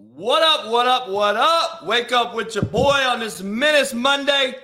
What 0.00 0.42
up, 0.44 0.70
what 0.70 0.86
up, 0.86 1.08
what 1.08 1.34
up? 1.34 1.84
Wake 1.84 2.12
up 2.12 2.32
with 2.32 2.54
your 2.54 2.62
boy 2.62 3.02
on 3.08 3.18
this 3.18 3.42
Menace 3.42 3.92
Monday. 3.92 4.54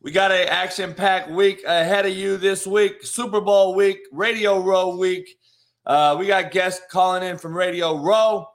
We 0.00 0.10
got 0.10 0.32
an 0.32 0.48
action 0.48 0.94
packed 0.94 1.30
week 1.30 1.62
ahead 1.64 2.06
of 2.06 2.16
you 2.16 2.38
this 2.38 2.66
week 2.66 3.04
Super 3.04 3.42
Bowl 3.42 3.74
week, 3.74 3.98
Radio 4.10 4.58
Row 4.58 4.96
week. 4.96 5.38
Uh, 5.84 6.16
we 6.18 6.26
got 6.26 6.50
guests 6.50 6.80
calling 6.90 7.22
in 7.22 7.36
from 7.36 7.54
Radio 7.54 7.98
Row. 7.98 8.46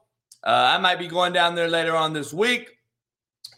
Uh, 0.44 0.74
I 0.76 0.80
might 0.80 0.98
be 0.98 1.08
going 1.08 1.32
down 1.32 1.54
there 1.54 1.68
later 1.68 1.96
on 1.96 2.12
this 2.12 2.34
week 2.34 2.72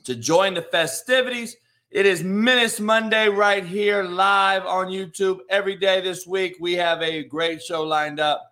to 0.03 0.13
join 0.13 0.53
the 0.53 0.63
festivities. 0.63 1.55
It 1.89 2.05
is 2.05 2.21
Menace 2.21 2.81
Monday 2.81 3.29
right 3.29 3.63
here 3.63 4.03
live 4.03 4.65
on 4.65 4.87
YouTube 4.87 5.39
every 5.49 5.77
day 5.77 6.01
this 6.01 6.27
week. 6.27 6.57
We 6.59 6.73
have 6.73 7.01
a 7.01 7.23
great 7.23 7.63
show 7.63 7.83
lined 7.83 8.19
up. 8.19 8.43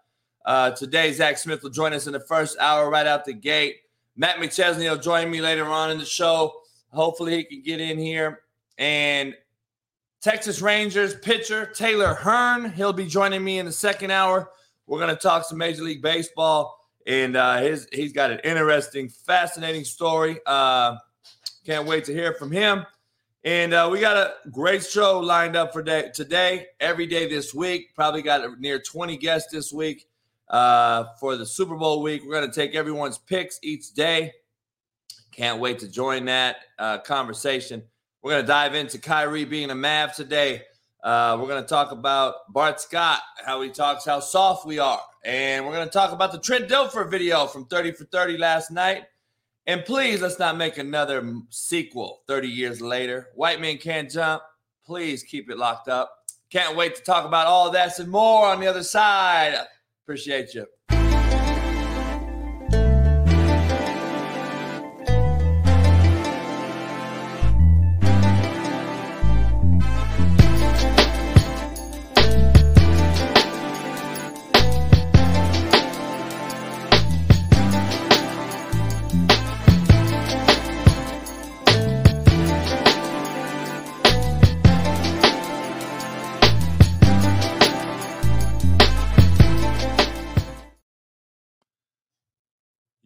Uh, 0.45 0.71
today, 0.71 1.11
Zach 1.11 1.37
Smith 1.37 1.63
will 1.63 1.69
join 1.69 1.91
us 1.91 2.07
in 2.07 2.13
the 2.13 2.21
first 2.21 2.57
hour 2.59 2.89
right 2.89 3.07
out 3.07 3.25
the 3.25 3.33
gate. 3.33 3.81
Matt 4.17 4.37
McChesney 4.37 4.89
will 4.89 4.97
join 4.97 5.29
me 5.29 5.41
later 5.41 5.65
on 5.65 5.91
in 5.91 5.97
the 5.97 6.05
show. 6.05 6.61
Hopefully, 6.91 7.37
he 7.37 7.43
can 7.43 7.61
get 7.61 7.81
in 7.81 7.97
here. 7.97 8.41
And 8.77 9.35
Texas 10.21 10.61
Rangers 10.61 11.15
pitcher 11.15 11.65
Taylor 11.67 12.13
Hearn, 12.13 12.71
he'll 12.71 12.93
be 12.93 13.05
joining 13.05 13.43
me 13.43 13.59
in 13.59 13.65
the 13.65 13.71
second 13.71 14.11
hour. 14.11 14.49
We're 14.87 14.99
going 14.99 15.15
to 15.15 15.21
talk 15.21 15.45
some 15.45 15.57
Major 15.57 15.83
League 15.83 16.01
Baseball, 16.01 16.79
and 17.05 17.35
uh, 17.35 17.57
his 17.57 17.87
he's 17.91 18.13
got 18.13 18.31
an 18.31 18.39
interesting, 18.43 19.09
fascinating 19.09 19.83
story. 19.83 20.39
Uh, 20.45 20.97
can't 21.65 21.87
wait 21.87 22.05
to 22.05 22.13
hear 22.13 22.33
from 22.33 22.51
him. 22.51 22.85
And 23.43 23.73
uh, 23.73 23.89
we 23.91 23.99
got 23.99 24.17
a 24.17 24.33
great 24.49 24.83
show 24.83 25.19
lined 25.19 25.55
up 25.55 25.73
for 25.73 25.83
day, 25.83 26.09
today, 26.13 26.67
every 26.79 27.05
day 27.05 27.29
this 27.29 27.53
week. 27.53 27.93
Probably 27.95 28.23
got 28.23 28.59
near 28.59 28.79
20 28.79 29.17
guests 29.17 29.51
this 29.51 29.71
week 29.71 30.07
uh, 30.49 31.05
for 31.19 31.35
the 31.35 31.45
Super 31.45 31.75
Bowl 31.75 32.01
week. 32.01 32.23
We're 32.23 32.39
going 32.39 32.49
to 32.49 32.55
take 32.55 32.75
everyone's 32.75 33.17
picks 33.17 33.59
each 33.63 33.93
day. 33.93 34.33
Can't 35.31 35.59
wait 35.59 35.79
to 35.79 35.87
join 35.87 36.25
that 36.25 36.57
uh, 36.79 36.99
conversation. 36.99 37.83
We're 38.21 38.31
going 38.31 38.43
to 38.43 38.47
dive 38.47 38.73
into 38.73 38.97
Kyrie 38.97 39.45
being 39.45 39.69
a 39.69 39.75
Mav 39.75 40.15
today. 40.15 40.63
Uh, 41.03 41.37
we're 41.39 41.47
going 41.47 41.61
to 41.61 41.69
talk 41.69 41.91
about 41.91 42.51
Bart 42.51 42.81
Scott, 42.81 43.19
how 43.45 43.61
he 43.61 43.69
talks, 43.69 44.05
how 44.05 44.19
soft 44.19 44.65
we 44.65 44.79
are. 44.79 45.01
And 45.23 45.65
we're 45.65 45.73
going 45.73 45.87
to 45.87 45.93
talk 45.93 46.11
about 46.11 46.31
the 46.31 46.39
Trent 46.39 46.67
Dilfer 46.67 47.09
video 47.09 47.45
from 47.45 47.65
30 47.65 47.91
for 47.91 48.05
30 48.05 48.37
last 48.37 48.71
night. 48.71 49.03
And 49.67 49.83
please, 49.83 50.21
let's 50.21 50.39
not 50.39 50.57
make 50.57 50.77
another 50.77 51.33
sequel 51.49 52.21
30 52.27 52.47
years 52.47 52.81
later. 52.81 53.29
White 53.35 53.61
Men 53.61 53.77
Can't 53.77 54.09
Jump. 54.09 54.41
Please 54.85 55.23
keep 55.23 55.49
it 55.49 55.57
locked 55.57 55.87
up. 55.87 56.11
Can't 56.51 56.75
wait 56.75 56.95
to 56.95 57.01
talk 57.01 57.25
about 57.25 57.47
all 57.47 57.71
that 57.71 57.99
and 57.99 58.09
more 58.09 58.45
on 58.47 58.59
the 58.59 58.67
other 58.67 58.83
side. 58.83 59.55
Appreciate 60.05 60.53
you. 60.53 60.74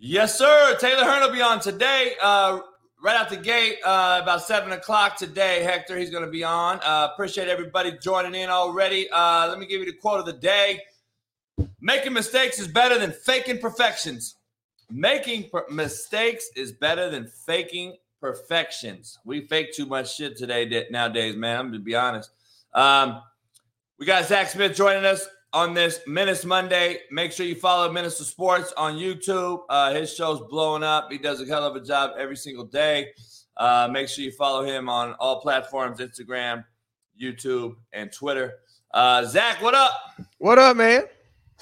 Yes, 0.09 0.39
sir. 0.39 0.75
Taylor 0.79 1.03
Hearn 1.03 1.21
will 1.21 1.31
be 1.31 1.43
on 1.43 1.59
today. 1.59 2.13
Uh, 2.19 2.61
right 2.99 3.15
out 3.15 3.29
the 3.29 3.37
gate, 3.37 3.77
uh, 3.85 4.19
about 4.23 4.41
seven 4.41 4.71
o'clock 4.71 5.17
today. 5.17 5.61
Hector, 5.61 5.99
he's 5.99 6.09
going 6.09 6.25
to 6.25 6.31
be 6.31 6.43
on. 6.43 6.79
Uh, 6.83 7.09
appreciate 7.13 7.47
everybody 7.47 7.95
joining 8.01 8.33
in 8.33 8.49
already. 8.49 9.07
Uh, 9.11 9.47
let 9.47 9.59
me 9.59 9.67
give 9.67 9.81
you 9.81 9.85
the 9.85 9.93
quote 9.93 10.19
of 10.19 10.25
the 10.25 10.33
day: 10.33 10.81
"Making 11.79 12.13
mistakes 12.13 12.59
is 12.59 12.67
better 12.67 12.97
than 12.97 13.11
faking 13.11 13.59
perfections. 13.59 14.35
Making 14.89 15.47
per- 15.51 15.67
mistakes 15.69 16.49
is 16.55 16.71
better 16.71 17.11
than 17.11 17.27
faking 17.45 17.97
perfections. 18.19 19.19
We 19.25 19.45
fake 19.45 19.73
too 19.73 19.85
much 19.85 20.15
shit 20.15 20.37
today 20.37 20.87
nowadays, 20.89 21.35
man. 21.35 21.59
I'm 21.59 21.71
to 21.71 21.77
be 21.77 21.93
honest. 21.93 22.31
Um, 22.73 23.21
we 23.99 24.07
got 24.07 24.25
Zach 24.25 24.49
Smith 24.49 24.75
joining 24.75 25.05
us 25.05 25.27
on 25.53 25.73
this 25.73 25.99
Menace 26.05 26.45
Monday. 26.45 26.99
Make 27.11 27.31
sure 27.31 27.45
you 27.45 27.55
follow 27.55 27.91
Minister 27.91 28.23
Sports 28.23 28.73
on 28.77 28.95
YouTube. 28.95 29.61
Uh, 29.69 29.93
his 29.93 30.13
show's 30.13 30.41
blowing 30.49 30.83
up. 30.83 31.11
He 31.11 31.17
does 31.17 31.41
a 31.41 31.45
hell 31.45 31.63
of 31.63 31.75
a 31.75 31.81
job 31.81 32.11
every 32.17 32.37
single 32.37 32.65
day. 32.65 33.07
Uh, 33.57 33.89
make 33.91 34.07
sure 34.07 34.23
you 34.23 34.31
follow 34.31 34.63
him 34.63 34.89
on 34.89 35.13
all 35.13 35.41
platforms 35.41 35.99
Instagram, 35.99 36.63
YouTube, 37.21 37.75
and 37.93 38.11
Twitter. 38.11 38.53
Uh, 38.93 39.25
Zach, 39.25 39.61
what 39.61 39.75
up? 39.75 39.91
What 40.37 40.57
up, 40.57 40.77
man? 40.77 41.03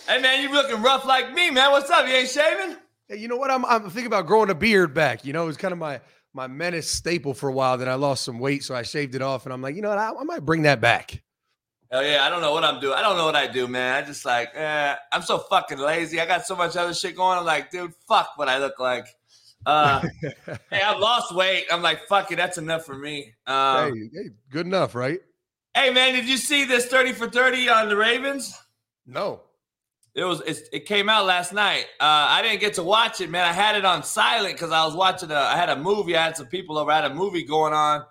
Hey, 0.07 0.21
man, 0.21 0.43
you 0.43 0.51
looking 0.51 0.81
rough 0.81 1.05
like 1.05 1.33
me, 1.33 1.49
man. 1.49 1.71
What's 1.71 1.89
up? 1.89 2.07
You 2.07 2.13
ain't 2.13 2.29
shaving? 2.29 2.77
Hey, 3.07 3.17
you 3.17 3.27
know 3.27 3.37
what? 3.37 3.49
I'm, 3.49 3.65
I'm 3.65 3.83
thinking 3.83 4.07
about 4.07 4.27
growing 4.27 4.49
a 4.49 4.55
beard 4.55 4.93
back. 4.93 5.25
You 5.25 5.33
know, 5.33 5.43
it 5.43 5.47
was 5.47 5.57
kind 5.57 5.71
of 5.71 5.77
my 5.77 5.99
my 6.33 6.45
menace 6.45 6.91
staple 6.91 7.33
for 7.33 7.49
a 7.49 7.53
while. 7.53 7.79
Then 7.79 7.89
I 7.89 7.95
lost 7.95 8.23
some 8.23 8.37
weight, 8.37 8.63
so 8.63 8.75
I 8.75 8.83
shaved 8.83 9.15
it 9.15 9.23
off, 9.23 9.45
and 9.45 9.53
I'm 9.53 9.61
like, 9.61 9.75
you 9.75 9.81
know 9.81 9.89
what? 9.89 9.97
I, 9.97 10.11
I 10.11 10.23
might 10.23 10.45
bring 10.45 10.63
that 10.63 10.79
back. 10.79 11.23
Hell 11.91 12.03
yeah, 12.03 12.25
I 12.25 12.29
don't 12.29 12.41
know 12.41 12.51
what 12.51 12.65
I'm 12.65 12.81
doing. 12.81 12.95
I 12.95 13.01
don't 13.01 13.15
know 13.15 13.25
what 13.25 13.35
I 13.35 13.47
do, 13.47 13.67
man. 13.67 14.03
I 14.03 14.05
just 14.05 14.25
like, 14.25 14.49
eh, 14.53 14.95
I'm 15.11 15.21
so 15.21 15.37
fucking 15.37 15.77
lazy. 15.77 16.19
I 16.19 16.25
got 16.25 16.45
so 16.45 16.55
much 16.55 16.75
other 16.75 16.93
shit 16.93 17.15
going. 17.15 17.37
I'm 17.37 17.45
like, 17.45 17.71
dude, 17.71 17.93
fuck 18.07 18.31
what 18.35 18.49
I 18.49 18.57
look 18.57 18.77
like. 18.77 19.07
Uh, 19.65 20.01
hey, 20.69 20.81
I've 20.81 20.99
lost 20.99 21.33
weight. 21.33 21.65
I'm 21.71 21.81
like, 21.81 22.07
fuck 22.07 22.29
it, 22.31 22.35
that's 22.35 22.57
enough 22.57 22.85
for 22.85 22.95
me. 22.95 23.33
Um, 23.45 23.93
hey, 23.93 24.09
hey, 24.13 24.29
good 24.49 24.65
enough, 24.65 24.95
right? 24.95 25.19
Hey, 25.73 25.89
man, 25.91 26.13
did 26.13 26.27
you 26.27 26.37
see 26.37 26.65
this 26.65 26.87
30 26.87 27.13
for 27.13 27.29
30 27.29 27.69
on 27.69 27.87
the 27.87 27.95
Ravens? 27.95 28.57
No. 29.05 29.43
It 30.13 30.23
was 30.23 30.41
it 30.41 30.87
came 30.87 31.09
out 31.09 31.27
last 31.27 31.53
night. 31.53 31.85
Uh, 31.99 32.25
I 32.29 32.41
didn't 32.41 32.59
get 32.59 32.73
to 32.73 32.83
watch 32.83 33.21
it, 33.21 33.29
man. 33.29 33.45
I 33.45 33.53
had 33.53 33.75
it 33.75 33.85
on 33.85 34.01
silent 34.01 34.55
because 34.55 34.71
I 34.71 34.83
was 34.83 34.95
watching. 34.95 35.29
A, 35.29 35.35
I 35.35 35.55
had 35.55 35.69
a 35.69 35.75
movie. 35.75 36.17
I 36.17 36.23
had 36.23 36.35
some 36.35 36.47
people 36.47 36.79
over. 36.79 36.89
I 36.89 37.01
had 37.01 37.11
a 37.11 37.13
movie 37.13 37.43
going 37.43 37.73
on 37.73 38.03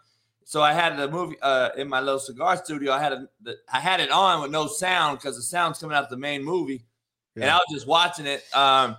so 0.49 0.63
I 0.63 0.73
had 0.73 0.97
the 0.97 1.11
movie 1.11 1.35
uh, 1.43 1.71
in 1.77 1.89
my 1.89 2.01
little 2.01 2.21
cigar 2.21 2.57
studio. 2.57 2.93
I 2.93 3.01
had 3.01 3.13
a, 3.13 3.29
the, 3.43 3.57
I 3.73 3.81
had 3.81 3.99
it 3.99 4.13
on 4.13 4.43
with 4.43 4.53
no 4.53 4.69
sound 4.69 5.19
because 5.19 5.35
the 5.35 5.43
sound's 5.43 5.81
coming 5.81 5.97
out 5.97 6.09
the 6.09 6.17
main 6.17 6.45
movie, 6.45 6.87
yeah. 7.35 7.43
and 7.43 7.51
I 7.51 7.57
was 7.57 7.67
just 7.73 7.89
watching 7.89 8.27
it. 8.27 8.45
Um, 8.55 8.97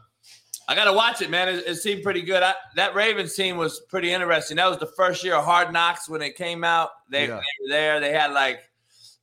I 0.68 0.76
got 0.76 0.84
to 0.84 0.94
watch 0.94 1.22
it, 1.22 1.30
man. 1.30 1.48
It, 1.48 1.64
it 1.66 1.76
seemed 1.76 2.04
pretty 2.04 2.22
good. 2.22 2.44
I, 2.44 2.54
that 2.76 2.96
Ravens 2.96 3.34
team 3.34 3.56
was 3.56 3.80
pretty 3.80 4.12
interesting. 4.12 4.58
That 4.58 4.70
was 4.70 4.78
the 4.80 4.92
first 4.98 5.24
year 5.24 5.36
of 5.36 5.46
Hard 5.46 5.72
Knocks 5.72 6.10
when 6.10 6.22
it 6.22 6.36
came 6.36 6.66
out. 6.66 6.90
They, 7.10 7.30
yeah. 7.30 7.36
they 7.36 7.36
were 7.36 7.70
there. 7.70 8.00
They 8.02 8.12
had 8.12 8.34
like 8.34 8.60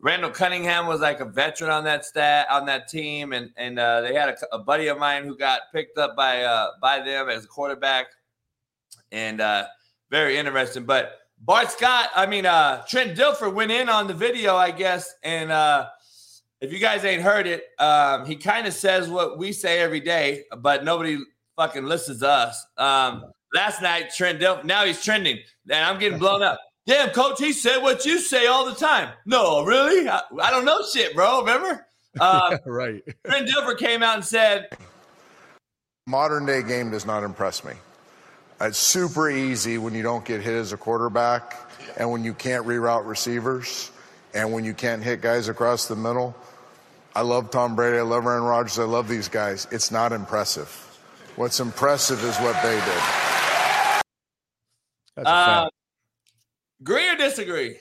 Randall 0.00 0.30
Cunningham 0.30 0.86
was 0.86 1.02
like 1.02 1.20
a 1.20 1.26
veteran 1.26 1.70
on 1.70 1.84
that 1.84 2.06
stat 2.06 2.46
on 2.50 2.64
that 2.64 2.88
team, 2.88 3.34
and 3.34 3.50
and 3.58 3.78
uh, 3.78 4.00
they 4.00 4.14
had 4.14 4.30
a, 4.30 4.56
a, 4.56 4.58
buddy 4.60 4.86
of 4.86 4.98
mine 4.98 5.24
who 5.24 5.36
got 5.36 5.60
picked 5.74 5.98
up 5.98 6.16
by 6.16 6.42
uh, 6.42 6.70
by 6.80 7.00
them 7.00 7.28
as 7.28 7.44
a 7.44 7.48
quarterback, 7.48 8.06
and 9.12 9.42
uh, 9.42 9.66
very 10.10 10.38
interesting. 10.38 10.86
But 10.86 11.18
Bart 11.38 11.70
Scott, 11.70 12.08
I 12.14 12.26
mean, 12.26 12.46
uh, 12.46 12.82
Trent 12.88 13.16
Dilfer 13.16 13.52
went 13.52 13.70
in 13.70 13.88
on 13.88 14.06
the 14.06 14.14
video, 14.14 14.56
I 14.56 14.70
guess. 14.70 15.14
And 15.22 15.52
uh, 15.52 15.88
if 16.60 16.72
you 16.72 16.78
guys 16.78 17.04
ain't 17.04 17.22
heard 17.22 17.46
it, 17.46 17.64
um, 17.78 18.24
he 18.24 18.36
kind 18.36 18.66
of 18.66 18.72
says 18.72 19.08
what 19.08 19.38
we 19.38 19.52
say 19.52 19.80
every 19.80 20.00
day, 20.00 20.44
but 20.58 20.84
nobody 20.84 21.18
fucking 21.56 21.84
listens 21.84 22.20
to 22.20 22.28
us. 22.28 22.66
Um, 22.78 23.24
last 23.52 23.82
night, 23.82 24.12
Trent 24.14 24.40
Dilfer, 24.40 24.64
now 24.64 24.84
he's 24.84 25.02
trending, 25.02 25.38
and 25.70 25.84
I'm 25.84 25.98
getting 25.98 26.18
blown 26.18 26.42
up. 26.42 26.58
Damn, 26.86 27.10
coach, 27.10 27.38
he 27.38 27.52
said 27.52 27.78
what 27.78 28.04
you 28.04 28.18
say 28.18 28.46
all 28.46 28.66
the 28.66 28.74
time. 28.74 29.10
No, 29.24 29.64
really? 29.64 30.06
I, 30.06 30.20
I 30.42 30.50
don't 30.50 30.66
know 30.66 30.80
shit, 30.92 31.14
bro. 31.14 31.40
Remember? 31.40 31.86
Um, 32.20 32.58
right. 32.64 33.02
Trent 33.26 33.48
Dilfer 33.48 33.76
came 33.76 34.00
out 34.00 34.14
and 34.14 34.24
said, 34.24 34.68
Modern 36.06 36.46
day 36.46 36.62
game 36.62 36.92
does 36.92 37.04
not 37.04 37.24
impress 37.24 37.64
me. 37.64 37.72
It's 38.60 38.78
super 38.78 39.28
easy 39.28 39.78
when 39.78 39.94
you 39.94 40.02
don't 40.02 40.24
get 40.24 40.40
hit 40.40 40.54
as 40.54 40.72
a 40.72 40.76
quarterback 40.76 41.56
and 41.96 42.10
when 42.10 42.24
you 42.24 42.32
can't 42.34 42.66
reroute 42.66 43.06
receivers 43.06 43.90
and 44.32 44.52
when 44.52 44.64
you 44.64 44.74
can't 44.74 45.02
hit 45.02 45.20
guys 45.20 45.48
across 45.48 45.86
the 45.88 45.96
middle. 45.96 46.34
I 47.14 47.22
love 47.22 47.50
Tom 47.50 47.76
Brady. 47.76 47.98
I 47.98 48.02
love 48.02 48.26
Aaron 48.26 48.42
Rodgers. 48.42 48.78
I 48.78 48.84
love 48.84 49.08
these 49.08 49.28
guys. 49.28 49.66
It's 49.70 49.90
not 49.90 50.12
impressive. 50.12 50.68
What's 51.36 51.60
impressive 51.60 52.22
is 52.22 52.36
what 52.38 52.60
they 52.62 52.74
did. 52.74 53.02
That's 55.16 55.28
uh, 55.28 55.68
agree 56.80 57.08
or 57.08 57.16
disagree? 57.16 57.78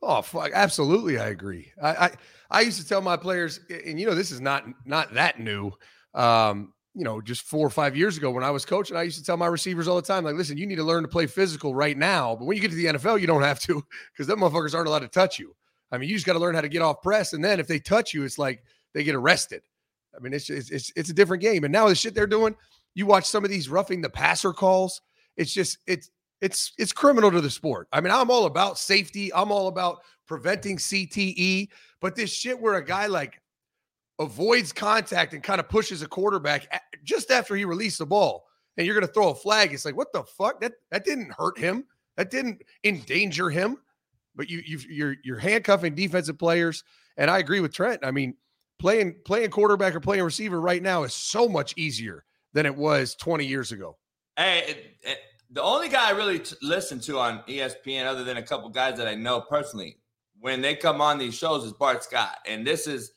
Oh 0.00 0.22
fuck! 0.22 0.50
Absolutely, 0.54 1.18
I 1.18 1.28
agree. 1.28 1.70
I, 1.80 1.88
I 1.90 2.10
I 2.50 2.60
used 2.62 2.80
to 2.80 2.88
tell 2.88 3.02
my 3.02 3.16
players, 3.16 3.60
and 3.68 4.00
you 4.00 4.06
know, 4.06 4.14
this 4.14 4.30
is 4.30 4.40
not 4.40 4.64
not 4.84 5.14
that 5.14 5.38
new. 5.38 5.72
Um, 6.14 6.72
you 6.94 7.04
know, 7.04 7.20
just 7.20 7.42
four 7.42 7.66
or 7.66 7.70
five 7.70 7.96
years 7.96 8.18
ago 8.18 8.30
when 8.30 8.44
I 8.44 8.50
was 8.50 8.64
coaching, 8.64 8.96
I 8.96 9.02
used 9.02 9.18
to 9.18 9.24
tell 9.24 9.36
my 9.36 9.46
receivers 9.46 9.88
all 9.88 9.96
the 9.96 10.02
time, 10.02 10.24
like, 10.24 10.34
listen, 10.34 10.58
you 10.58 10.66
need 10.66 10.76
to 10.76 10.84
learn 10.84 11.02
to 11.02 11.08
play 11.08 11.26
physical 11.26 11.74
right 11.74 11.96
now. 11.96 12.36
But 12.36 12.44
when 12.44 12.56
you 12.56 12.60
get 12.60 12.70
to 12.70 12.76
the 12.76 12.86
NFL, 12.86 13.20
you 13.20 13.26
don't 13.26 13.42
have 13.42 13.60
to 13.60 13.82
because 14.12 14.26
them 14.26 14.40
motherfuckers 14.40 14.74
aren't 14.74 14.88
allowed 14.88 15.00
to 15.00 15.08
touch 15.08 15.38
you. 15.38 15.54
I 15.90 15.98
mean, 15.98 16.08
you 16.08 16.16
just 16.16 16.26
got 16.26 16.34
to 16.34 16.38
learn 16.38 16.54
how 16.54 16.60
to 16.60 16.68
get 16.68 16.82
off 16.82 17.02
press. 17.02 17.32
And 17.32 17.44
then 17.44 17.60
if 17.60 17.66
they 17.66 17.78
touch 17.78 18.14
you, 18.14 18.24
it's 18.24 18.38
like 18.38 18.62
they 18.94 19.04
get 19.04 19.14
arrested. 19.14 19.62
I 20.14 20.22
mean, 20.22 20.32
it's, 20.32 20.50
it's, 20.50 20.70
it's, 20.70 20.92
it's 20.96 21.10
a 21.10 21.14
different 21.14 21.42
game. 21.42 21.64
And 21.64 21.72
now 21.72 21.88
the 21.88 21.94
shit 21.94 22.14
they're 22.14 22.26
doing, 22.26 22.54
You 22.94 23.06
watch 23.06 23.24
some 23.24 23.44
of 23.44 23.50
these 23.50 23.68
roughing 23.68 24.00
the 24.00 24.10
passer 24.10 24.52
calls. 24.52 25.00
It's 25.36 25.52
just 25.52 25.78
it's 25.86 26.10
it's 26.42 26.72
it's 26.78 26.92
criminal 26.92 27.30
to 27.30 27.40
the 27.40 27.50
sport. 27.50 27.88
I 27.92 28.00
mean, 28.00 28.12
I'm 28.12 28.30
all 28.30 28.46
about 28.46 28.78
safety. 28.78 29.32
I'm 29.32 29.50
all 29.50 29.68
about 29.68 30.02
preventing 30.26 30.76
CTE, 30.76 31.68
but 32.00 32.14
this 32.14 32.32
shit 32.32 32.60
where 32.60 32.74
a 32.74 32.84
guy 32.84 33.06
like 33.06 33.40
avoids 34.22 34.72
contact 34.72 35.34
and 35.34 35.42
kind 35.42 35.60
of 35.60 35.68
pushes 35.68 36.02
a 36.02 36.08
quarterback 36.08 36.66
just 37.04 37.30
after 37.30 37.54
he 37.54 37.64
released 37.64 37.98
the 37.98 38.06
ball, 38.06 38.46
and 38.76 38.86
you're 38.86 38.94
going 38.94 39.06
to 39.06 39.12
throw 39.12 39.30
a 39.30 39.34
flag. 39.34 39.72
It's 39.72 39.84
like, 39.84 39.96
what 39.96 40.12
the 40.12 40.22
fuck? 40.22 40.60
That 40.60 40.72
that 40.90 41.04
didn't 41.04 41.32
hurt 41.32 41.58
him. 41.58 41.84
That 42.16 42.30
didn't 42.30 42.62
endanger 42.84 43.50
him. 43.50 43.78
But 44.34 44.48
you 44.48 44.62
you 44.64 44.78
you're 44.88 45.16
you're 45.22 45.38
handcuffing 45.38 45.94
defensive 45.94 46.38
players, 46.38 46.84
and 47.16 47.30
I 47.30 47.38
agree 47.38 47.60
with 47.60 47.74
Trent. 47.74 48.00
I 48.04 48.10
mean, 48.10 48.34
playing 48.78 49.16
playing 49.24 49.50
quarterback 49.50 49.94
or 49.94 50.00
playing 50.00 50.24
receiver 50.24 50.60
right 50.60 50.82
now 50.82 51.02
is 51.02 51.14
so 51.14 51.48
much 51.48 51.74
easier 51.76 52.24
than 52.52 52.66
it 52.66 52.74
was 52.74 53.14
20 53.14 53.46
years 53.46 53.72
ago. 53.72 53.96
Hey, 54.36 54.64
it, 54.66 54.96
it, 55.02 55.18
the 55.50 55.62
only 55.62 55.88
guy 55.88 56.08
I 56.08 56.12
really 56.12 56.38
t- 56.38 56.56
listen 56.62 56.98
to 57.00 57.18
on 57.18 57.42
ESPN, 57.48 58.06
other 58.06 58.24
than 58.24 58.38
a 58.38 58.42
couple 58.42 58.68
guys 58.70 58.96
that 58.96 59.06
I 59.06 59.14
know 59.14 59.40
personally, 59.40 59.98
when 60.40 60.60
they 60.60 60.74
come 60.74 61.00
on 61.00 61.18
these 61.18 61.34
shows, 61.34 61.64
is 61.64 61.72
Bart 61.72 62.02
Scott, 62.02 62.38
and 62.46 62.66
this 62.66 62.86
is 62.86 63.12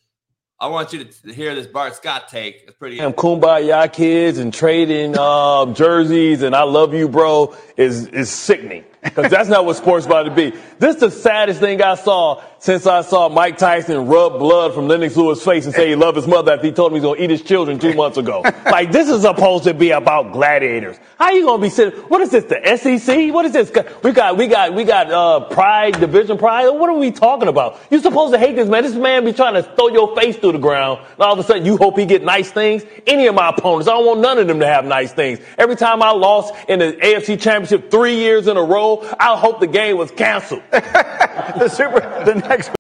I 0.58 0.68
want 0.68 0.94
you 0.94 1.04
to 1.04 1.34
hear 1.34 1.54
this 1.54 1.68
Bart 1.68 1.96
Scott 1.96 2.30
take. 2.30 2.64
It's 2.64 2.78
pretty. 2.78 2.98
Damn 2.98 3.14
kumbaya 3.14 3.92
kids 3.92 4.38
and 4.38 4.54
trading 4.54 5.16
uh, 5.18 5.66
jerseys 5.74 6.42
and 6.44 6.56
I 6.56 6.64
love 6.64 6.94
you, 6.94 7.10
bro, 7.10 7.56
is 7.76 8.08
is 8.08 8.30
sickening 8.30 8.86
because 9.06 9.30
that's 9.30 9.50
not 9.50 9.66
what 9.66 9.76
sports 9.76 10.06
about 10.06 10.24
to 10.24 10.32
be. 10.32 10.52
This 10.80 10.96
is 10.96 11.02
the 11.02 11.12
saddest 11.12 11.60
thing 11.60 11.82
I 11.82 11.96
saw 11.96 12.42
since 12.66 12.88
I 12.88 13.02
saw 13.02 13.30
Mike 13.30 13.60
Tyson 13.60 14.08
rub 14.08 14.40
blood 14.40 14.74
from 14.74 14.88
Lennox 14.88 15.16
Lewis' 15.16 15.46
face 15.46 15.66
and 15.66 15.76
say 15.76 15.90
he 15.90 15.96
loved 15.96 16.16
his 16.18 16.26
mother 16.26 16.54
after 16.54 16.66
he 16.66 16.74
told 16.74 16.92
him 16.92 16.96
he's 16.96 17.04
gonna 17.04 17.22
eat 17.22 17.30
his 17.30 17.44
children 17.44 17.78
two 17.78 17.94
months 17.94 18.18
ago. 18.18 18.42
like 18.66 18.92
this 18.92 19.08
is 19.08 19.22
supposed 19.22 19.66
to 19.66 19.76
be 19.76 19.92
about 19.92 20.32
gladiators. 20.32 20.98
How 21.20 21.30
you 21.30 21.46
gonna 21.46 21.62
be 21.62 21.70
sitting? 21.70 22.00
What 22.02 22.22
is 22.22 22.32
this? 22.32 22.46
The 22.46 22.78
SEC? 22.78 23.32
What 23.32 23.46
is 23.46 23.52
this? 23.52 23.72
We 24.04 24.12
got 24.12 24.38
we 24.38 24.48
got 24.48 24.74
we 24.74 24.84
got 24.84 25.12
uh, 25.12 25.42
Pride 25.42 26.00
Division 26.00 26.40
Pride. 26.40 26.70
What 26.70 26.90
are 26.90 26.98
we 26.98 27.12
talking 27.12 27.48
about? 27.48 27.80
You 27.92 28.00
supposed 28.00 28.34
to 28.34 28.40
hate 28.40 28.56
this 28.56 28.68
man? 28.68 28.82
This 28.82 28.96
man 28.96 29.24
be 29.26 29.34
trying 29.34 29.54
to 29.54 29.64
throw 29.64 29.90
your 29.90 30.16
face 30.16 30.36
through 30.36 30.54
the 30.54 30.58
ground, 30.58 31.02
and 31.12 31.22
all 31.22 31.34
of 31.34 31.40
a 31.40 31.44
sudden 31.44 31.66
you 31.66 31.78
hope 31.78 32.00
he 32.00 32.08
get 32.08 32.24
nice 32.24 32.50
things. 32.50 32.84
Any 33.06 33.28
of 33.28 33.36
my 33.36 33.50
opponents, 33.50 33.88
I 33.88 33.92
don't 33.92 34.08
want 34.08 34.22
none 34.22 34.40
of 34.40 34.48
them 34.48 34.60
to 34.60 34.66
have 34.66 34.86
nice 34.86 35.14
things. 35.14 35.40
Every 35.60 35.76
time 35.76 36.02
I 36.02 36.10
lost 36.10 36.56
in 36.68 36.80
the 36.80 36.94
AFC 36.94 37.40
Championship 37.40 37.92
three 37.92 38.16
years 38.16 38.48
in 38.48 38.58
a 38.58 38.64
row, 38.64 38.95
I 39.20 39.38
hope 39.38 39.60
the 39.60 39.68
game 39.68 39.98
was 39.98 40.12
canceled. 40.12 40.64
the 40.72 41.70
super 41.70 42.00
the 42.26 42.36
next. 42.36 42.72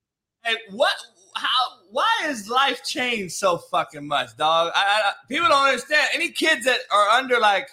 Hey, 0.43 0.55
what? 0.71 0.93
How? 1.35 1.47
Why 1.91 2.09
is 2.25 2.49
life 2.49 2.83
changed 2.83 3.35
so 3.35 3.57
fucking 3.57 4.07
much, 4.07 4.35
dog? 4.37 4.71
I, 4.75 4.79
I, 5.05 5.13
people 5.29 5.47
don't 5.47 5.67
understand. 5.67 6.09
Any 6.13 6.31
kids 6.31 6.65
that 6.65 6.79
are 6.91 7.09
under 7.09 7.39
like 7.39 7.69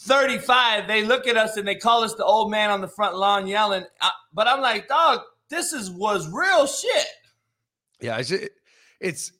35, 0.00 0.86
they 0.86 1.04
look 1.04 1.26
at 1.26 1.36
us 1.36 1.56
and 1.56 1.66
they 1.66 1.74
call 1.74 2.02
us 2.02 2.14
the 2.14 2.24
old 2.24 2.50
man 2.50 2.70
on 2.70 2.80
the 2.80 2.88
front 2.88 3.16
lawn 3.16 3.46
yelling. 3.46 3.84
I, 4.00 4.10
but 4.32 4.48
I'm 4.48 4.60
like, 4.60 4.88
dog, 4.88 5.20
this 5.50 5.72
is 5.72 5.90
was 5.90 6.28
real 6.32 6.66
shit. 6.66 7.06
Yeah, 8.00 8.18
it's, 8.18 8.32
it's 9.00 9.32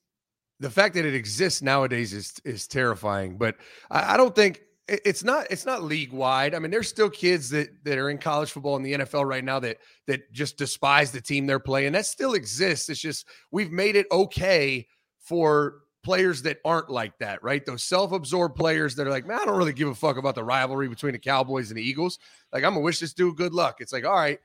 the 0.61 0.71
fact 0.71 0.95
that 0.95 1.05
it 1.05 1.15
exists 1.15 1.63
nowadays 1.63 2.13
is 2.13 2.35
is 2.45 2.67
terrifying. 2.67 3.37
But 3.37 3.57
I, 3.91 4.15
I 4.15 4.17
don't 4.17 4.35
think 4.35 4.63
it's 4.89 5.25
not 5.25 5.47
it's 5.51 5.67
not 5.67 5.83
league 5.83 6.13
wide. 6.13 6.55
I 6.55 6.61
mean, 6.61 6.71
there's 6.71 6.89
still 6.89 7.11
kids 7.11 7.51
that 7.51 7.69
that 7.85 7.99
are 7.99 8.09
in 8.09 8.19
college 8.19 8.53
football 8.53 8.77
in 8.77 8.83
the 8.83 8.95
NFL 8.95 9.27
right 9.27 9.45
now 9.45 9.59
that 9.61 9.79
that 10.07 10.33
just 10.33 10.57
despise 10.57 11.11
the 11.11 11.21
team 11.21 11.47
they're 11.47 11.59
playing. 11.59 11.93
That 11.93 12.07
still 12.07 12.35
exists. 12.35 12.89
It's 12.89 13.01
just 13.01 13.27
we've 13.51 13.73
made 13.73 13.97
it 13.97 14.07
okay 14.13 14.87
for 15.19 15.81
players 16.05 16.43
that 16.43 16.59
aren't 16.65 16.89
like 16.89 17.19
that, 17.19 17.43
right? 17.43 17.67
Those 17.67 17.83
self-absorbed 17.83 18.55
players 18.55 18.95
that 18.95 19.09
are 19.09 19.11
like, 19.11 19.27
man, 19.27 19.41
I 19.41 19.45
don't 19.45 19.59
really 19.59 19.73
give 19.73 19.89
a 19.89 19.95
fuck 19.95 20.19
about 20.19 20.37
the 20.37 20.45
rivalry 20.45 20.87
between 20.87 21.15
the 21.15 21.19
Cowboys 21.19 21.71
and 21.71 21.79
the 21.79 21.83
Eagles. 21.83 22.21
Like, 22.53 22.63
I'm 22.63 22.75
gonna 22.75 22.81
wish 22.81 23.01
this 23.01 23.13
dude 23.13 23.37
good 23.37 23.53
luck. 23.53 23.81
It's 23.81 23.93
like, 23.93 24.05
all 24.05 24.15
right, 24.15 24.39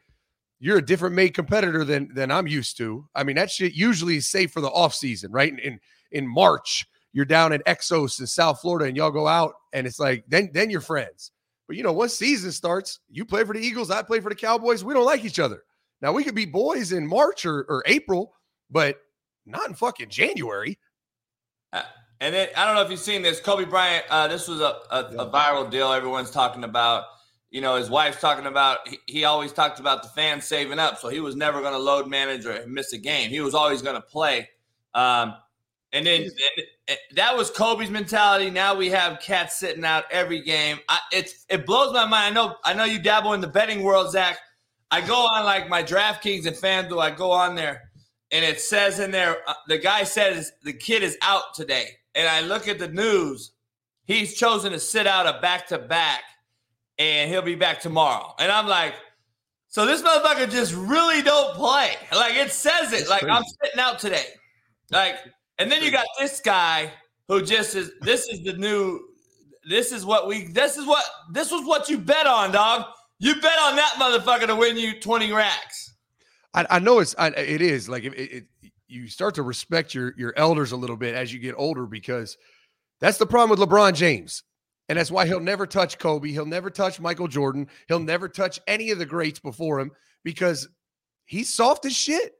you're 0.60 0.80
a 0.80 0.86
different 0.86 1.16
made 1.16 1.36
competitor 1.36 1.86
than 1.86 2.12
than 2.16 2.32
I'm 2.32 2.48
used 2.48 2.78
to. 2.78 3.08
I 3.14 3.24
mean, 3.24 3.36
that 3.36 3.52
shit 3.52 3.74
usually 3.74 4.18
is 4.18 4.28
safe 4.28 4.52
for 4.52 4.62
the 4.62 4.72
offseason, 4.72 5.28
right? 5.30 5.54
In, 5.54 5.60
in 5.60 5.80
in 6.12 6.28
March 6.28 6.88
you're 7.14 7.26
down 7.26 7.54
at 7.54 7.66
Exos 7.66 8.20
in 8.20 8.28
South 8.28 8.62
Florida 8.62 8.86
and 8.86 8.96
y'all 8.96 9.12
go 9.12 9.28
out 9.28 9.54
and 9.74 9.86
it's 9.86 10.00
like 10.00 10.24
then 10.28 10.50
then 10.54 10.70
you're 10.70 10.82
friends. 10.82 11.32
But 11.68 11.78
you 11.78 11.84
know, 11.84 11.94
once 11.94 12.14
season 12.14 12.52
starts, 12.52 13.00
you 13.10 13.26
play 13.26 13.44
for 13.44 13.54
the 13.54 13.60
Eagles, 13.60 13.92
I 13.92 14.02
play 14.02 14.20
for 14.20 14.30
the 14.30 14.36
Cowboys. 14.36 14.84
We 14.84 14.94
don't 14.94 15.06
like 15.06 15.24
each 15.24 15.40
other. 15.40 15.64
Now 16.02 16.12
we 16.12 16.24
could 16.24 16.36
be 16.36 16.46
boys 16.46 16.92
in 16.92 17.08
March 17.08 17.46
or, 17.46 17.66
or 17.70 17.84
April, 17.86 18.34
but 18.70 18.98
not 19.46 19.68
in 19.70 19.76
fucking 19.76 20.10
January. 20.10 20.80
Uh, 21.72 21.84
and 22.20 22.34
then 22.34 22.50
I 22.56 22.66
don't 22.66 22.76
know 22.76 22.82
if 22.82 22.92
you've 22.92 23.00
seen 23.00 23.22
this. 23.22 23.40
Kobe 23.40 23.66
Bryant, 23.66 24.06
uh, 24.10 24.28
this 24.28 24.48
was 24.48 24.62
a, 24.62 24.80
a, 24.92 25.00
a, 25.20 25.32
viral 25.32 25.70
deal 25.70 25.92
everyone's 25.92 26.32
talking 26.32 26.64
about. 26.64 27.06
You 27.50 27.62
know, 27.62 27.76
his 27.76 27.90
wife's 27.90 28.22
talking 28.22 28.46
about, 28.46 28.88
he, 28.88 29.00
he 29.08 29.24
always 29.26 29.52
talked 29.52 29.80
about 29.80 30.04
the 30.04 30.10
fans 30.10 30.46
saving 30.46 30.80
up. 30.80 31.00
So 31.00 31.10
he 31.10 31.20
was 31.20 31.36
never 31.36 31.62
going 31.62 31.74
to 31.74 31.80
load 31.80 32.08
manage 32.08 32.46
or 32.46 32.66
miss 32.68 32.94
a 32.94 32.98
game. 32.98 33.30
He 33.30 33.42
was 33.42 33.54
always 33.54 33.82
going 33.82 33.96
to 33.96 34.02
play. 34.02 34.50
Um, 34.94 35.36
and 35.94 36.06
then 36.06 36.22
and 36.22 36.32
that 37.16 37.36
was 37.36 37.50
Kobe's 37.52 37.90
mentality. 37.90 38.50
Now 38.50 38.76
we 38.76 38.90
have 38.90 39.20
cats 39.20 39.60
sitting 39.60 39.86
out 39.86 40.06
every 40.12 40.42
game. 40.42 40.80
I, 40.90 41.00
it's 41.12 41.46
it 41.50 41.66
blows 41.66 41.94
my 41.94 42.06
mind. 42.06 42.38
I 42.38 42.42
know 42.42 42.56
I 42.64 42.74
know 42.74 42.86
you 42.86 43.00
dabble 43.00 43.34
in 43.34 43.42
the 43.42 43.48
betting 43.48 43.84
world, 43.84 44.12
Zach. 44.12 44.40
I 44.90 45.02
go 45.02 45.16
on 45.16 45.46
like 45.46 45.70
my 45.70 45.84
DraftKings 45.84 46.46
and 46.46 46.56
FanDuel. 46.56 47.02
I 47.02 47.12
go 47.12 47.32
on 47.32 47.56
there, 47.56 47.90
and 48.32 48.44
it 48.44 48.60
says 48.60 49.00
in 49.00 49.12
there 49.12 49.38
uh, 49.48 49.54
the 49.68 49.78
guy 49.78 50.04
says 50.04 50.52
the 50.64 50.74
kid 50.74 51.04
is 51.04 51.18
out 51.22 51.54
today. 51.54 51.88
And 52.14 52.28
I 52.28 52.42
look 52.42 52.68
at 52.68 52.78
the 52.78 52.90
news. 52.90 53.52
He's 54.06 54.34
chosen 54.34 54.74
to 54.74 54.80
sit 54.80 55.08
out 55.08 55.28
a 55.28 55.40
back 55.40 55.68
to 55.68 55.78
back, 55.78 56.24
and 56.98 57.30
he'll 57.30 57.42
be 57.42 57.56
back 57.56 57.80
tomorrow. 57.80 58.34
And 58.40 58.52
I'm 58.52 58.68
like, 58.68 58.96
so 59.70 59.86
this 59.86 60.02
motherfucker 60.02 60.52
just 60.52 60.74
really 60.74 61.22
don't 61.22 61.56
play. 61.56 61.96
Like 62.14 62.36
it 62.36 62.52
says 62.52 62.92
it. 62.92 62.98
That's 62.98 63.10
like 63.10 63.22
crazy. 63.22 63.34
I'm 63.34 63.44
sitting 63.64 63.80
out 63.80 64.00
today. 64.00 64.26
Like 64.92 65.16
and 65.62 65.72
then 65.72 65.84
you 65.84 65.92
got 65.92 66.08
this 66.20 66.40
guy 66.40 66.92
who 67.28 67.44
just 67.44 67.76
is 67.76 67.92
this 68.02 68.28
is 68.28 68.44
the 68.44 68.54
new 68.54 69.00
this 69.70 69.92
is 69.92 70.04
what 70.04 70.28
we 70.28 70.48
this 70.48 70.76
is 70.76 70.88
what 70.88 71.06
this 71.32 71.52
was 71.52 71.64
what 71.68 71.88
you 71.88 72.00
bet 72.00 72.26
on, 72.26 72.52
dog. 72.52 72.86
You 73.20 73.36
bet 73.36 73.60
on 73.62 73.76
that 73.76 73.94
motherfucker 74.00 74.48
to 74.48 74.56
win 74.56 74.76
you 74.76 75.00
20 75.00 75.32
racks. 75.32 75.94
I, 76.56 76.66
I 76.68 76.80
know 76.80 76.98
it's 76.98 77.14
I, 77.16 77.28
it 77.28 77.62
is 77.62 77.88
like 77.88 78.04
it, 78.06 78.14
it, 78.14 78.46
you 78.88 79.08
start 79.08 79.36
to 79.36 79.44
respect 79.44 79.94
your 79.94 80.16
your 80.18 80.34
elders 80.36 80.72
a 80.72 80.78
little 80.78 80.98
bit 80.98 81.14
as 81.14 81.32
you 81.32 81.38
get 81.38 81.54
older 81.56 81.86
because 81.86 82.38
that's 83.00 83.20
the 83.20 83.28
problem 83.28 83.52
with 83.52 83.70
LeBron 83.70 83.94
James. 83.94 84.42
And 84.90 84.98
that's 84.98 85.12
why 85.12 85.28
he'll 85.28 85.40
never 85.40 85.68
touch 85.68 86.00
Kobe. 86.00 86.32
He'll 86.32 86.46
never 86.46 86.72
touch 86.72 87.00
Michael 87.00 87.28
Jordan. 87.28 87.68
He'll 87.88 88.00
never 88.00 88.28
touch 88.28 88.60
any 88.68 88.90
of 88.90 88.98
the 88.98 89.06
greats 89.06 89.40
before 89.40 89.80
him 89.80 89.92
because 90.24 90.68
he's 91.26 91.54
soft 91.54 91.86
as 91.86 91.96
shit 91.96 92.34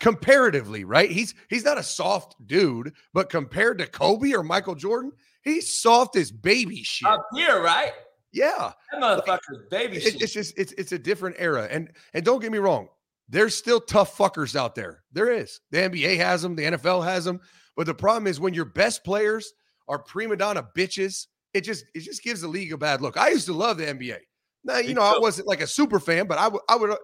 comparatively, 0.00 0.84
right? 0.84 1.10
He's 1.10 1.34
he's 1.48 1.64
not 1.64 1.78
a 1.78 1.82
soft 1.82 2.34
dude, 2.46 2.92
but 3.12 3.30
compared 3.30 3.78
to 3.78 3.86
Kobe 3.86 4.32
or 4.32 4.42
Michael 4.42 4.74
Jordan, 4.74 5.12
he's 5.42 5.80
soft 5.80 6.16
as 6.16 6.30
baby 6.30 6.82
shit. 6.82 7.08
Up 7.08 7.26
here, 7.34 7.62
right? 7.62 7.92
Yeah, 8.32 8.72
that 8.92 9.00
motherfucker's 9.00 9.66
baby 9.70 9.96
it, 9.96 10.02
shit. 10.02 10.22
It's 10.22 10.32
just 10.32 10.58
it's 10.58 10.72
it's 10.72 10.92
a 10.92 10.98
different 10.98 11.36
era, 11.38 11.68
and 11.70 11.90
and 12.14 12.24
don't 12.24 12.40
get 12.40 12.52
me 12.52 12.58
wrong, 12.58 12.88
there's 13.28 13.56
still 13.56 13.80
tough 13.80 14.16
fuckers 14.16 14.54
out 14.56 14.74
there. 14.74 15.02
There 15.12 15.30
is. 15.30 15.60
The 15.70 15.78
NBA 15.78 16.16
has 16.18 16.42
them, 16.42 16.54
the 16.54 16.64
NFL 16.64 17.04
has 17.04 17.24
them, 17.24 17.40
but 17.76 17.86
the 17.86 17.94
problem 17.94 18.26
is 18.26 18.40
when 18.40 18.54
your 18.54 18.64
best 18.64 19.04
players 19.04 19.52
are 19.88 19.98
prima 19.98 20.36
donna 20.36 20.66
bitches, 20.76 21.26
it 21.54 21.62
just 21.62 21.84
it 21.94 22.00
just 22.00 22.22
gives 22.22 22.40
the 22.40 22.48
league 22.48 22.72
a 22.72 22.78
bad 22.78 23.00
look. 23.00 23.16
I 23.16 23.28
used 23.28 23.46
to 23.46 23.52
love 23.52 23.78
the 23.78 23.86
NBA. 23.86 24.18
Now, 24.64 24.78
you 24.78 24.94
know, 24.94 25.02
I 25.02 25.18
wasn't 25.18 25.48
like 25.48 25.60
a 25.60 25.66
super 25.66 26.00
fan, 26.00 26.26
but 26.26 26.38
I 26.38 26.48
would 26.48 26.60
I 26.68 26.76
would 26.76 26.96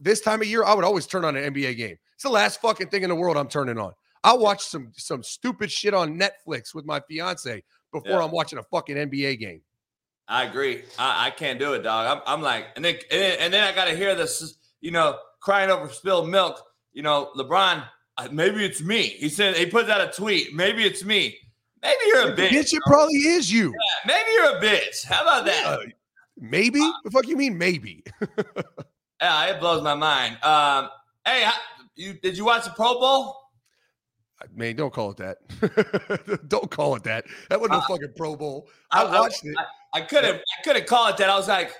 this 0.00 0.20
time 0.20 0.40
of 0.40 0.46
year, 0.46 0.64
I 0.64 0.74
would 0.74 0.84
always 0.84 1.06
turn 1.06 1.24
on 1.24 1.36
an 1.36 1.52
NBA 1.52 1.76
game. 1.76 1.96
It's 2.14 2.22
the 2.22 2.30
last 2.30 2.60
fucking 2.60 2.88
thing 2.88 3.02
in 3.02 3.08
the 3.08 3.14
world 3.14 3.36
I'm 3.36 3.48
turning 3.48 3.78
on. 3.78 3.92
I'll 4.24 4.38
watch 4.38 4.64
some 4.64 4.92
some 4.96 5.22
stupid 5.22 5.70
shit 5.70 5.94
on 5.94 6.18
Netflix 6.18 6.74
with 6.74 6.84
my 6.84 7.00
fiance 7.00 7.62
before 7.92 8.10
yeah. 8.12 8.24
I'm 8.24 8.30
watching 8.30 8.58
a 8.58 8.62
fucking 8.62 8.96
NBA 8.96 9.40
game. 9.40 9.62
I 10.28 10.44
agree. 10.44 10.82
I, 10.98 11.26
I 11.26 11.30
can't 11.30 11.58
do 11.58 11.74
it, 11.74 11.82
dog. 11.82 12.06
I'm, 12.06 12.22
I'm 12.34 12.42
like, 12.42 12.66
and 12.76 12.84
then, 12.84 12.94
and 13.10 13.20
then, 13.20 13.36
and 13.40 13.52
then 13.52 13.64
I 13.64 13.74
got 13.74 13.86
to 13.86 13.96
hear 13.96 14.14
this, 14.14 14.56
you 14.80 14.90
know, 14.90 15.18
crying 15.40 15.70
over 15.70 15.88
spilled 15.88 16.28
milk. 16.28 16.62
You 16.92 17.02
know, 17.02 17.30
LeBron, 17.36 17.84
maybe 18.30 18.64
it's 18.64 18.80
me. 18.80 19.02
He 19.02 19.28
said 19.28 19.56
he 19.56 19.66
put 19.66 19.90
out 19.90 20.00
a 20.00 20.12
tweet. 20.12 20.54
Maybe 20.54 20.84
it's 20.84 21.04
me. 21.04 21.36
Maybe 21.82 21.96
you're 22.06 22.32
a 22.32 22.36
bitch. 22.36 22.50
Bitch, 22.50 22.72
it 22.72 22.82
probably 22.86 23.16
is 23.16 23.52
you. 23.52 23.72
Yeah, 23.72 24.14
maybe 24.14 24.30
you're 24.34 24.56
a 24.56 24.60
bitch. 24.60 25.04
How 25.04 25.22
about 25.22 25.44
that? 25.46 25.80
Yeah, 25.80 25.92
maybe. 26.38 26.80
Uh, 26.80 26.92
the 27.04 27.10
fuck 27.10 27.26
you 27.26 27.36
mean 27.36 27.58
maybe? 27.58 28.04
Yeah, 29.22 29.46
it 29.46 29.60
blows 29.60 29.82
my 29.82 29.94
mind. 29.94 30.42
Um, 30.42 30.90
hey, 31.24 31.48
you 31.94 32.14
did 32.14 32.36
you 32.36 32.44
watch 32.44 32.64
the 32.64 32.70
Pro 32.70 32.98
Bowl? 32.98 33.36
I 34.40 34.46
Man, 34.52 34.74
don't 34.74 34.92
call 34.92 35.12
it 35.12 35.18
that. 35.18 36.48
don't 36.48 36.68
call 36.68 36.96
it 36.96 37.04
that. 37.04 37.26
That 37.48 37.60
wasn't 37.60 37.76
uh, 37.76 37.84
a 37.84 37.88
fucking 37.88 38.14
Pro 38.16 38.34
Bowl. 38.34 38.68
I, 38.90 39.04
I 39.04 39.20
watched 39.20 39.44
I, 39.44 39.48
it. 39.50 39.56
I, 39.94 40.00
couldn't. 40.00 40.36
I 40.36 40.62
couldn't 40.64 40.86
call 40.86 41.08
it 41.08 41.16
that. 41.18 41.30
I 41.30 41.36
was 41.36 41.46
like, 41.46 41.72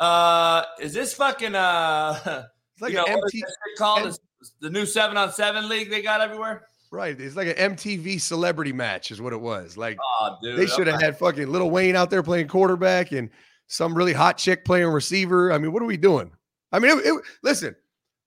uh, 0.00 0.62
is 0.80 0.94
this 0.94 1.14
fucking 1.14 1.54
uh? 1.54 2.44
It's 2.74 2.82
like 2.82 2.92
you 2.92 2.98
know, 2.98 3.04
empty, 3.06 3.42
called? 3.76 4.06
Em- 4.06 4.14
the 4.60 4.70
new 4.70 4.86
seven 4.86 5.16
on 5.16 5.32
seven 5.32 5.68
league 5.68 5.90
they 5.90 6.00
got 6.00 6.20
everywhere. 6.20 6.62
Right. 6.92 7.20
It's 7.20 7.34
like 7.34 7.48
an 7.58 7.74
MTV 7.74 8.20
celebrity 8.20 8.72
match, 8.72 9.10
is 9.10 9.20
what 9.20 9.32
it 9.32 9.40
was. 9.40 9.76
Like 9.76 9.98
Oh, 10.20 10.36
dude. 10.40 10.56
they 10.56 10.66
should 10.66 10.86
have 10.86 11.00
had 11.00 11.18
fucking 11.18 11.48
Little 11.48 11.70
Wayne 11.70 11.96
out 11.96 12.08
there 12.08 12.22
playing 12.22 12.46
quarterback 12.46 13.10
and 13.10 13.30
some 13.66 13.94
really 13.94 14.12
hot 14.12 14.38
chick 14.38 14.64
playing 14.64 14.86
receiver. 14.86 15.52
I 15.52 15.58
mean, 15.58 15.72
what 15.72 15.82
are 15.82 15.86
we 15.86 15.96
doing? 15.96 16.30
I 16.72 16.78
mean, 16.78 16.98
it, 16.98 17.06
it, 17.06 17.22
listen, 17.42 17.74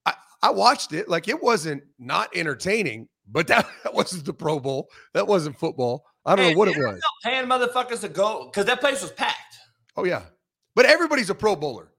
I, 0.06 0.14
I 0.42 0.50
watched 0.52 0.94
it. 0.94 1.08
Like 1.10 1.28
it 1.28 1.42
wasn't 1.42 1.84
not 2.00 2.36
entertaining, 2.36 3.08
but 3.28 3.48
that, 3.48 3.68
that 3.84 3.94
wasn't 3.94 4.26
the 4.26 4.34
Pro 4.34 4.60
Bowl. 4.60 4.90
That 5.14 5.28
wasn't 5.28 5.58
football. 5.58 6.06
I 6.26 6.36
don't 6.36 6.46
Hey, 6.46 6.52
know 6.54 6.58
what 6.60 6.68
it 6.68 6.78
was. 6.78 7.02
Paying 7.24 7.46
motherfuckers 7.46 8.02
to 8.02 8.10
go 8.10 8.46
because 8.46 8.66
that 8.66 8.80
place 8.80 9.02
was 9.02 9.12
packed. 9.12 9.56
Oh 9.98 10.04
yeah, 10.06 10.24
but 10.76 10.86
everybody's 10.86 11.30
a 11.30 11.36
Pro 11.36 11.56
Bowler. 11.56 11.92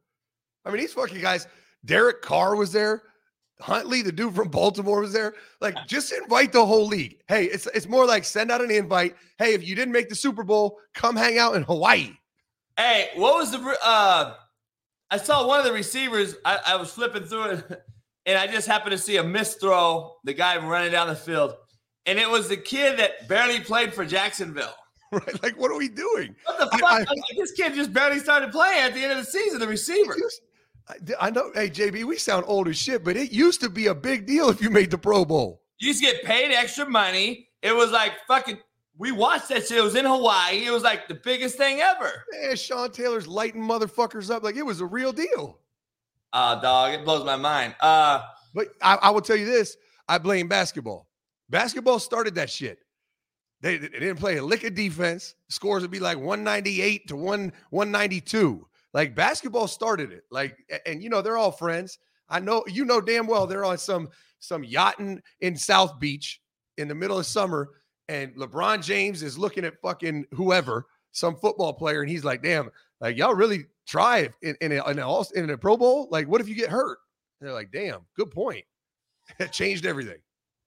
I 0.64 0.70
mean, 0.70 0.80
these 0.80 0.92
fucking 0.92 1.20
guys. 1.20 1.46
Derek 1.84 2.22
Carr 2.22 2.54
was 2.54 2.70
there. 2.72 3.02
Huntley, 3.60 4.02
the 4.02 4.12
dude 4.12 4.34
from 4.34 4.48
Baltimore, 4.48 5.00
was 5.00 5.12
there. 5.12 5.34
Like, 5.60 5.76
just 5.86 6.12
invite 6.12 6.52
the 6.52 6.64
whole 6.64 6.86
league. 6.86 7.18
Hey, 7.28 7.44
it's 7.44 7.66
it's 7.74 7.88
more 7.88 8.06
like 8.06 8.24
send 8.24 8.50
out 8.50 8.60
an 8.60 8.70
invite. 8.70 9.16
Hey, 9.38 9.54
if 9.54 9.66
you 9.66 9.74
didn't 9.74 9.92
make 9.92 10.08
the 10.08 10.14
Super 10.14 10.42
Bowl, 10.44 10.78
come 10.94 11.16
hang 11.16 11.38
out 11.38 11.56
in 11.56 11.62
Hawaii. 11.64 12.12
Hey, 12.76 13.10
what 13.16 13.34
was 13.34 13.50
the? 13.50 13.76
uh 13.84 14.34
I 15.12 15.18
saw 15.18 15.46
one 15.46 15.60
of 15.60 15.64
the 15.66 15.72
receivers. 15.72 16.34
I, 16.44 16.58
I 16.68 16.76
was 16.76 16.90
flipping 16.90 17.24
through 17.24 17.50
it, 17.50 17.84
and 18.26 18.38
I 18.38 18.46
just 18.48 18.66
happened 18.66 18.92
to 18.92 18.98
see 18.98 19.18
a 19.18 19.22
missed 19.22 19.60
throw. 19.60 20.16
The 20.24 20.32
guy 20.32 20.56
running 20.56 20.90
down 20.90 21.06
the 21.08 21.14
field, 21.14 21.54
and 22.06 22.18
it 22.18 22.28
was 22.28 22.48
the 22.48 22.56
kid 22.56 22.98
that 22.98 23.28
barely 23.28 23.60
played 23.60 23.94
for 23.94 24.04
Jacksonville. 24.04 24.74
Right? 25.12 25.42
Like, 25.42 25.58
what 25.58 25.70
are 25.70 25.76
we 25.76 25.90
doing? 25.90 26.34
What 26.46 26.58
the 26.58 26.78
fuck? 26.78 26.90
I- 26.90 26.96
I 26.96 26.98
like, 27.00 27.36
this 27.36 27.52
kid 27.52 27.74
just 27.74 27.92
barely 27.92 28.18
started 28.18 28.50
playing 28.50 28.80
at 28.80 28.94
the 28.94 29.02
end 29.02 29.12
of 29.12 29.18
the 29.18 29.30
season. 29.30 29.60
The 29.60 29.68
receiver. 29.68 30.16
I, 30.88 30.94
I 31.20 31.30
know. 31.30 31.50
Hey, 31.54 31.68
JB, 31.68 32.04
we 32.04 32.16
sound 32.16 32.46
old 32.48 32.66
as 32.66 32.78
shit, 32.78 33.04
but 33.04 33.14
it 33.18 33.30
used 33.30 33.60
to 33.60 33.68
be 33.68 33.88
a 33.88 33.94
big 33.94 34.24
deal 34.24 34.48
if 34.48 34.62
you 34.62 34.70
made 34.70 34.90
the 34.90 34.96
Pro 34.96 35.26
Bowl. 35.26 35.60
You 35.80 35.88
used 35.88 36.02
to 36.02 36.06
get 36.10 36.24
paid 36.24 36.50
extra 36.54 36.88
money. 36.88 37.50
It 37.60 37.76
was 37.76 37.90
like 37.90 38.12
fucking. 38.26 38.56
We 38.98 39.10
watched 39.10 39.48
that 39.48 39.66
shit. 39.66 39.78
It 39.78 39.82
was 39.82 39.94
in 39.94 40.04
Hawaii. 40.04 40.64
It 40.66 40.70
was 40.70 40.82
like 40.82 41.08
the 41.08 41.14
biggest 41.14 41.56
thing 41.56 41.80
ever. 41.80 42.24
Man, 42.30 42.56
Sean 42.56 42.90
Taylor's 42.90 43.26
lighting 43.26 43.62
motherfuckers 43.62 44.30
up 44.30 44.42
like 44.42 44.56
it 44.56 44.66
was 44.66 44.80
a 44.80 44.86
real 44.86 45.12
deal. 45.12 45.58
Ah, 46.32 46.60
dog, 46.60 46.92
it 46.94 47.04
blows 47.04 47.24
my 47.24 47.36
mind. 47.36 47.74
Uh, 47.80 48.22
But 48.54 48.68
I, 48.82 48.96
I 48.96 49.10
will 49.10 49.20
tell 49.22 49.36
you 49.36 49.46
this: 49.46 49.76
I 50.08 50.18
blame 50.18 50.48
basketball. 50.48 51.08
Basketball 51.50 51.98
started 51.98 52.34
that 52.36 52.50
shit. 52.50 52.78
They, 53.60 53.76
they 53.76 53.88
didn't 53.88 54.18
play 54.18 54.38
a 54.38 54.44
lick 54.44 54.64
of 54.64 54.74
defense. 54.74 55.34
Scores 55.48 55.82
would 55.82 55.90
be 55.90 56.00
like 56.00 56.16
198 56.18 57.08
to 57.08 57.16
1 57.16 57.52
192. 57.70 58.66
Like 58.92 59.14
basketball 59.14 59.68
started 59.68 60.12
it. 60.12 60.24
Like, 60.30 60.56
and 60.86 61.02
you 61.02 61.08
know, 61.08 61.22
they're 61.22 61.38
all 61.38 61.52
friends. 61.52 61.98
I 62.28 62.40
know 62.40 62.64
you 62.66 62.84
know 62.84 63.00
damn 63.00 63.26
well 63.26 63.46
they're 63.46 63.64
on 63.64 63.78
some 63.78 64.08
some 64.38 64.64
yachting 64.64 65.20
in 65.40 65.56
South 65.56 65.98
Beach 66.00 66.40
in 66.78 66.88
the 66.88 66.94
middle 66.94 67.18
of 67.18 67.26
summer, 67.26 67.68
and 68.12 68.34
LeBron 68.36 68.84
James 68.84 69.22
is 69.22 69.38
looking 69.38 69.64
at 69.64 69.80
fucking 69.80 70.26
whoever, 70.34 70.86
some 71.12 71.34
football 71.34 71.72
player, 71.72 72.02
and 72.02 72.10
he's 72.10 72.24
like, 72.24 72.42
damn, 72.42 72.70
like 73.00 73.16
y'all 73.16 73.34
really 73.34 73.64
try 73.86 74.28
in, 74.42 74.54
in, 74.60 74.72
a, 74.72 74.90
in, 74.90 74.98
a, 74.98 75.22
in 75.34 75.50
a 75.50 75.56
Pro 75.56 75.78
Bowl? 75.78 76.08
Like, 76.10 76.28
what 76.28 76.40
if 76.40 76.48
you 76.48 76.54
get 76.54 76.68
hurt? 76.68 76.98
And 77.40 77.48
they're 77.48 77.54
like, 77.54 77.72
damn, 77.72 78.00
good 78.16 78.30
point. 78.30 78.64
It 79.38 79.52
changed 79.52 79.86
everything. 79.86 80.18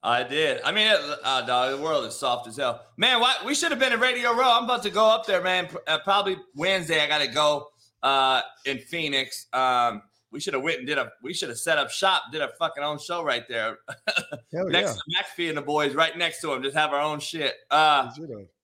I 0.02 0.24
did. 0.24 0.62
I 0.64 0.72
mean, 0.72 0.88
it, 0.88 1.00
uh, 1.24 1.42
dog, 1.46 1.78
the 1.78 1.84
world 1.84 2.06
is 2.06 2.16
soft 2.16 2.48
as 2.48 2.56
hell, 2.58 2.86
man. 2.98 3.20
Why 3.20 3.36
we 3.46 3.54
should 3.54 3.70
have 3.70 3.80
been 3.80 3.92
in 3.92 4.00
Radio 4.00 4.32
Row. 4.32 4.50
I'm 4.50 4.64
about 4.64 4.82
to 4.84 4.90
go 4.90 5.06
up 5.06 5.26
there, 5.26 5.42
man. 5.42 5.68
Uh, 5.86 6.00
probably 6.00 6.38
Wednesday. 6.56 7.02
I 7.02 7.08
got 7.08 7.20
to 7.20 7.28
go 7.28 7.68
uh, 8.02 8.42
in 8.66 8.80
Phoenix. 8.80 9.48
Um, 9.52 10.02
we 10.36 10.42
should 10.42 10.54
have 10.54 10.64
went 10.64 10.80
and 10.80 10.86
did 10.86 10.98
a. 10.98 11.10
We 11.24 11.34
should 11.34 11.48
have 11.48 11.58
set 11.58 11.78
up 11.78 11.90
shop, 11.90 12.24
did 12.30 12.42
a 12.42 12.50
fucking 12.60 12.84
own 12.84 13.00
show 13.00 13.24
right 13.24 13.48
there 13.48 13.78
next 14.52 14.96
to 14.96 15.02
McAfee 15.10 15.48
and 15.48 15.58
the 15.58 15.62
boys, 15.62 15.96
right 15.96 16.16
next 16.18 16.42
to 16.42 16.52
him. 16.52 16.62
Just 16.62 16.76
have 16.76 16.92
our 16.92 17.00
own 17.00 17.22
shit. 17.22 17.54
Uh, 17.72 18.12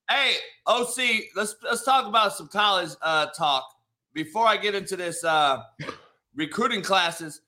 Hey, 0.09 0.35
OC, 0.67 0.97
let's 1.37 1.55
let's 1.63 1.85
talk 1.85 2.07
about 2.07 2.33
some 2.33 2.49
college 2.49 2.89
uh, 3.01 3.27
talk 3.27 3.63
before 4.13 4.45
I 4.45 4.57
get 4.57 4.75
into 4.75 4.97
this 4.97 5.23
uh, 5.23 5.61
recruiting 6.35 6.81
classes. 6.81 7.39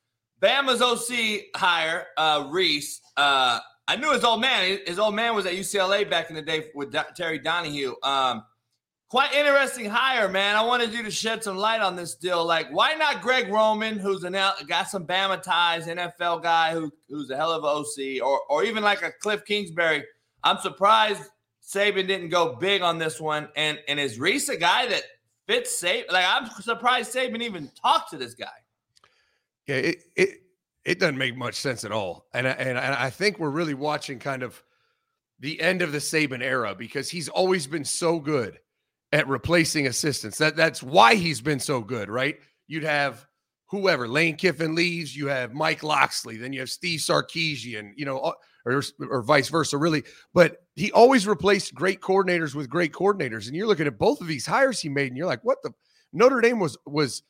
Bama's 0.41 0.81
OC 0.81 1.47
hire 1.53 2.05
uh, 2.15 2.47
Rees. 2.49 3.01
Uh, 3.17 3.59
I 3.89 3.97
knew 3.97 4.13
his 4.13 4.23
old 4.23 4.39
man. 4.39 4.79
His 4.87 4.99
old 4.99 5.15
man 5.15 5.35
was 5.35 5.45
at 5.45 5.51
UCLA 5.51 6.09
back 6.09 6.29
in 6.29 6.35
the 6.37 6.41
day 6.41 6.67
with 6.73 6.95
Terry 7.17 7.39
Donahue. 7.39 7.95
Um, 8.01 8.45
quite 9.13 9.31
interesting 9.31 9.85
hire, 9.85 10.27
man. 10.27 10.55
I 10.55 10.63
wanted 10.63 10.91
you 10.91 11.03
to 11.03 11.11
shed 11.11 11.43
some 11.43 11.55
light 11.55 11.81
on 11.81 11.95
this 11.95 12.15
deal. 12.15 12.43
Like, 12.43 12.71
why 12.71 12.95
not 12.95 13.21
Greg 13.21 13.47
Roman, 13.47 13.99
who's 13.99 14.23
an 14.23 14.33
L- 14.33 14.55
got 14.67 14.89
some 14.89 15.05
Bama 15.05 15.39
ties, 15.39 15.85
NFL 15.85 16.41
guy 16.41 16.73
who 16.73 16.91
who's 17.07 17.29
a 17.29 17.35
hell 17.35 17.51
of 17.51 17.63
a 17.63 17.67
OC, 17.67 18.25
or 18.25 18.41
or 18.49 18.63
even 18.63 18.81
like 18.81 19.03
a 19.03 19.11
Cliff 19.21 19.45
Kingsbury. 19.45 20.03
I'm 20.43 20.57
surprised 20.57 21.21
Saban 21.63 22.07
didn't 22.07 22.29
go 22.29 22.55
big 22.55 22.81
on 22.81 22.97
this 22.97 23.21
one. 23.21 23.49
And 23.55 23.77
and 23.87 23.99
is 23.99 24.19
Rees 24.19 24.49
a 24.49 24.57
guy 24.57 24.87
that 24.87 25.03
fits 25.45 25.79
Saban? 25.79 26.11
Like, 26.11 26.25
I'm 26.27 26.49
surprised 26.63 27.13
Saban 27.13 27.43
even 27.43 27.69
talked 27.79 28.09
to 28.09 28.17
this 28.17 28.33
guy. 28.33 28.47
Yeah, 29.67 29.75
it, 29.75 30.03
it 30.15 30.29
it 30.85 30.99
doesn't 30.99 31.19
make 31.19 31.37
much 31.37 31.53
sense 31.53 31.83
at 31.83 31.91
all, 31.91 32.25
and 32.33 32.47
and 32.47 32.79
I 32.79 33.11
think 33.11 33.37
we're 33.37 33.51
really 33.51 33.75
watching 33.75 34.17
kind 34.17 34.41
of 34.41 34.63
the 35.39 35.61
end 35.61 35.83
of 35.83 35.91
the 35.91 35.99
Saban 35.99 36.41
era 36.41 36.73
because 36.73 37.11
he's 37.11 37.29
always 37.29 37.67
been 37.67 37.85
so 37.85 38.19
good 38.19 38.57
at 39.13 39.27
replacing 39.27 39.87
assistants. 39.87 40.37
That 40.39 40.57
that's 40.57 40.83
why 40.83 41.15
he's 41.15 41.39
been 41.39 41.59
so 41.59 41.79
good, 41.79 42.09
right? 42.09 42.35
You'd 42.67 42.83
have 42.83 43.25
whoever 43.67 44.07
Lane 44.07 44.35
Kiffin 44.35 44.75
leaves, 44.75 45.15
you 45.15 45.27
have 45.27 45.53
Mike 45.53 45.83
Locksley, 45.83 46.35
then 46.35 46.51
you 46.51 46.59
have 46.59 46.69
Steve 46.69 46.99
Sarkisian, 46.99 47.91
you 47.95 48.05
know, 48.05 48.19
uh, 48.19 48.33
or 48.65 48.83
or 49.09 49.21
vice 49.21 49.47
versa, 49.47 49.77
really. 49.77 50.03
But 50.33 50.57
he 50.75 50.91
always 50.91 51.27
replaced 51.27 51.73
great 51.73 52.01
coordinators 52.01 52.55
with 52.55 52.69
great 52.69 52.91
coordinators, 52.91 53.47
and 53.47 53.55
you're 53.55 53.67
looking 53.67 53.87
at 53.87 53.97
both 53.97 54.19
of 54.19 54.27
these 54.27 54.45
hires 54.45 54.81
he 54.81 54.89
made, 54.89 55.07
and 55.07 55.17
you're 55.17 55.27
like, 55.27 55.43
what 55.43 55.61
the 55.63 55.71
Notre 56.11 56.41
Dame 56.41 56.59
was 56.59 56.77
was 56.85 57.23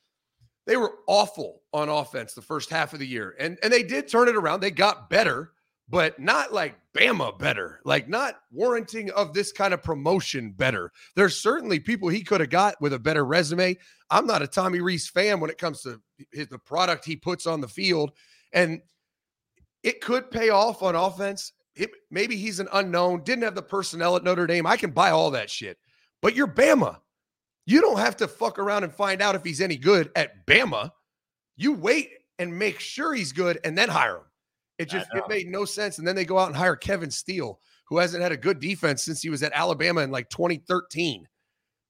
they 0.66 0.78
were 0.78 0.96
awful 1.08 1.62
on 1.74 1.90
offense 1.90 2.34
the 2.34 2.42
first 2.42 2.70
half 2.70 2.94
of 2.94 3.00
the 3.00 3.08
year. 3.08 3.36
And 3.40 3.58
and 3.62 3.74
they 3.74 3.84
did 3.84 4.08
turn 4.08 4.30
it 4.30 4.36
around. 4.36 4.62
They 4.62 4.72
got 4.72 5.10
better, 5.10 5.52
but 5.90 6.18
not 6.20 6.54
like 6.54 6.76
Bama 6.94 7.38
better. 7.38 7.80
Like 7.84 8.08
not 8.08 8.36
warranting 8.52 9.12
of 9.12 9.34
this 9.34 9.52
kind 9.52 9.74
of 9.74 9.84
promotion 9.84 10.52
better. 10.52 10.92
There's 11.16 11.38
certainly 11.38 11.80
people 11.80 12.10
he 12.10 12.24
could 12.24 12.40
have 12.40 12.50
got 12.50 12.80
with 12.82 12.94
a 12.94 13.00
better 13.00 13.26
resume. 13.26 13.78
I'm 14.10 14.26
not 14.26 14.42
a 14.42 14.48
Tommy 14.48 14.80
Rees 14.80 15.08
fan 15.08 15.40
when 15.40 15.50
it 15.50 15.58
comes 15.58 15.82
to 15.82 16.00
his, 16.32 16.48
the 16.48 16.60
product 16.60 17.06
he 17.06 17.16
puts 17.16 17.48
on 17.48 17.62
the 17.62 17.68
field 17.68 18.12
and 18.54 18.82
it 19.82 20.02
could 20.02 20.32
pay 20.32 20.50
off 20.50 20.82
on 20.82 20.96
offense. 20.96 21.52
It, 21.76 21.90
maybe 22.12 22.38
he's 22.38 22.60
an 22.60 22.70
unknown, 22.74 23.24
didn't 23.24 23.44
have 23.44 23.56
the 23.56 23.62
personnel 23.62 24.16
at 24.16 24.24
Notre 24.24 24.48
Dame. 24.48 24.68
I 24.68 24.78
can 24.78 24.92
buy 24.92 25.10
all 25.10 25.32
that 25.32 25.50
shit. 25.50 25.78
But 26.22 26.36
you're 26.36 26.48
Bama. 26.48 26.98
You 27.66 27.82
don't 27.82 28.00
have 28.00 28.18
to 28.18 28.28
fuck 28.28 28.60
around 28.60 28.84
and 28.84 28.94
find 28.94 29.22
out 29.22 29.36
if 29.36 29.44
he's 29.44 29.62
any 29.62 29.78
good 29.78 30.12
at 30.16 30.46
Bama. 30.46 30.92
You 31.56 31.74
wait 31.74 32.12
and 32.40 32.58
make 32.58 32.80
sure 32.80 33.14
he's 33.14 33.32
good 33.32 33.60
and 33.64 33.78
then 33.78 33.90
hire 33.90 34.18
him. 34.18 34.24
It 34.80 34.90
just 34.90 35.08
it 35.14 35.24
made 35.30 35.48
no 35.48 35.66
sense. 35.66 36.00
And 36.00 36.08
then 36.08 36.16
they 36.16 36.26
go 36.26 36.40
out 36.40 36.48
and 36.48 36.56
hire 36.56 36.76
Kevin 36.76 37.12
Steele, 37.12 37.60
who 37.88 37.98
hasn't 37.98 38.24
had 38.24 38.32
a 38.32 38.38
good 38.38 38.60
defense 38.60 39.04
since 39.04 39.22
he 39.22 39.30
was 39.30 39.44
at 39.44 39.52
Alabama 39.54 40.02
in 40.02 40.12
like 40.12 40.30
2013. 40.30 41.28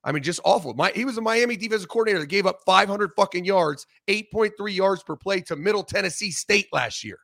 I 0.03 0.11
mean, 0.11 0.21
just 0.21 0.41
awful. 0.43 0.73
My 0.73 0.91
he 0.93 1.05
was 1.05 1.17
a 1.17 1.21
Miami 1.21 1.55
defensive 1.55 1.87
coordinator 1.87 2.19
that 2.19 2.27
gave 2.27 2.45
up 2.45 2.59
500 2.65 3.11
fucking 3.15 3.45
yards, 3.45 3.87
8.3 4.09 4.73
yards 4.73 5.01
per 5.01 5.15
play 5.15 5.39
to 5.41 5.55
Middle 5.55 5.83
Tennessee 5.83 6.31
State 6.31 6.67
last 6.73 7.03
year. 7.03 7.19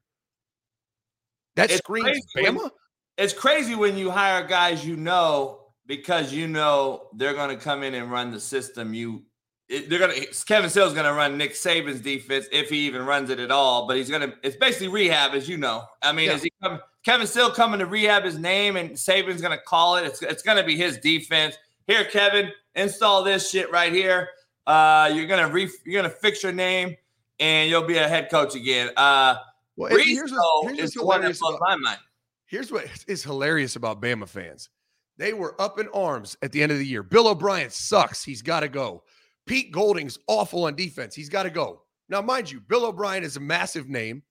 That 1.56 1.70
It's 1.70 1.80
screams 1.80 2.20
crazy 2.34 2.52
Bama. 2.52 2.70
It's 3.18 3.34
crazy 3.34 3.76
when 3.76 3.98
you 3.98 4.10
hire 4.10 4.48
guys 4.48 4.86
you 4.86 4.96
know 4.96 5.60
because 5.86 6.32
you 6.32 6.48
know 6.48 7.10
they're 7.18 7.34
going 7.34 7.50
to 7.50 7.62
come 7.62 7.84
in 7.84 7.96
and 7.96 8.10
run 8.10 8.32
the 8.32 8.40
system. 8.40 8.94
You 8.94 9.24
they're 9.70 10.00
to 10.12 10.46
Kevin 10.46 10.70
Steele's 10.70 10.94
going 10.94 11.06
to 11.06 11.14
run 11.14 11.38
Nick 11.38 11.52
Saban's 11.54 12.02
defense 12.02 12.48
if 12.52 12.70
he 12.70 12.80
even 12.88 13.06
runs 13.06 13.30
it 13.30 13.40
at 13.40 13.52
all. 13.52 13.88
But 13.88 13.98
he's 13.98 14.10
to 14.30 14.34
it's 14.44 14.56
basically 14.56 14.88
rehab, 14.88 15.34
as 15.34 15.48
you 15.48 15.58
know. 15.58 15.86
I 16.02 16.12
mean, 16.12 16.28
Yeah. 16.30 16.36
is 16.36 16.44
he 16.44 16.52
come, 16.64 16.80
Kevin 17.06 17.28
Steele 17.28 17.52
coming 17.52 17.80
to 17.80 17.86
rehab 17.86 18.24
his 18.24 18.38
name 18.38 18.76
and 18.78 18.92
Saban's 18.92 19.42
to 19.58 19.64
call 19.64 19.96
it? 19.98 20.06
It's 20.06 20.22
it's 20.22 20.42
to 20.58 20.64
be 20.64 20.76
his 20.76 20.98
defense. 20.98 21.56
Here, 21.88 22.04
Kevin, 22.06 22.52
install 22.76 23.24
this 23.24 23.50
shit 23.50 23.72
right 23.72 23.94
here. 23.94 24.30
Uh, 24.68 25.12
you're 25.14 25.28
gonna 25.28 25.48
re, 25.50 25.70
you're 25.86 26.02
gonna 26.02 26.14
fix 26.14 26.44
your 26.44 26.52
name 26.52 26.96
and 27.40 27.70
you'll 27.70 27.86
be 27.88 27.98
a 27.98 28.08
head 28.08 28.30
coach 28.30 28.56
again. 28.56 28.90
Uh, 28.98 29.36
Well, 29.76 29.96
here's 29.96 30.32
what's, 30.32 30.76
here's 30.76 30.90
is 30.90 30.94
the 30.96 31.06
one 31.06 31.22
that 31.22 31.28
hilarious 31.28 31.40
blows 31.40 31.56
about- 31.56 31.70
my 31.70 31.76
mind. 31.78 32.00
Here's 32.46 32.72
what 32.72 32.86
is 33.08 33.24
hilarious 33.24 33.76
about 33.76 34.02
Bama 34.02 34.28
fans. 34.28 34.70
They 35.18 35.34
were 35.34 35.60
up 35.62 35.80
in 35.80 35.88
arms 35.90 36.36
at 36.42 36.52
the 36.52 36.64
end 36.64 36.72
of 36.72 36.80
the 36.80 36.86
year. 36.86 37.04
Bill 37.04 37.28
O'Brien 37.28 37.70
sucks. 37.70 38.24
He's 38.24 38.42
got 38.42 38.62
to 38.62 38.68
go. 38.70 39.04
Pete 39.50 39.72
Golding's 39.72 40.20
awful 40.28 40.66
on 40.66 40.76
defense. 40.76 41.16
He's 41.16 41.28
got 41.28 41.42
to 41.42 41.50
go. 41.50 41.82
Now, 42.08 42.22
mind 42.22 42.52
you, 42.52 42.60
Bill 42.60 42.86
O'Brien 42.86 43.24
is 43.24 43.36
a 43.36 43.40
massive 43.40 43.90
name 43.90 44.22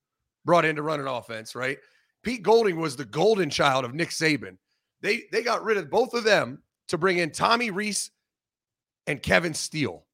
brought 0.45 0.63
in 0.63 0.77
to 0.77 0.81
run 0.81 1.01
an 1.01 1.07
offense, 1.07 1.55
right? 1.55 1.77
Pete 2.23 2.41
Golding 2.41 2.79
was 2.79 2.95
the 2.95 3.03
golden 3.03 3.49
child 3.49 3.83
of 3.83 3.93
Nick 3.93 4.11
Saban. 4.11 4.55
They 5.01 5.23
they 5.33 5.43
got 5.43 5.65
rid 5.65 5.75
of 5.75 5.89
both 5.89 6.13
of 6.13 6.23
them 6.23 6.63
to 6.87 6.97
bring 6.97 7.17
in 7.17 7.31
Tommy 7.31 7.69
Rees 7.69 8.11
and 9.07 9.21
Kevin 9.21 9.53
Steele. 9.53 10.05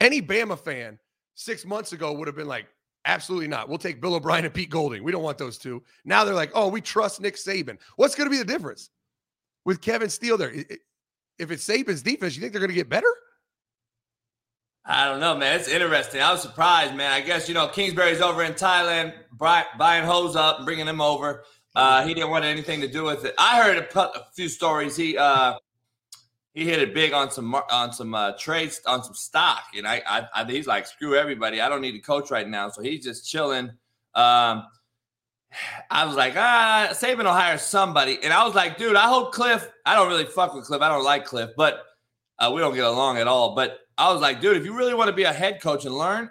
Any 0.00 0.22
Bama 0.22 0.58
fan 0.58 0.98
six 1.34 1.66
months 1.66 1.92
ago 1.92 2.14
would 2.14 2.26
have 2.26 2.36
been 2.36 2.48
like, 2.48 2.66
Absolutely 3.04 3.48
not. 3.48 3.68
We'll 3.68 3.76
take 3.76 4.00
Bill 4.00 4.14
O'Brien 4.14 4.46
and 4.46 4.54
Pete 4.54 4.70
Golding. 4.70 5.04
We 5.04 5.12
don't 5.12 5.22
want 5.22 5.36
those 5.36 5.58
two. 5.58 5.82
Now 6.06 6.24
they're 6.24 6.34
like, 6.34 6.50
oh, 6.54 6.68
we 6.68 6.80
trust 6.80 7.20
Nick 7.20 7.36
Saban. 7.36 7.76
What's 7.96 8.14
going 8.14 8.26
to 8.26 8.30
be 8.30 8.38
the 8.38 8.44
difference 8.44 8.88
with 9.66 9.82
Kevin 9.82 10.08
Steele 10.08 10.38
there? 10.38 10.52
If 11.38 11.50
it's 11.50 11.68
Saban's 11.68 12.02
defense, 12.02 12.34
you 12.34 12.40
think 12.40 12.52
they're 12.52 12.60
going 12.60 12.70
to 12.70 12.74
get 12.74 12.88
better? 12.88 13.12
I 14.88 15.06
don't 15.06 15.18
know, 15.18 15.36
man. 15.36 15.58
It's 15.58 15.68
interesting. 15.68 16.22
I 16.22 16.30
was 16.30 16.42
surprised, 16.42 16.94
man. 16.94 17.10
I 17.10 17.20
guess 17.20 17.48
you 17.48 17.54
know 17.54 17.66
Kingsbury's 17.66 18.20
over 18.20 18.44
in 18.44 18.52
Thailand, 18.52 19.14
buying 19.36 20.04
hose 20.04 20.36
up 20.36 20.58
and 20.58 20.66
bringing 20.66 20.86
them 20.86 21.00
over. 21.00 21.44
Uh, 21.74 22.06
he 22.06 22.14
didn't 22.14 22.30
want 22.30 22.44
anything 22.44 22.80
to 22.80 22.88
do 22.88 23.04
with 23.04 23.24
it. 23.24 23.34
I 23.36 23.60
heard 23.62 23.76
a, 23.76 24.00
a 24.00 24.26
few 24.34 24.48
stories. 24.48 24.96
He 24.96 25.18
uh, 25.18 25.54
he 26.54 26.64
hit 26.64 26.78
it 26.78 26.94
big 26.94 27.12
on 27.12 27.32
some 27.32 27.52
on 27.54 27.92
some 27.92 28.14
uh, 28.14 28.32
trades 28.38 28.80
on 28.86 29.02
some 29.02 29.14
stock, 29.14 29.64
and 29.76 29.88
I, 29.88 30.02
I, 30.06 30.26
I 30.34 30.44
he's 30.44 30.68
like 30.68 30.86
screw 30.86 31.16
everybody. 31.16 31.60
I 31.60 31.68
don't 31.68 31.80
need 31.80 31.92
to 31.92 31.98
coach 31.98 32.30
right 32.30 32.48
now, 32.48 32.70
so 32.70 32.80
he's 32.80 33.04
just 33.04 33.28
chilling. 33.28 33.70
Um, 34.14 34.66
I 35.90 36.04
was 36.04 36.14
like, 36.14 36.34
ah, 36.36 36.88
Saban 36.92 37.24
will 37.24 37.32
hire 37.32 37.58
somebody, 37.58 38.18
and 38.22 38.32
I 38.32 38.44
was 38.44 38.54
like, 38.54 38.78
dude, 38.78 38.94
I 38.94 39.08
hope 39.08 39.32
Cliff. 39.32 39.68
I 39.84 39.96
don't 39.96 40.08
really 40.08 40.26
fuck 40.26 40.54
with 40.54 40.64
Cliff. 40.64 40.80
I 40.80 40.88
don't 40.88 41.04
like 41.04 41.24
Cliff, 41.24 41.50
but 41.56 41.82
uh, 42.38 42.52
we 42.54 42.60
don't 42.60 42.74
get 42.74 42.84
along 42.84 43.18
at 43.18 43.26
all. 43.26 43.54
But 43.56 43.80
I 43.98 44.12
was 44.12 44.20
like, 44.20 44.40
dude, 44.40 44.56
if 44.56 44.64
you 44.64 44.76
really 44.76 44.94
want 44.94 45.08
to 45.08 45.16
be 45.16 45.24
a 45.24 45.32
head 45.32 45.60
coach 45.60 45.84
and 45.84 45.94
learn, 45.94 46.30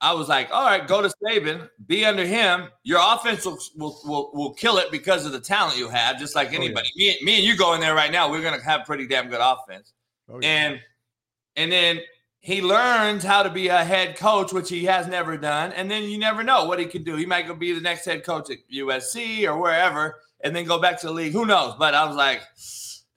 I 0.00 0.12
was 0.12 0.28
like, 0.28 0.48
all 0.52 0.64
right, 0.64 0.86
go 0.86 1.00
to 1.00 1.10
Saban, 1.24 1.68
be 1.86 2.04
under 2.04 2.26
him. 2.26 2.68
Your 2.82 3.00
offense 3.02 3.46
will 3.46 3.58
will, 3.76 4.00
will, 4.04 4.30
will 4.34 4.54
kill 4.54 4.76
it 4.78 4.90
because 4.90 5.24
of 5.24 5.32
the 5.32 5.40
talent 5.40 5.78
you 5.78 5.88
have, 5.88 6.18
just 6.18 6.34
like 6.34 6.52
anybody. 6.52 6.88
Oh, 6.88 6.96
yeah. 6.96 7.12
me, 7.12 7.24
me 7.24 7.36
and 7.36 7.44
you 7.44 7.56
go 7.56 7.74
in 7.74 7.80
there 7.80 7.94
right 7.94 8.12
now, 8.12 8.30
we're 8.30 8.42
gonna 8.42 8.62
have 8.62 8.84
pretty 8.84 9.06
damn 9.06 9.28
good 9.28 9.40
offense. 9.40 9.92
Oh, 10.28 10.40
yeah. 10.40 10.48
And 10.48 10.80
and 11.56 11.72
then 11.72 12.00
he 12.40 12.60
learns 12.62 13.24
how 13.24 13.42
to 13.42 13.50
be 13.50 13.68
a 13.68 13.82
head 13.82 14.16
coach, 14.16 14.52
which 14.52 14.68
he 14.68 14.84
has 14.84 15.08
never 15.08 15.36
done. 15.36 15.72
And 15.72 15.90
then 15.90 16.04
you 16.04 16.18
never 16.18 16.44
know 16.44 16.66
what 16.66 16.78
he 16.78 16.86
can 16.86 17.02
do. 17.02 17.16
He 17.16 17.26
might 17.26 17.48
go 17.48 17.54
be 17.54 17.72
the 17.72 17.80
next 17.80 18.04
head 18.04 18.22
coach 18.22 18.50
at 18.50 18.58
USC 18.72 19.48
or 19.48 19.58
wherever, 19.58 20.20
and 20.44 20.54
then 20.54 20.64
go 20.64 20.78
back 20.78 21.00
to 21.00 21.06
the 21.06 21.12
league. 21.12 21.32
Who 21.32 21.46
knows? 21.46 21.74
But 21.78 21.94
I 21.94 22.04
was 22.04 22.14
like, 22.14 22.42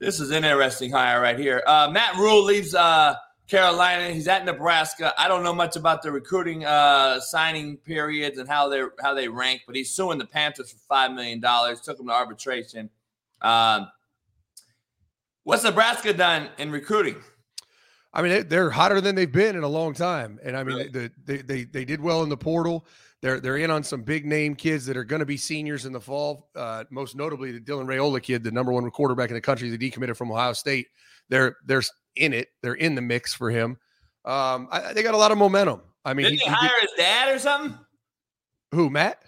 this 0.00 0.18
is 0.18 0.30
an 0.30 0.44
interesting 0.44 0.90
hire 0.90 1.20
right 1.20 1.38
here. 1.38 1.62
Uh, 1.66 1.90
Matt 1.92 2.16
Rhule 2.16 2.42
leaves 2.42 2.74
uh, 2.74 3.14
Carolina. 3.50 4.10
He's 4.10 4.28
at 4.28 4.44
Nebraska. 4.44 5.12
I 5.18 5.28
don't 5.28 5.42
know 5.42 5.52
much 5.52 5.76
about 5.76 6.02
the 6.02 6.12
recruiting 6.12 6.64
uh, 6.64 7.20
signing 7.20 7.76
periods 7.78 8.38
and 8.38 8.48
how 8.48 8.68
they 8.68 8.82
how 9.02 9.12
they 9.14 9.28
rank, 9.28 9.62
but 9.66 9.74
he's 9.74 9.90
suing 9.90 10.18
the 10.18 10.26
Panthers 10.26 10.70
for 10.70 10.78
five 10.88 11.12
million 11.12 11.40
dollars. 11.40 11.80
Took 11.80 11.98
him 11.98 12.06
to 12.06 12.12
arbitration. 12.12 12.88
Um, 13.42 13.88
what's 15.42 15.64
Nebraska 15.64 16.12
done 16.12 16.48
in 16.58 16.70
recruiting? 16.70 17.16
I 18.12 18.22
mean, 18.22 18.48
they're 18.48 18.70
hotter 18.70 19.00
than 19.00 19.14
they've 19.14 19.30
been 19.30 19.56
in 19.56 19.62
a 19.62 19.68
long 19.68 19.94
time, 19.94 20.38
and 20.42 20.56
I 20.56 20.64
mean, 20.64 20.90
they, 20.92 21.10
they 21.24 21.42
they 21.42 21.64
they 21.64 21.84
did 21.84 22.00
well 22.00 22.22
in 22.22 22.28
the 22.28 22.36
portal. 22.36 22.86
They're 23.20 23.38
they're 23.38 23.58
in 23.58 23.70
on 23.70 23.82
some 23.82 24.02
big 24.02 24.26
name 24.26 24.54
kids 24.54 24.86
that 24.86 24.96
are 24.96 25.04
going 25.04 25.20
to 25.20 25.26
be 25.26 25.36
seniors 25.36 25.86
in 25.86 25.92
the 25.92 26.00
fall. 26.00 26.48
Uh, 26.56 26.84
most 26.90 27.14
notably, 27.14 27.52
the 27.52 27.60
Dylan 27.60 27.86
Raiola 27.86 28.22
kid, 28.22 28.42
the 28.42 28.50
number 28.50 28.72
one 28.72 28.88
quarterback 28.90 29.30
in 29.30 29.34
the 29.34 29.40
country, 29.40 29.70
the 29.70 29.78
decommitted 29.78 30.16
from 30.16 30.32
Ohio 30.32 30.52
State. 30.54 30.86
They're 31.28 31.56
they're 31.66 31.82
in 32.16 32.32
it. 32.32 32.48
They're 32.62 32.74
in 32.74 32.94
the 32.94 33.02
mix 33.02 33.34
for 33.34 33.50
him. 33.50 33.78
Um, 34.24 34.68
I, 34.70 34.92
they 34.92 35.02
got 35.02 35.14
a 35.14 35.18
lot 35.18 35.32
of 35.32 35.38
momentum. 35.38 35.82
I 36.04 36.14
mean, 36.14 36.24
did 36.24 36.32
he, 36.32 36.38
he 36.38 36.50
hire 36.50 36.70
he 36.80 36.86
his 36.86 36.90
dad 36.96 37.34
or 37.34 37.38
something? 37.38 37.78
Who, 38.72 38.90
Matt? 38.90 39.22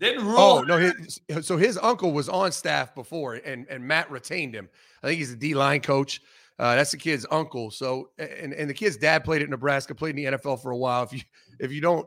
Didn't 0.00 0.26
Rhule. 0.26 0.38
Oh 0.38 0.60
no, 0.62 0.78
his, 0.78 1.20
so 1.42 1.56
his 1.56 1.78
uncle 1.78 2.12
was 2.12 2.28
on 2.28 2.52
staff 2.52 2.94
before, 2.94 3.34
and 3.34 3.66
and 3.68 3.82
Matt 3.82 4.10
retained 4.10 4.54
him. 4.54 4.68
I 5.02 5.08
think 5.08 5.18
he's 5.18 5.32
a 5.32 5.36
D 5.36 5.54
line 5.54 5.80
coach. 5.80 6.20
Uh, 6.58 6.74
that's 6.74 6.90
the 6.90 6.96
kid's 6.96 7.26
uncle. 7.30 7.70
So 7.70 8.10
and 8.18 8.52
and 8.52 8.70
the 8.70 8.74
kid's 8.74 8.96
dad 8.96 9.24
played 9.24 9.42
at 9.42 9.48
Nebraska, 9.48 9.94
played 9.94 10.16
in 10.16 10.32
the 10.32 10.38
NFL 10.38 10.62
for 10.62 10.70
a 10.70 10.76
while. 10.76 11.02
If 11.02 11.12
you 11.12 11.20
if 11.58 11.72
you 11.72 11.80
don't 11.80 12.06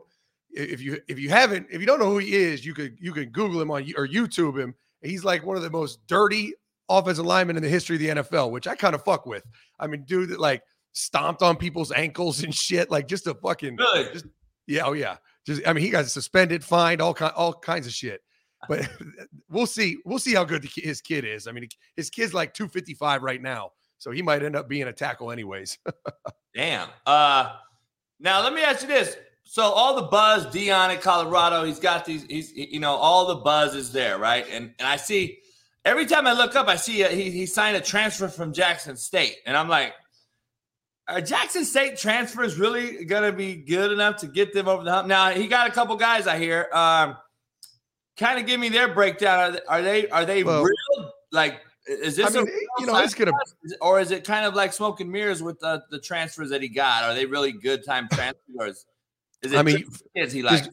if 0.50 0.80
you 0.80 1.00
if 1.08 1.18
you 1.18 1.28
haven't 1.28 1.66
if 1.70 1.80
you 1.80 1.86
don't 1.86 1.98
know 1.98 2.10
who 2.10 2.18
he 2.18 2.34
is, 2.34 2.64
you 2.64 2.74
could 2.74 2.96
you 2.98 3.12
can 3.12 3.30
Google 3.30 3.60
him 3.60 3.70
on 3.70 3.82
or 3.96 4.06
YouTube 4.06 4.58
him. 4.58 4.74
He's 5.02 5.24
like 5.24 5.44
one 5.44 5.56
of 5.56 5.62
the 5.62 5.70
most 5.70 6.06
dirty 6.06 6.54
offensive 6.98 7.24
linemen 7.24 7.56
in 7.56 7.62
the 7.62 7.68
history 7.68 7.96
of 7.96 8.00
the 8.00 8.22
NFL, 8.22 8.50
which 8.50 8.66
I 8.66 8.74
kind 8.74 8.94
of 8.94 9.04
fuck 9.04 9.26
with. 9.26 9.44
I 9.78 9.86
mean, 9.86 10.04
dude 10.04 10.30
that 10.30 10.40
like 10.40 10.62
stomped 10.92 11.42
on 11.42 11.56
people's 11.56 11.92
ankles 11.92 12.42
and 12.42 12.54
shit, 12.54 12.90
like 12.90 13.08
just 13.08 13.26
a 13.26 13.34
fucking 13.34 13.76
really? 13.76 14.12
just, 14.12 14.26
yeah, 14.66 14.82
oh 14.84 14.92
yeah. 14.92 15.16
Just 15.46 15.62
I 15.66 15.72
mean, 15.72 15.84
he 15.84 15.90
got 15.90 16.06
suspended, 16.06 16.64
fined, 16.64 17.00
all 17.00 17.14
kind 17.14 17.32
all 17.34 17.52
kinds 17.52 17.86
of 17.86 17.92
shit. 17.92 18.20
But 18.68 18.88
we'll 19.50 19.66
see. 19.66 19.98
We'll 20.04 20.18
see 20.18 20.34
how 20.34 20.44
good 20.44 20.62
the, 20.62 20.70
his 20.74 21.00
kid 21.00 21.24
is. 21.24 21.46
I 21.46 21.52
mean, 21.52 21.68
his 21.96 22.10
kid's 22.10 22.32
like 22.32 22.54
255 22.54 23.22
right 23.22 23.42
now, 23.42 23.72
so 23.98 24.10
he 24.10 24.22
might 24.22 24.42
end 24.42 24.56
up 24.56 24.68
being 24.68 24.84
a 24.84 24.92
tackle 24.92 25.32
anyways. 25.32 25.78
Damn. 26.54 26.88
Uh 27.06 27.54
now 28.20 28.42
let 28.42 28.54
me 28.54 28.62
ask 28.62 28.82
you 28.82 28.88
this. 28.88 29.16
So 29.44 29.62
all 29.64 29.96
the 29.96 30.02
buzz, 30.02 30.46
Deion 30.46 30.94
in 30.94 31.00
Colorado, 31.00 31.64
he's 31.64 31.80
got 31.80 32.04
these, 32.04 32.24
he's 32.24 32.52
you 32.52 32.78
know, 32.78 32.92
all 32.92 33.26
the 33.26 33.36
buzz 33.36 33.74
is 33.74 33.92
there, 33.92 34.18
right? 34.18 34.46
And 34.50 34.72
and 34.78 34.86
I 34.86 34.96
see 34.96 35.40
every 35.84 36.06
time 36.06 36.26
I 36.26 36.32
look 36.32 36.54
up, 36.56 36.68
I 36.68 36.76
see 36.76 37.02
a, 37.02 37.08
he 37.08 37.30
he 37.30 37.46
signed 37.46 37.76
a 37.76 37.80
transfer 37.80 38.28
from 38.28 38.52
Jackson 38.52 38.96
State, 38.96 39.36
and 39.46 39.56
I'm 39.56 39.68
like, 39.68 39.94
are 41.08 41.20
Jackson 41.20 41.64
State 41.64 41.96
transfers 41.96 42.58
really 42.58 43.04
gonna 43.04 43.32
be 43.32 43.56
good 43.56 43.92
enough 43.92 44.16
to 44.18 44.26
get 44.26 44.52
them 44.52 44.68
over 44.68 44.84
the 44.84 44.90
hump? 44.90 45.08
Now 45.08 45.30
he 45.30 45.46
got 45.46 45.68
a 45.68 45.72
couple 45.72 45.96
guys 45.96 46.26
I 46.26 46.38
hear. 46.38 46.68
Um, 46.72 47.16
kind 48.16 48.38
of 48.38 48.46
give 48.46 48.60
me 48.60 48.68
their 48.68 48.92
breakdown. 48.92 49.58
Are 49.68 49.82
they 49.82 50.08
are 50.08 50.24
they, 50.24 50.44
well, 50.44 50.64
real? 50.64 51.12
Like, 51.30 51.60
is 51.86 52.16
this 52.16 52.34
I 52.34 52.40
mean, 52.40 52.46
you 52.78 52.86
know 52.86 52.96
it's 52.98 53.14
gonna 53.14 53.32
or 53.80 54.00
is 54.00 54.10
it 54.10 54.24
kind 54.24 54.46
of 54.46 54.54
like 54.54 54.72
smoke 54.72 55.00
and 55.00 55.10
mirrors 55.10 55.42
with 55.42 55.58
the, 55.60 55.82
the 55.90 55.98
transfers 55.98 56.50
that 56.50 56.62
he 56.62 56.68
got? 56.68 57.04
Are 57.04 57.14
they 57.14 57.26
really 57.26 57.52
good 57.52 57.84
time 57.84 58.08
transfers? 58.12 58.84
Is 59.42 59.52
it 59.52 59.58
I 59.58 59.62
mean, 59.62 59.84
is 60.14 60.32
he 60.32 60.42
like 60.42 60.64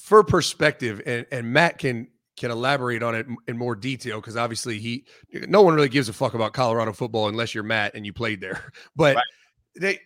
for 0.00 0.22
perspective, 0.24 1.02
and, 1.04 1.26
and 1.30 1.52
Matt 1.52 1.78
can 1.78 2.08
can 2.36 2.50
elaborate 2.50 3.02
on 3.02 3.14
it 3.14 3.26
in 3.48 3.56
more 3.56 3.74
detail 3.74 4.20
because 4.20 4.36
obviously 4.36 4.78
he 4.78 5.06
no 5.48 5.62
one 5.62 5.74
really 5.74 5.88
gives 5.88 6.08
a 6.08 6.12
fuck 6.12 6.34
about 6.34 6.52
Colorado 6.52 6.92
football 6.92 7.28
unless 7.28 7.54
you're 7.54 7.64
Matt 7.64 7.94
and 7.94 8.04
you 8.04 8.12
played 8.12 8.40
there. 8.40 8.72
But 8.94 9.16
right. 9.16 9.24
they 9.78 10.00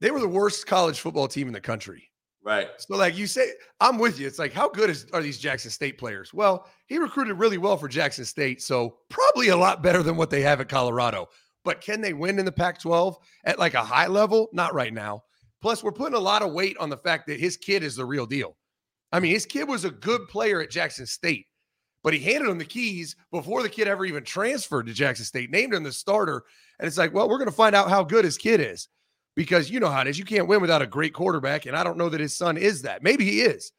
they 0.00 0.10
were 0.10 0.20
the 0.20 0.28
worst 0.28 0.66
college 0.66 1.00
football 1.00 1.28
team 1.28 1.46
in 1.46 1.52
the 1.52 1.60
country. 1.60 2.10
Right. 2.42 2.68
So 2.78 2.96
like 2.96 3.18
you 3.18 3.26
say, 3.26 3.52
I'm 3.80 3.98
with 3.98 4.18
you. 4.18 4.26
It's 4.26 4.38
like 4.38 4.52
how 4.52 4.68
good 4.68 4.90
is 4.90 5.06
are 5.12 5.22
these 5.22 5.38
Jackson 5.38 5.70
State 5.70 5.98
players? 5.98 6.32
Well, 6.32 6.66
he 6.86 6.98
recruited 6.98 7.38
really 7.38 7.58
well 7.58 7.76
for 7.76 7.88
Jackson 7.88 8.24
State, 8.24 8.62
so 8.62 8.96
probably 9.08 9.48
a 9.48 9.56
lot 9.56 9.82
better 9.82 10.02
than 10.02 10.16
what 10.16 10.30
they 10.30 10.40
have 10.42 10.60
at 10.60 10.68
Colorado. 10.68 11.28
But 11.64 11.82
can 11.82 12.00
they 12.00 12.14
win 12.14 12.38
in 12.38 12.46
the 12.46 12.52
Pac-12 12.52 13.16
at 13.44 13.58
like 13.58 13.74
a 13.74 13.84
high 13.84 14.06
level? 14.06 14.48
Not 14.52 14.72
right 14.72 14.94
now. 14.94 15.24
Plus, 15.60 15.82
we're 15.82 15.92
putting 15.92 16.16
a 16.16 16.20
lot 16.20 16.40
of 16.40 16.52
weight 16.52 16.78
on 16.78 16.88
the 16.88 16.96
fact 16.96 17.26
that 17.26 17.38
his 17.38 17.58
kid 17.58 17.82
is 17.82 17.96
the 17.96 18.04
real 18.04 18.24
deal. 18.24 18.56
I 19.12 19.20
mean, 19.20 19.32
his 19.32 19.46
kid 19.46 19.68
was 19.68 19.84
a 19.84 19.90
good 19.90 20.28
player 20.28 20.60
at 20.60 20.70
Jackson 20.70 21.06
State, 21.06 21.46
but 22.02 22.14
he 22.14 22.20
handed 22.20 22.48
him 22.48 22.58
the 22.58 22.64
keys 22.64 23.16
before 23.30 23.62
the 23.62 23.68
kid 23.68 23.88
ever 23.88 24.04
even 24.04 24.24
transferred 24.24 24.86
to 24.86 24.92
Jackson 24.92 25.24
State, 25.24 25.50
named 25.50 25.74
him 25.74 25.82
the 25.82 25.92
starter. 25.92 26.44
And 26.78 26.86
it's 26.86 26.98
like, 26.98 27.12
well, 27.12 27.28
we're 27.28 27.38
going 27.38 27.50
to 27.50 27.56
find 27.56 27.74
out 27.74 27.90
how 27.90 28.04
good 28.04 28.24
his 28.24 28.38
kid 28.38 28.60
is 28.60 28.88
because 29.34 29.70
you 29.70 29.80
know 29.80 29.90
how 29.90 30.02
it 30.02 30.08
is. 30.08 30.18
You 30.18 30.24
can't 30.24 30.48
win 30.48 30.60
without 30.60 30.82
a 30.82 30.86
great 30.86 31.12
quarterback. 31.12 31.66
And 31.66 31.76
I 31.76 31.82
don't 31.82 31.98
know 31.98 32.08
that 32.08 32.20
his 32.20 32.36
son 32.36 32.56
is 32.56 32.82
that. 32.82 33.02
Maybe 33.02 33.24
he 33.24 33.40
is, 33.40 33.72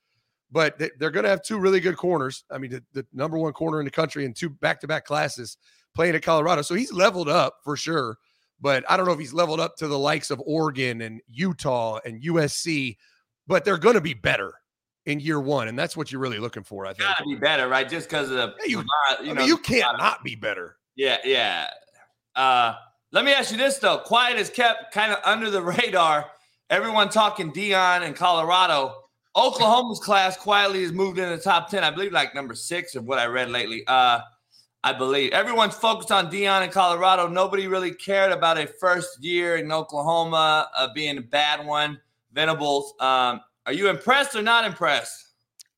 but 0.52 0.78
they're 0.78 1.12
going 1.12 1.24
to 1.24 1.30
have 1.30 1.44
two 1.44 1.60
really 1.60 1.80
good 1.80 1.98
corners. 1.98 2.44
I 2.52 2.58
mean, 2.58 2.72
the, 2.72 2.84
the 2.94 3.06
number 3.14 3.38
one 3.38 3.54
corner 3.54 3.80
in 3.80 3.86
the 3.86 3.92
country 3.92 4.26
in 4.26 4.34
two 4.34 4.50
back 4.50 4.82
to 4.82 4.88
back 4.88 5.06
classes 5.06 5.58
playing 5.96 6.16
at 6.16 6.24
Colorado. 6.24 6.62
So 6.62 6.76
he's 6.76 6.94
leveled 6.94 7.30
up 7.30 7.58
for 7.64 7.78
sure. 7.78 8.18
But 8.60 8.84
I 8.88 8.96
don't 8.96 9.08
know 9.08 9.14
if 9.14 9.20
he's 9.20 9.34
leveled 9.34 9.60
up 9.60 9.76
to 9.78 9.88
the 9.88 9.98
likes 9.98 10.30
of 10.30 10.42
Oregon 10.46 11.02
and 11.02 11.20
Utah 11.28 12.00
and 12.06 12.22
USC, 12.22 12.98
but 13.48 13.66
they're 13.66 13.78
going 13.78 13.96
to 13.96 14.02
be 14.02 14.14
better 14.14 14.54
in 15.06 15.20
year 15.20 15.40
one, 15.40 15.68
and 15.68 15.78
that's 15.78 15.98
what 15.98 16.12
you're 16.12 16.22
really 16.22 16.40
looking 16.40 16.64
for. 16.64 16.86
I 16.86 16.94
think 16.94 17.10
gotta 17.10 17.24
be 17.26 17.36
better, 17.36 17.68
right? 17.68 17.90
Just 17.90 18.10
because 18.10 18.30
of 18.30 18.38
the 18.38 18.54
yeah, 18.60 18.66
you, 18.66 18.78
you 18.80 18.86
I 19.32 19.34
know, 19.34 19.34
mean, 19.34 19.48
you 19.48 19.58
can't 19.58 19.98
not 19.98 20.24
be 20.24 20.36
better. 20.36 20.78
Yeah, 20.96 21.18
yeah. 21.24 21.68
Uh, 22.36 22.76
let 23.12 23.26
me 23.26 23.34
ask 23.34 23.52
you 23.52 23.58
this 23.58 23.78
though: 23.78 23.98
quiet 24.00 24.38
is 24.38 24.50
kept 24.50 24.94
kind 24.94 25.12
of 25.12 25.20
under 25.26 25.50
the 25.50 25.62
radar. 25.80 26.26
Everyone 26.70 27.10
talking 27.10 27.52
Deion 27.52 28.06
in 28.06 28.14
Colorado. 28.14 28.96
Oklahoma's 29.36 30.00
class 30.00 30.36
quietly 30.38 30.84
has 30.84 30.92
moved 30.92 31.18
in 31.18 31.30
the 31.30 31.38
top 31.38 31.70
ten. 31.70 31.84
I 31.84 31.92
believe 31.92 32.12
like 32.12 32.36
number 32.36 32.54
six 32.54 32.96
of 32.96 33.06
what 33.06 33.18
I 33.18 33.26
read 33.26 33.50
lately. 33.50 33.84
Uh, 33.88 34.20
I 34.84 34.94
believe 34.94 35.32
everyone's 35.32 35.76
focused 35.76 36.12
on 36.12 36.32
Deion 36.32 36.64
in 36.64 36.72
Colorado. 36.72 37.28
Nobody 37.28 37.68
really 37.68 37.94
cared 37.94 38.32
about 38.32 38.58
a 38.58 38.66
first 38.66 39.24
year 39.24 39.58
in 39.58 39.72
Oklahoma 39.72 40.70
uh, 40.76 40.88
being 40.94 41.18
a 41.18 41.22
bad 41.22 41.66
one. 41.66 42.00
Venables. 42.34 42.94
Um, 43.00 43.42
are 43.66 43.74
you 43.74 43.90
impressed 43.90 44.36
or 44.36 44.42
not 44.42 44.66
impressed? 44.66 45.32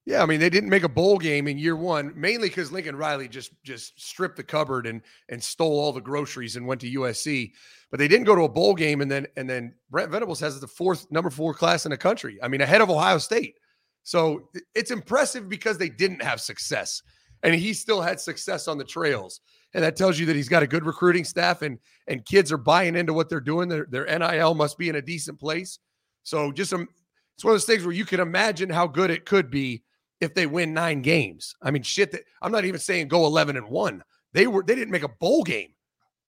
Yeah, 0.06 0.22
I 0.22 0.26
mean 0.26 0.40
they 0.40 0.50
didn't 0.50 0.70
make 0.70 0.84
a 0.84 0.90
bowl 0.90 1.18
game 1.18 1.48
in 1.48 1.58
year 1.58 1.78
one, 1.78 2.12
mainly 2.16 2.50
because 2.50 2.72
Lincoln 2.72 2.96
Riley 2.96 3.30
just 3.30 3.52
just 3.64 4.00
stripped 4.00 4.36
the 4.36 4.44
cupboard 4.44 4.86
and 4.86 5.02
and 5.30 5.42
stole 5.42 5.80
all 5.80 5.94
the 5.94 6.02
groceries 6.02 6.58
and 6.58 6.68
went 6.68 6.82
to 6.82 6.92
USC. 6.92 7.52
But 7.90 8.00
they 8.00 8.10
didn't 8.10 8.26
go 8.26 8.36
to 8.36 8.44
a 8.44 8.50
bowl 8.50 8.74
game, 8.74 9.02
and 9.02 9.10
then 9.10 9.28
and 9.38 9.50
then 9.50 9.74
Brent 9.90 10.12
Venables 10.12 10.42
has 10.42 10.60
the 10.60 10.68
fourth 10.68 11.10
number 11.10 11.30
four 11.30 11.54
class 11.54 11.86
in 11.86 11.92
the 11.92 11.98
country. 11.98 12.38
I 12.44 12.50
mean, 12.50 12.60
ahead 12.60 12.82
of 12.82 12.90
Ohio 12.90 13.18
State. 13.18 13.56
So 14.04 14.50
it's 14.76 14.92
impressive 14.92 15.48
because 15.48 15.78
they 15.78 15.88
didn't 15.88 16.22
have 16.22 16.42
success, 16.42 17.02
and 17.42 17.56
he 17.56 17.74
still 17.74 18.02
had 18.02 18.20
success 18.20 18.68
on 18.68 18.78
the 18.78 18.84
trails, 18.84 19.40
and 19.74 19.82
that 19.86 19.96
tells 19.96 20.20
you 20.20 20.26
that 20.26 20.36
he's 20.36 20.50
got 20.50 20.64
a 20.64 20.68
good 20.68 20.86
recruiting 20.86 21.24
staff, 21.24 21.62
and 21.62 21.80
and 22.08 22.26
kids 22.26 22.52
are 22.52 22.58
buying 22.58 22.98
into 22.98 23.14
what 23.14 23.30
they're 23.30 23.40
doing. 23.40 23.70
Their 23.70 23.88
their 23.90 24.06
NIL 24.06 24.54
must 24.54 24.78
be 24.78 24.90
in 24.90 24.96
a 24.96 25.02
decent 25.02 25.40
place. 25.40 25.80
So 26.24 26.52
just 26.52 26.72
some 26.72 26.90
it's 27.36 27.44
one 27.44 27.52
of 27.52 27.56
those 27.56 27.66
things 27.66 27.84
where 27.84 27.94
you 27.94 28.06
can 28.06 28.20
imagine 28.20 28.70
how 28.70 28.88
good 28.88 29.10
it 29.10 29.26
could 29.26 29.50
be 29.50 29.84
if 30.22 30.34
they 30.34 30.46
win 30.46 30.74
nine 30.74 31.02
games. 31.02 31.56
I 31.62 31.72
mean, 31.72 31.84
shit. 31.84 32.12
That, 32.12 32.22
I'm 32.42 32.52
not 32.52 32.66
even 32.66 32.80
saying 32.80 33.08
go 33.08 33.26
11 33.26 33.58
and 33.58 33.68
one. 33.68 34.04
They 34.34 34.48
were 34.48 34.64
they 34.64 34.76
didn't 34.76 34.92
make 34.92 35.04
a 35.04 35.10
bowl 35.10 35.44
game, 35.44 35.74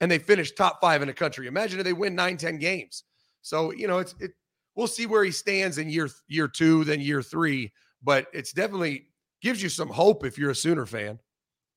and 0.02 0.12
they 0.12 0.20
finished 0.20 0.58
top 0.58 0.80
five 0.82 1.02
in 1.02 1.08
the 1.08 1.14
country. 1.14 1.48
Imagine 1.48 1.80
if 1.80 1.86
they 1.86 1.94
win 1.94 2.16
nine, 2.16 2.38
10 2.38 2.58
games. 2.58 3.04
So 3.42 3.72
you 3.72 3.88
know, 3.88 4.00
it's 4.00 4.16
it. 4.20 4.32
We'll 4.76 4.88
see 4.88 5.06
where 5.06 5.24
he 5.24 5.32
stands 5.32 5.78
in 5.78 5.90
year 5.90 6.10
year 6.28 6.48
two, 6.48 6.84
then 6.84 7.00
year 7.00 7.22
three. 7.22 7.72
But 8.04 8.28
it's 8.34 8.52
definitely 8.52 9.08
gives 9.42 9.62
you 9.62 9.70
some 9.70 9.90
hope 9.90 10.26
if 10.26 10.38
you're 10.38 10.52
a 10.52 10.56
Sooner 10.56 10.86
fan. 10.86 11.20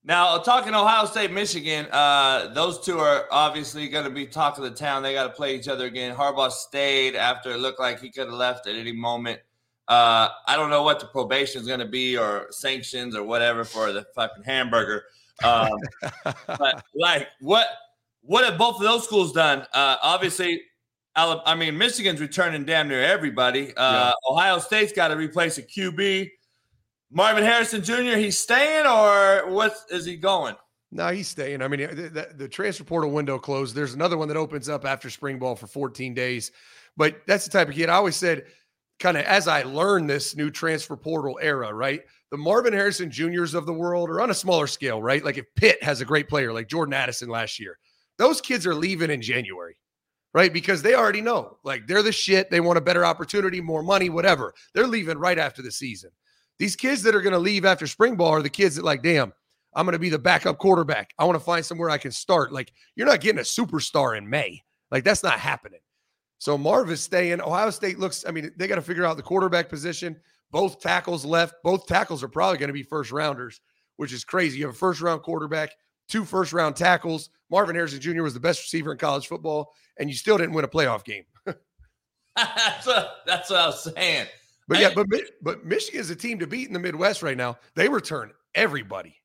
Now, 0.08 0.38
talking 0.38 0.74
Ohio 0.74 1.04
State, 1.04 1.30
Michigan, 1.32 1.86
uh, 1.92 2.48
those 2.54 2.80
two 2.80 2.98
are 2.98 3.26
obviously 3.30 3.90
going 3.90 4.04
to 4.04 4.10
be 4.10 4.24
talk 4.24 4.56
of 4.56 4.64
the 4.64 4.70
town. 4.70 5.02
They 5.02 5.12
got 5.12 5.24
to 5.24 5.34
play 5.34 5.54
each 5.54 5.68
other 5.68 5.84
again. 5.84 6.16
Harbaugh 6.16 6.50
stayed 6.50 7.14
after 7.14 7.50
it 7.50 7.58
looked 7.58 7.78
like 7.78 8.00
he 8.00 8.10
could 8.10 8.24
have 8.24 8.32
left 8.32 8.66
at 8.66 8.74
any 8.74 8.92
moment. 8.92 9.38
Uh, 9.86 10.30
I 10.46 10.56
don't 10.56 10.70
know 10.70 10.82
what 10.82 10.98
the 10.98 11.06
probation 11.08 11.60
is 11.60 11.66
going 11.66 11.80
to 11.80 11.86
be 11.86 12.16
or 12.16 12.46
sanctions 12.48 13.14
or 13.14 13.22
whatever 13.22 13.64
for 13.64 13.92
the 13.92 14.06
fucking 14.14 14.44
hamburger. 14.44 15.04
Um, 15.44 15.78
but 16.46 16.82
like, 16.94 17.28
what 17.40 17.66
what 18.22 18.46
have 18.46 18.56
both 18.56 18.76
of 18.76 18.82
those 18.82 19.04
schools 19.04 19.32
done? 19.32 19.66
Uh, 19.74 19.96
obviously, 20.02 20.62
I 21.16 21.54
mean, 21.54 21.76
Michigan's 21.76 22.20
returning 22.22 22.64
damn 22.64 22.88
near 22.88 23.02
everybody. 23.02 23.76
Uh, 23.76 23.92
yeah. 23.92 24.12
Ohio 24.30 24.58
State's 24.58 24.92
got 24.92 25.08
to 25.08 25.16
replace 25.16 25.58
a 25.58 25.62
QB. 25.62 26.30
Marvin 27.10 27.44
Harrison 27.44 27.82
Jr. 27.82 28.16
He's 28.16 28.38
staying, 28.38 28.86
or 28.86 29.50
what 29.50 29.74
is 29.90 30.04
he 30.04 30.16
going? 30.16 30.56
No, 30.90 31.08
he's 31.08 31.28
staying. 31.28 31.62
I 31.62 31.68
mean, 31.68 31.80
the, 31.80 32.32
the, 32.34 32.48
transfer 32.48 32.84
portal 32.84 33.10
window 33.10 33.38
closed. 33.38 33.74
There's 33.74 33.94
another 33.94 34.16
one 34.16 34.28
that 34.28 34.36
opens 34.36 34.68
up 34.68 34.86
after 34.86 35.10
spring 35.10 35.38
ball 35.38 35.54
for 35.54 35.66
14 35.66 36.14
days. 36.14 36.50
But 36.96 37.20
that's 37.26 37.44
the 37.44 37.50
type 37.50 37.68
of 37.68 37.74
kid 37.74 37.90
I 37.90 37.94
always 37.94 38.16
said, 38.16 38.46
kind 38.98 39.16
of 39.16 39.24
as 39.24 39.48
I 39.48 39.62
learned 39.62 40.08
this 40.08 40.34
new 40.34 40.50
transfer 40.50 40.96
portal 40.96 41.38
era, 41.42 41.72
right? 41.72 42.00
The 42.30 42.38
Marvin 42.38 42.72
Harrison 42.72 43.10
Juniors 43.10 43.54
of 43.54 43.66
the 43.66 43.72
world 43.72 44.10
are 44.10 44.20
on 44.20 44.30
a 44.30 44.34
smaller 44.34 44.66
scale, 44.66 45.00
right? 45.02 45.24
Like 45.24 45.38
if 45.38 45.46
Pitt 45.56 45.82
has 45.82 46.00
a 46.00 46.06
great 46.06 46.28
player 46.28 46.52
like 46.52 46.68
Jordan 46.68 46.94
Addison 46.94 47.28
last 47.28 47.60
year, 47.60 47.78
those 48.16 48.40
kids 48.40 48.66
are 48.66 48.74
leaving 48.74 49.10
in 49.10 49.22
January, 49.22 49.76
right? 50.34 50.52
Because 50.52 50.82
they 50.82 50.94
already 50.94 51.20
know, 51.20 51.58
like 51.64 51.86
they're 51.86 52.02
the 52.02 52.12
shit. 52.12 52.50
They 52.50 52.60
want 52.60 52.78
a 52.78 52.82
better 52.82 53.04
opportunity, 53.04 53.60
more 53.60 53.82
money, 53.82 54.08
whatever. 54.08 54.52
They're 54.74 54.86
leaving 54.86 55.18
right 55.18 55.38
after 55.38 55.62
the 55.62 55.70
season. 55.70 56.10
These 56.58 56.76
kids 56.76 57.02
that 57.02 57.14
are 57.14 57.20
going 57.20 57.32
to 57.32 57.38
leave 57.38 57.64
after 57.64 57.86
spring 57.86 58.16
ball 58.16 58.30
are 58.30 58.42
the 58.42 58.48
kids 58.48 58.76
that, 58.76 58.84
like, 58.84 59.02
damn, 59.02 59.32
I'm 59.74 59.86
going 59.86 59.92
to 59.92 59.98
be 59.98 60.08
the 60.08 60.18
backup 60.18 60.58
quarterback. 60.58 61.12
I 61.18 61.24
want 61.24 61.36
to 61.36 61.44
find 61.44 61.64
somewhere 61.64 61.90
I 61.90 61.98
can 61.98 62.10
start. 62.10 62.52
Like, 62.52 62.72
you're 62.96 63.06
not 63.06 63.20
getting 63.20 63.38
a 63.38 63.42
superstar 63.42 64.18
in 64.18 64.28
May. 64.28 64.62
Like, 64.90 65.04
that's 65.04 65.22
not 65.22 65.38
happening. 65.38 65.80
So 66.38 66.56
Marv 66.56 66.90
is 66.90 67.00
staying. 67.00 67.40
Ohio 67.40 67.70
State 67.70 67.98
looks, 67.98 68.24
I 68.26 68.30
mean, 68.30 68.52
they 68.56 68.66
got 68.66 68.76
to 68.76 68.82
figure 68.82 69.04
out 69.04 69.16
the 69.16 69.22
quarterback 69.22 69.68
position. 69.68 70.16
Both 70.50 70.80
tackles 70.80 71.24
left. 71.24 71.54
Both 71.62 71.86
tackles 71.86 72.22
are 72.22 72.28
probably 72.28 72.58
going 72.58 72.68
to 72.68 72.74
be 72.74 72.82
first 72.82 73.12
rounders, 73.12 73.60
which 73.96 74.12
is 74.12 74.24
crazy. 74.24 74.58
You 74.58 74.66
have 74.66 74.74
a 74.74 74.78
first 74.78 75.00
round 75.00 75.22
quarterback, 75.22 75.70
two 76.08 76.24
first 76.24 76.52
round 76.52 76.76
tackles. 76.76 77.30
Marvin 77.50 77.74
Harrison 77.74 78.00
Jr. 78.00 78.22
was 78.22 78.34
the 78.34 78.40
best 78.40 78.62
receiver 78.62 78.92
in 78.92 78.98
college 78.98 79.26
football, 79.26 79.72
and 79.98 80.08
you 80.08 80.14
still 80.16 80.38
didn't 80.38 80.54
win 80.54 80.64
a 80.64 80.68
playoff 80.68 81.04
game. 81.04 81.24
that's, 82.36 82.86
what, 82.86 83.16
that's 83.26 83.50
what 83.50 83.58
I 83.58 83.66
was 83.66 83.84
saying. 83.84 84.26
But 84.68 84.80
yeah, 84.80 84.90
but 84.94 85.06
but 85.40 85.64
Michigan 85.64 86.00
is 86.00 86.10
a 86.10 86.16
team 86.16 86.38
to 86.38 86.46
beat 86.46 86.68
in 86.68 86.74
the 86.74 86.78
Midwest 86.78 87.22
right 87.22 87.36
now. 87.36 87.58
They 87.74 87.88
return 87.88 88.32
everybody. 88.54 89.16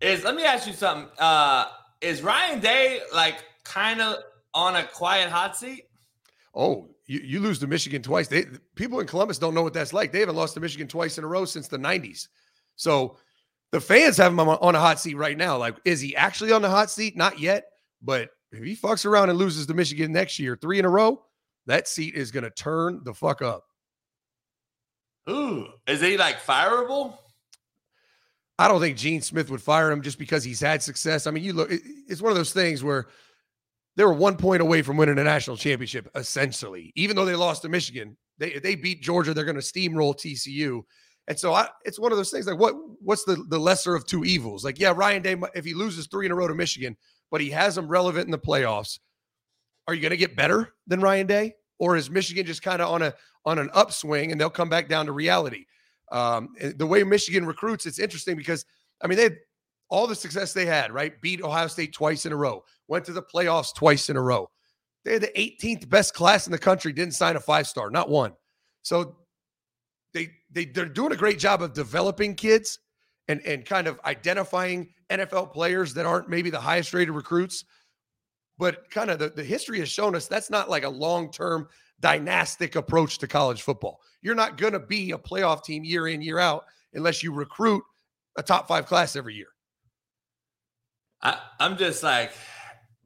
Is 0.00 0.22
let 0.22 0.36
me 0.36 0.44
ask 0.44 0.66
you 0.66 0.74
something. 0.74 1.08
Uh 1.18 1.66
is 2.02 2.22
Ryan 2.22 2.60
Day 2.60 3.00
like 3.14 3.42
kind 3.64 4.00
of 4.00 4.18
on 4.52 4.76
a 4.76 4.84
quiet 4.84 5.30
hot 5.30 5.56
seat? 5.56 5.86
Oh, 6.54 6.88
you, 7.06 7.20
you 7.20 7.40
lose 7.40 7.58
to 7.60 7.66
Michigan 7.66 8.02
twice. 8.02 8.28
They 8.28 8.44
people 8.74 9.00
in 9.00 9.06
Columbus 9.06 9.38
don't 9.38 9.54
know 9.54 9.62
what 9.62 9.72
that's 9.72 9.92
like. 9.92 10.12
They 10.12 10.20
haven't 10.20 10.36
lost 10.36 10.54
to 10.54 10.60
Michigan 10.60 10.86
twice 10.86 11.18
in 11.18 11.24
a 11.24 11.26
row 11.26 11.44
since 11.44 11.66
the 11.66 11.78
90s. 11.78 12.28
So 12.76 13.16
the 13.72 13.80
fans 13.80 14.16
have 14.18 14.32
him 14.32 14.40
on 14.40 14.74
a 14.74 14.78
hot 14.78 15.00
seat 15.00 15.16
right 15.16 15.36
now. 15.36 15.56
Like, 15.56 15.76
is 15.84 16.00
he 16.00 16.14
actually 16.14 16.52
on 16.52 16.62
the 16.62 16.70
hot 16.70 16.90
seat? 16.90 17.16
Not 17.16 17.40
yet. 17.40 17.64
But 18.02 18.30
if 18.52 18.62
he 18.62 18.76
fucks 18.76 19.04
around 19.04 19.30
and 19.30 19.38
loses 19.38 19.66
to 19.66 19.74
Michigan 19.74 20.12
next 20.12 20.38
year, 20.38 20.56
three 20.60 20.78
in 20.78 20.84
a 20.84 20.88
row, 20.88 21.24
that 21.66 21.88
seat 21.88 22.14
is 22.14 22.30
going 22.30 22.44
to 22.44 22.50
turn 22.50 23.00
the 23.04 23.14
fuck 23.14 23.42
up. 23.42 23.64
Ooh, 25.28 25.68
is 25.86 26.00
he 26.00 26.16
like 26.16 26.40
fireable? 26.40 27.16
I 28.58 28.68
don't 28.68 28.80
think 28.80 28.96
Gene 28.96 29.20
Smith 29.20 29.50
would 29.50 29.62
fire 29.62 29.90
him 29.90 30.02
just 30.02 30.18
because 30.18 30.44
he's 30.44 30.60
had 30.60 30.82
success. 30.82 31.26
I 31.26 31.30
mean, 31.30 31.42
you 31.42 31.52
look, 31.52 31.70
it's 31.70 32.22
one 32.22 32.30
of 32.30 32.36
those 32.36 32.52
things 32.52 32.84
where 32.84 33.06
they 33.96 34.04
were 34.04 34.12
one 34.12 34.36
point 34.36 34.62
away 34.62 34.82
from 34.82 34.96
winning 34.96 35.18
a 35.18 35.24
national 35.24 35.56
championship, 35.56 36.08
essentially. 36.14 36.92
Even 36.94 37.16
though 37.16 37.24
they 37.24 37.34
lost 37.34 37.62
to 37.62 37.68
Michigan, 37.68 38.16
they 38.38 38.58
they 38.58 38.74
beat 38.74 39.02
Georgia. 39.02 39.34
They're 39.34 39.44
going 39.44 39.56
to 39.56 39.60
steamroll 39.60 40.14
TCU, 40.14 40.82
and 41.26 41.38
so 41.38 41.52
I, 41.52 41.68
it's 41.84 41.98
one 41.98 42.12
of 42.12 42.18
those 42.18 42.30
things 42.30 42.46
like 42.46 42.58
what 42.58 42.74
what's 43.00 43.24
the 43.24 43.36
the 43.48 43.58
lesser 43.58 43.94
of 43.94 44.06
two 44.06 44.24
evils? 44.24 44.64
Like, 44.64 44.78
yeah, 44.78 44.92
Ryan 44.94 45.22
Day, 45.22 45.36
if 45.54 45.64
he 45.64 45.74
loses 45.74 46.06
three 46.06 46.26
in 46.26 46.32
a 46.32 46.34
row 46.34 46.48
to 46.48 46.54
Michigan, 46.54 46.96
but 47.30 47.40
he 47.40 47.50
has 47.50 47.74
them 47.74 47.88
relevant 47.88 48.26
in 48.26 48.30
the 48.30 48.38
playoffs, 48.38 48.98
are 49.88 49.94
you 49.94 50.00
going 50.00 50.10
to 50.10 50.16
get 50.16 50.36
better 50.36 50.74
than 50.86 51.00
Ryan 51.00 51.26
Day? 51.26 51.54
Or 51.78 51.96
is 51.96 52.10
Michigan 52.10 52.46
just 52.46 52.62
kind 52.62 52.80
of 52.80 52.88
on 52.90 53.02
a 53.02 53.14
on 53.44 53.58
an 53.58 53.70
upswing 53.74 54.32
and 54.32 54.40
they'll 54.40 54.50
come 54.50 54.68
back 54.68 54.88
down 54.88 55.06
to 55.06 55.12
reality? 55.12 55.66
Um, 56.12 56.54
the 56.76 56.86
way 56.86 57.02
Michigan 57.02 57.46
recruits, 57.46 57.86
it's 57.86 57.98
interesting 57.98 58.36
because 58.36 58.64
I 59.02 59.06
mean 59.06 59.16
they 59.16 59.24
had 59.24 59.36
all 59.88 60.06
the 60.06 60.14
success 60.14 60.52
they 60.52 60.66
had, 60.66 60.92
right? 60.92 61.20
Beat 61.20 61.42
Ohio 61.42 61.66
State 61.66 61.92
twice 61.92 62.26
in 62.26 62.32
a 62.32 62.36
row, 62.36 62.64
went 62.88 63.04
to 63.06 63.12
the 63.12 63.22
playoffs 63.22 63.74
twice 63.74 64.08
in 64.10 64.16
a 64.16 64.22
row. 64.22 64.50
They 65.04 65.14
had 65.14 65.22
the 65.22 65.32
18th 65.36 65.88
best 65.88 66.14
class 66.14 66.46
in 66.46 66.52
the 66.52 66.58
country, 66.58 66.92
didn't 66.92 67.14
sign 67.14 67.36
a 67.36 67.40
five 67.40 67.66
star, 67.66 67.90
not 67.90 68.08
one. 68.08 68.32
So 68.82 69.16
they 70.12 70.30
they 70.50 70.66
they're 70.66 70.86
doing 70.86 71.12
a 71.12 71.16
great 71.16 71.38
job 71.38 71.62
of 71.62 71.72
developing 71.72 72.34
kids 72.34 72.78
and 73.28 73.40
and 73.42 73.64
kind 73.64 73.86
of 73.86 74.00
identifying 74.04 74.90
NFL 75.10 75.52
players 75.52 75.94
that 75.94 76.06
aren't 76.06 76.28
maybe 76.28 76.50
the 76.50 76.60
highest 76.60 76.94
rated 76.94 77.14
recruits 77.14 77.64
but 78.58 78.90
kind 78.90 79.10
of 79.10 79.18
the, 79.18 79.30
the 79.30 79.44
history 79.44 79.78
has 79.80 79.88
shown 79.88 80.14
us 80.14 80.26
that's 80.26 80.50
not 80.50 80.70
like 80.70 80.84
a 80.84 80.88
long-term 80.88 81.68
dynastic 82.00 82.76
approach 82.76 83.18
to 83.18 83.26
college 83.26 83.62
football. 83.62 84.00
You're 84.22 84.34
not 84.34 84.56
going 84.56 84.72
to 84.72 84.80
be 84.80 85.12
a 85.12 85.18
playoff 85.18 85.64
team 85.64 85.84
year 85.84 86.08
in, 86.08 86.22
year 86.22 86.38
out 86.38 86.64
unless 86.92 87.22
you 87.22 87.32
recruit 87.32 87.82
a 88.36 88.42
top 88.42 88.68
five 88.68 88.86
class 88.86 89.16
every 89.16 89.34
year. 89.34 89.48
I, 91.22 91.38
I'm 91.58 91.76
just 91.76 92.02
like, 92.02 92.32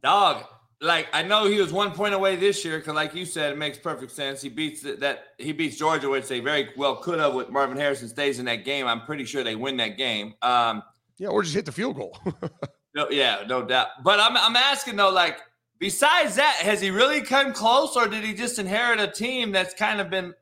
dog. 0.03 0.45
Like 0.81 1.09
I 1.13 1.25
know 1.25 1.47
he 1.47 1.61
was 1.61 1.73
one 1.73 1.91
point 1.91 2.15
away 2.15 2.37
this 2.37 2.65
year 2.65 2.79
because, 2.79 2.95
like 2.95 3.13
you 3.13 3.25
said, 3.25 3.53
it 3.53 3.59
makes 3.59 3.79
perfect 3.79 4.13
sense. 4.13 4.41
He 4.41 4.49
beats 4.49 4.83
that 4.83 5.25
he 5.37 5.51
beats 5.51 5.77
Georgia, 5.77 6.09
which 6.09 6.29
they 6.29 6.39
very 6.39 6.69
well 6.77 6.95
could 6.95 7.19
have 7.19 7.35
with 7.35 7.51
Marvin 7.51 7.77
Harrison 7.77 8.09
stays 8.09 8.39
in 8.39 8.45
that 8.45 8.65
game. 8.65 8.87
I'm 8.87 9.01
pretty 9.01 9.25
sure 9.25 9.43
they 9.43 9.57
win 9.57 9.77
that 9.79 9.97
game. 9.97 10.35
Um, 10.41 10.85
yeah, 11.19 11.29
or 11.29 11.43
just 11.43 11.57
hit 11.57 11.67
the 11.67 11.73
field 11.73 11.97
goal. 11.97 12.17
No, 12.99 13.09
yeah, 13.11 13.45
no 13.47 13.63
doubt. 13.63 14.03
But 14.03 14.19
I'm 14.19 14.37
I'm 14.37 14.57
asking 14.57 14.97
though, 14.97 15.11
like, 15.11 15.39
besides 15.79 16.35
that, 16.35 16.57
has 16.63 16.81
he 16.81 16.91
really 16.91 17.21
come 17.21 17.53
close, 17.53 17.95
or 17.95 18.09
did 18.09 18.25
he 18.25 18.35
just 18.35 18.59
inherit 18.59 18.99
a 18.99 19.07
team 19.07 19.53
that's 19.53 19.73
kind 19.73 20.01
of 20.01 20.11
been 20.11 20.35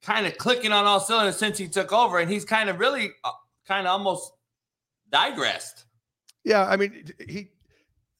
kind 0.00 0.26
of 0.26 0.38
clicking 0.38 0.72
on 0.72 0.86
all 0.86 1.00
cylinders 1.00 1.36
since 1.36 1.58
he 1.58 1.68
took 1.68 1.92
over, 1.92 2.18
and 2.18 2.30
he's 2.30 2.46
kind 2.46 2.70
of 2.70 2.78
really 2.78 3.10
uh, 3.24 3.30
kind 3.66 3.86
of 3.86 3.92
almost 3.92 4.32
digressed? 5.12 5.84
Yeah, 6.44 6.64
I 6.64 6.78
mean, 6.78 7.12
he. 7.28 7.50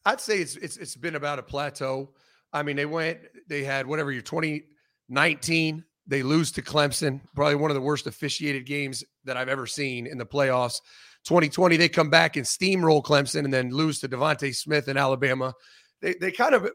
I'd 0.05 0.21
say 0.21 0.41
it's 0.41 0.57
it's 0.57 0.77
it's 0.77 0.95
been 0.95 1.15
about 1.15 1.39
a 1.39 1.43
plateau. 1.43 2.11
I 2.53 2.63
mean, 2.65 2.77
they 2.77 2.85
went, 2.85 3.21
they 3.49 3.65
had 3.65 3.87
whatever 3.87 4.13
your 4.13 4.21
2019, 4.21 5.83
they 6.07 6.23
lose 6.23 6.53
to 6.53 6.63
Clemson, 6.63 7.23
probably 7.35 7.55
one 7.55 7.71
of 7.71 7.75
the 7.75 7.81
worst 7.81 8.07
officiated 8.07 8.67
games 8.67 9.03
that 9.25 9.39
I've 9.39 9.49
ever 9.49 9.67
seen 9.67 10.07
in 10.07 10.19
the 10.19 10.27
playoffs. 10.27 10.83
2020, 11.29 11.77
they 11.77 11.91
come 11.91 12.09
back 12.09 12.37
and 12.37 12.47
steamroll 12.47 13.03
Clemson 13.03 13.45
and 13.45 13.53
then 13.53 13.71
lose 13.71 14.01
to 14.01 14.09
DeVonta 14.09 14.55
Smith 14.55 14.89
in 14.89 14.97
Alabama. 14.97 15.53
They 16.01 16.15
they 16.15 16.33
kind 16.33 16.55
of 16.55 16.71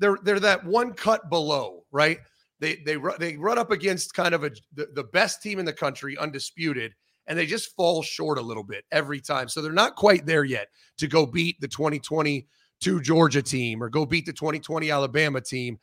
they're 0.00 0.18
they're 0.24 0.40
that 0.40 0.64
one 0.64 0.92
cut 0.92 1.30
below, 1.30 1.84
right? 1.92 2.18
They 2.58 2.82
they 2.84 2.96
they 3.20 3.36
run 3.36 3.58
up 3.58 3.70
against 3.70 4.12
kind 4.12 4.34
of 4.34 4.42
a 4.42 4.50
the, 4.74 4.88
the 4.94 5.04
best 5.04 5.40
team 5.40 5.60
in 5.60 5.64
the 5.64 5.72
country, 5.72 6.18
undisputed, 6.18 6.94
and 7.28 7.38
they 7.38 7.46
just 7.46 7.76
fall 7.76 8.02
short 8.02 8.38
a 8.38 8.42
little 8.42 8.64
bit 8.64 8.84
every 8.90 9.20
time. 9.20 9.48
So 9.48 9.62
they're 9.62 9.72
not 9.72 9.94
quite 9.94 10.26
there 10.26 10.44
yet 10.44 10.66
to 10.98 11.06
go 11.06 11.24
beat 11.24 11.60
the 11.60 11.68
2022 11.68 13.00
Georgia 13.02 13.42
team 13.42 13.80
or 13.80 13.88
go 13.88 14.04
beat 14.04 14.26
the 14.26 14.32
2020 14.32 14.90
Alabama 14.90 15.40
team. 15.40 15.78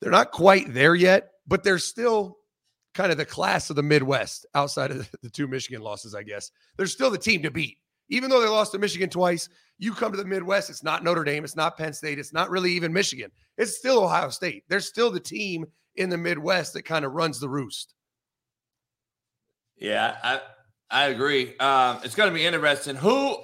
They're 0.00 0.10
not 0.10 0.32
quite 0.32 0.74
there 0.74 0.96
yet, 0.96 1.30
but 1.46 1.62
they're 1.62 1.78
still 1.78 2.38
kind 2.94 3.12
of 3.12 3.18
the 3.18 3.24
class 3.24 3.70
of 3.70 3.76
the 3.76 3.82
Midwest 3.82 4.46
outside 4.54 4.90
of 4.90 5.10
the 5.22 5.30
two 5.30 5.46
Michigan 5.46 5.82
losses, 5.82 6.14
I 6.14 6.22
guess. 6.22 6.50
They're 6.76 6.86
still 6.86 7.10
the 7.10 7.18
team 7.18 7.42
to 7.42 7.50
beat. 7.50 7.78
Even 8.08 8.28
though 8.28 8.40
they 8.40 8.48
lost 8.48 8.72
to 8.72 8.78
Michigan 8.78 9.08
twice, 9.08 9.48
you 9.78 9.94
come 9.94 10.12
to 10.12 10.18
the 10.18 10.24
Midwest, 10.24 10.68
it's 10.68 10.82
not 10.82 11.04
Notre 11.04 11.24
Dame, 11.24 11.44
it's 11.44 11.56
not 11.56 11.78
Penn 11.78 11.92
State, 11.92 12.18
it's 12.18 12.32
not 12.32 12.50
really 12.50 12.72
even 12.72 12.92
Michigan. 12.92 13.30
It's 13.56 13.76
still 13.76 14.02
Ohio 14.02 14.30
State. 14.30 14.64
They're 14.68 14.80
still 14.80 15.10
the 15.10 15.20
team 15.20 15.64
in 15.96 16.10
the 16.10 16.18
Midwest 16.18 16.74
that 16.74 16.82
kind 16.82 17.04
of 17.04 17.12
runs 17.12 17.38
the 17.38 17.48
roost. 17.48 17.94
Yeah, 19.76 20.16
I 20.22 20.40
I 20.90 21.06
agree. 21.06 21.56
Um, 21.58 22.00
it's 22.02 22.14
going 22.14 22.28
to 22.28 22.34
be 22.34 22.44
interesting. 22.44 22.96
Who 22.96 23.38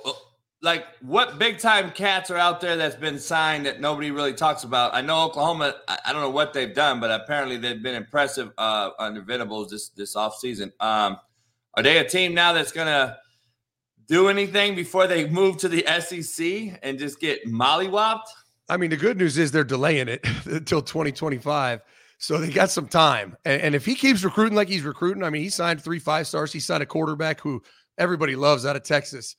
like 0.62 0.86
what 1.00 1.38
big 1.38 1.58
time 1.58 1.90
cats 1.90 2.30
are 2.30 2.36
out 2.36 2.60
there 2.60 2.76
that's 2.76 2.96
been 2.96 3.18
signed 3.18 3.66
that 3.66 3.80
nobody 3.80 4.10
really 4.10 4.32
talks 4.32 4.64
about? 4.64 4.94
I 4.94 5.00
know 5.00 5.22
Oklahoma. 5.24 5.74
I, 5.86 5.98
I 6.06 6.12
don't 6.12 6.22
know 6.22 6.30
what 6.30 6.52
they've 6.52 6.74
done, 6.74 7.00
but 7.00 7.10
apparently 7.10 7.56
they've 7.56 7.82
been 7.82 7.94
impressive 7.94 8.52
uh, 8.58 8.90
under 8.98 9.20
Venables 9.20 9.70
this 9.70 9.90
this 9.90 10.16
offseason. 10.16 10.72
Um, 10.80 11.18
are 11.74 11.82
they 11.82 11.98
a 11.98 12.08
team 12.08 12.34
now 12.34 12.52
that's 12.52 12.72
gonna 12.72 13.18
do 14.08 14.28
anything 14.28 14.74
before 14.74 15.06
they 15.06 15.28
move 15.28 15.58
to 15.58 15.68
the 15.68 15.84
SEC 16.00 16.78
and 16.82 16.98
just 16.98 17.20
get 17.20 17.46
mollywopped? 17.46 18.26
I 18.68 18.76
mean, 18.76 18.90
the 18.90 18.96
good 18.96 19.18
news 19.18 19.38
is 19.38 19.52
they're 19.52 19.64
delaying 19.64 20.08
it 20.08 20.24
until 20.46 20.82
2025. 20.82 21.80
So 22.18 22.38
they 22.38 22.50
got 22.50 22.70
some 22.70 22.88
time. 22.88 23.36
And, 23.44 23.60
and, 23.60 23.74
if 23.74 23.84
he 23.84 23.94
keeps 23.94 24.24
recruiting 24.24 24.56
like 24.56 24.68
he's 24.68 24.82
recruiting, 24.82 25.22
I 25.22 25.28
mean, 25.28 25.42
he 25.42 25.50
signed 25.50 25.82
three 25.82 25.98
five 25.98 26.26
stars. 26.26 26.50
He 26.50 26.60
signed 26.60 26.82
a 26.82 26.86
quarterback 26.86 27.40
who 27.40 27.62
everybody 27.98 28.36
loves 28.36 28.64
out 28.64 28.74
of 28.74 28.84
Texas. 28.84 29.36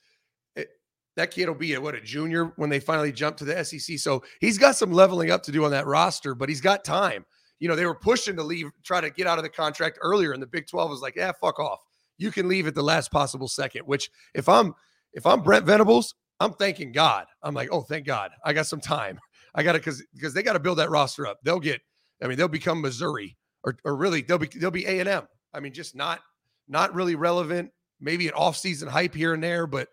That 1.17 1.31
kid 1.31 1.47
will 1.47 1.55
be 1.55 1.73
a, 1.73 1.81
what 1.81 1.95
a 1.95 1.99
junior 1.99 2.53
when 2.57 2.69
they 2.69 2.79
finally 2.79 3.11
jump 3.11 3.37
to 3.37 3.45
the 3.45 3.65
SEC. 3.65 3.97
So 3.97 4.23
he's 4.39 4.59
got 4.59 4.75
some 4.75 4.91
leveling 4.91 5.31
up 5.31 5.41
to 5.43 5.51
do 5.51 5.65
on 5.65 5.71
that 5.71 5.87
roster, 5.87 6.35
but 6.35 6.47
he's 6.47 6.61
got 6.61 6.85
time. 6.85 7.25
You 7.59 7.67
know, 7.67 7.75
they 7.75 7.87
were 7.87 7.95
pushing 7.95 8.35
to 8.35 8.43
leave, 8.43 8.67
try 8.83 9.01
to 9.01 9.09
get 9.09 9.25
out 9.25 9.39
of 9.39 9.43
the 9.43 9.49
contract 9.49 9.97
earlier, 10.03 10.31
and 10.31 10.41
the 10.41 10.47
Big 10.47 10.67
12 10.67 10.91
was 10.91 11.01
like, 11.01 11.15
yeah, 11.15 11.31
fuck 11.41 11.59
off. 11.59 11.79
You 12.19 12.29
can 12.31 12.47
leave 12.47 12.67
at 12.67 12.75
the 12.75 12.83
last 12.83 13.11
possible 13.11 13.47
second. 13.47 13.81
Which 13.87 14.11
if 14.35 14.47
I'm 14.47 14.75
if 15.13 15.25
I'm 15.25 15.41
Brent 15.41 15.65
Venables, 15.65 16.13
I'm 16.39 16.53
thanking 16.53 16.91
God. 16.91 17.25
I'm 17.41 17.55
like, 17.55 17.69
oh, 17.71 17.81
thank 17.81 18.05
God. 18.05 18.29
I 18.45 18.53
got 18.53 18.67
some 18.67 18.79
time. 18.79 19.19
I 19.55 19.63
got 19.63 19.71
to 19.73 20.03
because 20.13 20.33
they 20.35 20.43
got 20.43 20.53
to 20.53 20.59
build 20.59 20.77
that 20.77 20.91
roster 20.91 21.25
up. 21.25 21.39
They'll 21.43 21.59
get 21.59 21.81
I 22.21 22.27
mean, 22.27 22.37
they'll 22.37 22.47
become 22.47 22.79
Missouri 22.79 23.35
or, 23.63 23.75
or 23.83 23.95
really 23.95 24.21
they'll 24.21 24.37
be 24.37 24.49
they'll 24.55 24.69
be 24.69 24.85
A 24.85 24.99
and 24.99 25.09
M. 25.09 25.27
I 25.51 25.59
mean, 25.61 25.73
just 25.73 25.95
not 25.95 26.19
not 26.67 26.93
really 26.93 27.15
relevant. 27.15 27.71
Maybe 27.99 28.27
an 28.27 28.35
offseason 28.35 28.87
hype 28.87 29.15
here 29.15 29.33
and 29.33 29.43
there, 29.43 29.65
but 29.65 29.87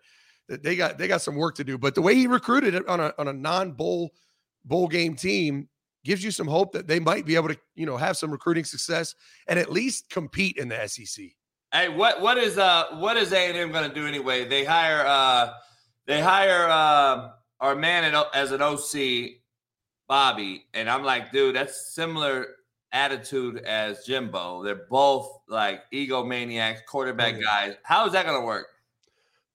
they 0.47 0.75
got 0.75 0.97
they 0.97 1.07
got 1.07 1.21
some 1.21 1.35
work 1.35 1.55
to 1.55 1.63
do. 1.63 1.77
But 1.77 1.95
the 1.95 2.01
way 2.01 2.15
he 2.15 2.27
recruited 2.27 2.75
it 2.75 2.87
on 2.87 2.99
a 2.99 3.13
on 3.17 3.27
a 3.27 3.33
non 3.33 3.71
bowl 3.71 4.11
bowl 4.63 4.87
game 4.87 5.15
team 5.15 5.69
gives 6.03 6.23
you 6.23 6.31
some 6.31 6.47
hope 6.47 6.71
that 6.73 6.87
they 6.87 6.99
might 6.99 7.25
be 7.25 7.35
able 7.35 7.49
to 7.49 7.57
you 7.75 7.85
know 7.85 7.97
have 7.97 8.17
some 8.17 8.31
recruiting 8.31 8.63
success 8.63 9.15
and 9.47 9.57
at 9.59 9.71
least 9.71 10.09
compete 10.09 10.57
in 10.57 10.69
the 10.69 10.87
SEC. 10.87 11.25
Hey, 11.71 11.89
what 11.89 12.21
what 12.21 12.37
is 12.37 12.57
uh 12.57 12.85
what 12.93 13.17
is 13.17 13.33
A 13.33 13.49
and 13.49 13.57
M 13.57 13.71
going 13.71 13.89
to 13.89 13.93
do 13.93 14.07
anyway? 14.07 14.45
They 14.45 14.63
hire 14.63 15.03
uh 15.05 15.53
they 16.05 16.21
hire 16.21 16.67
uh 16.69 17.31
our 17.59 17.75
man 17.75 18.13
as 18.33 18.51
an 18.51 18.61
OC 18.61 19.39
Bobby, 20.07 20.65
and 20.73 20.89
I'm 20.89 21.03
like, 21.03 21.31
dude, 21.31 21.55
that's 21.55 21.93
similar 21.93 22.47
attitude 22.91 23.57
as 23.57 24.05
Jimbo. 24.05 24.63
They're 24.63 24.85
both 24.89 25.39
like 25.49 25.81
egomaniacs, 25.91 26.85
quarterback 26.85 27.41
guys. 27.41 27.75
How 27.83 28.05
is 28.05 28.13
that 28.13 28.25
going 28.25 28.39
to 28.39 28.45
work? 28.45 28.67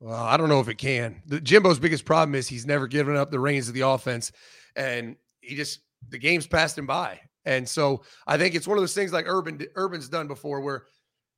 Well, 0.00 0.22
I 0.22 0.38
don't 0.38 0.48
know 0.48 0.60
if 0.60 0.68
it 0.68 0.78
can. 0.78 1.22
The, 1.26 1.40
Jimbo's 1.40 1.78
biggest 1.78 2.06
problem 2.06 2.34
is 2.34 2.48
he's 2.48 2.66
never 2.66 2.86
given 2.86 3.16
up 3.16 3.30
the 3.30 3.38
reins 3.38 3.68
of 3.68 3.74
the 3.74 3.82
offense, 3.82 4.32
and 4.74 5.16
he 5.40 5.54
just 5.54 5.80
the 6.08 6.18
game's 6.18 6.46
passed 6.46 6.78
him 6.78 6.86
by. 6.86 7.20
And 7.44 7.68
so 7.68 8.02
I 8.26 8.38
think 8.38 8.54
it's 8.54 8.66
one 8.66 8.78
of 8.78 8.82
those 8.82 8.94
things 8.94 9.12
like 9.12 9.26
Urban 9.28 9.60
Urban's 9.76 10.08
done 10.08 10.26
before, 10.26 10.62
where 10.62 10.84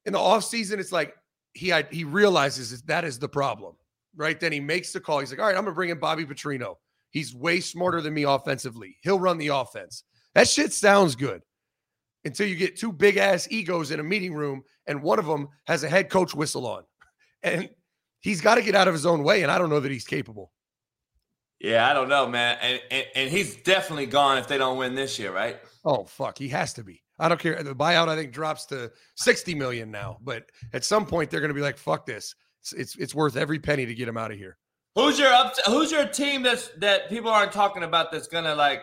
in 0.07 0.13
the 0.13 0.19
offseason, 0.19 0.79
it's 0.79 0.93
like 0.93 1.17
he 1.55 1.73
he 1.91 2.05
realizes 2.05 2.83
that, 2.83 3.05
is 3.05 3.19
the 3.19 3.29
problem, 3.29 3.75
right? 4.17 4.39
Then 4.39 4.53
he 4.53 4.61
makes 4.61 4.93
the 4.93 5.01
call. 5.01 5.19
He's 5.19 5.31
like, 5.31 5.41
all 5.41 5.47
right, 5.47 5.57
I'm 5.57 5.65
gonna 5.65 5.75
bring 5.75 5.91
in 5.91 5.99
Bobby 5.99 6.25
Petrino. 6.25 6.77
He's 7.11 7.35
way 7.35 7.61
smarter 7.61 8.01
than 8.01 8.15
me 8.15 8.23
offensively. 8.23 8.97
He'll 9.03 9.21
run 9.21 9.39
the 9.39 9.49
offense. 9.49 10.05
That 10.35 10.49
shit 10.49 10.73
sounds 10.73 11.15
good 11.15 11.43
until 12.25 12.47
you 12.47 12.57
get 12.57 12.77
two 12.77 12.93
big 12.93 13.17
ass 13.17 13.49
egos 13.51 13.91
in 13.91 14.01
a 14.01 14.05
meeting 14.05 14.33
room 14.33 14.63
and 14.87 15.03
one 15.03 15.19
of 15.19 15.27
them 15.27 15.49
has 15.67 15.83
a 15.83 15.89
head 15.89 16.09
coach 16.09 16.35
whistle 16.35 16.67
on. 16.67 16.85
And 17.45 17.69
he's 18.23 18.41
got 18.41 18.55
to 18.55 18.63
get 18.63 18.75
out 18.75 18.89
of 18.89 18.95
his 18.95 19.05
own 19.05 19.23
way. 19.23 19.43
And 19.43 19.53
I 19.53 19.59
don't 19.59 19.69
know 19.69 19.81
that 19.81 19.93
he's 19.93 20.07
capable. 20.07 20.53
Yeah, 21.61 21.89
I 21.89 21.93
don't 21.95 22.09
know, 22.09 22.27
man. 22.27 22.59
And, 22.61 22.81
and, 22.91 23.07
and 23.15 23.31
he's 23.31 23.57
definitely 23.57 24.07
gone 24.07 24.39
if 24.39 24.49
they 24.49 24.59
don't 24.59 24.79
win 24.79 24.95
this 24.95 25.19
year, 25.19 25.33
right? 25.33 25.59
Oh, 25.85 26.05
fuck. 26.05 26.39
He 26.39 26.49
has 26.49 26.73
to 26.75 26.83
be. 26.83 27.03
I 27.19 27.29
don't 27.29 27.39
care. 27.39 27.63
The 27.63 27.75
buyout, 27.75 28.09
I 28.09 28.17
think, 28.17 28.33
drops 28.33 28.67
to 28.67 28.91
60 29.17 29.55
million 29.55 29.91
now. 29.91 30.19
But 30.23 30.51
at 30.73 30.85
some 30.85 31.07
point, 31.07 31.31
they're 31.31 31.41
going 31.41 31.51
to 31.51 31.55
be 31.55 31.61
like, 31.61 31.77
fuck 31.77 32.07
this. 32.07 32.35
It's, 32.61 32.73
it's, 32.73 32.97
it's 32.97 33.15
worth 33.15 33.37
every 33.37 33.59
penny 33.59 33.87
to 33.87 33.95
get 33.95 34.09
him 34.09 34.17
out 34.17 34.33
of 34.33 34.39
here. 34.39 34.57
Who's 34.95 35.19
your 35.19 35.33
up? 35.33 35.55
To, 35.55 35.63
who's 35.71 35.91
your 35.91 36.07
team 36.07 36.43
that's 36.43 36.69
that 36.79 37.09
people 37.09 37.31
aren't 37.31 37.53
talking 37.53 37.83
about 37.83 38.13
that's 38.13 38.29
gonna 38.29 38.55
like 38.55 38.83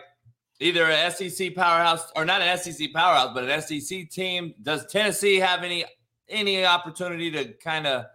either 0.58 0.84
an 0.84 1.10
SEC 1.12 1.54
powerhouse 1.54 2.10
or 2.16 2.24
not 2.24 2.42
an 2.42 2.58
SEC 2.58 2.92
powerhouse, 2.92 3.30
but 3.32 3.48
an 3.48 3.62
SEC 3.62 4.10
team? 4.10 4.54
Does 4.62 4.86
Tennessee 4.86 5.36
have 5.36 5.62
any 5.62 5.84
any 6.28 6.64
opportunity 6.64 7.30
to 7.30 7.52
kind 7.54 7.86
of 7.86 8.06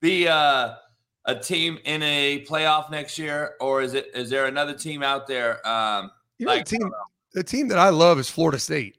be 0.00 0.26
a, 0.26 0.78
a 1.24 1.34
team 1.34 1.78
in 1.84 2.02
a 2.02 2.44
playoff 2.48 2.90
next 2.90 3.18
year, 3.18 3.54
or 3.60 3.82
is 3.82 3.94
it 3.94 4.10
is 4.14 4.30
there 4.30 4.46
another 4.46 4.74
team 4.74 5.02
out 5.02 5.26
there? 5.26 5.66
Um, 5.66 6.10
you 6.38 6.46
know, 6.46 6.52
like, 6.52 6.66
the 6.66 6.78
team, 6.78 6.90
the 7.34 7.44
team 7.44 7.68
that 7.68 7.78
I 7.78 7.90
love 7.90 8.18
is 8.18 8.30
Florida 8.30 8.58
State. 8.58 8.96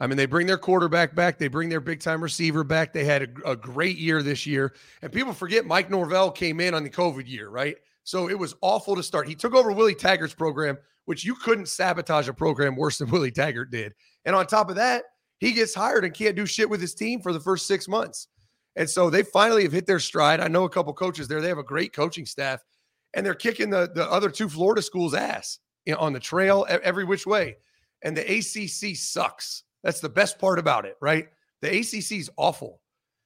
I 0.00 0.06
mean, 0.06 0.16
they 0.16 0.26
bring 0.26 0.46
their 0.46 0.58
quarterback 0.58 1.14
back. 1.14 1.38
They 1.38 1.48
bring 1.48 1.68
their 1.68 1.80
big 1.80 2.00
time 2.00 2.22
receiver 2.22 2.62
back. 2.62 2.92
They 2.92 3.04
had 3.04 3.22
a, 3.22 3.50
a, 3.50 3.56
great 3.56 3.98
year 3.98 4.22
this 4.22 4.46
year. 4.46 4.74
And 5.02 5.12
people 5.12 5.32
forget 5.32 5.66
Mike 5.66 5.90
Norvell 5.90 6.30
came 6.30 6.60
in 6.60 6.72
on 6.72 6.84
the 6.84 6.90
COVID 6.90 7.26
year, 7.26 7.48
right? 7.48 7.76
So 8.04 8.28
it 8.28 8.38
was 8.38 8.54
awful 8.60 8.94
to 8.94 9.02
start. 9.02 9.28
He 9.28 9.34
took 9.34 9.54
over 9.54 9.72
Willie 9.72 9.94
Taggart's 9.94 10.34
program, 10.34 10.78
which 11.06 11.24
you 11.24 11.34
couldn't 11.34 11.68
sabotage 11.68 12.28
a 12.28 12.32
program 12.32 12.76
worse 12.76 12.98
than 12.98 13.10
Willie 13.10 13.32
Taggart 13.32 13.70
did. 13.70 13.92
And 14.24 14.36
on 14.36 14.46
top 14.46 14.70
of 14.70 14.76
that, 14.76 15.04
he 15.38 15.52
gets 15.52 15.74
hired 15.74 16.04
and 16.04 16.14
can't 16.14 16.36
do 16.36 16.46
shit 16.46 16.70
with 16.70 16.80
his 16.80 16.94
team 16.94 17.20
for 17.20 17.32
the 17.32 17.40
first 17.40 17.66
six 17.66 17.88
months. 17.88 18.28
And 18.78 18.88
so 18.88 19.10
they 19.10 19.24
finally 19.24 19.64
have 19.64 19.72
hit 19.72 19.86
their 19.86 19.98
stride. 19.98 20.38
I 20.38 20.46
know 20.46 20.62
a 20.62 20.70
couple 20.70 20.94
coaches 20.94 21.26
there. 21.26 21.40
They 21.40 21.48
have 21.48 21.58
a 21.58 21.64
great 21.64 21.92
coaching 21.92 22.24
staff, 22.24 22.62
and 23.12 23.26
they're 23.26 23.34
kicking 23.34 23.70
the, 23.70 23.90
the 23.92 24.08
other 24.08 24.30
two 24.30 24.48
Florida 24.48 24.80
schools' 24.80 25.14
ass 25.14 25.58
you 25.84 25.94
know, 25.94 25.98
on 25.98 26.12
the 26.12 26.20
trail 26.20 26.64
every 26.68 27.04
which 27.04 27.26
way. 27.26 27.56
And 28.04 28.16
the 28.16 28.22
ACC 28.22 28.96
sucks. 28.96 29.64
That's 29.82 29.98
the 29.98 30.08
best 30.08 30.38
part 30.38 30.60
about 30.60 30.86
it, 30.86 30.94
right? 31.00 31.26
The 31.60 31.76
ACC 31.76 32.12
is 32.12 32.30
awful. 32.36 32.80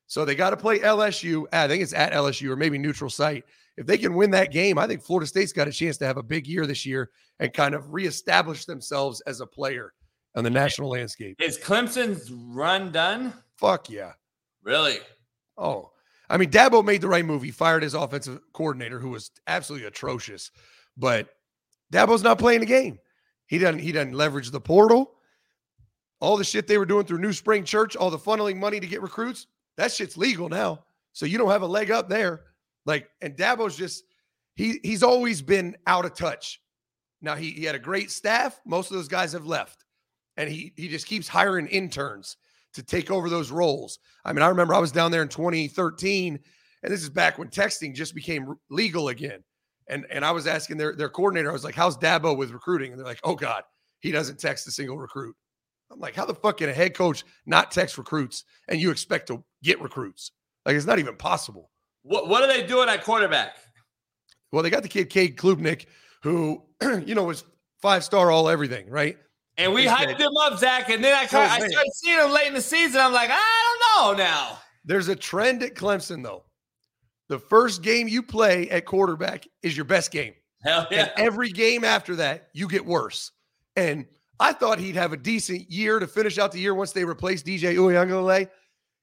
So 0.07 0.25
they 0.25 0.35
got 0.35 0.51
to 0.51 0.57
play 0.57 0.79
LSU. 0.79 1.45
I 1.53 1.69
think 1.69 1.83
it's 1.83 1.93
at 1.93 2.12
LSU 2.12 2.49
or 2.49 2.57
maybe 2.57 2.79
neutral 2.79 3.11
site. 3.11 3.45
If 3.77 3.87
they 3.87 3.99
can 3.99 4.15
win 4.15 4.31
that 4.31 4.53
game, 4.53 4.79
I 4.79 4.87
think 4.87 5.03
Florida 5.03 5.27
State's 5.27 5.53
got 5.53 5.69
a 5.69 5.73
chance 5.73 5.99
to 5.99 6.07
have 6.07 6.17
a 6.17 6.23
big 6.23 6.47
year 6.47 6.67
this 6.67 6.87
year 6.87 7.11
and 7.41 7.53
kind 7.53 7.75
of 7.75 7.93
reestablish 7.93 8.65
themselves 8.65 9.21
as 9.23 9.41
a 9.41 9.47
player 9.47 9.93
on 10.35 10.45
the 10.45 10.51
national 10.51 10.88
landscape. 10.88 11.37
Is 11.43 11.59
Clemson's 11.59 12.31
run 12.31 12.91
done? 12.91 13.35
Fuck 13.59 13.91
yeah. 13.91 14.12
Really? 14.62 14.99
Oh, 15.59 15.91
I 16.29 16.37
mean, 16.37 16.51
Dabo 16.51 16.85
made 16.85 17.01
the 17.01 17.09
right 17.09 17.25
move. 17.25 17.43
He 17.43 17.51
fired 17.51 17.83
his 17.83 17.95
offensive 17.95 18.41
coordinator, 18.53 18.99
who 18.99 19.11
was 19.11 19.31
absolutely 19.47 19.87
atrocious. 19.87 20.51
But 20.97 21.29
Dabo's 21.93 22.23
not 22.23 22.38
playing 22.38 22.61
the 22.61 22.67
game. 22.67 22.99
He 23.47 23.59
doesn't. 23.59 23.81
He 23.81 23.93
doesn't 23.93 24.15
leverage 24.15 24.51
the 24.51 24.61
portal 24.61 25.15
all 26.23 26.37
the 26.37 26.45
shit 26.45 26.69
they 26.69 26.79
were 26.79 26.87
doing 26.87 27.05
through 27.05 27.19
New 27.19 27.33
Spring 27.33 27.65
Church, 27.65 27.97
all 27.97 28.09
the 28.09 28.17
funneling 28.17 28.57
money 28.57 28.79
to 28.79 28.87
get 28.87 29.03
recruits, 29.03 29.49
that 29.77 29.91
shit's 29.91 30.17
legal 30.17 30.49
now. 30.49 30.85
So 31.12 31.27
you 31.27 31.37
don't 31.37 31.51
have 31.51 31.62
a 31.62 31.67
leg 31.67 31.91
up 31.91 32.09
there. 32.09 32.45
Like, 32.87 33.11
and 33.21 33.37
Dabo's 33.37 33.77
just 33.77 34.05
he 34.55 34.79
he's 34.85 35.03
always 35.03 35.43
been 35.43 35.77
out 35.88 36.05
of 36.05 36.15
touch. 36.15 36.61
Now 37.21 37.35
he 37.35 37.51
he 37.51 37.65
had 37.65 37.75
a 37.75 37.81
great 37.81 38.11
staff. 38.11 38.61
Most 38.65 38.91
of 38.91 38.97
those 38.97 39.09
guys 39.09 39.33
have 39.33 39.47
left. 39.47 39.85
And 40.37 40.49
he 40.49 40.73
he 40.77 40.88
just 40.88 41.07
keeps 41.07 41.27
hiring 41.27 41.67
interns 41.67 42.37
to 42.75 42.83
take 42.83 43.11
over 43.11 43.29
those 43.29 43.51
roles. 43.51 43.99
I 44.25 44.33
mean, 44.33 44.43
I 44.43 44.49
remember 44.49 44.75
I 44.75 44.79
was 44.79 44.93
down 44.93 45.11
there 45.11 45.23
in 45.23 45.29
2013, 45.29 46.39
and 46.83 46.93
this 46.93 47.03
is 47.03 47.11
back 47.11 47.39
when 47.39 47.49
texting 47.49 47.95
just 47.95 48.15
became 48.15 48.55
legal 48.71 49.09
again. 49.09 49.43
And 49.89 50.07
and 50.11 50.25
I 50.25 50.31
was 50.31 50.47
asking 50.47 50.77
their 50.77 50.95
their 50.95 51.09
coordinator, 51.09 51.51
I 51.51 51.53
was 51.53 51.65
like, 51.65 51.75
"How's 51.75 51.99
Dabo 51.99 52.37
with 52.37 52.53
recruiting?" 52.53 52.93
And 52.93 52.99
they're 52.99 53.07
like, 53.07 53.21
"Oh 53.25 53.35
God, 53.35 53.63
he 54.01 54.13
doesn't 54.13 54.39
text 54.39 54.67
a 54.69 54.71
single 54.71 54.97
recruit." 54.97 55.37
I'm 55.93 56.01
like, 56.01 56.15
how 56.15 56.25
the 56.25 56.35
fuck 56.35 56.59
can 56.59 56.71
a 56.71 56.73
head 56.73 56.95
coach 56.95 57.23
not 57.45 57.71
text 57.71 57.99
recruits 57.99 58.45
and 58.69 58.81
you 58.81 58.91
expect 58.91 59.29
to 59.29 59.45
get 59.63 59.81
recruits? 59.81 60.33
Like, 60.65 60.75
it's 60.75 60.87
not 60.87 60.99
even 60.99 61.17
possible. 61.17 61.71
What 62.03 62.29
What 62.29 62.43
are 62.43 62.49
they 62.49 62.67
doing 62.67 62.89
at 62.89 63.05
quarterback? 63.05 63.57
Well, 64.51 64.63
they 64.63 64.71
got 64.71 64.83
the 64.83 64.89
kid 64.89 65.11
Cade 65.11 65.37
Klubnik, 65.37 65.87
who 66.23 66.63
you 67.05 67.15
know 67.15 67.25
was 67.25 67.45
five 67.81 68.05
star 68.05 68.31
all 68.31 68.49
everything, 68.49 68.89
right? 68.89 69.19
And 69.59 69.73
we 69.75 69.85
hyped 69.85 70.19
him 70.19 70.37
up, 70.41 70.59
Zach. 70.59 70.88
And 70.88 71.05
then 71.05 71.15
I, 71.15 71.25
oh, 71.33 71.38
I 71.38 71.59
started 71.59 71.93
seeing 71.95 72.19
him 72.19 72.31
late 72.31 72.47
in 72.47 72.55
the 72.55 72.62
season. 72.62 73.01
I'm 73.01 73.12
like, 73.12 73.31
I 73.31 73.79
don't 74.05 74.19
know 74.19 74.25
now. 74.25 74.59
There's 74.85 75.09
a 75.09 75.17
trend 75.17 75.62
at 75.62 75.75
Clemson 75.75 76.23
though. 76.23 76.45
The 77.29 77.38
first 77.38 77.83
game 77.83 78.09
you 78.09 78.23
play 78.23 78.69
at 78.71 78.85
quarterback 78.85 79.47
is 79.62 79.77
your 79.77 79.85
best 79.85 80.11
game. 80.11 80.35
Hell 80.62 80.87
yeah. 80.91 81.03
And 81.03 81.12
every 81.17 81.51
game 81.51 81.85
after 81.85 82.17
that, 82.17 82.49
you 82.53 82.69
get 82.69 82.85
worse. 82.85 83.31
And 83.77 84.07
I 84.41 84.53
thought 84.53 84.79
he'd 84.79 84.97
have 84.97 85.12
a 85.12 85.17
decent 85.17 85.71
year 85.71 85.99
to 85.99 86.07
finish 86.07 86.38
out 86.38 86.53
the 86.53 86.59
year 86.59 86.75
once 86.75 86.93
they 86.93 87.05
replaced 87.05 87.47
DJ 87.47 87.77
Uiagalelei. 87.77 88.49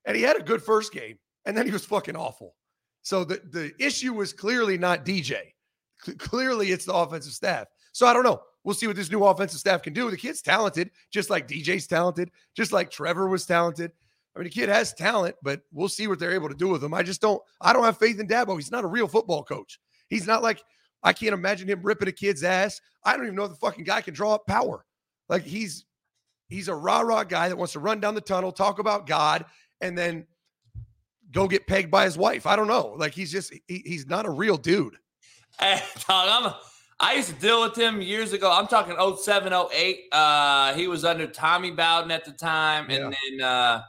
And 0.06 0.16
he 0.16 0.24
had 0.24 0.38
a 0.38 0.44
good 0.44 0.62
first 0.62 0.92
game. 0.92 1.18
And 1.46 1.58
then 1.58 1.66
he 1.66 1.72
was 1.72 1.86
fucking 1.86 2.16
awful. 2.16 2.56
So 3.02 3.24
the, 3.24 3.42
the 3.52 3.72
issue 3.80 4.14
was 4.14 4.34
clearly 4.34 4.78
not 4.78 5.06
DJ. 5.06 5.38
C- 6.04 6.14
clearly 6.14 6.72
it's 6.72 6.86
the 6.86 6.94
offensive 6.94 7.34
staff. 7.34 7.68
So 7.94 8.06
I 8.06 8.14
don't 8.14 8.24
know. 8.24 8.42
We'll 8.70 8.76
see 8.76 8.86
what 8.86 8.98
this 8.98 9.10
new 9.10 9.24
offensive 9.24 9.60
staff 9.60 9.82
can 9.82 9.94
do. 9.94 10.12
The 10.12 10.16
kid's 10.16 10.44
talented, 10.44 10.92
just 11.10 11.32
like 11.32 11.48
DJ's 11.48 11.88
talented, 11.88 12.30
just 12.56 12.72
like 12.72 12.92
Trevor 12.92 13.28
was 13.28 13.48
talented. 13.48 13.92
I 14.36 14.40
mean, 14.40 14.44
the 14.44 14.52
kid 14.52 14.70
has 14.70 14.94
talent, 14.94 15.38
but 15.42 15.62
we'll 15.72 15.90
see 15.90 16.06
what 16.06 16.20
they're 16.20 16.36
able 16.36 16.50
to 16.50 16.54
do 16.54 16.68
with 16.68 16.84
him. 16.84 16.94
I 16.94 17.02
just 17.02 17.20
don't, 17.20 17.42
I 17.60 17.74
don't 17.74 17.84
have 17.84 17.98
faith 17.98 18.20
in 18.20 18.28
Dabo. 18.28 18.56
He's 18.58 18.70
not 18.70 18.84
a 18.84 18.88
real 18.88 19.08
football 19.08 19.44
coach. 19.44 19.80
He's 20.08 20.28
not 20.28 20.44
like 20.44 20.62
I 21.02 21.14
can't 21.14 21.34
imagine 21.34 21.68
him 21.68 21.82
ripping 21.82 22.10
a 22.10 22.12
kid's 22.12 22.44
ass. 22.44 22.80
I 23.04 23.18
don't 23.18 23.26
even 23.26 23.36
know 23.38 23.46
if 23.46 23.50
the 23.50 23.56
fucking 23.56 23.86
guy 23.86 24.02
can 24.02 24.14
draw 24.14 24.36
up 24.36 24.46
power. 24.46 24.86
Like 25.30 25.46
he's 25.46 25.86
he's 26.48 26.68
a 26.68 26.76
rah 26.76 27.00
rah 27.00 27.24
guy 27.24 27.50
that 27.50 27.58
wants 27.58 27.74
to 27.74 27.80
run 27.80 28.00
down 28.00 28.14
the 28.14 28.22
tunnel, 28.22 28.52
talk 28.52 28.78
about 28.78 29.08
God, 29.08 29.46
and 29.82 29.98
then 29.98 30.28
go 31.32 31.48
get 31.48 31.66
pegged 31.66 31.90
by 31.90 32.06
his 32.06 32.20
wife. 32.20 32.46
I 32.46 32.56
don't 32.56 32.68
know. 32.68 32.94
Like 33.00 33.16
he's 33.16 33.32
just 33.32 33.52
he, 33.68 33.82
he's 33.84 34.06
not 34.06 34.28
a 34.28 34.32
real 34.32 34.58
dude. 34.58 34.96
Hey, 35.60 35.82
dog, 36.08 36.30
I'm, 36.30 36.54
I 37.00 37.14
used 37.16 37.30
to 37.30 37.36
deal 37.36 37.62
with 37.62 37.78
him 37.78 38.02
years 38.02 38.34
ago. 38.34 38.52
I'm 38.52 38.68
talking 38.68 38.96
07, 39.18 39.54
08. 39.54 40.00
Uh, 40.12 40.74
he 40.74 40.88
was 40.88 41.06
under 41.06 41.28
Tommy 41.28 41.72
Bowden 41.72 42.12
at 42.12 42.26
the 42.26 42.32
time, 42.32 42.90
and 42.90 43.14
then 43.14 43.42
uh, 43.42 43.84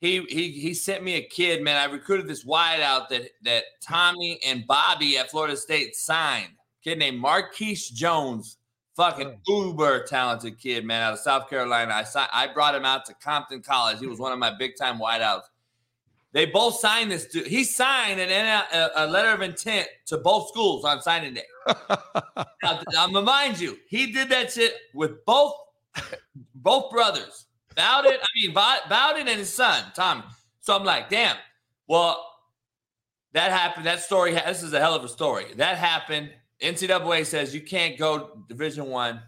he 0.00 0.22
he 0.28 0.50
he 0.50 0.74
sent 0.74 1.04
me 1.04 1.14
a 1.14 1.22
kid. 1.22 1.62
Man, 1.62 1.76
I 1.76 1.92
recruited 1.92 2.26
this 2.26 2.44
wideout 2.44 3.08
that 3.10 3.30
that 3.42 3.64
Tommy 3.80 4.40
and 4.44 4.66
Bobby 4.66 5.16
at 5.16 5.30
Florida 5.30 5.56
State 5.56 5.94
signed. 5.94 6.52
Kid 6.82 6.98
named 6.98 7.18
Marquise 7.18 7.88
Jones, 7.90 8.56
fucking 8.96 9.38
uber 9.46 10.04
talented 10.04 10.58
kid, 10.58 10.84
man, 10.84 11.02
out 11.02 11.12
of 11.12 11.18
South 11.20 11.48
Carolina. 11.48 11.92
I 11.92 12.28
I 12.32 12.52
brought 12.52 12.74
him 12.74 12.84
out 12.84 13.04
to 13.06 13.14
Compton 13.14 13.62
College. 13.62 14.00
He 14.00 14.06
was 14.06 14.18
one 14.18 14.32
of 14.32 14.38
my 14.38 14.56
big 14.58 14.72
time 14.76 14.98
wideouts. 14.98 15.42
They 16.32 16.46
both 16.46 16.76
signed 16.76 17.10
this 17.10 17.26
dude. 17.26 17.46
He 17.46 17.64
signed 17.64 18.20
an, 18.20 18.30
a, 18.72 18.90
a 18.94 19.06
letter 19.06 19.30
of 19.30 19.42
intent 19.42 19.88
to 20.06 20.18
both 20.18 20.48
schools 20.48 20.84
on 20.84 21.02
signing 21.02 21.34
day. 21.34 21.42
now, 21.66 22.80
I'm 22.96 23.12
gonna 23.12 23.22
mind 23.22 23.58
you, 23.58 23.76
he 23.88 24.12
did 24.12 24.28
that 24.28 24.52
shit 24.52 24.74
with 24.94 25.24
both 25.24 25.54
both 26.54 26.90
brothers. 26.90 27.46
Bowden, 27.76 28.12
I 28.12 28.26
mean 28.36 28.54
Bowden 28.54 29.28
and 29.28 29.38
his 29.38 29.52
son 29.52 29.84
Tommy. 29.94 30.22
So 30.60 30.76
I'm 30.76 30.84
like, 30.84 31.08
damn. 31.08 31.36
Well, 31.88 32.24
that 33.32 33.50
happened. 33.50 33.86
That 33.86 34.00
story. 34.00 34.32
This 34.32 34.62
is 34.62 34.72
a 34.72 34.80
hell 34.80 34.94
of 34.94 35.04
a 35.04 35.08
story. 35.08 35.46
That 35.56 35.78
happened. 35.78 36.30
NCAA 36.62 37.26
says 37.26 37.54
you 37.54 37.62
can't 37.62 37.98
go 37.98 38.42
Division 38.48 38.86
One. 38.86 39.20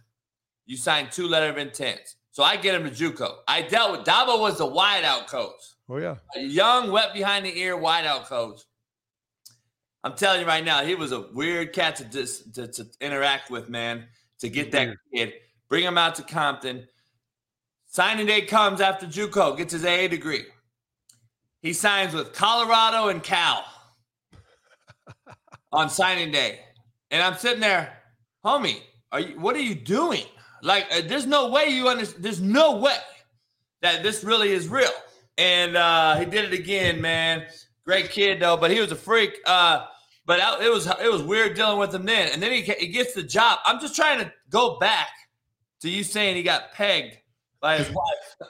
You 0.66 0.76
signed 0.76 1.10
two 1.10 1.26
letter 1.26 1.48
of 1.48 1.58
intents. 1.58 2.16
So 2.30 2.42
I 2.42 2.56
get 2.56 2.74
him 2.74 2.84
to 2.84 2.90
JUCO. 2.90 3.38
I 3.46 3.62
dealt 3.62 3.92
with 3.92 4.06
Dabo 4.06 4.40
was 4.40 4.58
the 4.58 4.66
wideout 4.66 5.26
coach. 5.26 5.71
Oh 5.92 5.98
yeah, 5.98 6.16
a 6.34 6.40
young, 6.40 6.90
wet 6.90 7.12
behind 7.12 7.44
the 7.44 7.54
ear 7.54 7.76
wideout 7.76 8.24
coach. 8.24 8.62
I'm 10.02 10.14
telling 10.14 10.40
you 10.40 10.46
right 10.46 10.64
now, 10.64 10.82
he 10.82 10.94
was 10.94 11.12
a 11.12 11.26
weird 11.34 11.74
cat 11.74 11.96
to 11.96 12.04
dis, 12.04 12.50
to, 12.52 12.66
to 12.66 12.86
interact 13.02 13.50
with, 13.50 13.68
man. 13.68 14.06
To 14.38 14.48
get 14.48 14.72
that 14.72 14.96
kid, 15.14 15.34
bring 15.68 15.84
him 15.84 15.98
out 15.98 16.14
to 16.14 16.22
Compton. 16.22 16.88
Signing 17.88 18.24
day 18.24 18.40
comes 18.40 18.80
after 18.80 19.04
JUCO 19.04 19.58
gets 19.58 19.74
his 19.74 19.84
AA 19.84 20.06
degree. 20.08 20.46
He 21.60 21.74
signs 21.74 22.14
with 22.14 22.32
Colorado 22.32 23.08
and 23.08 23.22
Cal 23.22 23.62
on 25.72 25.90
signing 25.90 26.30
day, 26.32 26.60
and 27.10 27.22
I'm 27.22 27.36
sitting 27.36 27.60
there, 27.60 27.98
homie. 28.42 28.80
Are 29.12 29.20
you? 29.20 29.38
What 29.38 29.56
are 29.56 29.60
you 29.60 29.74
doing? 29.74 30.24
Like, 30.62 30.86
uh, 30.90 31.02
there's 31.04 31.26
no 31.26 31.50
way 31.50 31.66
you 31.66 31.88
understand. 31.88 32.24
There's 32.24 32.40
no 32.40 32.78
way 32.78 32.96
that 33.82 34.02
this 34.02 34.24
really 34.24 34.52
is 34.52 34.68
real. 34.68 34.88
And 35.42 35.76
uh, 35.76 36.18
he 36.18 36.24
did 36.24 36.44
it 36.44 36.56
again, 36.56 37.00
man. 37.00 37.46
Great 37.84 38.10
kid 38.10 38.38
though, 38.38 38.56
but 38.56 38.70
he 38.70 38.80
was 38.80 38.92
a 38.92 38.96
freak. 38.96 39.40
Uh, 39.44 39.86
but 40.24 40.38
it 40.62 40.70
was 40.70 40.86
it 40.86 41.10
was 41.10 41.20
weird 41.20 41.56
dealing 41.56 41.80
with 41.80 41.92
him 41.92 42.04
then. 42.04 42.30
And 42.32 42.40
then 42.40 42.52
he 42.52 42.62
he 42.62 42.86
gets 42.86 43.12
the 43.12 43.24
job. 43.24 43.58
I'm 43.64 43.80
just 43.80 43.96
trying 43.96 44.20
to 44.20 44.32
go 44.50 44.78
back 44.78 45.08
to 45.80 45.90
you 45.90 46.04
saying 46.04 46.36
he 46.36 46.44
got 46.44 46.72
pegged 46.72 47.16
by 47.60 47.78
his 47.78 47.88
wife. 47.88 48.48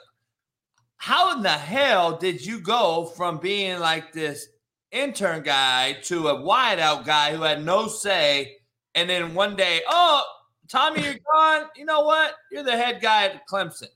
How 0.97 1.35
in 1.35 1.41
the 1.41 1.49
hell 1.49 2.15
did 2.15 2.45
you 2.45 2.59
go 2.59 3.11
from 3.17 3.39
being 3.39 3.79
like 3.79 4.13
this 4.13 4.47
intern 4.91 5.41
guy 5.41 5.93
to 6.03 6.27
a 6.27 6.35
wideout 6.35 7.05
guy 7.05 7.35
who 7.35 7.41
had 7.41 7.65
no 7.65 7.87
say, 7.87 8.57
and 8.93 9.09
then 9.09 9.33
one 9.33 9.55
day, 9.55 9.81
oh, 9.89 10.23
Tommy, 10.69 11.03
you're 11.03 11.15
gone. 11.33 11.63
You 11.75 11.85
know 11.85 12.01
what? 12.01 12.35
You're 12.51 12.61
the 12.61 12.77
head 12.77 13.01
guy 13.01 13.25
at 13.25 13.47
Clemson. 13.47 13.87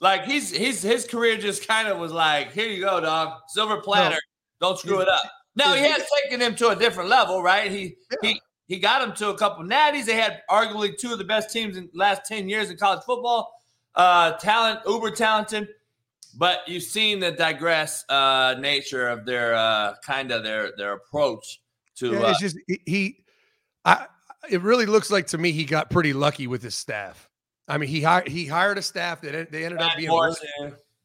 Like 0.00 0.24
he's 0.24 0.50
he's 0.50 0.82
his 0.82 1.06
career 1.06 1.36
just 1.36 1.66
kind 1.68 1.86
of 1.86 1.98
was 1.98 2.12
like, 2.12 2.52
here 2.52 2.68
you 2.68 2.82
go, 2.84 3.00
dog, 3.00 3.38
silver 3.48 3.78
platter. 3.78 4.18
No. 4.60 4.68
Don't 4.68 4.78
screw 4.78 5.00
it 5.00 5.08
up. 5.08 5.22
Now 5.56 5.74
he 5.74 5.82
has 5.82 6.02
taken 6.22 6.40
him 6.40 6.54
to 6.56 6.68
a 6.68 6.76
different 6.76 7.10
level, 7.10 7.42
right? 7.42 7.70
He 7.70 7.96
yeah. 8.10 8.30
he 8.30 8.40
he 8.66 8.78
got 8.78 9.06
him 9.06 9.14
to 9.16 9.30
a 9.30 9.36
couple 9.36 9.64
natties. 9.64 10.06
They 10.06 10.14
had 10.14 10.42
arguably 10.50 10.96
two 10.96 11.12
of 11.12 11.18
the 11.18 11.24
best 11.24 11.52
teams 11.52 11.76
in 11.76 11.90
the 11.92 11.98
last 11.98 12.22
10 12.26 12.48
years 12.48 12.70
in 12.70 12.76
college 12.76 13.02
football. 13.04 13.52
Uh 13.94 14.32
talent, 14.32 14.80
uber 14.86 15.10
talented. 15.10 15.68
But 16.38 16.60
you've 16.66 16.84
seen 16.84 17.20
the 17.20 17.32
digress 17.32 18.04
uh 18.08 18.54
nature 18.58 19.08
of 19.08 19.26
their 19.26 19.54
uh 19.54 19.96
kind 20.04 20.30
of 20.30 20.44
their 20.44 20.72
their 20.78 20.94
approach 20.94 21.60
to 21.96 22.12
yeah, 22.12 22.20
uh, 22.20 22.30
it's 22.30 22.40
just 22.40 22.56
he 22.86 23.24
I 23.84 24.06
it 24.48 24.62
really 24.62 24.86
looks 24.86 25.10
like 25.10 25.26
to 25.28 25.38
me 25.38 25.52
he 25.52 25.64
got 25.64 25.90
pretty 25.90 26.14
lucky 26.14 26.46
with 26.46 26.62
his 26.62 26.74
staff. 26.74 27.29
I 27.70 27.78
mean, 27.78 27.88
he 27.88 28.02
hired 28.02 28.26
he 28.26 28.46
hired 28.46 28.78
a 28.78 28.82
staff 28.82 29.20
that 29.20 29.52
they 29.52 29.64
ended 29.64 29.80
up 29.80 29.96
being 29.96 30.10
really, 30.10 30.36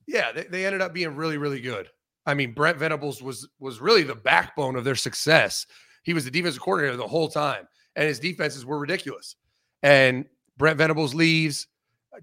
yeah, 0.07 0.31
they, 0.31 0.43
they 0.43 0.65
ended 0.65 0.81
up 0.81 0.93
being 0.93 1.15
really 1.15 1.37
really 1.37 1.61
good. 1.61 1.89
I 2.25 2.33
mean, 2.33 2.53
Brent 2.53 2.79
Venables 2.79 3.21
was 3.21 3.47
was 3.59 3.79
really 3.79 4.01
the 4.01 4.15
backbone 4.15 4.75
of 4.75 4.83
their 4.83 4.95
success. 4.95 5.67
He 6.01 6.15
was 6.15 6.25
the 6.25 6.31
defensive 6.31 6.61
coordinator 6.61 6.97
the 6.97 7.07
whole 7.07 7.29
time, 7.29 7.67
and 7.95 8.07
his 8.07 8.19
defenses 8.19 8.65
were 8.65 8.79
ridiculous. 8.79 9.35
And 9.83 10.25
Brent 10.57 10.79
Venables 10.79 11.13
leaves, 11.13 11.67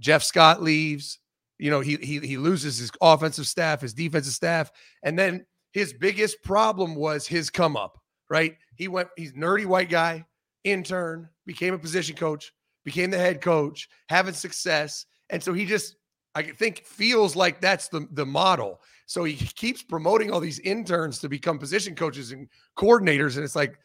Jeff 0.01 0.25
Scott 0.25 0.61
leaves. 0.61 1.21
You 1.59 1.71
know, 1.71 1.79
he 1.79 1.97
he 1.97 2.19
he 2.19 2.37
loses 2.37 2.79
his 2.79 2.91
offensive 3.01 3.47
staff, 3.47 3.81
his 3.81 3.95
defensive 3.95 4.35
staff, 4.35 4.73
and 5.05 5.17
then 5.17 5.47
his 5.71 5.93
biggest 5.93 6.43
problem 6.43 6.97
was 6.97 7.29
his 7.29 7.49
come 7.49 7.77
up. 7.77 7.97
Right? 8.29 8.57
He 8.75 8.89
went. 8.89 9.09
He's 9.17 9.35
nerdy 9.35 9.67
white 9.67 9.89
guy, 9.89 10.25
intern, 10.65 11.29
became 11.47 11.75
a 11.75 11.79
position 11.79 12.17
coach, 12.17 12.53
became 12.85 13.11
the 13.11 13.19
head 13.19 13.41
coach, 13.41 13.89
having 14.09 14.35
success. 14.35 15.07
And 15.31 15.43
so 15.43 15.53
he 15.53 15.65
just, 15.65 15.97
I 16.35 16.43
think, 16.43 16.85
feels 16.85 17.37
like 17.37 17.61
that's 17.61 17.89
the, 17.89 18.07
the 18.13 18.27
model. 18.27 18.81
So 19.07 19.25
he 19.25 19.35
keeps 19.35 19.83
promoting 19.83 20.31
all 20.31 20.41
these 20.41 20.59
interns 20.61 21.19
to 21.21 21.29
become 21.29 21.59
position 21.59 21.95
coaches 21.95 22.33
and 22.33 22.49
coordinators. 22.77 23.37
And 23.37 23.45
it's 23.45 23.57
like, 23.57 23.79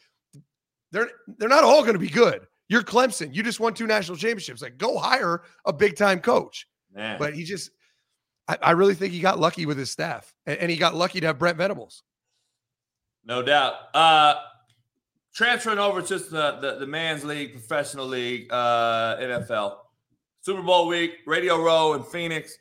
they're 0.91 1.10
they're 1.38 1.49
not 1.49 1.63
all 1.63 1.81
going 1.81 1.93
to 1.93 1.99
be 1.99 2.10
good. 2.10 2.47
You're 2.69 2.81
Clemson. 2.81 3.33
You 3.33 3.43
just 3.43 3.60
won 3.60 3.73
two 3.73 3.88
national 3.88 4.17
championships. 4.17 4.62
Like, 4.62 4.77
go 4.77 4.97
hire 4.97 5.41
a 5.65 5.73
big 5.73 5.95
time 5.95 6.19
coach. 6.19 6.67
Man. 6.93 7.17
But 7.19 7.33
he 7.33 7.43
just, 7.43 7.71
I, 8.47 8.57
I, 8.62 8.71
really 8.71 8.95
think 8.95 9.13
he 9.13 9.19
got 9.19 9.39
lucky 9.39 9.65
with 9.65 9.77
his 9.77 9.91
staff, 9.91 10.33
and, 10.45 10.57
and 10.57 10.71
he 10.71 10.77
got 10.77 10.95
lucky 10.95 11.19
to 11.19 11.27
have 11.27 11.38
Brent 11.38 11.57
Venables. 11.57 12.03
No 13.25 13.41
doubt. 13.41 13.73
Uh, 13.93 14.36
transferring 15.38 15.78
over 15.78 16.02
to 16.02 16.17
the, 16.17 16.58
the, 16.60 16.78
the 16.80 16.88
man's 16.88 17.23
league, 17.23 17.54
professional 17.54 18.08
league, 18.08 18.52
uh, 18.52 19.17
NFL. 19.17 19.76
Super 20.41 20.63
Bowl 20.63 20.88
week, 20.88 21.12
Radio 21.28 21.62
Row 21.62 21.93
in 21.93 22.02
Phoenix. 22.02 22.58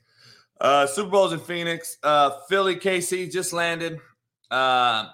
Uh, 0.61 0.87
Super 0.87 1.09
Bowls 1.09 1.33
in 1.33 1.41
Phoenix. 1.41 1.97
Uh, 2.03 2.33
Philly, 2.51 2.77
KC 2.77 3.33
just 3.33 3.55
landed. 3.55 3.99
Uh, 4.51 5.07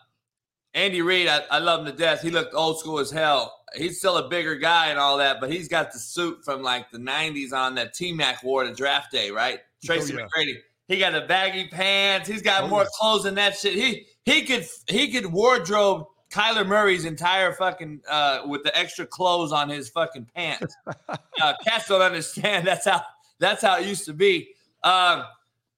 Andy 0.75 1.03
Reid, 1.03 1.29
I, 1.29 1.43
I 1.53 1.59
love 1.61 1.81
him 1.81 1.87
to 1.87 1.93
death. 1.93 2.21
He 2.21 2.31
looked 2.31 2.53
old 2.53 2.81
school 2.81 2.99
as 2.99 3.13
hell. 3.13 3.55
He's 3.77 3.99
still 3.99 4.17
a 4.17 4.29
bigger 4.29 4.57
guy 4.57 4.89
and 4.89 4.99
all 4.99 5.19
that, 5.19 5.39
but 5.41 5.51
he's 5.51 5.69
got 5.69 5.93
the 5.93 6.01
suit 6.01 6.39
from 6.45 6.63
like 6.63 6.91
the 6.91 6.99
90s 6.99 7.53
on 7.53 7.77
that 7.77 7.95
T 7.95 8.13
Mac 8.13 8.43
wore 8.43 8.65
to 8.65 8.75
draft 8.75 9.13
day, 9.13 9.31
right? 9.31 9.61
Tracy 9.85 10.15
oh, 10.15 10.19
yeah. 10.19 10.27
McGrady. 10.27 10.57
He 10.89 10.99
got 10.99 11.13
the 11.13 11.23
baggy 11.23 11.69
pants. 11.69 12.29
He's 12.29 12.43
got 12.43 12.65
oh, 12.65 12.69
more 12.69 12.83
yeah. 12.83 12.89
clothes 12.99 13.23
than 13.23 13.37
that 13.37 13.57
shit. 13.57 13.75
He 13.75 14.07
he 14.25 14.43
could 14.45 14.67
he 14.89 15.13
could 15.13 15.27
wardrobe 15.27 16.07
Kyler 16.33 16.67
Murray's 16.67 17.05
entire 17.05 17.53
fucking 17.53 18.01
uh, 18.09 18.43
with 18.47 18.63
the 18.63 18.77
extra 18.77 19.05
clothes 19.05 19.53
on 19.53 19.69
his 19.69 19.91
fucking 19.91 20.27
pants. 20.35 20.75
uh, 21.09 21.53
cats 21.65 21.89
don't 21.89 22.01
understand. 22.01 22.67
That's 22.73 22.87
how 22.87 23.03
that's 23.39 23.61
how 23.63 23.79
it 23.79 23.87
used 23.87 24.05
to 24.05 24.13
be. 24.13 24.51
Um, 24.85 25.25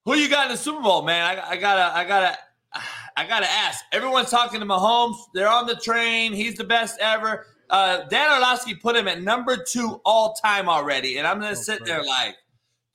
who 0.05 0.17
you 0.17 0.29
got 0.29 0.47
in 0.47 0.53
the 0.53 0.59
Super 0.59 0.83
Bowl, 0.83 1.01
man? 1.01 1.39
I, 1.39 1.53
I 1.53 1.57
gotta, 1.57 1.97
I 1.97 2.05
gotta, 2.05 2.39
I 3.17 3.27
gotta 3.27 3.51
ask. 3.51 3.83
Everyone's 3.91 4.31
talking 4.31 4.61
to 4.61 4.67
Mahomes. 4.67 5.17
They're 5.33 5.49
on 5.49 5.67
the 5.67 5.77
train. 5.77 6.35
He's 6.35 6.57
the 6.57 6.65
best 6.65 6.99
ever. 7.01 7.47
Uh, 7.71 8.03
Dan 8.09 8.31
Orlovsky 8.31 8.75
put 8.75 8.97
him 8.97 9.09
at 9.09 9.23
number 9.23 9.57
two 9.57 10.01
all 10.05 10.35
time 10.35 10.69
already, 10.69 11.17
and 11.17 11.27
I'm 11.27 11.39
gonna 11.39 11.53
oh, 11.53 11.55
sit 11.55 11.85
there 11.87 12.05
like, 12.05 12.37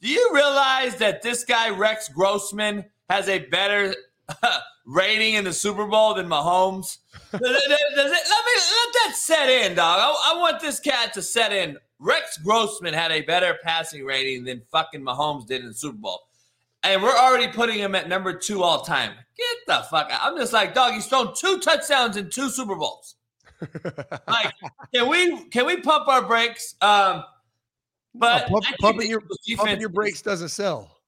do 0.01 0.07
you 0.07 0.29
realize 0.33 0.95
that 0.97 1.23
this 1.23 1.43
guy 1.43 1.69
Rex 1.69 2.09
Grossman 2.09 2.85
has 3.09 3.27
a 3.27 3.39
better 3.39 3.95
rating 4.89 5.35
in 5.35 5.43
the 5.43 5.53
Super 5.53 5.85
Bowl 5.85 6.15
than 6.15 6.27
Mahomes? 6.27 6.97
does, 7.31 7.41
it, 7.41 7.95
does 7.95 8.11
it, 8.11 8.27
let 8.29 8.45
me 8.45 8.53
let 8.55 8.93
that 8.93 9.13
set 9.15 9.49
in, 9.49 9.75
dog. 9.75 9.99
I, 10.01 10.33
I, 10.33 10.39
want 10.39 10.59
this 10.59 10.79
cat 10.79 11.13
to 11.13 11.21
set 11.21 11.53
in. 11.53 11.77
Rex 11.99 12.37
Grossman 12.37 12.93
had 12.93 13.11
a 13.11 13.21
better 13.21 13.57
passing 13.63 14.03
rating 14.03 14.45
than 14.45 14.61
fucking 14.71 15.01
Mahomes 15.01 15.45
did 15.45 15.61
in 15.61 15.67
the 15.67 15.73
Super 15.73 15.97
Bowl. 15.97 16.21
And 16.83 17.03
we're 17.03 17.15
already 17.15 17.51
putting 17.51 17.77
him 17.77 17.93
at 17.93 18.07
number 18.07 18.33
two 18.33 18.63
all 18.63 18.81
time. 18.81 19.11
Get 19.37 19.57
the 19.67 19.85
fuck 19.89 20.09
out. 20.11 20.21
I'm 20.23 20.37
just 20.37 20.53
like, 20.53 20.73
dog, 20.73 20.93
he's 20.93 21.07
thrown 21.07 21.33
two 21.35 21.59
touchdowns 21.59 22.15
in 22.15 22.29
two 22.29 22.49
Super 22.49 22.75
Bowls. 22.75 23.15
like, 24.27 24.53
can 24.93 25.09
we 25.09 25.43
can 25.49 25.65
we 25.65 25.81
pump 25.81 26.07
our 26.07 26.25
brakes? 26.25 26.75
Um, 26.79 27.25
but 28.15 28.49
no, 28.49 28.59
pump, 28.59 28.65
pumping 28.79 29.09
your 29.09 29.21
pumping 29.57 29.81
your 29.81 29.89
brakes 29.89 30.21
doesn't 30.21 30.49
sell. 30.49 30.98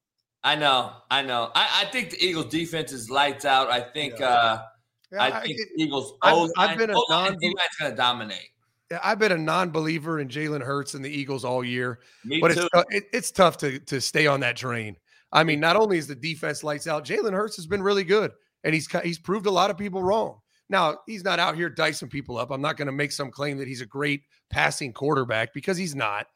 I 0.44 0.56
know, 0.56 0.94
I 1.10 1.22
know. 1.22 1.52
I, 1.54 1.84
I 1.84 1.92
think 1.92 2.12
the 2.12 2.24
Eagles 2.24 2.48
defense 2.48 2.92
is 2.92 3.10
lights 3.10 3.46
out. 3.46 3.70
I 3.70 3.80
think 3.80 4.20
yeah. 4.20 4.28
uh 4.28 4.64
Yeah, 5.12 5.24
I 5.24 5.42
think 5.42 5.60
I, 5.60 5.66
Eagles. 5.78 6.14
I've, 6.22 6.50
I've 6.58 6.78
been 6.78 6.90
a 6.90 6.96
non. 7.10 7.38
going 7.38 7.56
to 7.82 7.96
dominate. 7.96 8.50
Yeah, 8.90 9.00
I've 9.04 9.20
been 9.20 9.32
a 9.32 9.38
non-believer 9.38 10.20
in 10.20 10.28
Jalen 10.28 10.62
Hurts 10.62 10.96
and 10.96 11.06
the 11.06 11.10
Eagles 11.10 11.46
all 11.46 11.64
year, 11.64 12.00
Me 12.26 12.42
but 12.42 12.54
too. 12.54 12.68
it's 12.74 12.86
it, 12.90 13.04
it's 13.14 13.32
tough 13.32 13.58
to 13.58 13.80
to 13.80 14.02
stay 14.02 14.28
on 14.28 14.40
that 14.42 14.58
train. 14.58 14.98
I 15.32 15.44
mean, 15.44 15.60
not 15.60 15.78
only 15.78 15.98
is 15.98 16.08
the 16.08 16.16
defense 16.16 16.64
lights 16.64 16.88
out, 16.88 17.06
Jalen 17.06 17.34
Hurts 17.34 17.56
has 17.56 17.68
been 17.68 17.82
really 17.82 18.04
good, 18.04 18.32
and 18.64 18.74
he's 18.74 18.90
he's 19.04 19.20
proved 19.20 19.46
a 19.46 19.52
lot 19.52 19.70
of 19.70 19.78
people 19.78 20.04
wrong. 20.04 20.40
Now 20.70 20.98
he's 21.06 21.24
not 21.24 21.40
out 21.40 21.56
here 21.56 21.70
dicing 21.70 22.10
people 22.10 22.38
up. 22.38 22.50
I'm 22.52 22.62
not 22.62 22.78
going 22.78 22.88
to 22.88 22.92
make 22.92 23.12
some 23.12 23.32
claim 23.32 23.58
that 23.60 23.68
he's 23.68 23.82
a 23.82 23.86
great 23.86 24.24
passing 24.50 24.92
quarterback 24.92 25.54
because 25.54 25.78
he's 25.78 25.96
not, 25.96 26.28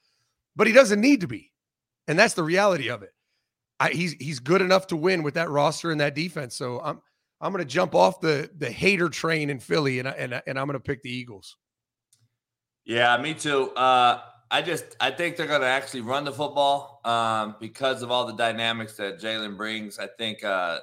but 0.55 0.67
he 0.67 0.73
doesn't 0.73 1.01
need 1.01 1.21
to 1.21 1.27
be, 1.27 1.51
and 2.07 2.19
that's 2.19 2.35
the 2.35 2.43
reality 2.43 2.89
of 2.89 3.01
it. 3.01 3.11
I, 3.79 3.89
he's 3.89 4.13
he's 4.13 4.39
good 4.39 4.61
enough 4.61 4.87
to 4.87 4.95
win 4.95 5.23
with 5.23 5.33
that 5.33 5.49
roster 5.49 5.91
and 5.91 5.99
that 6.01 6.15
defense. 6.15 6.55
So 6.55 6.79
I'm 6.81 7.01
I'm 7.41 7.51
going 7.51 7.63
to 7.63 7.69
jump 7.69 7.93
off 7.95 8.21
the 8.21 8.49
the 8.57 8.71
hater 8.71 9.09
train 9.09 9.49
in 9.49 9.59
Philly, 9.59 9.99
and 9.99 10.07
and 10.07 10.41
and 10.47 10.59
I'm 10.59 10.65
going 10.67 10.73
to 10.73 10.79
pick 10.79 11.01
the 11.03 11.11
Eagles. 11.11 11.57
Yeah, 12.85 13.17
me 13.17 13.33
too. 13.33 13.71
Uh, 13.71 14.21
I 14.51 14.61
just 14.61 14.95
I 14.99 15.11
think 15.11 15.35
they're 15.35 15.47
going 15.47 15.61
to 15.61 15.67
actually 15.67 16.01
run 16.01 16.23
the 16.23 16.31
football 16.31 17.01
um, 17.03 17.55
because 17.59 18.01
of 18.01 18.11
all 18.11 18.25
the 18.25 18.35
dynamics 18.35 18.95
that 18.97 19.19
Jalen 19.19 19.57
brings. 19.57 19.99
I 19.99 20.07
think 20.07 20.43
uh, 20.43 20.79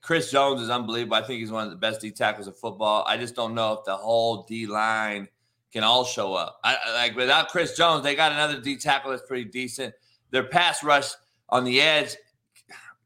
Chris 0.00 0.30
Jones 0.30 0.60
is 0.60 0.70
unbelievable. 0.70 1.16
I 1.16 1.22
think 1.22 1.40
he's 1.40 1.52
one 1.52 1.64
of 1.64 1.70
the 1.70 1.76
best 1.76 2.00
D 2.00 2.10
tackles 2.10 2.48
in 2.48 2.54
football. 2.54 3.04
I 3.06 3.16
just 3.16 3.34
don't 3.34 3.54
know 3.54 3.74
if 3.74 3.84
the 3.84 3.96
whole 3.96 4.44
D 4.44 4.66
line 4.66 5.28
can 5.72 5.84
all 5.84 6.04
show 6.04 6.34
up. 6.34 6.58
I, 6.64 6.76
like 6.94 7.14
without 7.14 7.48
Chris 7.48 7.76
Jones, 7.76 8.02
they 8.02 8.14
got 8.14 8.32
another 8.32 8.60
D 8.60 8.76
tackle 8.76 9.10
that's 9.10 9.26
pretty 9.26 9.50
decent. 9.50 9.94
Their 10.30 10.44
pass 10.44 10.82
rush 10.82 11.10
on 11.54 11.62
the 11.62 11.80
edge 11.80 12.16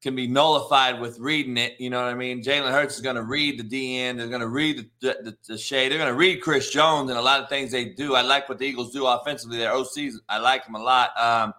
can 0.02 0.16
be 0.16 0.26
nullified 0.26 0.98
with 1.00 1.18
reading 1.18 1.58
it. 1.58 1.74
You 1.78 1.90
know 1.90 2.02
what 2.02 2.10
I 2.10 2.14
mean? 2.14 2.42
Jalen 2.42 2.70
Hurts 2.70 2.94
is 2.94 3.02
going 3.02 3.16
to 3.16 3.22
read 3.22 3.58
the 3.58 3.64
DN. 3.64 4.16
They're 4.16 4.28
going 4.28 4.40
to 4.40 4.48
read 4.48 4.88
the, 5.00 5.16
the, 5.22 5.36
the, 5.46 5.58
shade. 5.58 5.92
They're 5.92 5.98
going 5.98 6.10
to 6.10 6.16
read 6.16 6.40
Chris 6.40 6.70
Jones 6.70 7.10
and 7.10 7.18
a 7.18 7.22
lot 7.22 7.42
of 7.42 7.50
things 7.50 7.70
they 7.70 7.84
do. 7.84 8.14
I 8.14 8.22
like 8.22 8.48
what 8.48 8.58
the 8.58 8.64
Eagles 8.64 8.92
do 8.92 9.06
offensively. 9.06 9.58
Their 9.58 9.72
OCs, 9.72 10.14
I 10.30 10.38
like 10.38 10.64
him 10.64 10.76
a 10.76 10.82
lot. 10.82 11.10
Um, 11.20 11.52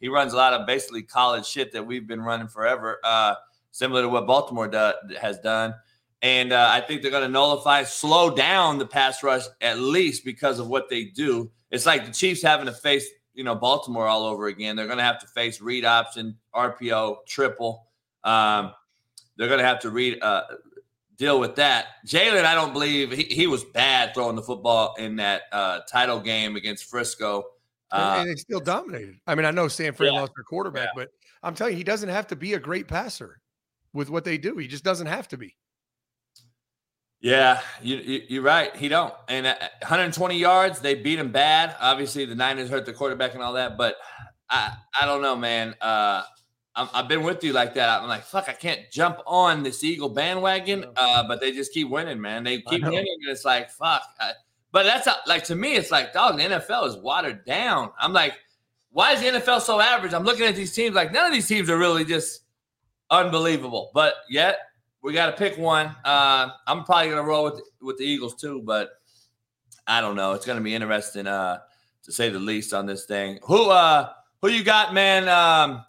he 0.00 0.08
runs 0.08 0.34
a 0.34 0.36
lot 0.36 0.52
of 0.52 0.66
basically 0.66 1.02
college 1.02 1.46
shit 1.46 1.72
that 1.72 1.86
we've 1.86 2.06
been 2.06 2.20
running 2.20 2.48
forever, 2.48 2.98
uh, 3.04 3.36
similar 3.70 4.02
to 4.02 4.08
what 4.10 4.26
Baltimore 4.26 4.68
do, 4.68 4.92
has 5.18 5.38
done. 5.38 5.74
And 6.20 6.52
uh, 6.52 6.68
I 6.70 6.82
think 6.82 7.00
they're 7.00 7.10
going 7.10 7.26
to 7.26 7.32
nullify, 7.32 7.84
slow 7.84 8.34
down 8.34 8.76
the 8.76 8.86
pass 8.86 9.22
rush 9.22 9.44
at 9.62 9.78
least 9.78 10.26
because 10.26 10.58
of 10.58 10.68
what 10.68 10.90
they 10.90 11.04
do. 11.04 11.50
It's 11.70 11.86
like 11.86 12.04
the 12.04 12.12
Chiefs 12.12 12.42
having 12.42 12.66
to 12.66 12.72
face 12.72 13.08
you 13.34 13.44
know 13.44 13.54
Baltimore 13.54 14.06
all 14.06 14.24
over 14.24 14.46
again. 14.46 14.76
They're 14.76 14.86
going 14.86 14.98
to 14.98 15.04
have 15.04 15.20
to 15.20 15.26
face 15.26 15.60
read 15.60 15.84
option, 15.84 16.36
RPO, 16.54 17.26
triple. 17.26 17.86
Um, 18.22 18.72
they're 19.36 19.48
going 19.48 19.60
to 19.60 19.66
have 19.66 19.80
to 19.80 19.90
read 19.90 20.22
uh, 20.22 20.44
deal 21.16 21.38
with 21.40 21.56
that. 21.56 21.86
Jalen, 22.06 22.44
I 22.44 22.54
don't 22.54 22.72
believe 22.72 23.12
he, 23.12 23.24
he 23.24 23.46
was 23.46 23.64
bad 23.64 24.14
throwing 24.14 24.36
the 24.36 24.42
football 24.42 24.94
in 24.98 25.16
that 25.16 25.42
uh, 25.52 25.80
title 25.90 26.20
game 26.20 26.56
against 26.56 26.84
Frisco. 26.84 27.44
Uh, 27.90 28.16
and 28.20 28.30
they 28.30 28.34
still 28.34 28.60
dominated. 28.60 29.16
I 29.26 29.34
mean, 29.34 29.44
I 29.44 29.50
know 29.50 29.68
San 29.68 29.92
Fran 29.92 30.12
yeah, 30.12 30.20
lost 30.20 30.32
their 30.36 30.44
quarterback, 30.44 30.88
yeah. 30.96 31.02
but 31.02 31.10
I'm 31.42 31.54
telling 31.54 31.74
you, 31.74 31.78
he 31.78 31.84
doesn't 31.84 32.08
have 32.08 32.26
to 32.28 32.36
be 32.36 32.54
a 32.54 32.58
great 32.58 32.88
passer 32.88 33.40
with 33.92 34.10
what 34.10 34.24
they 34.24 34.38
do. 34.38 34.56
He 34.56 34.66
just 34.66 34.84
doesn't 34.84 35.06
have 35.06 35.28
to 35.28 35.36
be. 35.36 35.56
Yeah, 37.24 37.62
you, 37.80 38.22
you, 38.28 38.40
are 38.40 38.44
right. 38.44 38.76
He 38.76 38.88
don't. 38.88 39.14
And 39.28 39.46
120 39.46 40.36
yards, 40.36 40.80
they 40.80 40.94
beat 40.94 41.18
him 41.18 41.32
bad. 41.32 41.74
Obviously, 41.80 42.26
the 42.26 42.34
Niners 42.34 42.68
hurt 42.68 42.84
the 42.84 42.92
quarterback 42.92 43.32
and 43.32 43.42
all 43.42 43.54
that. 43.54 43.78
But 43.78 43.96
I, 44.50 44.74
I 45.00 45.06
don't 45.06 45.22
know, 45.22 45.34
man. 45.34 45.74
Uh, 45.80 46.24
i 46.76 46.84
have 46.92 47.08
been 47.08 47.22
with 47.22 47.42
you 47.42 47.54
like 47.54 47.72
that. 47.76 48.02
I'm 48.02 48.08
like, 48.08 48.24
fuck, 48.24 48.50
I 48.50 48.52
can't 48.52 48.80
jump 48.92 49.20
on 49.26 49.62
this 49.62 49.82
Eagle 49.82 50.10
bandwagon. 50.10 50.84
Uh, 50.98 51.26
but 51.26 51.40
they 51.40 51.50
just 51.50 51.72
keep 51.72 51.88
winning, 51.88 52.20
man. 52.20 52.44
They 52.44 52.60
keep 52.60 52.82
winning, 52.82 52.98
and 52.98 53.32
it's 53.32 53.46
like, 53.46 53.70
fuck. 53.70 54.02
I, 54.20 54.32
but 54.70 54.82
that's 54.82 55.06
a, 55.06 55.16
like 55.26 55.44
to 55.44 55.54
me, 55.54 55.76
it's 55.76 55.90
like, 55.90 56.12
dog. 56.12 56.36
The 56.36 56.42
NFL 56.42 56.88
is 56.88 56.96
watered 56.96 57.46
down. 57.46 57.90
I'm 57.98 58.12
like, 58.12 58.34
why 58.90 59.12
is 59.12 59.22
the 59.22 59.28
NFL 59.28 59.62
so 59.62 59.80
average? 59.80 60.12
I'm 60.12 60.24
looking 60.24 60.44
at 60.44 60.56
these 60.56 60.74
teams 60.74 60.94
like 60.94 61.10
none 61.10 61.24
of 61.24 61.32
these 61.32 61.48
teams 61.48 61.70
are 61.70 61.78
really 61.78 62.04
just 62.04 62.42
unbelievable. 63.10 63.92
But 63.94 64.12
yet 64.28 64.58
we 65.04 65.12
got 65.12 65.26
to 65.26 65.32
pick 65.32 65.58
one. 65.58 65.94
Uh, 66.04 66.48
I'm 66.66 66.82
probably 66.82 67.10
gonna 67.10 67.22
roll 67.22 67.44
with 67.44 67.60
with 67.80 67.98
the 67.98 68.04
Eagles 68.04 68.34
too, 68.34 68.62
but 68.64 68.90
I 69.86 70.00
don't 70.00 70.16
know. 70.16 70.32
It's 70.32 70.46
gonna 70.46 70.62
be 70.62 70.74
interesting, 70.74 71.26
uh, 71.26 71.58
to 72.02 72.12
say 72.12 72.30
the 72.30 72.38
least, 72.38 72.72
on 72.72 72.86
this 72.86 73.04
thing. 73.04 73.38
Who 73.44 73.70
uh 73.70 74.10
who 74.40 74.48
you 74.48 74.64
got, 74.64 74.94
man? 74.94 75.28
Um, 75.28 75.84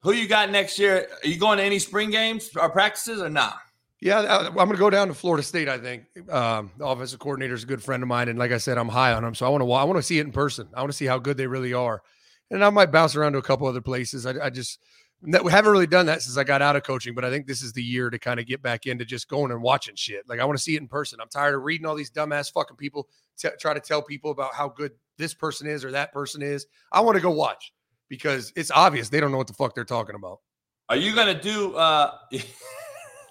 who 0.00 0.12
you 0.12 0.28
got 0.28 0.50
next 0.50 0.78
year? 0.78 1.08
Are 1.24 1.28
you 1.28 1.38
going 1.38 1.58
to 1.58 1.64
any 1.64 1.78
spring 1.78 2.10
games 2.10 2.50
or 2.56 2.68
practices 2.68 3.20
or 3.20 3.28
not? 3.28 3.56
Yeah, 4.00 4.20
I'm 4.46 4.54
going 4.54 4.70
to 4.70 4.76
go 4.76 4.90
down 4.90 5.08
to 5.08 5.14
Florida 5.14 5.42
State. 5.42 5.68
I 5.68 5.78
think 5.78 6.04
um, 6.30 6.70
the 6.76 6.86
offensive 6.86 7.18
coordinator 7.18 7.54
is 7.54 7.64
a 7.64 7.66
good 7.66 7.82
friend 7.82 8.02
of 8.02 8.08
mine, 8.08 8.28
and 8.28 8.38
like 8.38 8.52
I 8.52 8.58
said, 8.58 8.76
I'm 8.78 8.88
high 8.88 9.14
on 9.14 9.24
him. 9.24 9.34
So 9.34 9.46
I 9.46 9.48
want 9.48 9.64
to 9.64 9.72
I 9.72 9.84
want 9.84 9.96
to 9.96 10.02
see 10.02 10.18
it 10.18 10.26
in 10.26 10.32
person. 10.32 10.68
I 10.74 10.80
want 10.80 10.92
to 10.92 10.96
see 10.96 11.06
how 11.06 11.18
good 11.18 11.36
they 11.36 11.46
really 11.46 11.72
are, 11.72 12.02
and 12.50 12.64
I 12.64 12.70
might 12.70 12.92
bounce 12.92 13.16
around 13.16 13.32
to 13.32 13.38
a 13.38 13.42
couple 13.42 13.66
other 13.66 13.80
places. 13.80 14.26
I, 14.26 14.34
I 14.46 14.50
just 14.50 14.78
we 15.22 15.50
haven't 15.50 15.72
really 15.72 15.86
done 15.86 16.06
that 16.06 16.22
since 16.22 16.36
I 16.36 16.44
got 16.44 16.62
out 16.62 16.76
of 16.76 16.82
coaching, 16.82 17.14
but 17.14 17.24
I 17.24 17.30
think 17.30 17.46
this 17.46 17.62
is 17.62 17.72
the 17.72 17.82
year 17.82 18.10
to 18.10 18.18
kind 18.18 18.38
of 18.38 18.46
get 18.46 18.62
back 18.62 18.86
into 18.86 19.04
just 19.04 19.28
going 19.28 19.50
and 19.50 19.62
watching 19.62 19.96
shit. 19.96 20.28
Like 20.28 20.40
I 20.40 20.44
want 20.44 20.58
to 20.58 20.62
see 20.62 20.76
it 20.76 20.80
in 20.80 20.88
person. 20.88 21.18
I'm 21.20 21.28
tired 21.28 21.54
of 21.54 21.62
reading 21.62 21.86
all 21.86 21.94
these 21.94 22.10
dumbass 22.10 22.52
fucking 22.52 22.76
people 22.76 23.08
t- 23.38 23.48
try 23.58 23.74
to 23.74 23.80
tell 23.80 24.02
people 24.02 24.30
about 24.30 24.54
how 24.54 24.68
good 24.68 24.92
this 25.16 25.34
person 25.34 25.66
is 25.66 25.84
or 25.84 25.90
that 25.92 26.12
person 26.12 26.42
is. 26.42 26.66
I 26.92 27.00
want 27.00 27.16
to 27.16 27.22
go 27.22 27.30
watch 27.30 27.72
because 28.08 28.52
it's 28.56 28.70
obvious 28.70 29.08
they 29.08 29.20
don't 29.20 29.32
know 29.32 29.38
what 29.38 29.48
the 29.48 29.54
fuck 29.54 29.74
they're 29.74 29.84
talking 29.84 30.14
about. 30.14 30.40
Are 30.88 30.96
you 30.96 31.14
gonna 31.14 31.40
do? 31.40 31.74
uh 31.74 32.12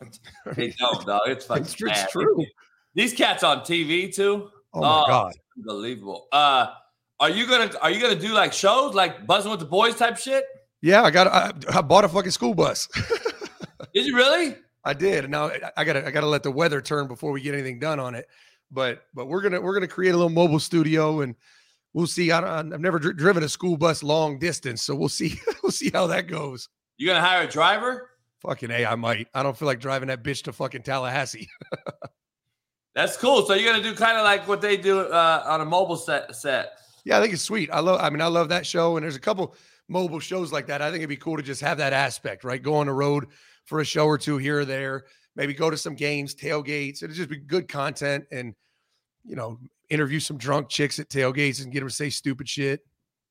They 0.55 0.69
don't, 0.71 1.05
dog. 1.05 1.21
It's 1.27 1.45
fucking. 1.45 1.63
It's, 1.63 1.75
it's 1.79 2.11
true. 2.11 2.45
These 2.93 3.13
cats 3.13 3.43
on 3.43 3.59
TV 3.59 4.13
too. 4.13 4.49
Oh 4.73 4.81
my 4.81 4.87
oh, 4.87 5.07
god, 5.07 5.33
unbelievable. 5.57 6.27
Uh, 6.31 6.67
are 7.19 7.29
you 7.29 7.47
gonna 7.47 7.71
are 7.81 7.91
you 7.91 8.01
gonna 8.01 8.19
do 8.19 8.33
like 8.33 8.53
shows 8.53 8.93
like 8.93 9.25
buzzing 9.25 9.51
with 9.51 9.59
the 9.59 9.65
boys 9.65 9.95
type 9.95 10.17
shit? 10.17 10.45
Yeah, 10.85 11.01
I 11.01 11.09
got. 11.09 11.25
I, 11.25 11.51
I 11.79 11.81
bought 11.81 12.03
a 12.03 12.07
fucking 12.07 12.29
school 12.29 12.53
bus. 12.53 12.87
did 13.95 14.05
you 14.05 14.15
really? 14.15 14.55
I 14.83 14.93
did. 14.93 15.23
And 15.23 15.31
now 15.31 15.49
I 15.75 15.83
gotta 15.83 16.05
I 16.05 16.11
gotta 16.11 16.27
let 16.27 16.43
the 16.43 16.51
weather 16.51 16.79
turn 16.79 17.07
before 17.07 17.31
we 17.31 17.41
get 17.41 17.55
anything 17.55 17.79
done 17.79 17.99
on 17.99 18.13
it. 18.13 18.27
But 18.69 19.01
but 19.15 19.25
we're 19.25 19.41
gonna 19.41 19.59
we're 19.59 19.73
gonna 19.73 19.87
create 19.87 20.11
a 20.11 20.15
little 20.15 20.29
mobile 20.29 20.59
studio 20.59 21.21
and 21.21 21.33
we'll 21.93 22.05
see. 22.05 22.31
I 22.31 22.39
have 22.57 22.79
never 22.79 22.99
dr- 22.99 23.17
driven 23.17 23.41
a 23.41 23.49
school 23.49 23.77
bus 23.77 24.03
long 24.03 24.37
distance, 24.37 24.83
so 24.83 24.93
we'll 24.93 25.09
see 25.09 25.39
we'll 25.63 25.71
see 25.71 25.89
how 25.91 26.05
that 26.05 26.27
goes. 26.27 26.69
You 26.97 27.07
gonna 27.07 27.19
hire 27.19 27.47
a 27.47 27.49
driver? 27.49 28.11
Fucking 28.41 28.69
a, 28.69 28.85
I 28.85 28.93
might. 28.93 29.27
I 29.33 29.41
don't 29.41 29.57
feel 29.57 29.65
like 29.65 29.79
driving 29.79 30.09
that 30.09 30.21
bitch 30.21 30.43
to 30.43 30.53
fucking 30.53 30.83
Tallahassee. 30.83 31.49
That's 32.93 33.17
cool. 33.17 33.43
So 33.47 33.55
you're 33.55 33.71
gonna 33.71 33.81
do 33.81 33.95
kind 33.95 34.19
of 34.19 34.23
like 34.23 34.47
what 34.47 34.61
they 34.61 34.77
do 34.77 34.99
uh, 34.99 35.43
on 35.47 35.61
a 35.61 35.65
mobile 35.65 35.97
set 35.97 36.35
set. 36.35 36.73
Yeah, 37.05 37.17
I 37.17 37.21
think 37.21 37.33
it's 37.33 37.41
sweet. 37.41 37.71
I 37.73 37.79
love. 37.79 37.99
I 37.99 38.11
mean, 38.11 38.21
I 38.21 38.27
love 38.27 38.49
that 38.49 38.67
show. 38.67 38.97
And 38.97 39.03
there's 39.03 39.15
a 39.15 39.19
couple 39.19 39.55
mobile 39.87 40.19
shows 40.19 40.51
like 40.51 40.67
that. 40.67 40.81
I 40.81 40.89
think 40.89 40.97
it'd 40.97 41.09
be 41.09 41.17
cool 41.17 41.37
to 41.37 41.43
just 41.43 41.61
have 41.61 41.77
that 41.77 41.93
aspect, 41.93 42.43
right? 42.43 42.61
Go 42.61 42.75
on 42.75 42.87
the 42.87 42.93
road 42.93 43.27
for 43.65 43.79
a 43.79 43.85
show 43.85 44.05
or 44.05 44.17
two 44.17 44.37
here 44.37 44.59
or 44.59 44.65
there, 44.65 45.05
maybe 45.35 45.53
go 45.53 45.69
to 45.69 45.77
some 45.77 45.95
games, 45.95 46.35
tailgates. 46.35 47.03
It'd 47.03 47.15
just 47.15 47.29
be 47.29 47.37
good 47.37 47.67
content 47.67 48.25
and, 48.31 48.53
you 49.23 49.35
know, 49.35 49.59
interview 49.89 50.19
some 50.19 50.37
drunk 50.37 50.69
chicks 50.69 50.99
at 50.99 51.09
tailgates 51.09 51.63
and 51.63 51.71
get 51.71 51.79
them 51.79 51.89
to 51.89 51.95
say 51.95 52.09
stupid 52.09 52.47
shit, 52.47 52.81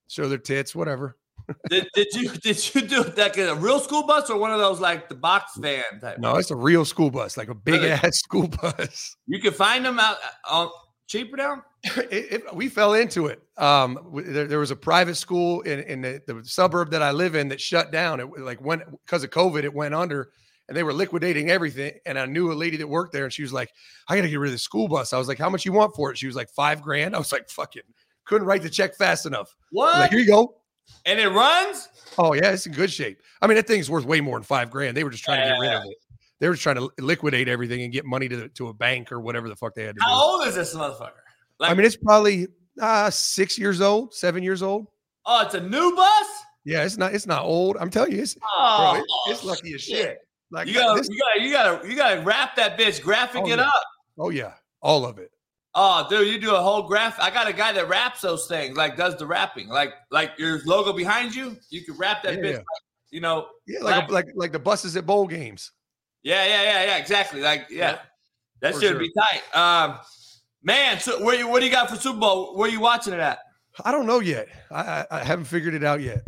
show 0.08 0.28
their 0.28 0.38
tits, 0.38 0.74
whatever. 0.74 1.16
did, 1.68 1.86
did 1.94 2.06
you 2.14 2.30
did 2.30 2.74
you 2.74 2.80
do 2.82 3.02
like 3.16 3.36
a 3.36 3.54
real 3.56 3.78
school 3.78 4.06
bus 4.06 4.30
or 4.30 4.38
one 4.38 4.50
of 4.50 4.58
those 4.58 4.80
like 4.80 5.08
the 5.08 5.14
box 5.14 5.56
van 5.58 5.82
type? 6.00 6.18
No, 6.18 6.36
it's 6.36 6.50
a 6.50 6.56
real 6.56 6.84
school 6.84 7.10
bus, 7.10 7.36
like 7.36 7.48
a 7.48 7.54
big 7.54 7.82
really? 7.82 7.90
ass 7.90 8.18
school 8.24 8.48
bus. 8.48 9.14
You 9.26 9.40
can 9.40 9.52
find 9.52 9.84
them 9.84 9.98
out 9.98 10.16
uh, 10.48 10.54
on 10.54 10.70
cheaper 11.06 11.36
now? 11.36 11.62
it, 11.84 12.32
it, 12.32 12.54
we 12.54 12.68
fell 12.68 12.94
into 12.94 13.26
it. 13.26 13.42
Um, 13.56 14.22
there, 14.26 14.46
there, 14.46 14.58
was 14.58 14.70
a 14.70 14.76
private 14.76 15.16
school 15.16 15.60
in, 15.62 15.80
in 15.80 16.00
the, 16.00 16.22
the, 16.26 16.42
suburb 16.44 16.90
that 16.90 17.02
I 17.02 17.10
live 17.10 17.34
in 17.34 17.48
that 17.48 17.60
shut 17.60 17.92
down. 17.92 18.20
It 18.20 18.28
like 18.38 18.60
went 18.60 18.82
because 19.04 19.22
of 19.22 19.30
COVID, 19.30 19.64
it 19.64 19.72
went 19.72 19.94
under, 19.94 20.30
and 20.68 20.76
they 20.76 20.82
were 20.82 20.92
liquidating 20.92 21.50
everything. 21.50 21.92
And 22.06 22.18
I 22.18 22.26
knew 22.26 22.52
a 22.52 22.54
lady 22.54 22.76
that 22.78 22.88
worked 22.88 23.12
there, 23.12 23.24
and 23.24 23.32
she 23.32 23.42
was 23.42 23.52
like, 23.52 23.72
"I 24.08 24.16
got 24.16 24.22
to 24.22 24.28
get 24.28 24.38
rid 24.38 24.48
of 24.48 24.54
the 24.54 24.58
school 24.58 24.88
bus." 24.88 25.12
I 25.12 25.18
was 25.18 25.28
like, 25.28 25.38
"How 25.38 25.50
much 25.50 25.64
you 25.64 25.72
want 25.72 25.94
for 25.94 26.10
it?" 26.10 26.18
She 26.18 26.26
was 26.26 26.36
like, 26.36 26.50
five 26.50 26.82
grand." 26.82 27.14
I 27.14 27.18
was 27.18 27.32
like, 27.32 27.48
"Fucking." 27.48 27.82
Couldn't 28.24 28.46
write 28.46 28.62
the 28.62 28.70
check 28.70 28.96
fast 28.96 29.26
enough. 29.26 29.54
What? 29.70 29.98
Like, 29.98 30.10
here 30.10 30.20
you 30.20 30.26
go. 30.26 30.56
And 31.06 31.20
it 31.20 31.28
runs. 31.28 31.88
Oh 32.16 32.32
yeah, 32.32 32.52
it's 32.52 32.66
in 32.66 32.72
good 32.72 32.90
shape. 32.90 33.20
I 33.42 33.46
mean, 33.46 33.56
that 33.56 33.66
thing's 33.66 33.90
worth 33.90 34.04
way 34.04 34.20
more 34.20 34.38
than 34.38 34.44
five 34.44 34.70
grand. 34.70 34.96
They 34.96 35.04
were 35.04 35.10
just 35.10 35.24
trying 35.24 35.40
yeah. 35.40 35.48
to 35.48 35.50
get 35.54 35.60
rid 35.60 35.72
of 35.72 35.84
it. 35.84 35.96
They 36.40 36.48
were 36.48 36.56
trying 36.56 36.76
to 36.76 36.90
liquidate 36.98 37.48
everything 37.48 37.82
and 37.82 37.92
get 37.92 38.04
money 38.04 38.28
to 38.28 38.36
the, 38.36 38.48
to 38.50 38.68
a 38.68 38.74
bank 38.74 39.12
or 39.12 39.20
whatever 39.20 39.48
the 39.48 39.56
fuck 39.56 39.74
they 39.74 39.84
had 39.84 39.96
to 39.96 40.02
How 40.02 40.08
do. 40.08 40.14
How 40.14 40.22
old 40.22 40.46
is 40.48 40.54
this 40.54 40.74
motherfucker? 40.74 41.12
Like, 41.58 41.70
I 41.70 41.74
mean, 41.74 41.86
it's 41.86 41.96
probably 41.96 42.48
uh, 42.80 43.10
six 43.10 43.58
years 43.58 43.80
old, 43.80 44.12
seven 44.14 44.42
years 44.42 44.62
old. 44.62 44.88
Oh, 45.26 45.42
it's 45.42 45.54
a 45.54 45.60
new 45.60 45.94
bus. 45.94 46.26
Yeah, 46.64 46.84
it's 46.84 46.96
not. 46.96 47.14
It's 47.14 47.26
not 47.26 47.44
old. 47.44 47.76
I'm 47.78 47.90
telling 47.90 48.12
you, 48.12 48.22
it's 48.22 48.36
oh, 48.42 48.92
bro, 48.92 49.00
it, 49.00 49.32
it's 49.32 49.44
lucky 49.44 49.74
as 49.74 49.82
shit. 49.82 49.96
shit. 49.96 50.18
Like 50.50 50.66
you 50.66 50.74
gotta, 50.74 50.98
this, 50.98 51.08
you 51.08 51.18
gotta, 51.18 51.42
you 51.42 51.52
gotta, 51.52 51.88
you 51.88 51.96
gotta 51.96 52.20
wrap 52.22 52.56
that 52.56 52.78
bitch, 52.78 53.02
graphic 53.02 53.42
oh, 53.42 53.46
it 53.46 53.58
yeah. 53.58 53.66
up. 53.66 53.84
Oh 54.18 54.30
yeah, 54.30 54.52
all 54.80 55.04
of 55.04 55.18
it. 55.18 55.30
Oh, 55.74 56.06
dude, 56.08 56.28
you 56.28 56.38
do 56.38 56.54
a 56.54 56.60
whole 56.60 56.82
graph. 56.82 57.18
I 57.18 57.30
got 57.30 57.48
a 57.48 57.52
guy 57.52 57.72
that 57.72 57.88
wraps 57.88 58.20
those 58.20 58.46
things, 58.46 58.76
like 58.76 58.96
does 58.96 59.16
the 59.16 59.26
wrapping, 59.26 59.68
like 59.68 59.92
like 60.10 60.32
your 60.38 60.60
logo 60.64 60.92
behind 60.92 61.34
you. 61.34 61.56
You 61.70 61.84
can 61.84 61.96
wrap 61.96 62.22
that 62.22 62.34
yeah, 62.34 62.40
bitch, 62.40 62.56
like, 62.56 62.64
you 63.10 63.20
know. 63.20 63.46
Yeah, 63.66 63.80
like 63.80 64.08
a, 64.08 64.12
like 64.12 64.26
like 64.34 64.52
the 64.52 64.58
buses 64.58 64.96
at 64.96 65.04
bowl 65.04 65.26
games. 65.26 65.72
Yeah, 66.24 66.44
yeah, 66.44 66.62
yeah, 66.62 66.84
yeah, 66.84 66.96
exactly. 66.96 67.40
Like, 67.40 67.66
yeah. 67.70 67.76
yeah. 67.76 67.98
That 68.60 68.74
should 68.74 68.82
sure. 68.82 68.98
be 68.98 69.12
tight. 69.12 69.56
Um, 69.56 69.98
man, 70.62 70.98
so 70.98 71.22
where 71.22 71.36
you, 71.36 71.46
what 71.46 71.60
do 71.60 71.66
you 71.66 71.72
got 71.72 71.90
for 71.90 71.96
Super 71.96 72.18
Bowl? 72.18 72.56
Where 72.56 72.68
are 72.68 72.72
you 72.72 72.80
watching 72.80 73.12
it 73.12 73.20
at? 73.20 73.38
I 73.84 73.92
don't 73.92 74.06
know 74.06 74.20
yet. 74.20 74.48
I, 74.70 74.80
I, 74.80 75.06
I 75.10 75.24
haven't 75.24 75.44
figured 75.44 75.74
it 75.74 75.84
out 75.84 76.00
yet. 76.00 76.22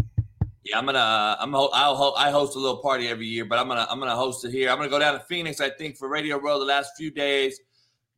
Yeah, 0.64 0.78
I'm 0.78 0.84
gonna. 0.84 0.99
Uh, 0.99 1.36
I'm. 1.38 1.53
ho- 1.53 1.70
I'll. 1.72 1.94
Ho- 1.94 2.14
I 2.16 2.32
host 2.32 2.57
a 2.57 2.59
little 2.59 2.78
party 2.78 3.07
every 3.07 3.26
year, 3.26 3.44
but 3.44 3.59
I'm 3.59 3.68
gonna. 3.68 3.86
I'm 3.88 4.01
gonna 4.01 4.16
host 4.16 4.44
it 4.44 4.51
here. 4.51 4.68
I'm 4.68 4.78
gonna 4.78 4.90
go 4.90 4.99
down 4.99 5.14
to 5.14 5.20
Phoenix. 5.20 5.61
I 5.61 5.70
think 5.70 5.97
for 5.97 6.09
Radio 6.09 6.38
Row 6.40 6.59
the 6.59 6.64
last 6.64 6.90
few 6.97 7.12
days. 7.12 7.61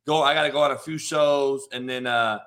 Go. 0.07 0.23
I 0.23 0.33
got 0.33 0.43
to 0.43 0.49
go 0.49 0.59
on 0.63 0.71
a 0.71 0.77
few 0.77 0.97
shows, 0.97 1.67
and 1.71 1.87
then 1.87 2.07
uh, 2.07 2.39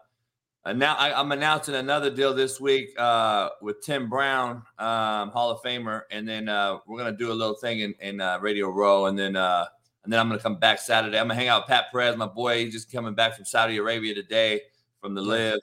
now 0.71 0.95
I, 0.95 1.19
I'm 1.19 1.33
announcing 1.33 1.75
another 1.75 2.09
deal 2.09 2.35
this 2.35 2.61
week 2.61 2.99
uh, 2.99 3.49
with 3.61 3.83
Tim 3.83 4.09
Brown, 4.09 4.63
um, 4.79 5.31
Hall 5.31 5.51
of 5.51 5.61
Famer, 5.63 6.03
and 6.11 6.29
then 6.29 6.49
uh, 6.49 6.79
we're 6.87 6.99
gonna 6.99 7.17
do 7.17 7.33
a 7.33 7.35
little 7.35 7.57
thing 7.57 7.81
in, 7.81 7.95
in 8.01 8.21
uh, 8.21 8.39
Radio 8.41 8.69
Row, 8.71 9.07
and 9.07 9.19
then 9.19 9.35
uh, 9.35 9.67
and 10.05 10.13
then 10.13 10.21
I'm 10.21 10.29
gonna 10.29 10.41
come 10.41 10.59
back 10.59 10.79
Saturday. 10.79 11.19
I'm 11.19 11.25
gonna 11.25 11.35
hang 11.35 11.49
out 11.49 11.63
with 11.63 11.69
Pat 11.69 11.87
Perez, 11.91 12.17
my 12.17 12.27
boy. 12.27 12.65
He's 12.65 12.73
just 12.73 12.93
coming 12.93 13.15
back 13.15 13.35
from 13.35 13.45
Saudi 13.45 13.77
Arabia 13.79 14.15
today 14.15 14.61
from 15.01 15.15
the 15.15 15.21
LIV, 15.21 15.59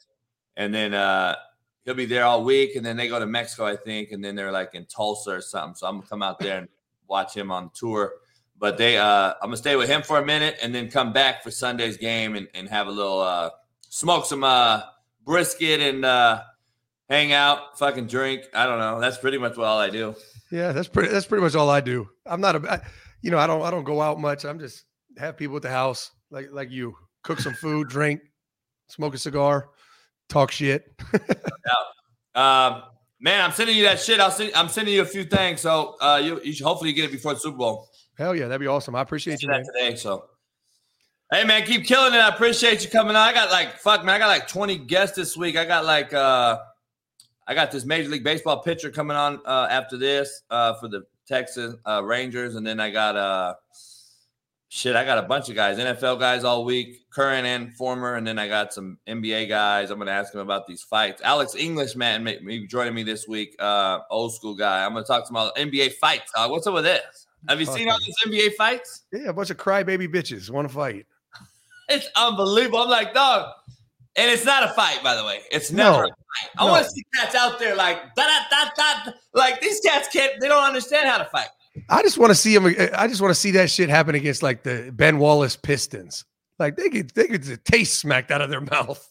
and 0.57 0.73
then 0.73 0.93
uh, 0.93 1.35
he'll 1.85 1.93
be 1.93 2.05
there 2.05 2.25
all 2.25 2.43
week, 2.43 2.75
and 2.75 2.85
then 2.85 2.97
they 2.97 3.07
go 3.07 3.19
to 3.19 3.25
Mexico, 3.25 3.65
I 3.65 3.77
think, 3.77 4.11
and 4.11 4.21
then 4.23 4.35
they're 4.35 4.51
like 4.51 4.75
in 4.75 4.85
Tulsa 4.85 5.31
or 5.31 5.41
something. 5.41 5.75
So 5.75 5.87
I'm 5.87 5.95
gonna 5.95 6.07
come 6.07 6.21
out 6.21 6.39
there 6.39 6.57
and 6.57 6.67
watch 7.07 7.35
him 7.35 7.51
on 7.51 7.71
tour. 7.73 8.15
But 8.57 8.77
they, 8.77 8.97
uh, 8.97 9.33
I'm 9.41 9.47
gonna 9.47 9.55
stay 9.55 9.77
with 9.77 9.87
him 9.87 10.01
for 10.01 10.19
a 10.19 10.25
minute, 10.25 10.57
and 10.61 10.75
then 10.75 10.91
come 10.91 11.13
back 11.13 11.41
for 11.41 11.51
Sunday's 11.51 11.95
game 11.95 12.35
and, 12.35 12.49
and 12.53 12.67
have 12.67 12.87
a 12.87 12.91
little 12.91 13.21
uh, 13.21 13.51
smoke 13.89 14.25
some 14.25 14.43
uh, 14.43 14.83
brisket 15.25 15.81
and 15.81 16.05
uh, 16.05 16.41
hang 17.09 17.33
out, 17.33 17.77
fucking 17.77 18.07
drink. 18.07 18.43
I 18.53 18.65
don't 18.65 18.79
know. 18.79 18.99
That's 18.99 19.17
pretty 19.17 19.37
much 19.37 19.57
all 19.57 19.77
I 19.77 19.89
do. 19.89 20.15
Yeah, 20.51 20.71
that's 20.71 20.87
pretty. 20.87 21.09
That's 21.09 21.25
pretty 21.25 21.43
much 21.43 21.55
all 21.55 21.69
I 21.69 21.81
do. 21.81 22.09
I'm 22.25 22.41
not 22.41 22.55
a, 22.55 22.71
I, 22.71 22.81
you 23.21 23.31
know, 23.31 23.37
I 23.37 23.47
don't, 23.47 23.61
I 23.61 23.69
don't 23.71 23.83
go 23.83 24.01
out 24.01 24.19
much. 24.19 24.45
I'm 24.45 24.59
just 24.59 24.85
have 25.17 25.37
people 25.37 25.57
at 25.57 25.61
the 25.61 25.69
house, 25.69 26.11
like, 26.31 26.47
like 26.51 26.71
you, 26.71 26.95
cook 27.23 27.39
some 27.39 27.53
food, 27.53 27.87
drink, 27.89 28.21
smoke 28.87 29.13
a 29.13 29.17
cigar, 29.17 29.69
talk 30.29 30.51
shit. 30.51 30.93
Um, 32.35 32.83
man, 33.19 33.43
I'm 33.43 33.51
sending 33.51 33.75
you 33.75 33.83
that 33.83 33.99
shit. 33.99 34.19
I'll 34.19 34.31
send, 34.31 34.53
I'm 34.55 34.69
sending 34.69 34.93
you 34.93 35.01
a 35.01 35.05
few 35.05 35.25
things, 35.25 35.59
so 35.59 35.95
uh, 35.99 36.21
you, 36.23 36.39
you 36.43 36.53
should 36.53 36.65
hopefully 36.65 36.93
get 36.93 37.05
it 37.05 37.11
before 37.11 37.33
the 37.33 37.39
Super 37.39 37.57
Bowl. 37.57 37.89
Hell 38.17 38.35
yeah, 38.35 38.47
that'd 38.47 38.61
be 38.61 38.67
awesome. 38.67 38.95
I 38.95 39.01
appreciate 39.01 39.39
do 39.39 39.47
you, 39.47 39.51
that 39.51 39.65
man. 39.65 39.65
today. 39.65 39.95
So, 39.97 40.25
hey 41.31 41.43
man, 41.43 41.63
keep 41.63 41.85
killing 41.85 42.13
it. 42.13 42.17
I 42.17 42.29
appreciate 42.29 42.83
you 42.83 42.89
coming 42.89 43.15
on. 43.15 43.27
I 43.27 43.33
got 43.33 43.51
like 43.51 43.77
fuck 43.77 44.03
man, 44.03 44.15
I 44.15 44.19
got 44.19 44.27
like 44.27 44.47
20 44.47 44.77
guests 44.79 45.15
this 45.15 45.37
week. 45.37 45.57
I 45.57 45.65
got 45.65 45.85
like 45.85 46.13
uh 46.13 46.59
I 47.47 47.55
got 47.55 47.71
this 47.71 47.85
Major 47.85 48.09
League 48.09 48.23
Baseball 48.23 48.61
pitcher 48.61 48.91
coming 48.91 49.17
on 49.17 49.39
uh 49.45 49.67
after 49.69 49.97
this 49.97 50.43
uh 50.49 50.73
for 50.75 50.87
the 50.87 51.03
Texas 51.27 51.75
uh 51.85 52.03
Rangers, 52.03 52.55
and 52.55 52.65
then 52.65 52.79
I 52.79 52.89
got 52.89 53.15
uh 53.15 53.53
shit, 54.69 54.95
I 54.95 55.03
got 55.03 55.17
a 55.17 55.23
bunch 55.23 55.49
of 55.49 55.55
guys, 55.55 55.77
NFL 55.77 56.19
guys 56.19 56.43
all 56.43 56.63
week, 56.63 57.09
current 57.11 57.45
and 57.45 57.73
former, 57.75 58.15
and 58.15 58.25
then 58.25 58.37
I 58.37 58.47
got 58.47 58.73
some 58.73 58.97
NBA 59.07 59.49
guys. 59.49 59.91
I'm 59.91 59.99
gonna 59.99 60.11
ask 60.11 60.31
them 60.31 60.41
about 60.41 60.67
these 60.67 60.81
fights. 60.81 61.21
Alex 61.23 61.55
English, 61.55 61.95
man, 61.95 62.23
may, 62.23 62.39
may 62.39 62.59
be 62.59 62.67
joining 62.67 62.95
me 62.95 63.03
this 63.03 63.27
week. 63.27 63.55
Uh 63.59 63.99
old 64.09 64.33
school 64.33 64.55
guy. 64.55 64.83
I'm 64.83 64.93
gonna 64.93 65.05
talk 65.05 65.25
to 65.25 65.29
him 65.29 65.35
about 65.35 65.55
NBA 65.55 65.93
fights. 65.93 66.31
Uh, 66.35 66.47
what's 66.47 66.65
up 66.65 66.73
with 66.73 66.85
this? 66.85 67.27
Have 67.47 67.59
you 67.59 67.65
seen 67.65 67.89
all 67.89 67.97
these 67.99 68.15
NBA 68.27 68.55
fights? 68.55 69.03
Yeah, 69.13 69.29
a 69.29 69.33
bunch 69.33 69.49
of 69.49 69.57
crybaby 69.57 70.13
bitches 70.13 70.49
want 70.49 70.67
to 70.67 70.73
fight. 70.73 71.05
It's 71.89 72.07
unbelievable. 72.15 72.79
I'm 72.79 72.89
like, 72.89 73.13
dog. 73.13 73.51
And 74.15 74.29
it's 74.29 74.45
not 74.45 74.63
a 74.63 74.69
fight, 74.73 75.01
by 75.03 75.15
the 75.15 75.23
way. 75.23 75.41
It's 75.51 75.71
never 75.71 75.91
No. 75.91 76.03
a 76.03 76.07
fight. 76.07 76.13
I 76.57 76.65
No. 76.65 76.71
want 76.71 76.83
to 76.85 76.89
see 76.91 77.03
cats 77.15 77.35
out 77.35 77.57
there 77.59 77.75
like 77.75 78.13
da 78.15 78.23
da 78.25 78.39
da 78.49 78.69
da. 79.05 79.11
Like 79.33 79.61
these 79.61 79.79
cats 79.79 80.07
can't. 80.11 80.39
They 80.39 80.47
don't 80.47 80.63
understand 80.63 81.07
how 81.07 81.17
to 81.17 81.25
fight. 81.25 81.47
I 81.89 82.01
just 82.01 82.17
want 82.17 82.31
to 82.31 82.35
see 82.35 82.53
him. 82.53 82.65
I 82.95 83.07
just 83.07 83.21
want 83.21 83.31
to 83.31 83.39
see 83.39 83.51
that 83.51 83.69
shit 83.69 83.89
happen 83.89 84.15
against 84.15 84.43
like 84.43 84.63
the 84.63 84.91
Ben 84.93 85.19
Wallace 85.19 85.55
Pistons. 85.55 86.25
Like 86.57 86.75
they 86.75 86.89
could, 86.89 87.11
they 87.11 87.27
could 87.27 87.63
taste 87.65 87.99
smacked 87.99 88.31
out 88.31 88.41
of 88.41 88.49
their 88.49 88.61
mouth. 88.71 89.07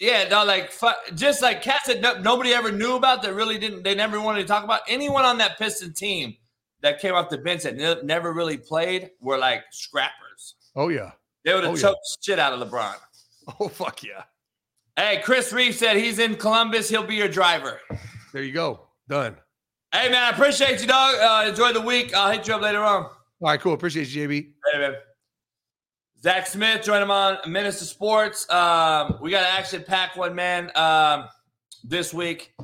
Yeah, 0.00 0.28
no, 0.28 0.44
like 0.44 0.72
just 1.16 1.42
like 1.42 1.60
cats 1.60 1.88
that 1.88 2.00
no, 2.00 2.18
nobody 2.20 2.54
ever 2.54 2.70
knew 2.70 2.94
about 2.94 3.22
that 3.22 3.34
really 3.34 3.58
didn't. 3.58 3.82
They 3.82 3.96
never 3.96 4.20
wanted 4.20 4.42
to 4.42 4.46
talk 4.48 4.62
about 4.64 4.80
anyone 4.88 5.24
on 5.24 5.38
that 5.38 5.58
Piston 5.58 5.92
team 5.92 6.36
that 6.82 7.00
came 7.00 7.14
off 7.14 7.28
the 7.30 7.38
bench 7.38 7.64
that 7.64 7.76
ne- 7.76 8.00
never 8.04 8.32
really 8.32 8.56
played 8.56 9.10
were 9.20 9.36
like 9.38 9.62
scrappers. 9.72 10.54
Oh 10.76 10.88
yeah. 10.88 11.10
They 11.48 11.54
would 11.54 11.64
have 11.64 11.72
Oh, 11.72 11.76
choked 11.76 12.00
the 12.02 12.16
shit 12.20 12.38
out 12.38 12.52
of 12.52 12.60
LeBron. 12.68 12.94
Oh 13.58 13.68
fuck 13.68 14.02
yeah. 14.02 14.24
Hey, 14.94 15.22
Chris 15.24 15.54
Reeve 15.54 15.74
said 15.74 15.96
he's 15.96 16.18
in 16.18 16.36
Columbus. 16.36 16.90
He'll 16.90 17.06
be 17.06 17.14
your 17.14 17.28
driver. 17.28 17.80
There 18.34 18.42
you 18.42 18.52
go. 18.52 18.88
Done. 19.08 19.36
Hey 19.90 20.10
man, 20.10 20.22
I 20.22 20.28
appreciate 20.36 20.82
you, 20.82 20.86
dog. 20.86 21.14
Uh, 21.14 21.48
enjoy 21.48 21.72
the 21.72 21.80
week. 21.80 22.12
I'll 22.12 22.30
hit 22.30 22.46
you 22.46 22.52
up 22.52 22.60
later 22.60 22.84
on. 22.84 23.04
All 23.04 23.10
right, 23.40 23.58
cool. 23.58 23.72
Appreciate 23.72 24.14
you, 24.14 24.28
JB. 24.28 24.52
Hey, 24.70 24.78
man. 24.78 24.96
Zach 26.20 26.46
Smith, 26.46 26.84
join 26.84 27.00
him 27.00 27.10
on 27.10 27.36
Minutes 27.36 27.48
Minister 27.48 27.84
Sports. 27.86 28.50
Um, 28.50 29.16
we 29.22 29.30
got 29.30 29.44
an 29.44 29.56
action 29.56 29.82
pack 29.82 30.14
one, 30.14 30.34
man, 30.34 30.70
um, 30.76 31.24
this 31.82 32.12
week. 32.12 32.52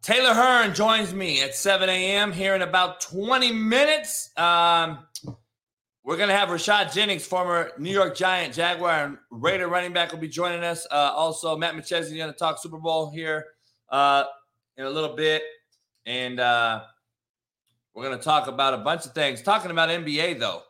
Taylor 0.00 0.32
Hearn 0.32 0.74
joins 0.74 1.12
me 1.12 1.42
at 1.42 1.54
7 1.54 1.86
a.m. 1.90 2.32
here 2.32 2.54
in 2.54 2.62
about 2.62 3.02
20 3.02 3.52
minutes. 3.52 4.30
Um, 4.38 5.00
we're 6.04 6.16
going 6.16 6.28
to 6.28 6.36
have 6.36 6.48
Rashad 6.48 6.92
Jennings, 6.92 7.26
former 7.26 7.72
New 7.78 7.92
York 7.92 8.16
Giant, 8.16 8.54
Jaguar, 8.54 9.04
and 9.04 9.18
Raider 9.30 9.68
running 9.68 9.92
back, 9.92 10.12
will 10.12 10.18
be 10.18 10.28
joining 10.28 10.64
us. 10.64 10.86
Uh, 10.90 11.12
also, 11.14 11.56
Matt 11.56 11.74
McChesney 11.74 12.00
is 12.00 12.12
going 12.14 12.32
to 12.32 12.38
talk 12.38 12.60
Super 12.60 12.78
Bowl 12.78 13.10
here 13.10 13.46
uh, 13.90 14.24
in 14.76 14.86
a 14.86 14.90
little 14.90 15.14
bit. 15.14 15.42
And 16.06 16.40
uh, 16.40 16.82
we're 17.94 18.04
going 18.04 18.16
to 18.16 18.24
talk 18.24 18.48
about 18.48 18.72
a 18.72 18.78
bunch 18.78 19.04
of 19.04 19.12
things. 19.12 19.42
Talking 19.42 19.70
about 19.70 19.90
NBA, 19.90 20.38
though. 20.38 20.62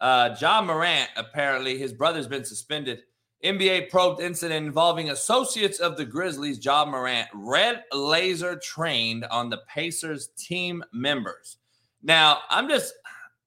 Uh, 0.00 0.34
Ja 0.40 0.62
Morant, 0.62 1.10
apparently, 1.16 1.76
his 1.76 1.92
brother's 1.92 2.26
been 2.26 2.44
suspended. 2.44 3.00
NBA 3.44 3.90
probed 3.90 4.20
incident 4.20 4.66
involving 4.66 5.10
associates 5.10 5.78
of 5.78 5.96
the 5.96 6.04
Grizzlies, 6.04 6.64
Ja 6.64 6.84
Morant, 6.84 7.28
red 7.34 7.84
laser 7.92 8.56
trained 8.56 9.24
on 9.26 9.48
the 9.48 9.58
Pacers 9.68 10.30
team 10.36 10.82
members. 10.92 11.58
Now, 12.02 12.40
I'm 12.48 12.68
just 12.68 12.94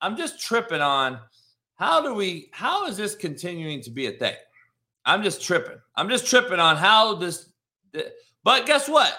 I'm 0.01 0.17
just 0.17 0.39
tripping 0.39 0.81
on 0.81 1.19
how 1.81 1.99
do 1.99 2.13
we 2.13 2.47
how 2.51 2.85
is 2.85 2.95
this 2.95 3.15
continuing 3.15 3.81
to 3.81 3.89
be 3.89 4.05
a 4.05 4.11
thing? 4.11 4.35
I'm 5.03 5.23
just 5.23 5.41
tripping. 5.41 5.79
I'm 5.95 6.09
just 6.09 6.27
tripping 6.27 6.59
on 6.59 6.77
how 6.77 7.15
this 7.15 7.49
but 8.43 8.67
guess 8.67 8.87
what? 8.87 9.11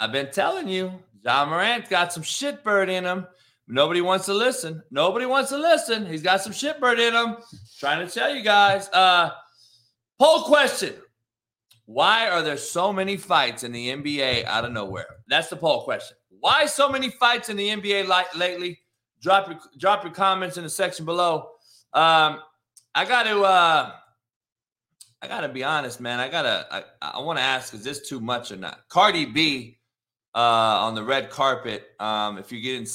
I've 0.00 0.10
been 0.10 0.32
telling 0.32 0.68
you, 0.68 0.92
Ja 1.24 1.46
Morant 1.46 1.88
got 1.88 2.12
some 2.12 2.24
shitbird 2.24 2.88
in 2.88 3.04
him. 3.04 3.28
Nobody 3.68 4.00
wants 4.00 4.26
to 4.26 4.34
listen. 4.34 4.82
Nobody 4.90 5.24
wants 5.24 5.50
to 5.50 5.56
listen. 5.56 6.04
He's 6.04 6.20
got 6.20 6.40
some 6.40 6.52
shitbird 6.52 6.98
in 6.98 7.14
him. 7.14 7.36
Trying 7.78 8.04
to 8.04 8.12
tell 8.12 8.34
you 8.34 8.42
guys. 8.42 8.88
Uh 8.88 9.30
poll 10.18 10.42
question. 10.42 10.94
Why 11.86 12.28
are 12.28 12.42
there 12.42 12.56
so 12.56 12.92
many 12.92 13.16
fights 13.16 13.62
in 13.62 13.70
the 13.70 13.90
NBA 13.90 14.46
out 14.46 14.64
of 14.64 14.72
nowhere? 14.72 15.06
That's 15.28 15.48
the 15.48 15.56
poll 15.56 15.84
question. 15.84 16.16
Why 16.40 16.66
so 16.66 16.88
many 16.88 17.10
fights 17.10 17.50
in 17.50 17.56
the 17.56 17.68
NBA 17.68 18.08
li- 18.08 18.38
lately? 18.38 18.80
Drop 19.22 19.48
your 19.48 19.60
drop 19.78 20.02
your 20.02 20.12
comments 20.12 20.56
in 20.56 20.64
the 20.64 20.70
section 20.70 21.04
below. 21.04 21.50
Um, 21.94 22.40
I 22.94 23.04
got 23.04 23.22
to 23.22 23.42
uh, 23.42 23.92
I 25.22 25.28
got 25.28 25.40
to 25.42 25.48
be 25.48 25.62
honest, 25.62 26.00
man. 26.00 26.18
I 26.18 26.28
gotta 26.28 26.66
I, 26.70 26.82
I 27.00 27.20
want 27.20 27.38
to 27.38 27.42
ask: 27.42 27.72
Is 27.72 27.84
this 27.84 28.08
too 28.08 28.20
much 28.20 28.50
or 28.50 28.56
not? 28.56 28.80
Cardi 28.88 29.24
B 29.24 29.78
uh, 30.34 30.38
on 30.38 30.94
the 30.94 31.02
red 31.04 31.30
carpet. 31.30 31.90
Um, 32.00 32.38
if 32.38 32.50
you 32.50 32.60
get 32.60 32.74
in. 32.74 32.86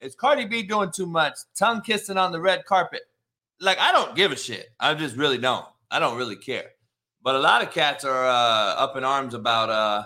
Is 0.00 0.14
Cardi 0.16 0.46
B 0.46 0.62
doing 0.62 0.90
too 0.90 1.06
much? 1.06 1.34
Tongue 1.56 1.82
kissing 1.82 2.16
on 2.16 2.32
the 2.32 2.40
red 2.40 2.64
carpet. 2.64 3.02
Like, 3.60 3.78
I 3.78 3.92
don't 3.92 4.16
give 4.16 4.32
a 4.32 4.36
shit. 4.36 4.70
I 4.80 4.94
just 4.94 5.14
really 5.14 5.38
don't. 5.38 5.66
I 5.90 5.98
don't 5.98 6.16
really 6.16 6.36
care. 6.36 6.70
But 7.22 7.34
a 7.36 7.38
lot 7.38 7.62
of 7.62 7.70
cats 7.70 8.04
are 8.04 8.26
uh, 8.26 8.74
up 8.76 8.96
in 8.96 9.04
arms 9.04 9.34
about, 9.34 9.68
uh, 9.68 10.04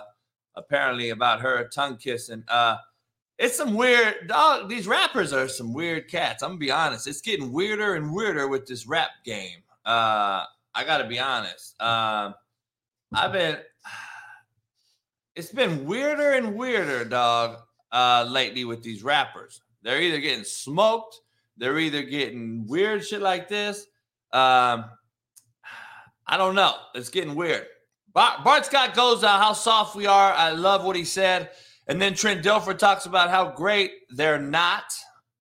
apparently, 0.55 1.09
about 1.09 1.41
her 1.41 1.67
tongue 1.67 1.97
kissing. 1.97 2.43
Uh, 2.47 2.77
it's 3.37 3.57
some 3.57 3.73
weird, 3.73 4.27
dog. 4.27 4.69
These 4.69 4.87
rappers 4.87 5.33
are 5.33 5.47
some 5.47 5.73
weird 5.73 6.07
cats. 6.07 6.41
I'm 6.41 6.51
gonna 6.51 6.59
be 6.59 6.71
honest. 6.71 7.07
It's 7.07 7.21
getting 7.21 7.51
weirder 7.51 7.95
and 7.95 8.13
weirder 8.13 8.47
with 8.47 8.65
this 8.65 8.87
rap 8.87 9.09
game. 9.25 9.59
Uh, 9.85 10.45
I 10.73 10.83
gotta 10.85 11.05
be 11.05 11.19
honest. 11.19 11.79
Um, 11.81 12.33
I've 13.13 13.33
been, 13.33 13.57
it's 15.35 15.51
been 15.51 15.85
weirder 15.85 16.33
and 16.33 16.55
weirder, 16.55 17.05
dog, 17.05 17.57
uh, 17.91 18.25
lately 18.29 18.63
with 18.63 18.83
these 18.83 19.03
rappers. 19.03 19.61
They're 19.83 20.01
either 20.01 20.19
getting 20.19 20.45
smoked, 20.45 21.19
they're 21.57 21.79
either 21.79 22.03
getting 22.03 22.65
weird 22.67 23.05
shit 23.05 23.21
like 23.21 23.49
this. 23.49 23.87
Um, 24.31 24.85
I 26.27 26.37
don't 26.37 26.55
know. 26.55 26.73
It's 26.95 27.09
getting 27.09 27.35
weird. 27.35 27.67
Bart, 28.15 28.65
Scott 28.65 28.95
goes, 28.95 29.25
uh, 29.25 29.37
How 29.37 29.51
soft 29.51 29.93
we 29.95 30.05
are. 30.05 30.31
I 30.31 30.51
love 30.51 30.85
what 30.85 30.95
he 30.95 31.03
said. 31.03 31.49
And 31.87 32.01
then 32.01 32.15
Trent 32.15 32.43
Dilfer 32.43 32.77
talks 32.77 33.05
about 33.05 33.29
how 33.29 33.51
great 33.51 33.91
they're 34.09 34.41
not. 34.41 34.85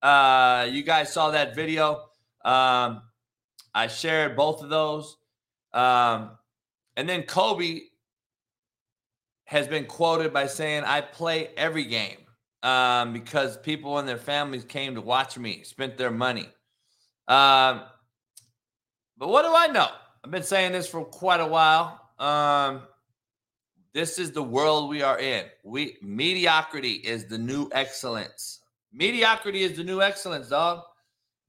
Uh, 0.02 0.66
you 0.68 0.82
guys 0.82 1.12
saw 1.12 1.30
that 1.30 1.54
video. 1.54 2.02
Um, 2.44 3.02
I 3.74 3.86
shared 3.86 4.36
both 4.36 4.62
of 4.62 4.70
those. 4.70 5.16
Um, 5.72 6.32
and 6.96 7.08
then 7.08 7.22
Kobe 7.22 7.80
has 9.44 9.68
been 9.68 9.86
quoted 9.86 10.32
by 10.32 10.48
saying, 10.48 10.82
I 10.84 11.00
play 11.00 11.50
every 11.56 11.84
game 11.84 12.18
um, 12.64 13.12
because 13.12 13.56
people 13.58 13.98
and 13.98 14.08
their 14.08 14.18
families 14.18 14.64
came 14.64 14.96
to 14.96 15.00
watch 15.00 15.38
me, 15.38 15.62
spent 15.62 15.96
their 15.96 16.10
money. 16.10 16.48
Um, 17.28 17.82
but 19.16 19.28
what 19.28 19.42
do 19.42 19.54
I 19.54 19.68
know? 19.68 19.88
I've 20.24 20.30
been 20.30 20.42
saying 20.42 20.72
this 20.72 20.88
for 20.88 21.04
quite 21.04 21.40
a 21.40 21.46
while. 21.46 22.03
Um, 22.24 22.82
this 23.92 24.18
is 24.18 24.32
the 24.32 24.42
world 24.42 24.88
we 24.88 25.02
are 25.02 25.18
in. 25.18 25.44
We 25.62 25.98
mediocrity 26.00 26.94
is 26.94 27.26
the 27.26 27.36
new 27.36 27.68
excellence. 27.72 28.60
Mediocrity 28.94 29.62
is 29.62 29.76
the 29.76 29.84
new 29.84 30.00
excellence, 30.00 30.48
dog. 30.48 30.82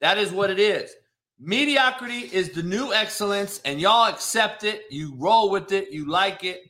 That 0.01 0.17
is 0.17 0.31
what 0.31 0.49
it 0.49 0.59
is. 0.59 0.93
Mediocrity 1.39 2.29
is 2.33 2.49
the 2.49 2.61
new 2.61 2.91
excellence, 2.93 3.61
and 3.63 3.79
y'all 3.79 4.09
accept 4.09 4.65
it. 4.65 4.83
You 4.91 5.13
roll 5.15 5.49
with 5.49 5.71
it. 5.71 5.91
You 5.91 6.09
like 6.09 6.43
it, 6.43 6.63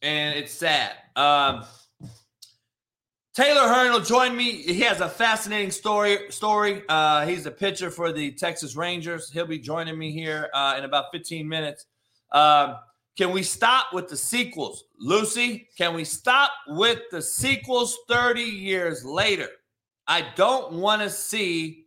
and 0.00 0.38
it's 0.38 0.52
sad. 0.52 0.92
Um, 1.14 1.64
Taylor 3.34 3.68
Hearn 3.68 3.92
will 3.92 4.00
join 4.00 4.34
me. 4.34 4.52
He 4.52 4.80
has 4.80 5.02
a 5.02 5.08
fascinating 5.08 5.70
story. 5.70 6.30
Story. 6.30 6.82
Uh, 6.88 7.26
he's 7.26 7.44
a 7.44 7.50
pitcher 7.50 7.90
for 7.90 8.10
the 8.10 8.32
Texas 8.32 8.74
Rangers. 8.74 9.30
He'll 9.30 9.46
be 9.46 9.58
joining 9.58 9.98
me 9.98 10.12
here 10.12 10.48
uh, 10.54 10.76
in 10.78 10.84
about 10.84 11.06
15 11.12 11.46
minutes. 11.46 11.84
Um, 12.32 12.76
can 13.16 13.32
we 13.32 13.42
stop 13.42 13.92
with 13.92 14.08
the 14.08 14.16
sequels, 14.16 14.84
Lucy? 14.98 15.68
Can 15.76 15.94
we 15.94 16.04
stop 16.04 16.50
with 16.68 17.00
the 17.10 17.20
sequels 17.20 17.98
30 18.08 18.42
years 18.42 19.04
later? 19.04 19.48
I 20.06 20.26
don't 20.36 20.72
want 20.72 21.02
to 21.02 21.10
see 21.10 21.86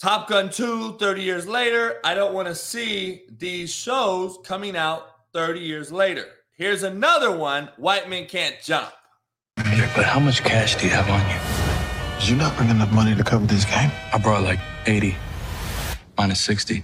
Top 0.00 0.28
Gun 0.28 0.50
2 0.50 0.98
30 0.98 1.22
years 1.22 1.46
later. 1.46 2.00
I 2.04 2.14
don't 2.14 2.34
want 2.34 2.48
to 2.48 2.54
see 2.54 3.22
these 3.38 3.72
shows 3.72 4.38
coming 4.44 4.76
out 4.76 5.08
30 5.32 5.60
years 5.60 5.90
later. 5.90 6.26
Here's 6.52 6.82
another 6.82 7.36
one 7.36 7.70
White 7.76 8.08
Men 8.08 8.26
Can't 8.26 8.56
Jump. 8.62 8.90
Yeah, 9.58 9.90
but 9.96 10.04
how 10.04 10.20
much 10.20 10.42
cash 10.42 10.76
do 10.76 10.84
you 10.84 10.92
have 10.92 11.08
on 11.08 11.20
you? 11.30 12.20
Did 12.20 12.28
you 12.28 12.36
not 12.36 12.56
bring 12.56 12.70
enough 12.70 12.92
money 12.92 13.14
to 13.14 13.24
cover 13.24 13.46
this 13.46 13.64
game? 13.64 13.90
I 14.12 14.18
brought 14.18 14.42
like 14.42 14.60
80, 14.86 15.16
minus 16.16 16.40
60. 16.40 16.76
You 16.76 16.82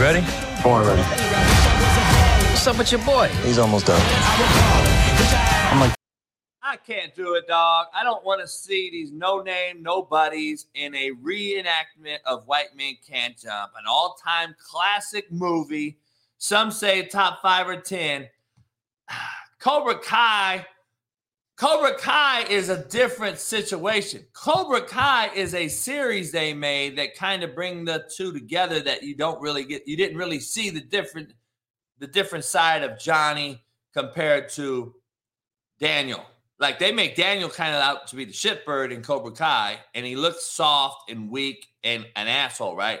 ready? 0.00 0.49
Born 0.62 0.86
ready. 0.86 1.00
What's 2.50 2.66
up 2.66 2.76
with 2.76 2.92
your 2.92 3.02
boy? 3.02 3.28
He's 3.44 3.58
almost 3.58 3.86
done. 3.86 4.00
I 6.62 6.76
can't 6.86 7.14
do 7.14 7.34
it, 7.34 7.48
dog. 7.48 7.86
I 7.94 8.04
don't 8.04 8.22
want 8.24 8.42
to 8.42 8.46
see 8.46 8.90
these 8.90 9.10
no 9.10 9.40
name, 9.40 9.82
nobodies 9.82 10.66
in 10.74 10.94
a 10.94 11.12
reenactment 11.12 12.18
of 12.26 12.46
White 12.46 12.76
Men 12.76 12.98
Can't 13.08 13.38
Jump, 13.38 13.72
an 13.78 13.86
all 13.88 14.18
time 14.22 14.54
classic 14.58 15.32
movie. 15.32 15.98
Some 16.36 16.70
say 16.70 17.06
top 17.06 17.40
five 17.40 17.66
or 17.66 17.80
10. 17.80 18.28
Cobra 19.58 19.98
Kai. 19.98 20.66
Cobra 21.60 21.92
Kai 21.98 22.44
is 22.44 22.70
a 22.70 22.88
different 22.88 23.38
situation. 23.38 24.24
Cobra 24.32 24.80
Kai 24.80 25.28
is 25.34 25.52
a 25.52 25.68
series 25.68 26.32
they 26.32 26.54
made 26.54 26.96
that 26.96 27.14
kind 27.14 27.42
of 27.42 27.54
bring 27.54 27.84
the 27.84 28.08
two 28.16 28.32
together 28.32 28.80
that 28.80 29.02
you 29.02 29.14
don't 29.14 29.38
really 29.42 29.64
get 29.64 29.86
you 29.86 29.94
didn't 29.94 30.16
really 30.16 30.40
see 30.40 30.70
the 30.70 30.80
different 30.80 31.34
the 31.98 32.06
different 32.06 32.46
side 32.46 32.82
of 32.82 32.98
Johnny 32.98 33.62
compared 33.92 34.48
to 34.52 34.94
Daniel. 35.78 36.24
Like 36.58 36.78
they 36.78 36.92
make 36.92 37.14
Daniel 37.14 37.50
kind 37.50 37.74
of 37.74 37.82
out 37.82 38.06
to 38.06 38.16
be 38.16 38.24
the 38.24 38.32
shitbird 38.32 38.90
in 38.90 39.02
Cobra 39.02 39.32
Kai, 39.32 39.80
and 39.94 40.06
he 40.06 40.16
looks 40.16 40.44
soft 40.44 41.10
and 41.10 41.30
weak 41.30 41.66
and 41.84 42.06
an 42.16 42.26
asshole, 42.26 42.74
right? 42.74 43.00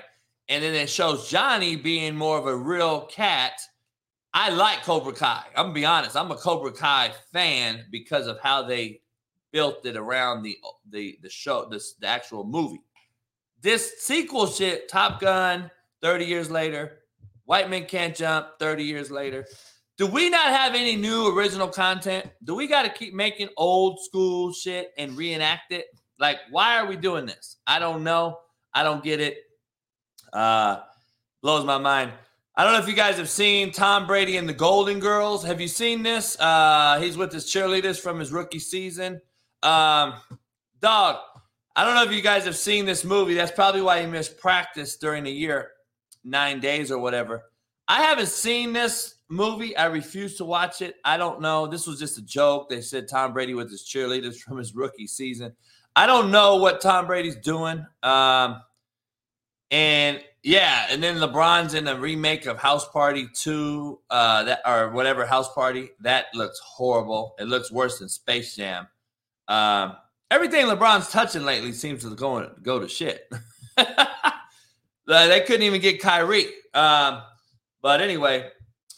And 0.50 0.62
then 0.62 0.74
it 0.74 0.90
shows 0.90 1.30
Johnny 1.30 1.76
being 1.76 2.14
more 2.14 2.36
of 2.36 2.46
a 2.46 2.54
real 2.54 3.06
cat. 3.06 3.58
I 4.32 4.50
like 4.50 4.84
Cobra 4.84 5.12
Kai. 5.12 5.44
I'm 5.56 5.66
gonna 5.66 5.74
be 5.74 5.84
honest. 5.84 6.16
I'm 6.16 6.30
a 6.30 6.36
Cobra 6.36 6.72
Kai 6.72 7.12
fan 7.32 7.84
because 7.90 8.26
of 8.26 8.38
how 8.40 8.62
they 8.62 9.00
built 9.52 9.84
it 9.86 9.96
around 9.96 10.42
the 10.42 10.56
the 10.88 11.18
the 11.22 11.28
show, 11.28 11.68
this 11.68 11.94
the 11.94 12.06
actual 12.06 12.44
movie. 12.44 12.82
This 13.60 14.00
sequel 14.00 14.46
shit, 14.46 14.88
Top 14.88 15.20
Gun, 15.20 15.70
30 16.02 16.24
years 16.24 16.50
later, 16.50 17.00
White 17.44 17.68
Men 17.68 17.84
Can't 17.84 18.16
Jump, 18.16 18.46
30 18.58 18.84
years 18.84 19.10
later. 19.10 19.46
Do 19.98 20.06
we 20.06 20.30
not 20.30 20.46
have 20.46 20.74
any 20.74 20.96
new 20.96 21.36
original 21.36 21.68
content? 21.68 22.26
Do 22.44 22.54
we 22.54 22.66
got 22.66 22.84
to 22.84 22.88
keep 22.88 23.12
making 23.12 23.50
old 23.58 24.02
school 24.02 24.50
shit 24.50 24.92
and 24.96 25.14
reenact 25.14 25.72
it? 25.72 25.86
Like, 26.18 26.38
why 26.50 26.78
are 26.78 26.86
we 26.86 26.96
doing 26.96 27.26
this? 27.26 27.58
I 27.66 27.78
don't 27.78 28.02
know. 28.02 28.38
I 28.72 28.82
don't 28.82 29.04
get 29.04 29.20
it. 29.20 29.38
Uh, 30.32 30.78
blows 31.42 31.66
my 31.66 31.76
mind. 31.76 32.12
I 32.56 32.64
don't 32.64 32.72
know 32.72 32.80
if 32.80 32.88
you 32.88 32.94
guys 32.94 33.16
have 33.16 33.30
seen 33.30 33.70
Tom 33.70 34.06
Brady 34.06 34.36
and 34.36 34.48
the 34.48 34.52
Golden 34.52 34.98
Girls. 34.98 35.44
Have 35.44 35.60
you 35.60 35.68
seen 35.68 36.02
this? 36.02 36.38
Uh, 36.40 36.98
he's 37.00 37.16
with 37.16 37.32
his 37.32 37.46
cheerleaders 37.46 37.98
from 37.98 38.18
his 38.18 38.32
rookie 38.32 38.58
season. 38.58 39.20
Um, 39.62 40.14
dog, 40.80 41.18
I 41.76 41.84
don't 41.84 41.94
know 41.94 42.04
if 42.04 42.12
you 42.12 42.22
guys 42.22 42.44
have 42.44 42.56
seen 42.56 42.84
this 42.84 43.04
movie. 43.04 43.34
That's 43.34 43.52
probably 43.52 43.82
why 43.82 44.00
he 44.00 44.06
missed 44.06 44.38
practice 44.38 44.96
during 44.96 45.24
the 45.24 45.30
year, 45.30 45.70
nine 46.24 46.60
days 46.60 46.90
or 46.90 46.98
whatever. 46.98 47.44
I 47.86 48.02
haven't 48.02 48.28
seen 48.28 48.72
this 48.72 49.16
movie. 49.28 49.76
I 49.76 49.86
refuse 49.86 50.36
to 50.36 50.44
watch 50.44 50.82
it. 50.82 50.96
I 51.04 51.16
don't 51.16 51.40
know. 51.40 51.66
This 51.66 51.86
was 51.86 51.98
just 51.98 52.18
a 52.18 52.22
joke. 52.22 52.68
They 52.68 52.80
said 52.80 53.08
Tom 53.08 53.32
Brady 53.32 53.54
with 53.54 53.70
his 53.70 53.84
cheerleaders 53.84 54.38
from 54.38 54.58
his 54.58 54.74
rookie 54.74 55.06
season. 55.06 55.54
I 55.96 56.06
don't 56.06 56.30
know 56.30 56.56
what 56.56 56.80
Tom 56.80 57.06
Brady's 57.06 57.36
doing. 57.36 57.86
Um, 58.02 58.62
and 59.70 60.22
yeah, 60.42 60.86
and 60.90 61.02
then 61.02 61.16
LeBron's 61.16 61.74
in 61.74 61.86
a 61.86 61.98
remake 61.98 62.46
of 62.46 62.58
House 62.58 62.88
Party 62.88 63.28
2, 63.34 63.98
uh, 64.08 64.44
that 64.44 64.60
or 64.66 64.90
whatever 64.90 65.26
House 65.26 65.52
Party. 65.52 65.90
That 66.00 66.26
looks 66.34 66.58
horrible. 66.60 67.34
It 67.38 67.44
looks 67.44 67.70
worse 67.70 67.98
than 67.98 68.08
Space 68.08 68.56
Jam. 68.56 68.88
Um, 69.48 69.96
everything 70.30 70.66
LeBron's 70.66 71.10
touching 71.10 71.44
lately 71.44 71.72
seems 71.72 72.02
to 72.04 72.14
go 72.14 72.50
go 72.62 72.78
to 72.78 72.88
shit. 72.88 73.30
they 75.06 75.40
couldn't 75.40 75.62
even 75.62 75.80
get 75.80 76.00
Kyrie. 76.00 76.46
Um, 76.72 77.22
but 77.82 78.00
anyway, 78.00 78.50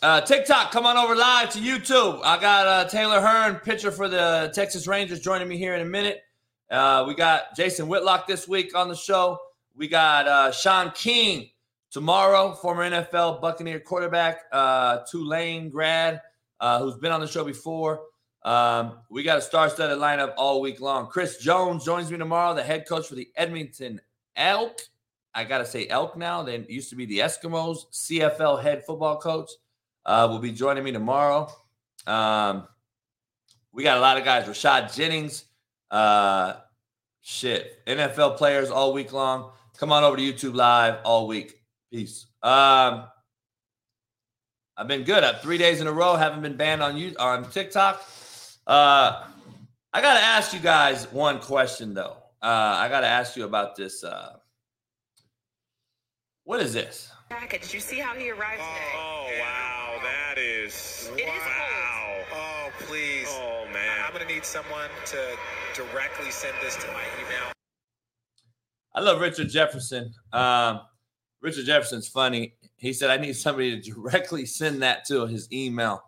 uh, 0.03 0.21
TikTok, 0.21 0.71
come 0.71 0.87
on 0.87 0.97
over 0.97 1.17
live 1.17 1.51
to 1.51 1.59
YouTube. 1.59 2.21
I 2.23 2.41
got 2.41 2.67
uh, 2.67 2.89
Taylor 2.89 3.21
Hearn, 3.21 3.57
pitcher 3.57 3.91
for 3.91 4.09
the 4.09 4.53
Texas 4.55 4.87
Rangers, 4.87 5.21
joining 5.21 5.49
me 5.49 5.57
here 5.57 5.75
in 5.75 5.81
a 5.81 5.87
minute. 5.87 6.23
Uh, 6.71 7.05
we 7.07 7.15
got 7.15 7.57
Jason 7.57 7.89
Whitlock 7.89 8.27
this 8.27 8.47
week 8.47 8.77
on 8.77 8.89
the 8.89 8.97
show. 8.97 9.39
We 9.75 9.89
got 9.89 10.29
uh, 10.29 10.53
Shaun 10.53 10.91
King 10.93 11.51
tomorrow, 11.91 12.53
former 12.55 12.89
NFL 12.89 13.41
Buccaneer 13.41 13.81
quarterback, 13.81 14.43
uh, 14.53 14.99
Tulane 15.11 15.69
grad, 15.69 16.21
uh, 16.61 16.81
who's 16.81 16.97
been 16.97 17.13
on 17.13 17.21
the 17.21 17.27
show 17.27 17.45
before. 17.45 18.01
Um, 18.45 18.99
we 19.11 19.23
got 19.23 19.39
a 19.39 19.43
star-studded 19.43 19.99
lineup 19.99 20.35
all 20.37 20.61
week 20.61 20.81
long. 20.81 21.07
Chris 21.07 21.39
Jones 21.39 21.85
joins 21.85 22.11
me 22.11 22.19
tomorrow, 22.19 22.55
the 22.55 22.63
head 22.63 22.87
coach 22.89 23.07
for 23.07 23.15
the 23.15 23.29
Edmonton 23.37 24.01
Elk. 24.37 24.81
I 25.35 25.45
gotta 25.45 25.65
say 25.65 25.87
Elk 25.89 26.17
now. 26.17 26.43
They 26.43 26.65
used 26.69 26.91
to 26.91 26.97
be 26.97 27.07
the 27.07 27.21
Eskimos. 27.21 27.87
CFL 27.93 28.63
head 28.63 28.85
football 28.85 29.19
coach 29.19 29.51
uh, 30.05 30.27
will 30.31 30.39
be 30.39 30.53
joining 30.53 30.85
me 30.85 30.93
tomorrow. 30.93 31.51
Um, 32.07 32.67
we 33.73 33.83
got 33.83 33.97
a 33.97 34.01
lot 34.01 34.19
of 34.19 34.25
guys. 34.25 34.47
Rashad 34.47 34.95
Jennings, 34.95 35.45
uh, 35.91 36.55
shit, 37.23 37.85
NFL 37.87 38.37
players 38.37 38.71
all 38.71 38.93
week 38.93 39.13
long. 39.13 39.53
Come 39.79 39.93
on 39.93 40.05
over 40.05 40.17
to 40.17 40.23
YouTube 40.23 40.55
Live 40.55 40.99
all 41.05 41.27
week. 41.27 41.55
Peace. 41.91 42.27
Um, 42.43 43.05
I've 44.77 44.89
been 44.89 45.05
good. 45.05 45.25
I've 45.25 45.41
three 45.41 45.59
days 45.59 45.81
in 45.81 45.87
a 45.87 45.93
row. 45.93 46.17
Haven't 46.17 46.43
been 46.43 46.57
banned 46.57 46.83
on 46.83 46.97
you 46.97 47.15
on 47.19 47.51
TikTok. 47.51 48.03
Uh, 48.67 49.25
I 49.93 50.01
got 50.01 50.15
to 50.15 50.25
ask 50.25 50.55
you 50.55 50.61
guys 50.61 51.11
one 51.13 51.41
question 51.41 51.95
though. 51.95 52.17
Uh, 52.43 52.77
I 52.79 52.89
got 52.89 53.01
to 53.01 53.07
ask 53.07 53.37
you 53.37 53.45
about 53.45 53.77
this. 53.77 54.03
Uh, 54.03 54.37
what 56.45 56.61
is 56.61 56.73
this? 56.73 57.13
Did 57.51 57.73
you 57.73 57.81
see 57.81 57.99
how 57.99 58.15
he 58.15 58.31
arrived 58.31 58.61
today? 58.61 58.93
Oh, 58.97 59.27
wow. 59.41 60.01
That 60.03 60.39
is. 60.39 61.11
It 61.15 61.21
is 61.21 61.29
wow. 61.29 62.19
Oh, 62.35 62.71
please. 62.81 63.29
Oh, 63.31 63.67
man. 63.73 64.05
I'm 64.05 64.13
going 64.13 64.27
to 64.27 64.33
need 64.33 64.45
someone 64.45 64.91
to 65.07 65.37
directly 65.75 66.31
send 66.31 66.55
this 66.63 66.77
to 66.77 66.87
my 66.89 67.05
email. 67.21 67.53
I 68.95 69.01
love 69.01 69.21
Richard 69.21 69.49
Jefferson. 69.49 70.13
Um, 70.33 70.81
Richard 71.41 71.67
Jefferson's 71.67 72.09
funny. 72.09 72.55
He 72.77 72.93
said, 72.93 73.11
I 73.11 73.17
need 73.17 73.35
somebody 73.35 73.81
to 73.81 73.91
directly 73.93 74.45
send 74.47 74.83
that 74.83 75.05
to 75.07 75.27
his 75.27 75.51
email. 75.53 76.03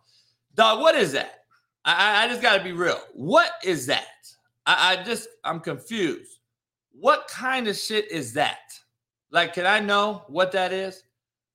Dog, 0.55 0.80
what 0.80 0.95
is 0.95 1.12
that? 1.12 1.41
I, 1.85 2.24
I 2.24 2.28
just 2.28 2.43
got 2.43 2.57
to 2.57 2.64
be 2.64 2.72
real. 2.72 3.01
What 3.12 3.53
is 3.62 3.87
that? 3.87 4.07
I, 4.66 4.97
I 4.99 5.05
just, 5.05 5.28
I'm 5.45 5.61
confused. 5.61 6.39
What 6.93 7.28
kind 7.28 7.68
of 7.68 7.76
shit 7.76 8.11
is 8.11 8.32
that? 8.35 8.72
Like, 9.30 9.55
can 9.55 9.66
I 9.66 9.80
know 9.80 10.24
what 10.28 10.53
that 10.53 10.72
is? 10.72 11.03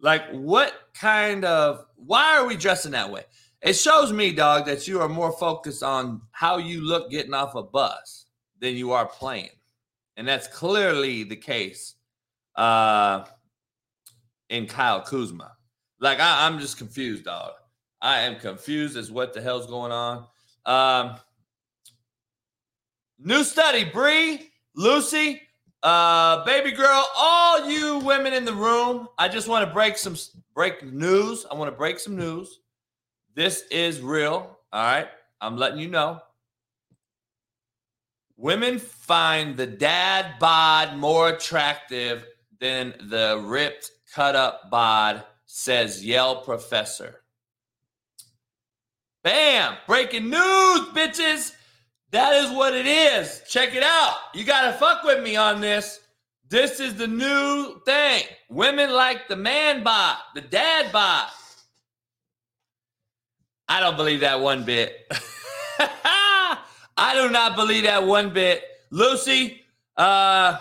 Like, 0.02 0.30
what 0.32 0.74
kind 0.94 1.46
of, 1.46 1.86
why 1.96 2.38
are 2.38 2.46
we 2.46 2.56
dressing 2.56 2.92
that 2.92 3.12
way? 3.12 3.24
It 3.62 3.74
shows 3.74 4.14
me, 4.14 4.32
dog, 4.32 4.66
that 4.66 4.88
you 4.88 5.02
are 5.02 5.10
more 5.10 5.32
focused 5.34 5.84
on 5.84 6.22
how 6.32 6.58
you 6.58 6.82
look 6.82 7.10
getting 7.10 7.34
off 7.34 7.56
a 7.56 7.64
bus 7.64 8.26
than 8.60 8.76
you 8.76 8.92
are 8.92 9.06
playing. 9.06 9.50
And 10.20 10.28
that's 10.28 10.48
clearly 10.48 11.24
the 11.24 11.38
case 11.38 11.96
uh, 12.58 13.24
in 14.50 14.68
Kyle 14.68 15.00
Kuzma. 15.00 15.54
Like, 16.02 16.20
I, 16.20 16.46
I'm 16.46 16.60
just 16.60 16.78
confused, 16.78 17.24
dog. 17.24 17.54
I 18.02 18.20
am 18.20 18.36
confused 18.36 18.98
as 18.98 19.10
what 19.10 19.34
the 19.34 19.42
hell's 19.42 19.66
going 19.66 19.94
on. 19.94 20.26
Um, 20.66 21.16
new 23.18 23.46
study, 23.46 23.86
Bree, 23.86 24.52
Lucy, 24.76 25.42
uh, 25.84 26.44
baby 26.44 26.74
girl, 26.74 27.08
all 27.18 27.70
you 27.70 28.00
women 28.00 28.34
in 28.34 28.44
the 28.44 28.54
room. 28.54 29.08
I 29.18 29.30
just 29.30 29.48
want 29.48 29.66
to 29.66 29.74
break 29.74 29.98
some 29.98 30.18
break 30.54 30.84
news. 30.84 31.46
I 31.50 31.56
want 31.56 31.72
to 31.72 31.78
break 31.78 31.98
some 31.98 32.18
news. 32.18 32.60
This 33.36 33.64
is 33.72 34.02
real. 34.02 34.60
All 34.74 34.84
right, 34.84 35.08
I'm 35.40 35.56
letting 35.56 35.80
you 35.80 35.88
know. 35.88 36.20
Women 38.42 38.80
find 38.80 39.58
the 39.58 39.68
dad 39.68 40.40
bod 40.40 40.96
more 40.96 41.28
attractive 41.28 42.26
than 42.62 42.94
the 43.10 43.44
ripped, 43.46 43.92
cut 44.16 44.34
up 44.34 44.72
bod, 44.72 45.26
says 45.46 46.06
Yale 46.06 46.38
professor. 46.38 47.20
Bam! 49.26 49.76
Breaking 49.86 50.30
news, 50.30 50.80
bitches. 50.94 51.52
That 52.12 52.34
is 52.36 52.50
what 52.52 52.74
it 52.74 52.86
is. 52.88 53.42
Check 53.50 53.76
it 53.76 53.84
out. 53.84 54.16
You 54.34 54.46
got 54.46 54.72
to 54.72 54.78
fuck 54.78 55.04
with 55.04 55.22
me 55.22 55.36
on 55.36 55.60
this. 55.60 56.00
This 56.48 56.80
is 56.80 56.96
the 56.96 57.08
new 57.08 57.82
thing. 57.86 58.24
Women 58.50 58.94
like 58.94 59.28
the 59.28 59.36
man 59.36 59.84
bod, 59.84 60.16
the 60.34 60.40
dad 60.40 60.94
bod. 60.94 61.28
I 63.68 63.82
don't 63.82 63.98
believe 63.98 64.22
that 64.22 64.40
one 64.40 64.64
bit. 64.64 65.12
I 67.00 67.16
do 67.16 67.30
not 67.30 67.56
believe 67.56 67.84
that 67.84 68.06
one 68.06 68.32
bit. 68.32 68.64
Lucy, 68.92 69.62
uh, 69.96 70.58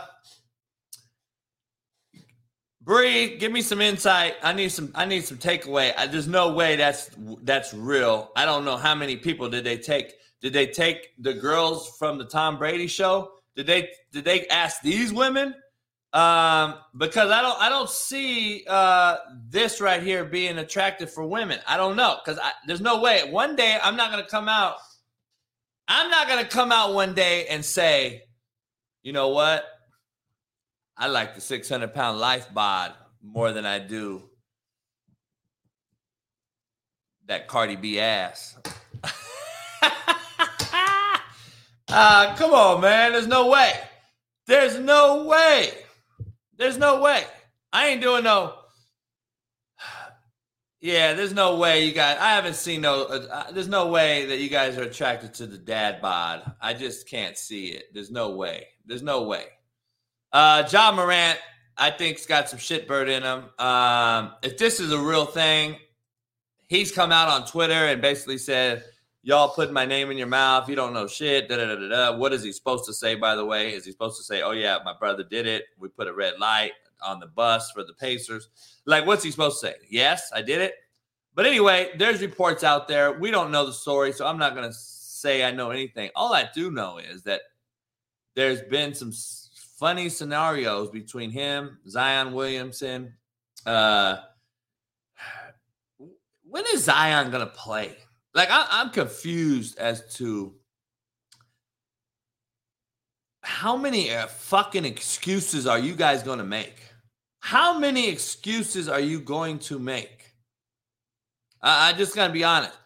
Bree, 2.81 3.37
give 3.37 3.51
me 3.53 3.61
some 3.61 3.81
insight. 3.81 4.37
I 4.43 4.53
need 4.53 4.71
some. 4.71 4.93
I 4.95 5.05
need 5.05 5.25
some 5.25 5.37
takeaway. 5.37 5.93
I, 5.99 6.07
there's 6.07 6.29
no 6.29 6.53
way 6.53 6.77
that's 6.77 7.11
that's 7.43 7.75
real. 7.75 8.31
I 8.37 8.45
don't 8.45 8.65
know 8.65 8.77
how 8.77 8.95
many 8.95 9.17
people 9.17 9.51
did 9.51 9.65
they 9.65 9.77
take. 9.77 10.15
Did 10.41 10.53
they 10.53 10.67
take 10.67 11.09
the 11.19 11.35
girls 11.35 11.97
from 11.99 12.19
the 12.19 12.25
Tom 12.25 12.57
Brady 12.57 12.87
show? 12.87 13.33
Did 13.57 13.67
they 13.67 13.91
did 14.13 14.25
they 14.25 14.47
ask 14.47 14.81
these 14.81 15.13
women? 15.13 15.55
Um, 16.13 16.77
because 16.97 17.31
I 17.31 17.43
don't 17.43 17.61
I 17.61 17.69
don't 17.69 17.91
see 17.91 18.65
uh, 18.67 19.17
this 19.51 19.81
right 19.81 20.03
here 20.03 20.25
being 20.25 20.59
attractive 20.59 21.13
for 21.13 21.27
women. 21.27 21.59
I 21.67 21.77
don't 21.77 21.97
know 21.97 22.19
because 22.25 22.41
there's 22.67 22.81
no 22.81 23.01
way. 23.01 23.29
One 23.31 23.57
day 23.57 23.77
I'm 23.83 23.97
not 23.97 24.11
gonna 24.11 24.27
come 24.27 24.49
out. 24.49 24.77
I'm 25.89 26.11
not 26.11 26.29
gonna 26.29 26.45
come 26.45 26.71
out 26.71 26.93
one 26.93 27.15
day 27.15 27.47
and 27.47 27.65
say, 27.65 28.23
you 29.03 29.13
know 29.13 29.29
what? 29.29 29.65
I 30.97 31.07
like 31.07 31.35
the 31.35 31.41
600 31.41 31.95
pound 31.95 32.19
life 32.19 32.53
bod 32.53 32.93
more 33.23 33.53
than 33.53 33.65
I 33.65 33.79
do 33.79 34.23
that 37.29 37.47
Cardi 37.47 37.77
B 37.77 38.01
ass. 38.01 38.57
uh, 41.89 42.35
come 42.37 42.53
on, 42.53 42.81
man. 42.81 43.13
There's 43.13 43.27
no 43.27 43.49
way. 43.49 43.73
There's 44.47 44.79
no 44.79 45.25
way. 45.25 45.73
There's 46.57 46.79
no 46.79 47.01
way. 47.01 47.25
I 47.73 47.89
ain't 47.89 48.01
doing 48.01 48.25
no. 48.25 48.55
Yeah, 50.81 51.15
there's 51.15 51.35
no 51.35 51.57
way 51.57 51.85
you 51.85 51.93
guys. 51.93 52.19
I 52.21 52.31
haven't 52.31 52.55
seen 52.55 52.83
no. 52.83 53.05
Uh, 53.05 53.51
there's 53.51 53.69
no 53.69 53.89
way 53.89 54.27
that 54.27 54.39
you 54.39 54.49
guys 54.49 54.79
are 54.79 54.83
attracted 54.83 55.35
to 55.35 55.47
the 55.47 55.59
dad 55.59 56.01
bod. 56.01 56.53
I 56.61 56.73
just 56.73 57.09
can't 57.09 57.37
see 57.37 57.69
it. 57.69 57.93
There's 57.93 58.13
no 58.13 58.31
way. 58.31 58.69
There's 58.87 59.03
no 59.03 59.25
way. 59.25 59.47
Uh, 60.33 60.69
Ja 60.71 60.93
Morant, 60.93 61.39
I 61.77 61.91
think's 61.91 62.27
got 62.27 62.49
some 62.49 62.61
shitbird 62.61 63.09
in 63.09 63.25
him. 63.25 63.45
Um, 63.59 64.35
if 64.43 64.57
this 64.57 64.79
is 64.79 64.93
a 64.93 64.99
real 64.99 65.27
thing, 65.27 65.77
he's 66.69 66.93
come 66.93 67.11
out 67.11 67.29
on 67.29 67.45
Twitter 67.49 67.73
and 67.75 68.01
basically 68.01 68.39
said, 68.39 68.85
"Y'all 69.25 69.49
put 69.49 69.73
my 69.73 69.85
name 69.85 70.13
in 70.13 70.17
your 70.17 70.29
mouth. 70.29 70.69
You 70.69 70.77
don't 70.77 70.95
know 70.95 71.09
shit." 71.09 71.49
Da, 71.49 71.57
da, 71.57 71.67
da, 71.67 71.75
da, 71.75 71.89
da. 71.89 72.17
What 72.17 72.33
is 72.33 72.45
he 72.45 72.53
supposed 72.53 72.85
to 72.85 72.93
say? 72.93 73.17
By 73.17 73.35
the 73.35 73.45
way, 73.45 73.75
is 73.75 73.85
he 73.85 73.91
supposed 73.91 74.17
to 74.19 74.23
say, 74.23 74.43
"Oh 74.43 74.53
yeah, 74.53 74.79
my 74.85 74.95
brother 74.97 75.25
did 75.25 75.49
it. 75.49 75.65
We 75.77 75.89
put 75.89 76.07
a 76.07 76.15
red 76.15 76.35
light 76.39 76.73
on 77.05 77.19
the 77.19 77.27
bus 77.27 77.73
for 77.73 77.83
the 77.83 77.95
Pacers"? 77.95 78.49
Like, 78.89 79.07
what's 79.07 79.23
he 79.23 79.31
supposed 79.31 79.61
to 79.61 79.67
say? 79.67 79.75
Yes, 79.91 80.31
I 80.35 80.41
did 80.41 80.63
it. 80.63 80.73
But 81.35 81.45
anyway, 81.45 81.91
there's 81.99 82.23
reports 82.23 82.65
out 82.65 82.89
there. 82.89 83.13
We 83.13 83.31
don't 83.31 83.51
know 83.51 83.67
the 83.67 83.73
story, 83.73 84.13
so 84.13 84.27
I'm 84.27 84.39
not 84.39 84.55
going 84.55 84.67
to 84.67 84.75
say 84.75 85.45
I 85.45 85.51
know 85.51 85.71
anything. 85.71 86.11
All 86.17 86.33
I 86.33 86.49
do 86.55 86.71
know 86.71 86.97
is 86.97 87.23
that 87.25 87.43
there's 88.35 88.63
been 88.63 88.95
some 88.95 89.13
funny 89.79 90.09
scenarios 90.09 90.91
between 90.91 91.31
him, 91.31 91.79
Zion 91.87 92.33
Williamson. 92.33 93.13
Uh, 93.67 94.17
when 96.49 96.65
is 96.73 96.85
Zion 96.85 97.31
gonna 97.31 97.47
play? 97.47 97.95
Like 98.35 98.49
I, 98.51 98.81
am 98.81 98.91
confused 98.91 99.79
as 99.79 100.15
to 100.15 100.55
how 103.43 103.77
many 103.77 104.15
uh, 104.15 104.29
fucking 104.29 104.85
excuses 104.85 105.67
are 105.67 105.79
you 105.79 105.95
guys 105.95 106.23
gonna 106.23 106.45
make? 106.45 106.88
How 107.41 107.79
many 107.79 108.09
excuses 108.09 108.89
are 108.89 109.01
you 109.01 109.21
going 109.21 109.59
to 109.61 109.79
make? 109.79 110.33
I, 111.63 111.91
I 111.91 111.93
just 111.93 112.15
gotta 112.15 112.33
be 112.33 112.45
honest. 112.45 112.77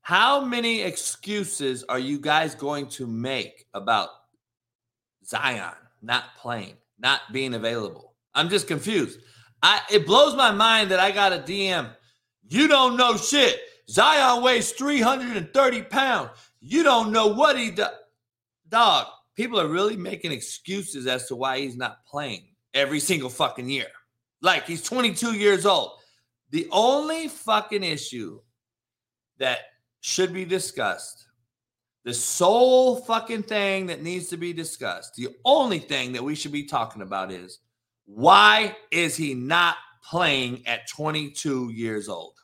How 0.00 0.44
many 0.44 0.82
excuses 0.82 1.84
are 1.84 1.98
you 1.98 2.18
guys 2.18 2.54
going 2.54 2.88
to 2.88 3.06
make 3.06 3.66
about 3.72 4.08
Zion? 5.24 5.74
not 6.02 6.36
playing, 6.36 6.74
not 6.98 7.20
being 7.32 7.54
available. 7.54 8.14
I'm 8.34 8.48
just 8.48 8.66
confused. 8.66 9.20
I 9.62 9.80
it 9.90 10.06
blows 10.06 10.34
my 10.34 10.50
mind 10.50 10.90
that 10.90 11.00
I 11.00 11.12
got 11.12 11.32
a 11.32 11.38
DM. 11.38 11.90
You 12.48 12.68
don't 12.68 12.96
know 12.96 13.16
shit. 13.16 13.60
Zion 13.88 14.42
weighs 14.42 14.72
330 14.72 15.82
pounds. 15.82 16.30
You 16.60 16.82
don't 16.82 17.12
know 17.12 17.28
what 17.28 17.58
he 17.58 17.70
does. 17.70 17.92
Dog, 18.68 19.06
people 19.36 19.60
are 19.60 19.68
really 19.68 19.96
making 19.96 20.32
excuses 20.32 21.06
as 21.06 21.28
to 21.28 21.36
why 21.36 21.58
he's 21.60 21.76
not 21.76 22.04
playing 22.06 22.48
every 22.74 23.00
single 23.00 23.28
fucking 23.30 23.68
year. 23.68 23.88
Like 24.42 24.66
he's 24.66 24.82
22 24.82 25.34
years 25.34 25.64
old. 25.64 25.92
The 26.50 26.68
only 26.70 27.28
fucking 27.28 27.82
issue 27.82 28.40
that 29.38 29.60
should 30.00 30.34
be 30.34 30.44
discussed 30.44 31.22
the 32.04 32.14
sole 32.14 32.96
fucking 32.96 33.44
thing 33.44 33.86
that 33.86 34.02
needs 34.02 34.28
to 34.28 34.36
be 34.36 34.52
discussed, 34.52 35.14
the 35.14 35.28
only 35.44 35.78
thing 35.78 36.12
that 36.12 36.24
we 36.24 36.34
should 36.34 36.52
be 36.52 36.64
talking 36.64 37.02
about 37.02 37.30
is 37.30 37.60
why 38.06 38.76
is 38.90 39.16
he 39.16 39.34
not 39.34 39.76
playing 40.02 40.66
at 40.66 40.88
22 40.88 41.70
years 41.70 42.08
old? 42.08 42.34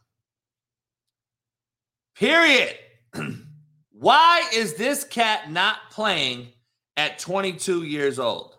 Period. 2.15 2.77
why 3.91 4.49
is 4.55 4.75
this 4.75 5.03
cat 5.03 5.51
not 5.51 5.79
playing 5.91 6.53
at 6.97 7.19
22 7.19 7.83
years 7.83 8.21
old? 8.21 8.58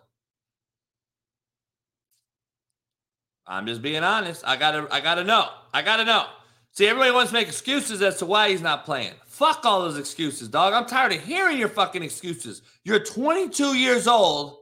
I'm 3.50 3.66
just 3.66 3.82
being 3.82 4.04
honest. 4.04 4.44
I 4.46 4.56
gotta, 4.56 4.86
I 4.92 5.00
gotta 5.00 5.24
know. 5.24 5.48
I 5.74 5.82
gotta 5.82 6.04
know. 6.04 6.26
See, 6.70 6.86
everybody 6.86 7.10
wants 7.10 7.32
to 7.32 7.34
make 7.34 7.48
excuses 7.48 8.00
as 8.00 8.16
to 8.18 8.26
why 8.26 8.48
he's 8.48 8.62
not 8.62 8.84
playing. 8.84 9.12
Fuck 9.26 9.64
all 9.64 9.80
those 9.80 9.98
excuses, 9.98 10.48
dog. 10.48 10.72
I'm 10.72 10.86
tired 10.86 11.12
of 11.12 11.20
hearing 11.20 11.58
your 11.58 11.68
fucking 11.68 12.02
excuses. 12.02 12.62
You're 12.84 13.04
22 13.04 13.76
years 13.76 14.06
old 14.06 14.58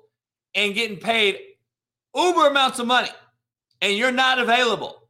and 0.54 0.74
getting 0.74 0.96
paid 0.96 1.38
uber 2.16 2.46
amounts 2.46 2.78
of 2.78 2.86
money, 2.86 3.10
and 3.82 3.94
you're 3.94 4.10
not 4.10 4.38
available. 4.38 5.02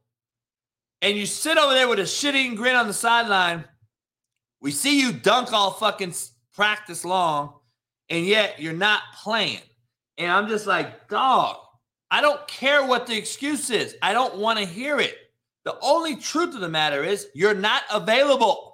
And 1.01 1.15
you 1.15 1.25
sit 1.25 1.57
over 1.57 1.73
there 1.73 1.87
with 1.87 1.99
a 1.99 2.03
shitting 2.03 2.57
grin 2.57 2.75
on 2.75 2.87
the 2.87 2.93
sideline. 2.93 3.63
We 4.59 4.71
see 4.71 4.99
you 4.99 5.13
dunk 5.13 5.53
all 5.53 5.71
fucking 5.71 6.13
practice 6.53 7.05
long, 7.05 7.53
and 8.09 8.25
yet 8.25 8.59
you're 8.59 8.73
not 8.73 9.03
playing. 9.23 9.61
And 10.17 10.29
I'm 10.29 10.49
just 10.49 10.67
like, 10.67 11.07
dog, 11.07 11.55
I 12.11 12.21
don't 12.21 12.47
care 12.47 12.85
what 12.85 13.07
the 13.07 13.17
excuse 13.17 13.69
is. 13.69 13.95
I 14.01 14.13
don't 14.13 14.37
want 14.37 14.59
to 14.59 14.65
hear 14.65 14.99
it. 14.99 15.15
The 15.65 15.77
only 15.81 16.15
truth 16.15 16.55
of 16.55 16.61
the 16.61 16.69
matter 16.69 17.03
is 17.03 17.27
you're 17.35 17.53
not 17.53 17.83
available. 17.91 18.69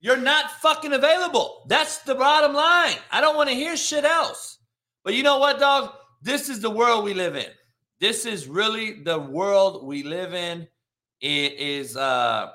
You're 0.00 0.16
not 0.16 0.50
fucking 0.60 0.92
available. 0.92 1.64
That's 1.68 1.98
the 1.98 2.14
bottom 2.14 2.54
line. 2.54 2.96
I 3.10 3.20
don't 3.20 3.36
want 3.36 3.48
to 3.48 3.54
hear 3.54 3.76
shit 3.76 4.04
else. 4.04 4.58
But 5.04 5.14
you 5.14 5.22
know 5.22 5.38
what, 5.38 5.58
dog? 5.58 5.92
This 6.22 6.48
is 6.48 6.60
the 6.60 6.70
world 6.70 7.04
we 7.04 7.14
live 7.14 7.36
in. 7.36 7.46
This 8.00 8.26
is 8.26 8.46
really 8.46 9.02
the 9.02 9.18
world 9.18 9.84
we 9.84 10.02
live 10.02 10.34
in. 10.34 10.68
It 11.20 11.54
is 11.54 11.96
uh 11.96 12.50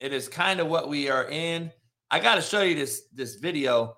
it 0.00 0.12
is 0.12 0.28
kind 0.28 0.60
of 0.60 0.66
what 0.66 0.88
we 0.88 1.08
are 1.08 1.28
in. 1.28 1.72
I 2.10 2.20
got 2.20 2.34
to 2.34 2.42
show 2.42 2.62
you 2.62 2.74
this 2.74 3.02
this 3.12 3.36
video. 3.36 3.96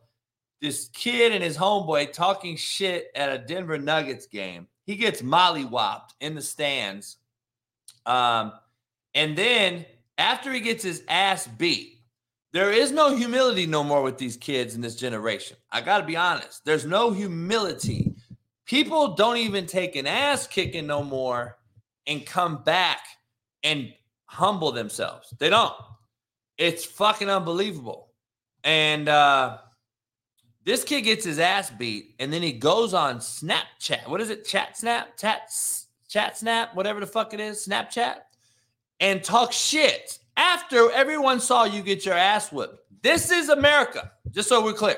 This 0.61 0.89
kid 0.93 1.33
and 1.33 1.43
his 1.43 1.57
homeboy 1.57 2.13
talking 2.13 2.57
shit 2.57 3.09
at 3.15 3.33
a 3.33 3.39
Denver 3.39 3.79
Nuggets 3.79 4.27
game. 4.27 4.69
He 4.87 4.97
gets 4.97 5.21
mollywopped 5.21 6.11
in 6.21 6.35
the 6.35 6.43
stands 6.43 7.19
um, 8.07 8.53
and 9.15 9.37
then 9.37 9.85
after 10.17 10.53
he 10.53 10.61
gets 10.61 10.85
his 10.85 11.03
ass 11.09 11.47
beat, 11.47 12.01
there 12.53 12.71
is 12.71 12.93
no 12.93 13.15
humility 13.15 13.67
no 13.67 13.85
more 13.85 14.03
with 14.03 14.17
these 14.17 14.37
kids 14.37 14.75
in 14.75 14.81
this 14.81 14.95
generation. 14.95 15.57
I 15.71 15.83
got 15.83 15.99
to 15.99 16.07
be 16.07 16.17
honest. 16.17 16.65
There's 16.65 16.87
no 16.87 17.11
humility. 17.11 18.15
People 18.65 19.15
don't 19.15 19.37
even 19.37 19.67
take 19.67 19.97
an 19.97 20.07
ass 20.07 20.47
kicking 20.47 20.87
no 20.87 21.03
more 21.03 21.59
and 22.07 22.25
come 22.25 22.63
back 22.63 23.01
and 23.63 23.93
humble 24.25 24.73
themselves. 24.73 25.35
They 25.39 25.51
don't. 25.51 25.75
It's 26.57 26.85
fucking 26.85 27.29
unbelievable. 27.29 28.13
And 28.65 29.09
uh 29.09 29.59
this 30.67 30.83
kid 30.83 31.03
gets 31.03 31.25
his 31.25 31.39
ass 31.39 31.71
beat, 31.71 32.17
and 32.19 32.33
then 32.33 32.43
he 32.43 32.51
goes 32.53 32.93
on 32.93 33.19
Snapchat. 33.19 34.09
What 34.09 34.21
is 34.21 34.31
it? 34.31 34.45
Chat 34.45 34.77
Snap? 34.77 35.17
Chat 35.17 35.49
Chat 36.09 36.37
Snap? 36.37 36.75
Whatever 36.75 36.99
the 36.99 37.07
fuck 37.07 37.33
it 37.33 37.39
is, 37.39 37.65
Snapchat, 37.67 38.17
and 38.99 39.23
talk 39.23 39.53
shit 39.53 40.19
after 40.37 40.91
everyone 40.91 41.39
saw 41.39 41.65
you 41.65 41.83
get 41.83 42.05
your 42.05 42.17
ass 42.17 42.51
whipped. 42.51 42.81
This 43.01 43.31
is 43.31 43.49
America, 43.49 44.11
just 44.33 44.49
so 44.49 44.63
we're 44.63 44.73
clear. 44.73 44.97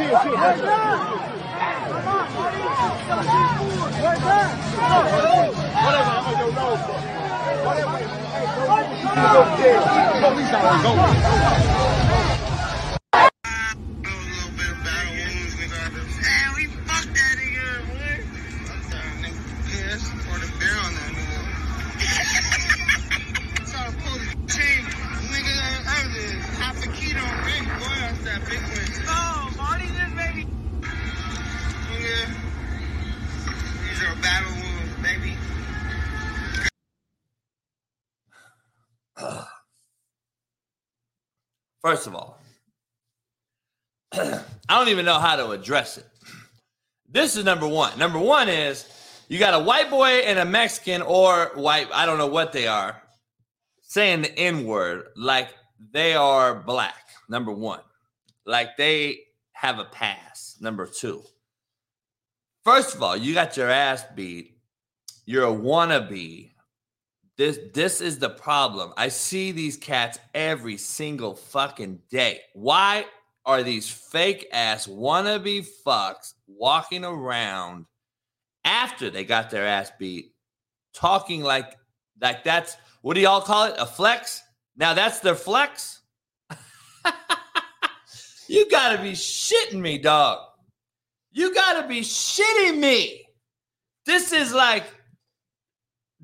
Oh, 0.00 0.04
Marty, 2.36 2.62
this 28.78 29.28
baby. 29.28 29.47
These 32.08 34.02
are 34.02 34.14
battle 34.22 34.52
wounds, 34.52 34.94
baby. 35.02 35.36
First 41.82 42.06
of 42.06 42.14
all, 42.14 42.40
I 44.12 44.40
don't 44.68 44.88
even 44.88 45.04
know 45.04 45.18
how 45.18 45.36
to 45.36 45.50
address 45.50 45.98
it. 45.98 46.06
This 47.10 47.36
is 47.36 47.44
number 47.44 47.68
one. 47.68 47.98
Number 47.98 48.18
one 48.18 48.48
is 48.48 48.86
you 49.28 49.38
got 49.38 49.52
a 49.54 49.58
white 49.62 49.90
boy 49.90 50.06
and 50.06 50.38
a 50.38 50.44
Mexican 50.44 51.02
or 51.02 51.52
white, 51.54 51.88
I 51.92 52.06
don't 52.06 52.18
know 52.18 52.26
what 52.26 52.52
they 52.52 52.66
are, 52.66 53.02
saying 53.82 54.22
the 54.22 54.38
N 54.38 54.64
word 54.64 55.08
like 55.16 55.50
they 55.92 56.14
are 56.14 56.54
black. 56.54 57.04
Number 57.28 57.52
one, 57.52 57.80
like 58.46 58.76
they 58.78 59.20
have 59.52 59.78
a 59.78 59.84
pass. 59.84 60.56
Number 60.60 60.86
two, 60.86 61.22
first 62.68 62.94
of 62.94 63.02
all, 63.02 63.16
you 63.16 63.32
got 63.32 63.56
your 63.56 63.70
ass 63.70 64.04
beat. 64.14 64.58
You're 65.24 65.46
a 65.46 65.52
wannabe. 65.52 66.50
This 67.38 67.58
this 67.72 68.02
is 68.02 68.18
the 68.18 68.28
problem. 68.28 68.92
I 68.96 69.08
see 69.08 69.52
these 69.52 69.78
cats 69.78 70.18
every 70.34 70.76
single 70.76 71.34
fucking 71.34 72.00
day. 72.10 72.40
Why 72.52 73.06
are 73.46 73.62
these 73.62 73.88
fake 73.88 74.48
ass 74.52 74.86
wannabe 74.86 75.66
fucks 75.86 76.34
walking 76.46 77.06
around 77.06 77.86
after 78.64 79.08
they 79.08 79.24
got 79.24 79.48
their 79.48 79.66
ass 79.66 79.90
beat, 79.98 80.34
talking 80.92 81.42
like 81.42 81.74
like 82.20 82.44
that's 82.44 82.76
what 83.00 83.14
do 83.14 83.22
y'all 83.22 83.40
call 83.40 83.64
it? 83.64 83.76
A 83.78 83.86
flex? 83.86 84.42
Now 84.76 84.92
that's 84.92 85.20
their 85.20 85.36
flex. 85.36 86.02
you 88.46 88.68
gotta 88.70 89.00
be 89.00 89.12
shitting 89.12 89.80
me, 89.80 89.96
dog. 89.96 90.47
You 91.30 91.54
gotta 91.54 91.86
be 91.86 92.00
shitting 92.00 92.78
me. 92.78 93.26
This 94.06 94.32
is 94.32 94.52
like 94.52 94.84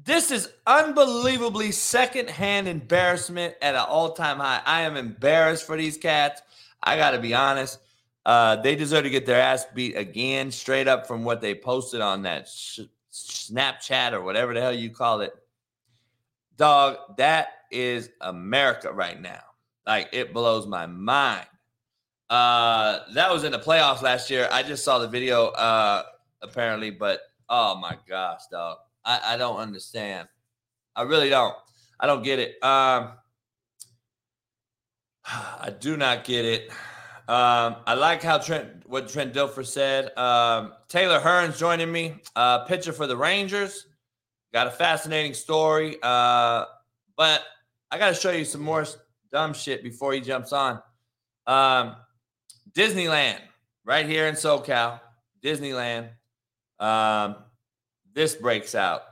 this 0.05 0.31
is 0.31 0.51
unbelievably 0.67 1.73
secondhand 1.73 2.69
embarrassment 2.69 3.55
at 3.63 3.75
an 3.75 3.85
all-time 3.89 4.39
high. 4.39 4.61
I 4.67 4.83
am 4.83 4.97
embarrassed 4.97 5.67
for 5.67 5.77
these 5.77 5.97
cats. 5.97 6.43
I 6.83 6.97
got 6.97 7.13
to 7.13 7.19
be 7.19 7.33
honest. 7.33 7.79
Uh, 8.27 8.57
they 8.57 8.75
deserve 8.77 9.05
to 9.05 9.11
get 9.11 9.25
their 9.25 9.41
ass 9.41 9.67
beat 9.75 9.97
again, 9.97 10.51
straight 10.51 10.89
up 10.89 11.07
from 11.07 11.25
what 11.25 11.41
they 11.41 11.55
posted 11.55 12.01
on 12.01 12.23
that 12.23 12.49
sh- 12.49 12.81
Snapchat 13.13 14.13
or 14.13 14.23
whatever 14.23 14.53
the 14.53 14.61
hell 14.61 14.75
you 14.75 14.91
call 14.91 15.21
it. 15.21 15.33
Dog, 16.57 17.17
that 17.17 17.49
is 17.71 18.11
America 18.21 18.93
right 18.93 19.21
now. 19.21 19.43
Like 19.87 20.09
it 20.13 20.33
blows 20.35 20.67
my 20.67 20.87
mind. 20.87 21.47
Uh, 22.31 23.01
that 23.15 23.31
was 23.31 23.45
in 23.45 23.53
the 23.53 23.59
playoffs 23.59 24.03
last 24.03 24.31
year. 24.31 24.49
I 24.51 24.63
just 24.63 24.85
saw 24.85 24.99
the 24.99 25.09
video, 25.09 25.49
uh, 25.49 26.05
apparently, 26.43 26.91
but 26.91 27.21
oh 27.49 27.77
my 27.77 27.99
gosh, 28.09 28.43
dog. 28.51 28.79
I, 29.05 29.21
I 29.35 29.37
don't 29.37 29.57
understand. 29.57 30.29
I 30.97 31.03
really 31.03 31.29
don't. 31.29 31.55
I 32.01 32.07
don't 32.07 32.23
get 32.23 32.39
it. 32.39 32.63
Um, 32.63 33.13
I 35.27 35.73
do 35.79 35.97
not 35.97 36.25
get 36.25 36.45
it. 36.45 36.71
Um, 37.27 37.77
I 37.87 37.95
like 37.95 38.23
how 38.23 38.39
Trent, 38.39 38.87
what 38.87 39.09
Trent 39.09 39.33
Dilfer 39.33 39.65
said. 39.65 40.17
Um, 40.19 40.75
Taylor 40.89 41.21
Hearns 41.21 41.57
joining 41.59 41.91
me, 41.91 42.17
uh, 42.37 42.65
pitcher 42.65 42.93
for 42.93 43.07
the 43.07 43.17
Rangers. 43.17 43.87
Got 44.53 44.67
a 44.67 44.71
fascinating 44.71 45.33
story, 45.35 45.97
uh, 46.03 46.67
but 47.17 47.43
I 47.91 47.99
got 47.99 48.09
to 48.09 48.15
show 48.15 48.31
you 48.31 48.45
some 48.45 48.61
more 48.61 48.87
dumb 49.33 49.55
shit 49.55 49.83
before 49.83 50.13
he 50.13 50.21
jumps 50.21 50.53
on. 50.53 50.81
Um, 51.47 51.97
Disneyland, 52.77 53.39
right 53.85 54.07
here 54.07 54.27
in 54.27 54.35
SoCal, 54.35 55.01
Disneyland. 55.43 56.09
Um, 56.81 57.37
this 58.13 58.35
breaks 58.35 58.75
out 58.75 59.03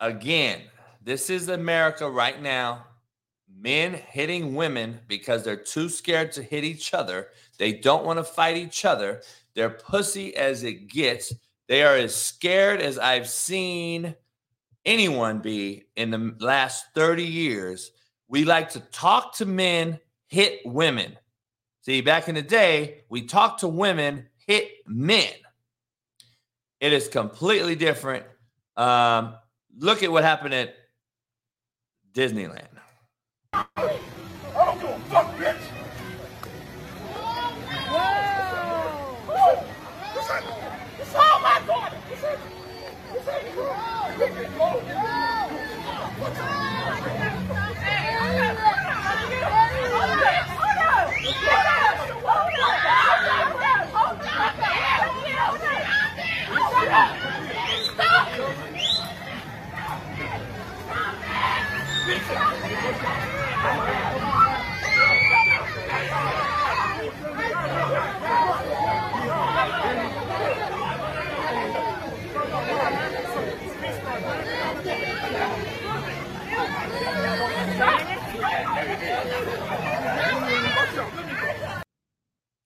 again. 0.00 0.62
This 1.02 1.28
is 1.28 1.48
America 1.48 2.08
right 2.08 2.40
now. 2.40 2.86
Men 3.54 3.92
hitting 3.92 4.54
women 4.54 4.98
because 5.08 5.44
they're 5.44 5.56
too 5.56 5.88
scared 5.88 6.32
to 6.32 6.42
hit 6.42 6.64
each 6.64 6.94
other. 6.94 7.28
They 7.58 7.72
don't 7.72 8.04
want 8.04 8.18
to 8.18 8.24
fight 8.24 8.56
each 8.56 8.84
other. 8.84 9.20
They're 9.54 9.70
pussy 9.70 10.34
as 10.34 10.62
it 10.62 10.88
gets. 10.88 11.32
They 11.68 11.82
are 11.82 11.96
as 11.96 12.14
scared 12.14 12.80
as 12.80 12.98
I've 12.98 13.28
seen 13.28 14.14
anyone 14.84 15.40
be 15.40 15.84
in 15.96 16.10
the 16.10 16.34
last 16.40 16.86
30 16.94 17.24
years. 17.24 17.92
We 18.28 18.44
like 18.44 18.70
to 18.70 18.80
talk 18.80 19.34
to 19.36 19.46
men, 19.46 20.00
hit 20.28 20.60
women. 20.64 21.18
See, 21.82 22.00
back 22.00 22.28
in 22.28 22.36
the 22.36 22.42
day, 22.42 23.02
we 23.08 23.22
talked 23.22 23.60
to 23.60 23.68
women, 23.68 24.28
hit 24.46 24.70
men. 24.86 25.32
It 26.80 26.92
is 26.92 27.08
completely 27.08 27.74
different. 27.74 28.24
Um, 28.76 29.34
look 29.76 30.04
at 30.04 30.10
what 30.12 30.22
happened 30.22 30.54
at 30.54 30.76
Disneyland. 32.14 32.68
I 33.52 33.64
don't 34.54 34.80
give 34.80 34.90
a 34.90 34.98
fuck, 35.10 35.36
bitch. 35.36 35.56
It's 41.00 41.14
all 41.16 41.40
my 41.40 41.60
daughter. 41.66 41.96
This 42.08 42.24
ain't- 42.24 42.38
this 43.12 43.28
ain't 43.28 43.54
cool. 43.54 43.76
This 44.18 44.38
ain't 44.38 44.56
cool. 44.56 44.82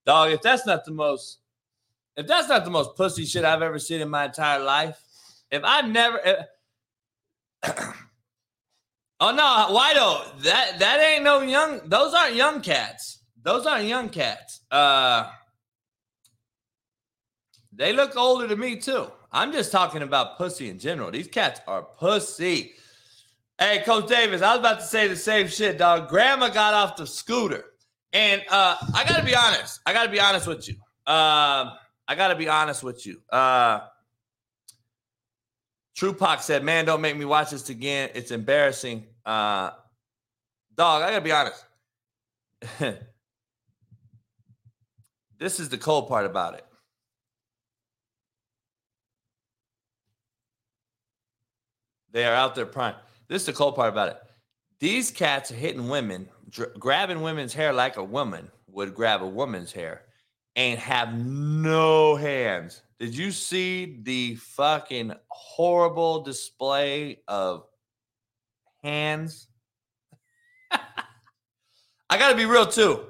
Dog, 0.06 0.32
if 0.32 0.42
that's 0.42 0.66
not 0.66 0.84
the 0.84 0.92
most, 0.92 1.38
if 2.16 2.26
that's 2.26 2.48
not 2.48 2.64
the 2.64 2.70
most 2.70 2.96
pussy 2.96 3.26
shit 3.26 3.44
I've 3.44 3.62
ever 3.62 3.78
seen 3.78 4.00
in 4.00 4.08
my 4.08 4.26
entire 4.26 4.62
life, 4.62 5.02
if 5.50 5.62
I've 5.64 5.88
never, 5.88 6.20
if- 6.24 6.46
oh 9.20 9.32
no, 9.32 9.68
Whiteo, 9.76 10.42
that 10.42 10.78
that 10.78 11.00
ain't 11.00 11.24
no 11.24 11.42
young. 11.42 11.80
Those 11.88 12.14
aren't 12.14 12.36
young 12.36 12.60
cats. 12.62 13.20
Those 13.42 13.66
aren't 13.66 13.86
young 13.86 14.08
cats. 14.08 14.60
Uh, 14.70 15.30
They 17.72 17.92
look 17.92 18.16
older 18.16 18.48
to 18.48 18.56
me 18.56 18.76
too. 18.76 19.10
I'm 19.32 19.52
just 19.52 19.70
talking 19.70 20.02
about 20.02 20.38
pussy 20.38 20.70
in 20.70 20.78
general. 20.78 21.10
These 21.10 21.28
cats 21.28 21.60
are 21.66 21.82
pussy. 21.82 22.72
Hey, 23.58 23.82
Coach 23.84 24.08
Davis, 24.08 24.42
I 24.42 24.52
was 24.52 24.60
about 24.60 24.80
to 24.80 24.86
say 24.86 25.08
the 25.08 25.16
same 25.16 25.46
shit, 25.48 25.78
dog. 25.78 26.08
Grandma 26.08 26.48
got 26.48 26.74
off 26.74 26.96
the 26.96 27.06
scooter. 27.06 27.64
And 28.12 28.42
uh, 28.50 28.76
I 28.94 29.04
gotta 29.06 29.24
be 29.24 29.34
honest. 29.34 29.80
I 29.84 29.92
gotta 29.92 30.10
be 30.10 30.20
honest 30.20 30.46
with 30.46 30.68
you. 30.68 30.74
Um, 31.06 31.72
I 32.08 32.14
gotta 32.14 32.36
be 32.36 32.48
honest 32.48 32.82
with 32.82 33.04
you. 33.06 33.20
Uh 33.30 33.80
Trupac 35.96 36.42
said, 36.42 36.62
Man, 36.62 36.84
don't 36.84 37.00
make 37.00 37.16
me 37.16 37.24
watch 37.24 37.50
this 37.50 37.68
again. 37.70 38.10
It's 38.14 38.30
embarrassing. 38.30 39.06
Uh 39.24 39.70
dog, 40.76 41.02
I 41.02 41.10
gotta 41.10 41.20
be 41.22 41.32
honest. 41.32 41.64
this 45.38 45.60
is 45.60 45.68
the 45.68 45.78
cold 45.78 46.08
part 46.08 46.26
about 46.26 46.54
it. 46.54 46.64
They 52.12 52.24
are 52.24 52.34
out 52.34 52.54
there 52.54 52.66
prime. 52.66 52.94
This 53.28 53.42
is 53.42 53.46
the 53.46 53.52
cold 53.52 53.74
part 53.74 53.88
about 53.88 54.08
it. 54.08 54.18
These 54.78 55.10
cats 55.10 55.50
are 55.50 55.54
hitting 55.54 55.88
women, 55.88 56.28
dr- 56.56 56.78
grabbing 56.78 57.20
women's 57.20 57.52
hair 57.52 57.72
like 57.72 57.96
a 57.98 58.04
woman 58.04 58.50
would 58.68 58.94
grab 58.94 59.22
a 59.22 59.26
woman's 59.26 59.72
hair, 59.72 60.02
and 60.56 60.78
have 60.78 61.14
no 61.14 62.16
hands. 62.16 62.82
Did 62.98 63.16
you 63.16 63.30
see 63.30 64.00
the 64.02 64.36
fucking 64.36 65.12
horrible 65.28 66.22
display 66.22 67.20
of 67.28 67.64
hands? 68.82 69.48
I 70.70 72.18
got 72.18 72.30
to 72.30 72.36
be 72.36 72.46
real 72.46 72.66
too. 72.66 73.04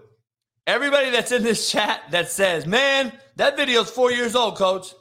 Everybody 0.66 1.10
that's 1.10 1.30
in 1.30 1.44
this 1.44 1.70
chat 1.70 2.02
that 2.10 2.28
says, 2.28 2.66
man, 2.66 3.12
that 3.36 3.56
video's 3.56 3.90
four 3.90 4.10
years 4.10 4.34
old, 4.34 4.56
coach. 4.56 4.92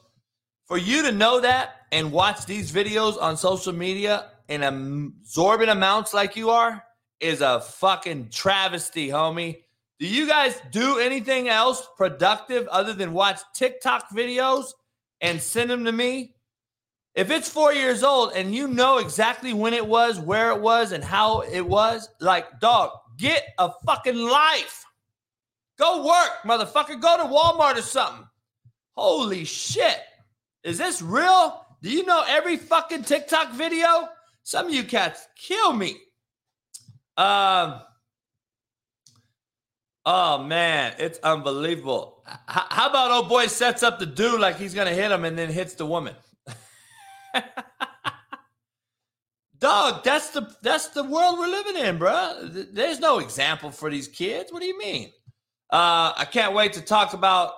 For 0.66 0.78
you 0.78 1.04
to 1.04 1.12
know 1.12 1.40
that 1.42 1.82
and 1.92 2.12
watch 2.12 2.46
these 2.46 2.72
videos 2.72 3.22
on 3.22 3.38
social 3.38 3.74
media 3.74 4.32
in 4.48 4.64
absorbent 4.64 5.70
amounts 5.70 6.14
like 6.14 6.36
you 6.36 6.50
are 6.50 6.84
is 7.20 7.42
a 7.42 7.62
fucking 7.62 8.30
travesty, 8.30 9.10
homie. 9.10 9.62
Do 10.00 10.08
you 10.08 10.28
guys 10.28 10.60
do 10.72 11.00
anything 11.00 11.48
else 11.48 11.88
productive 11.96 12.68
other 12.68 12.94
than 12.94 13.14
watch 13.14 13.40
TikTok 13.54 14.10
videos 14.10 14.74
and 15.22 15.42
send 15.42 15.70
them 15.70 15.86
to 15.86 15.92
me? 15.92 16.36
If 17.14 17.32
it's 17.32 17.48
four 17.48 17.74
years 17.74 18.04
old 18.04 18.34
and 18.34 18.54
you 18.54 18.68
know 18.68 18.98
exactly 18.98 19.54
when 19.54 19.74
it 19.74 19.88
was, 19.88 20.20
where 20.20 20.52
it 20.52 20.60
was, 20.60 20.92
and 20.92 21.02
how 21.02 21.42
it 21.42 21.62
was, 21.62 22.10
like, 22.20 22.60
dog, 22.60 22.92
get 23.18 23.44
a 23.58 23.72
fucking 23.86 24.18
life. 24.18 24.84
Go 25.78 26.06
work, 26.06 26.32
motherfucker. 26.44 27.00
Go 27.00 27.18
to 27.18 27.24
Walmart 27.24 27.78
or 27.78 27.82
something. 27.82 28.28
Holy 28.98 29.46
shit. 29.46 30.00
Is 30.64 30.78
this 30.78 31.02
real? 31.02 31.66
Do 31.82 31.90
you 31.90 32.06
know 32.06 32.24
every 32.28 32.58
fucking 32.58 33.04
TikTok 33.04 33.54
video? 33.54 34.10
Some 34.44 34.68
of 34.68 34.74
you 34.74 34.84
cats 34.84 35.28
kill 35.38 35.72
me. 35.74 35.98
Um. 37.18 37.82
Oh 40.06 40.44
man, 40.44 40.94
it's 41.00 41.18
unbelievable. 41.20 42.24
H- 42.30 42.38
how 42.70 42.90
about 42.90 43.12
old 43.12 43.28
boy 43.30 43.48
sets 43.48 43.82
up 43.82 43.98
the 44.00 44.06
dude 44.06 44.40
like 44.40 44.58
he's 44.58 44.74
gonna 44.76 44.94
hit 44.94 45.12
him 45.12 45.26
and 45.26 45.38
then 45.38 45.50
hits 45.50 45.74
the 45.76 45.86
woman? 45.86 46.16
Dog, 49.60 50.04
that's 50.04 50.30
the 50.30 50.54
that's 50.62 50.90
the 50.90 51.04
world 51.04 51.40
we're 51.40 51.48
living 51.48 51.78
in, 51.78 51.98
bro. 51.98 52.50
There's 52.72 53.00
no 53.00 53.20
example 53.20 53.72
for 53.72 53.90
these 53.90 54.08
kids. 54.08 54.52
What 54.52 54.62
do 54.62 54.68
you 54.68 54.78
mean? 54.78 55.12
Uh, 55.72 56.14
I 56.16 56.28
can't 56.30 56.54
wait 56.54 56.74
to 56.74 56.82
talk 56.82 57.14
about 57.14 57.54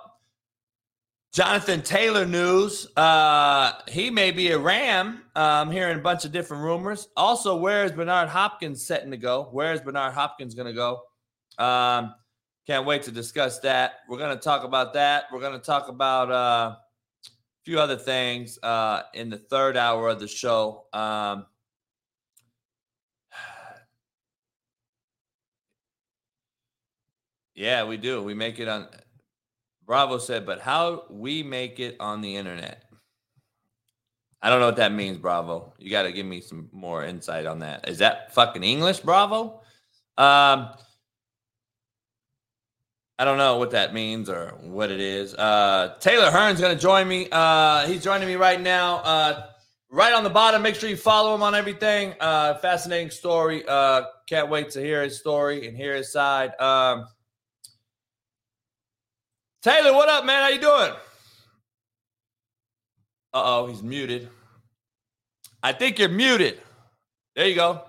Jonathan 1.32 1.82
Taylor 1.82 2.24
news. 2.24 2.86
Uh, 2.96 3.72
he 3.86 4.10
may 4.10 4.30
be 4.30 4.50
a 4.50 4.58
Ram. 4.58 5.22
I'm 5.36 5.70
hearing 5.70 5.98
a 5.98 6.02
bunch 6.02 6.24
of 6.24 6.32
different 6.32 6.62
rumors. 6.62 7.08
Also, 7.16 7.54
where 7.56 7.84
is 7.84 7.92
Bernard 7.92 8.28
Hopkins 8.30 8.86
setting 8.86 9.10
to 9.10 9.18
go? 9.18 9.48
Where 9.52 9.72
is 9.74 9.80
Bernard 9.80 10.14
Hopkins 10.14 10.54
going 10.54 10.68
to 10.68 10.72
go? 10.72 11.02
Um, 11.62 12.14
can't 12.66 12.86
wait 12.86 13.02
to 13.04 13.10
discuss 13.10 13.58
that. 13.60 14.00
We're 14.08 14.18
going 14.18 14.36
to 14.36 14.42
talk 14.42 14.64
about 14.64 14.94
that. 14.94 15.24
We're 15.32 15.40
going 15.40 15.52
to 15.52 15.64
talk 15.64 15.88
about 15.88 16.30
uh, 16.30 16.76
a 16.76 16.78
few 17.64 17.78
other 17.78 17.96
things 17.96 18.58
uh, 18.62 19.02
in 19.12 19.28
the 19.28 19.38
third 19.38 19.76
hour 19.76 20.08
of 20.08 20.20
the 20.20 20.28
show. 20.28 20.86
Um, 20.94 21.44
yeah, 27.54 27.84
we 27.84 27.98
do. 27.98 28.22
We 28.22 28.32
make 28.34 28.58
it 28.60 28.68
on. 28.68 28.88
Bravo 29.88 30.18
said, 30.18 30.44
but 30.44 30.60
how 30.60 31.04
we 31.08 31.42
make 31.42 31.80
it 31.80 31.96
on 31.98 32.20
the 32.20 32.36
internet? 32.36 32.84
I 34.42 34.50
don't 34.50 34.60
know 34.60 34.66
what 34.66 34.76
that 34.76 34.92
means, 34.92 35.16
Bravo. 35.16 35.72
You 35.78 35.90
got 35.90 36.02
to 36.02 36.12
give 36.12 36.26
me 36.26 36.42
some 36.42 36.68
more 36.72 37.04
insight 37.04 37.46
on 37.46 37.60
that. 37.60 37.88
Is 37.88 37.96
that 37.98 38.34
fucking 38.34 38.62
English, 38.62 39.00
Bravo? 39.00 39.62
Um, 40.18 40.68
I 43.18 43.24
don't 43.24 43.38
know 43.38 43.56
what 43.56 43.70
that 43.70 43.94
means 43.94 44.28
or 44.28 44.58
what 44.60 44.90
it 44.90 45.00
is. 45.00 45.34
Uh, 45.34 45.94
Taylor 46.00 46.30
Hearn's 46.30 46.60
going 46.60 46.76
to 46.76 46.80
join 46.80 47.08
me. 47.08 47.26
Uh, 47.32 47.86
he's 47.86 48.04
joining 48.04 48.28
me 48.28 48.36
right 48.36 48.60
now. 48.60 48.96
Uh, 48.98 49.46
right 49.90 50.12
on 50.12 50.22
the 50.22 50.28
bottom, 50.30 50.60
make 50.60 50.74
sure 50.74 50.90
you 50.90 50.96
follow 50.96 51.34
him 51.34 51.42
on 51.42 51.54
everything. 51.54 52.12
Uh, 52.20 52.58
fascinating 52.58 53.10
story. 53.10 53.64
Uh, 53.66 54.02
can't 54.26 54.50
wait 54.50 54.68
to 54.72 54.80
hear 54.80 55.02
his 55.02 55.18
story 55.18 55.66
and 55.66 55.74
hear 55.74 55.94
his 55.94 56.12
side. 56.12 56.52
Um, 56.60 57.06
Taylor, 59.62 59.92
what 59.92 60.08
up, 60.08 60.24
man? 60.24 60.42
How 60.42 60.48
you 60.48 60.60
doing? 60.60 60.92
Uh 63.34 63.42
oh, 63.44 63.66
he's 63.66 63.82
muted. 63.82 64.28
I 65.62 65.72
think 65.72 65.98
you're 65.98 66.08
muted. 66.08 66.60
There 67.34 67.46
you 67.46 67.56
go. 67.56 67.82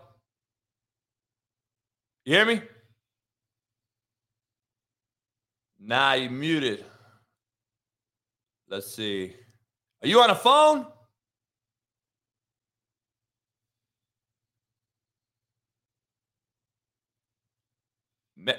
You 2.26 2.36
hear 2.36 2.45
me? 2.45 2.61
Nah, 5.80 6.13
you 6.13 6.30
muted. 6.30 6.86
Let's 8.67 8.93
see. 8.93 9.36
Are 10.03 10.07
you 10.07 10.22
on 10.22 10.30
a 10.30 10.36
phone? 10.36 10.86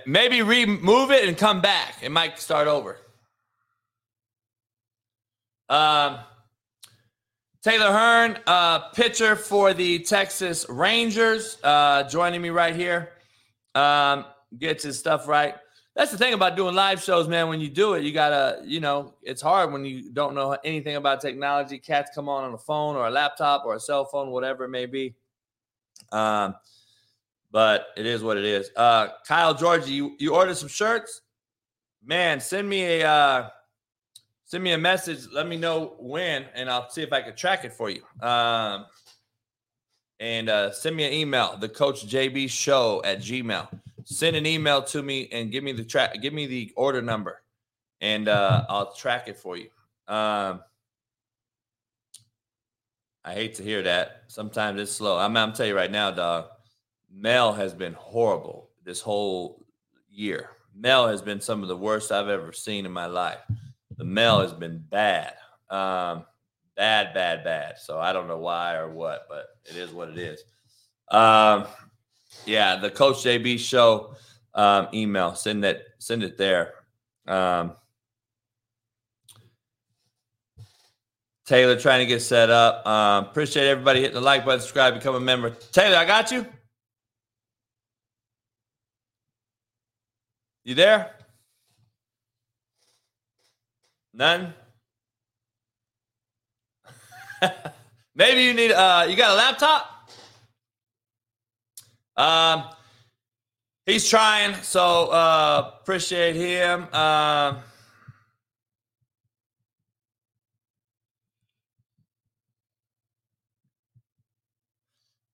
Maybe 0.07 0.43
remove 0.43 1.11
it 1.11 1.29
and 1.29 1.37
come 1.37 1.61
back. 1.61 1.97
It 2.03 2.11
might 2.11 2.39
start 2.39 2.69
over. 2.69 2.99
Um, 5.69 6.19
Taylor 7.63 7.93
Hearn, 7.93 8.39
uh, 8.47 8.91
pitcher 8.91 9.37
for 9.37 9.75
the 9.75 10.01
Texas 10.01 10.67
Rangers, 10.69 11.59
uh, 11.63 12.05
joining 12.05 12.41
me 12.41 12.49
right 12.51 12.75
here. 12.75 13.13
Um, 13.75 14.25
gets 14.59 14.83
his 14.83 14.99
stuff 14.99 15.29
right. 15.29 15.55
That's 15.95 16.11
the 16.11 16.19
thing 16.19 16.35
about 16.35 16.57
doing 16.57 16.75
live 16.75 17.03
shows, 17.03 17.29
man. 17.29 17.49
When 17.49 17.61
you 17.61 17.69
do 17.69 17.95
it, 17.95 18.03
you 18.03 18.13
gotta, 18.13 18.63
you 18.65 18.81
know, 18.81 19.15
it's 19.23 19.43
hard 19.43 19.73
when 19.73 19.85
you 19.85 20.11
don't 20.13 20.35
know 20.35 20.57
anything 20.65 20.97
about 20.97 21.21
technology. 21.21 21.79
Cats 21.79 22.11
come 22.15 22.29
on 22.29 22.45
on 22.45 22.55
a 22.55 22.59
phone 22.59 22.97
or 22.97 23.07
a 23.07 23.11
laptop 23.11 23.65
or 23.67 23.75
a 23.75 23.81
cell 23.81 24.07
phone, 24.07 24.31
whatever 24.31 24.65
it 24.65 24.71
may 24.71 24.87
be. 24.87 25.15
Um, 26.13 26.55
but 27.51 27.89
it 27.97 28.07
is 28.07 28.23
what 28.23 28.37
it 28.37 28.45
is. 28.45 28.71
Uh, 28.77 29.09
Kyle 29.27 29.55
Georgie, 29.55 29.93
you, 29.93 30.17
you 30.19 30.35
ordered 30.35 30.57
some 30.57 30.69
shirts, 30.69 31.23
man. 32.05 32.41
Send 32.41 32.69
me 32.69 33.01
a 33.01 33.09
uh, 33.09 33.49
send 34.45 34.63
me 34.63 34.73
a 34.73 34.79
message. 34.79 35.27
Let 35.33 35.47
me 35.47 35.57
know 35.57 35.97
when, 35.99 36.47
and 36.55 36.71
I'll 36.71 36.89
see 36.91 37.03
if 37.03 37.13
I 37.13 37.23
can 37.23 37.35
track 37.35 37.65
it 37.65 37.73
for 37.73 37.91
you. 37.91 38.03
Um, 38.21 38.87
and 40.21 40.49
uh, 40.49 40.71
send 40.73 40.97
me 40.97 41.05
an 41.05 41.13
email, 41.13 41.57
the 41.57 41.69
Coach 41.69 42.07
JB 42.07 42.51
Show 42.51 43.01
at 43.05 43.21
Gmail. 43.21 43.69
Send 44.05 44.37
an 44.37 44.47
email 44.47 44.83
to 44.83 45.03
me 45.03 45.29
and 45.33 45.51
give 45.51 45.65
me 45.65 45.73
the 45.73 45.85
track, 45.85 46.21
give 46.21 46.33
me 46.33 46.47
the 46.47 46.73
order 46.77 47.01
number, 47.01 47.43
and 48.01 48.29
uh, 48.29 48.65
I'll 48.69 48.93
track 48.93 49.29
it 49.29 49.37
for 49.37 49.57
you. 49.57 49.69
Um, 50.09 50.61
I 53.25 53.35
hate 53.35 53.55
to 53.57 53.63
hear 53.63 53.83
that. 53.83 54.25
Sometimes 54.29 54.81
it's 54.81 54.93
slow. 54.93 55.19
I'm, 55.19 55.37
I'm 55.37 55.53
telling 55.53 55.71
you 55.71 55.77
right 55.77 55.91
now, 55.91 56.11
dog. 56.11 56.47
Mel 57.13 57.53
has 57.53 57.75
been 57.75 57.95
horrible 57.95 58.71
this 58.85 59.01
whole 59.01 59.65
year. 60.09 60.51
Mel 60.75 61.09
has 61.09 61.23
been 61.23 61.41
some 61.41 61.63
of 61.63 61.69
the 61.69 61.77
worst 61.77 62.13
I've 62.13 62.29
ever 62.29 62.53
seen 62.53 62.87
in 62.87 62.93
my 62.93 63.07
life. 63.07 63.41
The 63.97 64.05
mail 64.05 64.41
has 64.41 64.53
been 64.53 64.79
bad. 64.79 65.35
Um, 65.69 66.25
bad, 66.77 67.13
bad, 67.13 67.45
bad. 67.45 67.79
So 67.79 67.99
I 67.99 68.13
don't 68.13 68.29
know 68.29 68.39
why 68.39 68.77
or 68.77 68.89
what, 68.89 69.27
but 69.29 69.47
it 69.67 69.77
is 69.77 69.91
what 69.91 70.09
it 70.09 70.19
is. 70.19 70.43
Um, 71.11 71.67
yeah, 72.47 72.77
the 72.77 72.91
Coach 72.91 73.17
JB 73.17 73.59
show 73.59 74.15
um, 74.55 74.89
email, 74.95 75.35
send 75.35 75.65
it, 75.65 75.87
send 75.99 76.23
it 76.23 76.39
there. 76.39 76.75
Um, 77.27 77.75
Taylor 81.45 81.79
trying 81.79 81.99
to 81.99 82.07
get 82.07 82.23
set 82.23 82.49
up. 82.49 82.87
Um, 82.87 83.25
appreciate 83.25 83.67
everybody 83.67 84.01
hitting 84.01 84.15
the 84.15 84.21
like 84.21 84.45
button, 84.45 84.61
subscribe, 84.61 84.95
become 84.95 85.17
a 85.17 85.21
member. 85.21 85.51
Taylor, 85.51 85.97
I 85.97 86.05
got 86.05 86.31
you. 86.31 86.47
You 90.65 90.75
there? 90.75 91.15
None? 94.13 94.53
Maybe 98.15 98.43
you 98.43 98.53
need 98.53 98.73
uh 98.73 99.07
you 99.09 99.17
got 99.17 99.31
a 99.31 99.35
laptop? 99.35 100.11
Um 102.17 102.65
he's 103.87 104.09
trying, 104.09 104.55
so 104.63 105.07
uh 105.07 105.73
appreciate 105.81 106.37
him. 106.37 106.87
Um 106.93 107.59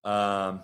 um 0.05 0.63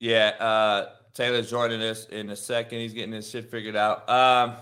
Yeah, 0.00 0.28
uh, 0.40 0.88
Taylor's 1.12 1.50
joining 1.50 1.82
us 1.82 2.06
in 2.06 2.30
a 2.30 2.36
second. 2.36 2.78
He's 2.78 2.94
getting 2.94 3.12
his 3.12 3.28
shit 3.28 3.50
figured 3.50 3.76
out. 3.76 4.08
Um, 4.08 4.56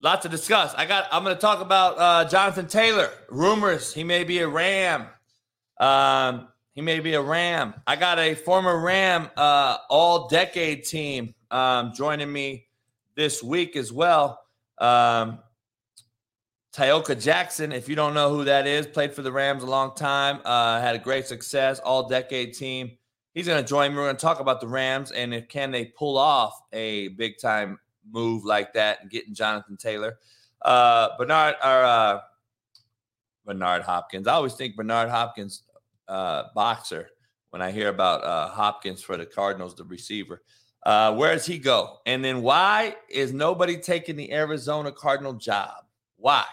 lot 0.00 0.22
to 0.22 0.28
discuss. 0.28 0.72
I 0.74 0.86
got. 0.86 1.08
I'm 1.10 1.24
going 1.24 1.34
to 1.34 1.40
talk 1.40 1.60
about 1.60 1.98
uh, 1.98 2.28
Jonathan 2.28 2.68
Taylor. 2.68 3.10
Rumors 3.28 3.92
he 3.92 4.04
may 4.04 4.22
be 4.22 4.38
a 4.38 4.48
Ram. 4.48 5.06
Um, 5.80 6.48
he 6.74 6.80
may 6.80 7.00
be 7.00 7.14
a 7.14 7.20
Ram. 7.20 7.74
I 7.88 7.96
got 7.96 8.20
a 8.20 8.36
former 8.36 8.78
Ram 8.80 9.28
uh, 9.36 9.78
All 9.90 10.28
Decade 10.28 10.84
team 10.84 11.34
um, 11.50 11.92
joining 11.92 12.32
me 12.32 12.68
this 13.16 13.42
week 13.42 13.74
as 13.74 13.92
well. 13.92 14.40
Um, 14.78 15.40
Tyoka 16.72 17.20
Jackson, 17.20 17.72
if 17.72 17.88
you 17.88 17.96
don't 17.96 18.14
know 18.14 18.30
who 18.30 18.44
that 18.44 18.68
is, 18.68 18.86
played 18.86 19.12
for 19.12 19.22
the 19.22 19.32
Rams 19.32 19.64
a 19.64 19.66
long 19.66 19.96
time. 19.96 20.38
Uh, 20.44 20.80
had 20.80 20.94
a 20.94 21.00
great 21.00 21.26
success 21.26 21.80
All 21.80 22.08
Decade 22.08 22.54
team 22.54 22.97
he's 23.38 23.46
going 23.46 23.62
to 23.62 23.68
join 23.68 23.92
me. 23.92 23.98
We're 23.98 24.06
going 24.06 24.16
to 24.16 24.20
talk 24.20 24.40
about 24.40 24.60
the 24.60 24.66
Rams 24.66 25.12
and 25.12 25.32
if 25.32 25.46
can 25.46 25.70
they 25.70 25.84
pull 25.84 26.18
off 26.18 26.60
a 26.72 27.08
big 27.08 27.38
time 27.38 27.78
move 28.10 28.44
like 28.44 28.72
that 28.72 29.00
and 29.00 29.08
getting 29.08 29.32
Jonathan 29.32 29.76
Taylor. 29.76 30.18
Uh, 30.60 31.10
Bernard 31.16 31.54
or 31.62 31.84
uh, 31.84 32.20
Bernard 33.46 33.82
Hopkins. 33.82 34.26
I 34.26 34.32
always 34.32 34.54
think 34.54 34.74
Bernard 34.74 35.08
Hopkins 35.08 35.62
uh, 36.08 36.44
boxer 36.52 37.10
when 37.50 37.62
I 37.62 37.70
hear 37.70 37.90
about 37.90 38.24
uh, 38.24 38.48
Hopkins 38.48 39.02
for 39.02 39.16
the 39.16 39.24
Cardinals, 39.24 39.76
the 39.76 39.84
receiver. 39.84 40.42
Uh, 40.82 41.14
where 41.14 41.32
does 41.32 41.46
he 41.46 41.58
go? 41.58 41.98
And 42.06 42.24
then 42.24 42.42
why 42.42 42.96
is 43.08 43.32
nobody 43.32 43.76
taking 43.76 44.16
the 44.16 44.32
Arizona 44.32 44.90
Cardinal 44.90 45.34
job? 45.34 45.84
Why? 46.16 46.44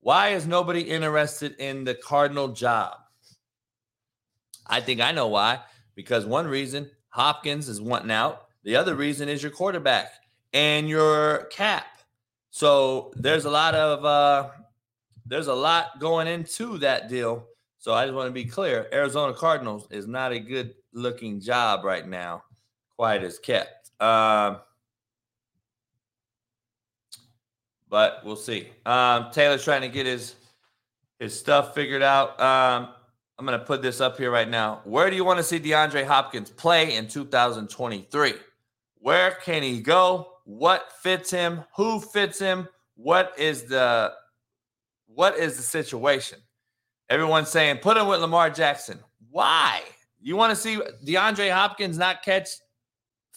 Why 0.00 0.30
is 0.30 0.46
nobody 0.46 0.80
interested 0.80 1.56
in 1.58 1.84
the 1.84 1.94
Cardinal 1.94 2.48
job? 2.48 2.94
I 4.66 4.80
think 4.80 5.02
I 5.02 5.12
know 5.12 5.28
why 5.28 5.60
because 5.94 6.24
one 6.26 6.46
reason 6.46 6.90
Hopkins 7.08 7.68
is 7.68 7.80
wanting 7.80 8.10
out, 8.10 8.46
the 8.64 8.76
other 8.76 8.94
reason 8.94 9.28
is 9.28 9.42
your 9.42 9.52
quarterback 9.52 10.12
and 10.52 10.88
your 10.88 11.44
cap. 11.46 11.86
So 12.50 13.12
there's 13.16 13.44
a 13.44 13.50
lot 13.50 13.74
of 13.74 14.04
uh 14.04 14.50
there's 15.24 15.46
a 15.46 15.54
lot 15.54 15.98
going 16.00 16.26
into 16.26 16.78
that 16.78 17.08
deal. 17.08 17.46
So 17.78 17.94
I 17.94 18.04
just 18.04 18.14
want 18.14 18.28
to 18.28 18.32
be 18.32 18.44
clear, 18.44 18.88
Arizona 18.92 19.32
Cardinals 19.32 19.88
is 19.90 20.06
not 20.06 20.32
a 20.32 20.38
good 20.38 20.74
looking 20.92 21.40
job 21.40 21.84
right 21.84 22.06
now, 22.06 22.44
quite 22.96 23.22
as 23.22 23.38
kept. 23.38 23.90
Um 24.00 24.58
but 27.92 28.22
we'll 28.24 28.36
see. 28.36 28.70
Um, 28.86 29.26
Taylor's 29.32 29.62
trying 29.62 29.82
to 29.82 29.88
get 29.88 30.06
his 30.06 30.34
his 31.18 31.38
stuff 31.38 31.74
figured 31.74 32.02
out. 32.02 32.40
Um, 32.40 32.88
I'm 33.42 33.46
going 33.46 33.58
to 33.58 33.66
put 33.66 33.82
this 33.82 34.00
up 34.00 34.18
here 34.18 34.30
right 34.30 34.48
now. 34.48 34.82
Where 34.84 35.10
do 35.10 35.16
you 35.16 35.24
want 35.24 35.38
to 35.38 35.42
see 35.42 35.58
DeAndre 35.58 36.06
Hopkins 36.06 36.48
play 36.48 36.94
in 36.94 37.08
2023? 37.08 38.34
Where 39.00 39.32
can 39.32 39.64
he 39.64 39.80
go? 39.80 40.34
What 40.44 40.92
fits 41.02 41.28
him? 41.32 41.64
Who 41.74 41.98
fits 41.98 42.38
him? 42.38 42.68
What 42.94 43.34
is 43.36 43.64
the 43.64 44.12
what 45.06 45.36
is 45.38 45.56
the 45.56 45.64
situation? 45.64 46.38
Everyone's 47.10 47.48
saying 47.48 47.78
put 47.78 47.96
him 47.96 48.06
with 48.06 48.20
Lamar 48.20 48.48
Jackson. 48.48 49.00
Why? 49.28 49.82
You 50.20 50.36
want 50.36 50.50
to 50.50 50.56
see 50.56 50.78
DeAndre 51.04 51.50
Hopkins 51.50 51.98
not 51.98 52.22
catch 52.22 52.48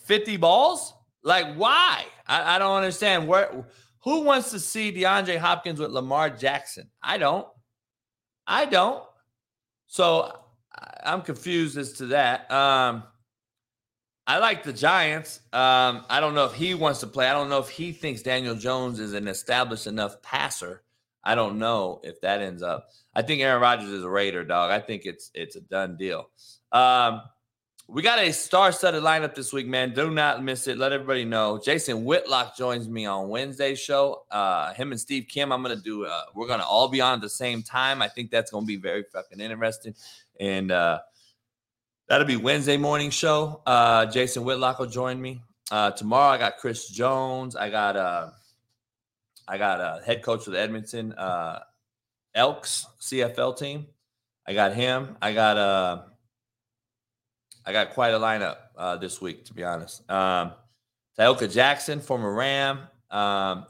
50 0.04 0.38
balls? 0.38 0.94
Like 1.24 1.56
why? 1.56 2.06
I, 2.28 2.58
I 2.58 2.60
don't 2.60 2.76
understand. 2.76 3.28
Where 3.28 3.66
who 4.04 4.22
wants 4.22 4.52
to 4.52 4.60
see 4.60 4.92
DeAndre 4.92 5.40
Hopkins 5.40 5.80
with 5.80 5.90
Lamar 5.90 6.30
Jackson? 6.30 6.92
I 7.02 7.18
don't. 7.18 7.48
I 8.46 8.66
don't. 8.66 9.04
So 9.88 10.32
I'm 11.04 11.22
confused 11.22 11.78
as 11.78 11.94
to 11.94 12.08
that. 12.08 12.52
Um, 12.52 13.04
I 14.28 14.40
like 14.40 14.64
the 14.64 14.74
Giants. 14.74 15.40
Um, 15.54 16.04
I 16.10 16.20
don't 16.20 16.34
know 16.34 16.46
if 16.46 16.54
he 16.54 16.74
wants 16.74 17.00
to 17.02 17.08
play. 17.08 17.28
I 17.28 17.34
don't 17.34 17.50
know 17.50 17.60
if 17.60 17.70
he 17.70 17.92
thinks 17.92 18.24
Daniel 18.24 18.56
Jones 18.56 19.00
is 19.00 19.14
an 19.14 19.28
established 19.28 19.86
enough 19.86 20.22
passer. 20.22 20.84
I 21.24 21.36
don't 21.36 21.60
know 21.60 22.02
if 22.04 22.22
that 22.22 22.42
ends 22.42 22.64
up. 22.64 22.88
I 23.14 23.22
think 23.22 23.42
Aaron 23.42 23.62
Rodgers 23.62 23.90
is 23.90 24.04
a 24.04 24.10
Raider 24.10 24.44
dog. 24.44 24.72
I 24.72 24.80
think 24.80 25.04
it's 25.06 25.32
it's 25.34 25.56
a 25.56 25.62
done 25.62 25.98
deal. 25.98 26.30
Um, 26.72 27.22
we 27.88 28.02
got 28.02 28.18
a 28.20 28.32
star-studded 28.34 29.04
lineup 29.04 29.36
this 29.36 29.54
week, 29.54 29.68
man. 29.68 29.94
Do 29.94 30.10
not 30.10 30.44
miss 30.44 30.68
it. 30.68 30.78
Let 30.78 30.92
everybody 30.92 31.24
know. 31.24 31.60
Jason 31.64 32.04
Whitlock 32.04 32.58
joins 32.58 32.90
me 32.90 33.06
on 33.06 33.30
Wednesday's 33.30 33.80
show. 33.80 34.24
Uh, 34.32 34.74
him 34.74 34.92
and 34.92 35.00
Steve 35.00 35.28
Kim. 35.30 35.52
I'm 35.52 35.62
gonna 35.62 35.76
do. 35.76 36.06
Uh, 36.06 36.22
we're 36.34 36.48
gonna 36.48 36.64
all 36.64 36.88
be 36.88 37.00
on 37.00 37.14
at 37.14 37.22
the 37.22 37.30
same 37.30 37.62
time. 37.62 38.02
I 38.02 38.08
think 38.08 38.32
that's 38.32 38.50
gonna 38.50 38.66
be 38.66 38.78
very 38.78 39.04
fucking 39.14 39.40
interesting, 39.40 39.94
and 40.40 40.72
uh, 40.72 41.00
that'll 42.08 42.26
be 42.26 42.38
Wednesday 42.38 42.78
morning 42.78 43.12
show. 43.12 43.62
Uh, 43.68 44.08
Jason 44.08 44.44
Whitlock 44.44 44.80
will 44.80 44.88
join 44.88 45.22
me 45.22 45.42
uh, 45.70 45.92
tomorrow. 45.92 46.34
I 46.34 46.40
got 46.40 46.58
Chris 46.58 46.90
Jones. 46.90 47.56
I 47.56 47.70
got 47.70 47.96
uh, 47.96 48.30
I 49.48 49.60
got 49.60 49.80
a 49.80 50.04
head 50.04 50.24
coach 50.24 50.46
the 50.46 50.60
Edmonton 50.60 51.14
uh, 51.14 51.60
Elks 52.34 52.88
CFL 53.00 53.58
team. 53.58 53.86
I 54.48 54.54
got 54.54 54.74
him. 54.74 55.18
I 55.22 55.34
got 55.34 55.58
uh 55.58 56.02
I 57.66 57.72
got 57.72 57.94
quite 57.94 58.14
a 58.14 58.20
lineup 58.20 58.58
uh, 58.78 58.98
this 58.98 59.20
week, 59.20 59.46
to 59.46 59.54
be 59.54 59.64
honest. 59.64 60.10
Um, 60.10 60.54
Tyoka 61.18 61.52
Jackson, 61.52 62.00
former 62.00 62.32
Ram. 62.32 62.80
Um, 63.10 63.66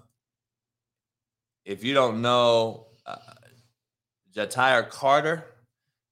if 1.63 1.83
you 1.83 1.93
don't 1.93 2.21
know, 2.21 2.87
uh, 3.05 3.15
Ja'Tyre 4.35 4.89
Carter, 4.89 5.45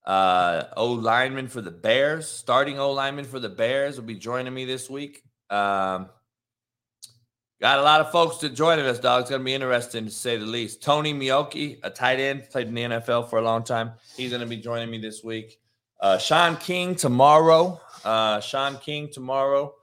uh, 0.05 0.63
O 0.77 0.93
lineman 0.93 1.47
for 1.47 1.61
the 1.61 1.71
Bears, 1.71 2.27
starting 2.27 2.79
O 2.79 2.91
lineman 2.91 3.25
for 3.25 3.39
the 3.39 3.49
Bears, 3.49 3.97
will 3.97 4.05
be 4.05 4.15
joining 4.15 4.53
me 4.53 4.65
this 4.65 4.89
week. 4.89 5.21
Um, 5.49 6.09
got 7.61 7.79
a 7.79 7.84
lot 7.84 8.01
of 8.01 8.11
folks 8.11 8.38
to 8.38 8.49
joining 8.49 8.86
us, 8.86 8.99
dog. 8.99 9.21
It's 9.21 9.29
going 9.29 9.41
to 9.41 9.45
be 9.45 9.53
interesting 9.53 10.05
to 10.05 10.11
say 10.11 10.38
the 10.38 10.45
least. 10.45 10.81
Tony 10.81 11.13
Moeaki, 11.13 11.79
a 11.84 11.89
tight 11.89 12.19
end, 12.19 12.49
played 12.49 12.67
in 12.67 12.73
the 12.75 12.81
NFL 12.84 13.29
for 13.29 13.39
a 13.39 13.41
long 13.41 13.63
time. 13.63 13.91
He's 14.15 14.29
going 14.29 14.41
to 14.41 14.47
be 14.47 14.57
joining 14.57 14.89
me 14.89 14.99
this 14.99 15.23
week. 15.23 15.59
Uh, 16.03 16.17
Shaun 16.17 16.57
King 16.57 16.95
tomorrow. 16.95 17.80
Uh, 18.03 18.41
Shaun 18.41 18.77
King 18.80 19.09
tomorrow. 19.09 19.73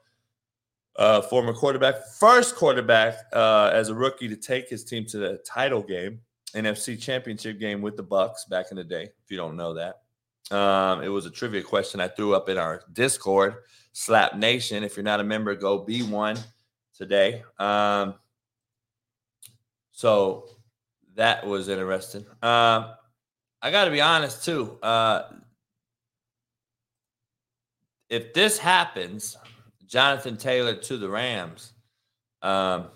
Uh, 0.97 1.23
former 1.23 1.55
quarterback, 1.55 1.95
first 2.19 2.57
quarterback 2.57 3.15
uh, 3.33 3.71
as 3.73 3.89
a 3.89 3.95
rookie 3.95 4.29
to 4.29 4.37
take 4.37 4.69
his 4.69 4.85
team 4.85 5.07
to 5.07 5.17
the 5.17 5.39
title 5.47 5.83
game, 5.83 6.21
NFC 6.55 7.01
Championship 7.01 7.59
game 7.59 7.81
with 7.81 7.97
the 7.97 8.05
Bucs 8.05 8.47
back 8.51 8.67
in 8.71 8.77
the 8.77 8.85
day. 8.85 9.05
If 9.05 9.31
you 9.31 9.39
don't 9.39 9.57
know 9.57 9.73
that, 9.73 10.55
um, 10.55 11.03
it 11.03 11.09
was 11.09 11.25
a 11.25 11.31
trivia 11.31 11.63
question 11.63 12.01
I 12.01 12.09
threw 12.09 12.35
up 12.35 12.51
in 12.51 12.59
our 12.59 12.83
Discord, 12.93 13.55
Slap 13.93 14.37
Nation. 14.37 14.85
If 14.85 14.97
you're 14.97 15.05
not 15.05 15.21
a 15.21 15.25
member, 15.25 15.55
go 15.55 15.79
be 15.79 16.03
one 16.03 16.37
today. 16.95 17.45
Um, 17.59 18.17
so 19.91 20.51
that 21.15 21.47
was 21.47 21.71
interesting. 21.71 22.27
Um, 22.43 22.91
I 23.63 23.71
got 23.71 23.87
to 23.87 23.91
be 23.91 24.03
honest 24.03 24.45
too. 24.45 24.79
Uh, 24.83 25.23
if 28.11 28.35
this 28.35 28.59
happens, 28.59 29.39
Jonathan 29.87 30.37
Taylor 30.37 30.75
to 30.75 30.99
the 30.99 31.09
Rams, 31.09 31.73
um, 32.43 32.89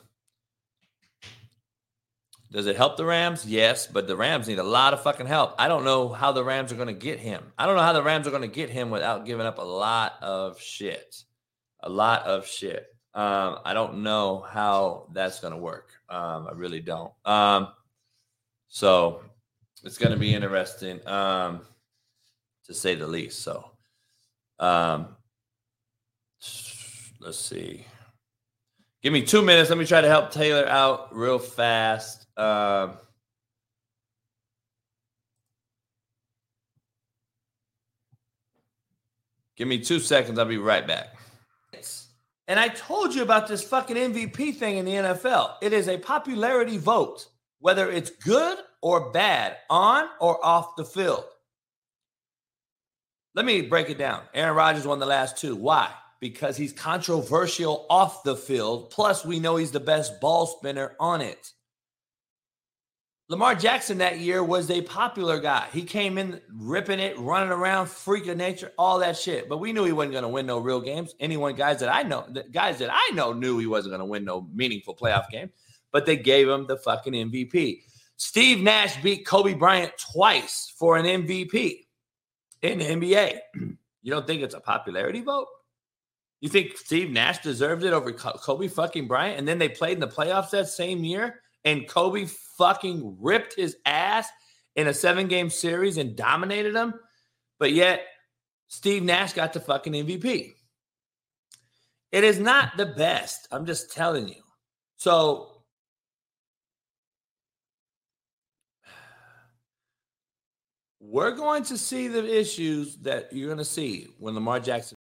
does 2.52 2.66
it 2.66 2.76
help 2.76 2.96
the 2.96 3.04
Rams? 3.04 3.46
Yes, 3.46 3.86
but 3.86 4.06
the 4.06 4.16
Rams 4.16 4.46
need 4.46 4.58
a 4.58 4.64
lot 4.64 4.92
of 4.92 5.02
fucking 5.02 5.26
help. 5.26 5.54
I 5.58 5.66
don't 5.66 5.84
know 5.84 6.08
how 6.08 6.30
the 6.30 6.44
Rams 6.44 6.72
are 6.72 6.76
going 6.76 6.88
to 6.88 6.92
get 6.92 7.18
him. 7.18 7.42
I 7.58 7.66
don't 7.66 7.74
know 7.74 7.82
how 7.82 7.92
the 7.92 8.02
Rams 8.02 8.26
are 8.28 8.30
going 8.30 8.42
to 8.42 8.48
get 8.48 8.70
him 8.70 8.90
without 8.90 9.24
giving 9.24 9.46
up 9.46 9.58
a 9.58 9.62
lot 9.62 10.14
of 10.22 10.60
shit. 10.60 11.24
A 11.80 11.88
lot 11.88 12.22
of 12.24 12.46
shit. 12.46 12.86
Um, 13.12 13.58
I 13.64 13.74
don't 13.74 14.02
know 14.02 14.44
how 14.48 15.08
that's 15.12 15.40
going 15.40 15.52
to 15.52 15.58
work. 15.58 15.90
Um, 16.08 16.48
I 16.48 16.52
really 16.54 16.80
don't. 16.80 17.12
Um, 17.24 17.68
so 18.68 19.22
it's 19.82 19.98
going 19.98 20.12
to 20.12 20.18
be 20.18 20.34
interesting 20.34 21.04
um, 21.08 21.62
to 22.66 22.74
say 22.74 22.94
the 22.94 23.06
least. 23.06 23.42
So 23.42 23.73
um, 24.64 25.08
let's 27.20 27.38
see. 27.38 27.84
Give 29.02 29.12
me 29.12 29.22
two 29.22 29.42
minutes. 29.42 29.68
Let 29.68 29.78
me 29.78 29.84
try 29.84 30.00
to 30.00 30.08
help 30.08 30.30
Taylor 30.30 30.66
out 30.66 31.14
real 31.14 31.38
fast. 31.38 32.26
Um, 32.38 32.96
give 39.56 39.68
me 39.68 39.80
two 39.80 40.00
seconds. 40.00 40.38
I'll 40.38 40.46
be 40.46 40.56
right 40.56 40.86
back. 40.86 41.08
And 42.46 42.60
I 42.60 42.68
told 42.68 43.14
you 43.14 43.22
about 43.22 43.48
this 43.48 43.62
fucking 43.62 43.96
MVP 43.96 44.56
thing 44.56 44.76
in 44.76 44.84
the 44.84 44.92
NFL. 44.92 45.54
It 45.62 45.72
is 45.72 45.88
a 45.88 45.96
popularity 45.98 46.76
vote, 46.76 47.26
whether 47.58 47.90
it's 47.90 48.10
good 48.10 48.58
or 48.82 49.10
bad, 49.12 49.56
on 49.70 50.08
or 50.20 50.44
off 50.44 50.76
the 50.76 50.84
field. 50.84 51.24
Let 53.34 53.44
me 53.44 53.62
break 53.62 53.90
it 53.90 53.98
down. 53.98 54.22
Aaron 54.32 54.56
Rodgers 54.56 54.86
won 54.86 55.00
the 55.00 55.06
last 55.06 55.36
two. 55.36 55.56
Why? 55.56 55.90
Because 56.20 56.56
he's 56.56 56.72
controversial 56.72 57.86
off 57.90 58.22
the 58.22 58.36
field. 58.36 58.90
Plus, 58.90 59.24
we 59.24 59.40
know 59.40 59.56
he's 59.56 59.72
the 59.72 59.80
best 59.80 60.20
ball 60.20 60.46
spinner 60.46 60.94
on 61.00 61.20
it. 61.20 61.52
Lamar 63.28 63.54
Jackson 63.54 63.98
that 63.98 64.20
year 64.20 64.44
was 64.44 64.70
a 64.70 64.82
popular 64.82 65.40
guy. 65.40 65.66
He 65.72 65.82
came 65.82 66.18
in 66.18 66.40
ripping 66.52 67.00
it, 67.00 67.18
running 67.18 67.50
around, 67.50 67.88
freak 67.88 68.26
of 68.28 68.36
nature, 68.36 68.70
all 68.78 68.98
that 68.98 69.16
shit. 69.16 69.48
But 69.48 69.58
we 69.58 69.72
knew 69.72 69.84
he 69.84 69.92
wasn't 69.92 70.12
going 70.12 70.24
to 70.24 70.28
win 70.28 70.46
no 70.46 70.58
real 70.58 70.80
games. 70.80 71.14
Anyone, 71.18 71.54
guys 71.56 71.80
that 71.80 71.92
I 71.92 72.02
know, 72.02 72.28
guys 72.52 72.78
that 72.78 72.90
I 72.92 73.10
know 73.14 73.32
knew 73.32 73.58
he 73.58 73.66
wasn't 73.66 73.92
going 73.92 74.00
to 74.00 74.04
win 74.04 74.24
no 74.24 74.46
meaningful 74.52 74.94
playoff 74.94 75.30
game. 75.30 75.50
But 75.90 76.06
they 76.06 76.16
gave 76.16 76.48
him 76.48 76.66
the 76.66 76.76
fucking 76.76 77.14
MVP. 77.14 77.80
Steve 78.16 78.62
Nash 78.62 79.02
beat 79.02 79.26
Kobe 79.26 79.54
Bryant 79.54 79.92
twice 79.98 80.72
for 80.78 80.96
an 80.96 81.06
MVP 81.06 81.83
in 82.72 82.78
the 82.78 82.84
NBA. 82.84 83.38
You 84.02 84.10
don't 84.10 84.26
think 84.26 84.42
it's 84.42 84.54
a 84.54 84.60
popularity 84.60 85.20
vote? 85.20 85.46
You 86.40 86.48
think 86.48 86.76
Steve 86.76 87.10
Nash 87.10 87.38
deserved 87.38 87.84
it 87.84 87.92
over 87.92 88.12
Kobe 88.12 88.68
fucking 88.68 89.08
Bryant? 89.08 89.38
And 89.38 89.48
then 89.48 89.58
they 89.58 89.68
played 89.68 89.94
in 89.94 90.00
the 90.00 90.08
playoffs 90.08 90.50
that 90.50 90.68
same 90.68 91.04
year, 91.04 91.40
and 91.64 91.88
Kobe 91.88 92.26
fucking 92.58 93.16
ripped 93.20 93.54
his 93.54 93.76
ass 93.86 94.28
in 94.76 94.88
a 94.88 94.94
seven 94.94 95.28
game 95.28 95.48
series 95.48 95.96
and 95.96 96.16
dominated 96.16 96.74
them. 96.74 96.94
But 97.58 97.72
yet, 97.72 98.02
Steve 98.68 99.02
Nash 99.02 99.32
got 99.32 99.52
the 99.52 99.60
fucking 99.60 99.92
MVP. 99.92 100.54
It 102.12 102.24
is 102.24 102.38
not 102.38 102.76
the 102.76 102.86
best. 102.86 103.48
I'm 103.50 103.66
just 103.66 103.92
telling 103.92 104.28
you. 104.28 104.42
So, 104.96 105.53
we're 111.06 111.32
going 111.32 111.62
to 111.64 111.76
see 111.76 112.08
the 112.08 112.24
issues 112.40 112.96
that 112.96 113.32
you're 113.32 113.48
going 113.48 113.58
to 113.58 113.64
see 113.64 114.08
when 114.18 114.34
Lamar 114.34 114.58
Jackson. 114.58 114.96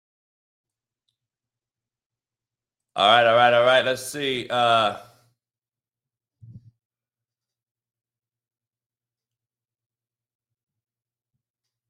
All 2.94 3.08
right, 3.08 3.26
all 3.26 3.34
right, 3.34 3.52
all 3.54 3.64
right. 3.64 3.84
Let's 3.84 4.06
see. 4.06 4.46
Uh, 4.48 4.98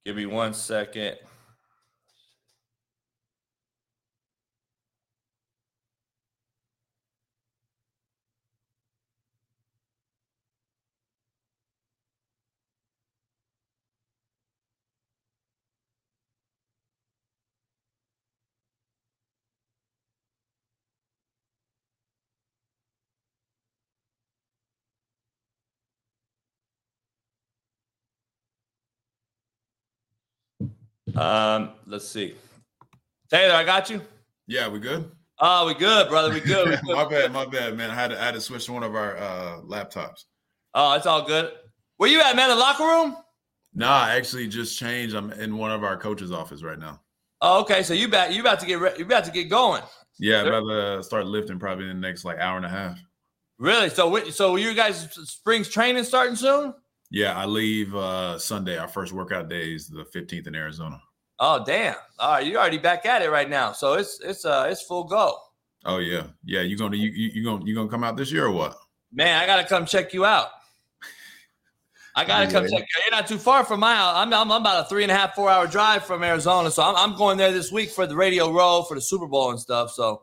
give 0.06 0.16
me 0.16 0.26
one 0.26 0.54
second. 0.54 1.18
Um, 31.16 31.70
let's 31.86 32.08
see. 32.08 32.34
Taylor, 33.30 33.54
I 33.54 33.64
got 33.64 33.90
you. 33.90 34.00
Yeah, 34.46 34.68
we 34.68 34.78
good. 34.78 35.10
Oh, 35.40 35.66
we 35.66 35.74
good, 35.74 36.08
brother. 36.08 36.32
We 36.32 36.40
good. 36.40 36.68
We 36.68 36.76
good. 36.86 36.96
my 36.96 37.08
bad, 37.08 37.32
my 37.32 37.46
bad, 37.46 37.76
man. 37.76 37.90
I 37.90 37.94
had 37.94 38.10
to, 38.10 38.20
I 38.20 38.26
had 38.26 38.34
to 38.34 38.40
switch 38.40 38.66
to 38.66 38.72
one 38.72 38.82
of 38.82 38.94
our 38.94 39.16
uh, 39.16 39.60
laptops. 39.62 40.24
Oh, 40.74 40.94
it's 40.94 41.06
all 41.06 41.22
good. 41.22 41.52
Where 41.96 42.10
you 42.10 42.20
at, 42.20 42.36
man? 42.36 42.48
The 42.48 42.56
locker 42.56 42.84
room? 42.84 43.16
Nah, 43.74 44.04
I 44.04 44.16
actually 44.16 44.48
just 44.48 44.78
changed. 44.78 45.14
I'm 45.14 45.32
in 45.32 45.56
one 45.56 45.70
of 45.70 45.82
our 45.82 45.96
coaches' 45.96 46.30
office 46.30 46.62
right 46.62 46.78
now. 46.78 47.00
Oh, 47.40 47.60
okay. 47.62 47.82
So 47.82 47.94
you 47.94 48.06
about 48.06 48.32
you 48.32 48.40
about 48.40 48.60
to 48.60 48.66
get 48.66 48.80
re- 48.80 48.94
you 48.96 49.04
about 49.04 49.24
to 49.24 49.32
get 49.32 49.50
going. 49.50 49.82
Yeah, 50.18 50.42
I'm 50.42 50.46
about 50.46 50.68
to 50.68 51.02
start 51.02 51.26
lifting 51.26 51.58
probably 51.58 51.90
in 51.90 52.00
the 52.00 52.06
next 52.06 52.24
like 52.24 52.38
hour 52.38 52.56
and 52.56 52.66
a 52.66 52.68
half. 52.68 52.98
Really? 53.58 53.88
So 53.88 54.30
so 54.30 54.56
you 54.56 54.74
guys 54.74 55.08
spring's 55.12 55.68
training 55.68 56.04
starting 56.04 56.36
soon? 56.36 56.74
Yeah, 57.10 57.36
I 57.36 57.46
leave 57.46 57.94
uh 57.94 58.38
Sunday. 58.38 58.78
Our 58.78 58.88
first 58.88 59.12
workout 59.12 59.48
day 59.48 59.74
is 59.74 59.88
the 59.88 60.04
15th 60.04 60.46
in 60.46 60.54
Arizona. 60.54 61.00
Oh 61.38 61.64
damn! 61.64 61.96
All 62.18 62.32
right, 62.32 62.46
you're 62.46 62.60
already 62.60 62.78
back 62.78 63.06
at 63.06 63.22
it 63.22 63.30
right 63.30 63.48
now. 63.48 63.72
So 63.72 63.94
it's 63.94 64.20
it's 64.22 64.44
uh 64.44 64.68
it's 64.70 64.82
full 64.82 65.04
go. 65.04 65.36
Oh 65.84 65.98
yeah, 65.98 66.28
yeah. 66.44 66.62
You 66.62 66.76
gonna 66.76 66.96
you 66.96 67.10
you, 67.10 67.30
you 67.34 67.44
gonna 67.44 67.64
you 67.64 67.74
gonna 67.74 67.88
come 67.88 68.04
out 68.04 68.16
this 68.16 68.30
year 68.30 68.46
or 68.46 68.52
what? 68.52 68.76
Man, 69.12 69.40
I 69.40 69.46
gotta 69.46 69.64
come 69.64 69.86
check 69.86 70.14
you 70.14 70.24
out. 70.24 70.48
I 72.16 72.24
gotta 72.24 72.50
come 72.50 72.64
check 72.64 72.80
you. 72.80 73.02
You're 73.04 73.10
not 73.10 73.26
too 73.26 73.38
far 73.38 73.64
from 73.64 73.80
my 73.80 73.96
house. 73.96 74.14
I'm, 74.16 74.32
I'm, 74.32 74.50
I'm 74.50 74.60
about 74.60 74.86
a 74.86 74.88
three 74.88 75.02
and 75.02 75.10
a 75.10 75.14
half 75.14 75.34
four 75.34 75.50
hour 75.50 75.66
drive 75.66 76.04
from 76.04 76.22
Arizona, 76.22 76.70
so 76.70 76.82
I'm, 76.82 76.94
I'm 76.94 77.18
going 77.18 77.36
there 77.36 77.50
this 77.50 77.72
week 77.72 77.90
for 77.90 78.06
the 78.06 78.14
Radio 78.14 78.52
Row 78.52 78.82
for 78.82 78.94
the 78.94 79.00
Super 79.00 79.26
Bowl 79.26 79.50
and 79.50 79.58
stuff. 79.58 79.90
So 79.90 80.22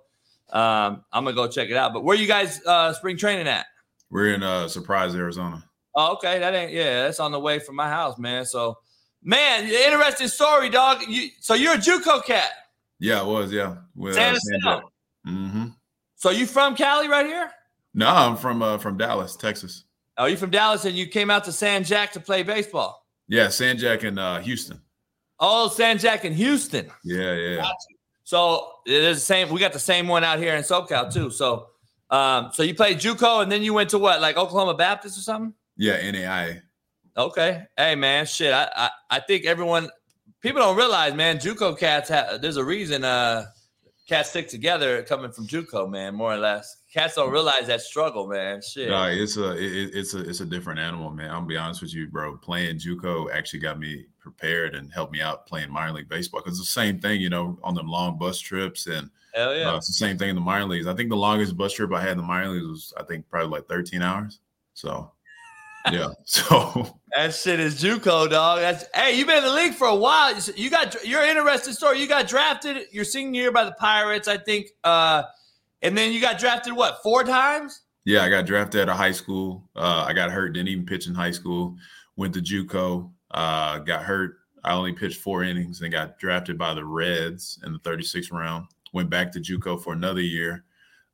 um, 0.52 1.04
I'm 1.12 1.26
gonna 1.26 1.34
go 1.34 1.48
check 1.48 1.70
it 1.70 1.76
out. 1.76 1.94
But 1.94 2.04
where 2.04 2.16
you 2.16 2.28
guys 2.28 2.62
uh, 2.66 2.94
spring 2.94 3.18
training 3.18 3.48
at? 3.48 3.66
We're 4.10 4.34
in 4.34 4.44
uh, 4.44 4.68
Surprise, 4.68 5.16
Arizona. 5.16 5.64
Oh, 5.96 6.14
okay. 6.14 6.40
That 6.40 6.54
ain't 6.54 6.72
yeah. 6.72 7.04
That's 7.04 7.20
on 7.20 7.32
the 7.32 7.40
way 7.40 7.60
from 7.60 7.76
my 7.76 7.90
house, 7.90 8.18
man. 8.18 8.46
So, 8.46 8.78
man, 9.24 9.66
interesting 9.66 10.28
story, 10.28 10.70
dog. 10.70 11.02
You 11.08 11.30
so 11.40 11.54
you're 11.54 11.74
a 11.74 11.78
JUCO 11.78 12.26
cat? 12.26 12.52
Yeah, 13.00 13.22
I 13.22 13.24
was. 13.24 13.52
Yeah, 13.52 13.78
with 13.96 14.16
San 14.16 14.36
uh, 14.68 14.82
Mm-hmm. 15.28 15.66
So 16.16 16.30
you 16.30 16.46
from 16.46 16.76
Cali, 16.76 17.08
right 17.08 17.26
here? 17.26 17.52
No, 17.94 18.08
I'm 18.08 18.38
from 18.38 18.62
uh, 18.62 18.78
from 18.78 18.98
Dallas, 18.98 19.36
Texas. 19.36 19.86
Oh, 20.18 20.26
you 20.26 20.38
from 20.38 20.50
Dallas, 20.50 20.86
and 20.86 20.96
you 20.96 21.08
came 21.08 21.30
out 21.30 21.44
to 21.46 21.52
San 21.52 21.84
Jac 21.84 22.12
to 22.14 22.20
play 22.20 22.44
baseball? 22.44 23.06
Yeah, 23.28 23.50
San 23.50 23.78
Jac 23.78 24.04
in 24.04 24.18
uh, 24.18 24.42
Houston. 24.42 24.82
Oh, 25.40 25.68
San 25.70 25.98
Jac 25.98 26.26
in 26.26 26.34
Houston. 26.34 26.92
Yeah, 27.04 27.34
yeah. 27.34 27.72
So 28.24 28.68
it 28.86 29.04
is 29.04 29.18
the 29.18 29.22
same. 29.22 29.50
We 29.50 29.60
got 29.60 29.74
the 29.74 29.80
same 29.80 30.08
one 30.08 30.24
out 30.24 30.40
here 30.40 30.56
in 30.56 30.64
SoCal 30.64 31.12
too. 31.12 31.32
So, 31.32 31.68
um, 32.10 32.52
so 32.54 32.64
you 32.64 32.76
played 32.76 33.00
JUCO, 33.00 33.42
and 33.44 33.52
then 33.52 33.64
you 33.64 33.74
went 33.74 33.90
to 33.92 34.00
what, 34.00 34.22
like 34.22 34.38
Oklahoma 34.38 34.74
Baptist 34.74 35.18
or 35.18 35.22
something? 35.22 35.54
Yeah, 35.78 36.00
NAIA. 36.00 36.62
Okay. 37.18 37.64
Hey 37.78 37.96
man, 37.96 38.26
shit. 38.26 38.54
I, 38.54 38.70
I 38.76 38.90
I 39.10 39.20
think 39.20 39.46
everyone 39.46 39.90
people 40.42 40.62
don't 40.62 40.78
realize, 40.78 41.14
man, 41.14 41.38
JUCO 41.38 41.78
cats 41.78 42.10
have 42.10 42.42
there's 42.42 42.58
a 42.58 42.64
reason 42.64 43.04
uh 43.04 43.46
cats 44.08 44.30
stick 44.30 44.50
together 44.50 45.04
coming 45.04 45.32
from 45.32 45.48
JUCO, 45.48 45.90
man, 45.90 46.16
more 46.16 46.34
or 46.34 46.38
less. 46.38 46.78
Cats 46.94 47.16
don't 47.16 47.32
realize 47.32 47.68
that 47.68 47.82
struggle, 47.82 48.28
man. 48.28 48.62
Shit. 48.62 48.90
No, 48.90 49.06
it's 49.06 49.38
a 49.38 49.52
it, 49.52 49.92
it's 49.94 50.14
a 50.14 50.20
it's 50.20 50.42
a 50.42 50.46
different 50.46 50.80
animal, 50.80 51.12
man. 51.12 51.30
I'll 51.30 51.42
be 51.42 51.58
honest 51.58 51.82
with 51.82 51.94
you, 51.94 52.08
bro. 52.08 52.38
Playing 52.38 52.78
JUCO 52.78 53.34
actually 53.34 53.60
got 53.60 53.80
me 53.80 54.06
prepared 54.20 54.76
and 54.76 54.92
helped 54.94 55.14
me 55.14 55.22
out 55.22 55.48
playing 55.48 55.72
minor 55.72 55.94
league 55.94 56.10
baseball 56.10 56.42
because 56.42 56.60
it's 56.60 56.68
the 56.68 56.82
same 56.82 57.00
thing, 57.00 57.20
you 57.22 57.30
know, 57.30 57.58
on 57.64 57.74
them 57.74 57.88
long 57.88 58.18
bus 58.18 58.40
trips 58.40 58.88
and 58.88 59.10
Hell 59.34 59.56
yeah. 59.56 59.72
uh, 59.72 59.78
it's 59.78 59.88
the 59.88 59.94
same 59.94 60.18
thing 60.18 60.30
in 60.30 60.36
the 60.36 60.42
minor 60.42 60.66
leagues. 60.66 60.88
I 60.88 60.94
think 60.94 61.10
the 61.10 61.16
longest 61.16 61.56
bus 61.58 61.74
trip 61.74 61.94
I 61.94 62.02
had 62.02 62.12
in 62.12 62.18
the 62.18 62.24
minor 62.24 62.50
leagues 62.50 62.68
was 62.68 62.94
I 62.98 63.04
think 63.04 63.30
probably 63.30 63.50
like 63.50 63.68
13 63.68 64.02
hours. 64.02 64.40
So 64.74 65.12
yeah. 65.92 66.10
So 66.26 67.00
that 67.16 67.34
shit 67.34 67.60
is 67.60 67.82
JUCO, 67.82 68.30
dog. 68.30 68.60
That's 68.60 68.86
hey, 68.94 69.18
you've 69.18 69.28
been 69.28 69.38
in 69.38 69.44
the 69.44 69.54
league 69.54 69.74
for 69.74 69.88
a 69.88 69.96
while. 69.96 70.34
You 70.56 70.70
got 70.70 70.96
you're 71.06 71.22
an 71.22 71.30
interesting 71.30 71.74
story. 71.74 72.00
You 72.00 72.08
got 72.08 72.28
drafted 72.28 72.88
your 72.92 73.04
senior 73.04 73.42
year 73.42 73.52
by 73.52 73.66
the 73.66 73.74
Pirates, 73.74 74.28
I 74.28 74.38
think. 74.38 74.68
Uh, 74.84 75.24
and 75.82 75.98
then 75.98 76.14
you 76.14 76.22
got 76.22 76.40
drafted 76.40 76.74
what 76.74 77.00
four 77.04 77.24
times? 77.24 77.82
Yeah, 78.06 78.24
I 78.24 78.30
got 78.30 78.46
drafted 78.46 78.82
out 78.82 78.90
of 78.90 78.98
high 78.98 79.12
school. 79.12 79.70
Uh, 79.76 80.06
I 80.08 80.14
got 80.14 80.32
hurt, 80.32 80.54
didn't 80.54 80.70
even 80.70 80.86
pitch 80.86 81.08
in 81.08 81.14
high 81.14 81.32
school. 81.32 81.76
Went 82.16 82.34
to 82.34 82.42
JUCO, 82.42 83.12
uh, 83.32 83.80
got 83.80 84.04
hurt. 84.04 84.38
I 84.64 84.74
only 84.74 84.94
pitched 84.94 85.20
four 85.20 85.44
innings 85.44 85.82
and 85.82 85.92
got 85.92 86.20
drafted 86.20 86.58
by 86.58 86.74
the 86.74 86.86
Reds 86.86 87.60
in 87.66 87.74
the 87.74 87.80
36th 87.80 88.32
round. 88.32 88.68
Went 88.94 89.10
back 89.10 89.32
to 89.34 89.40
JUCO 89.40 89.84
for 89.84 89.94
another 89.94 90.22
year. 90.22 90.64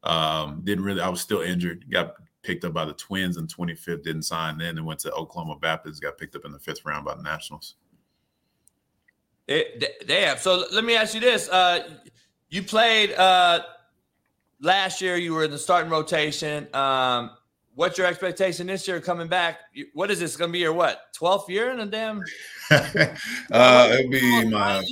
Um, 0.03 0.61
didn't 0.63 0.83
really. 0.83 1.01
I 1.01 1.09
was 1.09 1.21
still 1.21 1.41
injured. 1.41 1.85
Got 1.91 2.13
picked 2.47 2.63
up 2.63 2.73
by 2.73 2.85
the 2.85 2.93
Twins 2.93 3.35
in 3.35 3.45
25th. 3.45 4.03
Didn't 4.03 4.23
sign 4.23 4.57
then, 4.57 4.77
and 4.77 4.85
went 4.85 5.01
to 5.01 5.11
Oklahoma 5.11 5.57
Baptist. 5.57 6.01
Got 6.01 6.17
picked 6.17 6.35
up 6.35 6.45
in 6.45 6.53
the 6.53 6.59
fifth 6.59 6.85
round 6.85 7.03
by 7.03 7.13
the 7.13 7.21
Nationals. 7.21 7.75
It, 9.47 10.07
damn. 10.07 10.37
So 10.37 10.63
let 10.71 10.85
me 10.85 10.95
ask 10.95 11.13
you 11.13 11.19
this: 11.19 11.49
uh, 11.49 11.99
You 12.49 12.63
played 12.63 13.11
uh, 13.13 13.59
last 14.61 15.01
year. 15.01 15.17
You 15.17 15.33
were 15.33 15.43
in 15.43 15.51
the 15.51 15.57
starting 15.57 15.91
rotation. 15.91 16.73
Um, 16.73 17.31
what's 17.75 17.97
your 17.97 18.07
expectation 18.07 18.67
this 18.67 18.87
year 18.87 19.01
coming 19.01 19.27
back? 19.27 19.59
What 19.93 20.09
is 20.09 20.19
this 20.19 20.37
going 20.37 20.49
to 20.49 20.53
be 20.53 20.59
your 20.59 20.73
what? 20.73 21.01
12th 21.19 21.49
year 21.49 21.71
in 21.71 21.81
a 21.81 21.85
damn? 21.85 22.23
uh, 22.71 23.89
it'll 23.91 24.09
be 24.09 24.45
my 24.45 24.83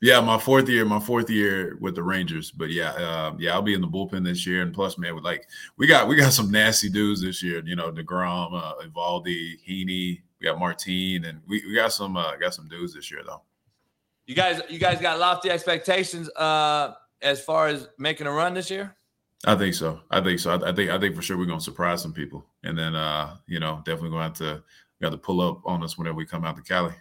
yeah, 0.00 0.20
my 0.20 0.38
fourth 0.38 0.68
year, 0.68 0.84
my 0.84 0.98
fourth 0.98 1.28
year 1.28 1.76
with 1.80 1.94
the 1.94 2.02
Rangers. 2.02 2.50
But 2.50 2.70
yeah, 2.70 2.90
uh, 2.92 3.34
yeah, 3.38 3.52
I'll 3.52 3.62
be 3.62 3.74
in 3.74 3.80
the 3.80 3.86
bullpen 3.86 4.24
this 4.24 4.46
year. 4.46 4.62
And 4.62 4.72
plus, 4.72 4.96
man, 4.96 5.14
with 5.14 5.24
like 5.24 5.46
we 5.76 5.86
got 5.86 6.08
we 6.08 6.16
got 6.16 6.32
some 6.32 6.50
nasty 6.50 6.88
dudes 6.88 7.22
this 7.22 7.42
year. 7.42 7.62
You 7.64 7.76
know, 7.76 7.92
deGrom, 7.92 8.52
uh, 8.54 8.74
Eovaldi, 8.82 9.56
Heaney. 9.66 10.22
We 10.40 10.44
got 10.44 10.58
Martín, 10.58 11.28
and 11.28 11.40
we, 11.46 11.62
we 11.66 11.74
got 11.74 11.92
some 11.92 12.16
uh, 12.16 12.36
got 12.36 12.54
some 12.54 12.68
dudes 12.68 12.94
this 12.94 13.10
year 13.10 13.20
though. 13.26 13.42
You 14.26 14.34
guys, 14.34 14.60
you 14.68 14.78
guys 14.78 15.00
got 15.00 15.18
lofty 15.18 15.50
expectations. 15.50 16.30
Uh, 16.30 16.94
as 17.22 17.42
far 17.42 17.68
as 17.68 17.88
making 17.98 18.26
a 18.26 18.32
run 18.32 18.54
this 18.54 18.70
year? 18.70 18.94
I 19.44 19.54
think 19.54 19.74
so. 19.74 20.00
I 20.10 20.20
think 20.20 20.38
so. 20.38 20.52
I, 20.52 20.70
I 20.70 20.72
think 20.74 20.90
I 20.90 20.98
think 20.98 21.16
for 21.16 21.22
sure 21.22 21.36
we're 21.36 21.46
gonna 21.46 21.60
surprise 21.60 22.02
some 22.02 22.12
people, 22.12 22.46
and 22.62 22.78
then 22.78 22.94
uh, 22.94 23.36
you 23.46 23.60
know 23.60 23.82
definitely 23.84 24.10
gonna 24.10 24.24
have 24.24 24.34
to 24.34 24.62
got 25.00 25.10
to 25.10 25.18
pull 25.18 25.40
up 25.40 25.60
on 25.64 25.82
us 25.82 25.96
whenever 25.96 26.16
we 26.16 26.26
come 26.26 26.44
out 26.44 26.56
to 26.56 26.62
Cali. 26.62 26.94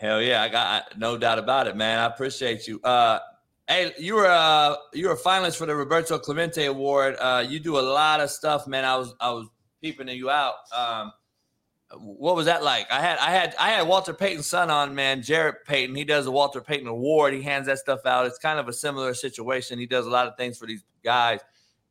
Hell 0.00 0.22
yeah, 0.22 0.42
I 0.42 0.48
got 0.48 0.98
no 0.98 1.18
doubt 1.18 1.38
about 1.38 1.66
it, 1.66 1.76
man. 1.76 1.98
I 1.98 2.06
appreciate 2.06 2.66
you. 2.66 2.80
Uh, 2.80 3.18
hey, 3.68 3.92
you 3.98 4.14
were 4.14 4.26
uh, 4.26 4.74
you 4.94 5.08
were 5.08 5.12
a 5.12 5.18
finalist 5.18 5.58
for 5.58 5.66
the 5.66 5.76
Roberto 5.76 6.18
Clemente 6.18 6.64
Award. 6.64 7.16
Uh, 7.20 7.44
you 7.46 7.60
do 7.60 7.78
a 7.78 7.82
lot 7.82 8.20
of 8.20 8.30
stuff, 8.30 8.66
man. 8.66 8.86
I 8.86 8.96
was 8.96 9.14
I 9.20 9.30
was 9.30 9.46
peeping 9.82 10.08
at 10.08 10.16
you 10.16 10.30
out. 10.30 10.54
Um, 10.74 11.12
what 11.98 12.34
was 12.34 12.46
that 12.46 12.64
like? 12.64 12.90
I 12.90 12.98
had 13.02 13.18
I 13.18 13.30
had 13.30 13.54
I 13.60 13.72
had 13.72 13.86
Walter 13.86 14.14
Payton's 14.14 14.46
son 14.46 14.70
on, 14.70 14.94
man, 14.94 15.20
Jarrett 15.20 15.66
Payton. 15.66 15.94
He 15.94 16.04
does 16.04 16.24
the 16.24 16.32
Walter 16.32 16.62
Payton 16.62 16.86
Award. 16.86 17.34
He 17.34 17.42
hands 17.42 17.66
that 17.66 17.78
stuff 17.78 18.06
out. 18.06 18.24
It's 18.24 18.38
kind 18.38 18.58
of 18.58 18.68
a 18.68 18.72
similar 18.72 19.12
situation. 19.12 19.78
He 19.78 19.84
does 19.84 20.06
a 20.06 20.10
lot 20.10 20.26
of 20.26 20.34
things 20.38 20.56
for 20.56 20.64
these 20.64 20.82
guys. 21.04 21.40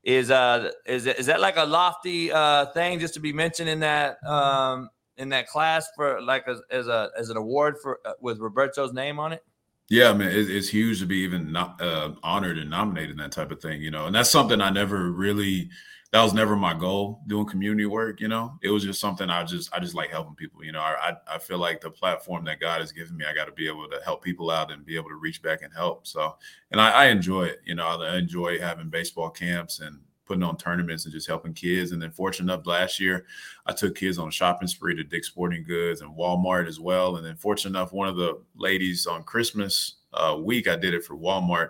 Is 0.02 0.32
uh 0.32 0.72
is 0.88 1.06
is 1.06 1.28
that 1.28 1.42
like 1.42 1.58
a 1.58 1.66
lofty 1.66 2.32
uh 2.32 2.66
thing 2.72 3.00
just 3.00 3.14
to 3.14 3.20
be 3.20 3.34
mentioned 3.34 3.70
in 3.70 3.82
that 3.82 4.18
um 4.26 4.90
in 5.20 5.30
that 5.30 5.48
class 5.48 5.88
for 5.96 6.22
like 6.22 6.48
as, 6.48 6.62
as 6.72 6.88
a 6.88 7.12
as 7.18 7.30
an 7.30 7.38
award 7.38 7.76
for 7.82 8.00
uh, 8.06 8.14
with 8.20 8.40
Roberto's 8.40 8.94
name 8.94 9.20
on 9.20 9.34
it? 9.34 9.44
Yeah, 9.90 10.14
man, 10.14 10.30
it, 10.30 10.50
it's 10.50 10.70
huge 10.70 11.00
to 11.00 11.06
be 11.06 11.18
even 11.18 11.52
not 11.52 11.82
uh, 11.82 12.14
honored 12.24 12.58
and 12.58 12.70
nominated 12.70 13.12
and 13.12 13.20
that 13.20 13.32
type 13.32 13.52
of 13.52 13.62
thing, 13.62 13.82
you 13.82 13.92
know. 13.92 14.06
And 14.06 14.16
that's 14.16 14.30
something 14.30 14.62
I 14.62 14.70
never 14.70 15.12
really 15.12 15.70
that 16.12 16.24
was 16.24 16.34
never 16.34 16.56
my 16.56 16.74
goal 16.74 17.22
doing 17.28 17.46
community 17.46 17.86
work 17.86 18.20
you 18.20 18.28
know 18.28 18.58
it 18.64 18.70
was 18.70 18.84
just 18.84 19.00
something 19.00 19.30
i 19.30 19.44
just 19.44 19.74
i 19.74 19.80
just 19.80 19.94
like 19.94 20.10
helping 20.10 20.36
people 20.36 20.64
you 20.64 20.72
know 20.72 20.80
i 20.80 21.14
i 21.28 21.38
feel 21.38 21.60
like 21.60 21.82
the 21.82 21.90
platform 21.90 22.44
that 22.44 22.60
god 22.60 22.82
has 22.82 22.92
given 22.92 23.16
me 23.16 23.26
i 23.26 23.34
got 23.34 23.46
to 23.46 23.52
be 23.52 23.68
able 23.68 23.88
to 23.88 24.00
help 24.04 24.24
people 24.24 24.50
out 24.50 24.72
and 24.72 24.86
be 24.86 24.96
able 24.96 25.10
to 25.10 25.16
reach 25.16 25.42
back 25.42 25.62
and 25.62 25.74
help 25.74 26.08
so 26.08 26.36
and 26.72 26.82
i, 26.82 26.90
I 26.90 27.06
enjoy 27.08 27.44
it 27.44 27.60
you 27.64 27.76
know 27.76 27.86
i 27.86 28.18
enjoy 28.18 28.60
having 28.60 28.90
baseball 28.90 29.30
camps 29.30 29.82
and 29.82 30.00
putting 30.30 30.44
on 30.44 30.56
tournaments 30.56 31.04
and 31.04 31.12
just 31.12 31.28
helping 31.28 31.54
kids 31.54 31.92
and 31.92 32.02
then 32.02 32.12
fortunate 32.12 32.54
enough 32.54 32.66
last 32.66 33.00
year 33.00 33.26
i 33.66 33.74
took 33.74 33.96
kids 33.96 34.18
on 34.18 34.30
a 34.30 34.32
shopping 34.32 34.68
spree 34.68 34.96
to 34.96 35.04
dick's 35.04 35.28
sporting 35.28 35.64
goods 35.64 36.02
and 36.02 36.16
walmart 36.16 36.68
as 36.68 36.80
well 36.80 37.18
and 37.18 37.26
then 37.26 37.36
fortunate 37.36 37.72
enough 37.72 37.92
one 37.92 38.08
of 38.08 38.16
the 38.16 38.40
ladies 38.56 39.08
on 39.08 39.24
christmas 39.24 39.96
uh, 40.14 40.38
week 40.40 40.68
i 40.68 40.76
did 40.76 40.94
it 40.94 41.04
for 41.04 41.16
walmart 41.16 41.70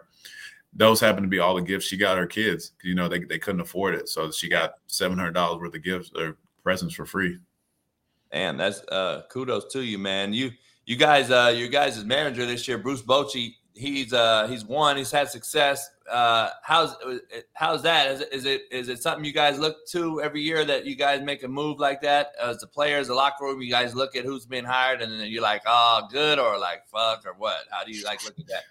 those 0.73 0.99
happen 0.99 1.23
to 1.23 1.29
be 1.29 1.39
all 1.39 1.55
the 1.55 1.61
gifts 1.61 1.85
she 1.85 1.97
got 1.97 2.17
her 2.17 2.27
kids. 2.27 2.73
You 2.83 2.95
know, 2.95 3.07
they, 3.07 3.19
they 3.19 3.39
couldn't 3.39 3.61
afford 3.61 3.95
it. 3.95 4.07
So 4.07 4.31
she 4.31 4.49
got 4.49 4.75
$700 4.87 5.59
worth 5.59 5.73
of 5.73 5.83
gifts 5.83 6.11
or 6.15 6.37
presents 6.63 6.93
for 6.93 7.05
free. 7.05 7.39
Man, 8.31 8.57
that's 8.57 8.81
uh 8.89 9.23
kudos 9.31 9.73
to 9.73 9.81
you, 9.81 9.97
man. 9.97 10.33
You 10.33 10.51
you 10.85 10.95
guys 10.95 11.31
uh 11.31 11.51
you 11.55 11.67
guys' 11.67 12.05
manager 12.05 12.45
this 12.45 12.67
year, 12.67 12.77
Bruce 12.77 13.01
Bochy, 13.01 13.55
he's 13.79 14.13
uh 14.13 14.47
he's 14.47 14.65
won, 14.65 14.97
he's 14.97 15.11
had 15.11 15.29
success. 15.29 15.89
Uh 16.09 16.49
how's 16.63 16.95
how's 17.53 17.81
that? 17.83 18.11
Is 18.11 18.21
it 18.21 18.33
is 18.33 18.45
it 18.45 18.61
is 18.71 18.89
it 18.89 19.01
something 19.01 19.23
you 19.23 19.33
guys 19.33 19.57
look 19.57 19.87
to 19.91 20.21
every 20.21 20.41
year 20.41 20.65
that 20.65 20.85
you 20.85 20.95
guys 20.95 21.21
make 21.21 21.43
a 21.43 21.47
move 21.47 21.79
like 21.79 22.01
that? 22.01 22.33
As 22.41 22.57
the 22.59 22.67
players, 22.67 23.07
the 23.07 23.15
locker 23.15 23.45
room, 23.45 23.61
you 23.61 23.71
guys 23.71 23.95
look 23.95 24.15
at 24.15 24.25
who's 24.25 24.45
been 24.45 24.65
hired 24.65 25.01
and 25.01 25.11
then 25.11 25.27
you're 25.29 25.41
like, 25.41 25.61
oh 25.65 26.07
good 26.11 26.39
or 26.39 26.59
like 26.59 26.87
fuck 26.87 27.25
or 27.25 27.33
what? 27.37 27.65
How 27.71 27.83
do 27.83 27.91
you 27.91 28.03
like 28.03 28.23
look 28.25 28.37
at 28.37 28.47
that? 28.47 28.63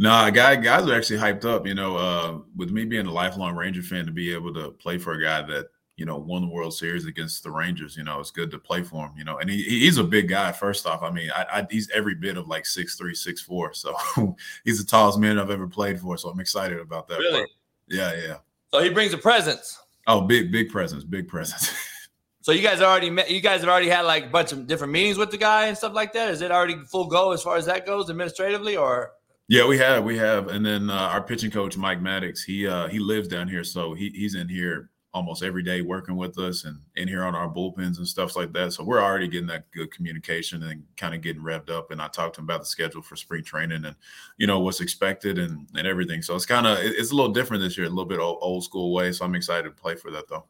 No, 0.00 0.30
guy, 0.30 0.54
guys 0.54 0.86
are 0.86 0.94
actually 0.94 1.18
hyped 1.18 1.44
up. 1.44 1.66
You 1.66 1.74
know, 1.74 1.96
uh, 1.96 2.38
with 2.56 2.70
me 2.70 2.84
being 2.84 3.06
a 3.06 3.12
lifelong 3.12 3.56
Ranger 3.56 3.82
fan, 3.82 4.06
to 4.06 4.12
be 4.12 4.32
able 4.32 4.54
to 4.54 4.70
play 4.70 4.96
for 4.96 5.14
a 5.14 5.22
guy 5.22 5.42
that 5.42 5.70
you 5.98 6.06
know 6.06 6.16
won 6.16 6.42
the 6.42 6.48
World 6.48 6.72
Series 6.72 7.06
against 7.06 7.42
the 7.42 7.50
Rangers, 7.50 7.96
you 7.96 8.04
know, 8.04 8.20
it's 8.20 8.30
good 8.30 8.52
to 8.52 8.58
play 8.58 8.82
for 8.82 9.06
him. 9.06 9.12
You 9.18 9.24
know, 9.24 9.38
and 9.38 9.50
he, 9.50 9.62
he's 9.62 9.98
a 9.98 10.04
big 10.04 10.28
guy. 10.28 10.52
First 10.52 10.86
off, 10.86 11.02
I 11.02 11.10
mean, 11.10 11.28
I, 11.34 11.46
I, 11.52 11.66
he's 11.68 11.90
every 11.90 12.14
bit 12.14 12.36
of 12.36 12.46
like 12.46 12.64
six 12.64 12.94
three, 12.94 13.14
six 13.14 13.42
four. 13.42 13.74
So 13.74 13.96
he's 14.64 14.78
the 14.78 14.88
tallest 14.88 15.18
man 15.18 15.38
I've 15.38 15.50
ever 15.50 15.66
played 15.66 16.00
for. 16.00 16.16
So 16.16 16.30
I'm 16.30 16.38
excited 16.38 16.78
about 16.78 17.08
that. 17.08 17.18
Really? 17.18 17.40
Part. 17.40 17.48
Yeah, 17.88 18.12
yeah. 18.14 18.36
So 18.72 18.80
he 18.80 18.90
brings 18.90 19.12
a 19.12 19.18
presence. 19.18 19.76
Oh, 20.06 20.20
big, 20.20 20.52
big 20.52 20.70
presence, 20.70 21.02
big 21.02 21.26
presence. 21.26 21.74
so 22.42 22.52
you 22.52 22.62
guys 22.62 22.80
already 22.80 23.10
met. 23.10 23.28
You 23.28 23.40
guys 23.40 23.60
have 23.60 23.68
already 23.68 23.88
had 23.88 24.02
like 24.02 24.26
a 24.26 24.28
bunch 24.28 24.52
of 24.52 24.68
different 24.68 24.92
meetings 24.92 25.18
with 25.18 25.32
the 25.32 25.36
guy 25.36 25.66
and 25.66 25.76
stuff 25.76 25.94
like 25.94 26.12
that. 26.12 26.30
Is 26.30 26.42
it 26.42 26.52
already 26.52 26.76
full 26.90 27.06
go 27.06 27.32
as 27.32 27.42
far 27.42 27.56
as 27.56 27.66
that 27.66 27.86
goes 27.86 28.08
administratively, 28.08 28.76
or? 28.76 29.12
Yeah, 29.48 29.66
we 29.66 29.78
have, 29.78 30.04
we 30.04 30.16
have, 30.18 30.48
and 30.48 30.64
then 30.64 30.90
uh, 30.90 30.94
our 30.94 31.22
pitching 31.22 31.50
coach 31.50 31.76
Mike 31.76 32.02
Maddux, 32.02 32.44
he 32.44 32.68
uh, 32.68 32.86
he 32.86 32.98
lives 32.98 33.26
down 33.26 33.48
here, 33.48 33.64
so 33.64 33.94
he, 33.94 34.10
he's 34.10 34.34
in 34.34 34.46
here 34.48 34.90
almost 35.14 35.42
every 35.42 35.62
day 35.62 35.80
working 35.80 36.16
with 36.16 36.38
us 36.38 36.64
and 36.64 36.80
in 36.96 37.08
here 37.08 37.24
on 37.24 37.34
our 37.34 37.48
bullpens 37.48 37.96
and 37.96 38.06
stuff 38.06 38.36
like 38.36 38.52
that. 38.52 38.72
So 38.72 38.84
we're 38.84 39.02
already 39.02 39.26
getting 39.26 39.46
that 39.48 39.70
good 39.70 39.90
communication 39.90 40.62
and 40.64 40.84
kind 40.96 41.14
of 41.14 41.22
getting 41.22 41.42
revved 41.42 41.70
up. 41.70 41.90
And 41.90 42.00
I 42.00 42.08
talked 42.08 42.34
to 42.34 42.40
him 42.40 42.44
about 42.44 42.60
the 42.60 42.66
schedule 42.66 43.00
for 43.00 43.16
spring 43.16 43.42
training 43.42 43.84
and 43.86 43.96
you 44.36 44.46
know 44.46 44.60
what's 44.60 44.80
expected 44.80 45.38
and 45.38 45.66
and 45.76 45.86
everything. 45.86 46.22
So 46.22 46.34
it's 46.34 46.46
kind 46.46 46.66
of 46.66 46.78
it's 46.80 47.10
a 47.10 47.14
little 47.14 47.32
different 47.32 47.62
this 47.62 47.76
year, 47.78 47.86
a 47.86 47.90
little 47.90 48.04
bit 48.04 48.20
old, 48.20 48.38
old 48.42 48.64
school 48.64 48.92
way. 48.92 49.12
So 49.12 49.24
I'm 49.24 49.34
excited 49.34 49.64
to 49.64 49.70
play 49.82 49.94
for 49.94 50.10
that 50.10 50.28
though. 50.28 50.44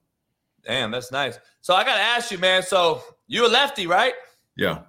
Damn, 0.65 0.91
that's 0.91 1.13
nice. 1.13 1.39
So 1.61 1.75
I 1.75 1.85
got 1.85 1.95
to 1.95 2.03
ask 2.03 2.31
you, 2.31 2.39
man. 2.39 2.63
So 2.63 3.03
you 3.27 3.47
a 3.47 3.49
lefty, 3.49 3.87
right? 3.87 4.15
Yeah. 4.57 4.81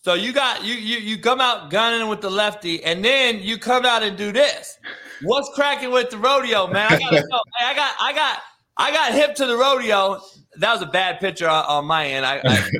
So 0.00 0.14
you 0.14 0.32
got 0.32 0.64
you 0.64 0.74
you 0.74 0.98
you 0.98 1.18
come 1.18 1.40
out 1.40 1.70
gunning 1.70 2.08
with 2.08 2.20
the 2.20 2.30
lefty, 2.30 2.82
and 2.84 3.04
then 3.04 3.40
you 3.40 3.58
come 3.58 3.84
out 3.84 4.04
and 4.04 4.16
do 4.16 4.30
this. 4.30 4.78
What's 5.22 5.50
cracking 5.54 5.90
with 5.90 6.10
the 6.10 6.18
rodeo, 6.18 6.68
man? 6.68 6.92
I 6.92 6.98
got 6.98 7.12
I 7.60 7.74
got 7.74 7.94
I 7.98 8.12
got 8.14 8.38
I 8.78 8.92
got 8.92 9.12
hip 9.12 9.34
to 9.36 9.46
the 9.46 9.56
rodeo. 9.56 10.20
That 10.56 10.72
was 10.72 10.82
a 10.82 10.86
bad 10.86 11.20
picture 11.20 11.48
on, 11.48 11.64
on 11.64 11.84
my 11.84 12.06
end. 12.06 12.24
I, 12.24 12.40
I, 12.44 12.70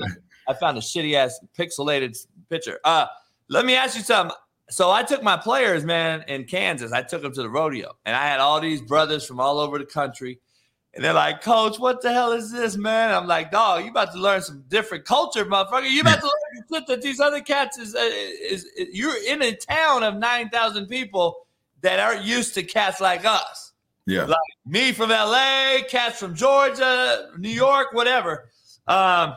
I 0.48 0.54
found 0.54 0.78
a 0.78 0.80
shitty 0.80 1.14
ass 1.14 1.38
pixelated 1.58 2.16
picture. 2.48 2.78
Uh, 2.84 3.06
let 3.48 3.66
me 3.66 3.74
ask 3.74 3.96
you 3.96 4.02
something. 4.02 4.34
So 4.70 4.90
I 4.90 5.02
took 5.02 5.22
my 5.22 5.36
players, 5.36 5.84
man, 5.84 6.24
in 6.28 6.44
Kansas. 6.44 6.92
I 6.92 7.02
took 7.02 7.22
them 7.22 7.32
to 7.32 7.42
the 7.42 7.48
rodeo, 7.48 7.92
and 8.04 8.14
I 8.14 8.26
had 8.26 8.38
all 8.38 8.60
these 8.60 8.82
brothers 8.82 9.26
from 9.26 9.40
all 9.40 9.58
over 9.58 9.78
the 9.78 9.86
country. 9.86 10.40
And 10.94 11.04
they're 11.04 11.12
like, 11.12 11.42
Coach, 11.42 11.78
what 11.78 12.02
the 12.02 12.12
hell 12.12 12.32
is 12.32 12.50
this, 12.50 12.76
man? 12.76 13.14
I'm 13.14 13.26
like, 13.26 13.50
dog, 13.50 13.84
you 13.84 13.90
about 13.90 14.12
to 14.12 14.18
learn 14.18 14.42
some 14.42 14.64
different 14.68 15.04
culture, 15.04 15.44
motherfucker. 15.44 15.90
You 15.90 16.00
about 16.00 16.20
to 16.20 16.26
learn 16.26 16.64
shit 16.72 16.86
that 16.88 17.02
these 17.02 17.20
other 17.20 17.40
cats 17.40 17.78
is, 17.78 17.94
uh, 17.94 17.98
is, 18.00 18.64
is 18.76 18.88
you're 18.92 19.22
in 19.26 19.42
a 19.42 19.54
town 19.54 20.02
of 20.02 20.16
9,000 20.16 20.86
people 20.86 21.46
that 21.82 22.00
aren't 22.00 22.24
used 22.24 22.54
to 22.54 22.62
cats 22.62 23.00
like 23.00 23.24
us. 23.24 23.67
Yeah. 24.08 24.24
Like 24.24 24.38
me 24.64 24.92
from 24.92 25.10
LA, 25.10 25.80
cats 25.86 26.18
from 26.18 26.34
Georgia, 26.34 27.28
New 27.36 27.50
York, 27.50 27.88
whatever. 27.92 28.48
Um, 28.86 29.34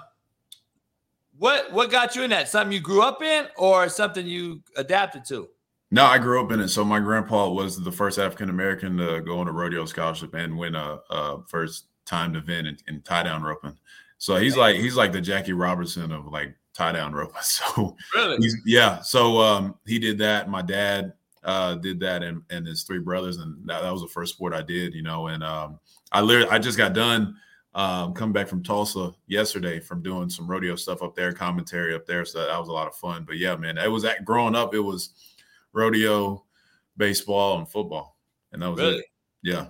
what 1.37 1.73
what 1.73 1.91
got 1.91 2.15
you 2.15 2.23
in 2.23 2.29
that? 2.29 2.47
Something 2.47 2.71
you 2.71 2.79
grew 2.79 3.01
up 3.01 3.21
in 3.21 3.47
or 3.57 3.89
something 3.89 4.25
you 4.25 4.61
adapted 4.77 5.25
to? 5.25 5.49
No, 5.91 6.05
I 6.05 6.17
grew 6.17 6.41
up 6.41 6.53
in 6.53 6.61
it. 6.61 6.69
So 6.69 6.85
my 6.85 7.01
grandpa 7.01 7.49
was 7.49 7.83
the 7.83 7.91
first 7.91 8.17
African 8.17 8.49
American 8.49 8.95
to 8.95 9.19
go 9.19 9.39
on 9.39 9.49
a 9.49 9.51
rodeo 9.51 9.83
scholarship 9.83 10.33
and 10.35 10.57
win 10.57 10.75
a, 10.75 10.99
a 11.09 11.43
first 11.49 11.87
time 12.05 12.37
event 12.37 12.67
in, 12.67 12.77
in 12.87 13.01
tie 13.01 13.23
down 13.23 13.43
roping. 13.43 13.77
So 14.19 14.37
he's 14.37 14.55
like 14.55 14.77
he's 14.77 14.95
like 14.95 15.11
the 15.11 15.19
Jackie 15.19 15.51
Robinson 15.51 16.13
of 16.13 16.27
like 16.27 16.55
tie 16.73 16.93
down 16.93 17.11
roping. 17.11 17.35
So 17.41 17.97
really, 18.15 18.47
yeah. 18.65 19.01
So 19.01 19.41
um, 19.41 19.75
he 19.85 19.99
did 19.99 20.17
that. 20.19 20.49
My 20.49 20.61
dad 20.61 21.11
uh, 21.43 21.75
did 21.75 21.99
that, 22.01 22.23
and 22.23 22.41
and 22.49 22.67
his 22.67 22.83
three 22.83 22.99
brothers, 22.99 23.37
and 23.37 23.57
that, 23.67 23.81
that 23.81 23.91
was 23.91 24.01
the 24.01 24.07
first 24.07 24.33
sport 24.33 24.53
I 24.53 24.61
did. 24.61 24.93
You 24.93 25.01
know, 25.01 25.27
and 25.27 25.43
um, 25.43 25.79
I 26.11 26.21
literally 26.21 26.49
I 26.49 26.59
just 26.59 26.77
got 26.77 26.93
done 26.93 27.35
um, 27.73 28.13
coming 28.13 28.33
back 28.33 28.47
from 28.47 28.63
Tulsa 28.63 29.11
yesterday 29.27 29.79
from 29.79 30.01
doing 30.01 30.29
some 30.29 30.47
rodeo 30.47 30.75
stuff 30.75 31.01
up 31.01 31.15
there, 31.15 31.31
commentary 31.31 31.95
up 31.95 32.05
there. 32.05 32.25
So 32.25 32.45
that, 32.45 32.59
was 32.59 32.67
a 32.67 32.73
lot 32.73 32.87
of 32.87 32.95
fun. 32.95 33.23
But 33.25 33.37
yeah, 33.37 33.55
man, 33.55 33.77
it 33.77 33.87
was 33.87 34.03
that 34.03 34.25
growing 34.25 34.55
up. 34.55 34.73
It 34.73 34.79
was 34.79 35.11
rodeo, 35.73 36.43
baseball, 36.97 37.57
and 37.59 37.67
football, 37.67 38.17
and 38.51 38.61
that 38.61 38.69
was 38.69 38.79
really? 38.79 38.97
it. 38.97 39.05
Yeah, 39.43 39.67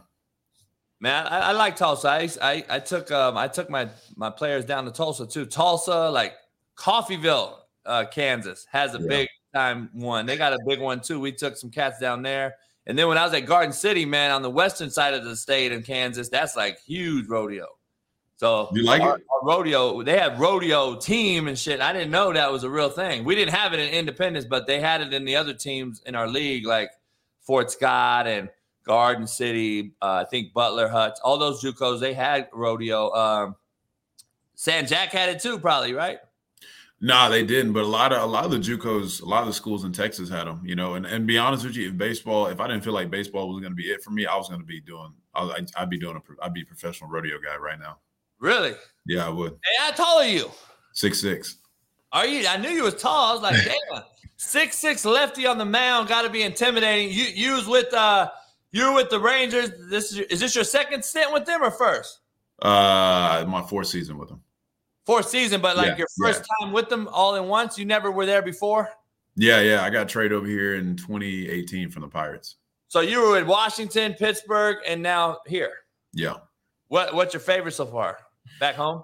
man, 1.00 1.28
I, 1.28 1.40
I 1.40 1.52
like 1.52 1.76
Tulsa. 1.76 2.10
I, 2.10 2.30
I, 2.42 2.66
I 2.70 2.80
took 2.80 3.12
um 3.12 3.38
I 3.38 3.48
took 3.48 3.70
my 3.70 3.90
my 4.16 4.30
players 4.30 4.66
down 4.66 4.86
to 4.86 4.92
Tulsa 4.92 5.28
too. 5.28 5.46
Tulsa, 5.46 6.10
like 6.10 6.34
Coffeyville, 6.78 7.56
uh, 7.86 8.06
Kansas, 8.12 8.66
has 8.72 8.96
a 8.96 9.00
yeah. 9.00 9.08
big 9.08 9.30
time 9.54 9.90
one. 9.94 10.26
They 10.26 10.38
got 10.38 10.54
a 10.54 10.60
big 10.66 10.80
one 10.80 11.02
too. 11.02 11.20
We 11.20 11.32
took 11.32 11.58
some 11.58 11.70
cats 11.70 12.00
down 12.00 12.22
there. 12.22 12.56
And 12.88 12.98
then 12.98 13.08
when 13.08 13.18
I 13.18 13.24
was 13.24 13.34
at 13.34 13.46
Garden 13.46 13.74
City, 13.74 14.06
man, 14.06 14.32
on 14.32 14.42
the 14.42 14.50
western 14.50 14.90
side 14.90 15.14
of 15.14 15.24
the 15.24 15.36
state 15.36 15.72
in 15.72 15.84
Kansas, 15.84 16.30
that's 16.30 16.56
like 16.56 16.80
huge 16.82 17.28
rodeo. 17.28 17.68
So 18.38 18.70
you 18.74 18.84
like 18.84 19.04
our, 19.04 19.18
it? 19.18 19.26
Our 19.32 19.48
rodeo, 19.48 20.02
they 20.02 20.18
had 20.18 20.40
rodeo 20.40 20.96
team 20.96 21.48
and 21.48 21.58
shit. 21.58 21.80
I 21.80 21.94
didn't 21.94 22.10
know 22.10 22.34
that 22.34 22.52
was 22.52 22.64
a 22.64 22.70
real 22.72 22.90
thing. 22.90 23.24
We 23.24 23.36
didn't 23.36 23.54
have 23.54 23.74
it 23.74 23.80
in 23.80 23.90
Independence, 23.90 24.46
but 24.46 24.66
they 24.66 24.80
had 24.80 25.02
it 25.02 25.14
in 25.14 25.26
the 25.26 25.36
other 25.36 25.54
teams 25.54 26.02
in 26.08 26.16
our 26.16 26.28
league, 26.28 26.66
like 26.66 26.90
Fort 27.42 27.70
Scott 27.70 28.26
and 28.26 28.50
Garden 28.84 29.28
City. 29.28 29.94
Uh, 30.02 30.24
I 30.26 30.26
think 30.26 30.54
Butler 30.54 30.88
Hutch, 30.88 31.20
all 31.24 31.38
those 31.38 31.64
JUCOs, 31.64 32.00
they 32.00 32.16
had 32.16 32.50
rodeo. 32.52 33.14
Um, 33.14 33.56
San 34.56 34.88
Jac 34.88 35.10
had 35.10 35.30
it 35.30 35.40
too, 35.40 35.60
probably, 35.60 35.94
right? 35.94 36.18
No, 37.04 37.16
nah, 37.16 37.30
they 37.30 37.44
didn't. 37.44 37.74
But 37.74 37.84
a 37.84 37.88
lot 37.88 38.14
of 38.14 38.22
a 38.22 38.26
lot 38.26 38.46
of 38.46 38.52
the 38.52 38.60
JUCOs, 38.60 39.24
a 39.24 39.26
lot 39.26 39.42
of 39.42 39.48
the 39.48 39.54
schools 39.54 39.84
in 39.86 39.92
Texas 39.92 40.30
had 40.30 40.46
them. 40.46 40.62
You 40.64 40.76
know, 40.76 40.94
and 40.94 41.06
and 41.06 41.26
be 41.26 41.38
honest 41.38 41.66
with 41.66 41.76
you, 41.76 41.90
if 41.90 41.98
baseball, 41.98 42.46
if 42.48 42.60
I 42.60 42.68
didn't 42.68 42.84
feel 42.84 42.94
like 42.94 43.10
baseball 43.10 43.50
was 43.50 43.60
going 43.60 43.72
to 43.72 43.76
be 43.76 43.90
it 43.90 44.04
for 44.04 44.12
me, 44.12 44.28
I 44.28 44.36
was 44.38 44.48
going 44.48 44.62
to 44.62 44.66
be 44.66 44.82
doing. 44.82 45.14
I'd, 45.34 45.72
I'd 45.76 45.90
be 45.90 45.98
doing 45.98 46.18
a. 46.18 46.46
I'd 46.46 46.54
be 46.54 46.62
a 46.62 46.66
professional 46.66 47.10
rodeo 47.10 47.38
guy 47.44 47.58
right 47.58 47.80
now. 47.80 47.98
Really? 48.40 48.74
Yeah, 49.08 49.26
I 49.26 49.30
would. 49.30 49.52
Hey, 49.52 49.84
how 49.84 49.92
tall 49.92 50.20
are 50.20 50.26
you? 50.26 50.52
Six 50.94 51.20
six. 51.20 51.58
Are 52.12 52.26
you? 52.26 52.48
I 52.48 52.58
knew 52.58 52.70
you 52.70 52.84
was 52.84 52.96
tall. 52.96 53.32
I 53.32 53.34
was 53.34 53.42
like, 53.42 53.56
damn, 53.92 54.04
six 54.38 54.78
six 54.78 55.04
lefty 55.04 55.48
on 55.48 55.58
the 55.58 55.66
mound, 55.66 56.08
got 56.08 56.22
to 56.22 56.30
be 56.30 56.44
intimidating. 56.44 57.10
You 57.12 57.26
you 57.34 57.56
was 57.56 57.68
with 57.68 57.92
uh 57.96 58.30
You're 58.72 58.94
with 58.94 59.10
the 59.10 59.20
Rangers. 59.20 59.72
This 59.90 60.12
is, 60.12 60.20
is 60.20 60.40
this 60.40 60.54
your 60.54 60.64
second 60.64 61.04
stint 61.04 61.34
with 61.34 61.46
them 61.46 61.64
or 61.64 61.72
first? 61.72 62.20
Uh, 62.62 63.44
my 63.48 63.64
fourth 63.64 63.88
season 63.88 64.20
with 64.20 64.30
them. 64.30 64.42
Fourth 65.06 65.30
season, 65.30 65.62
but 65.62 65.78
like 65.78 65.88
Yeah, 65.88 65.98
your 65.98 66.08
first 66.20 66.44
time 66.62 66.72
with 66.72 66.90
them 66.90 67.08
all 67.12 67.36
in 67.36 67.48
once. 67.48 67.78
You 67.78 67.86
never 67.86 68.12
were 68.12 68.26
there 68.26 68.42
before. 68.42 68.90
Yeah, 69.36 69.62
yeah. 69.62 69.84
I 69.84 69.90
got 69.90 70.08
traded 70.10 70.34
over 70.34 70.46
here 70.46 70.76
in 70.76 70.96
2018 70.96 71.90
from 71.90 72.02
the 72.02 72.08
Pirates. 72.08 72.58
So 72.88 73.00
you 73.00 73.22
were 73.22 73.40
in 73.40 73.48
Washington, 73.48 74.14
Pittsburgh, 74.14 74.78
and 74.86 75.02
now 75.02 75.40
here. 75.48 75.72
Yeah. 76.14 76.36
What 76.90 77.14
What's 77.16 77.34
your 77.34 77.42
favorite 77.42 77.72
so 77.72 77.86
far? 77.86 78.18
Back 78.60 78.76
home. 78.76 79.04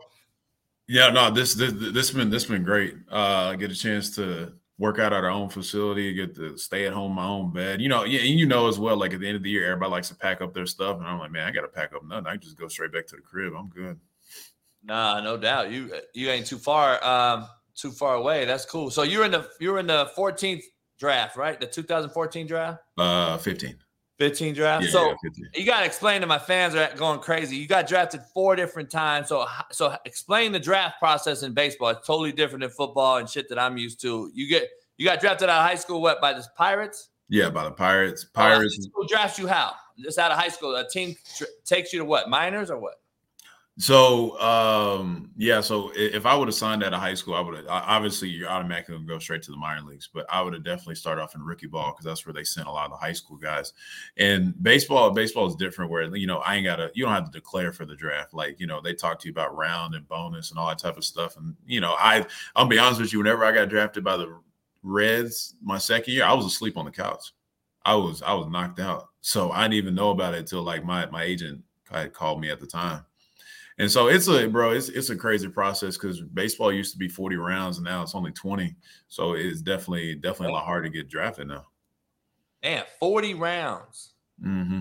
Yeah, 0.87 1.09
no, 1.09 1.31
this 1.31 1.53
this 1.53 1.73
this 1.73 2.11
been 2.11 2.29
this 2.29 2.45
been 2.45 2.63
great. 2.63 2.95
Uh 3.09 3.55
get 3.55 3.71
a 3.71 3.75
chance 3.75 4.13
to 4.17 4.53
work 4.77 4.99
out 4.99 5.11
at 5.11 5.23
our 5.23 5.29
own 5.29 5.49
facility, 5.49 6.13
get 6.13 6.35
to 6.35 6.57
stay 6.57 6.85
at 6.85 6.93
home, 6.93 7.13
my 7.13 7.25
own 7.25 7.51
bed. 7.51 7.81
You 7.81 7.89
know, 7.89 8.03
yeah, 8.03 8.19
and 8.19 8.39
you 8.39 8.45
know 8.45 8.67
as 8.67 8.77
well, 8.77 8.95
like 8.95 9.13
at 9.13 9.19
the 9.19 9.27
end 9.27 9.37
of 9.37 9.43
the 9.43 9.49
year, 9.49 9.65
everybody 9.71 9.91
likes 9.91 10.09
to 10.09 10.15
pack 10.15 10.41
up 10.41 10.53
their 10.53 10.65
stuff. 10.65 10.97
And 10.97 11.07
I'm 11.07 11.17
like, 11.17 11.31
man, 11.31 11.47
I 11.47 11.51
gotta 11.51 11.67
pack 11.67 11.93
up 11.95 12.05
nothing. 12.05 12.27
I 12.27 12.37
just 12.37 12.57
go 12.57 12.67
straight 12.67 12.91
back 12.91 13.07
to 13.07 13.15
the 13.15 13.21
crib. 13.21 13.53
I'm 13.57 13.69
good. 13.69 13.99
Nah, 14.87 15.19
no 15.19 15.37
doubt. 15.37 15.71
You 15.71 15.91
you 16.13 16.29
ain't 16.29 16.47
too 16.47 16.57
far 16.57 17.03
um 17.03 17.47
too 17.75 17.91
far 17.91 18.15
away. 18.15 18.45
That's 18.45 18.65
cool. 18.65 18.89
So 18.89 19.03
you're 19.03 19.25
in 19.25 19.31
the 19.31 19.47
you're 19.59 19.79
in 19.79 19.87
the 19.87 20.09
14th 20.17 20.63
draft, 20.97 21.35
right? 21.35 21.59
The 21.59 21.67
2014 21.67 22.47
draft. 22.47 22.81
Uh 22.97 23.37
15. 23.37 23.77
15 24.17 24.55
draft. 24.55 24.83
Yeah, 24.85 24.89
so 24.89 25.07
yeah, 25.09 25.15
15. 25.23 25.49
you 25.55 25.65
got 25.65 25.81
to 25.81 25.85
explain 25.85 26.21
to 26.21 26.27
my 26.27 26.39
fans 26.39 26.73
are 26.73 26.89
going 26.95 27.19
crazy. 27.19 27.55
You 27.55 27.67
got 27.67 27.87
drafted 27.87 28.21
four 28.33 28.55
different 28.55 28.89
times. 28.89 29.27
So 29.27 29.45
so 29.71 29.95
explain 30.05 30.51
the 30.51 30.59
draft 30.59 30.97
process 30.99 31.43
in 31.43 31.53
baseball. 31.53 31.89
It's 31.89 32.07
totally 32.07 32.31
different 32.31 32.61
than 32.61 32.71
football 32.71 33.17
and 33.17 33.29
shit 33.29 33.47
that 33.49 33.59
I'm 33.59 33.77
used 33.77 34.01
to. 34.01 34.31
You 34.33 34.47
get 34.47 34.69
you 34.97 35.05
got 35.05 35.19
drafted 35.19 35.49
out 35.49 35.59
of 35.59 35.69
high 35.69 35.75
school 35.75 36.01
what 36.01 36.19
by 36.21 36.33
the 36.33 36.43
Pirates? 36.55 37.09
Yeah, 37.29 37.49
by 37.49 37.65
the 37.65 37.71
Pirates. 37.71 38.25
Oh, 38.25 38.31
Pirates. 38.33 38.81
school 38.81 39.05
drafts 39.05 39.37
you 39.37 39.47
how? 39.47 39.73
Just 39.99 40.17
out 40.17 40.31
of 40.31 40.37
high 40.37 40.47
school, 40.47 40.75
a 40.75 40.87
team 40.87 41.15
tr- 41.37 41.43
takes 41.65 41.91
you 41.91 41.99
to 41.99 42.05
what? 42.05 42.29
Minors 42.29 42.71
or 42.71 42.79
what? 42.79 42.95
So 43.79 44.39
um 44.41 45.29
yeah, 45.37 45.61
so 45.61 45.91
if 45.95 46.25
I 46.25 46.35
would 46.35 46.47
have 46.47 46.55
signed 46.55 46.83
out 46.83 46.95
of 46.95 46.99
high 46.99 47.13
school, 47.13 47.35
I 47.35 47.41
would 47.41 47.55
have 47.57 47.65
obviously 47.69 48.27
you're 48.27 48.49
automatically 48.49 48.95
gonna 48.95 49.05
go 49.05 49.19
straight 49.19 49.43
to 49.43 49.51
the 49.51 49.57
minor 49.57 49.83
leagues, 49.87 50.09
but 50.11 50.25
I 50.33 50.41
would 50.41 50.53
have 50.53 50.63
definitely 50.63 50.95
started 50.95 51.21
off 51.21 51.35
in 51.35 51.43
rookie 51.43 51.67
ball 51.67 51.91
because 51.91 52.03
that's 52.05 52.25
where 52.25 52.33
they 52.33 52.43
sent 52.43 52.67
a 52.67 52.71
lot 52.71 52.85
of 52.85 52.91
the 52.91 52.97
high 52.97 53.13
school 53.13 53.37
guys. 53.37 53.73
And 54.17 54.55
baseball, 54.63 55.11
baseball 55.11 55.45
is 55.45 55.55
different 55.55 55.91
where 55.91 56.15
you 56.15 56.25
know 56.25 56.39
I 56.39 56.55
ain't 56.55 56.65
gotta 56.65 56.89
you 56.95 57.05
don't 57.05 57.13
have 57.13 57.25
to 57.25 57.31
declare 57.31 57.71
for 57.71 57.85
the 57.85 57.95
draft. 57.95 58.33
Like, 58.33 58.59
you 58.59 58.65
know, 58.65 58.81
they 58.81 58.95
talk 58.95 59.19
to 59.19 59.27
you 59.27 59.31
about 59.31 59.55
round 59.55 59.93
and 59.93 60.07
bonus 60.07 60.49
and 60.49 60.57
all 60.57 60.67
that 60.69 60.79
type 60.79 60.97
of 60.97 61.03
stuff. 61.03 61.37
And 61.37 61.55
you 61.67 61.79
know, 61.79 61.95
I 61.99 62.25
I'll 62.55 62.65
be 62.65 62.79
honest 62.79 62.99
with 62.99 63.13
you, 63.13 63.19
whenever 63.19 63.45
I 63.45 63.51
got 63.51 63.69
drafted 63.69 64.03
by 64.03 64.17
the 64.17 64.39
Reds 64.81 65.53
my 65.61 65.77
second 65.77 66.13
year, 66.15 66.23
I 66.23 66.33
was 66.33 66.45
asleep 66.47 66.77
on 66.77 66.85
the 66.85 66.91
couch. 66.91 67.33
I 67.85 67.93
was 67.93 68.23
I 68.23 68.33
was 68.33 68.47
knocked 68.47 68.79
out. 68.79 69.09
So 69.21 69.51
I 69.51 69.63
didn't 69.63 69.75
even 69.75 69.93
know 69.95 70.09
about 70.09 70.33
it 70.33 70.39
until 70.39 70.63
like 70.63 70.83
my 70.83 71.05
my 71.07 71.21
agent 71.23 71.63
had 71.91 72.13
called 72.13 72.41
me 72.41 72.49
at 72.49 72.59
the 72.59 72.65
time. 72.67 73.03
And 73.79 73.91
so 73.91 74.07
it's 74.07 74.27
a 74.27 74.47
bro, 74.47 74.71
it's 74.71 74.89
it's 74.89 75.09
a 75.09 75.15
crazy 75.15 75.47
process 75.47 75.97
because 75.97 76.21
baseball 76.21 76.71
used 76.73 76.93
to 76.93 76.97
be 76.97 77.07
40 77.07 77.35
rounds 77.35 77.77
and 77.77 77.85
now 77.85 78.01
it's 78.01 78.15
only 78.15 78.31
20. 78.31 78.75
So 79.07 79.33
it's 79.33 79.61
definitely 79.61 80.15
definitely 80.15 80.47
a 80.47 80.53
lot 80.53 80.65
harder 80.65 80.89
to 80.89 80.89
get 80.89 81.09
drafted 81.09 81.47
now. 81.47 81.67
Damn, 82.63 82.85
40 82.99 83.35
rounds. 83.35 84.13
hmm 84.41 84.79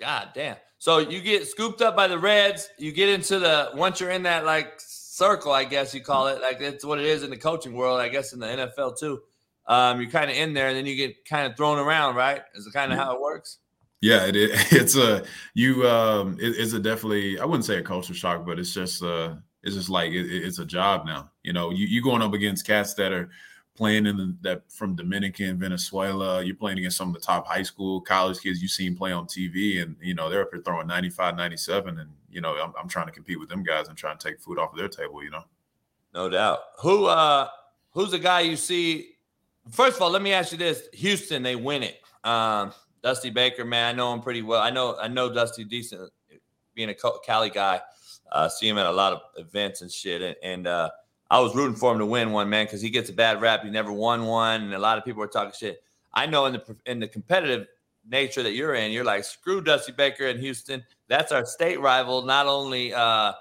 God 0.00 0.30
damn. 0.34 0.56
So 0.78 0.98
you 0.98 1.20
get 1.20 1.46
scooped 1.46 1.80
up 1.80 1.94
by 1.94 2.08
the 2.08 2.18
Reds. 2.18 2.68
You 2.76 2.90
get 2.90 3.08
into 3.08 3.38
the 3.38 3.70
once 3.74 4.00
you're 4.00 4.10
in 4.10 4.24
that 4.24 4.44
like 4.44 4.74
circle, 4.78 5.52
I 5.52 5.62
guess 5.62 5.94
you 5.94 6.00
call 6.00 6.26
it. 6.26 6.42
Like 6.42 6.58
that's 6.58 6.84
what 6.84 6.98
it 6.98 7.06
is 7.06 7.22
in 7.22 7.30
the 7.30 7.36
coaching 7.36 7.74
world, 7.74 8.00
I 8.00 8.08
guess 8.08 8.32
in 8.32 8.40
the 8.40 8.46
NFL 8.46 8.98
too. 8.98 9.22
Um, 9.66 10.00
you're 10.00 10.10
kind 10.10 10.28
of 10.28 10.36
in 10.36 10.54
there, 10.54 10.66
and 10.66 10.76
then 10.76 10.86
you 10.86 10.96
get 10.96 11.24
kind 11.24 11.46
of 11.46 11.56
thrown 11.56 11.78
around, 11.78 12.16
right? 12.16 12.42
Is 12.56 12.66
it 12.66 12.72
kind 12.72 12.92
of 12.92 12.98
how 12.98 13.14
it 13.14 13.20
works? 13.20 13.58
Yeah, 14.02 14.26
it, 14.26 14.36
it's 14.72 14.96
a 14.96 15.24
you 15.54 15.88
um 15.88 16.36
it, 16.38 16.56
it's 16.58 16.74
a 16.74 16.78
definitely 16.78 17.38
I 17.38 17.46
wouldn't 17.46 17.64
say 17.64 17.78
a 17.78 17.82
culture 17.82 18.12
shock, 18.12 18.44
but 18.44 18.58
it's 18.58 18.74
just 18.74 19.02
uh 19.02 19.36
it's 19.62 19.76
just 19.76 19.88
like 19.88 20.12
it, 20.12 20.26
it's 20.26 20.58
a 20.58 20.66
job 20.66 21.06
now. 21.06 21.30
You 21.42 21.54
know, 21.54 21.70
you 21.70 21.86
you 21.86 22.02
going 22.02 22.20
up 22.20 22.34
against 22.34 22.66
cats 22.66 22.92
that 22.94 23.12
are 23.12 23.30
playing 23.74 24.06
in 24.06 24.16
the, 24.16 24.36
that 24.42 24.70
from 24.70 24.94
Dominican, 24.96 25.58
Venezuela. 25.58 26.42
You're 26.42 26.56
playing 26.56 26.78
against 26.78 26.96
some 26.96 27.08
of 27.08 27.14
the 27.14 27.20
top 27.20 27.46
high 27.46 27.62
school, 27.62 28.00
college 28.00 28.40
kids 28.40 28.60
you've 28.60 28.72
seen 28.72 28.96
play 28.96 29.12
on 29.12 29.26
TV, 29.26 29.80
and 29.80 29.96
you 30.02 30.14
know 30.14 30.28
they're 30.28 30.42
up 30.42 30.50
here 30.52 30.62
throwing 30.62 30.88
95, 30.88 31.36
97, 31.36 31.98
and 32.00 32.10
you 32.30 32.40
know 32.40 32.56
I'm, 32.56 32.72
I'm 32.78 32.88
trying 32.88 33.06
to 33.06 33.12
compete 33.12 33.38
with 33.38 33.48
them 33.48 33.62
guys 33.62 33.88
and 33.88 33.96
trying 33.96 34.18
to 34.18 34.28
take 34.28 34.40
food 34.40 34.58
off 34.58 34.72
of 34.72 34.78
their 34.78 34.88
table. 34.88 35.22
You 35.22 35.30
know. 35.30 35.44
No 36.12 36.28
doubt. 36.28 36.58
Who 36.80 37.06
uh 37.06 37.48
who's 37.92 38.10
the 38.10 38.18
guy 38.18 38.40
you 38.40 38.56
see? 38.56 39.10
First 39.70 39.96
of 39.96 40.02
all, 40.02 40.10
let 40.10 40.22
me 40.22 40.32
ask 40.32 40.50
you 40.50 40.58
this: 40.58 40.88
Houston, 40.92 41.44
they 41.44 41.54
win 41.54 41.84
it. 41.84 42.00
Um, 42.24 42.72
Dusty 43.02 43.30
Baker, 43.30 43.64
man, 43.64 43.94
I 43.94 43.96
know 43.96 44.12
him 44.12 44.20
pretty 44.20 44.42
well. 44.42 44.60
I 44.60 44.70
know 44.70 44.96
I 45.00 45.08
know 45.08 45.32
Dusty 45.32 45.64
decent, 45.64 46.10
being 46.74 46.88
a 46.88 46.94
Cali 46.94 47.50
guy. 47.50 47.80
Uh, 48.30 48.48
see 48.48 48.68
him 48.68 48.78
at 48.78 48.86
a 48.86 48.92
lot 48.92 49.12
of 49.12 49.20
events 49.36 49.82
and 49.82 49.90
shit, 49.90 50.22
and, 50.22 50.36
and 50.42 50.66
uh, 50.66 50.90
I 51.30 51.40
was 51.40 51.54
rooting 51.54 51.76
for 51.76 51.92
him 51.92 51.98
to 51.98 52.06
win 52.06 52.32
one, 52.32 52.48
man, 52.48 52.66
because 52.66 52.80
he 52.80 52.90
gets 52.90 53.10
a 53.10 53.12
bad 53.12 53.40
rap. 53.40 53.62
He 53.62 53.70
never 53.70 53.92
won 53.92 54.24
one, 54.24 54.62
and 54.62 54.74
a 54.74 54.78
lot 54.78 54.98
of 54.98 55.04
people 55.04 55.22
are 55.22 55.28
talking 55.28 55.52
shit. 55.58 55.82
I 56.14 56.26
know 56.26 56.46
in 56.46 56.54
the 56.54 56.76
in 56.86 57.00
the 57.00 57.08
competitive 57.08 57.66
nature 58.08 58.42
that 58.42 58.54
you're 58.54 58.74
in, 58.74 58.92
you're 58.92 59.04
like 59.04 59.24
screw 59.24 59.60
Dusty 59.60 59.92
Baker 59.92 60.26
in 60.26 60.38
Houston. 60.38 60.84
That's 61.08 61.32
our 61.32 61.44
state 61.44 61.80
rival. 61.80 62.22
Not 62.22 62.46
only 62.46 62.94
uh, 62.94 63.32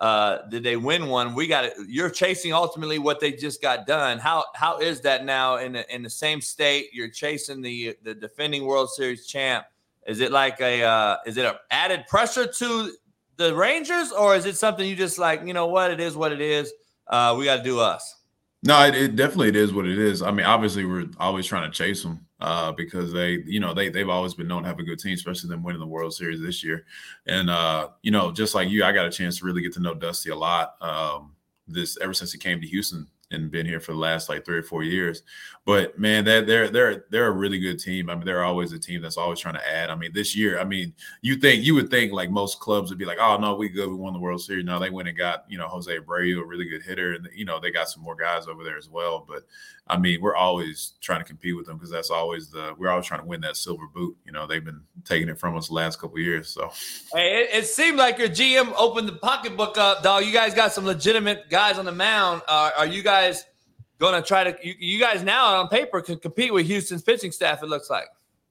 uh, 0.00 0.48
did 0.48 0.62
they 0.62 0.76
win 0.76 1.08
one, 1.08 1.34
we 1.34 1.46
got 1.46 1.66
it. 1.66 1.74
You're 1.86 2.08
chasing 2.08 2.54
ultimately 2.54 2.98
what 2.98 3.20
they 3.20 3.32
just 3.32 3.60
got 3.60 3.86
done. 3.86 4.18
How 4.18 4.44
how 4.54 4.78
is 4.78 5.02
that 5.02 5.26
now 5.26 5.56
in 5.56 5.72
the, 5.72 5.94
in 5.94 6.02
the 6.02 6.08
same 6.10 6.40
state? 6.40 6.88
You're 6.92 7.10
chasing 7.10 7.60
the 7.60 7.96
the 8.02 8.14
defending 8.14 8.64
World 8.64 8.90
Series 8.90 9.26
champ. 9.26 9.66
Is 10.06 10.20
it 10.20 10.32
like 10.32 10.58
a 10.60 10.82
uh, 10.82 11.16
is 11.26 11.36
it 11.36 11.44
a 11.44 11.60
added 11.70 12.06
pressure 12.08 12.46
to 12.46 12.92
the 13.36 13.54
Rangers, 13.54 14.10
or 14.10 14.34
is 14.34 14.46
it 14.46 14.56
something 14.56 14.88
you 14.88 14.96
just 14.96 15.18
like? 15.18 15.42
You 15.44 15.52
know 15.52 15.66
what? 15.66 15.90
It 15.90 16.00
is 16.00 16.16
what 16.16 16.32
it 16.32 16.40
is. 16.40 16.72
Uh, 17.06 17.36
we 17.38 17.44
got 17.44 17.56
to 17.56 17.62
do 17.62 17.78
us. 17.78 18.19
No, 18.62 18.86
it, 18.86 18.94
it 18.94 19.16
definitely 19.16 19.48
it 19.48 19.56
is 19.56 19.72
what 19.72 19.86
it 19.86 19.98
is. 19.98 20.20
I 20.20 20.30
mean, 20.30 20.44
obviously 20.44 20.84
we're 20.84 21.06
always 21.18 21.46
trying 21.46 21.70
to 21.70 21.76
chase 21.76 22.02
them 22.02 22.26
uh, 22.40 22.72
because 22.72 23.10
they, 23.10 23.38
you 23.46 23.58
know, 23.58 23.72
they 23.72 23.88
they've 23.88 24.08
always 24.08 24.34
been 24.34 24.48
known 24.48 24.62
to 24.62 24.68
have 24.68 24.78
a 24.78 24.82
good 24.82 24.98
team, 24.98 25.14
especially 25.14 25.48
them 25.48 25.62
winning 25.62 25.80
the 25.80 25.86
World 25.86 26.12
Series 26.12 26.42
this 26.42 26.62
year. 26.62 26.84
And 27.26 27.48
uh, 27.48 27.88
you 28.02 28.10
know, 28.10 28.32
just 28.32 28.54
like 28.54 28.68
you, 28.68 28.84
I 28.84 28.92
got 28.92 29.06
a 29.06 29.10
chance 29.10 29.38
to 29.38 29.46
really 29.46 29.62
get 29.62 29.72
to 29.74 29.80
know 29.80 29.94
Dusty 29.94 30.28
a 30.30 30.36
lot. 30.36 30.74
Um, 30.82 31.34
this 31.68 31.96
ever 32.02 32.12
since 32.12 32.32
he 32.32 32.38
came 32.38 32.60
to 32.60 32.66
Houston 32.66 33.06
and 33.30 33.50
been 33.50 33.66
here 33.66 33.80
for 33.80 33.92
the 33.92 33.98
last 33.98 34.28
like 34.28 34.44
three 34.44 34.58
or 34.58 34.62
four 34.62 34.82
years. 34.82 35.22
But 35.64 35.98
man, 35.98 36.24
that 36.24 36.46
they're 36.46 36.68
they're 36.68 37.04
they're 37.10 37.28
a 37.28 37.32
really 37.32 37.58
good 37.58 37.78
team. 37.78 38.10
I 38.10 38.14
mean, 38.14 38.24
they're 38.24 38.44
always 38.44 38.72
a 38.72 38.78
team 38.78 39.02
that's 39.02 39.16
always 39.16 39.38
trying 39.38 39.54
to 39.54 39.68
add. 39.68 39.90
I 39.90 39.94
mean, 39.94 40.12
this 40.12 40.36
year, 40.36 40.58
I 40.58 40.64
mean, 40.64 40.92
you 41.22 41.36
think 41.36 41.64
you 41.64 41.74
would 41.74 41.90
think 41.90 42.12
like 42.12 42.30
most 42.30 42.60
clubs 42.60 42.90
would 42.90 42.98
be 42.98 43.04
like, 43.04 43.18
oh 43.20 43.36
no, 43.36 43.54
we 43.54 43.68
good, 43.68 43.88
we 43.88 43.94
won 43.94 44.12
the 44.12 44.18
World 44.18 44.40
Series. 44.40 44.64
No, 44.64 44.78
they 44.78 44.90
went 44.90 45.08
and 45.08 45.16
got 45.16 45.44
you 45.48 45.58
know 45.58 45.68
Jose 45.68 45.96
Abreu, 45.96 46.40
a 46.40 46.44
really 46.44 46.68
good 46.68 46.82
hitter, 46.82 47.12
and 47.14 47.28
you 47.34 47.44
know 47.44 47.60
they 47.60 47.70
got 47.70 47.88
some 47.88 48.02
more 48.02 48.16
guys 48.16 48.48
over 48.48 48.64
there 48.64 48.78
as 48.78 48.88
well. 48.88 49.24
But 49.26 49.44
I 49.90 49.98
mean, 49.98 50.20
we're 50.20 50.36
always 50.36 50.92
trying 51.00 51.20
to 51.20 51.24
compete 51.24 51.56
with 51.56 51.66
them 51.66 51.76
because 51.76 51.90
that's 51.90 52.10
always 52.10 52.48
the 52.48 52.74
we're 52.78 52.90
always 52.90 53.06
trying 53.06 53.20
to 53.20 53.26
win 53.26 53.40
that 53.40 53.56
silver 53.56 53.86
boot. 53.92 54.16
You 54.24 54.30
know, 54.30 54.46
they've 54.46 54.64
been 54.64 54.82
taking 55.04 55.28
it 55.28 55.36
from 55.36 55.56
us 55.56 55.66
the 55.66 55.74
last 55.74 56.00
couple 56.00 56.18
years. 56.20 56.48
So 56.48 56.72
Hey, 57.12 57.42
it, 57.42 57.62
it 57.62 57.66
seemed 57.66 57.98
like 57.98 58.16
your 58.16 58.28
GM 58.28 58.72
opened 58.78 59.08
the 59.08 59.14
pocketbook 59.14 59.76
up, 59.78 60.04
dog. 60.04 60.24
You 60.24 60.32
guys 60.32 60.54
got 60.54 60.72
some 60.72 60.84
legitimate 60.84 61.50
guys 61.50 61.76
on 61.76 61.84
the 61.84 61.92
mound. 61.92 62.42
Uh, 62.46 62.70
are 62.78 62.86
you 62.86 63.02
guys 63.02 63.44
going 63.98 64.14
to 64.14 64.26
try 64.26 64.44
to? 64.44 64.56
You, 64.62 64.74
you 64.78 65.00
guys 65.00 65.24
now 65.24 65.60
on 65.60 65.68
paper 65.68 66.00
can 66.00 66.18
compete 66.18 66.54
with 66.54 66.66
Houston's 66.66 67.02
pitching 67.02 67.32
staff. 67.32 67.62
It 67.62 67.68
looks 67.68 67.90
like. 67.90 68.06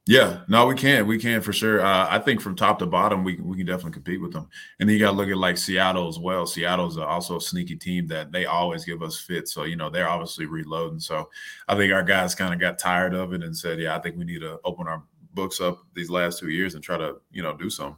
Yeah, 0.10 0.40
no, 0.48 0.66
we 0.66 0.74
can, 0.74 1.06
we 1.06 1.20
can 1.20 1.40
for 1.40 1.54
sure. 1.54 1.82
Uh, 1.86 2.08
I 2.10 2.18
think 2.18 2.42
from 2.42 2.56
top 2.56 2.80
to 2.80 2.88
bottom, 2.88 3.24
we 3.24 3.36
we 3.36 3.58
can 3.58 3.68
definitely 3.68 3.92
compete 3.92 4.20
with 4.20 4.34
them. 4.34 4.50
And 4.80 4.90
then 4.90 4.96
you 4.96 5.00
got 5.00 5.12
to 5.12 5.16
look 5.16 5.30
at 5.30 5.38
like 5.38 5.56
Seattle 5.56 6.08
as 6.08 6.18
well. 6.18 6.48
Seattle's 6.48 6.98
also 6.98 7.38
a 7.38 7.42
sneaky 7.42 7.76
team 7.76 8.08
that 8.08 8.32
they 8.32 8.48
always 8.48 8.84
give 8.84 9.04
us 9.04 9.20
fits. 9.20 9.54
So 9.54 9.66
you 9.66 9.76
know 9.76 9.92
they're 9.92 10.10
obviously 10.10 10.48
reloading. 10.48 11.00
So 11.00 11.30
I 11.68 11.76
think 11.76 11.94
our 11.94 12.02
guys 12.02 12.34
kind 12.34 12.56
of 12.56 12.60
got 12.60 12.80
tired 12.80 13.14
of 13.14 13.34
it 13.34 13.44
and 13.44 13.56
said, 13.56 13.80
yeah, 13.80 13.96
I 13.96 14.00
think 14.00 14.18
we 14.18 14.26
need 14.26 14.42
to 14.42 14.60
open 14.64 14.88
our 14.88 15.04
books 15.36 15.62
up 15.62 15.78
these 15.94 16.10
last 16.10 16.40
two 16.40 16.50
years 16.50 16.74
and 16.74 16.84
try 16.84 16.98
to 16.98 17.18
you 17.32 17.44
know 17.44 17.56
do 17.56 17.70
something. 17.70 17.96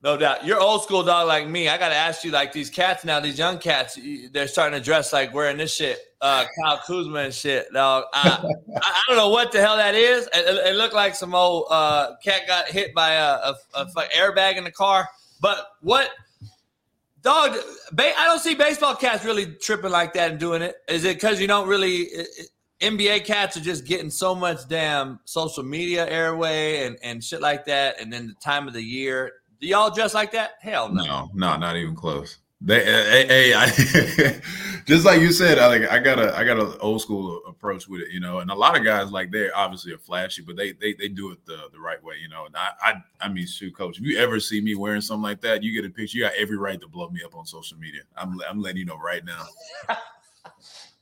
No 0.00 0.16
doubt. 0.16 0.46
You're 0.46 0.60
old 0.60 0.84
school 0.84 1.02
dog 1.02 1.26
like 1.26 1.48
me. 1.48 1.68
I 1.68 1.76
got 1.76 1.88
to 1.88 1.94
ask 1.96 2.22
you, 2.22 2.30
like 2.30 2.52
these 2.52 2.70
cats 2.70 3.04
now, 3.04 3.18
these 3.18 3.36
young 3.36 3.58
cats, 3.58 3.98
they're 4.32 4.46
starting 4.46 4.78
to 4.78 4.84
dress 4.84 5.12
like 5.12 5.34
wearing 5.34 5.56
this 5.56 5.74
shit, 5.74 5.98
uh, 6.20 6.44
Kyle 6.62 6.80
Kuzma 6.86 7.18
and 7.18 7.34
shit, 7.34 7.72
dog. 7.72 8.04
I, 8.12 8.48
I, 8.76 9.02
don't 9.08 9.16
know 9.16 9.30
what 9.30 9.50
the 9.50 9.60
hell 9.60 9.76
that 9.76 9.96
is. 9.96 10.26
It, 10.26 10.46
it, 10.46 10.66
it 10.68 10.76
looked 10.76 10.94
like 10.94 11.16
some 11.16 11.34
old 11.34 11.66
uh, 11.68 12.14
cat 12.22 12.42
got 12.46 12.68
hit 12.68 12.94
by 12.94 13.14
a, 13.14 13.24
a, 13.24 13.56
a 13.74 13.86
airbag 14.16 14.56
in 14.56 14.62
the 14.62 14.70
car. 14.70 15.08
But 15.40 15.66
what, 15.80 16.10
dog? 17.22 17.56
Ba- 17.90 18.16
I 18.16 18.26
don't 18.26 18.40
see 18.40 18.54
baseball 18.54 18.94
cats 18.94 19.24
really 19.24 19.46
tripping 19.46 19.90
like 19.90 20.12
that 20.12 20.30
and 20.30 20.38
doing 20.38 20.62
it. 20.62 20.76
Is 20.88 21.04
it 21.04 21.16
because 21.16 21.40
you 21.40 21.48
don't 21.48 21.68
really? 21.68 22.02
It- 22.02 22.50
NBA 22.80 23.24
cats 23.24 23.56
are 23.56 23.60
just 23.60 23.86
getting 23.86 24.08
so 24.08 24.36
much 24.36 24.68
damn 24.68 25.18
social 25.24 25.64
media 25.64 26.08
airway 26.08 26.86
and, 26.86 26.96
and 27.02 27.24
shit 27.24 27.40
like 27.40 27.64
that, 27.64 28.00
and 28.00 28.12
then 28.12 28.28
the 28.28 28.34
time 28.34 28.68
of 28.68 28.72
the 28.72 28.82
year. 28.82 29.32
Do 29.60 29.66
y'all 29.66 29.90
dress 29.90 30.14
like 30.14 30.32
that? 30.32 30.52
Hell 30.60 30.88
no. 30.88 31.04
No, 31.04 31.30
no, 31.34 31.56
not 31.56 31.76
even 31.76 31.94
close. 31.94 32.38
They, 32.60 32.84
hey, 32.84 33.26
hey 33.28 33.54
I, 33.54 33.66
just 34.84 35.04
like 35.04 35.20
you 35.20 35.30
said, 35.30 35.58
I 35.58 35.66
like 35.68 35.88
I 35.88 36.00
got 36.00 36.18
a 36.18 36.36
I 36.36 36.42
got 36.42 36.58
an 36.58 36.74
old 36.80 37.00
school 37.00 37.40
approach 37.46 37.86
with 37.86 38.00
it, 38.00 38.10
you 38.10 38.18
know. 38.18 38.40
And 38.40 38.50
a 38.50 38.54
lot 38.54 38.76
of 38.76 38.84
guys 38.84 39.12
like 39.12 39.30
they 39.30 39.48
obviously 39.50 39.92
are 39.92 39.98
flashy, 39.98 40.42
but 40.42 40.56
they 40.56 40.72
they 40.72 40.92
they 40.94 41.08
do 41.08 41.30
it 41.30 41.44
the 41.46 41.68
the 41.72 41.78
right 41.78 42.02
way, 42.02 42.16
you 42.20 42.28
know. 42.28 42.46
And 42.46 42.56
I 42.56 42.70
I, 42.82 42.94
I 43.20 43.28
mean, 43.28 43.46
shoot, 43.46 43.76
coach, 43.76 43.98
if 43.98 44.04
you 44.04 44.18
ever 44.18 44.40
see 44.40 44.60
me 44.60 44.74
wearing 44.74 45.00
something 45.00 45.22
like 45.22 45.40
that, 45.42 45.62
you 45.62 45.72
get 45.72 45.88
a 45.88 45.92
picture. 45.92 46.18
You 46.18 46.24
got 46.24 46.32
every 46.36 46.56
right 46.56 46.80
to 46.80 46.88
blow 46.88 47.08
me 47.10 47.20
up 47.24 47.36
on 47.36 47.46
social 47.46 47.78
media. 47.78 48.02
I'm 48.16 48.40
I'm 48.50 48.60
letting 48.60 48.78
you 48.78 48.86
know 48.86 48.98
right 48.98 49.24
now. 49.24 49.44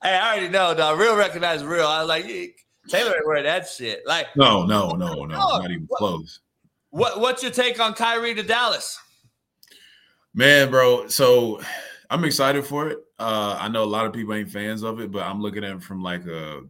hey, 0.03 0.15
I 0.15 0.33
already 0.33 0.49
know, 0.51 0.75
dog. 0.75 0.99
Real 0.99 1.17
recognize 1.17 1.65
real. 1.65 1.87
I 1.87 2.01
was 2.01 2.09
like 2.09 2.27
Taylor 2.89 3.15
ain't 3.15 3.27
wearing 3.27 3.45
that 3.45 3.67
shit. 3.67 4.07
Like 4.07 4.27
no, 4.37 4.67
no, 4.67 4.91
no, 4.91 5.25
no, 5.25 5.59
not 5.59 5.71
even 5.71 5.89
close. 5.91 6.41
What 6.91 7.21
what's 7.21 7.43
your 7.43 7.53
take 7.53 7.81
on 7.81 7.95
Kyrie 7.95 8.35
to 8.35 8.43
Dallas? 8.43 8.99
Man, 10.35 10.71
bro. 10.71 11.09
So 11.09 11.61
I'm 12.11 12.25
excited 12.25 12.65
for 12.65 12.89
it. 12.89 12.99
Uh, 13.19 13.57
I 13.59 13.69
know 13.69 13.83
a 13.83 13.85
lot 13.85 14.07
of 14.07 14.13
people 14.13 14.35
ain't 14.35 14.51
fans 14.51 14.83
of 14.83 15.01
it, 15.01 15.11
but 15.11 15.23
I'm 15.23 15.41
looking 15.41 15.65
at 15.65 15.77
it 15.77 15.83
from 15.83 16.03
like 16.03 16.27
a 16.27 16.63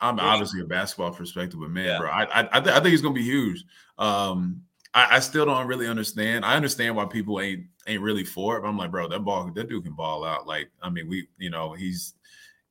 I'm 0.00 0.20
obviously 0.20 0.60
a 0.60 0.64
basketball 0.64 1.12
perspective, 1.12 1.60
but 1.60 1.70
man, 1.70 1.86
yeah. 1.86 1.98
bro, 1.98 2.10
I 2.10 2.24
I, 2.24 2.48
I, 2.52 2.60
th- 2.60 2.76
I, 2.76 2.80
think 2.80 2.92
it's 2.92 3.02
gonna 3.02 3.14
be 3.14 3.22
huge. 3.22 3.64
Um, 3.98 4.62
I, 4.92 5.16
I, 5.16 5.18
still 5.20 5.46
don't 5.46 5.66
really 5.66 5.88
understand. 5.88 6.44
I 6.44 6.56
understand 6.56 6.94
why 6.94 7.06
people 7.06 7.40
ain't 7.40 7.64
ain't 7.86 8.02
really 8.02 8.24
for 8.24 8.56
it, 8.56 8.62
but 8.62 8.68
I'm 8.68 8.76
like, 8.76 8.90
bro, 8.90 9.08
that 9.08 9.20
ball, 9.20 9.50
that 9.54 9.68
dude 9.68 9.84
can 9.84 9.94
ball 9.94 10.24
out. 10.24 10.46
Like, 10.46 10.70
I 10.82 10.90
mean, 10.90 11.08
we, 11.08 11.28
you 11.38 11.50
know, 11.50 11.72
he's 11.72 12.14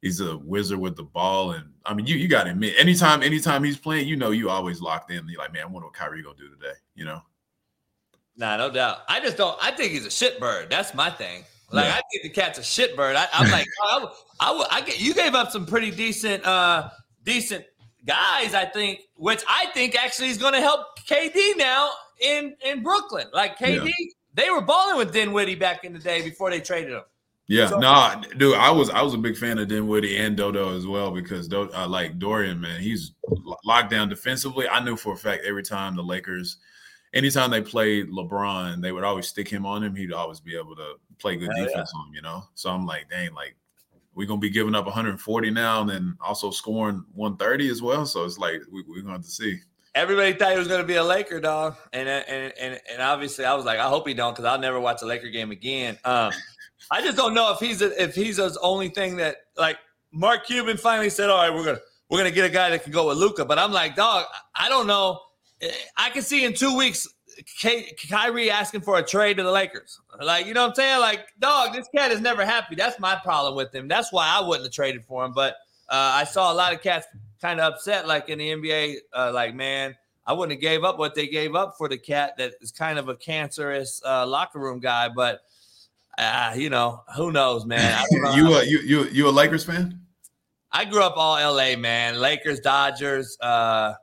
he's 0.04 0.20
a 0.20 0.38
wizard 0.38 0.78
with 0.78 0.96
the 0.96 1.04
ball, 1.04 1.52
and 1.52 1.72
I 1.86 1.96
mean, 1.96 2.06
you 2.06 2.16
you 2.18 2.28
got 2.28 2.44
to 2.44 2.52
admit, 2.52 2.76
anytime 2.78 3.24
anytime 3.24 3.64
he's 3.64 3.78
playing, 3.78 4.08
you 4.08 4.16
know, 4.16 4.30
you 4.30 4.50
always 4.50 4.82
locked 4.82 5.10
in. 5.10 5.28
You're 5.28 5.40
like, 5.40 5.54
man, 5.54 5.64
I 5.64 5.66
wonder 5.66 5.88
what 5.88 5.96
Kyrie 5.96 6.22
gonna 6.22 6.36
do 6.36 6.50
today, 6.50 6.74
you 6.94 7.06
know. 7.06 7.22
Nah, 8.36 8.58
no 8.58 8.70
doubt. 8.70 9.00
I 9.08 9.20
just 9.20 9.38
don't. 9.38 9.58
I 9.62 9.72
think 9.72 9.92
he's 9.92 10.06
a 10.06 10.10
shitbird. 10.10 10.70
That's 10.70 10.94
my 10.94 11.10
thing. 11.10 11.44
Like 11.72 11.86
yeah. 11.86 11.96
I 11.96 12.02
think 12.12 12.24
the 12.24 12.30
cat's 12.30 12.60
a 12.60 12.62
shitbird. 12.62 13.16
I, 13.16 13.28
am 13.34 13.50
like, 13.50 13.66
I, 13.82 14.08
I, 14.40 14.68
I, 14.72 14.82
get. 14.82 15.00
You 15.00 15.14
gave 15.14 15.34
up 15.34 15.50
some 15.50 15.66
pretty 15.66 15.90
decent, 15.90 16.46
uh 16.46 16.90
decent 17.24 17.66
guys. 18.06 18.54
I 18.54 18.66
think, 18.66 19.02
which 19.16 19.44
I 19.48 19.68
think 19.74 19.96
actually 19.96 20.30
is 20.30 20.38
going 20.38 20.54
to 20.54 20.62
help 20.62 21.00
KD 21.08 21.58
now 21.58 21.90
in 22.22 22.56
in 22.66 22.84
Brooklyn. 22.84 23.28
Like 23.34 23.58
KD, 23.58 23.86
yeah. 23.86 23.92
they 24.34 24.50
were 24.50 24.62
balling 24.62 24.98
with 24.98 25.14
Dinwiddie 25.14 25.56
back 25.56 25.84
in 25.84 25.94
the 25.94 26.00
day 26.00 26.22
before 26.22 26.50
they 26.52 26.60
traded 26.60 26.94
him. 26.94 27.04
Yeah, 27.48 27.68
so, 27.68 27.80
nah, 27.80 28.16
dude, 28.38 28.56
I 28.56 28.72
was 28.72 28.90
I 28.90 29.02
was 29.02 29.14
a 29.14 29.18
big 29.18 29.36
fan 29.36 29.60
of 29.60 29.68
Dinwiddie 29.68 30.18
and 30.18 30.38
Dodo 30.38 30.76
as 30.76 30.88
well 30.88 31.12
because 31.12 31.52
uh, 31.52 31.88
like 31.88 32.18
Dorian, 32.18 32.62
man, 32.62 32.80
he's 32.80 33.12
locked 33.66 33.90
down 33.90 34.08
defensively. 34.08 34.68
I 34.68 34.84
knew 34.84 34.96
for 34.96 35.14
a 35.14 35.18
fact 35.18 35.44
every 35.46 35.64
time 35.64 35.96
the 35.96 36.04
Lakers 36.04 36.58
anytime 37.14 37.52
they 37.52 37.62
played 37.62 38.10
LeBron, 38.10 38.82
they 38.82 38.92
would 38.92 39.04
always 39.04 39.28
stick 39.28 39.48
him 39.48 39.66
on 39.66 39.84
him. 39.84 39.96
He'd 39.96 40.14
always 40.14 40.40
be 40.40 40.58
able 40.58 40.76
to 40.76 40.96
play 41.20 41.36
good 41.36 41.52
defense 41.56 41.92
yeah. 41.94 42.00
on 42.00 42.08
him, 42.08 42.14
you 42.16 42.22
know? 42.22 42.44
So 42.56 42.70
I'm 42.70 42.86
like, 42.86 43.10
dang, 43.10 43.34
like 43.34 43.56
we're 44.16 44.28
gonna 44.28 44.40
be 44.40 44.50
giving 44.50 44.76
up 44.76 44.86
140 44.86 45.52
now 45.52 45.82
and 45.82 45.90
then 45.90 46.18
also 46.22 46.52
scoring 46.52 47.04
130 47.14 47.70
as 47.70 47.82
well. 47.82 48.06
So 48.06 48.26
it's 48.26 48.38
like 48.38 48.62
we, 48.72 48.84
we're 48.88 49.02
gonna 49.02 49.14
have 49.14 49.24
to 49.24 49.30
see. 49.30 49.60
Everybody 49.96 50.34
thought 50.34 50.52
he 50.54 50.58
was 50.58 50.68
gonna 50.68 50.84
be 50.84 50.96
a 50.96 51.04
Laker 51.04 51.40
dog, 51.40 51.76
and 51.94 52.10
and 52.10 52.54
and, 52.60 52.82
and 52.92 53.02
obviously 53.02 53.46
I 53.46 53.54
was 53.54 53.64
like, 53.64 53.78
I 53.78 53.88
hope 53.88 54.08
he 54.08 54.16
don't, 54.16 54.34
because 54.34 54.46
I'll 54.46 54.60
never 54.60 54.80
watch 54.80 55.04
a 55.04 55.06
Laker 55.06 55.30
game 55.30 55.52
again. 55.52 56.00
Um, 56.04 56.32
I 56.92 57.02
just 57.02 57.18
don't 57.18 57.34
know 57.34 57.52
if 57.54 57.60
he's 57.60 57.82
a, 57.82 58.02
if 58.02 58.16
he's 58.16 58.38
his 58.38 58.58
only 58.58 58.90
thing 58.90 59.18
that 59.18 59.38
like 59.58 59.78
Mark 60.12 60.46
Cuban 60.46 60.78
finally 60.78 61.10
said, 61.10 61.30
all 61.30 61.38
right, 61.38 61.54
we're 61.54 61.66
gonna 61.66 61.80
we're 62.10 62.20
gonna 62.20 62.32
get 62.32 62.46
a 62.46 62.54
guy 62.54 62.70
that 62.70 62.84
can 62.84 62.92
go 62.92 63.08
with 63.08 63.18
Luka. 63.18 63.46
but 63.46 63.58
I'm 63.58 63.72
like, 63.72 63.96
dog, 63.96 64.26
I 64.56 64.70
don't 64.70 64.88
know 64.88 65.20
I 65.98 66.10
can 66.10 66.22
see 66.22 66.46
in 66.46 66.54
two 66.54 66.76
weeks 66.76 67.08
Ky- 67.60 67.96
Kyrie 68.10 68.52
asking 68.52 68.82
for 68.82 68.98
a 68.98 69.04
trade 69.04 69.38
to 69.38 69.44
the 69.44 69.52
Lakers. 69.52 70.00
Like, 70.22 70.46
you 70.46 70.54
know 70.54 70.62
what 70.62 70.70
I'm 70.70 70.76
saying? 70.76 71.00
Like, 71.00 71.28
dog, 71.40 71.74
this 71.74 71.88
cat 71.96 72.12
is 72.12 72.22
never 72.22 72.46
happy. 72.46 72.76
That's 72.76 73.00
my 73.00 73.16
problem 73.16 73.56
with 73.56 73.74
him. 73.74 73.88
That's 73.88 74.12
why 74.12 74.28
I 74.28 74.46
wouldn't 74.46 74.66
have 74.66 74.74
traded 74.74 75.04
for 75.06 75.26
him. 75.26 75.34
But 75.34 75.54
uh, 75.90 76.12
I 76.14 76.26
saw 76.26 76.52
a 76.52 76.56
lot 76.56 76.74
of 76.74 76.82
cats 76.82 77.08
kind 77.42 77.60
of 77.60 77.74
upset, 77.74 78.08
like 78.08 78.30
in 78.30 78.40
the 78.40 78.50
NBA, 78.50 78.98
uh, 79.14 79.32
like, 79.34 79.56
man, 79.56 79.96
I 80.26 80.34
wouldn't 80.34 80.54
have 80.54 80.62
gave 80.62 80.84
up 80.84 81.00
what 81.00 81.16
they 81.16 81.28
gave 81.28 81.56
up 81.56 81.76
for 81.78 81.90
the 81.90 81.98
cat 81.98 82.36
that 82.38 82.54
is 82.62 82.72
kind 82.72 83.00
of 83.00 83.10
a 83.10 83.16
cancerous 83.16 84.02
uh, 84.06 84.26
locker 84.28 84.60
room 84.60 84.80
guy. 84.80 85.10
But, 85.10 85.42
uh, 86.18 86.54
you 86.56 86.70
know, 86.70 87.04
who 87.16 87.32
knows, 87.32 87.66
man? 87.66 88.04
Know 88.12 88.36
you, 88.36 88.54
uh, 88.54 88.62
you, 88.62 88.80
you, 88.80 89.04
you 89.06 89.28
a 89.28 89.32
Lakers 89.32 89.66
fan? 89.66 90.00
I 90.72 90.86
grew 90.86 91.04
up 91.04 91.14
all 91.18 91.36
LA, 91.36 91.76
man. 91.76 92.20
Lakers, 92.20 92.60
Dodgers, 92.60 93.38
uh, 93.42 93.94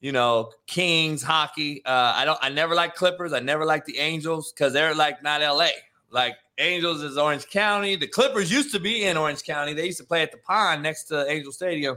you 0.00 0.12
know, 0.12 0.50
Kings 0.66 1.22
hockey. 1.22 1.82
Uh, 1.84 2.12
I 2.14 2.24
don't. 2.24 2.38
I 2.42 2.50
never 2.50 2.74
like 2.74 2.94
Clippers. 2.94 3.32
I 3.32 3.40
never 3.40 3.64
like 3.64 3.84
the 3.84 3.98
Angels 3.98 4.52
because 4.52 4.72
they're 4.72 4.94
like 4.94 5.22
not 5.22 5.40
LA. 5.40 5.70
Like 6.10 6.36
Angels 6.58 7.02
is 7.02 7.18
Orange 7.18 7.48
County. 7.48 7.96
The 7.96 8.06
Clippers 8.06 8.52
used 8.52 8.72
to 8.72 8.80
be 8.80 9.04
in 9.04 9.16
Orange 9.16 9.42
County. 9.42 9.72
They 9.72 9.86
used 9.86 9.98
to 9.98 10.04
play 10.04 10.22
at 10.22 10.30
the 10.30 10.38
pond 10.38 10.82
next 10.82 11.04
to 11.04 11.28
Angel 11.28 11.50
Stadium. 11.50 11.96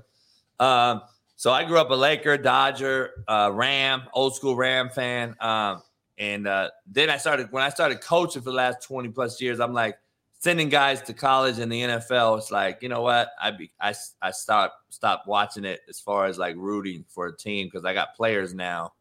Um, 0.59 1.01
so 1.35 1.51
I 1.51 1.63
grew 1.63 1.77
up 1.77 1.91
a 1.91 1.95
Laker, 1.95 2.37
Dodger, 2.37 3.23
uh, 3.27 3.51
Ram, 3.53 4.03
old 4.13 4.35
school 4.35 4.55
Ram 4.55 4.89
fan. 4.89 5.35
Um, 5.39 5.83
and 6.17 6.47
uh, 6.47 6.69
then 6.85 7.09
I 7.09 7.17
started 7.17 7.51
when 7.51 7.63
I 7.63 7.69
started 7.69 8.01
coaching 8.01 8.41
for 8.41 8.49
the 8.49 8.55
last 8.55 8.81
twenty 8.81 9.09
plus 9.09 9.39
years. 9.41 9.59
I'm 9.59 9.73
like, 9.73 9.97
sending 10.39 10.69
guys 10.69 11.01
to 11.03 11.13
college 11.13 11.59
and 11.59 11.71
the 11.71 11.81
NFL, 11.81 12.37
it's 12.37 12.51
like 12.51 12.81
you 12.81 12.89
know 12.89 13.01
what 13.01 13.29
I 13.41 13.51
be 13.51 13.71
I 13.79 13.93
I 14.21 14.31
start 14.31 14.71
stop 14.89 15.23
watching 15.27 15.65
it 15.65 15.81
as 15.89 15.99
far 15.99 16.25
as 16.25 16.37
like 16.37 16.55
rooting 16.57 17.05
for 17.07 17.27
a 17.27 17.35
team 17.35 17.67
because 17.67 17.85
I 17.85 17.93
got 17.93 18.15
players 18.15 18.53
now 18.53 18.93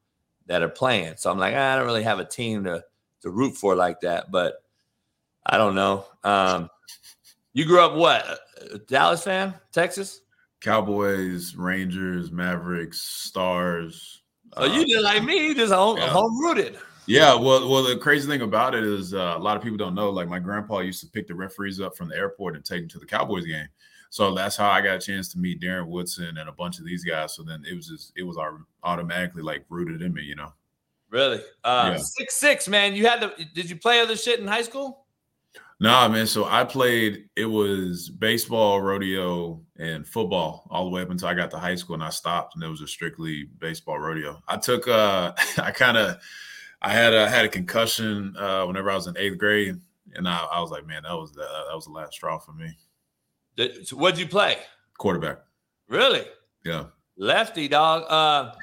that 0.47 0.62
are 0.62 0.68
playing. 0.68 1.14
So 1.16 1.30
I'm 1.30 1.38
like 1.38 1.55
ah, 1.56 1.72
I 1.72 1.76
don't 1.76 1.86
really 1.86 2.02
have 2.02 2.18
a 2.18 2.24
team 2.24 2.64
to 2.64 2.84
to 3.22 3.30
root 3.30 3.56
for 3.56 3.74
like 3.74 4.01
that. 4.01 4.30
But 4.30 4.62
I 5.44 5.59
don't 5.59 5.74
know. 5.74 6.06
Um, 6.24 6.70
you 7.52 7.64
grew 7.64 7.80
up 7.80 7.94
what 7.94 8.40
Dallas 8.86 9.22
fan, 9.22 9.55
Texas? 9.72 10.22
Cowboys, 10.60 11.55
Rangers, 11.55 12.32
Mavericks, 12.32 13.02
Stars. 13.02 14.22
Oh, 14.56 14.64
uh, 14.64 14.74
you 14.74 14.86
just 14.86 15.05
like 15.05 15.22
me, 15.22 15.48
you 15.48 15.55
just 15.55 15.72
home, 15.72 15.98
yeah. 15.98 16.09
home 16.09 16.40
rooted. 16.40 16.78
Yeah, 17.07 17.35
well, 17.35 17.69
well, 17.69 17.83
the 17.85 17.97
crazy 17.97 18.28
thing 18.28 18.43
about 18.43 18.74
it 18.74 18.85
is 18.85 19.15
uh, 19.15 19.35
a 19.37 19.39
lot 19.39 19.57
of 19.57 19.62
people 19.62 19.78
don't 19.78 19.95
know. 19.95 20.11
Like 20.11 20.28
my 20.28 20.39
grandpa 20.39 20.81
used 20.81 21.01
to 21.01 21.07
pick 21.07 21.27
the 21.27 21.35
referees 21.35 21.81
up 21.81 21.97
from 21.97 22.09
the 22.09 22.16
airport 22.16 22.57
and 22.57 22.65
take 22.65 22.81
them 22.81 22.89
to 22.91 22.99
the 22.99 23.07
Cowboys 23.07 23.47
game. 23.47 23.69
So 24.11 24.35
that's 24.35 24.57
how 24.57 24.70
I 24.70 24.81
got 24.81 24.97
a 24.97 25.01
chance 25.01 25.28
to 25.33 25.39
meet 25.39 25.61
Darren 25.61 25.87
Woodson 25.87 26.39
and 26.39 26.49
a 26.49 26.53
bunch 26.53 26.78
of 26.78 26.85
these 26.85 27.05
guys. 27.05 27.35
So 27.35 27.43
then 27.43 27.65
it 27.69 27.74
was 27.74 27.89
just 27.89 28.12
it 28.16 28.23
was 28.23 28.39
automatically 28.83 29.43
like 29.43 29.65
rooted 29.69 30.03
in 30.03 30.12
me, 30.12 30.23
you 30.23 30.37
know. 30.37 30.53
Really, 31.11 31.41
uh, 31.65 31.93
yeah. 31.93 31.99
six 31.99 32.35
six 32.35 32.69
man. 32.69 32.95
You 32.95 33.07
had 33.07 33.20
the 33.20 33.33
Did 33.55 33.70
you 33.70 33.77
play 33.77 34.01
other 34.01 34.16
shit 34.16 34.41
in 34.41 34.47
high 34.47 34.62
school? 34.62 35.07
Nah, 35.78 36.09
man. 36.09 36.27
So 36.27 36.47
I 36.47 36.65
played. 36.65 37.28
It 37.37 37.45
was 37.45 38.09
baseball, 38.09 38.81
rodeo, 38.81 39.61
and 39.78 40.07
football 40.07 40.66
all 40.70 40.85
the 40.85 40.91
way 40.91 41.03
up 41.03 41.11
until 41.11 41.28
I 41.28 41.35
got 41.35 41.51
to 41.51 41.59
high 41.59 41.74
school, 41.74 41.95
and 41.95 42.03
I 42.03 42.09
stopped, 42.09 42.55
and 42.55 42.65
it 42.65 42.69
was 42.69 42.81
a 42.81 42.89
strictly 42.89 43.49
baseball 43.59 43.99
rodeo. 43.99 44.43
I 44.49 44.57
took. 44.57 44.89
uh 44.89 45.33
I 45.59 45.70
kind 45.70 45.97
of 45.97 46.16
I 46.86 46.90
had 46.90 47.14
a 47.14 47.28
had 47.28 47.44
a 47.44 47.48
concussion 47.48 48.36
uh, 48.38 48.64
whenever 48.64 48.92
I 48.92 48.94
was 48.94 49.08
in 49.08 49.18
eighth 49.18 49.38
grade, 49.38 49.80
and 50.14 50.28
I, 50.28 50.38
I 50.52 50.60
was 50.60 50.70
like, 50.70 50.86
man, 50.86 51.02
that 51.02 51.16
was 51.16 51.32
the 51.32 51.40
that 51.40 51.74
was 51.74 51.86
the 51.86 51.90
last 51.90 52.12
straw 52.12 52.38
for 52.38 52.52
me. 52.52 52.78
So 53.82 53.96
what'd 53.96 54.20
you 54.20 54.28
play? 54.28 54.58
Quarterback. 54.96 55.38
Really? 55.88 56.22
Yeah. 56.64 56.84
Lefty 57.16 57.66
dog. 57.66 58.04
Uh, 58.08 58.54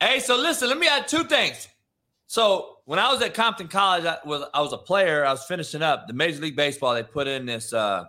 hey, 0.00 0.20
so 0.20 0.36
listen, 0.36 0.68
let 0.68 0.78
me 0.78 0.86
add 0.86 1.08
two 1.08 1.24
things. 1.24 1.66
So 2.28 2.76
when 2.84 3.00
I 3.00 3.12
was 3.12 3.20
at 3.20 3.34
Compton 3.34 3.66
College, 3.66 4.04
I 4.04 4.18
was 4.24 4.48
I 4.54 4.60
was 4.60 4.72
a 4.72 4.78
player. 4.78 5.26
I 5.26 5.32
was 5.32 5.44
finishing 5.46 5.82
up 5.82 6.06
the 6.06 6.12
Major 6.12 6.42
League 6.42 6.54
Baseball. 6.54 6.94
They 6.94 7.02
put 7.02 7.26
in 7.26 7.46
this 7.46 7.72
uh, 7.72 8.04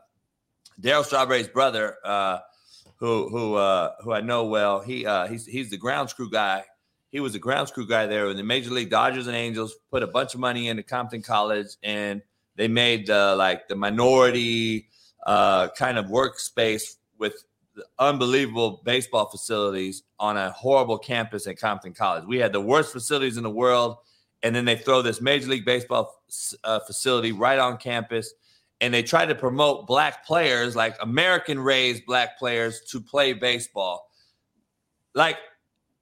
Darryl 0.79 1.03
Strawberry's 1.03 1.47
brother, 1.47 1.95
uh, 2.05 2.38
who 2.97 3.27
who 3.29 3.55
uh, 3.55 3.93
who 4.03 4.13
I 4.13 4.21
know 4.21 4.45
well. 4.45 4.81
He 4.81 5.03
uh, 5.07 5.25
he's 5.25 5.47
he's 5.47 5.71
the 5.71 5.77
ground 5.77 6.11
screw 6.11 6.29
guy 6.29 6.63
he 7.09 7.19
was 7.19 7.35
a 7.35 7.39
ground 7.39 7.71
crew 7.73 7.88
guy 7.88 8.05
there. 8.05 8.27
And 8.27 8.38
the 8.38 8.43
Major 8.43 8.71
League 8.71 8.89
Dodgers 8.89 9.27
and 9.27 9.35
Angels 9.35 9.75
put 9.91 10.03
a 10.03 10.07
bunch 10.07 10.34
of 10.34 10.39
money 10.39 10.67
into 10.67 10.84
Compton 10.84 11.21
College, 11.21 11.75
and 11.84 12.21
they 12.55 12.67
made 12.67 13.09
uh, 13.09 13.35
like 13.35 13.67
the 13.67 13.75
minority 13.75 14.89
uh, 15.25 15.69
kind 15.69 15.97
of 15.97 16.05
workspace 16.05 16.95
with 17.17 17.43
unbelievable 17.99 18.81
baseball 18.84 19.29
facilities 19.29 20.03
on 20.19 20.38
a 20.38 20.51
horrible 20.51 20.97
campus 20.97 21.47
at 21.47 21.59
Compton 21.59 21.93
College. 21.93 22.25
We 22.25 22.38
had 22.39 22.53
the 22.53 22.61
worst 22.61 22.91
facilities 22.91 23.38
in 23.38 23.43
the 23.43 23.49
world, 23.49 23.97
and 24.43 24.55
then 24.55 24.65
they 24.65 24.75
throw 24.75 25.01
this 25.01 25.21
Major 25.21 25.49
League 25.49 25.65
Baseball 25.65 26.21
uh, 26.63 26.79
facility 26.81 27.31
right 27.31 27.59
on 27.59 27.77
campus. 27.77 28.34
And 28.79 28.93
they 28.93 29.01
try 29.01 29.25
to 29.25 29.34
promote 29.34 29.88
black 29.88 30.23
players, 30.23 30.75
like 30.75 30.95
American 31.01 31.59
raised 31.59 32.05
black 32.05 32.38
players, 32.38 32.81
to 32.91 33.01
play 33.01 33.34
baseball. 33.34 34.07
Like 35.15 35.38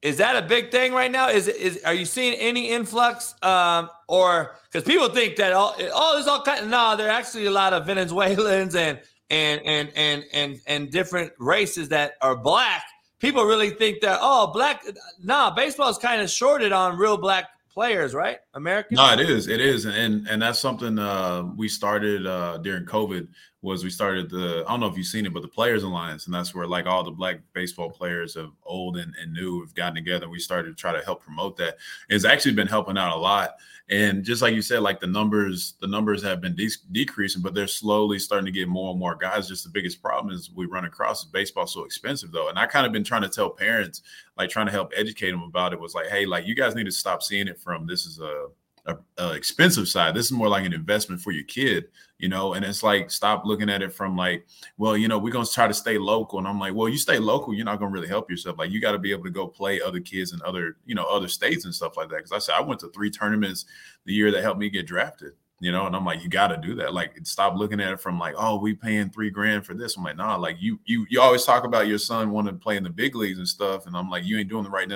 is 0.06 0.18
that 0.18 0.36
a 0.36 0.48
big 0.48 0.69
thing 0.69 0.94
right 0.94 1.11
now? 1.11 1.30
Is 1.30 1.48
is 1.48 1.82
are 1.84 1.94
you 1.95 2.06
seeing 2.06 2.36
any 2.36 2.69
influx? 2.69 3.34
Um, 3.41 3.90
or 4.07 4.56
because 4.72 4.84
people 4.84 5.10
think 5.10 5.36
that 5.38 5.52
all 5.52 5.76
oh 5.80 6.14
there's 6.14 6.27
all 6.27 6.44
kind 6.44 6.69
no, 6.69 6.95
there 6.95 7.07
are 7.07 7.18
actually 7.18 7.48
a 7.48 7.52
lot 7.52 7.73
of 7.73 7.88
Venezuelans 7.88 8.76
and 8.76 8.99
and 9.32 9.61
and 9.65 9.91
and 9.95 10.23
and 10.32 10.61
and 10.68 10.91
different 10.91 11.34
races 11.40 11.90
that 11.90 12.14
are 12.22 12.36
black. 12.36 12.84
People 13.19 13.45
really 13.45 13.72
think 13.72 14.02
that 14.02 14.19
oh 14.22 14.52
black 14.53 14.86
nah, 15.23 15.49
baseball 15.49 15.90
is 15.90 15.98
kind 15.98 16.22
of 16.22 16.30
shorted 16.30 16.72
on 16.72 16.99
real 16.99 17.18
black 17.18 17.49
players, 17.76 18.16
right? 18.16 18.40
American? 18.56 18.96
No, 18.96 19.14
it 19.14 19.20
is. 19.20 19.48
It 19.48 19.62
is, 19.62 19.86
and 19.86 20.28
and 20.28 20.42
that's 20.42 20.58
something 20.58 20.98
uh, 20.98 21.44
we 21.56 21.68
started 21.68 22.26
uh, 22.26 22.58
during 22.58 22.86
COVID. 22.86 23.28
Was 23.62 23.84
we 23.84 23.90
started 23.90 24.30
the 24.30 24.64
I 24.66 24.72
don't 24.72 24.80
know 24.80 24.88
if 24.88 24.98
you've 24.98 25.06
seen 25.06 25.26
it, 25.26 25.34
but 25.34 25.42
the 25.42 25.48
Players 25.48 25.84
Alliance, 25.84 26.26
and 26.26 26.34
that's 26.34 26.56
where 26.56 26.66
like 26.66 26.86
all 26.86 27.04
the 27.04 27.12
black 27.12 27.42
baseball 27.54 27.92
players 27.92 28.36
of 28.36 28.52
old 28.64 28.98
and, 28.98 29.14
and 29.22 29.34
new 29.34 29.62
have 29.62 29.76
gotten 29.76 29.96
together. 29.96 30.30
We 30.30 30.40
started 30.40 30.70
to 30.70 30.76
try 30.76 30.94
to 30.94 31.04
help 31.04 31.22
promote 31.22 31.58
that. 31.58 31.78
It's 32.10 32.26
actually 32.26 32.54
been 32.54 32.68
helping 32.68 32.98
out 32.98 33.16
a 33.16 33.20
lot. 33.20 33.56
And 33.88 34.24
just 34.24 34.42
like 34.42 34.56
you 34.56 34.64
said, 34.64 34.80
like 34.80 35.00
the 35.00 35.08
numbers, 35.08 35.76
the 35.80 35.88
numbers 35.88 36.24
have 36.24 36.42
been 36.42 36.56
de- 36.56 36.70
decreasing, 36.92 37.44
but 37.44 37.54
they're 37.54 37.68
slowly 37.68 38.18
starting 38.18 38.46
to 38.46 38.52
get 38.52 38.68
more 38.68 38.90
and 38.90 39.00
more 39.00 39.16
guys. 39.16 39.48
Just 39.48 39.64
the 39.64 39.70
biggest 39.70 40.02
problem 40.02 40.34
is 40.34 40.50
we 40.52 40.66
run 40.66 40.86
across 40.86 41.24
baseball 41.24 41.68
so 41.68 41.84
expensive 41.84 42.32
though. 42.32 42.50
And 42.50 42.58
I 42.58 42.66
kind 42.66 42.88
of 42.88 42.92
been 42.92 43.04
trying 43.04 43.22
to 43.22 43.30
tell 43.30 43.52
parents, 43.52 44.02
like 44.38 44.49
trying 44.49 44.66
to 44.66 44.72
help 44.72 44.91
educate 44.95 45.32
them 45.32 45.44
about 45.44 45.74
it, 45.74 45.80
was 45.80 45.95
like, 45.95 46.07
hey, 46.07 46.26
like 46.26 46.45
you 46.45 46.56
guys 46.56 46.76
need 46.76 46.86
to 46.86 46.91
stop 46.91 47.24
seeing 47.24 47.48
it 47.48 47.60
from 47.60 47.86
this 47.86 48.06
is 48.06 48.20
a 48.20 48.48
a, 48.86 48.98
a, 49.18 49.34
expensive 49.34 49.88
side. 49.88 50.14
This 50.14 50.28
is 50.28 50.32
more 50.32 50.48
like 50.48 50.66
an 50.66 50.74
investment 50.74 51.22
for 51.22 51.32
your 51.32 51.44
kid, 51.45 51.86
you 52.20 52.30
know. 52.30 52.53
And 52.53 52.64
it's 52.64 52.84
like 52.84 53.10
stop 53.10 53.45
looking 53.45 53.70
at 53.70 53.82
it 53.82 53.94
from 53.94 54.16
like, 54.16 54.45
well, 54.78 54.95
you 54.95 55.07
know, 55.07 55.18
we're 55.18 55.34
gonna 55.34 55.45
try 55.45 55.68
to 55.68 55.74
stay 55.74 55.98
local. 55.98 56.40
And 56.40 56.48
I'm 56.48 56.60
like, 56.60 56.74
well, 56.74 56.90
you 56.90 56.98
stay 56.98 57.18
local, 57.18 57.53
you're 57.53 57.66
not 57.66 57.80
gonna 57.80 57.91
really 57.91 58.07
help 58.07 58.30
yourself. 58.30 58.57
Like 58.60 58.72
you 58.72 58.80
got 58.80 58.91
to 58.91 58.99
be 58.99 59.12
able 59.12 59.24
to 59.24 59.32
go 59.32 59.48
play 59.48 59.82
other 59.82 59.99
kids 59.99 60.34
in 60.34 60.41
other, 60.45 60.78
you 60.86 60.95
know, 60.95 61.06
other 61.06 61.28
states 61.28 61.66
and 61.66 61.74
stuff 61.74 61.98
like 61.98 62.10
that. 62.10 62.18
Because 62.18 62.32
I 62.32 62.40
said 62.40 62.56
I 62.56 62.62
went 62.62 62.80
to 62.82 62.90
three 62.90 63.10
tournaments 63.10 63.66
the 64.06 64.14
year 64.14 64.32
that 64.32 64.44
helped 64.44 64.60
me 64.60 64.70
get 64.70 64.88
drafted. 64.88 65.34
You 65.61 65.72
know, 65.72 65.86
and 65.88 65.95
I'm 65.95 66.03
like, 66.03 66.22
you 66.22 66.27
got 66.27 66.49
to 66.49 66.57
do 66.57 66.76
that. 66.76 66.94
Like, 66.94 67.18
stop 67.23 67.56
looking 67.56 67.80
at 67.80 67.94
it 67.94 68.02
from 68.02 68.19
like, 68.19 68.36
oh, 68.38 68.60
we 68.60 68.73
paying 68.73 69.10
three 69.10 69.30
grand 69.30 69.65
for 69.65 69.73
this. 69.73 69.95
I'm 69.95 70.03
like, 70.03 70.18
nah. 70.18 70.36
Like, 70.36 70.57
you 70.60 70.80
you 70.84 71.06
you 71.10 71.22
always 71.22 71.45
talk 71.45 71.64
about 71.64 71.88
your 71.88 71.98
son 71.98 72.32
wanting 72.32 72.53
to 72.53 72.60
play 72.60 72.76
in 72.76 72.84
the 72.84 72.90
big 72.90 73.15
leagues 73.15 73.38
and 73.38 73.48
stuff, 73.48 73.88
and 73.88 73.95
I'm 73.95 74.10
like, 74.10 74.26
you 74.26 74.38
ain't 74.38 74.49
doing 74.49 74.65
the 74.65 74.69
right 74.69 74.91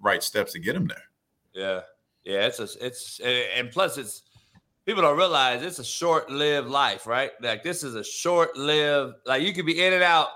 right 0.00 0.22
steps 0.22 0.52
to 0.52 0.60
get 0.60 0.76
him 0.76 0.86
there. 0.86 1.02
Yeah, 1.52 1.80
yeah, 2.24 2.46
it's 2.46 2.60
a, 2.60 2.68
it's 2.86 3.20
and 3.20 3.70
plus 3.70 3.98
it's 3.98 4.22
people 4.84 5.02
don't 5.02 5.18
realize 5.18 5.62
it's 5.62 5.80
a 5.80 5.84
short-lived 5.84 6.68
life, 6.68 7.06
right? 7.08 7.32
Like 7.42 7.64
this 7.64 7.82
is 7.82 7.96
a 7.96 8.04
short-lived 8.04 9.16
like 9.26 9.42
you 9.42 9.52
could 9.52 9.66
be 9.66 9.84
in 9.84 9.92
and 9.92 10.04
out 10.04 10.28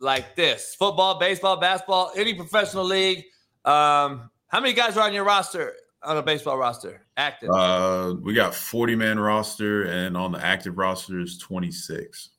like 0.00 0.34
this. 0.34 0.74
Football, 0.74 1.20
baseball, 1.20 1.58
basketball, 1.58 2.10
any 2.16 2.34
professional 2.34 2.84
league. 2.84 3.18
Um, 3.64 4.30
how 4.48 4.60
many 4.60 4.72
guys 4.72 4.96
are 4.96 5.06
on 5.06 5.14
your 5.14 5.24
roster 5.24 5.74
on 6.04 6.16
a 6.16 6.22
baseball 6.22 6.58
roster? 6.58 7.06
Active. 7.16 7.50
Uh, 7.50 8.14
we 8.20 8.34
got 8.34 8.54
40 8.54 8.96
man 8.96 9.18
roster, 9.18 9.84
and 9.84 10.16
on 10.16 10.32
the 10.32 10.44
active 10.44 10.78
roster 10.78 11.20
is 11.20 11.38
26. 11.38 12.30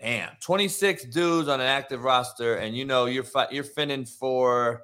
Damn, 0.00 0.30
26 0.40 1.04
dudes 1.06 1.48
on 1.48 1.60
an 1.60 1.66
active 1.66 2.04
roster, 2.04 2.56
and 2.56 2.76
you 2.76 2.84
know 2.84 3.06
you're 3.06 3.24
fi- 3.24 3.48
you're 3.50 3.64
finning 3.64 4.08
for 4.08 4.82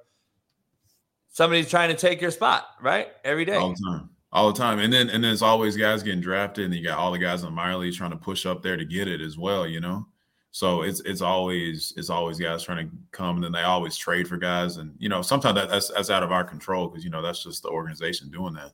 somebody's 1.29 1.69
trying 1.69 1.91
to 1.91 1.97
take 1.97 2.21
your 2.21 2.31
spot, 2.31 2.67
right? 2.81 3.09
Every 3.25 3.45
day. 3.45 3.57
All 3.57 3.71
the 3.71 3.83
time. 3.91 4.11
All 4.33 4.53
the 4.53 4.59
time. 4.59 4.79
And 4.79 4.93
then 4.93 5.11
and 5.11 5.23
then 5.23 5.33
it's 5.33 5.43
always 5.43 5.77
guys 5.77 6.03
getting 6.03 6.21
drafted, 6.21 6.67
and 6.67 6.75
you 6.75 6.85
got 6.85 6.99
all 6.99 7.13
the 7.13 7.19
guys 7.19 7.41
in 7.43 7.47
the 7.47 7.51
minor 7.51 7.77
league 7.77 7.95
trying 7.95 8.13
to 8.13 8.17
push 8.17 8.47
up 8.47 8.63
there 8.63 8.77
to 8.77 8.85
get 8.85 9.09
it 9.09 9.21
as 9.21 9.37
well, 9.37 9.67
you 9.67 9.81
know. 9.81 10.07
So 10.53 10.83
it's 10.83 11.01
it's 11.01 11.21
always 11.21 11.93
it's 11.97 12.11
always 12.11 12.39
guys 12.39 12.65
trying 12.65 12.89
to 12.89 12.97
come, 13.13 13.37
and 13.37 13.45
then 13.45 13.53
they 13.53 13.63
always 13.63 13.97
trade 13.97 14.27
for 14.27 14.37
guys, 14.37 14.79
and 14.79 14.95
you 14.99 15.09
know 15.09 15.23
sometimes 15.23 15.55
that, 15.55 15.69
that's 15.69 15.91
that's 15.91 16.11
out 16.11 16.25
of 16.25 16.33
our 16.33 16.43
control 16.43 16.89
because 16.89 17.05
you 17.05 17.11
know 17.11 17.23
that's 17.23 17.43
just 17.43 17.63
the 17.63 17.69
organization 17.69 18.31
doing 18.31 18.55
that. 18.55 18.73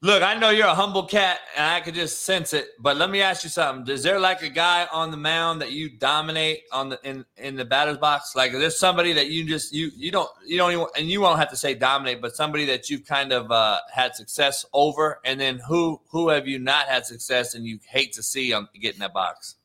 Look, 0.00 0.22
I 0.22 0.34
know 0.34 0.50
you're 0.50 0.68
a 0.68 0.74
humble 0.76 1.02
cat, 1.02 1.40
and 1.56 1.66
I 1.66 1.80
could 1.80 1.94
just 1.94 2.20
sense 2.20 2.52
it. 2.52 2.68
But 2.78 2.98
let 2.98 3.10
me 3.10 3.20
ask 3.20 3.42
you 3.42 3.50
something: 3.50 3.92
Is 3.92 4.04
there 4.04 4.20
like 4.20 4.42
a 4.42 4.48
guy 4.48 4.86
on 4.92 5.10
the 5.10 5.16
mound 5.16 5.60
that 5.60 5.72
you 5.72 5.90
dominate 5.90 6.62
on 6.70 6.90
the 6.90 7.00
in 7.02 7.24
in 7.36 7.56
the 7.56 7.64
batter's 7.64 7.98
box? 7.98 8.36
Like, 8.36 8.52
is 8.52 8.60
there 8.60 8.70
somebody 8.70 9.12
that 9.14 9.26
you 9.26 9.44
just 9.44 9.72
you 9.72 9.90
you 9.96 10.12
don't 10.12 10.30
you 10.46 10.56
don't 10.56 10.70
even 10.70 10.86
and 10.96 11.08
you 11.08 11.20
won't 11.20 11.40
have 11.40 11.50
to 11.50 11.56
say 11.56 11.74
dominate, 11.74 12.22
but 12.22 12.36
somebody 12.36 12.64
that 12.66 12.88
you've 12.88 13.04
kind 13.04 13.32
of 13.32 13.50
uh, 13.50 13.80
had 13.92 14.14
success 14.14 14.64
over, 14.72 15.20
and 15.24 15.40
then 15.40 15.58
who 15.66 16.00
who 16.10 16.28
have 16.28 16.46
you 16.46 16.60
not 16.60 16.86
had 16.86 17.04
success 17.04 17.54
and 17.54 17.66
you 17.66 17.80
hate 17.88 18.12
to 18.12 18.22
see 18.22 18.52
on 18.52 18.68
getting 18.80 19.00
that 19.00 19.12
box? 19.12 19.56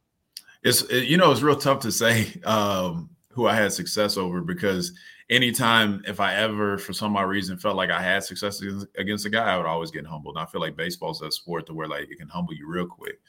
It's 0.63 0.81
it, 0.83 1.05
you 1.05 1.17
know 1.17 1.31
it's 1.31 1.41
real 1.41 1.55
tough 1.55 1.79
to 1.81 1.91
say 1.91 2.33
um, 2.45 3.09
who 3.29 3.47
I 3.47 3.55
had 3.55 3.73
success 3.73 4.17
over 4.17 4.41
because 4.41 4.93
anytime 5.29 6.03
if 6.07 6.19
I 6.19 6.35
ever, 6.35 6.77
for 6.77 6.93
some 6.93 7.15
odd 7.15 7.23
reason, 7.23 7.57
felt 7.57 7.75
like 7.75 7.89
I 7.89 8.01
had 8.01 8.23
success 8.23 8.61
against 8.97 9.25
a 9.25 9.29
guy, 9.29 9.53
I 9.53 9.57
would 9.57 9.65
always 9.65 9.91
get 9.91 10.05
humbled. 10.05 10.35
And 10.35 10.43
I 10.43 10.49
feel 10.49 10.61
like 10.61 10.75
baseball's 10.75 11.21
a 11.21 11.31
sport 11.31 11.65
to 11.67 11.73
where 11.73 11.87
like 11.87 12.09
it 12.09 12.17
can 12.17 12.27
humble 12.27 12.53
you 12.53 12.67
real 12.67 12.85
quick. 12.85 13.19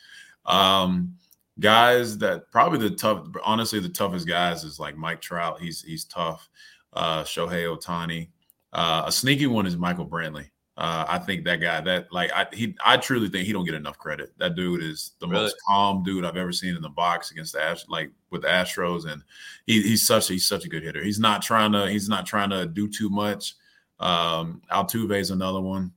Um, 0.47 1.17
guys 1.61 2.19
that 2.19 2.51
probably 2.51 2.79
the 2.79 2.95
tough, 2.95 3.27
honestly, 3.45 3.81
the 3.81 3.89
toughest 3.89 4.27
guys 4.27 4.65
is 4.65 4.79
like 4.79 4.97
Mike 4.97 5.21
Trout. 5.21 5.61
He's 5.61 5.83
he's 5.83 6.05
tough. 6.05 6.49
Uh, 6.93 7.25
Shohei 7.25 7.67
Ohtani. 7.67 8.29
Uh, 8.73 9.05
a 9.07 9.13
sneaky 9.13 9.47
one 9.47 9.67
is 9.67 9.77
Michael 9.77 10.07
Brantley. 10.07 10.49
Uh, 10.77 11.05
I 11.09 11.19
think 11.19 11.45
that 11.45 11.61
guy 11.61 11.81
that 11.83 12.13
like 12.13 12.33
I 12.33 12.47
he 12.53 12.75
I 12.85 12.97
truly 12.97 13.29
think 13.29 13.47
he 13.47 13.53
don't 13.53 13.65
get 13.65 13.75
enough 13.75 13.97
credit. 13.97 14.33
That 14.39 14.57
dude 14.57 14.83
is 14.83 15.13
the 15.21 15.29
really? 15.29 15.43
most 15.43 15.57
calm 15.69 16.03
dude 16.03 16.25
I've 16.25 16.37
ever 16.37 16.51
seen 16.51 16.75
in 16.75 16.83
the 16.83 16.89
box 16.89 17.31
against 17.31 17.53
the 17.53 17.63
Ash 17.63 17.85
like 17.89 18.11
with 18.31 18.43
the 18.43 18.49
Astros, 18.49 19.07
and 19.11 19.23
he, 19.67 19.83
he's 19.83 20.05
such 20.05 20.27
he's 20.27 20.49
such 20.49 20.65
a 20.65 20.69
good 20.69 20.83
hitter. 20.83 21.03
He's 21.03 21.21
not 21.21 21.43
trying 21.43 21.71
to 21.73 21.89
he's 21.89 22.09
not 22.09 22.27
trying 22.27 22.51
to 22.51 22.67
do 22.67 22.89
too 22.89 23.09
much. 23.09 23.55
Um, 24.01 24.63
Altuve 24.73 25.17
is 25.17 25.31
another 25.31 25.61
one. 25.61 25.93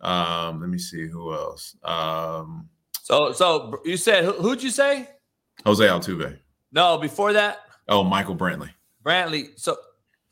Um, 0.00 0.60
let 0.60 0.70
me 0.70 0.78
see 0.78 1.06
who 1.06 1.34
else. 1.34 1.76
Um, 1.84 2.70
so 3.02 3.32
so 3.32 3.78
you 3.84 3.98
said 3.98 4.24
who'd 4.24 4.62
you 4.62 4.70
say? 4.70 5.06
Jose 5.66 5.84
Altuve. 5.84 6.38
No, 6.72 6.96
before 6.96 7.34
that. 7.34 7.58
Oh, 7.88 8.02
Michael 8.02 8.36
Brantley. 8.36 8.70
Brantley. 9.04 9.58
So 9.60 9.76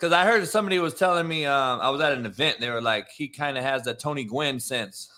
because 0.03 0.13
I 0.13 0.25
heard 0.25 0.49
somebody 0.49 0.81
was 0.81 0.95
telling 0.95 1.29
me 1.29 1.47
um, 1.47 1.81
I 1.81 1.89
was 1.89 2.01
at 2.01 2.11
an 2.11 2.27
event. 2.27 2.59
They 2.59 2.69
were 2.71 2.83
like, 2.83 3.09
he 3.09 3.29
kind 3.29 3.57
of 3.57 3.63
has 3.63 3.85
that 3.85 4.01
Tony 4.01 4.25
Gwynn 4.25 4.59
sense. 4.59 5.09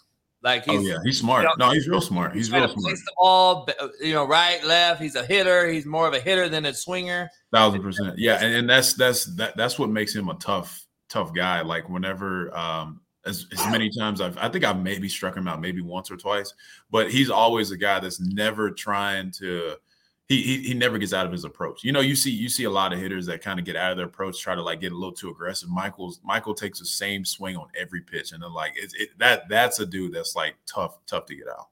Like 0.42 0.64
oh, 0.68 0.72
he's, 0.72 0.80
oh 0.82 0.92
yeah, 0.92 0.98
he's 1.02 1.18
smart. 1.18 1.44
You 1.44 1.48
know, 1.56 1.68
no, 1.68 1.72
he's 1.72 1.88
real 1.88 2.02
smart. 2.02 2.34
He's 2.34 2.52
real 2.52 2.68
smart. 2.68 2.94
The 2.94 3.12
ball, 3.16 3.66
you 4.02 4.12
know, 4.12 4.26
right, 4.26 4.62
left. 4.62 5.00
He's 5.00 5.14
a 5.14 5.24
hitter. 5.24 5.68
He's 5.68 5.86
more 5.86 6.06
of 6.06 6.12
a 6.12 6.20
hitter 6.20 6.50
than 6.50 6.66
a 6.66 6.74
swinger. 6.74 7.30
Thousand 7.50 7.80
percent. 7.80 8.18
Yeah, 8.18 8.34
and, 8.44 8.54
and 8.54 8.68
that's 8.68 8.92
that's 8.92 9.24
that, 9.36 9.56
that's 9.56 9.78
what 9.78 9.88
makes 9.88 10.14
him 10.14 10.28
a 10.28 10.34
tough 10.34 10.84
tough 11.08 11.32
guy. 11.32 11.62
Like 11.62 11.88
whenever 11.88 12.54
um, 12.54 13.00
as, 13.24 13.46
as 13.52 13.66
many 13.68 13.88
times 13.88 14.20
I've 14.20 14.36
I 14.36 14.50
think 14.50 14.64
I've 14.64 14.82
maybe 14.82 15.08
struck 15.08 15.34
him 15.34 15.48
out 15.48 15.62
maybe 15.62 15.80
once 15.80 16.10
or 16.10 16.18
twice, 16.18 16.52
but 16.90 17.10
he's 17.10 17.30
always 17.30 17.70
a 17.70 17.78
guy 17.78 18.00
that's 18.00 18.20
never 18.20 18.70
trying 18.70 19.30
to 19.38 19.76
he, 20.26 20.40
he 20.40 20.62
he 20.68 20.74
never 20.74 20.96
gets 20.98 21.12
out 21.12 21.26
of 21.26 21.32
his 21.32 21.44
approach. 21.44 21.84
You 21.84 21.92
know, 21.92 22.00
you 22.00 22.16
see 22.16 22.30
you 22.30 22.48
see 22.48 22.64
a 22.64 22.70
lot 22.70 22.92
of 22.92 22.98
hitters 22.98 23.26
that 23.26 23.42
kind 23.42 23.58
of 23.58 23.64
get 23.64 23.76
out 23.76 23.90
of 23.90 23.98
their 23.98 24.06
approach, 24.06 24.40
try 24.40 24.54
to 24.54 24.62
like 24.62 24.80
get 24.80 24.92
a 24.92 24.94
little 24.94 25.12
too 25.12 25.30
aggressive. 25.30 25.68
Michael's 25.68 26.20
Michael 26.24 26.54
takes 26.54 26.78
the 26.78 26.86
same 26.86 27.24
swing 27.24 27.56
on 27.56 27.68
every 27.78 28.00
pitch, 28.00 28.32
and 28.32 28.42
then 28.42 28.52
like 28.52 28.72
it's 28.76 28.94
it, 28.94 29.10
that 29.18 29.48
that's 29.48 29.80
a 29.80 29.86
dude 29.86 30.14
that's 30.14 30.34
like 30.34 30.54
tough 30.66 30.98
tough 31.06 31.26
to 31.26 31.34
get 31.34 31.48
out. 31.48 31.68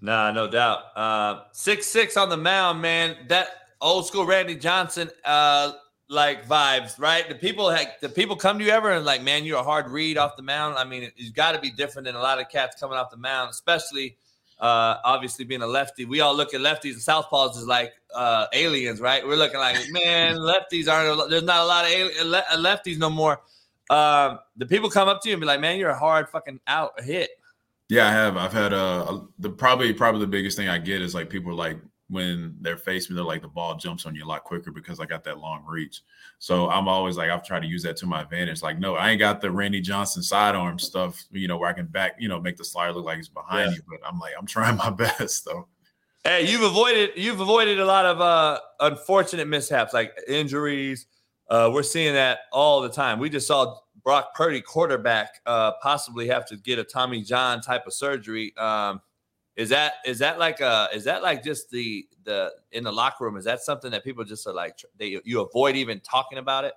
Nah, 0.00 0.32
no 0.32 0.48
doubt. 0.48 0.96
Uh, 0.96 1.42
six 1.52 1.86
six 1.86 2.16
on 2.16 2.30
the 2.30 2.36
mound, 2.36 2.80
man. 2.80 3.16
That 3.28 3.48
old 3.80 4.06
school 4.06 4.24
Randy 4.24 4.54
Johnson 4.54 5.10
uh 5.24 5.72
like 6.08 6.46
vibes, 6.46 6.98
right? 6.98 7.28
The 7.28 7.34
people 7.34 7.64
like 7.64 8.00
the 8.00 8.08
people 8.08 8.36
come 8.36 8.58
to 8.58 8.64
you 8.64 8.70
ever 8.70 8.90
and 8.90 9.04
like, 9.04 9.22
man, 9.22 9.44
you're 9.44 9.58
a 9.58 9.62
hard 9.62 9.88
read 9.88 10.18
off 10.18 10.36
the 10.36 10.42
mound. 10.42 10.76
I 10.76 10.84
mean, 10.84 11.02
it, 11.02 11.14
has 11.18 11.30
got 11.30 11.52
to 11.52 11.60
be 11.60 11.70
different 11.70 12.06
than 12.06 12.14
a 12.14 12.20
lot 12.20 12.40
of 12.40 12.48
cats 12.48 12.78
coming 12.78 12.96
off 12.96 13.10
the 13.10 13.16
mound, 13.16 13.50
especially 13.50 14.16
uh, 14.62 14.98
obviously 15.04 15.44
being 15.44 15.62
a 15.62 15.66
lefty, 15.66 16.04
we 16.04 16.20
all 16.20 16.34
look 16.34 16.54
at 16.54 16.60
lefties 16.60 16.92
and 16.92 17.02
southpaws 17.02 17.56
as 17.56 17.66
like 17.66 17.92
uh, 18.14 18.46
aliens, 18.52 19.00
right? 19.00 19.26
We're 19.26 19.36
looking 19.36 19.58
like, 19.58 19.76
man, 19.90 20.36
lefties 20.36 20.88
aren't. 20.88 21.28
There's 21.28 21.42
not 21.42 21.62
a 21.62 21.66
lot 21.66 21.84
of 21.84 21.90
alien, 21.90 22.32
uh, 22.32 22.42
lefties 22.56 22.96
no 22.96 23.10
more. 23.10 23.40
Um, 23.90 24.38
the 24.56 24.64
people 24.64 24.88
come 24.88 25.08
up 25.08 25.20
to 25.22 25.28
you 25.28 25.34
and 25.34 25.40
be 25.40 25.46
like, 25.46 25.60
man, 25.60 25.78
you're 25.78 25.90
a 25.90 25.98
hard 25.98 26.28
fucking 26.28 26.60
out 26.68 26.98
hit. 27.02 27.30
Yeah, 27.88 28.08
I 28.08 28.12
have. 28.12 28.36
I've 28.36 28.52
had 28.52 28.72
uh 28.72 29.20
the 29.38 29.50
probably 29.50 29.92
probably 29.92 30.20
the 30.20 30.28
biggest 30.28 30.56
thing 30.56 30.68
I 30.68 30.78
get 30.78 31.02
is 31.02 31.14
like 31.14 31.28
people 31.28 31.54
like 31.54 31.78
when 32.12 32.54
they're 32.60 32.76
facing 32.76 33.14
me, 33.14 33.16
they're 33.16 33.24
like 33.24 33.40
the 33.40 33.48
ball 33.48 33.74
jumps 33.74 34.04
on 34.04 34.14
you 34.14 34.22
a 34.22 34.26
lot 34.26 34.44
quicker 34.44 34.70
because 34.70 35.00
I 35.00 35.06
got 35.06 35.24
that 35.24 35.38
long 35.38 35.64
reach. 35.66 36.02
So 36.38 36.68
I'm 36.68 36.86
always 36.86 37.16
like, 37.16 37.30
I've 37.30 37.42
tried 37.42 37.60
to 37.60 37.66
use 37.66 37.82
that 37.84 37.96
to 37.98 38.06
my 38.06 38.20
advantage. 38.20 38.62
Like, 38.62 38.78
no, 38.78 38.96
I 38.96 39.10
ain't 39.10 39.18
got 39.18 39.40
the 39.40 39.50
Randy 39.50 39.80
Johnson 39.80 40.22
sidearm 40.22 40.78
stuff, 40.78 41.24
you 41.30 41.48
know, 41.48 41.56
where 41.56 41.70
I 41.70 41.72
can 41.72 41.86
back, 41.86 42.16
you 42.18 42.28
know, 42.28 42.38
make 42.38 42.58
the 42.58 42.64
slider 42.64 42.92
look 42.92 43.06
like 43.06 43.16
he's 43.16 43.30
behind 43.30 43.70
yeah. 43.70 43.76
you. 43.76 43.82
But 43.88 44.06
I'm 44.06 44.18
like, 44.18 44.34
I'm 44.38 44.46
trying 44.46 44.76
my 44.76 44.90
best 44.90 45.46
though. 45.46 45.68
Hey, 46.22 46.46
you've 46.48 46.62
avoided 46.62 47.12
you've 47.16 47.40
avoided 47.40 47.80
a 47.80 47.84
lot 47.84 48.04
of 48.04 48.20
uh 48.20 48.60
unfortunate 48.78 49.48
mishaps 49.48 49.92
like 49.92 50.12
injuries. 50.28 51.06
Uh, 51.48 51.70
we're 51.72 51.82
seeing 51.82 52.14
that 52.14 52.40
all 52.52 52.80
the 52.80 52.88
time. 52.88 53.18
We 53.18 53.28
just 53.28 53.46
saw 53.46 53.78
Brock 54.04 54.34
Purdy, 54.34 54.60
quarterback, 54.60 55.40
uh, 55.46 55.72
possibly 55.82 56.26
have 56.28 56.46
to 56.46 56.56
get 56.56 56.78
a 56.78 56.84
Tommy 56.84 57.22
John 57.22 57.60
type 57.60 57.86
of 57.86 57.92
surgery. 57.92 58.56
Um, 58.56 59.00
is 59.56 59.68
that 59.68 59.94
is 60.06 60.18
that 60.20 60.38
like 60.38 60.60
a 60.60 60.88
is 60.94 61.04
that 61.04 61.22
like 61.22 61.44
just 61.44 61.70
the 61.70 62.06
the 62.24 62.52
in 62.72 62.84
the 62.84 62.92
locker 62.92 63.24
room? 63.24 63.36
Is 63.36 63.44
that 63.44 63.60
something 63.60 63.90
that 63.90 64.04
people 64.04 64.24
just 64.24 64.46
are 64.46 64.54
like 64.54 64.78
they 64.96 65.20
you 65.24 65.40
avoid 65.40 65.76
even 65.76 66.00
talking 66.00 66.38
about 66.38 66.64
it? 66.64 66.74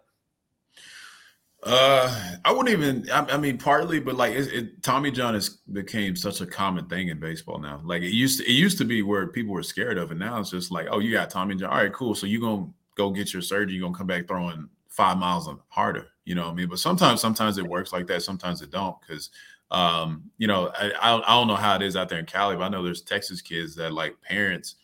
Uh, 1.64 2.36
I 2.46 2.52
wouldn't 2.52 2.70
even. 2.70 3.10
I, 3.10 3.26
I 3.26 3.38
mean, 3.38 3.58
partly, 3.58 4.00
but 4.00 4.16
like 4.16 4.34
it, 4.34 4.54
it, 4.54 4.84
Tommy 4.84 5.10
John 5.10 5.34
has 5.34 5.50
became 5.50 6.16
such 6.16 6.42
a 6.42 6.46
common 6.46 6.88
thing 6.88 7.08
in 7.08 7.20
baseball 7.20 7.58
now. 7.58 7.82
Like 7.84 8.04
it 8.04 8.12
used 8.12 8.40
to. 8.40 8.46
It 8.46 8.54
used 8.54 8.78
to 8.78 8.86
be 8.86 9.02
where 9.02 9.28
people 9.28 9.54
were 9.54 9.64
scared 9.64 9.98
of 9.98 10.12
it. 10.12 10.18
Now 10.18 10.40
it's 10.40 10.52
just 10.52 10.70
like, 10.70 10.88
oh, 10.92 11.00
you 11.00 11.12
got 11.12 11.32
Tommy 11.32 11.56
John. 11.56 11.72
All 11.72 11.78
right, 11.78 11.92
cool. 11.92 12.14
So 12.14 12.28
you 12.28 12.40
gonna 12.40 12.68
go 12.96 13.10
get 13.10 13.34
your 13.34 13.42
surgery. 13.42 13.74
You 13.74 13.82
are 13.84 13.88
gonna 13.88 13.98
come 13.98 14.08
back 14.08 14.28
throwing 14.28 14.70
five 14.90 15.18
miles 15.18 15.50
harder. 15.70 16.08
You 16.26 16.36
know 16.36 16.44
what 16.44 16.52
I 16.52 16.56
mean? 16.56 16.70
But 16.70 16.80
sometimes, 16.80 17.20
sometimes 17.20 17.58
it 17.58 17.66
works 17.66 17.92
like 17.92 18.06
that. 18.08 18.22
Sometimes 18.22 18.62
it 18.62 18.70
don't 18.70 18.96
because 19.02 19.32
Um, 19.72 20.30
you 20.38 20.48
know, 20.48 20.72
I, 20.76 20.92
I 21.02 21.34
don't 21.36 21.48
know 21.48 21.56
how 21.56 21.76
it 21.76 21.82
is 21.82 21.96
out 21.96 22.10
there 22.10 22.20
in 22.20 22.26
Cali, 22.26 22.56
but 22.56 22.64
I 22.64 22.70
know 22.70 22.84
there's 22.84 23.02
Texas 23.02 23.42
kids 23.42 23.76
that 23.76 23.94
like 23.94 24.20
parents 24.22 24.76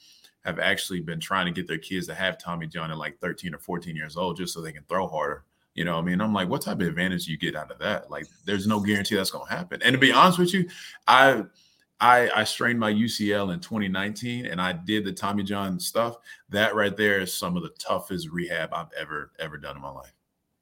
have 0.44 0.60
actually 0.60 1.02
been 1.02 1.20
trying 1.20 1.46
to 1.46 1.52
get 1.52 1.68
their 1.68 1.78
kids 1.78 2.08
to 2.08 2.16
have 2.16 2.38
Tommy 2.38 2.68
John 2.68 2.92
at 2.92 2.98
like 2.98 3.20
13 3.20 3.54
or 3.54 3.60
14 3.60 3.96
years 3.96 4.18
old 4.18 4.38
just 4.38 4.54
so 4.54 4.62
they 4.62 4.72
can 4.72 4.84
throw 4.90 5.08
harder. 5.08 5.44
You 5.76 5.86
know, 5.86 5.98
I 5.98 6.02
mean, 6.02 6.20
I'm 6.20 6.34
like, 6.34 6.50
what 6.50 6.62
type 6.62 6.82
of 6.82 6.88
advantage 6.88 7.26
do 7.26 7.32
you 7.32 7.38
get 7.38 7.56
out 7.56 7.72
of 7.72 7.80
that? 7.80 8.12
Like, 8.12 8.26
there's 8.46 8.68
no 8.68 8.80
guarantee 8.80 9.16
that's 9.16 9.32
going 9.32 9.48
to 9.48 9.56
happen. 9.56 9.82
And 9.84 9.94
to 9.94 10.00
be 10.00 10.12
honest 10.12 10.40
with 10.40 10.54
you, 10.54 10.68
I 11.08 11.44
I, 12.02 12.32
I 12.36 12.44
strained 12.46 12.80
my 12.80 12.92
UCL 12.92 13.54
in 13.54 13.60
2019 13.60 14.48
and 14.48 14.60
I 14.60 14.74
did 14.74 15.06
the 15.06 15.14
Tommy 15.14 15.44
John 15.44 15.80
stuff. 15.80 16.18
That 16.50 16.74
right 16.74 16.98
there 16.98 17.22
is 17.22 17.32
some 17.32 17.56
of 17.56 17.62
the 17.62 17.70
toughest 17.78 18.30
rehab 18.30 18.74
I've 18.74 18.92
ever, 19.00 19.32
ever 19.38 19.58
done 19.58 19.76
in 19.76 19.84
my 19.84 19.92
life. 19.92 20.14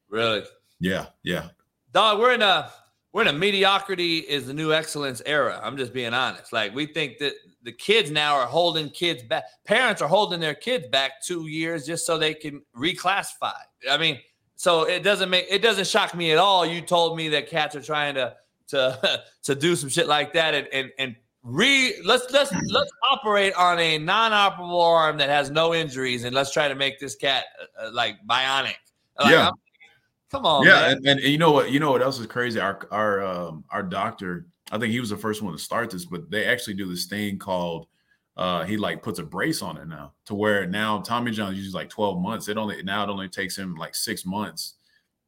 Really? 0.10 0.44
Yeah. 0.82 1.08
Yeah. 1.24 1.48
Dog, 1.94 2.20
we're 2.20 2.34
in 2.34 2.42
a 2.42 2.70
we're 3.12 3.24
in 3.24 3.28
a 3.28 3.34
mediocrity 3.34 4.20
is 4.20 4.46
the 4.46 4.54
new 4.54 4.72
excellence 4.72 5.22
era. 5.26 5.60
I'm 5.64 5.78
just 5.78 5.94
being 5.94 6.14
honest. 6.14 6.54
Like 6.54 6.76
we 6.76 6.86
think 6.86 7.18
that 7.20 7.34
the 7.64 7.72
kids 7.72 8.12
now 8.12 8.36
are 8.36 8.46
holding 8.46 8.90
kids 8.90 9.24
back. 9.24 9.46
Parents 9.66 10.02
are 10.02 10.08
holding 10.08 10.40
their 10.40 10.54
kids 10.54 10.88
back 10.88 11.24
two 11.24 11.48
years 11.48 11.86
just 11.86 12.06
so 12.06 12.18
they 12.18 12.34
can 12.34 12.62
reclassify. 12.76 13.54
I 13.90 13.98
mean, 13.98 14.20
so 14.56 14.84
it 14.84 15.04
doesn't 15.04 15.30
make 15.30 15.48
it 15.50 15.62
doesn't 15.62 15.88
shock 15.88 16.14
me 16.14 16.32
at 16.32 16.38
all. 16.38 16.66
You 16.66 16.82
told 16.82 17.18
me 17.18 17.30
that 17.30 17.50
cats 17.50 17.76
are 17.76 17.82
trying 17.82 18.16
to 18.16 18.36
to 18.68 19.24
to 19.44 19.56
do 19.56 19.76
some 19.76 19.90
shit 19.90 20.08
like 20.08 20.34
that 20.34 20.54
and 20.54 20.68
and 20.72 20.92
and 21.00 21.16
re 21.44 21.96
let's 22.06 22.32
let's 22.32 22.52
let's 22.52 22.92
operate 23.12 23.54
on 23.56 23.80
a 23.80 23.98
non-operable 23.98 24.84
arm 24.84 25.18
that 25.18 25.30
has 25.30 25.50
no 25.50 25.74
injuries 25.74 26.26
and 26.26 26.36
let's 26.36 26.52
try 26.52 26.68
to 26.68 26.76
make 26.76 27.00
this 27.00 27.16
cat 27.16 27.46
uh, 27.60 27.88
uh 27.88 27.92
like 27.92 28.18
bionic. 28.28 28.76
Like, 29.18 29.32
yeah. 29.32 29.48
I'm, 29.48 29.54
come 30.32 30.46
on, 30.46 30.66
yeah, 30.66 30.90
and, 30.90 31.06
and, 31.06 31.20
and, 31.20 31.30
you 31.30 31.38
know 31.38 31.52
what? 31.52 31.72
You 31.72 31.80
know 31.80 31.92
what 31.92 32.02
else 32.02 32.20
is 32.20 32.28
crazy? 32.28 32.60
Our 32.60 32.88
our 32.92 33.24
um, 33.24 33.64
our 33.70 33.84
doctor, 33.84 34.48
I 34.72 34.78
think 34.78 34.92
he 34.92 35.00
was 35.00 35.10
the 35.10 35.18
first 35.18 35.42
one 35.42 35.54
to 35.54 35.60
start 35.60 35.90
this, 35.90 36.06
but 36.06 36.30
they 36.30 36.46
actually 36.46 36.76
do 36.76 36.88
this 36.88 37.06
thing 37.06 37.38
called 37.38 37.88
uh, 38.40 38.64
he 38.64 38.78
like 38.78 39.04
puts 39.04 39.20
a 39.20 39.24
brace 39.24 39.62
on 39.62 39.76
it 39.76 39.86
now 39.86 40.14
to 40.24 40.34
where 40.34 40.66
now 40.66 41.02
Tommy 41.02 41.30
John 41.30 41.54
uses 41.54 41.74
like 41.74 41.90
12 41.90 42.22
months. 42.22 42.48
It 42.48 42.58
only 42.58 42.82
now 42.84 43.04
it 43.04 43.10
only 43.10 43.28
takes 43.28 43.58
him 43.58 43.76
like 43.76 43.94
six 43.94 44.26
months. 44.26 44.76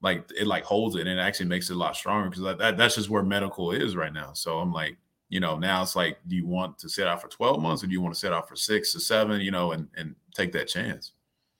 Like 0.02 0.32
it 0.34 0.48
like 0.48 0.64
holds 0.64 0.96
it 0.96 1.02
and 1.02 1.10
it 1.10 1.22
actually 1.22 1.48
makes 1.48 1.70
it 1.70 1.74
a 1.74 1.78
lot 1.78 1.98
stronger 1.98 2.30
because 2.30 2.44
that, 2.44 2.58
that, 2.60 2.78
that's 2.78 2.96
just 2.96 3.10
where 3.10 3.22
medical 3.22 3.74
is 3.74 3.98
right 3.98 4.14
now. 4.14 4.32
So 4.32 4.60
I'm 4.60 4.72
like, 4.72 4.96
you 5.28 5.42
know, 5.42 5.58
now 5.58 5.82
it's 5.82 5.94
like, 5.94 6.20
do 6.30 6.38
you 6.38 6.48
want 6.48 6.80
to 6.80 6.88
sit 6.88 7.06
out 7.06 7.22
for 7.22 7.28
12 7.28 7.62
months 7.62 7.84
or 7.84 7.88
do 7.88 7.92
you 7.92 8.02
want 8.02 8.14
to 8.14 8.20
sit 8.20 8.32
out 8.32 8.48
for 8.48 8.56
six 8.56 8.96
or 8.96 9.02
seven, 9.02 9.42
you 9.42 9.52
know, 9.52 9.74
and, 9.74 9.90
and 9.98 10.16
take 10.34 10.54
that 10.54 10.70
chance? 10.70 11.12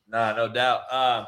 Nah, 0.08 0.34
no 0.34 0.48
doubt. 0.48 0.84
Uh, 0.90 1.26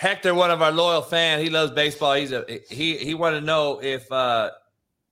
Hector, 0.00 0.32
one 0.34 0.50
of 0.50 0.62
our 0.62 0.72
loyal 0.72 1.02
fans, 1.02 1.42
he 1.42 1.50
loves 1.50 1.72
baseball. 1.72 2.14
He's 2.14 2.32
a 2.32 2.46
he 2.70 2.96
he 2.96 3.12
wanted 3.12 3.40
to 3.40 3.44
know 3.44 3.82
if 3.82 4.10
uh 4.10 4.50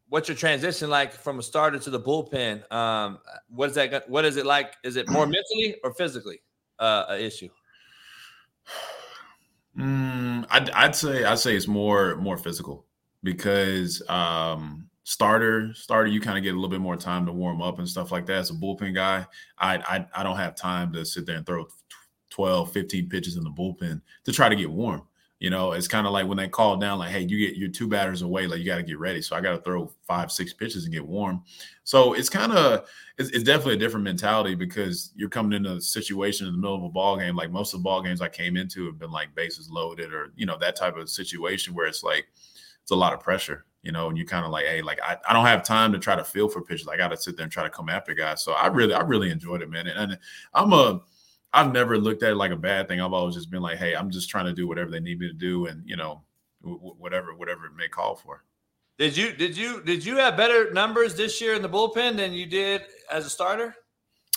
what's 0.08 0.30
your 0.30 0.36
transition 0.36 0.88
like 0.88 1.12
from 1.12 1.38
a 1.38 1.42
starter 1.42 1.78
to 1.78 1.90
the 1.90 2.00
bullpen? 2.00 2.72
Um, 2.72 3.18
what 3.50 3.68
is 3.68 3.74
that? 3.74 4.08
What 4.08 4.24
is 4.24 4.38
it 4.38 4.46
like? 4.46 4.76
Is 4.82 4.96
it 4.96 5.10
more 5.10 5.26
mentally 5.26 5.76
or 5.84 5.92
physically 5.92 6.40
uh, 6.78 7.04
an 7.10 7.20
issue? 7.20 7.50
Mm, 9.76 10.44
I'd, 10.50 10.70
I'd 10.70 10.96
say 10.96 11.22
I'd 11.22 11.38
say 11.38 11.54
it's 11.54 11.68
more 11.68 12.16
more 12.16 12.36
physical 12.36 12.84
because 13.22 14.02
um, 14.08 14.88
starter 15.04 15.72
starter 15.72 16.08
you 16.08 16.20
kind 16.20 16.36
of 16.36 16.42
get 16.42 16.50
a 16.50 16.54
little 16.54 16.68
bit 16.68 16.80
more 16.80 16.96
time 16.96 17.24
to 17.26 17.32
warm 17.32 17.62
up 17.62 17.78
and 17.78 17.88
stuff 17.88 18.10
like 18.10 18.26
that 18.26 18.38
as 18.38 18.50
a 18.50 18.54
bullpen 18.54 18.92
guy 18.92 19.24
I, 19.56 19.76
I 19.76 20.06
i 20.14 20.22
don't 20.22 20.36
have 20.36 20.54
time 20.54 20.92
to 20.94 21.04
sit 21.04 21.24
there 21.24 21.36
and 21.36 21.46
throw 21.46 21.66
12 22.38 22.70
15 22.70 23.08
pitches 23.08 23.36
in 23.36 23.42
the 23.42 23.50
bullpen 23.50 24.00
to 24.22 24.30
try 24.30 24.48
to 24.48 24.54
get 24.54 24.70
warm 24.70 25.02
you 25.40 25.50
know 25.50 25.72
it's 25.72 25.88
kind 25.88 26.06
of 26.06 26.12
like 26.12 26.24
when 26.24 26.36
they 26.36 26.46
call 26.46 26.76
down 26.76 27.00
like 27.00 27.10
hey 27.10 27.22
you 27.22 27.36
get 27.36 27.56
your 27.56 27.68
two 27.68 27.88
batters 27.88 28.22
away 28.22 28.46
like 28.46 28.60
you 28.60 28.64
got 28.64 28.76
to 28.76 28.82
get 28.84 28.96
ready 28.96 29.20
so 29.20 29.34
i 29.34 29.40
got 29.40 29.50
to 29.50 29.62
throw 29.62 29.92
five 30.06 30.30
six 30.30 30.52
pitches 30.52 30.84
and 30.84 30.94
get 30.94 31.04
warm 31.04 31.42
so 31.82 32.12
it's 32.12 32.28
kind 32.28 32.52
of 32.52 32.88
it's, 33.18 33.30
it's, 33.30 33.42
definitely 33.42 33.74
a 33.74 33.78
different 33.78 34.04
mentality 34.04 34.54
because 34.54 35.10
you're 35.16 35.28
coming 35.28 35.52
into 35.52 35.72
a 35.72 35.80
situation 35.80 36.46
in 36.46 36.52
the 36.52 36.58
middle 36.60 36.76
of 36.76 36.84
a 36.84 36.88
ball 36.88 37.16
game 37.16 37.34
like 37.34 37.50
most 37.50 37.74
of 37.74 37.80
the 37.80 37.82
ball 37.82 38.00
games 38.00 38.20
i 38.20 38.28
came 38.28 38.56
into 38.56 38.86
have 38.86 39.00
been 39.00 39.10
like 39.10 39.34
bases 39.34 39.68
loaded 39.68 40.14
or 40.14 40.32
you 40.36 40.46
know 40.46 40.56
that 40.56 40.76
type 40.76 40.96
of 40.96 41.10
situation 41.10 41.74
where 41.74 41.88
it's 41.88 42.04
like 42.04 42.28
it's 42.80 42.92
a 42.92 42.94
lot 42.94 43.12
of 43.12 43.18
pressure 43.18 43.64
you 43.82 43.92
know, 43.92 44.08
and 44.08 44.18
you 44.18 44.26
kind 44.26 44.44
of 44.44 44.50
like, 44.50 44.66
hey, 44.66 44.82
like 44.82 44.98
I, 45.02 45.16
I 45.28 45.32
don't 45.32 45.46
have 45.46 45.62
time 45.62 45.92
to 45.92 45.98
try 45.98 46.16
to 46.16 46.24
feel 46.24 46.48
for 46.48 46.60
pitches. 46.60 46.88
I 46.88 46.96
got 46.96 47.08
to 47.08 47.16
sit 47.16 47.36
there 47.36 47.44
and 47.44 47.52
try 47.52 47.62
to 47.62 47.70
come 47.70 47.88
after 47.88 48.12
guys. 48.12 48.42
So 48.42 48.52
I 48.52 48.66
really, 48.66 48.92
I 48.92 49.00
really 49.00 49.30
enjoyed 49.30 49.62
it, 49.62 49.70
man. 49.70 49.86
And, 49.86 50.12
and 50.12 50.18
I'm 50.52 50.72
a, 50.72 51.00
I've 51.52 51.72
never 51.72 51.98
looked 51.98 52.22
at 52.22 52.32
it 52.32 52.36
like 52.36 52.50
a 52.50 52.56
bad 52.56 52.88
thing. 52.88 53.00
I've 53.00 53.12
always 53.12 53.34
just 53.34 53.50
been 53.50 53.62
like, 53.62 53.78
hey, 53.78 53.94
I'm 53.94 54.10
just 54.10 54.28
trying 54.28 54.46
to 54.46 54.52
do 54.52 54.68
whatever 54.68 54.90
they 54.90 55.00
need 55.00 55.18
me 55.18 55.28
to 55.28 55.34
do, 55.34 55.66
and 55.66 55.82
you 55.86 55.96
know, 55.96 56.22
w- 56.62 56.78
whatever, 56.98 57.34
whatever 57.34 57.66
it 57.66 57.76
may 57.76 57.88
call 57.88 58.16
for. 58.16 58.44
Did 58.98 59.16
you, 59.16 59.32
did 59.32 59.56
you, 59.56 59.82
did 59.82 60.04
you 60.04 60.16
have 60.16 60.36
better 60.36 60.72
numbers 60.72 61.14
this 61.14 61.40
year 61.40 61.54
in 61.54 61.62
the 61.62 61.68
bullpen 61.68 62.16
than 62.16 62.32
you 62.32 62.46
did 62.46 62.82
as 63.10 63.26
a 63.26 63.30
starter? 63.30 63.74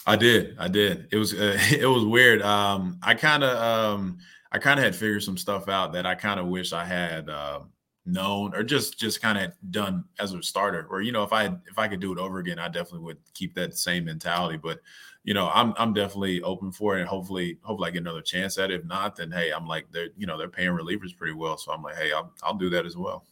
I 0.06 0.16
did, 0.16 0.56
I 0.60 0.68
did. 0.68 1.08
It 1.12 1.18
was, 1.18 1.34
uh, 1.34 1.58
it 1.72 1.88
was 1.88 2.06
weird. 2.06 2.42
Um, 2.42 3.00
I 3.02 3.16
kind 3.16 3.44
of, 3.44 3.58
um, 3.58 4.20
I 4.52 4.60
kind 4.60 4.80
of 4.80 4.84
had 4.84 4.96
figured 4.96 5.24
some 5.24 5.38
stuff 5.38 5.68
out 5.68 5.94
that 5.94 6.06
I 6.06 6.16
kind 6.16 6.40
of 6.40 6.48
wish 6.48 6.74
I 6.74 6.86
had. 6.86 7.30
Uh, 7.30 7.62
known 8.06 8.54
or 8.56 8.64
just 8.64 9.00
just 9.00 9.22
kind 9.22 9.38
of 9.38 9.54
done 9.70 10.04
as 10.20 10.34
a 10.34 10.42
starter 10.42 10.88
or 10.90 11.02
you 11.02 11.12
know 11.12 11.24
if 11.24 11.32
i 11.32 11.46
if 11.46 11.78
i 11.78 11.88
could 11.88 12.00
do 12.00 12.12
it 12.12 12.18
over 12.18 12.40
again 12.40 12.58
i 12.58 12.68
definitely 12.68 13.00
would 13.00 13.18
keep 13.36 13.54
that 13.54 13.78
same 13.78 14.06
mentality 14.06 14.58
but 14.58 14.80
you 15.24 15.36
know 15.36 15.52
i'm 15.54 15.74
i'm 15.78 15.94
definitely 15.94 16.42
open 16.42 16.72
for 16.72 16.98
it 16.98 17.02
and 17.02 17.10
hopefully 17.10 17.60
hopefully 17.62 17.88
i 17.88 17.92
get 17.92 18.02
another 18.02 18.22
chance 18.22 18.58
at 18.58 18.72
it. 18.72 18.80
If 18.80 18.86
not 18.88 19.16
then 19.16 19.30
hey 19.30 19.52
i'm 19.52 19.68
like 19.68 19.86
they're 19.92 20.10
you 20.18 20.26
know 20.26 20.36
they're 20.36 20.50
paying 20.50 20.72
relievers 20.72 21.16
pretty 21.16 21.34
well 21.34 21.58
so 21.58 21.72
i'm 21.72 21.84
like 21.84 21.96
hey 21.96 22.12
i'll, 22.12 22.32
I'll 22.44 22.56
do 22.56 22.70
that 22.72 22.86
as 22.86 22.98
well. 22.98 23.26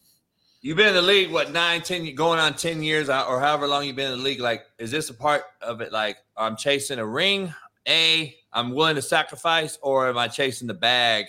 You've 0.62 0.76
been 0.76 0.90
in 0.90 0.94
the 0.94 1.02
league 1.02 1.32
what 1.32 1.52
nine 1.52 1.82
ten 1.82 2.14
going 2.14 2.40
on 2.40 2.54
10 2.54 2.84
years 2.84 3.10
uh, 3.10 3.26
or 3.28 3.40
however 3.40 3.66
long 3.66 3.86
you've 3.86 3.96
been 3.96 4.12
in 4.12 4.20
the 4.20 4.24
league 4.24 4.42
like 4.42 4.66
is 4.78 4.92
this 4.92 5.10
a 5.10 5.14
part 5.14 5.44
of 5.62 5.82
it 5.82 5.92
like 5.92 6.18
i'm 6.38 6.56
chasing 6.58 7.00
a 7.00 7.06
ring 7.06 7.52
a 7.88 8.36
i'm 8.54 8.76
willing 8.76 8.96
to 8.96 9.02
sacrifice 9.02 9.80
or 9.82 10.10
am 10.10 10.18
i 10.18 10.28
chasing 10.28 10.68
the 10.68 10.74
bag 10.74 11.28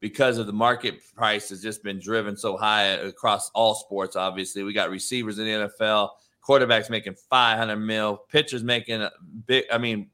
because 0.00 0.38
of 0.38 0.46
the 0.46 0.52
market 0.52 1.00
price 1.14 1.48
has 1.48 1.62
just 1.62 1.82
been 1.82 1.98
driven 1.98 2.36
so 2.36 2.56
high 2.56 2.84
across 2.84 3.50
all 3.50 3.74
sports. 3.74 4.16
Obviously, 4.16 4.62
we 4.62 4.72
got 4.72 4.90
receivers 4.90 5.38
in 5.38 5.44
the 5.44 5.68
NFL, 5.80 6.10
quarterbacks 6.46 6.88
making 6.88 7.14
500 7.28 7.76
mil, 7.76 8.24
pitchers 8.30 8.62
making 8.62 9.06
big. 9.46 9.64
I 9.72 9.78
mean, 9.78 10.10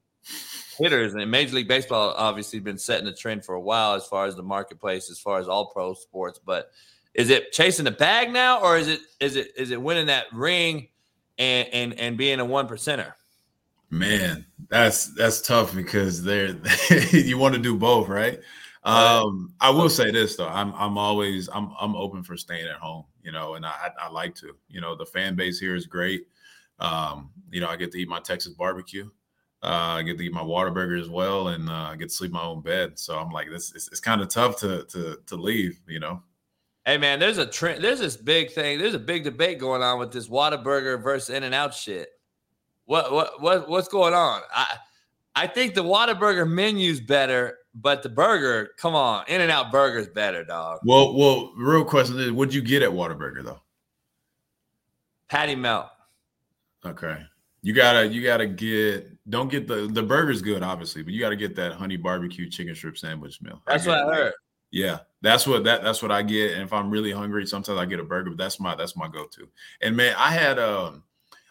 hitters 0.78 1.15
and 1.15 1.31
Major 1.31 1.56
League 1.56 1.69
Baseball 1.69 2.15
obviously 2.16 2.61
been 2.61 2.78
setting 2.78 3.05
the 3.05 3.12
trend 3.12 3.44
for 3.44 3.55
a 3.55 3.61
while 3.61 3.94
as 3.94 4.06
far 4.06 4.27
as 4.27 4.36
the 4.36 4.43
marketplace, 4.43 5.11
as 5.11 5.19
far 5.19 5.39
as 5.39 5.48
all 5.48 5.66
pro 5.66 5.94
sports. 5.94 6.40
But 6.44 6.70
is 7.15 7.31
it 7.31 7.52
chasing 7.52 7.85
the 7.85 7.90
bag 7.90 8.32
now, 8.32 8.61
or 8.61 8.77
is 8.77 8.89
it 8.89 9.01
is 9.20 9.36
it 9.36 9.52
is 9.56 9.70
it 9.70 9.81
winning 9.81 10.06
that 10.06 10.27
ring 10.32 10.89
and 11.39 11.69
and 11.73 12.01
and 12.01 12.16
being 12.16 12.40
a 12.40 12.44
one 12.44 12.69
percenter? 12.69 13.12
Man, 13.90 14.47
that's 14.69 15.15
that's 15.15 15.40
tough 15.40 15.74
because 15.74 16.23
they're 16.23 16.56
you 17.11 17.39
want 17.39 17.55
to 17.55 17.61
do 17.61 17.77
both, 17.77 18.09
right? 18.09 18.40
Um, 18.85 19.55
I 19.61 19.70
will 19.70 19.89
say 19.89 20.11
this 20.11 20.36
though, 20.36 20.48
I'm 20.48 20.74
I'm 20.74 20.98
always 20.98 21.48
I'm 21.52 21.70
I'm 21.81 21.97
open 21.97 22.23
for 22.23 22.36
staying 22.36 22.66
at 22.66 22.77
home, 22.77 23.05
you 23.23 23.32
know, 23.32 23.55
and 23.55 23.65
I 23.65 23.90
I 23.98 24.11
like 24.11 24.35
to, 24.36 24.55
you 24.69 24.81
know, 24.81 24.94
the 24.94 25.06
fan 25.06 25.36
base 25.36 25.59
here 25.59 25.74
is 25.74 25.86
great. 25.86 26.27
Um, 26.81 27.31
you 27.51 27.61
know, 27.61 27.69
I 27.69 27.77
get 27.77 27.93
to 27.93 27.98
eat 27.98 28.09
my 28.09 28.20
Texas 28.20 28.52
barbecue. 28.52 29.09
Uh, 29.62 29.97
I 29.97 30.02
get 30.02 30.19
to 30.19 30.24
eat 30.24 30.32
my 30.32 30.43
Whataburger 30.43 31.01
as 31.01 31.09
well, 31.09 31.48
and 31.48 31.70
uh, 31.70 31.89
I 31.93 31.97
get 31.97 32.11
to 32.11 32.15
sleep 32.15 32.28
in 32.28 32.35
my 32.35 32.43
own 32.43 32.61
bed. 32.61 32.98
So 32.98 33.19
I'm 33.19 33.31
like, 33.31 33.48
this 33.48 33.73
it's, 33.74 33.89
it's 33.89 34.01
kind 34.01 34.20
of 34.20 34.28
tough 34.28 34.59
to 34.59 34.85
to 34.85 35.19
to 35.27 35.36
leave, 35.36 35.81
you 35.89 36.01
know. 36.01 36.23
Hey 36.85 36.98
man, 36.98 37.19
there's 37.19 37.39
a 37.39 37.47
trend. 37.47 37.82
There's 37.82 38.01
this 38.01 38.19
big 38.19 38.51
thing. 38.52 38.78
There's 38.78 38.93
a 38.93 38.98
big 38.98 39.24
debate 39.24 39.59
going 39.59 39.82
on 39.82 39.98
with 39.98 40.12
this 40.12 40.28
Whataburger 40.28 41.02
versus 41.02 41.35
In 41.35 41.44
and 41.44 41.55
Out 41.55 41.73
shit. 41.73 42.11
What 42.85 43.11
what 43.11 43.40
what 43.40 43.69
what's 43.70 43.89
going 43.89 44.12
on? 44.12 44.43
I 44.55 44.77
I 45.35 45.47
think 45.47 45.73
the 45.73 45.82
Whataburger 45.82 46.47
menu's 46.47 47.01
better 47.01 47.56
but 47.75 48.03
the 48.03 48.09
burger, 48.09 48.71
come 48.79 48.95
on, 48.95 49.25
In 49.27 49.41
and 49.41 49.51
Out 49.51 49.73
Burger 49.73 49.99
is 49.99 50.09
better, 50.09 50.45
dog. 50.45 50.81
Well, 50.85 51.15
well, 51.15 51.53
real 51.57 51.85
question 51.85 52.19
is, 52.19 52.31
what'd 52.31 52.55
you 52.55 52.63
get 52.63 52.83
at 52.83 52.91
Whataburger 52.91 53.43
though? 53.45 53.61
Patty 55.29 55.57
melt. 55.57 55.87
Okay, 56.87 57.19
you 57.63 57.73
gotta 57.73 58.07
you 58.07 58.23
gotta 58.23 58.47
get. 58.47 59.11
Don't 59.29 59.51
get 59.51 59.67
the 59.67 59.89
the 59.91 60.03
burger's 60.03 60.43
good, 60.43 60.63
obviously, 60.63 61.03
but 61.03 61.13
you 61.13 61.21
gotta 61.21 61.37
get 61.37 61.57
that 61.57 61.73
honey 61.73 61.97
barbecue 61.97 62.49
chicken 62.49 62.75
strip 62.75 62.97
sandwich 62.97 63.41
meal. 63.41 63.61
That's 63.67 63.87
I 63.87 63.91
what 63.91 63.99
I 63.99 64.17
heard. 64.17 64.33
Yeah, 64.71 64.99
that's 65.23 65.47
what 65.47 65.65
that 65.65 65.83
that's 65.83 66.03
what 66.03 66.13
I 66.13 66.23
get. 66.23 66.53
And 66.53 66.63
if 66.63 66.73
I'm 66.73 66.91
really 66.91 67.11
hungry, 67.11 67.47
sometimes 67.47 67.79
I 67.79 67.87
get 67.87 68.01
a 68.01 68.05
burger. 68.05 68.31
But 68.31 68.39
that's 68.39 68.61
my 68.61 68.75
that's 68.75 68.97
my 68.97 69.09
go 69.09 69.27
to. 69.27 69.49
And 69.81 69.97
man, 69.97 70.15
I 70.17 70.31
had 70.31 70.59
um. 70.59 71.03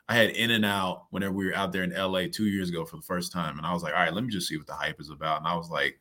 I 0.09 0.15
had 0.15 0.31
In 0.31 0.51
and 0.51 0.65
Out 0.65 1.05
whenever 1.11 1.31
we 1.31 1.45
were 1.45 1.55
out 1.55 1.71
there 1.71 1.83
in 1.83 1.93
LA 1.95 2.23
two 2.29 2.47
years 2.47 2.69
ago 2.69 2.83
for 2.83 2.97
the 2.97 3.01
first 3.01 3.31
time. 3.31 3.57
And 3.57 3.65
I 3.65 3.71
was 3.71 3.83
like, 3.83 3.93
all 3.93 4.01
right, 4.01 4.13
let 4.13 4.25
me 4.25 4.29
just 4.29 4.49
see 4.49 4.57
what 4.57 4.67
the 4.67 4.73
hype 4.73 4.99
is 4.99 5.09
about. 5.09 5.37
And 5.37 5.47
I 5.47 5.55
was 5.55 5.69
like, 5.69 5.97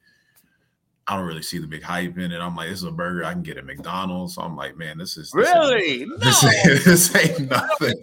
I 1.09 1.17
don't 1.17 1.27
really 1.27 1.43
see 1.43 1.59
the 1.59 1.67
big 1.67 1.83
hype 1.83 2.17
in 2.17 2.31
it. 2.31 2.39
I'm 2.41 2.55
like, 2.55 2.69
this 2.69 2.79
is 2.79 2.85
a 2.85 2.93
burger 2.93 3.25
I 3.25 3.33
can 3.33 3.43
get 3.43 3.57
at 3.57 3.65
McDonald's. 3.65 4.37
So 4.37 4.43
I'm 4.43 4.57
like, 4.57 4.77
man, 4.77 4.99
this 4.99 5.17
is 5.17 5.33
this 5.33 5.49
really 5.49 5.83
ain't, 6.03 6.09
no. 6.09 6.17
this, 6.17 6.45
ain't, 6.45 6.85
this 6.85 7.17
ain't 7.17 7.41
nothing. 7.51 7.95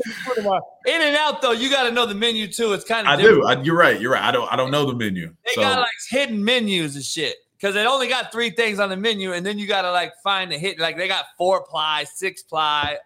In 0.85 1.01
and 1.01 1.15
out 1.15 1.41
though, 1.41 1.53
you 1.53 1.69
got 1.69 1.83
to 1.83 1.91
know 1.91 2.05
the 2.05 2.15
menu 2.15 2.47
too. 2.51 2.73
It's 2.73 2.83
kind 2.83 3.07
of 3.07 3.13
I 3.13 3.15
different. 3.15 3.41
do. 3.41 3.47
I, 3.47 3.61
you're 3.63 3.77
right. 3.77 3.99
You're 4.01 4.11
right. 4.11 4.23
I 4.23 4.31
don't. 4.31 4.51
I 4.51 4.55
don't 4.57 4.71
know 4.71 4.85
the 4.85 4.95
menu. 4.95 5.33
They 5.45 5.53
so. 5.53 5.61
got 5.61 5.79
like 5.79 5.89
hidden 6.09 6.43
menus 6.43 6.95
and 6.95 7.03
shit 7.03 7.37
because 7.53 7.73
they 7.73 7.85
only 7.85 8.09
got 8.09 8.31
three 8.31 8.49
things 8.49 8.79
on 8.79 8.89
the 8.89 8.97
menu, 8.97 9.31
and 9.31 9.45
then 9.45 9.57
you 9.57 9.67
got 9.67 9.83
to 9.83 9.91
like 9.91 10.11
find 10.21 10.51
the 10.51 10.57
hit. 10.57 10.77
Like 10.77 10.97
they 10.97 11.07
got 11.07 11.25
four 11.37 11.65
ply, 11.69 12.03
six 12.03 12.43
ply, 12.43 12.97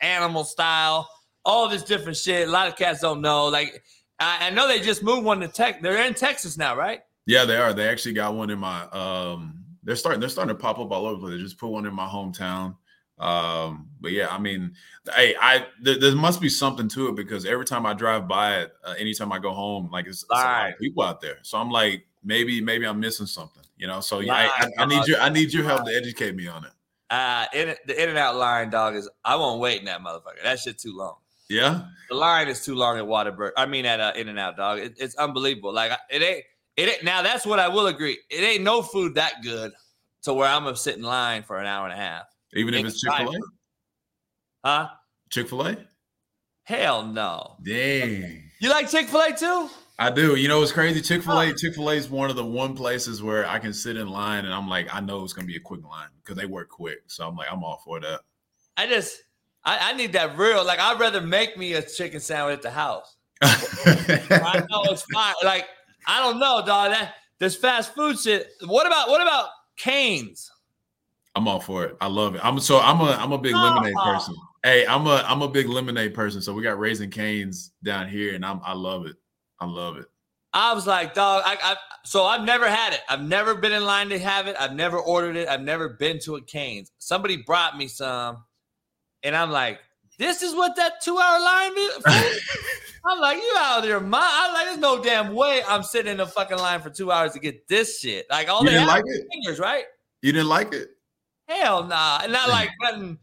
animal 0.00 0.44
style, 0.44 1.08
all 1.44 1.68
this 1.68 1.82
different 1.82 2.16
shit. 2.16 2.46
A 2.46 2.50
lot 2.50 2.68
of 2.68 2.76
cats 2.76 3.00
don't 3.00 3.20
know. 3.20 3.46
Like 3.46 3.82
I, 4.20 4.46
I 4.46 4.50
know 4.50 4.68
they 4.68 4.80
just 4.80 5.02
moved 5.02 5.24
one 5.24 5.40
to 5.40 5.48
Tech. 5.48 5.82
They're 5.82 6.04
in 6.06 6.14
Texas 6.14 6.56
now, 6.56 6.76
right? 6.76 7.00
Yeah, 7.26 7.44
they 7.44 7.56
are. 7.56 7.72
They 7.72 7.88
actually 7.88 8.14
got 8.14 8.34
one 8.34 8.50
in 8.50 8.58
my. 8.58 8.82
um 8.90 9.64
They're 9.82 9.96
starting. 9.96 10.20
They're 10.20 10.28
starting 10.28 10.54
to 10.54 10.60
pop 10.60 10.78
up 10.78 10.90
all 10.90 11.06
over. 11.06 11.30
They 11.30 11.38
just 11.38 11.58
put 11.58 11.68
one 11.68 11.86
in 11.86 11.94
my 11.94 12.06
hometown. 12.06 12.76
Um, 13.18 13.88
but 14.00 14.12
yeah, 14.12 14.28
I 14.30 14.38
mean, 14.38 14.72
hey, 15.14 15.36
I 15.38 15.66
th- 15.84 16.00
there 16.00 16.14
must 16.14 16.40
be 16.40 16.48
something 16.48 16.88
to 16.88 17.08
it 17.08 17.16
because 17.16 17.44
every 17.44 17.66
time 17.66 17.84
I 17.84 17.92
drive 17.92 18.26
by 18.26 18.60
it, 18.60 18.72
uh, 18.82 18.94
anytime 18.98 19.30
I 19.30 19.38
go 19.38 19.52
home, 19.52 19.90
like 19.92 20.06
it's, 20.06 20.22
it's 20.22 20.30
a 20.30 20.34
lot 20.34 20.70
of 20.70 20.78
people 20.78 21.02
out 21.02 21.20
there. 21.20 21.36
So 21.42 21.58
I'm 21.58 21.70
like, 21.70 22.06
maybe 22.24 22.62
maybe 22.62 22.86
I'm 22.86 22.98
missing 22.98 23.26
something, 23.26 23.62
you 23.76 23.86
know. 23.86 24.00
So 24.00 24.20
yeah, 24.20 24.32
I, 24.34 24.64
I, 24.64 24.82
I 24.84 24.86
need 24.86 25.06
your 25.06 25.20
I 25.20 25.28
need 25.28 25.52
your 25.52 25.64
help 25.64 25.84
to 25.84 25.94
educate 25.94 26.34
me 26.34 26.46
on 26.48 26.64
it. 26.64 26.70
Uh, 27.10 27.44
in, 27.52 27.74
the 27.86 28.02
in 28.02 28.08
and 28.08 28.16
out 28.16 28.36
line, 28.36 28.70
dog 28.70 28.94
is. 28.94 29.08
I 29.24 29.36
won't 29.36 29.60
wait 29.60 29.80
in 29.80 29.84
that 29.86 30.00
motherfucker. 30.00 30.42
That 30.42 30.58
shit 30.58 30.78
too 30.78 30.96
long. 30.96 31.16
Yeah, 31.50 31.82
The 32.08 32.14
line 32.14 32.46
is 32.46 32.64
too 32.64 32.76
long 32.76 32.96
at 32.96 33.06
Waterburg. 33.06 33.50
I 33.56 33.66
mean, 33.66 33.84
at 33.84 33.98
uh, 33.98 34.12
In 34.14 34.28
and 34.28 34.38
Out, 34.38 34.56
dog. 34.56 34.78
It, 34.78 34.94
it's 34.96 35.16
unbelievable. 35.16 35.74
Like 35.74 35.90
it 36.08 36.22
ain't. 36.22 36.44
It 36.76 36.88
ain't, 36.88 37.04
now 37.04 37.22
that's 37.22 37.44
what 37.44 37.58
I 37.58 37.68
will 37.68 37.86
agree. 37.86 38.18
It 38.30 38.42
ain't 38.42 38.62
no 38.62 38.82
food 38.82 39.14
that 39.16 39.42
good 39.42 39.72
to 40.22 40.34
where 40.34 40.48
I'm 40.48 40.64
gonna 40.64 40.76
sit 40.76 40.96
in 40.96 41.02
line 41.02 41.42
for 41.42 41.58
an 41.58 41.66
hour 41.66 41.84
and 41.84 41.92
a 41.92 41.96
half. 41.96 42.26
even 42.54 42.74
if 42.74 42.86
it's 42.86 43.00
Chick 43.00 43.12
Fil 43.14 43.34
A. 43.34 43.38
Huh? 44.64 44.88
Chick 45.30 45.48
Fil 45.48 45.66
A. 45.66 45.76
Hell 46.64 47.04
no. 47.06 47.56
Dang. 47.64 48.42
You 48.60 48.68
like 48.68 48.90
Chick 48.90 49.08
Fil 49.08 49.20
A 49.20 49.32
too? 49.32 49.68
I 49.98 50.10
do. 50.10 50.36
You 50.36 50.48
know, 50.48 50.62
it's 50.62 50.72
crazy. 50.72 51.00
Chick 51.00 51.22
Fil 51.22 51.40
A. 51.40 51.54
Chick 51.54 51.74
Fil 51.74 51.90
A 51.90 51.94
is 51.94 52.08
one 52.08 52.30
of 52.30 52.36
the 52.36 52.44
one 52.44 52.74
places 52.74 53.22
where 53.22 53.46
I 53.46 53.58
can 53.58 53.72
sit 53.72 53.96
in 53.96 54.08
line 54.08 54.44
and 54.44 54.54
I'm 54.54 54.68
like, 54.68 54.88
I 54.94 55.00
know 55.00 55.24
it's 55.24 55.32
gonna 55.32 55.46
be 55.46 55.56
a 55.56 55.60
quick 55.60 55.84
line 55.84 56.08
because 56.22 56.36
they 56.36 56.46
work 56.46 56.68
quick. 56.68 57.02
So 57.06 57.26
I'm 57.26 57.36
like, 57.36 57.48
I'm 57.50 57.64
all 57.64 57.80
for 57.84 58.00
that. 58.00 58.20
I 58.76 58.86
just 58.86 59.22
I, 59.64 59.90
I 59.90 59.92
need 59.94 60.12
that 60.12 60.38
real. 60.38 60.64
Like 60.64 60.78
I'd 60.78 60.98
rather 61.00 61.20
make 61.20 61.56
me 61.56 61.74
a 61.74 61.82
chicken 61.82 62.20
sandwich 62.20 62.54
at 62.54 62.62
the 62.62 62.70
house. 62.70 63.16
I 63.42 64.64
know 64.70 64.82
it's 64.84 65.02
fine. 65.12 65.34
Like 65.44 65.66
I 66.06 66.20
don't 66.20 66.38
know, 66.38 66.62
dog. 66.64 66.90
That 66.92 67.14
this 67.38 67.56
fast 67.56 67.94
food 67.94 68.18
shit. 68.18 68.48
What 68.66 68.86
about 68.86 69.08
what 69.08 69.20
about 69.22 69.48
Canes? 69.76 70.50
I'm 71.34 71.46
all 71.46 71.60
for 71.60 71.84
it. 71.84 71.96
I 72.00 72.06
love 72.08 72.34
it. 72.34 72.40
I'm 72.44 72.58
so 72.60 72.80
I'm 72.80 73.00
a 73.00 73.12
I'm 73.12 73.32
a 73.32 73.38
big 73.38 73.54
lemonade 73.54 73.94
Oh. 73.98 74.12
person. 74.12 74.34
Hey, 74.62 74.86
I'm 74.86 75.06
a 75.06 75.24
I'm 75.26 75.42
a 75.42 75.48
big 75.48 75.68
lemonade 75.68 76.12
person. 76.14 76.42
So 76.42 76.52
we 76.52 76.62
got 76.62 76.78
Raising 76.78 77.10
Canes 77.10 77.72
down 77.82 78.08
here, 78.08 78.34
and 78.34 78.44
I'm 78.44 78.60
I 78.64 78.74
love 78.74 79.06
it. 79.06 79.16
I 79.60 79.66
love 79.66 79.96
it. 79.96 80.06
I 80.52 80.74
was 80.74 80.86
like, 80.86 81.14
dog. 81.14 81.42
I, 81.46 81.56
I 81.62 81.76
so 82.04 82.24
I've 82.24 82.42
never 82.44 82.68
had 82.68 82.92
it. 82.92 83.00
I've 83.08 83.22
never 83.22 83.54
been 83.54 83.72
in 83.72 83.84
line 83.84 84.08
to 84.08 84.18
have 84.18 84.48
it. 84.48 84.56
I've 84.58 84.72
never 84.74 84.98
ordered 84.98 85.36
it. 85.36 85.48
I've 85.48 85.60
never 85.62 85.90
been 85.90 86.18
to 86.24 86.36
a 86.36 86.42
Canes. 86.42 86.90
Somebody 86.98 87.36
brought 87.38 87.76
me 87.76 87.86
some, 87.86 88.42
and 89.22 89.36
I'm 89.36 89.50
like, 89.50 89.78
this 90.20 90.42
is 90.42 90.54
what 90.54 90.76
that 90.76 91.00
two 91.00 91.18
hour 91.18 91.40
line 91.40 91.72
is. 91.78 91.98
I'm 93.06 93.18
like, 93.20 93.38
you 93.38 93.54
out 93.56 93.78
of 93.82 93.86
your 93.86 94.00
mind? 94.00 94.22
I'm 94.30 94.52
like, 94.52 94.66
there's 94.66 94.78
no 94.78 95.02
damn 95.02 95.34
way 95.34 95.62
I'm 95.66 95.82
sitting 95.82 96.12
in 96.12 96.20
a 96.20 96.26
fucking 96.26 96.58
line 96.58 96.82
for 96.82 96.90
two 96.90 97.10
hours 97.10 97.32
to 97.32 97.38
get 97.38 97.66
this 97.68 98.00
shit. 98.00 98.26
Like 98.28 98.50
all 98.50 98.62
You 98.62 98.68
they 98.70 98.84
like 98.84 99.02
it? 99.06 99.26
fingers, 99.32 99.58
right? 99.58 99.84
You 100.20 100.32
didn't 100.32 100.50
like 100.50 100.74
it? 100.74 100.90
Hell 101.48 101.84
nah. 101.84 102.20
And 102.22 102.32
not 102.32 102.50
like 102.50 102.68
nothing, 102.82 103.18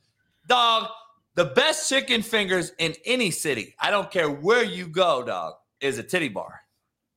dog. 0.48 0.90
The 1.36 1.46
best 1.46 1.88
chicken 1.88 2.24
fingers 2.24 2.72
in 2.80 2.96
any 3.06 3.30
city, 3.30 3.76
I 3.80 3.92
don't 3.92 4.10
care 4.10 4.32
where 4.32 4.64
you 4.64 4.88
go, 4.88 5.22
dog, 5.24 5.54
is 5.80 6.00
a 6.00 6.04
titty 6.04 6.30
bar. 6.30 6.62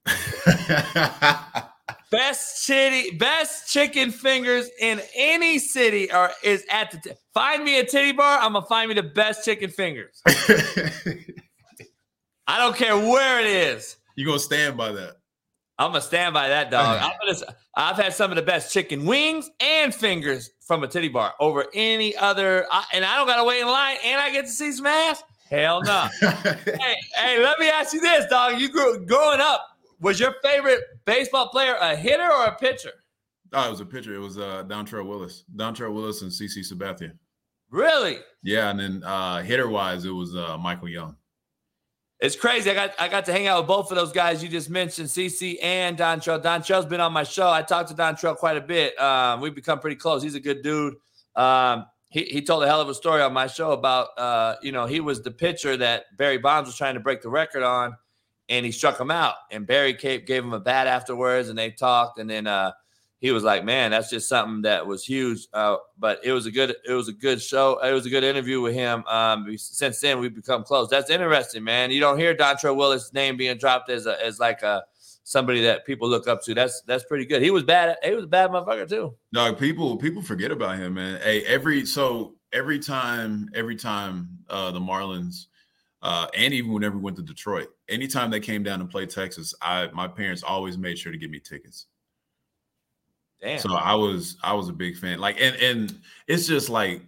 Best 2.10 2.66
chitty, 2.66 3.16
best 3.16 3.72
chicken 3.72 4.10
fingers 4.10 4.68
in 4.80 5.00
any 5.14 5.58
city 5.60 6.10
are 6.10 6.32
is 6.42 6.64
at 6.68 6.90
the. 6.90 6.98
T- 6.98 7.10
find 7.32 7.62
me 7.64 7.78
a 7.78 7.84
titty 7.84 8.12
bar. 8.12 8.38
I'm 8.40 8.54
gonna 8.54 8.66
find 8.66 8.88
me 8.88 8.94
the 8.94 9.02
best 9.04 9.44
chicken 9.44 9.70
fingers. 9.70 10.20
I 12.46 12.58
don't 12.58 12.76
care 12.76 12.96
where 12.96 13.38
it 13.40 13.46
is. 13.46 13.96
you 14.16 14.26
gonna 14.26 14.40
stand 14.40 14.76
by 14.76 14.90
that? 14.90 15.18
I'm 15.78 15.92
gonna 15.92 16.00
stand 16.00 16.34
by 16.34 16.48
that 16.48 16.70
dog. 16.70 17.00
I'm 17.00 17.12
gonna, 17.24 17.38
I've 17.76 17.96
had 17.96 18.12
some 18.12 18.30
of 18.32 18.36
the 18.36 18.42
best 18.42 18.72
chicken 18.72 19.06
wings 19.06 19.48
and 19.60 19.94
fingers 19.94 20.50
from 20.66 20.82
a 20.82 20.88
titty 20.88 21.08
bar 21.08 21.34
over 21.38 21.66
any 21.74 22.16
other, 22.16 22.66
I, 22.72 22.84
and 22.92 23.04
I 23.04 23.16
don't 23.16 23.28
gotta 23.28 23.44
wait 23.44 23.60
in 23.60 23.68
line, 23.68 23.96
and 24.04 24.20
I 24.20 24.30
get 24.32 24.46
to 24.46 24.50
see 24.50 24.72
some 24.72 24.86
ass. 24.86 25.22
Hell 25.48 25.82
no. 25.82 26.08
hey, 26.20 26.96
hey, 27.14 27.42
let 27.42 27.58
me 27.58 27.68
ask 27.68 27.94
you 27.94 28.00
this, 28.00 28.26
dog. 28.26 28.60
You 28.60 28.68
grew 28.68 29.06
growing 29.06 29.40
up. 29.40 29.66
Was 30.00 30.18
your 30.18 30.34
favorite 30.42 30.80
baseball 31.04 31.48
player 31.48 31.76
a 31.80 31.94
hitter 31.94 32.30
or 32.30 32.46
a 32.46 32.56
pitcher? 32.56 32.92
Oh, 33.52 33.66
it 33.66 33.70
was 33.70 33.80
a 33.80 33.86
pitcher. 33.86 34.14
It 34.14 34.18
was 34.18 34.38
uh 34.38 34.64
Dontrelle 34.66 35.06
Willis. 35.06 35.44
Dontrelle 35.54 35.92
Willis 35.92 36.22
and 36.22 36.30
CC 36.30 36.58
Sabathia. 36.58 37.12
Really? 37.70 38.18
Yeah, 38.42 38.70
and 38.70 38.80
then 38.80 39.02
uh 39.04 39.42
hitter 39.42 39.68
wise, 39.68 40.04
it 40.04 40.10
was 40.10 40.34
uh 40.34 40.56
Michael 40.58 40.88
Young. 40.88 41.16
It's 42.20 42.36
crazy. 42.36 42.70
I 42.70 42.74
got 42.74 42.94
I 42.98 43.08
got 43.08 43.24
to 43.26 43.32
hang 43.32 43.46
out 43.46 43.60
with 43.60 43.68
both 43.68 43.90
of 43.90 43.96
those 43.96 44.12
guys 44.12 44.42
you 44.42 44.48
just 44.48 44.68
mentioned, 44.68 45.08
CC 45.08 45.56
and 45.62 45.96
Dontrelle. 45.96 46.42
Dontrelle's 46.42 46.86
been 46.86 47.00
on 47.00 47.12
my 47.12 47.22
show. 47.22 47.50
I 47.50 47.62
talked 47.62 47.88
to 47.88 47.94
Dontrelle 47.94 48.36
quite 48.36 48.58
a 48.58 48.60
bit. 48.60 48.98
Um, 49.00 49.40
we've 49.40 49.54
become 49.54 49.80
pretty 49.80 49.96
close. 49.96 50.22
He's 50.22 50.34
a 50.34 50.40
good 50.40 50.62
dude. 50.62 50.94
Um, 51.34 51.86
he, 52.10 52.24
he 52.24 52.42
told 52.42 52.62
a 52.62 52.66
hell 52.66 52.80
of 52.80 52.88
a 52.88 52.94
story 52.94 53.22
on 53.22 53.32
my 53.32 53.46
show 53.46 53.72
about 53.72 54.08
uh, 54.18 54.56
you 54.62 54.70
know, 54.70 54.84
he 54.84 55.00
was 55.00 55.22
the 55.22 55.30
pitcher 55.30 55.76
that 55.78 56.04
Barry 56.18 56.38
Bonds 56.38 56.68
was 56.68 56.76
trying 56.76 56.94
to 56.94 57.00
break 57.00 57.22
the 57.22 57.30
record 57.30 57.62
on, 57.62 57.96
and 58.50 58.66
he 58.66 58.72
struck 58.72 59.00
him 59.00 59.10
out. 59.10 59.36
And 59.50 59.66
Barry 59.66 59.94
Cape 59.94 60.26
gave 60.26 60.44
him 60.44 60.52
a 60.52 60.60
bat 60.60 60.86
afterwards, 60.86 61.48
and 61.48 61.58
they 61.58 61.70
talked, 61.70 62.18
and 62.18 62.28
then 62.28 62.46
uh 62.46 62.72
he 63.20 63.32
was 63.32 63.44
like, 63.44 63.64
"Man, 63.64 63.90
that's 63.90 64.08
just 64.10 64.28
something 64.28 64.62
that 64.62 64.86
was 64.86 65.04
huge." 65.04 65.46
Uh, 65.52 65.76
but 65.98 66.20
it 66.24 66.32
was 66.32 66.46
a 66.46 66.50
good, 66.50 66.74
it 66.88 66.92
was 66.92 67.08
a 67.08 67.12
good 67.12 67.40
show. 67.40 67.78
It 67.84 67.92
was 67.92 68.06
a 68.06 68.10
good 68.10 68.24
interview 68.24 68.62
with 68.62 68.74
him. 68.74 69.04
Um, 69.06 69.46
since 69.58 70.00
then 70.00 70.20
we've 70.20 70.34
become 70.34 70.64
close. 70.64 70.88
That's 70.88 71.10
interesting, 71.10 71.62
man. 71.62 71.90
You 71.90 72.00
don't 72.00 72.18
hear 72.18 72.34
Dontrelle 72.34 72.76
Willis' 72.76 73.12
name 73.12 73.36
being 73.36 73.58
dropped 73.58 73.90
as 73.90 74.06
a, 74.06 74.24
as 74.24 74.40
like 74.40 74.62
a 74.62 74.84
somebody 75.22 75.60
that 75.62 75.84
people 75.84 76.08
look 76.08 76.26
up 76.28 76.42
to. 76.44 76.54
That's 76.54 76.80
that's 76.82 77.04
pretty 77.04 77.26
good. 77.26 77.42
He 77.42 77.50
was 77.50 77.62
bad. 77.62 77.96
He 78.02 78.14
was 78.14 78.24
a 78.24 78.28
bad 78.28 78.50
motherfucker 78.50 78.88
too. 78.88 79.14
No, 79.32 79.54
people 79.54 79.96
people 79.98 80.22
forget 80.22 80.50
about 80.50 80.78
him, 80.78 80.94
man. 80.94 81.20
Hey, 81.20 81.42
every 81.44 81.84
so 81.84 82.36
every 82.52 82.78
time, 82.78 83.48
every 83.54 83.76
time 83.76 84.28
uh 84.48 84.70
the 84.70 84.80
Marlins 84.80 85.46
uh 86.02 86.26
and 86.34 86.54
even 86.54 86.72
whenever 86.72 86.96
we 86.96 87.02
went 87.02 87.16
to 87.18 87.22
Detroit, 87.22 87.68
anytime 87.90 88.30
they 88.30 88.40
came 88.40 88.62
down 88.62 88.80
and 88.80 88.88
played 88.88 89.10
Texas, 89.10 89.54
I 89.60 89.88
my 89.92 90.08
parents 90.08 90.42
always 90.42 90.78
made 90.78 90.98
sure 90.98 91.12
to 91.12 91.18
give 91.18 91.30
me 91.30 91.40
tickets. 91.40 91.86
Damn. 93.40 93.58
So 93.58 93.74
I 93.74 93.94
was 93.94 94.36
I 94.42 94.54
was 94.54 94.68
a 94.68 94.72
big 94.72 94.96
fan. 94.96 95.18
Like 95.18 95.40
and 95.40 95.56
and 95.56 95.98
it's 96.26 96.46
just 96.46 96.68
like 96.68 97.02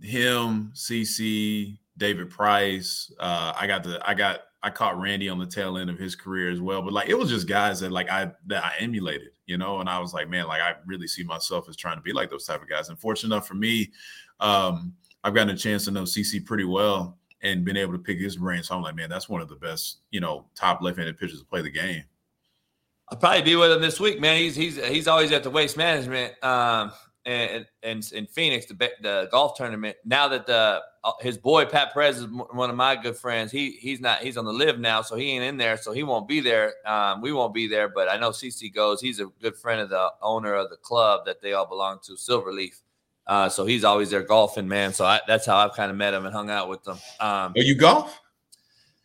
him, 0.00 0.72
CC, 0.74 1.78
David 1.96 2.30
Price. 2.30 3.12
Uh 3.18 3.52
I 3.58 3.66
got 3.66 3.82
the 3.82 4.00
I 4.08 4.14
got 4.14 4.40
I 4.64 4.70
caught 4.70 5.00
Randy 5.00 5.28
on 5.28 5.38
the 5.38 5.46
tail 5.46 5.76
end 5.78 5.90
of 5.90 5.98
his 5.98 6.14
career 6.14 6.50
as 6.50 6.60
well. 6.60 6.82
But 6.82 6.92
like 6.92 7.08
it 7.08 7.18
was 7.18 7.30
just 7.30 7.48
guys 7.48 7.80
that 7.80 7.92
like 7.92 8.10
I 8.10 8.32
that 8.46 8.64
I 8.64 8.74
emulated, 8.78 9.30
you 9.46 9.56
know, 9.56 9.80
and 9.80 9.88
I 9.88 9.98
was 9.98 10.12
like, 10.14 10.28
man, 10.28 10.46
like 10.46 10.60
I 10.60 10.74
really 10.86 11.08
see 11.08 11.24
myself 11.24 11.68
as 11.68 11.76
trying 11.76 11.96
to 11.96 12.02
be 12.02 12.12
like 12.12 12.30
those 12.30 12.46
type 12.46 12.62
of 12.62 12.68
guys. 12.68 12.88
And 12.88 12.98
fortunate 12.98 13.34
enough 13.34 13.48
for 13.48 13.54
me, 13.54 13.92
um, 14.40 14.94
I've 15.24 15.34
gotten 15.34 15.54
a 15.54 15.58
chance 15.58 15.84
to 15.84 15.90
know 15.90 16.02
CC 16.02 16.44
pretty 16.44 16.64
well 16.64 17.18
and 17.42 17.64
been 17.64 17.76
able 17.76 17.92
to 17.92 17.98
pick 17.98 18.18
his 18.18 18.36
brain. 18.36 18.62
So 18.62 18.76
I'm 18.76 18.82
like, 18.82 18.94
man, 18.94 19.10
that's 19.10 19.28
one 19.28 19.40
of 19.40 19.48
the 19.48 19.56
best, 19.56 19.98
you 20.10 20.20
know, 20.20 20.46
top 20.54 20.80
left-handed 20.80 21.18
pitchers 21.18 21.40
to 21.40 21.46
play 21.46 21.62
the 21.62 21.70
game. 21.70 22.04
I'll 23.10 23.18
probably 23.18 23.42
be 23.42 23.56
with 23.56 23.72
him 23.72 23.82
this 23.82 24.00
week, 24.00 24.20
man. 24.20 24.38
He's 24.38 24.54
he's 24.54 24.82
he's 24.86 25.08
always 25.08 25.32
at 25.32 25.42
the 25.42 25.50
waste 25.50 25.76
management 25.76 26.32
um 26.42 26.92
and 27.24 27.66
and 27.82 28.10
in 28.12 28.26
Phoenix 28.26 28.66
the 28.66 28.74
the 28.74 29.28
golf 29.30 29.56
tournament. 29.56 29.96
Now 30.04 30.28
that 30.28 30.46
the 30.46 30.82
uh, 31.04 31.12
his 31.20 31.36
boy 31.36 31.64
Pat 31.66 31.92
Perez 31.92 32.18
is 32.18 32.26
one 32.26 32.70
of 32.70 32.76
my 32.76 32.96
good 32.96 33.16
friends. 33.16 33.52
He 33.52 33.72
he's 33.72 34.00
not 34.00 34.20
he's 34.20 34.36
on 34.36 34.44
the 34.44 34.52
LIV 34.52 34.78
now, 34.78 35.02
so 35.02 35.16
he 35.16 35.30
ain't 35.30 35.44
in 35.44 35.56
there, 35.56 35.76
so 35.76 35.92
he 35.92 36.02
won't 36.02 36.26
be 36.26 36.40
there. 36.40 36.74
Um, 36.86 37.20
we 37.20 37.32
won't 37.32 37.54
be 37.54 37.66
there, 37.66 37.88
but 37.88 38.08
I 38.08 38.16
know 38.16 38.30
CC 38.30 38.72
goes. 38.72 39.00
He's 39.00 39.20
a 39.20 39.26
good 39.40 39.56
friend 39.56 39.80
of 39.80 39.90
the 39.90 40.08
owner 40.20 40.54
of 40.54 40.70
the 40.70 40.76
club 40.76 41.26
that 41.26 41.40
they 41.40 41.52
all 41.52 41.66
belong 41.66 41.98
to, 42.04 42.12
Silverleaf. 42.12 42.80
Uh, 43.26 43.48
so 43.48 43.64
he's 43.64 43.84
always 43.84 44.10
there 44.10 44.22
golfing, 44.22 44.66
man. 44.66 44.92
So 44.92 45.04
I, 45.04 45.20
that's 45.26 45.46
how 45.46 45.56
I've 45.56 45.74
kind 45.74 45.90
of 45.90 45.96
met 45.96 46.12
him 46.14 46.24
and 46.26 46.34
hung 46.34 46.50
out 46.50 46.68
with 46.68 46.86
him. 46.86 46.96
Um, 47.20 47.52
Oh, 47.56 47.60
you 47.60 47.74
golf? 47.74 48.18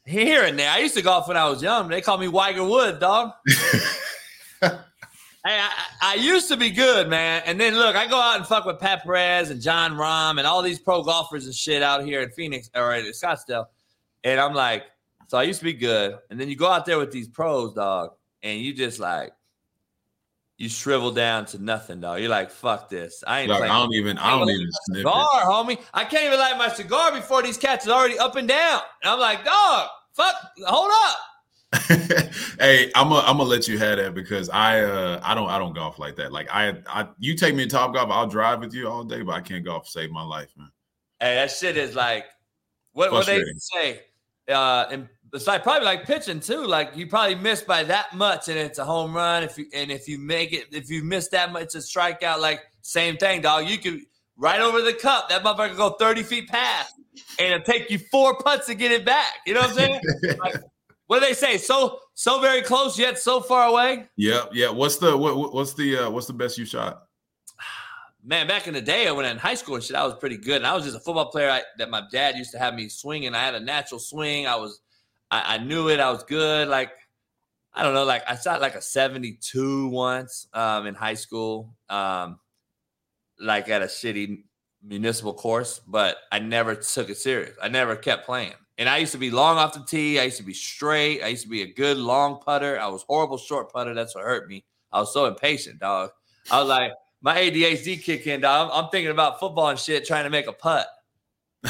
here 0.06 0.44
and 0.46 0.58
there. 0.58 0.72
I 0.72 0.80
used 0.80 0.96
to 0.96 1.02
golf 1.02 1.28
when 1.28 1.36
I 1.38 1.50
was 1.50 1.62
young. 1.62 1.90
They 1.90 2.00
call 2.02 2.18
me 2.18 2.28
Weiger 2.28 2.68
Wood, 2.68 3.00
dog. 3.00 3.32
hey, 4.62 4.70
I, 5.46 5.70
I 6.02 6.16
used 6.16 6.48
to 6.50 6.58
be 6.58 6.70
good, 6.70 7.10
man. 7.10 7.44
And 7.46 7.60
then 7.60 7.76
look, 7.76 7.96
I 7.96 8.08
go 8.08 8.20
out 8.20 8.38
and 8.38 8.46
fuck 8.48 8.66
with 8.66 8.80
Pat 8.80 9.04
Perez 9.04 9.50
and 9.50 9.62
Jon 9.62 9.94
Rahm 9.94 10.38
and 10.38 10.48
all 10.48 10.62
these 10.62 10.80
pro 10.80 11.04
golfers 11.04 11.46
and 11.46 11.54
shit 11.54 11.84
out 11.84 12.04
here 12.06 12.22
in 12.22 12.30
Phoenix 12.32 12.70
or 12.74 12.96
in 12.96 13.06
Scottsdale. 13.08 13.66
And 14.24 14.40
I'm 14.40 14.54
like, 14.54 14.84
so 15.28 15.38
I 15.38 15.44
used 15.44 15.60
to 15.60 15.66
be 15.66 15.74
good. 15.74 16.16
And 16.30 16.40
then 16.40 16.50
you 16.50 16.56
go 16.56 16.68
out 16.68 16.86
there 16.86 16.98
with 16.98 17.12
these 17.12 17.28
pros, 17.28 17.74
dog, 17.74 18.12
and 18.44 18.62
you 18.62 18.74
just 18.74 19.00
like, 19.00 19.34
you 20.58 20.70
shrivel 20.70 21.12
down 21.12 21.46
to 21.48 21.64
nothing, 21.64 22.02
dog. 22.02 22.20
You're 22.20 22.30
like, 22.30 22.50
fuck 22.50 22.90
this. 22.90 23.24
I 23.28 23.42
ain't 23.42 23.50
Like, 23.50 23.60
playing. 23.60 23.72
I 23.72 23.80
don't 23.80 23.94
even 23.94 24.18
I 24.18 24.32
don't 24.32 24.50
even 24.50 24.68
sniff 24.86 24.98
cigar, 25.00 25.28
it. 25.34 25.46
homie. 25.46 25.80
I 25.94 26.04
can't 26.04 26.26
even 26.26 26.40
light 26.40 26.58
my 26.58 26.70
cigar 26.70 27.12
before 27.12 27.44
these 27.44 27.58
cats 27.58 27.86
is 27.86 27.92
already 27.92 28.18
up 28.18 28.36
and 28.36 28.48
down. 28.48 28.82
And 29.04 29.12
I'm 29.12 29.20
like, 29.20 29.46
dog, 29.46 29.90
fuck, 30.14 30.36
hold 30.66 30.92
up. 31.06 31.18
hey, 32.60 32.92
I'm 32.96 33.10
gonna 33.10 33.20
I'm 33.28 33.38
gonna 33.38 33.44
let 33.44 33.68
you 33.68 33.78
have 33.78 33.98
that 33.98 34.14
because 34.16 34.50
I 34.50 34.80
uh 34.82 35.20
I 35.22 35.36
don't 35.36 35.50
I 35.50 35.60
don't 35.60 35.74
golf 35.76 36.00
like 36.00 36.16
that. 36.16 36.32
Like 36.32 36.48
I 36.52 36.78
I 36.88 37.08
you 37.20 37.36
take 37.36 37.54
me 37.56 37.66
to 37.66 37.70
Top 37.70 37.94
Golf, 37.94 38.10
I'll 38.10 38.26
drive 38.26 38.62
with 38.62 38.74
you 38.74 38.88
all 38.90 39.04
day, 39.04 39.22
but 39.22 39.34
I 39.34 39.42
can't 39.42 39.64
golf 39.64 39.88
save 39.88 40.10
my 40.10 40.24
life, 40.24 40.50
man. 40.58 40.72
Hey, 41.20 41.36
that 41.36 41.52
shit 41.52 41.78
is 41.78 41.94
like 41.94 42.26
What 42.94 43.12
what 43.12 43.26
they 43.26 43.44
say? 43.58 44.02
Uh, 44.48 44.86
and 44.90 45.10
it's 45.34 45.48
like 45.48 45.64
probably 45.64 45.86
like 45.86 46.06
pitching 46.06 46.40
too. 46.40 46.66
Like 46.66 46.96
you 46.96 47.08
probably 47.08 47.36
miss 47.36 47.62
by 47.62 47.84
that 47.84 48.16
much, 48.16 48.48
and 48.48 48.58
it's 48.58 48.80
a 48.80 48.86
home 48.86 49.16
run. 49.16 49.44
If 49.44 49.58
you 49.58 49.66
and 49.74 49.92
if 49.92 50.08
you 50.08 50.18
make 50.18 50.54
it, 50.54 50.68
if 50.72 50.90
you 50.90 51.04
miss 51.04 51.28
that 51.30 51.52
much, 51.52 51.64
it's 51.64 51.76
a 51.76 51.80
strikeout. 51.80 52.40
Like 52.40 52.62
same 52.82 53.18
thing, 53.18 53.42
dog. 53.42 53.68
You 53.68 53.78
could 53.78 54.00
right 54.38 54.62
over 54.62 54.82
the 54.82 54.94
cup. 54.94 55.30
That 55.30 55.44
motherfucker 55.44 55.76
go 55.76 55.92
thirty 55.92 56.24
feet 56.24 56.48
past, 56.48 56.94
and 57.40 57.54
it'll 57.54 57.64
take 57.66 57.90
you 57.90 58.00
four 58.12 58.38
putts 58.38 58.68
to 58.68 58.76
get 58.76 58.92
it 58.92 59.06
back. 59.06 59.34
You 59.46 59.54
know 59.56 59.62
what 59.62 59.70
I'm 59.72 59.76
saying? 59.76 60.02
like, 60.40 60.56
what 61.08 61.20
do 61.20 61.26
they 61.26 61.34
say? 61.34 61.58
So 61.58 62.00
so 62.14 62.40
very 62.40 62.62
close 62.62 62.98
yet 62.98 63.20
so 63.20 63.42
far 63.42 63.68
away. 63.68 64.08
Yeah, 64.16 64.46
yeah. 64.54 64.70
What's 64.70 64.98
the 64.98 65.16
what, 65.18 65.38
what- 65.38 65.54
what's 65.54 65.74
the 65.74 65.98
uh, 66.06 66.10
what's 66.10 66.28
the 66.28 66.34
best 66.34 66.58
you 66.58 66.66
shot? 66.66 67.04
man, 68.24 68.48
back 68.48 68.68
in 68.68 68.74
the 68.74 68.82
day, 68.82 69.10
when 69.12 69.26
in 69.26 69.38
high 69.38 69.56
school 69.56 69.76
and 69.76 69.84
shit, 69.84 69.96
I 69.96 70.04
was 70.04 70.16
pretty 70.16 70.38
good. 70.38 70.58
And 70.58 70.68
I 70.68 70.74
was 70.76 70.84
just 70.84 70.98
a 70.98 71.00
football 71.00 71.30
player 71.32 71.50
I, 71.50 71.62
that 71.78 71.90
my 71.90 72.04
dad 72.12 72.36
used 72.36 72.52
to 72.52 72.60
have 72.60 72.76
me 72.76 72.90
swinging. 72.90 73.34
I 73.36 73.40
had 73.44 73.56
a 73.56 73.60
natural 73.60 74.00
swing. 74.00 74.48
I 74.48 74.56
was, 74.56 74.82
I, 75.32 75.56
I 75.56 75.58
knew 75.58 75.90
it. 75.90 76.00
I 76.00 76.10
was 76.12 76.24
good. 76.24 76.68
Like, 76.68 76.92
I 77.74 77.84
don't 77.84 77.94
know, 77.94 78.06
like 78.06 78.24
I 78.28 78.36
shot 78.36 78.62
like 78.62 78.76
a 78.76 78.82
72 78.82 79.90
once 79.90 80.48
um, 80.54 80.88
in 80.88 80.96
high 80.96 81.14
school, 81.14 81.76
um, 81.90 82.40
like 83.40 83.70
at 83.70 83.84
a 83.84 83.86
shitty 83.86 84.44
municipal 84.84 85.34
course, 85.34 85.80
but 85.88 86.18
I 86.32 86.40
never 86.40 86.76
took 86.76 87.10
it 87.10 87.18
serious. 87.18 87.56
I 87.62 87.68
never 87.68 87.96
kept 87.96 88.26
playing. 88.26 88.54
And 88.80 88.88
I 88.88 88.98
used 88.98 89.12
to 89.12 89.18
be 89.18 89.32
long 89.32 89.58
off 89.58 89.74
the 89.74 89.84
tee. 89.88 90.20
I 90.20 90.24
used 90.24 90.38
to 90.38 90.44
be 90.44 90.54
straight. 90.54 91.24
I 91.24 91.28
used 91.28 91.44
to 91.44 91.50
be 91.50 91.64
a 91.64 91.74
good 91.74 91.98
long 91.98 92.40
putter. 92.40 92.80
I 92.80 92.88
was 92.88 93.04
horrible 93.04 93.38
short 93.38 93.72
putter. 93.72 93.94
That's 93.94 94.16
what 94.16 94.24
hurt 94.24 94.48
me. 94.48 94.66
I 94.92 95.00
was 95.00 95.14
so 95.14 95.26
impatient, 95.26 95.80
dog. 95.80 96.12
I 96.52 96.60
was 96.60 96.70
like, 96.70 96.92
my 97.22 97.36
ADHD 97.36 98.02
kick 98.02 98.28
in, 98.28 98.42
dog. 98.42 98.72
I'm, 98.72 98.86
I'm 98.86 98.90
thinking 98.92 99.12
about 99.12 99.40
football 99.40 99.70
and 99.70 99.80
shit, 99.80 100.06
trying 100.06 100.24
to 100.24 100.30
make 100.30 100.48
a 100.48 100.54
putt. 100.54 100.88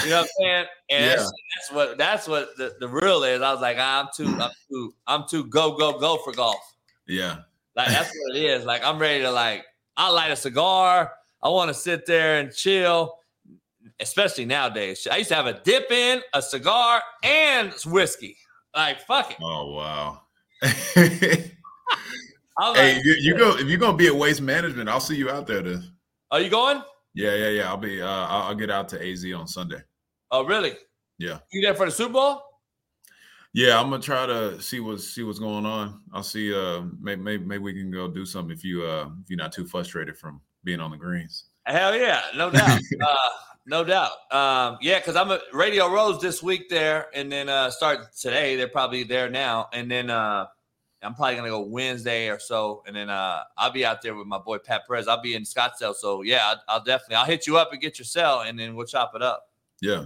You 0.03 0.09
know 0.09 0.21
what 0.21 0.21
I'm 0.21 0.27
saying? 0.39 0.65
And 0.89 1.05
Yeah. 1.05 1.15
that's, 1.15 1.31
that's 1.55 1.71
what 1.71 1.97
that's 1.97 2.27
what 2.27 2.57
the, 2.57 2.75
the 2.79 2.87
real 2.87 3.23
is. 3.23 3.41
I 3.41 3.51
was 3.51 3.61
like, 3.61 3.77
ah, 3.79 4.01
I'm 4.01 4.07
too, 4.15 4.37
I'm 4.39 4.51
too, 4.69 4.93
I'm 5.07 5.23
too 5.29 5.45
go 5.45 5.75
go 5.77 5.99
go 5.99 6.17
for 6.17 6.33
golf. 6.33 6.75
Yeah, 7.07 7.37
Like 7.75 7.89
that's 7.89 8.09
what 8.09 8.35
it 8.35 8.43
is. 8.43 8.65
Like 8.65 8.83
I'm 8.83 8.99
ready 8.99 9.23
to 9.23 9.31
like 9.31 9.65
I 9.95 10.09
light 10.09 10.31
a 10.31 10.35
cigar. 10.35 11.13
I 11.41 11.49
want 11.49 11.69
to 11.69 11.73
sit 11.73 12.05
there 12.05 12.39
and 12.39 12.53
chill. 12.53 13.15
Especially 13.99 14.45
nowadays. 14.45 15.07
I 15.09 15.17
used 15.17 15.29
to 15.29 15.35
have 15.35 15.47
a 15.47 15.53
dip 15.53 15.89
in, 15.91 16.21
a 16.33 16.41
cigar, 16.41 17.01
and 17.23 17.73
whiskey. 17.85 18.37
Like 18.75 19.01
fuck 19.01 19.31
it. 19.31 19.37
Oh 19.41 19.73
wow. 19.73 20.21
Hey, 22.73 22.95
like, 22.95 23.05
you, 23.05 23.15
you 23.19 23.37
go 23.37 23.55
if 23.55 23.67
you're 23.67 23.77
gonna 23.77 23.95
be 23.95 24.07
at 24.07 24.15
waste 24.15 24.41
management, 24.41 24.89
I'll 24.89 24.99
see 24.99 25.15
you 25.15 25.29
out 25.29 25.45
there. 25.45 25.61
To 25.61 25.81
Are 26.31 26.41
you 26.41 26.49
going? 26.49 26.81
Yeah, 27.17 27.35
yeah, 27.35 27.49
yeah. 27.49 27.67
I'll 27.69 27.77
be. 27.77 28.01
Uh, 28.01 28.07
I'll, 28.07 28.41
I'll 28.49 28.55
get 28.55 28.69
out 28.69 28.87
to 28.89 29.01
AZ 29.11 29.25
on 29.35 29.47
Sunday. 29.47 29.81
Oh 30.31 30.45
really? 30.45 30.73
Yeah, 31.17 31.39
You 31.51 31.61
there 31.61 31.73
for 31.73 31.85
the 31.87 31.91
Super 31.91 32.13
Bowl? 32.13 32.41
yeah. 33.53 33.79
I'm 33.79 33.89
gonna 33.89 34.01
try 34.03 34.25
to 34.27 34.61
see 34.61 34.79
what's 34.79 35.07
see 35.07 35.23
what's 35.23 35.39
going 35.39 35.65
on. 35.65 36.01
I'll 36.13 36.23
see. 36.23 36.53
Uh, 36.53 36.83
maybe 36.99 37.21
maybe, 37.21 37.43
maybe 37.43 37.63
we 37.63 37.73
can 37.73 37.89
go 37.91 38.07
do 38.07 38.25
something 38.25 38.55
if 38.55 38.63
you 38.63 38.83
uh 38.83 39.09
if 39.23 39.29
you're 39.29 39.37
not 39.37 39.51
too 39.51 39.65
frustrated 39.65 40.17
from 40.17 40.41
being 40.63 40.79
on 40.79 40.91
the 40.91 40.97
greens. 40.97 41.45
Hell 41.65 41.95
yeah, 41.95 42.21
no 42.35 42.49
doubt. 42.51 42.79
uh, 43.01 43.15
no 43.65 43.83
doubt. 43.83 44.11
Um, 44.31 44.77
yeah, 44.81 44.99
because 44.99 45.15
I'm 45.15 45.31
at 45.31 45.41
Radio 45.53 45.87
Rose 45.91 46.21
this 46.21 46.41
week 46.43 46.69
there, 46.69 47.07
and 47.13 47.31
then 47.31 47.49
uh, 47.49 47.69
start 47.71 48.13
today. 48.15 48.55
They're 48.55 48.67
probably 48.67 49.03
there 49.03 49.29
now, 49.29 49.67
and 49.73 49.89
then 49.89 50.09
uh, 50.09 50.45
I'm 51.03 51.13
probably 51.13 51.35
gonna 51.35 51.49
go 51.49 51.61
Wednesday 51.61 52.29
or 52.29 52.39
so, 52.39 52.83
and 52.87 52.95
then 52.95 53.09
uh, 53.09 53.43
I'll 53.57 53.71
be 53.71 53.85
out 53.85 54.01
there 54.01 54.15
with 54.15 54.25
my 54.27 54.39
boy 54.39 54.57
Pat 54.57 54.87
Perez. 54.87 55.07
I'll 55.07 55.21
be 55.21 55.35
in 55.35 55.43
Scottsdale, 55.43 55.93
so 55.95 56.23
yeah, 56.23 56.41
I'll, 56.47 56.63
I'll 56.67 56.83
definitely 56.83 57.15
I'll 57.17 57.25
hit 57.25 57.45
you 57.47 57.57
up 57.57 57.71
and 57.71 57.79
get 57.81 57.99
your 57.99 58.05
cell, 58.05 58.41
and 58.41 58.57
then 58.59 58.75
we'll 58.75 58.87
chop 58.87 59.11
it 59.15 59.21
up. 59.21 59.49
Yeah, 59.79 60.05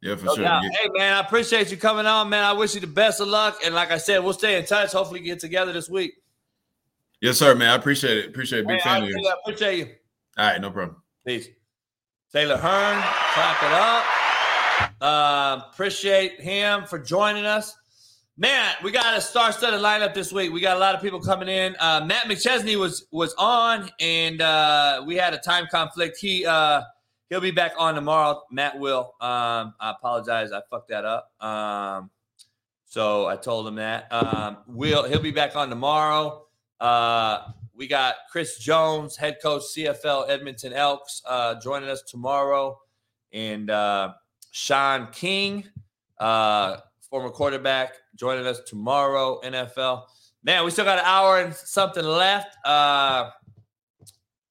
yeah, 0.00 0.16
for 0.16 0.24
No 0.24 0.34
sure. 0.34 0.44
doubt. 0.44 0.62
Yeah. 0.64 0.70
Hey 0.82 0.88
man, 0.96 1.14
I 1.14 1.20
appreciate 1.20 1.70
you 1.70 1.76
coming 1.76 2.06
on, 2.06 2.28
man. 2.28 2.42
I 2.44 2.52
wish 2.52 2.74
you 2.74 2.80
the 2.80 2.86
best 2.88 3.20
of 3.20 3.28
luck, 3.28 3.58
and 3.64 3.74
like 3.74 3.92
I 3.92 3.98
said, 3.98 4.18
we'll 4.18 4.32
stay 4.32 4.58
in 4.58 4.64
touch. 4.66 4.92
Hopefully, 4.92 5.20
get 5.20 5.38
together 5.38 5.72
this 5.72 5.88
week. 5.88 6.14
Yes, 7.20 7.38
sir, 7.38 7.54
man. 7.54 7.70
I 7.70 7.76
appreciate 7.76 8.16
it. 8.18 8.28
Appreciate 8.30 8.60
it. 8.60 8.66
Big 8.66 8.78
Hey, 8.80 8.82
fan 8.82 9.02
I 9.02 9.04
of 9.04 9.10
yours. 9.10 9.26
appreciate 9.46 9.78
you. 9.78 9.86
All 10.38 10.46
right, 10.46 10.60
no 10.60 10.70
problem. 10.72 10.96
Peace. 11.24 11.46
Taylor 12.32 12.56
Hearn, 12.56 13.00
clap 13.34 13.62
it 13.62 13.72
up. 13.72 14.04
Uh, 15.00 15.60
appreciate 15.70 16.40
him 16.40 16.84
for 16.86 16.98
joining 16.98 17.44
us. 17.46 17.76
Man, 18.38 18.74
we 18.82 18.90
got 18.90 19.14
a 19.14 19.20
star-studded 19.20 19.80
lineup 19.80 20.14
this 20.14 20.32
week. 20.32 20.50
We 20.52 20.62
got 20.62 20.78
a 20.78 20.80
lot 20.80 20.94
of 20.94 21.02
people 21.02 21.20
coming 21.20 21.48
in. 21.48 21.76
Uh, 21.78 22.02
Matt 22.06 22.24
McChesney 22.24 22.76
was 22.76 23.06
was 23.10 23.34
on, 23.34 23.90
and 24.00 24.40
uh, 24.40 25.02
we 25.06 25.16
had 25.16 25.34
a 25.34 25.38
time 25.38 25.66
conflict. 25.70 26.16
He 26.18 26.46
uh, 26.46 26.80
he'll 27.28 27.42
be 27.42 27.50
back 27.50 27.72
on 27.76 27.94
tomorrow. 27.94 28.42
Matt 28.50 28.78
will. 28.78 29.14
Um, 29.20 29.74
I 29.78 29.90
apologize, 29.90 30.50
I 30.50 30.62
fucked 30.70 30.88
that 30.88 31.04
up. 31.04 31.30
Um, 31.44 32.10
so 32.86 33.26
I 33.26 33.36
told 33.36 33.68
him 33.68 33.74
that. 33.74 34.10
Um, 34.10 34.58
we'll 34.66 35.04
he'll 35.04 35.20
be 35.20 35.30
back 35.30 35.54
on 35.54 35.68
tomorrow. 35.68 36.46
Uh, 36.80 37.48
we 37.74 37.86
got 37.86 38.14
Chris 38.30 38.56
Jones, 38.58 39.14
head 39.14 39.36
coach 39.42 39.62
CFL 39.76 40.30
Edmonton 40.30 40.72
Elks, 40.72 41.20
uh, 41.28 41.60
joining 41.60 41.90
us 41.90 42.00
tomorrow, 42.00 42.80
and 43.30 43.68
uh, 43.68 44.14
Shaun 44.52 45.08
King, 45.12 45.64
uh, 46.18 46.78
former 47.10 47.28
quarterback, 47.28 47.92
joining 48.22 48.46
us 48.46 48.60
tomorrow. 48.60 49.40
NFL. 49.42 50.04
Man, 50.44 50.64
we 50.64 50.70
still 50.70 50.84
got 50.84 51.00
an 51.00 51.04
hour 51.04 51.40
and 51.40 51.52
something 51.52 52.04
left. 52.04 52.56
Uh, 52.64 53.30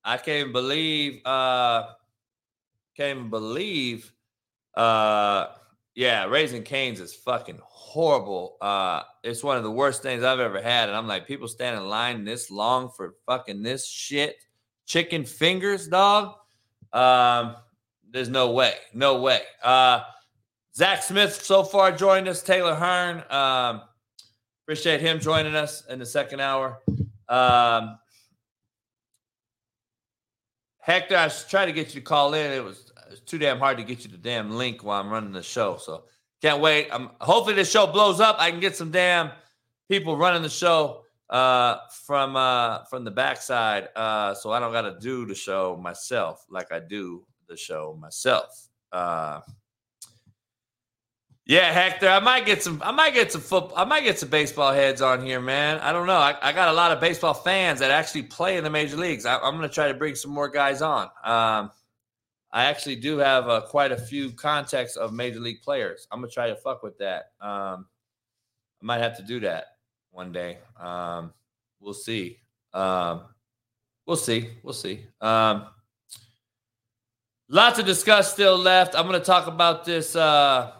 I 0.03 0.17
can't 0.17 0.41
even 0.41 0.51
believe. 0.51 1.25
Uh, 1.25 1.85
can't 2.97 3.17
even 3.17 3.29
believe. 3.29 4.11
Uh, 4.75 5.47
yeah, 5.95 6.25
raising 6.25 6.63
canes 6.63 6.99
is 6.99 7.13
fucking 7.13 7.59
horrible. 7.63 8.57
Uh, 8.59 9.03
it's 9.23 9.41
one 9.41 9.55
of 9.55 9.63
the 9.63 9.71
worst 9.71 10.01
things 10.03 10.21
I've 10.21 10.41
ever 10.41 10.61
had, 10.61 10.89
and 10.89 10.97
I'm 10.97 11.07
like, 11.07 11.25
people 11.25 11.47
stand 11.47 11.77
in 11.77 11.87
line 11.87 12.25
this 12.25 12.51
long 12.51 12.89
for 12.89 13.15
fucking 13.25 13.63
this 13.63 13.87
shit, 13.87 14.35
chicken 14.85 15.23
fingers, 15.23 15.87
dog. 15.87 16.35
Um, 16.91 17.55
there's 18.09 18.27
no 18.27 18.51
way, 18.51 18.73
no 18.93 19.21
way. 19.21 19.39
Uh, 19.63 20.01
Zach 20.75 21.03
Smith 21.03 21.33
so 21.43 21.63
far 21.63 21.91
joined 21.91 22.27
us. 22.27 22.41
Taylor 22.41 22.75
Hearn, 22.75 23.23
um, 23.29 23.81
appreciate 24.63 25.01
him 25.01 25.19
joining 25.19 25.55
us 25.55 25.85
in 25.87 25.99
the 25.99 26.05
second 26.05 26.39
hour. 26.39 26.79
Um, 27.27 27.97
Hector, 30.79 31.17
I 31.17 31.27
tried 31.27 31.67
to 31.67 31.71
get 31.71 31.87
you 31.93 31.99
to 31.99 32.01
call 32.01 32.33
in. 32.33 32.51
It 32.51 32.63
was, 32.63 32.91
it 33.05 33.11
was 33.11 33.19
too 33.21 33.37
damn 33.37 33.59
hard 33.59 33.77
to 33.77 33.83
get 33.83 34.03
you 34.03 34.09
the 34.09 34.17
damn 34.17 34.51
link 34.51 34.83
while 34.83 34.99
I'm 34.99 35.09
running 35.09 35.31
the 35.31 35.43
show. 35.43 35.77
So 35.77 36.05
can't 36.41 36.61
wait. 36.61 36.87
I'm 36.91 37.11
hopefully 37.19 37.55
this 37.55 37.69
show 37.69 37.85
blows 37.85 38.19
up. 38.19 38.37
I 38.39 38.49
can 38.49 38.59
get 38.59 38.75
some 38.75 38.91
damn 38.91 39.31
people 39.89 40.17
running 40.17 40.41
the 40.41 40.49
show 40.49 41.03
uh, 41.29 41.77
from 42.05 42.35
uh, 42.35 42.83
from 42.85 43.03
the 43.03 43.11
backside, 43.11 43.89
uh, 43.95 44.33
so 44.33 44.51
I 44.51 44.59
don't 44.59 44.71
got 44.71 44.81
to 44.81 44.97
do 44.99 45.25
the 45.25 45.35
show 45.35 45.77
myself 45.81 46.45
like 46.49 46.71
I 46.71 46.79
do 46.79 47.25
the 47.47 47.55
show 47.55 47.97
myself. 47.99 48.69
Yeah, 51.51 51.69
Hector, 51.73 52.07
I 52.07 52.21
might 52.21 52.45
get 52.45 52.63
some. 52.63 52.81
I 52.81 52.91
might 52.91 53.13
get 53.13 53.29
some 53.29 53.41
football. 53.41 53.73
I 53.75 53.83
might 53.83 54.05
get 54.05 54.17
some 54.17 54.29
baseball 54.29 54.71
heads 54.71 55.01
on 55.01 55.21
here, 55.21 55.41
man. 55.41 55.79
I 55.79 55.91
don't 55.91 56.07
know. 56.07 56.15
I, 56.15 56.33
I 56.41 56.53
got 56.53 56.69
a 56.69 56.71
lot 56.71 56.93
of 56.93 57.01
baseball 57.01 57.33
fans 57.33 57.81
that 57.81 57.91
actually 57.91 58.23
play 58.23 58.55
in 58.55 58.63
the 58.63 58.69
major 58.69 58.95
leagues. 58.95 59.25
I, 59.25 59.37
I'm 59.37 59.57
going 59.57 59.67
to 59.67 59.75
try 59.75 59.89
to 59.89 59.93
bring 59.93 60.15
some 60.15 60.31
more 60.31 60.47
guys 60.47 60.81
on. 60.81 61.09
Um, 61.25 61.71
I 62.53 62.63
actually 62.63 62.95
do 62.95 63.17
have 63.17 63.49
uh, 63.49 63.59
quite 63.67 63.91
a 63.91 63.97
few 63.97 64.31
contacts 64.31 64.95
of 64.95 65.11
major 65.11 65.41
league 65.41 65.61
players. 65.61 66.07
I'm 66.09 66.21
gonna 66.21 66.31
try 66.31 66.47
to 66.47 66.55
fuck 66.55 66.83
with 66.83 66.97
that. 66.99 67.33
Um, 67.41 67.85
I 68.81 68.85
might 68.85 69.01
have 69.01 69.17
to 69.17 69.23
do 69.23 69.41
that 69.41 69.65
one 70.11 70.31
day. 70.31 70.59
Um, 70.79 71.33
we'll 71.81 71.93
see. 71.93 72.39
Um, 72.73 73.23
we'll 74.05 74.15
see. 74.15 74.51
We'll 74.63 74.73
see. 74.73 75.05
Um, 75.19 75.65
lots 77.49 77.75
to 77.77 77.83
discuss 77.83 78.31
still 78.31 78.57
left. 78.57 78.95
I'm 78.95 79.05
gonna 79.05 79.19
talk 79.19 79.47
about 79.47 79.83
this. 79.83 80.15
Uh, 80.15 80.75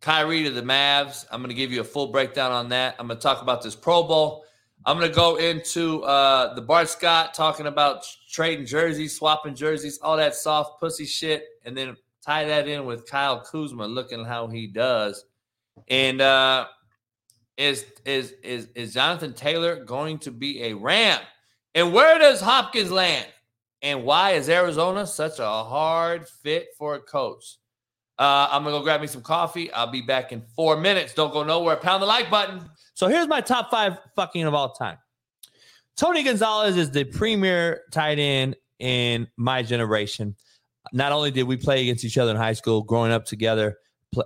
Kyrie 0.00 0.44
to 0.44 0.50
the 0.50 0.62
Mavs. 0.62 1.26
I'm 1.30 1.40
going 1.40 1.50
to 1.50 1.54
give 1.54 1.72
you 1.72 1.82
a 1.82 1.84
full 1.84 2.08
breakdown 2.08 2.52
on 2.52 2.68
that. 2.70 2.96
I'm 2.98 3.06
going 3.06 3.18
to 3.18 3.22
talk 3.22 3.42
about 3.42 3.62
this 3.62 3.74
Pro 3.74 4.02
Bowl. 4.02 4.44
I'm 4.86 4.96
going 4.96 5.10
to 5.10 5.14
go 5.14 5.36
into 5.36 6.02
uh, 6.04 6.54
the 6.54 6.62
Bart 6.62 6.88
Scott 6.88 7.34
talking 7.34 7.66
about 7.66 8.06
trading 8.30 8.64
jerseys, 8.64 9.14
swapping 9.14 9.54
jerseys, 9.54 9.98
all 9.98 10.16
that 10.16 10.34
soft 10.34 10.80
pussy 10.80 11.04
shit, 11.04 11.44
and 11.66 11.76
then 11.76 11.96
tie 12.24 12.46
that 12.46 12.66
in 12.66 12.86
with 12.86 13.06
Kyle 13.06 13.40
Kuzma 13.40 13.86
looking 13.86 14.24
how 14.24 14.46
he 14.48 14.66
does. 14.66 15.26
And 15.88 16.22
uh, 16.22 16.66
is 17.58 17.84
is 18.06 18.34
is 18.42 18.68
is 18.74 18.94
Jonathan 18.94 19.34
Taylor 19.34 19.84
going 19.84 20.18
to 20.20 20.30
be 20.30 20.62
a 20.64 20.74
Ram? 20.74 21.20
And 21.74 21.92
where 21.92 22.18
does 22.18 22.40
Hopkins 22.40 22.90
land? 22.90 23.26
And 23.82 24.04
why 24.04 24.32
is 24.32 24.48
Arizona 24.48 25.06
such 25.06 25.38
a 25.38 25.44
hard 25.44 26.26
fit 26.26 26.68
for 26.76 26.94
a 26.94 27.00
coach? 27.00 27.58
Uh, 28.20 28.48
I'm 28.50 28.62
gonna 28.62 28.76
go 28.76 28.82
grab 28.82 29.00
me 29.00 29.06
some 29.06 29.22
coffee. 29.22 29.72
I'll 29.72 29.90
be 29.90 30.02
back 30.02 30.30
in 30.30 30.42
four 30.54 30.76
minutes. 30.76 31.14
Don't 31.14 31.32
go 31.32 31.42
nowhere. 31.42 31.76
Pound 31.76 32.02
the 32.02 32.06
like 32.06 32.30
button. 32.30 32.60
So 32.92 33.08
here's 33.08 33.26
my 33.26 33.40
top 33.40 33.70
five 33.70 33.98
fucking 34.14 34.44
of 34.44 34.52
all 34.52 34.74
time. 34.74 34.98
Tony 35.96 36.22
Gonzalez 36.22 36.76
is 36.76 36.90
the 36.90 37.04
premier 37.04 37.80
tight 37.90 38.18
end 38.18 38.56
in 38.78 39.26
my 39.38 39.62
generation. 39.62 40.36
Not 40.92 41.12
only 41.12 41.30
did 41.30 41.44
we 41.44 41.56
play 41.56 41.80
against 41.80 42.04
each 42.04 42.18
other 42.18 42.30
in 42.30 42.36
high 42.36 42.52
school, 42.52 42.82
growing 42.82 43.10
up 43.10 43.24
together, 43.24 43.78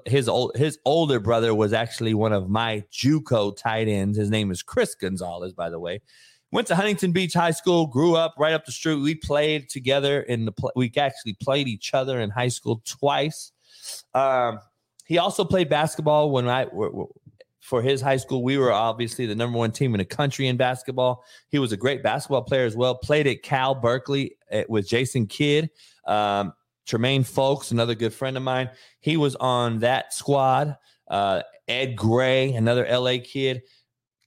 his 0.07 0.29
old 0.29 0.57
his 0.57 0.77
older 0.85 1.21
brother 1.21 1.55
was 1.55 1.73
actually 1.73 2.15
one 2.15 2.33
of 2.33 2.49
my 2.49 2.83
JUCO 2.93 3.57
tight 3.57 3.87
ends. 3.87 4.19
His 4.19 4.29
name 4.29 4.51
is 4.51 4.61
Chris 4.61 4.97
Gonzalez, 4.97 5.53
by 5.53 5.71
the 5.71 5.79
way. 5.79 6.01
Went 6.51 6.67
to 6.67 6.75
Huntington 6.75 7.13
Beach 7.13 7.35
High 7.35 7.53
School, 7.53 7.87
grew 7.87 8.17
up 8.17 8.35
right 8.39 8.55
up 8.55 8.65
the 8.65 8.73
street. 8.73 8.97
We 8.97 9.15
played 9.15 9.69
together 9.69 10.23
in 10.23 10.47
the 10.47 10.53
we 10.75 10.93
actually 10.97 11.37
played 11.41 11.69
each 11.69 11.95
other 11.95 12.21
in 12.21 12.31
high 12.31 12.49
school 12.49 12.83
twice. 12.85 13.53
Um, 14.15 14.61
he 15.07 15.19
also 15.19 15.45
played 15.45 15.69
basketball 15.69 16.31
when 16.31 16.49
I 16.49 16.67
for 17.61 17.81
his 17.81 18.01
high 18.01 18.19
school. 18.19 18.43
We 18.43 18.59
were 18.59 18.73
obviously 18.73 19.27
the 19.27 19.35
number 19.35 19.59
one 19.59 19.73
team 19.73 19.95
in 19.95 19.99
the 19.99 20.05
country 20.05 20.49
in 20.49 20.57
basketball. 20.57 21.25
He 21.49 21.59
was 21.59 21.73
a 21.73 21.77
great 21.77 22.03
basketball 22.03 22.43
player 22.43 22.67
as 22.67 22.77
well. 22.77 22.95
Played 22.95 23.27
at 23.27 23.43
Cal 23.43 23.75
Berkeley 23.75 24.37
uh, 24.53 24.63
with 24.69 24.89
Jason 24.89 25.27
Kidd. 25.27 25.71
Um, 26.07 26.53
Tremaine 26.87 27.25
Fowlkes, 27.25 27.71
another 27.73 27.95
good 27.95 28.13
friend 28.13 28.37
of 28.37 28.43
mine, 28.43 28.69
he 29.01 29.17
was 29.17 29.37
on 29.37 29.79
that 29.79 30.13
squad. 30.13 30.77
Uh, 31.09 31.43
Ed 31.67 31.97
Gray, 31.97 32.53
another 32.53 32.87
LA 32.87 33.17
kid. 33.25 33.63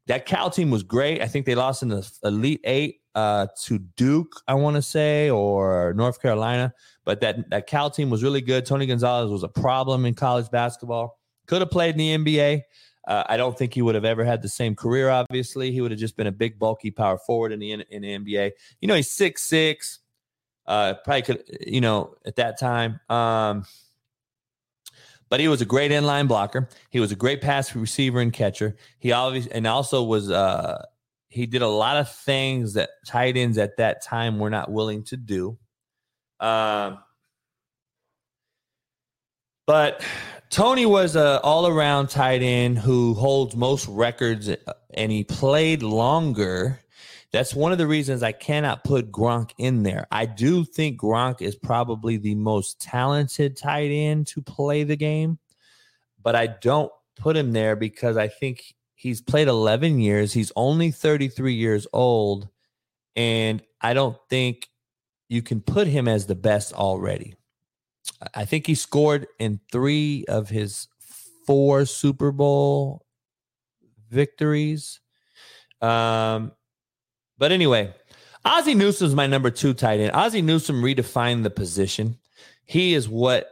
That 0.07 0.25
Cal 0.25 0.49
team 0.49 0.71
was 0.71 0.83
great. 0.83 1.21
I 1.21 1.27
think 1.27 1.45
they 1.45 1.53
lost 1.53 1.83
in 1.83 1.89
the 1.89 2.09
Elite 2.23 2.61
Eight 2.63 3.01
uh, 3.13 3.47
to 3.63 3.77
Duke, 3.77 4.41
I 4.47 4.53
want 4.55 4.75
to 4.75 4.81
say, 4.81 5.29
or 5.29 5.93
North 5.95 6.21
Carolina. 6.21 6.73
But 7.07 7.21
that, 7.21 7.49
that 7.51 7.67
Cal 7.67 7.89
team 7.89 8.09
was 8.09 8.21
really 8.21 8.41
good. 8.41 8.65
Tony 8.65 8.85
Gonzalez 8.85 9.31
was 9.31 9.41
a 9.41 9.47
problem 9.47 10.05
in 10.05 10.13
college 10.13 10.51
basketball. 10.51 11.17
Could 11.47 11.61
have 11.61 11.71
played 11.71 11.97
in 11.97 12.23
the 12.23 12.41
NBA. 12.41 12.63
Uh, 13.07 13.23
I 13.29 13.37
don't 13.37 13.57
think 13.57 13.73
he 13.73 13.81
would 13.81 13.95
have 13.95 14.03
ever 14.03 14.25
had 14.25 14.41
the 14.41 14.49
same 14.49 14.75
career. 14.75 15.09
Obviously, 15.09 15.71
he 15.71 15.79
would 15.79 15.91
have 15.91 16.01
just 16.01 16.17
been 16.17 16.27
a 16.27 16.33
big, 16.33 16.59
bulky 16.59 16.91
power 16.91 17.17
forward 17.17 17.53
in 17.53 17.59
the 17.61 17.71
in 17.71 18.01
the 18.01 18.17
NBA. 18.17 18.51
You 18.81 18.89
know, 18.89 18.95
he's 18.95 19.09
six 19.09 19.41
six. 19.43 19.99
Uh, 20.65 20.95
probably 21.05 21.21
could, 21.21 21.43
you 21.65 21.79
know, 21.79 22.13
at 22.25 22.35
that 22.35 22.59
time. 22.59 22.99
Um, 23.09 23.65
but 25.29 25.39
he 25.39 25.47
was 25.47 25.61
a 25.61 25.65
great 25.65 25.91
inline 25.91 26.27
blocker. 26.27 26.67
He 26.89 26.99
was 26.99 27.13
a 27.13 27.15
great 27.15 27.39
pass 27.39 27.73
receiver 27.73 28.19
and 28.19 28.33
catcher. 28.33 28.75
He 28.99 29.13
always 29.13 29.47
and 29.47 29.65
also 29.65 30.03
was 30.03 30.29
uh 30.29 30.83
he 31.29 31.45
did 31.45 31.61
a 31.61 31.69
lot 31.69 31.95
of 31.95 32.11
things 32.11 32.73
that 32.73 32.89
tight 33.05 33.37
ends 33.37 33.57
at 33.57 33.77
that 33.77 34.03
time 34.03 34.39
were 34.39 34.49
not 34.49 34.69
willing 34.69 35.05
to 35.05 35.15
do. 35.15 35.57
Um 36.39 36.99
but 39.65 40.01
Tony 40.49 40.85
was 40.85 41.17
a 41.17 41.41
all-around 41.41 42.07
tight 42.07 42.41
end 42.41 42.79
who 42.79 43.13
holds 43.15 43.55
most 43.55 43.85
records 43.87 44.49
and 44.93 45.11
he 45.11 45.23
played 45.25 45.83
longer 45.83 46.79
that's 47.31 47.53
one 47.53 47.71
of 47.71 47.77
the 47.77 47.87
reasons 47.87 48.23
I 48.23 48.31
cannot 48.31 48.83
put 48.83 49.11
Gronk 49.11 49.51
in 49.57 49.83
there. 49.83 50.07
I 50.11 50.25
do 50.25 50.63
think 50.63 50.99
Gronk 50.99 51.41
is 51.41 51.55
probably 51.55 52.17
the 52.17 52.35
most 52.35 52.79
talented 52.79 53.57
tight 53.57 53.89
end 53.91 54.27
to 54.27 54.41
play 54.41 54.83
the 54.83 54.95
game, 54.95 55.37
but 56.23 56.35
I 56.35 56.47
don't 56.47 56.91
put 57.17 57.35
him 57.35 57.51
there 57.51 57.75
because 57.75 58.15
I 58.15 58.29
think 58.29 58.73
he's 58.95 59.21
played 59.21 59.49
11 59.49 59.99
years. 59.99 60.31
He's 60.31 60.51
only 60.55 60.91
33 60.91 61.53
years 61.53 61.85
old, 61.91 62.47
and 63.15 63.61
I 63.81 63.93
don't 63.93 64.17
think 64.29 64.69
you 65.29 65.41
can 65.41 65.61
put 65.61 65.87
him 65.87 66.07
as 66.07 66.25
the 66.25 66.35
best 66.35 66.73
already. 66.73 67.35
I 68.33 68.45
think 68.45 68.65
he 68.65 68.75
scored 68.75 69.27
in 69.39 69.59
three 69.71 70.25
of 70.27 70.49
his 70.49 70.87
four 71.45 71.85
Super 71.85 72.31
Bowl 72.31 73.05
victories. 74.09 74.99
Um, 75.81 76.51
but 77.37 77.51
anyway, 77.51 77.93
Ozzie 78.45 78.75
Newsome's 78.75 79.15
my 79.15 79.27
number 79.27 79.51
two 79.51 79.73
tight 79.73 79.99
end. 79.99 80.11
Ozzie 80.13 80.41
Newsome 80.41 80.81
redefined 80.81 81.43
the 81.43 81.49
position. 81.49 82.17
He 82.65 82.93
is 82.93 83.07
what 83.07 83.51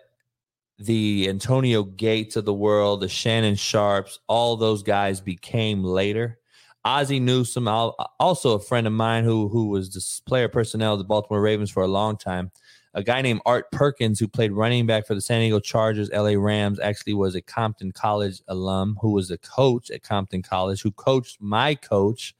the 0.77 1.27
Antonio 1.29 1.83
Gates 1.83 2.35
of 2.35 2.45
the 2.45 2.53
world, 2.53 3.01
the 3.01 3.07
Shannon 3.07 3.55
Sharpes, 3.55 4.19
all 4.27 4.57
those 4.57 4.83
guys 4.83 5.21
became 5.21 5.83
later. 5.83 6.39
Ozzie 6.85 7.19
Newsome, 7.19 7.67
also 7.67 8.53
a 8.53 8.59
friend 8.59 8.87
of 8.87 8.93
mine 8.93 9.23
who 9.23 9.49
who 9.49 9.67
was 9.67 9.89
the 9.89 10.21
player 10.25 10.47
personnel 10.47 10.93
of 10.93 10.99
the 10.99 11.05
Baltimore 11.05 11.41
Ravens 11.41 11.71
for 11.71 11.83
a 11.83 11.87
long 11.87 12.15
time. 12.15 12.51
A 12.93 13.03
guy 13.03 13.21
named 13.21 13.41
Art 13.45 13.69
Perkins, 13.71 14.19
who 14.19 14.27
played 14.27 14.53
running 14.53 14.85
back 14.85 15.05
for 15.05 15.15
the 15.15 15.21
San 15.21 15.41
Diego 15.41 15.59
Chargers, 15.59 16.09
LA 16.13 16.35
Rams, 16.37 16.79
actually 16.79 17.13
was 17.13 17.35
a 17.35 17.41
Compton 17.41 17.91
College 17.91 18.41
alum 18.47 18.97
who 19.01 19.11
was 19.11 19.31
a 19.31 19.37
coach 19.39 19.91
at 19.91 20.03
Compton 20.03 20.43
College, 20.43 20.81
who 20.81 20.91
coached 20.91 21.41
my 21.41 21.75
coach 21.75 22.33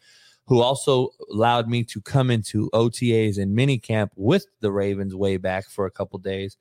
who 0.47 0.61
also 0.61 1.09
allowed 1.31 1.67
me 1.67 1.83
to 1.83 2.01
come 2.01 2.29
into 2.29 2.69
OTAs 2.71 3.37
and 3.37 3.57
minicamp 3.57 4.09
with 4.15 4.45
the 4.59 4.71
Ravens 4.71 5.15
way 5.15 5.37
back 5.37 5.67
for 5.69 5.85
a 5.85 5.91
couple 5.91 6.19
days. 6.19 6.57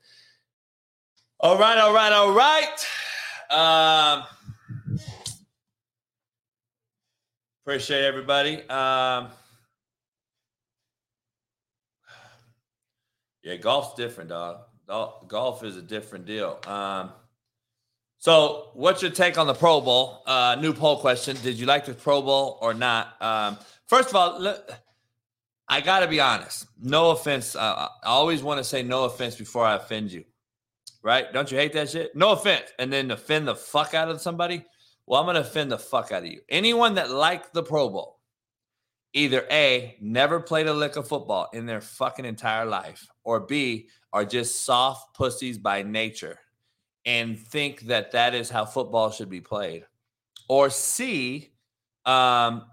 All 1.41 1.59
right, 1.59 1.77
all 1.77 1.93
right, 1.93 2.13
all 2.13 2.33
right. 2.33 2.87
Um, 3.51 4.99
appreciate 7.65 8.05
everybody. 8.05 8.57
Um, 8.69 9.29
yeah, 13.43 13.57
golf's 13.57 13.95
different, 13.95 14.29
dog. 14.31 14.59
Golf 14.87 15.65
is 15.65 15.79
a 15.79 15.83
different 15.83 16.27
deal. 16.27 16.61
Um, 16.67 17.13
so, 18.19 18.71
what's 18.75 19.01
your 19.01 19.11
take 19.11 19.39
on 19.39 19.47
the 19.47 19.55
Pro 19.55 19.81
Bowl? 19.81 20.23
Uh, 20.27 20.57
new 20.61 20.75
poll 20.75 20.99
question: 20.99 21.39
Did 21.43 21.59
you 21.59 21.65
like 21.65 21.87
the 21.87 21.95
Pro 21.95 22.21
Bowl 22.21 22.59
or 22.61 22.75
not? 22.75 23.21
Um, 23.23 23.59
first 23.87 24.11
of 24.11 24.17
all, 24.17 24.39
look, 24.39 24.71
I 25.67 25.81
got 25.81 26.01
to 26.01 26.07
be 26.07 26.21
honest. 26.21 26.67
No 26.83 27.13
offense. 27.13 27.57
Uh, 27.57 27.89
I 28.03 28.07
always 28.07 28.43
want 28.43 28.59
to 28.59 28.65
say 28.65 28.83
no 28.83 29.05
offense 29.05 29.37
before 29.37 29.65
I 29.65 29.77
offend 29.77 30.13
you. 30.13 30.25
Right? 31.03 31.33
Don't 31.33 31.51
you 31.51 31.57
hate 31.57 31.73
that 31.75 31.89
shit? 31.91 32.15
No 32.15 32.33
offense, 32.33 32.65
and 32.79 32.93
then 32.93 33.11
offend 33.11 33.49
the 33.49 33.55
fuck 33.55 33.95
out 33.95 34.11
of 34.11 34.21
somebody. 34.21 34.65
Well, 35.07 35.21
I'm 35.21 35.27
gonna 35.27 35.41
offend 35.41 35.71
the 35.71 35.79
fuck 35.79 36.13
out 36.13 36.23
of 36.23 36.29
you. 36.29 36.41
Anyone 36.49 36.95
that 36.95 37.11
liked 37.11 37.53
the 37.53 37.63
Pro 37.63 37.89
Bowl, 37.89 38.21
either 39.13 39.47
A, 39.51 39.97
never 40.01 40.41
played 40.41 40.67
a 40.67 40.75
lick 40.75 40.97
of 40.97 41.07
football 41.07 41.49
in 41.53 41.67
their 41.67 41.81
fucking 41.81 42.25
entire 42.25 42.65
life, 42.65 43.07
or 43.23 43.41
B, 43.41 43.89
are 44.13 44.25
just 44.25 44.65
soft 44.65 45.15
pussies 45.15 45.59
by 45.59 45.83
nature 45.83 46.39
and 47.05 47.39
think 47.39 47.81
that 47.83 48.13
that 48.13 48.35
is 48.35 48.49
how 48.49 48.65
football 48.65 49.11
should 49.11 49.29
be 49.29 49.41
played, 49.41 49.85
or 50.49 50.71
C, 50.71 51.53
um, 52.07 52.65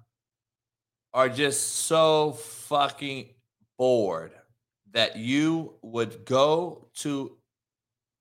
are 1.14 1.30
just 1.30 1.86
so 1.86 2.32
fucking 2.34 3.30
bored 3.78 4.32
that 4.92 5.18
you 5.18 5.76
would 5.82 6.26
go 6.26 6.88
to 6.96 7.38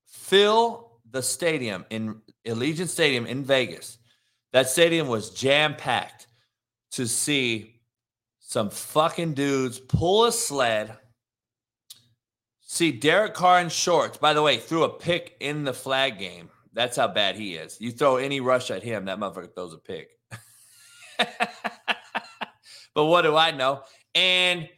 fill 0.07 0.99
the 1.11 1.23
stadium 1.23 1.85
in 1.91 2.21
Allegiant 2.47 2.89
Stadium 2.89 3.27
in 3.27 3.45
Vegas. 3.45 3.99
That 4.53 4.69
stadium 4.69 5.09
was 5.09 5.31
jam 5.31 5.77
packed 5.77 6.27
to 6.93 7.07
see 7.07 7.81
some 8.41 8.71
fucking 8.71 9.35
dudes 9.35 9.79
pull 9.79 10.25
a 10.25 10.33
sled. 10.33 10.97
See 12.61 12.93
Derek 12.93 13.35
Carr 13.35 13.61
in 13.61 13.69
shorts. 13.69 14.19
By 14.19 14.33
the 14.33 14.43
way, 14.43 14.57
threw 14.57 14.83
a 14.85 14.89
pick 14.89 15.37
in 15.41 15.65
the 15.65 15.73
flag 15.73 16.19
game. 16.19 16.51
That's 16.73 16.97
how 16.97 17.09
bad 17.09 17.37
he 17.37 17.55
is. 17.55 17.81
You 17.81 17.91
throw 17.91 18.17
any 18.17 18.41
rush 18.41 18.71
at 18.71 18.83
him, 18.83 19.05
that 19.07 19.19
motherfucker 19.19 19.55
throws 19.55 19.75
a 19.75 19.79
pick. 19.79 20.11
but 22.95 23.05
what 23.07 23.23
do 23.23 23.37
I 23.37 23.51
know? 23.51 23.83
And 24.15 24.69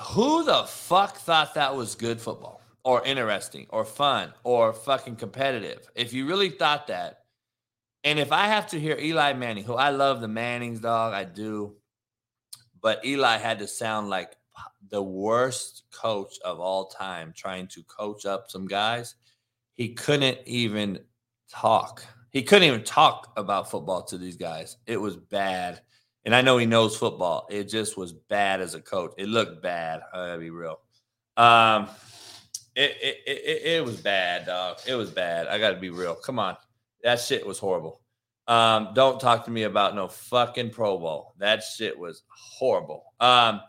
who 0.00 0.44
the 0.44 0.64
fuck 0.64 1.16
thought 1.16 1.54
that 1.54 1.74
was 1.76 1.94
good 1.94 2.20
football 2.20 2.60
or 2.86 3.04
interesting 3.04 3.66
or 3.70 3.84
fun 3.84 4.32
or 4.44 4.72
fucking 4.72 5.16
competitive? 5.16 5.90
If 5.96 6.12
you 6.12 6.26
really 6.26 6.50
thought 6.50 6.86
that, 6.86 7.24
and 8.04 8.20
if 8.20 8.30
I 8.30 8.46
have 8.46 8.68
to 8.68 8.80
hear 8.80 8.96
Eli 8.96 9.32
Manning, 9.32 9.64
who 9.64 9.74
I 9.74 9.90
love 9.90 10.20
the 10.20 10.28
Mannings, 10.28 10.78
dog, 10.78 11.12
I 11.12 11.24
do, 11.24 11.74
but 12.80 13.04
Eli 13.04 13.38
had 13.38 13.58
to 13.58 13.66
sound 13.66 14.08
like 14.08 14.36
the 14.88 15.02
worst 15.02 15.82
coach 15.92 16.38
of 16.44 16.60
all 16.60 16.86
time 16.86 17.32
trying 17.36 17.66
to 17.66 17.82
coach 17.82 18.24
up 18.24 18.48
some 18.48 18.68
guys. 18.68 19.16
He 19.74 19.88
couldn't 19.94 20.38
even 20.46 21.00
talk. 21.50 22.04
He 22.30 22.44
couldn't 22.44 22.68
even 22.68 22.84
talk 22.84 23.32
about 23.36 23.68
football 23.68 24.04
to 24.04 24.16
these 24.16 24.36
guys. 24.36 24.76
It 24.86 24.98
was 24.98 25.16
bad. 25.16 25.80
And 26.24 26.36
I 26.36 26.40
know 26.40 26.58
he 26.58 26.66
knows 26.66 26.96
football. 26.96 27.48
It 27.50 27.64
just 27.64 27.96
was 27.96 28.12
bad 28.12 28.60
as 28.60 28.74
a 28.76 28.80
coach. 28.80 29.12
It 29.18 29.28
looked 29.28 29.60
bad. 29.60 30.02
I 30.14 30.28
gotta 30.28 30.38
be 30.38 30.50
real. 30.50 30.78
Um, 31.36 31.88
it, 32.76 32.96
it, 33.00 33.22
it, 33.26 33.62
it 33.64 33.84
was 33.84 34.00
bad, 34.00 34.46
dog. 34.46 34.78
It 34.86 34.94
was 34.94 35.10
bad. 35.10 35.48
I 35.48 35.58
gotta 35.58 35.76
be 35.76 35.90
real. 35.90 36.14
Come 36.14 36.38
on. 36.38 36.56
That 37.02 37.20
shit 37.20 37.46
was 37.46 37.58
horrible. 37.58 38.00
Um, 38.46 38.90
don't 38.94 39.20
talk 39.20 39.44
to 39.46 39.50
me 39.50 39.64
about 39.64 39.96
no 39.96 40.06
fucking 40.06 40.70
Pro 40.70 40.98
Bowl. 40.98 41.34
That 41.38 41.62
shit 41.64 41.98
was 41.98 42.22
horrible. 42.28 43.02
Um, 43.18 43.60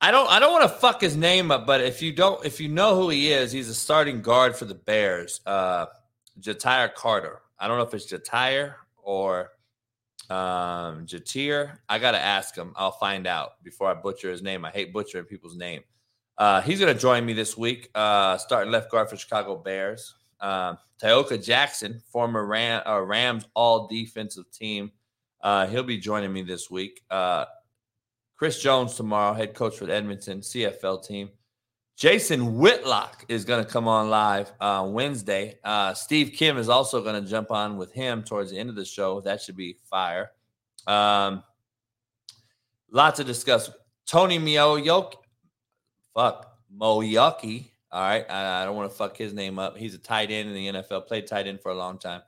I 0.00 0.10
don't 0.10 0.28
I 0.30 0.40
don't 0.40 0.52
want 0.52 0.64
to 0.64 0.78
fuck 0.78 1.00
his 1.00 1.16
name 1.16 1.50
up, 1.50 1.66
but 1.66 1.80
if 1.80 2.02
you 2.02 2.12
don't 2.12 2.44
if 2.44 2.60
you 2.60 2.68
know 2.68 2.96
who 2.96 3.08
he 3.10 3.32
is, 3.32 3.52
he's 3.52 3.68
a 3.68 3.74
starting 3.74 4.20
guard 4.20 4.56
for 4.56 4.64
the 4.64 4.74
Bears. 4.74 5.40
Uh 5.46 5.86
Ja'Tyre 6.40 6.92
Carter. 6.94 7.40
I 7.58 7.68
don't 7.68 7.76
know 7.76 7.84
if 7.84 7.94
it's 7.94 8.12
Ja'Tyre 8.12 8.74
or 8.96 9.50
um 10.28 11.06
Jatir. 11.06 11.78
I 11.88 12.00
gotta 12.00 12.18
ask 12.18 12.56
him. 12.56 12.72
I'll 12.76 12.92
find 12.92 13.28
out 13.28 13.62
before 13.62 13.88
I 13.88 13.94
butcher 13.94 14.30
his 14.30 14.42
name. 14.42 14.64
I 14.64 14.70
hate 14.70 14.92
butchering 14.92 15.26
people's 15.26 15.56
name. 15.56 15.82
Uh, 16.42 16.60
he's 16.60 16.80
going 16.80 16.92
to 16.92 17.00
join 17.00 17.24
me 17.24 17.32
this 17.32 17.56
week, 17.56 17.88
uh, 17.94 18.36
starting 18.36 18.72
left 18.72 18.90
guard 18.90 19.08
for 19.08 19.16
Chicago 19.16 19.54
Bears. 19.54 20.16
Um, 20.40 20.76
Tayoka 21.00 21.40
Jackson, 21.40 22.02
former 22.10 22.44
Ram, 22.44 22.82
uh, 22.84 23.00
Rams 23.00 23.44
all 23.54 23.86
defensive 23.86 24.50
team, 24.50 24.90
uh, 25.44 25.68
he'll 25.68 25.84
be 25.84 25.98
joining 25.98 26.32
me 26.32 26.42
this 26.42 26.68
week. 26.68 27.00
Uh, 27.08 27.44
Chris 28.34 28.60
Jones 28.60 28.96
tomorrow, 28.96 29.32
head 29.34 29.54
coach 29.54 29.76
for 29.76 29.88
Edmonton 29.88 30.40
CFL 30.40 31.06
team. 31.06 31.30
Jason 31.96 32.58
Whitlock 32.58 33.24
is 33.28 33.44
going 33.44 33.64
to 33.64 33.70
come 33.70 33.86
on 33.86 34.10
live 34.10 34.50
uh, 34.58 34.84
Wednesday. 34.90 35.60
Uh, 35.62 35.94
Steve 35.94 36.32
Kim 36.32 36.58
is 36.58 36.68
also 36.68 37.04
going 37.04 37.22
to 37.22 37.30
jump 37.30 37.52
on 37.52 37.76
with 37.76 37.92
him 37.92 38.24
towards 38.24 38.50
the 38.50 38.58
end 38.58 38.68
of 38.68 38.74
the 38.74 38.84
show. 38.84 39.20
That 39.20 39.40
should 39.40 39.56
be 39.56 39.78
fire. 39.84 40.32
Um, 40.88 41.44
lots 42.90 43.18
to 43.18 43.24
discuss. 43.24 43.70
Tony 44.06 44.40
Moeaki, 44.40 45.21
fuck 46.14 46.58
Moeaki. 46.74 47.70
All 47.90 48.00
right, 48.00 48.24
I, 48.30 48.62
I 48.62 48.64
don't 48.64 48.76
want 48.76 48.90
to 48.90 48.96
fuck 48.96 49.16
his 49.16 49.34
name 49.34 49.58
up. 49.58 49.76
He's 49.76 49.94
a 49.94 49.98
tight 49.98 50.30
end 50.30 50.48
in 50.48 50.54
the 50.54 50.80
NFL. 50.80 51.06
Played 51.06 51.26
tight 51.26 51.46
end 51.46 51.60
for 51.60 51.70
a 51.70 51.74
long 51.74 51.98
time. 51.98 52.22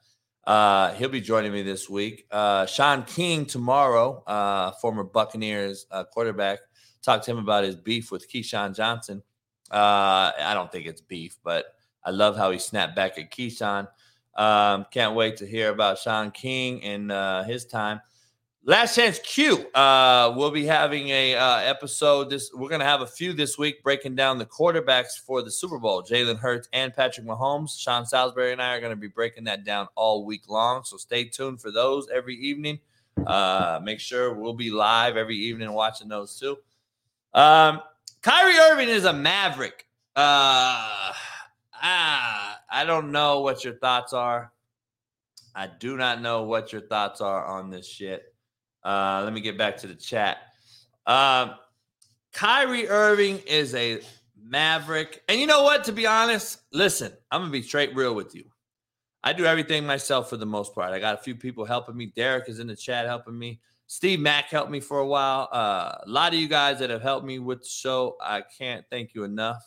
Uh, 0.46 0.92
he'll 0.94 1.08
be 1.08 1.22
joining 1.22 1.52
me 1.52 1.62
this 1.62 1.88
week. 1.88 2.26
Uh, 2.30 2.66
Shaun 2.66 3.04
King 3.04 3.46
tomorrow, 3.46 4.22
uh, 4.26 4.72
former 4.72 5.02
Buccaneers 5.02 5.86
uh, 5.90 6.04
quarterback. 6.04 6.58
Talk 7.02 7.22
to 7.22 7.30
him 7.30 7.38
about 7.38 7.64
his 7.64 7.76
beef 7.76 8.10
with 8.10 8.30
Keyshawn 8.30 8.76
Johnson. 8.76 9.22
Uh, 9.70 10.32
I 10.38 10.52
don't 10.52 10.70
think 10.70 10.86
it's 10.86 11.00
beef, 11.00 11.38
but 11.42 11.66
I 12.04 12.10
love 12.10 12.36
how 12.36 12.50
he 12.50 12.58
snapped 12.58 12.94
back 12.94 13.18
at 13.18 13.30
Keyshawn. 13.30 13.88
Um, 14.36 14.84
can't 14.90 15.14
wait 15.14 15.38
to 15.38 15.46
hear 15.46 15.70
about 15.70 15.98
Shaun 15.98 16.30
King 16.30 16.82
and 16.84 17.10
uh, 17.10 17.44
his 17.44 17.64
time. 17.64 18.00
Last 18.66 18.96
Chance 18.96 19.18
Q. 19.18 19.66
Uh, 19.74 20.32
we'll 20.34 20.50
be 20.50 20.64
having 20.64 21.10
a 21.10 21.34
uh, 21.34 21.58
episode. 21.58 22.30
This 22.30 22.50
we're 22.54 22.70
gonna 22.70 22.86
have 22.86 23.02
a 23.02 23.06
few 23.06 23.34
this 23.34 23.58
week, 23.58 23.82
breaking 23.82 24.14
down 24.14 24.38
the 24.38 24.46
quarterbacks 24.46 25.18
for 25.18 25.42
the 25.42 25.50
Super 25.50 25.78
Bowl. 25.78 26.02
Jalen 26.02 26.38
Hurts 26.38 26.66
and 26.72 26.90
Patrick 26.94 27.26
Mahomes. 27.26 27.78
Sean 27.78 28.06
Salisbury 28.06 28.52
and 28.52 28.62
I 28.62 28.74
are 28.74 28.80
gonna 28.80 28.96
be 28.96 29.06
breaking 29.06 29.44
that 29.44 29.64
down 29.64 29.88
all 29.96 30.24
week 30.24 30.48
long. 30.48 30.82
So 30.82 30.96
stay 30.96 31.24
tuned 31.24 31.60
for 31.60 31.70
those 31.70 32.08
every 32.08 32.36
evening. 32.36 32.78
Uh, 33.26 33.80
make 33.82 34.00
sure 34.00 34.32
we'll 34.32 34.54
be 34.54 34.70
live 34.70 35.18
every 35.18 35.36
evening 35.36 35.70
watching 35.70 36.08
those 36.08 36.40
too. 36.40 36.56
Um, 37.34 37.82
Kyrie 38.22 38.56
Irving 38.56 38.88
is 38.88 39.04
a 39.04 39.12
maverick. 39.12 39.86
Uh, 40.16 41.12
ah, 41.82 42.60
I 42.70 42.84
don't 42.86 43.12
know 43.12 43.40
what 43.40 43.62
your 43.62 43.74
thoughts 43.74 44.14
are. 44.14 44.52
I 45.54 45.66
do 45.66 45.98
not 45.98 46.22
know 46.22 46.44
what 46.44 46.72
your 46.72 46.80
thoughts 46.80 47.20
are 47.20 47.44
on 47.44 47.68
this 47.68 47.86
shit. 47.86 48.33
Uh, 48.84 49.22
let 49.24 49.32
me 49.32 49.40
get 49.40 49.56
back 49.56 49.76
to 49.78 49.86
the 49.86 49.94
chat. 49.94 50.38
Um, 51.06 51.54
Kyrie 52.32 52.88
Irving 52.88 53.38
is 53.46 53.74
a 53.74 54.00
maverick. 54.36 55.22
And 55.28 55.40
you 55.40 55.46
know 55.46 55.62
what? 55.62 55.84
To 55.84 55.92
be 55.92 56.06
honest, 56.06 56.60
listen, 56.72 57.12
I'm 57.30 57.40
going 57.40 57.52
to 57.52 57.58
be 57.58 57.62
straight 57.62 57.94
real 57.94 58.14
with 58.14 58.34
you. 58.34 58.44
I 59.22 59.32
do 59.32 59.46
everything 59.46 59.86
myself 59.86 60.28
for 60.28 60.36
the 60.36 60.46
most 60.46 60.74
part. 60.74 60.92
I 60.92 60.98
got 60.98 61.14
a 61.14 61.22
few 61.22 61.34
people 61.34 61.64
helping 61.64 61.96
me. 61.96 62.12
Derek 62.14 62.48
is 62.48 62.58
in 62.58 62.66
the 62.66 62.76
chat 62.76 63.06
helping 63.06 63.38
me. 63.38 63.60
Steve 63.86 64.20
Mack 64.20 64.46
helped 64.46 64.70
me 64.70 64.80
for 64.80 64.98
a 64.98 65.06
while. 65.06 65.48
Uh, 65.52 65.96
a 66.04 66.08
lot 66.08 66.34
of 66.34 66.38
you 66.38 66.48
guys 66.48 66.78
that 66.78 66.90
have 66.90 67.02
helped 67.02 67.26
me 67.26 67.38
with 67.38 67.62
the 67.62 67.68
show, 67.68 68.16
I 68.20 68.42
can't 68.42 68.84
thank 68.90 69.14
you 69.14 69.24
enough. 69.24 69.66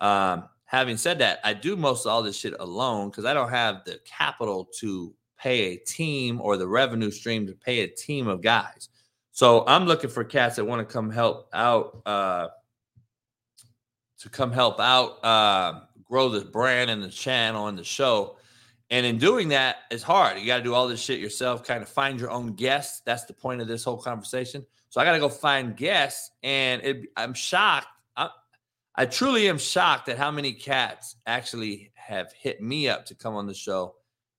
Um, 0.00 0.44
having 0.64 0.96
said 0.96 1.18
that, 1.20 1.40
I 1.44 1.54
do 1.54 1.76
most 1.76 2.04
of 2.04 2.12
all 2.12 2.22
this 2.22 2.36
shit 2.36 2.54
alone 2.58 3.10
because 3.10 3.24
I 3.24 3.32
don't 3.32 3.50
have 3.50 3.84
the 3.84 3.98
capital 4.04 4.68
to 4.80 5.14
pay 5.38 5.72
a 5.72 5.76
team 5.76 6.40
or 6.40 6.56
the 6.56 6.66
revenue 6.66 7.10
stream 7.10 7.46
to 7.46 7.54
pay 7.54 7.80
a 7.80 7.88
team 7.88 8.28
of 8.28 8.42
guys. 8.42 8.88
So 9.30 9.64
I'm 9.66 9.86
looking 9.86 10.10
for 10.10 10.24
cats 10.24 10.56
that 10.56 10.64
want 10.64 10.86
to 10.86 10.92
come 10.92 11.10
help 11.10 11.48
out, 11.52 12.02
uh, 12.04 12.48
to 14.18 14.28
come 14.28 14.50
help 14.50 14.80
out, 14.80 15.24
uh, 15.24 15.80
grow 16.04 16.28
the 16.28 16.44
brand 16.44 16.90
and 16.90 17.02
the 17.02 17.08
channel 17.08 17.68
and 17.68 17.78
the 17.78 17.84
show. 17.84 18.36
And 18.90 19.06
in 19.06 19.18
doing 19.18 19.48
that, 19.48 19.76
it's 19.90 20.02
hard. 20.02 20.38
You 20.38 20.46
got 20.46 20.56
to 20.56 20.62
do 20.62 20.74
all 20.74 20.88
this 20.88 21.00
shit 21.00 21.20
yourself, 21.20 21.62
kind 21.62 21.82
of 21.82 21.88
find 21.88 22.18
your 22.18 22.30
own 22.30 22.54
guests. 22.54 23.02
That's 23.04 23.26
the 23.26 23.34
point 23.34 23.60
of 23.60 23.68
this 23.68 23.84
whole 23.84 23.98
conversation. 23.98 24.66
So 24.88 25.00
I 25.00 25.04
got 25.04 25.12
to 25.12 25.20
go 25.20 25.28
find 25.28 25.76
guests. 25.76 26.32
And 26.42 26.82
it, 26.82 27.08
I'm 27.16 27.34
shocked. 27.34 27.86
I, 28.16 28.30
I 28.96 29.06
truly 29.06 29.48
am 29.48 29.58
shocked 29.58 30.08
at 30.08 30.18
how 30.18 30.32
many 30.32 30.52
cats 30.52 31.16
actually 31.26 31.92
have 31.94 32.32
hit 32.32 32.60
me 32.60 32.88
up 32.88 33.04
to 33.06 33.14
come 33.14 33.36
on 33.36 33.46
the 33.46 33.54
show 33.54 33.94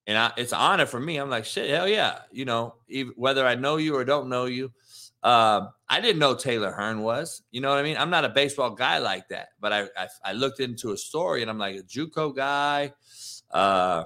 and 0.10 0.18
I, 0.18 0.32
it's 0.38 0.54
an 0.54 0.58
honor 0.58 0.88
for 0.88 1.00
me. 1.00 1.18
I'm 1.18 1.30
like, 1.30 1.46
shit, 1.46 1.70
hell 1.70 1.88
yeah. 1.88 2.22
You 2.32 2.44
know, 2.44 2.74
even, 2.88 3.14
whether 3.16 3.46
I 3.46 3.54
know 3.54 3.78
you 3.78 3.96
or 3.96 4.04
don't 4.04 4.28
know 4.28 4.46
you, 4.46 4.72
uh, 5.22 5.68
I 5.88 6.02
didn't 6.02 6.18
know 6.18 6.34
Taylor 6.34 6.72
Hearn 6.72 7.04
was. 7.04 7.44
You 7.52 7.62
know 7.62 7.70
what 7.70 7.78
I 7.78 7.84
mean? 7.84 7.96
I'm 7.96 8.10
not 8.10 8.26
a 8.26 8.30
baseball 8.30 8.72
guy 8.72 8.98
like 8.98 9.28
that, 9.30 9.50
but 9.62 9.72
I 9.72 9.82
I, 9.96 10.08
I 10.26 10.34
looked 10.34 10.62
into 10.62 10.94
a 10.94 10.98
story 10.98 11.44
and 11.44 11.52
I'm 11.52 11.60
like 11.60 11.76
a 11.76 11.84
JUCO 11.84 12.36
guy. 12.36 12.92
Uh, 13.52 14.06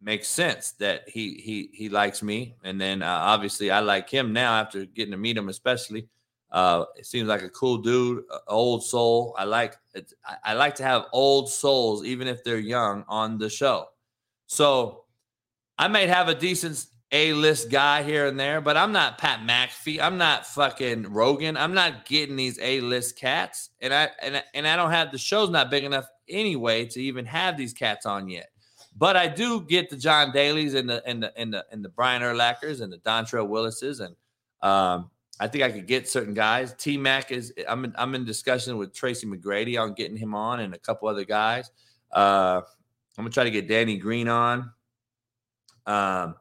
makes 0.00 0.28
sense 0.28 0.70
that 0.78 1.08
he 1.08 1.34
he 1.34 1.68
he 1.72 1.88
likes 1.88 2.22
me, 2.22 2.54
and 2.62 2.80
then 2.80 3.02
uh, 3.02 3.08
obviously 3.08 3.72
I 3.72 3.80
like 3.80 4.08
him 4.08 4.32
now 4.32 4.52
after 4.52 4.84
getting 4.84 5.10
to 5.10 5.18
meet 5.18 5.36
him, 5.36 5.48
especially. 5.48 6.06
Uh, 6.52 6.84
it 6.96 7.06
seems 7.06 7.26
like 7.26 7.42
a 7.42 7.50
cool 7.50 7.78
dude, 7.78 8.22
old 8.46 8.84
soul. 8.84 9.34
I 9.36 9.42
like 9.42 9.78
I 10.44 10.54
like 10.54 10.76
to 10.76 10.84
have 10.84 11.06
old 11.12 11.50
souls, 11.50 12.04
even 12.04 12.28
if 12.28 12.44
they're 12.44 12.60
young, 12.60 13.04
on 13.08 13.36
the 13.36 13.50
show. 13.50 13.88
So 14.46 15.04
I 15.78 15.88
might 15.88 16.08
have 16.08 16.28
a 16.28 16.34
decent 16.34 16.86
A 17.12 17.32
list 17.32 17.70
guy 17.70 18.02
here 18.02 18.26
and 18.26 18.38
there, 18.38 18.60
but 18.60 18.76
I'm 18.76 18.92
not 18.92 19.18
Pat 19.18 19.40
McAfee. 19.40 20.00
I'm 20.00 20.18
not 20.18 20.46
fucking 20.46 21.12
Rogan. 21.12 21.56
I'm 21.56 21.74
not 21.74 22.06
getting 22.06 22.36
these 22.36 22.58
A 22.60 22.80
list 22.80 23.18
cats. 23.18 23.70
And 23.80 23.92
I 23.92 24.10
and, 24.22 24.42
and 24.54 24.66
I 24.66 24.76
don't 24.76 24.90
have 24.90 25.12
the 25.12 25.18
show's 25.18 25.50
not 25.50 25.70
big 25.70 25.84
enough 25.84 26.06
anyway 26.28 26.86
to 26.86 27.00
even 27.00 27.24
have 27.26 27.56
these 27.56 27.72
cats 27.72 28.06
on 28.06 28.28
yet. 28.28 28.48
But 28.96 29.16
I 29.16 29.28
do 29.28 29.60
get 29.60 29.90
the 29.90 29.96
John 29.96 30.32
Daly's 30.32 30.74
and 30.74 30.88
the 30.88 31.06
and 31.06 31.22
the 31.22 31.38
and 31.38 31.52
the 31.52 31.64
and 31.70 31.84
the 31.84 31.90
Brian 31.90 32.22
Urlachers 32.22 32.80
and 32.80 32.92
the 32.92 32.98
Dontrelle 32.98 33.48
Willises 33.48 34.00
and 34.00 34.16
um 34.62 35.10
I 35.38 35.48
think 35.48 35.64
I 35.64 35.70
could 35.70 35.86
get 35.86 36.08
certain 36.08 36.32
guys. 36.32 36.74
T 36.78 36.96
Mac 36.96 37.30
is 37.30 37.52
I'm 37.68 37.84
in, 37.84 37.94
I'm 37.96 38.14
in 38.14 38.24
discussion 38.24 38.78
with 38.78 38.94
Tracy 38.94 39.26
McGrady 39.26 39.80
on 39.80 39.92
getting 39.92 40.16
him 40.16 40.34
on 40.34 40.60
and 40.60 40.74
a 40.74 40.78
couple 40.78 41.08
other 41.08 41.24
guys. 41.24 41.70
Uh, 42.10 42.62
I'm 43.16 43.24
gonna 43.24 43.32
try 43.32 43.44
to 43.44 43.50
get 43.50 43.68
Danny 43.68 43.96
Green 43.96 44.28
on. 44.28 44.70
Um, 45.86 46.34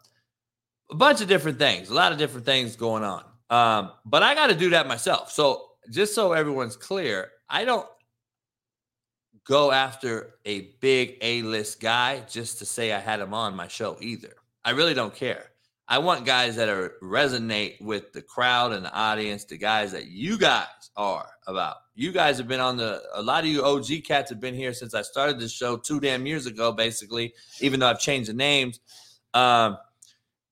a 0.90 0.96
bunch 0.96 1.22
of 1.22 1.28
different 1.28 1.58
things, 1.60 1.90
a 1.90 1.94
lot 1.94 2.12
of 2.12 2.18
different 2.18 2.46
things 2.46 2.76
going 2.76 3.04
on. 3.04 3.24
Um, 3.50 3.92
but 4.06 4.24
I 4.24 4.36
got 4.36 4.48
to 4.48 4.56
do 4.56 4.72
that 4.72 4.88
myself. 4.88 5.32
So 5.32 5.70
just 5.90 6.16
so 6.16 6.34
everyone's 6.34 6.76
clear, 6.76 7.30
I 7.50 7.66
don't 7.66 7.88
go 9.46 9.72
after 9.72 10.36
a 10.46 10.74
big 10.82 11.18
A-list 11.22 11.80
guy 11.80 12.24
just 12.28 12.60
to 12.60 12.66
say 12.66 12.92
I 12.92 13.00
had 13.00 13.20
him 13.20 13.34
on 13.34 13.56
my 13.56 13.68
show 13.68 13.98
either. 14.02 14.34
I 14.64 14.72
really 14.72 14.96
don't 14.96 15.14
care. 15.14 15.52
I 15.88 16.00
want 16.00 16.26
guys 16.26 16.56
that 16.56 16.68
are 16.68 16.94
resonate 17.04 17.80
with 17.80 18.12
the 18.12 18.24
crowd 18.24 18.74
and 18.74 18.86
the 18.86 18.94
audience, 18.94 19.46
the 19.46 19.58
guys 19.58 19.92
that 19.92 20.08
you 20.08 20.38
guys 20.40 20.66
are 20.98 21.30
about. 21.46 21.78
You 21.96 22.12
guys 22.12 22.38
have 22.38 22.48
been 22.48 22.60
on 22.60 22.76
the 22.76 23.02
a 23.14 23.22
lot 23.22 23.46
of 23.46 23.50
you 23.50 23.64
OG 23.64 24.04
cats 24.06 24.30
have 24.30 24.42
been 24.42 24.54
here 24.54 24.74
since 24.74 24.94
I 24.94 25.02
started 25.02 25.40
this 25.40 25.54
show 25.54 25.78
two 25.78 26.02
damn 26.02 26.26
years 26.26 26.46
ago, 26.46 26.74
basically, 26.74 27.34
even 27.62 27.80
though 27.80 27.88
I've 27.88 28.02
changed 28.02 28.30
the 28.30 28.34
names. 28.34 28.82
Um, 29.34 29.78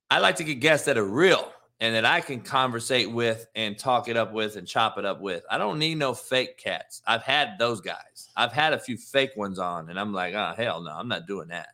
I 0.09 0.19
like 0.19 0.37
to 0.37 0.43
get 0.43 0.55
guests 0.55 0.85
that 0.85 0.97
are 0.97 1.05
real 1.05 1.51
and 1.81 1.95
that 1.95 2.05
I 2.05 2.21
can 2.21 2.39
conversate 2.39 3.11
with 3.11 3.45
and 3.55 3.77
talk 3.77 4.07
it 4.07 4.15
up 4.15 4.31
with 4.31 4.55
and 4.55 4.65
chop 4.65 4.97
it 4.97 5.03
up 5.03 5.19
with. 5.19 5.43
I 5.51 5.57
don't 5.57 5.79
need 5.79 5.97
no 5.97 6.13
fake 6.13 6.57
cats. 6.57 7.01
I've 7.05 7.23
had 7.23 7.57
those 7.59 7.81
guys. 7.81 8.29
I've 8.37 8.53
had 8.53 8.71
a 8.71 8.79
few 8.79 8.95
fake 8.95 9.31
ones 9.35 9.59
on, 9.59 9.89
and 9.89 9.99
I'm 9.99 10.13
like, 10.13 10.33
oh 10.33 10.53
hell 10.55 10.81
no, 10.81 10.91
I'm 10.91 11.09
not 11.09 11.27
doing 11.27 11.49
that. 11.49 11.69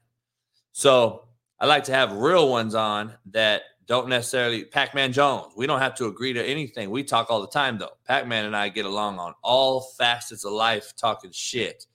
So 0.71 1.27
I 1.59 1.67
like 1.67 1.83
to 1.85 1.93
have 1.93 2.13
real 2.13 2.49
ones 2.49 2.73
on 2.73 3.13
that 3.31 3.63
don't 3.90 4.07
necessarily 4.07 4.64
Pac 4.64 4.94
Man 4.94 5.11
Jones. 5.11 5.52
We 5.57 5.66
don't 5.66 5.80
have 5.80 5.95
to 5.95 6.06
agree 6.06 6.32
to 6.34 6.45
anything. 6.45 6.91
We 6.91 7.03
talk 7.03 7.32
all 7.32 7.41
the 7.41 7.48
time 7.48 7.80
though. 7.80 7.98
Pac 8.07 8.28
Man 8.28 8.45
and 8.45 8.56
I 8.56 8.70
get 8.70 8.86
along 8.86 9.18
on 9.18 9.34
all 9.44 9.82
facets 9.98 10.45
of 10.45 10.53
life, 10.53 10.94
talking 10.95 11.32
shit. 11.34 11.88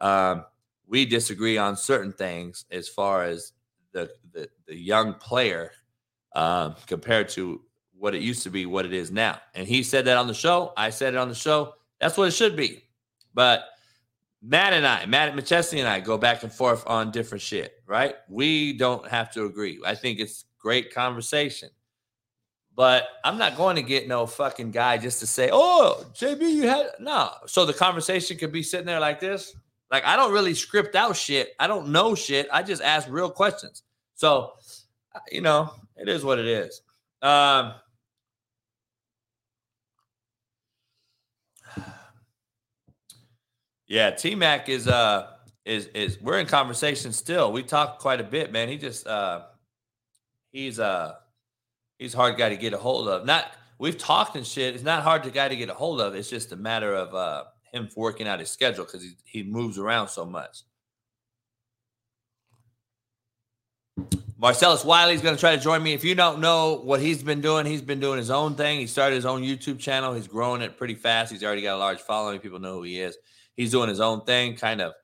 Um, 0.00 0.44
we 0.86 1.04
disagree 1.04 1.58
on 1.58 1.76
certain 1.76 2.12
things 2.12 2.64
as 2.70 2.88
far 2.88 3.24
as 3.24 3.52
the 3.92 4.08
the, 4.32 4.48
the 4.66 4.76
young 4.76 5.14
player 5.14 5.72
um, 6.36 6.76
compared 6.86 7.28
to 7.30 7.60
what 7.98 8.14
it 8.14 8.22
used 8.22 8.44
to 8.44 8.50
be, 8.50 8.64
what 8.64 8.86
it 8.86 8.92
is 8.92 9.10
now. 9.10 9.40
And 9.56 9.66
he 9.66 9.82
said 9.82 10.04
that 10.04 10.16
on 10.16 10.28
the 10.28 10.34
show. 10.34 10.72
I 10.76 10.90
said 10.90 11.14
it 11.14 11.16
on 11.16 11.28
the 11.28 11.34
show. 11.34 11.74
That's 12.00 12.16
what 12.16 12.28
it 12.28 12.30
should 12.30 12.54
be. 12.54 12.84
But 13.34 13.64
Matt 14.40 14.72
and 14.72 14.86
I, 14.86 15.04
Matt 15.06 15.34
McChesney 15.34 15.80
and 15.80 15.88
I 15.88 15.98
go 15.98 16.16
back 16.16 16.44
and 16.44 16.52
forth 16.52 16.84
on 16.86 17.10
different 17.10 17.42
shit, 17.42 17.74
right? 17.86 18.14
We 18.28 18.72
don't 18.74 19.06
have 19.08 19.32
to 19.32 19.44
agree. 19.44 19.80
I 19.84 19.96
think 19.96 20.20
it's 20.20 20.44
great 20.60 20.94
conversation. 20.94 21.70
But 22.76 23.08
I'm 23.24 23.36
not 23.36 23.56
going 23.56 23.76
to 23.76 23.82
get 23.82 24.08
no 24.08 24.26
fucking 24.26 24.70
guy 24.70 24.96
just 24.96 25.20
to 25.20 25.26
say, 25.26 25.50
oh, 25.52 26.06
JB, 26.14 26.40
you 26.40 26.68
had 26.68 26.86
no. 27.00 27.30
So 27.46 27.66
the 27.66 27.72
conversation 27.72 28.38
could 28.38 28.52
be 28.52 28.62
sitting 28.62 28.86
there 28.86 29.00
like 29.00 29.20
this. 29.20 29.54
Like 29.90 30.04
I 30.04 30.16
don't 30.16 30.32
really 30.32 30.54
script 30.54 30.94
out 30.94 31.16
shit. 31.16 31.50
I 31.58 31.66
don't 31.66 31.88
know 31.88 32.14
shit. 32.14 32.48
I 32.52 32.62
just 32.62 32.80
ask 32.80 33.08
real 33.10 33.30
questions. 33.30 33.82
So, 34.14 34.52
you 35.32 35.40
know, 35.40 35.72
it 35.96 36.08
is 36.08 36.24
what 36.24 36.38
it 36.38 36.46
is. 36.46 36.82
Um, 37.22 37.74
Yeah, 43.88 44.12
T 44.12 44.36
Mac 44.36 44.68
is 44.68 44.86
uh 44.86 45.32
is 45.64 45.86
is 45.86 46.20
we're 46.20 46.38
in 46.38 46.46
conversation 46.46 47.12
still. 47.12 47.50
We 47.50 47.64
talked 47.64 48.00
quite 48.00 48.20
a 48.20 48.24
bit, 48.24 48.52
man. 48.52 48.68
He 48.68 48.78
just 48.78 49.04
uh 49.04 49.46
he's 50.52 50.78
uh 50.78 51.14
he's 51.98 52.14
a 52.14 52.16
hard 52.16 52.36
guy 52.36 52.48
to 52.48 52.56
get 52.56 52.72
a 52.72 52.78
hold 52.78 53.08
of. 53.08 53.26
Not 53.26 53.52
we've 53.78 53.98
talked 53.98 54.36
and 54.36 54.46
shit. 54.46 54.74
It's 54.74 54.84
not 54.84 55.02
hard 55.02 55.22
to 55.24 55.30
guy 55.30 55.48
to 55.48 55.56
get 55.56 55.68
a 55.68 55.74
hold 55.74 56.00
of. 56.00 56.14
It's 56.14 56.30
just 56.30 56.52
a 56.52 56.56
matter 56.56 56.94
of 56.94 57.14
uh 57.14 57.44
him 57.72 57.88
working 57.96 58.26
out 58.26 58.40
his 58.40 58.50
schedule 58.50 58.84
because 58.84 59.02
he 59.02 59.16
he 59.24 59.42
moves 59.42 59.78
around 59.78 60.08
so 60.08 60.24
much. 60.24 60.62
Marcellus 64.40 64.86
Wiley's 64.86 65.20
going 65.20 65.34
to 65.34 65.40
try 65.40 65.54
to 65.54 65.62
join 65.62 65.82
me. 65.82 65.92
If 65.92 66.02
you 66.02 66.14
don't 66.14 66.40
know 66.40 66.80
what 66.82 66.98
he's 66.98 67.22
been 67.22 67.42
doing, 67.42 67.66
he's 67.66 67.82
been 67.82 68.00
doing 68.00 68.16
his 68.16 68.30
own 68.30 68.54
thing. 68.54 68.80
He 68.80 68.86
started 68.86 69.14
his 69.16 69.26
own 69.26 69.42
YouTube 69.42 69.78
channel. 69.78 70.14
He's 70.14 70.26
growing 70.26 70.62
it 70.62 70.78
pretty 70.78 70.94
fast. 70.94 71.30
He's 71.30 71.44
already 71.44 71.60
got 71.60 71.76
a 71.76 71.78
large 71.78 72.00
following. 72.00 72.40
People 72.40 72.58
know 72.58 72.76
who 72.76 72.84
he 72.84 73.00
is. 73.00 73.18
He's 73.54 73.70
doing 73.70 73.90
his 73.90 74.00
own 74.00 74.24
thing, 74.24 74.56
kind 74.56 74.80
of 74.80 74.94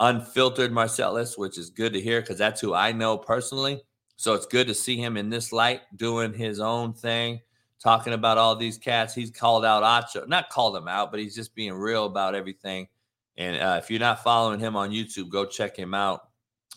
unfiltered 0.00 0.72
Marcellus, 0.72 1.38
which 1.38 1.56
is 1.56 1.70
good 1.70 1.92
to 1.92 2.00
hear 2.00 2.20
because 2.20 2.36
that's 2.36 2.60
who 2.60 2.74
I 2.74 2.90
know 2.90 3.16
personally. 3.16 3.80
So 4.20 4.34
it's 4.34 4.46
good 4.46 4.66
to 4.66 4.74
see 4.74 4.96
him 4.96 5.16
in 5.16 5.30
this 5.30 5.52
light 5.52 5.80
doing 5.96 6.34
his 6.34 6.60
own 6.60 6.92
thing, 6.92 7.40
talking 7.82 8.12
about 8.12 8.38
all 8.38 8.54
these 8.54 8.76
cats. 8.76 9.14
He's 9.14 9.30
called 9.30 9.64
out 9.64 9.82
Acho, 9.82 10.28
not 10.28 10.50
called 10.50 10.76
him 10.76 10.88
out, 10.88 11.10
but 11.10 11.20
he's 11.20 11.34
just 11.34 11.54
being 11.54 11.72
real 11.72 12.06
about 12.06 12.34
everything. 12.34 12.88
And 13.36 13.60
uh, 13.60 13.80
if 13.82 13.90
you're 13.90 13.98
not 13.98 14.22
following 14.22 14.60
him 14.60 14.76
on 14.76 14.90
YouTube, 14.90 15.30
go 15.30 15.46
check 15.46 15.76
him 15.76 15.94
out. 15.94 16.28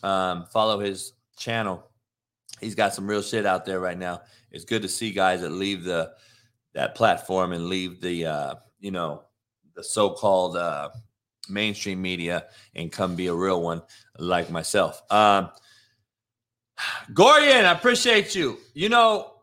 Um, 0.02 0.46
follow 0.46 0.78
his 0.78 1.12
channel 1.36 1.90
he's 2.60 2.74
got 2.74 2.94
some 2.94 3.06
real 3.06 3.22
shit 3.22 3.46
out 3.46 3.64
there 3.64 3.80
right 3.80 3.98
now. 3.98 4.22
It's 4.50 4.64
good 4.64 4.82
to 4.82 4.88
see 4.88 5.10
guys 5.10 5.42
that 5.42 5.50
leave 5.50 5.84
the 5.84 6.12
that 6.72 6.94
platform 6.94 7.52
and 7.52 7.68
leave 7.68 8.00
the 8.00 8.26
uh, 8.26 8.54
you 8.80 8.90
know 8.90 9.24
the 9.74 9.84
so-called 9.84 10.56
uh, 10.56 10.90
mainstream 11.48 12.00
media 12.00 12.46
and 12.74 12.90
come 12.90 13.16
be 13.16 13.26
a 13.26 13.34
real 13.34 13.62
one 13.62 13.82
like 14.18 14.50
myself. 14.50 15.02
Um, 15.10 15.50
Gorian, 17.12 17.64
I 17.64 17.72
appreciate 17.72 18.34
you. 18.34 18.58
You 18.74 18.88
know, 18.88 19.34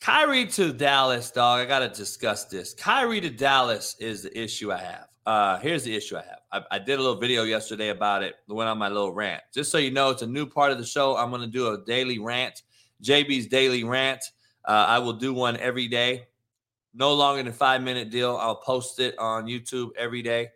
Kyrie 0.00 0.46
to 0.46 0.72
Dallas, 0.72 1.30
dog. 1.30 1.60
I 1.60 1.64
gotta 1.66 1.88
discuss 1.88 2.44
this. 2.46 2.74
Kyrie 2.74 3.20
to 3.20 3.30
Dallas 3.30 3.96
is 3.98 4.22
the 4.22 4.38
issue 4.38 4.72
I 4.72 4.78
have. 4.78 5.08
Uh, 5.26 5.58
here's 5.58 5.84
the 5.84 5.94
issue 5.94 6.16
I 6.16 6.22
have. 6.22 6.40
I, 6.50 6.76
I, 6.76 6.78
did 6.78 6.98
a 6.98 7.02
little 7.02 7.20
video 7.20 7.42
yesterday 7.42 7.90
about 7.90 8.22
it. 8.22 8.36
Went 8.48 8.70
on 8.70 8.78
my 8.78 8.88
little 8.88 9.12
rant. 9.12 9.42
Just 9.52 9.70
so 9.70 9.76
you 9.76 9.90
know, 9.90 10.08
it's 10.08 10.22
a 10.22 10.26
new 10.26 10.46
part 10.46 10.72
of 10.72 10.78
the 10.78 10.86
show. 10.86 11.16
I'm 11.16 11.30
to 11.32 11.46
do 11.46 11.68
a 11.68 11.84
daily 11.84 12.18
rant, 12.18 12.62
JB's 13.02 13.46
daily 13.46 13.84
rant. 13.84 14.24
Uh, 14.64 14.86
I 14.88 14.98
will 15.00 15.12
do 15.12 15.34
one 15.34 15.58
every 15.58 15.86
day, 15.86 16.28
no 16.94 17.12
longer 17.12 17.42
than 17.42 17.52
five 17.52 17.82
minute 17.82 18.08
deal. 18.08 18.38
I'll 18.40 18.56
post 18.56 19.00
it 19.00 19.18
on 19.18 19.46
YouTube 19.46 19.90
every 19.98 20.22
day. 20.22 20.48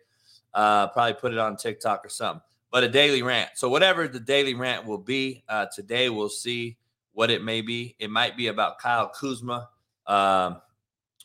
Uh, 0.53 0.87
probably 0.87 1.13
put 1.13 1.33
it 1.33 1.37
on 1.37 1.55
TikTok 1.55 2.03
or 2.05 2.09
something. 2.09 2.41
But 2.73 2.83
a 2.83 2.89
daily 2.89 3.21
rant. 3.21 3.51
So 3.53 3.69
whatever 3.69 4.07
the 4.07 4.19
daily 4.19 4.55
rant 4.55 4.87
will 4.87 4.97
be, 4.97 5.43
uh, 5.47 5.67
today 5.73 6.09
we'll 6.09 6.27
see 6.27 6.75
what 7.11 7.29
it 7.29 7.43
may 7.43 7.61
be. 7.61 7.95
It 7.99 8.09
might 8.09 8.35
be 8.35 8.47
about 8.47 8.79
Kyle 8.79 9.09
Kuzma 9.09 9.69
um, 10.07 10.59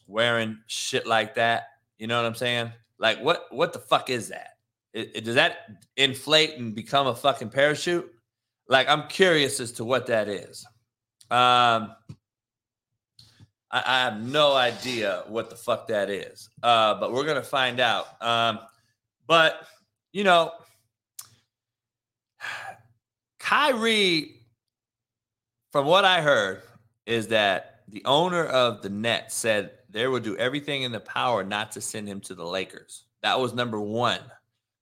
wearing 0.06 0.58
shit 0.66 1.06
like 1.06 1.36
that. 1.36 1.68
You 1.98 2.06
know 2.06 2.20
what 2.20 2.26
I'm 2.26 2.34
saying? 2.34 2.70
Like 2.98 3.20
what 3.20 3.46
what 3.50 3.72
the 3.72 3.78
fuck 3.78 4.10
is 4.10 4.28
that? 4.28 4.58
It, 4.92 5.12
it, 5.14 5.24
does 5.24 5.36
that 5.36 5.86
inflate 5.96 6.58
and 6.58 6.74
become 6.74 7.06
a 7.06 7.14
fucking 7.14 7.48
parachute? 7.48 8.12
Like 8.68 8.86
I'm 8.86 9.08
curious 9.08 9.58
as 9.58 9.72
to 9.72 9.84
what 9.84 10.06
that 10.08 10.28
is. 10.28 10.66
Um, 11.30 11.94
I, 13.70 13.82
I 13.86 14.00
have 14.00 14.20
no 14.20 14.54
idea 14.54 15.24
what 15.28 15.48
the 15.48 15.56
fuck 15.56 15.88
that 15.88 16.10
is, 16.10 16.50
uh, 16.62 16.94
but 17.00 17.10
we're 17.10 17.24
gonna 17.24 17.42
find 17.42 17.80
out. 17.80 18.22
Um, 18.22 18.58
but 19.26 19.66
you 20.12 20.24
know, 20.24 20.52
Kyrie, 23.38 24.42
from 25.72 25.86
what 25.86 26.04
I 26.04 26.20
heard, 26.20 26.62
is 27.06 27.28
that 27.28 27.80
the 27.88 28.02
owner 28.04 28.44
of 28.44 28.82
the 28.82 28.90
net 28.90 29.32
said 29.32 29.72
they 29.88 30.06
would 30.06 30.22
do 30.22 30.36
everything 30.36 30.82
in 30.82 30.92
the 30.92 31.00
power 31.00 31.42
not 31.42 31.72
to 31.72 31.80
send 31.80 32.06
him 32.08 32.20
to 32.22 32.34
the 32.34 32.44
Lakers. 32.44 33.04
That 33.22 33.40
was 33.40 33.54
number 33.54 33.80
one. 33.80 34.20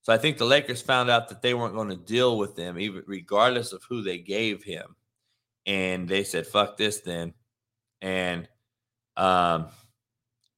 So 0.03 0.13
I 0.13 0.19
think 0.19 0.39
the 0.39 0.45
Lakers 0.45 0.83
found 0.83 1.11
out 1.11 1.29
that 1.29 1.43
they 1.43 1.55
weren't 1.55 1.75
going 1.75 1.89
to 1.89 1.97
deal 1.97 2.39
with 2.39 2.55
them, 2.55 2.79
even 2.79 3.03
regardless 3.07 3.73
of 3.73 3.83
who 3.89 4.03
they 4.03 4.19
gave 4.19 4.63
him. 4.63 4.95
And 5.67 6.09
they 6.09 6.23
said, 6.23 6.47
fuck 6.47 6.77
this 6.77 7.01
then. 7.01 7.35
And 8.03 8.49
um 9.17 9.67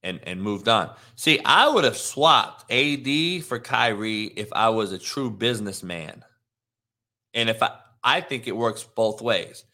and 0.03 0.19
and 0.23 0.41
moved 0.41 0.67
on. 0.67 0.93
See, 1.15 1.39
I 1.45 1.67
would 1.67 1.83
have 1.83 1.97
swapped 1.97 2.71
AD 2.71 3.43
for 3.43 3.59
Kyrie 3.59 4.25
if 4.35 4.51
I 4.53 4.69
was 4.69 4.91
a 4.91 4.99
true 4.99 5.29
businessman. 5.29 6.23
And 7.33 7.49
if 7.49 7.61
I 7.61 7.71
I 8.03 8.21
think 8.21 8.47
it 8.47 8.55
works 8.55 8.83
both 8.83 9.21
ways. 9.21 9.65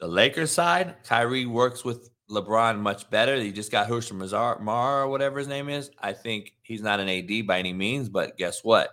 The 0.00 0.08
Lakers 0.08 0.52
side, 0.52 0.96
Kyrie 1.04 1.46
works 1.46 1.84
with 1.84 2.08
LeBron 2.30 2.78
much 2.78 3.08
better. 3.10 3.36
He 3.36 3.52
just 3.52 3.72
got 3.72 3.88
Husham 3.88 4.60
Mar 4.60 5.02
or 5.02 5.08
whatever 5.08 5.38
his 5.38 5.48
name 5.48 5.68
is. 5.68 5.90
I 5.98 6.12
think 6.12 6.54
he's 6.62 6.82
not 6.82 7.00
an 7.00 7.08
AD 7.08 7.46
by 7.46 7.58
any 7.58 7.72
means, 7.72 8.08
but 8.08 8.36
guess 8.36 8.62
what? 8.62 8.90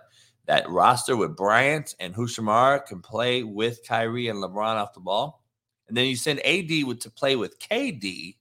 That 0.47 0.69
roster 0.69 1.15
with 1.15 1.35
Bryant 1.35 1.95
and 1.99 2.13
Hushamar 2.13 2.85
can 2.85 3.01
play 3.01 3.43
with 3.43 3.85
Kyrie 3.87 4.27
and 4.27 4.43
LeBron 4.43 4.75
off 4.75 4.93
the 4.93 4.99
ball. 4.99 5.43
And 5.87 5.95
then 5.95 6.07
you 6.07 6.15
send 6.15 6.45
AD 6.45 6.85
with, 6.85 6.99
to 7.01 7.11
play 7.11 7.35
with 7.35 7.59
KD, 7.59 8.37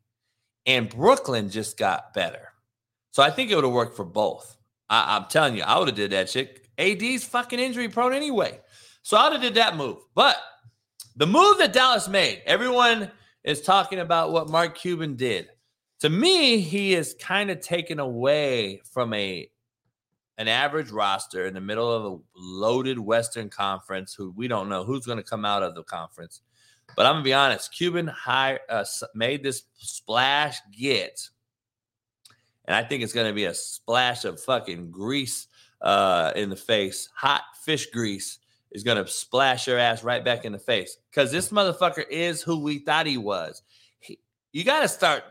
and 0.64 0.88
Brooklyn 0.88 1.50
just 1.50 1.76
got 1.76 2.14
better. 2.14 2.52
So 3.10 3.22
I 3.22 3.30
think 3.30 3.50
it 3.50 3.54
would 3.54 3.64
have 3.64 3.72
worked 3.72 3.96
for 3.96 4.04
both. 4.04 4.56
I, 4.88 5.16
am 5.16 5.26
telling 5.28 5.56
you, 5.56 5.62
I 5.62 5.78
would 5.78 5.88
have 5.88 5.96
did 5.96 6.12
that 6.12 6.30
shit. 6.30 6.66
AD's 6.78 7.24
fucking 7.24 7.58
injury 7.58 7.88
prone 7.88 8.14
anyway. 8.14 8.60
So 9.04 9.38
did 9.38 9.54
that 9.54 9.76
move. 9.76 9.98
But 10.16 10.36
the 11.14 11.26
move 11.26 11.58
that 11.58 11.72
Dallas 11.72 12.08
made, 12.08 12.42
everyone– 12.44 13.10
is 13.44 13.60
talking 13.60 14.00
about 14.00 14.32
what 14.32 14.48
Mark 14.48 14.74
Cuban 14.76 15.14
did. 15.16 15.48
To 16.00 16.10
me, 16.10 16.58
he 16.58 16.94
is 16.94 17.14
kind 17.20 17.50
of 17.50 17.60
taken 17.60 18.00
away 18.00 18.80
from 18.90 19.14
a 19.14 19.48
an 20.36 20.48
average 20.48 20.90
roster 20.90 21.46
in 21.46 21.54
the 21.54 21.60
middle 21.60 21.92
of 21.92 22.12
a 22.12 22.18
loaded 22.36 22.98
Western 22.98 23.48
Conference, 23.48 24.14
who 24.14 24.32
we 24.32 24.48
don't 24.48 24.68
know 24.68 24.82
who's 24.82 25.06
going 25.06 25.18
to 25.18 25.22
come 25.22 25.44
out 25.44 25.62
of 25.62 25.76
the 25.76 25.84
conference. 25.84 26.40
But 26.96 27.06
I'm 27.06 27.14
gonna 27.14 27.24
be 27.24 27.32
honest, 27.32 27.72
Cuban 27.72 28.10
uh, 28.26 28.84
made 29.14 29.44
this 29.44 29.62
splash 29.76 30.58
get, 30.76 31.20
and 32.64 32.74
I 32.74 32.82
think 32.82 33.04
it's 33.04 33.12
going 33.12 33.28
to 33.28 33.32
be 33.32 33.44
a 33.44 33.54
splash 33.54 34.24
of 34.24 34.40
fucking 34.40 34.90
grease 34.90 35.46
uh, 35.80 36.32
in 36.34 36.50
the 36.50 36.56
face, 36.56 37.08
hot 37.14 37.42
fish 37.62 37.86
grease 37.90 38.38
is 38.74 38.82
going 38.82 39.02
to 39.02 39.10
splash 39.10 39.66
your 39.66 39.78
ass 39.78 40.04
right 40.04 40.24
back 40.24 40.44
in 40.44 40.52
the 40.52 40.58
face 40.58 40.98
because 41.10 41.30
this 41.32 41.50
motherfucker 41.50 42.04
is 42.10 42.42
who 42.42 42.58
we 42.58 42.80
thought 42.80 43.06
he 43.06 43.16
was. 43.16 43.62
He, 44.00 44.18
you 44.52 44.64
got 44.64 44.80
to 44.80 44.88
start 44.88 45.22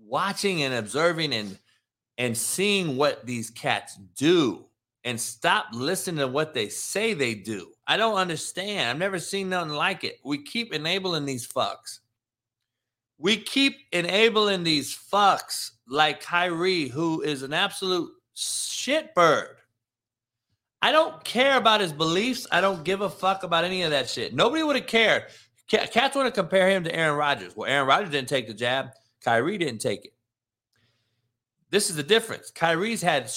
watching 0.00 0.62
and 0.62 0.74
observing 0.74 1.34
and 1.34 1.58
and 2.16 2.36
seeing 2.36 2.96
what 2.96 3.24
these 3.26 3.50
cats 3.50 3.96
do 4.16 4.64
and 5.04 5.20
stop 5.20 5.66
listening 5.72 6.18
to 6.18 6.26
what 6.26 6.52
they 6.52 6.68
say 6.68 7.14
they 7.14 7.34
do. 7.34 7.70
I 7.86 7.96
don't 7.96 8.16
understand. 8.16 8.90
I've 8.90 8.98
never 8.98 9.20
seen 9.20 9.48
nothing 9.48 9.72
like 9.72 10.02
it. 10.02 10.18
We 10.24 10.42
keep 10.42 10.74
enabling 10.74 11.24
these 11.24 11.46
fucks. 11.46 12.00
We 13.18 13.36
keep 13.36 13.76
enabling 13.92 14.64
these 14.64 14.96
fucks 14.96 15.70
like 15.88 16.20
Kyrie, 16.20 16.88
who 16.88 17.22
is 17.22 17.42
an 17.42 17.52
absolute 17.52 18.10
shitbird. 18.36 19.54
I 20.80 20.92
don't 20.92 21.22
care 21.24 21.56
about 21.56 21.80
his 21.80 21.92
beliefs. 21.92 22.46
I 22.52 22.60
don't 22.60 22.84
give 22.84 23.00
a 23.00 23.10
fuck 23.10 23.42
about 23.42 23.64
any 23.64 23.82
of 23.82 23.90
that 23.90 24.08
shit. 24.08 24.34
Nobody 24.34 24.62
would 24.62 24.76
have 24.76 24.86
cared. 24.86 25.24
Cats 25.68 26.16
want 26.16 26.26
to 26.26 26.32
compare 26.32 26.70
him 26.70 26.84
to 26.84 26.94
Aaron 26.94 27.16
Rodgers. 27.16 27.54
Well, 27.56 27.70
Aaron 27.70 27.88
Rodgers 27.88 28.10
didn't 28.10 28.28
take 28.28 28.46
the 28.46 28.54
jab. 28.54 28.90
Kyrie 29.24 29.58
didn't 29.58 29.80
take 29.80 30.04
it. 30.04 30.12
This 31.70 31.90
is 31.90 31.96
the 31.96 32.02
difference. 32.02 32.50
Kyrie's 32.50 33.02
had 33.02 33.30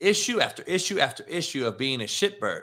issue 0.00 0.40
after 0.40 0.62
issue 0.64 1.00
after 1.00 1.22
issue 1.24 1.66
of 1.66 1.78
being 1.78 2.02
a 2.02 2.04
shitbird. 2.04 2.62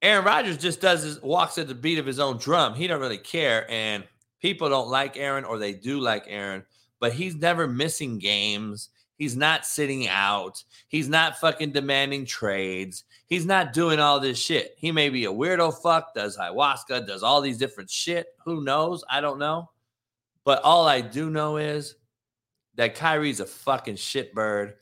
Aaron 0.00 0.24
Rodgers 0.24 0.58
just 0.58 0.80
does 0.80 1.02
his 1.02 1.20
walks 1.22 1.58
at 1.58 1.68
the 1.68 1.74
beat 1.74 1.98
of 1.98 2.06
his 2.06 2.18
own 2.18 2.38
drum. 2.38 2.74
He 2.74 2.86
don't 2.86 3.00
really 3.00 3.18
care, 3.18 3.70
and 3.70 4.04
people 4.40 4.68
don't 4.68 4.88
like 4.88 5.16
Aaron 5.16 5.44
or 5.44 5.58
they 5.58 5.72
do 5.72 6.00
like 6.00 6.24
Aaron, 6.26 6.64
but 7.00 7.12
he's 7.12 7.34
never 7.34 7.66
missing 7.66 8.18
games. 8.18 8.88
He's 9.16 9.36
not 9.36 9.64
sitting 9.64 10.08
out. 10.08 10.62
He's 10.88 11.08
not 11.08 11.38
fucking 11.38 11.72
demanding 11.72 12.26
trades. 12.26 13.04
He's 13.26 13.46
not 13.46 13.72
doing 13.72 14.00
all 14.00 14.20
this 14.20 14.38
shit. 14.38 14.74
He 14.76 14.92
may 14.92 15.08
be 15.08 15.24
a 15.24 15.32
weirdo 15.32 15.80
fuck, 15.82 16.14
does 16.14 16.36
ayahuasca, 16.36 17.06
does 17.06 17.22
all 17.22 17.40
these 17.40 17.58
different 17.58 17.90
shit. 17.90 18.26
Who 18.44 18.64
knows? 18.64 19.04
I 19.08 19.20
don't 19.20 19.38
know. 19.38 19.70
But 20.44 20.62
all 20.62 20.86
I 20.86 21.00
do 21.00 21.30
know 21.30 21.56
is 21.56 21.94
that 22.74 22.96
Kyrie's 22.96 23.40
a 23.40 23.46
fucking 23.46 23.96
shitbird. 23.96 24.74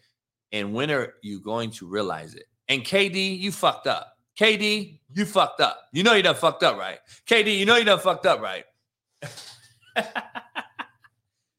And 0.50 0.74
when 0.74 0.90
are 0.90 1.14
you 1.22 1.40
going 1.40 1.70
to 1.72 1.86
realize 1.86 2.34
it? 2.34 2.44
And 2.68 2.82
KD, 2.82 3.38
you 3.38 3.52
fucked 3.52 3.86
up. 3.86 4.16
KD, 4.38 4.98
you 5.12 5.26
fucked 5.26 5.60
up. 5.60 5.78
You 5.92 6.02
know 6.02 6.14
you 6.14 6.22
done 6.22 6.34
fucked 6.34 6.62
up, 6.62 6.78
right? 6.78 6.98
KD, 7.26 7.58
you 7.58 7.66
know 7.66 7.76
you 7.76 7.84
done 7.84 7.98
fucked 7.98 8.26
up, 8.26 8.40
right? 8.40 8.64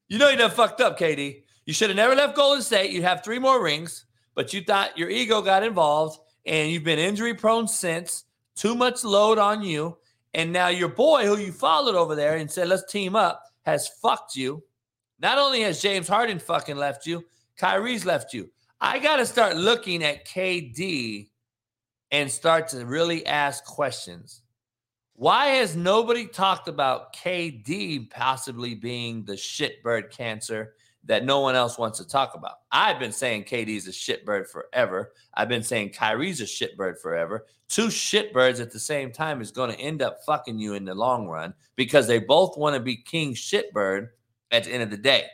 you 0.08 0.18
know 0.18 0.28
you 0.28 0.36
done 0.36 0.50
fucked 0.50 0.80
up, 0.80 0.98
KD. 0.98 1.43
You 1.66 1.72
should 1.72 1.90
have 1.90 1.96
never 1.96 2.14
left 2.14 2.36
Golden 2.36 2.62
State. 2.62 2.90
You'd 2.90 3.04
have 3.04 3.24
three 3.24 3.38
more 3.38 3.62
rings, 3.62 4.04
but 4.34 4.52
you 4.52 4.62
thought 4.62 4.98
your 4.98 5.08
ego 5.08 5.40
got 5.40 5.62
involved 5.62 6.18
and 6.46 6.70
you've 6.70 6.84
been 6.84 6.98
injury 6.98 7.34
prone 7.34 7.68
since. 7.68 8.24
Too 8.54 8.74
much 8.74 9.02
load 9.02 9.38
on 9.38 9.62
you, 9.62 9.96
and 10.34 10.52
now 10.52 10.68
your 10.68 10.88
boy, 10.88 11.26
who 11.26 11.38
you 11.38 11.50
followed 11.50 11.96
over 11.96 12.14
there 12.14 12.36
and 12.36 12.48
said 12.48 12.68
let's 12.68 12.90
team 12.90 13.16
up, 13.16 13.42
has 13.62 13.88
fucked 13.88 14.36
you. 14.36 14.62
Not 15.18 15.38
only 15.38 15.62
has 15.62 15.82
James 15.82 16.06
Harden 16.06 16.38
fucking 16.38 16.76
left 16.76 17.06
you, 17.06 17.24
Kyrie's 17.56 18.04
left 18.04 18.34
you. 18.34 18.50
I 18.80 18.98
got 18.98 19.16
to 19.16 19.26
start 19.26 19.56
looking 19.56 20.04
at 20.04 20.26
KD 20.26 21.30
and 22.10 22.30
start 22.30 22.68
to 22.68 22.84
really 22.84 23.24
ask 23.26 23.64
questions. 23.64 24.42
Why 25.14 25.46
has 25.46 25.74
nobody 25.74 26.26
talked 26.26 26.68
about 26.68 27.14
KD 27.14 28.10
possibly 28.10 28.74
being 28.74 29.24
the 29.24 29.34
shitbird 29.34 30.10
cancer 30.10 30.74
that 31.06 31.24
no 31.24 31.40
one 31.40 31.54
else 31.54 31.78
wants 31.78 31.98
to 31.98 32.06
talk 32.06 32.34
about? 32.34 32.56
I've 32.72 32.98
been 32.98 33.12
saying 33.12 33.44
KD's 33.44 33.86
a 33.88 33.90
shitbird 33.90 34.48
forever. 34.48 35.12
I've 35.34 35.48
been 35.48 35.62
saying 35.62 35.90
Kyrie's 35.90 36.40
a 36.40 36.44
shitbird 36.44 37.00
forever. 37.00 37.46
Two 37.68 37.88
shitbirds 37.88 38.60
at 38.60 38.72
the 38.72 38.78
same 38.78 39.10
time 39.10 39.40
is 39.40 39.50
going 39.50 39.72
to 39.72 39.80
end 39.80 40.02
up 40.02 40.24
fucking 40.24 40.58
you 40.58 40.74
in 40.74 40.84
the 40.84 40.94
long 40.94 41.26
run 41.26 41.54
because 41.76 42.06
they 42.06 42.18
both 42.18 42.56
want 42.56 42.74
to 42.74 42.80
be 42.80 42.96
king 42.96 43.34
shitbird 43.34 44.08
at 44.50 44.64
the 44.64 44.70
end 44.72 44.82
of 44.82 44.90
the 44.90 44.96
day. 44.96 45.24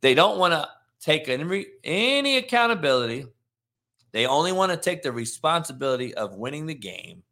They 0.00 0.14
don't 0.14 0.38
want 0.38 0.52
to 0.52 0.68
take 1.00 1.28
any, 1.28 1.66
any 1.84 2.38
accountability. 2.38 3.26
They 4.12 4.26
only 4.26 4.52
want 4.52 4.72
to 4.72 4.78
take 4.78 5.02
the 5.02 5.12
responsibility 5.12 6.14
of 6.14 6.36
winning 6.36 6.66
the 6.66 6.74
game 6.74 7.22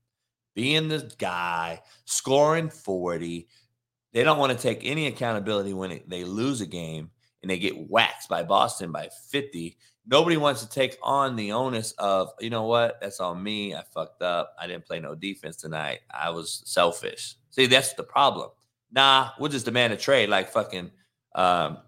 being 0.54 0.88
the 0.88 1.12
guy, 1.18 1.80
scoring 2.04 2.68
40. 2.68 3.48
They 4.12 4.24
don't 4.24 4.38
want 4.38 4.52
to 4.52 4.58
take 4.58 4.80
any 4.82 5.06
accountability 5.06 5.72
when 5.72 5.92
it, 5.92 6.08
they 6.08 6.24
lose 6.24 6.60
a 6.60 6.66
game 6.66 7.10
and 7.42 7.50
they 7.50 7.58
get 7.58 7.90
waxed 7.90 8.28
by 8.28 8.42
Boston 8.42 8.92
by 8.92 9.08
50. 9.30 9.76
Nobody 10.06 10.36
wants 10.36 10.62
to 10.62 10.68
take 10.68 10.98
on 11.02 11.36
the 11.36 11.52
onus 11.52 11.92
of, 11.92 12.32
you 12.40 12.50
know 12.50 12.64
what, 12.64 13.00
that's 13.00 13.20
on 13.20 13.42
me. 13.42 13.74
I 13.74 13.82
fucked 13.94 14.22
up. 14.22 14.54
I 14.60 14.66
didn't 14.66 14.86
play 14.86 15.00
no 15.00 15.14
defense 15.14 15.56
tonight. 15.56 16.00
I 16.10 16.30
was 16.30 16.62
selfish. 16.64 17.36
See, 17.50 17.66
that's 17.66 17.92
the 17.94 18.02
problem. 18.02 18.50
Nah, 18.90 19.30
we'll 19.38 19.50
just 19.50 19.64
demand 19.64 19.92
a 19.92 19.96
trade 19.96 20.28
like 20.28 20.50
fucking, 20.50 20.90
um, 21.34 21.78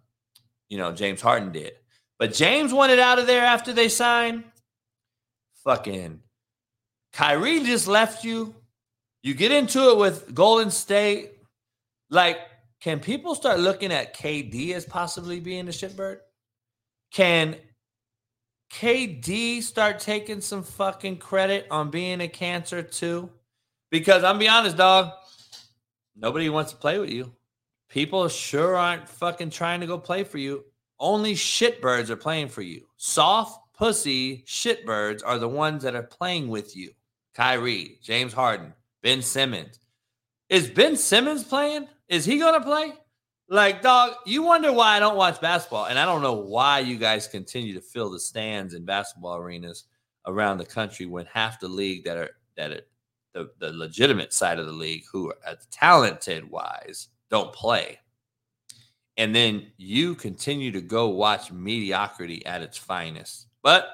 you 0.68 0.78
know, 0.78 0.93
James 0.93 1.20
Harden 1.20 1.52
did. 1.52 1.72
But 2.18 2.32
James 2.32 2.72
wanted 2.72 2.98
out 2.98 3.18
of 3.18 3.26
there 3.26 3.44
after 3.44 3.72
they 3.72 3.89
signed. 3.89 4.44
Fucking 5.64 6.20
Kyrie 7.12 7.64
just 7.64 7.86
left 7.89 8.24
you. 8.24 8.55
You 9.22 9.35
get 9.35 9.52
into 9.52 9.90
it 9.90 9.97
with 9.97 10.35
Golden 10.35 10.70
State. 10.70 11.32
Like, 12.10 12.39
can 12.85 13.01
people 13.01 13.35
start 13.35 13.61
looking 13.61 13.90
at 13.90 14.15
KD 14.15 14.74
as 14.74 14.85
possibly 14.85 15.40
being 15.40 15.69
a 15.69 15.70
shitbird? 15.70 16.19
Can 17.11 17.56
KD 18.70 19.62
start 19.62 20.01
taking 20.01 20.43
some 20.43 20.62
fucking 20.62 21.16
credit 21.16 21.66
on 21.70 21.89
being 21.89 22.20
a 22.20 22.28
cancer 22.28 22.82
too? 22.82 23.31
Because 23.90 24.23
I'm 24.23 24.39
be 24.39 24.48
honest, 24.48 24.77
dog, 24.77 25.12
nobody 26.15 26.51
wants 26.51 26.73
to 26.73 26.77
play 26.77 26.98
with 26.98 27.09
you. 27.09 27.32
People 27.89 28.28
sure 28.28 28.77
aren't 28.77 29.09
fucking 29.09 29.48
trying 29.48 29.81
to 29.81 29.86
go 29.86 29.97
play 29.97 30.23
for 30.23 30.36
you. 30.36 30.62
Only 31.01 31.32
shitbirds 31.32 32.11
are 32.11 32.16
playing 32.16 32.51
for 32.51 32.61
you. 32.61 32.86
Soft 32.98 33.59
pussy 33.73 34.44
shitbirds 34.47 35.23
are 35.24 35.39
the 35.39 35.48
ones 35.48 35.85
that 35.85 35.94
are 35.94 36.02
playing 36.02 36.48
with 36.48 36.77
you. 36.77 36.90
Kyrie, 37.35 37.98
James 38.02 38.35
Harden, 38.35 38.74
Ben 39.02 39.23
Simmons. 39.23 39.78
Is 40.51 40.69
Ben 40.69 40.98
Simmons 40.98 41.44
playing? 41.44 41.89
Is 42.09 42.24
he 42.24 42.39
going 42.39 42.55
to 42.55 42.66
play? 42.66 42.93
Like, 43.48 43.82
dog, 43.82 44.14
you 44.24 44.43
wonder 44.43 44.72
why 44.72 44.97
I 44.97 45.01
don't 45.01 45.16
watch 45.16 45.40
basketball. 45.40 45.86
And 45.86 45.98
I 45.98 46.05
don't 46.05 46.22
know 46.22 46.35
why 46.35 46.81
you 46.81 46.97
guys 46.97 47.28
continue 47.28 47.74
to 47.74 47.81
fill 47.81 48.10
the 48.10 48.20
stands 48.20 48.74
in 48.74 48.85
basketball 48.85 49.36
arenas 49.36 49.85
around 50.26 50.59
the 50.59 50.66
country 50.66 51.06
when 51.06 51.26
half 51.26 51.60
the 51.60 51.68
league 51.68 52.05
that 52.05 52.16
are 52.16 52.31
that 52.56 52.70
are 52.70 52.81
the, 53.35 53.51
the 53.59 53.72
legitimate 53.72 54.32
side 54.32 54.59
of 54.59 54.66
the 54.66 54.72
league 54.72 55.05
who 55.10 55.31
are 55.31 55.36
uh, 55.47 55.56
talented 55.70 56.48
wise 56.48 57.09
don't 57.31 57.52
play. 57.52 57.98
And 59.16 59.35
then 59.35 59.72
you 59.76 60.14
continue 60.14 60.70
to 60.72 60.81
go 60.81 61.09
watch 61.09 61.52
mediocrity 61.52 62.44
at 62.47 62.62
its 62.62 62.78
finest. 62.78 63.48
But 63.62 63.89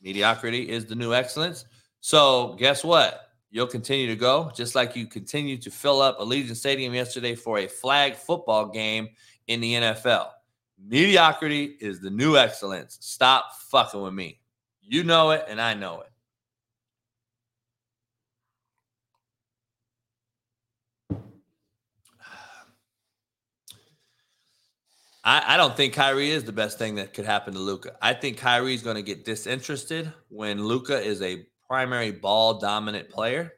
mediocrity 0.00 0.68
is 0.68 0.86
the 0.86 0.94
new 0.94 1.12
excellence. 1.12 1.64
So 2.00 2.54
guess 2.58 2.84
what? 2.84 3.31
You'll 3.54 3.66
continue 3.66 4.06
to 4.06 4.16
go, 4.16 4.50
just 4.54 4.74
like 4.74 4.96
you 4.96 5.06
continue 5.06 5.58
to 5.58 5.70
fill 5.70 6.00
up 6.00 6.18
Allegiant 6.18 6.56
Stadium 6.56 6.94
yesterday 6.94 7.34
for 7.34 7.58
a 7.58 7.66
flag 7.66 8.16
football 8.16 8.64
game 8.64 9.10
in 9.46 9.60
the 9.60 9.74
NFL. 9.74 10.30
Mediocrity 10.82 11.76
is 11.78 12.00
the 12.00 12.08
new 12.08 12.38
excellence. 12.38 12.96
Stop 13.02 13.52
fucking 13.68 14.00
with 14.00 14.14
me. 14.14 14.40
You 14.80 15.04
know 15.04 15.32
it, 15.32 15.44
and 15.48 15.60
I 15.60 15.74
know 15.74 16.00
it. 16.00 16.08
I, 25.24 25.54
I, 25.54 25.56
don't 25.58 25.76
think 25.76 25.92
Kyrie 25.92 26.30
is 26.30 26.42
the 26.42 26.52
best 26.52 26.78
thing 26.78 26.96
that 26.96 27.14
could 27.14 27.26
happen 27.26 27.52
to 27.52 27.60
Luka. 27.60 27.96
I 28.00 28.14
think 28.14 28.38
Kyrie 28.38 28.74
is 28.74 28.82
going 28.82 28.96
to 28.96 29.02
get 29.02 29.24
disinterested 29.24 30.12
when 30.30 30.64
Luka 30.64 30.98
is 30.98 31.22
a 31.22 31.46
primary 31.72 32.10
ball 32.10 32.58
dominant 32.58 33.08
player. 33.08 33.54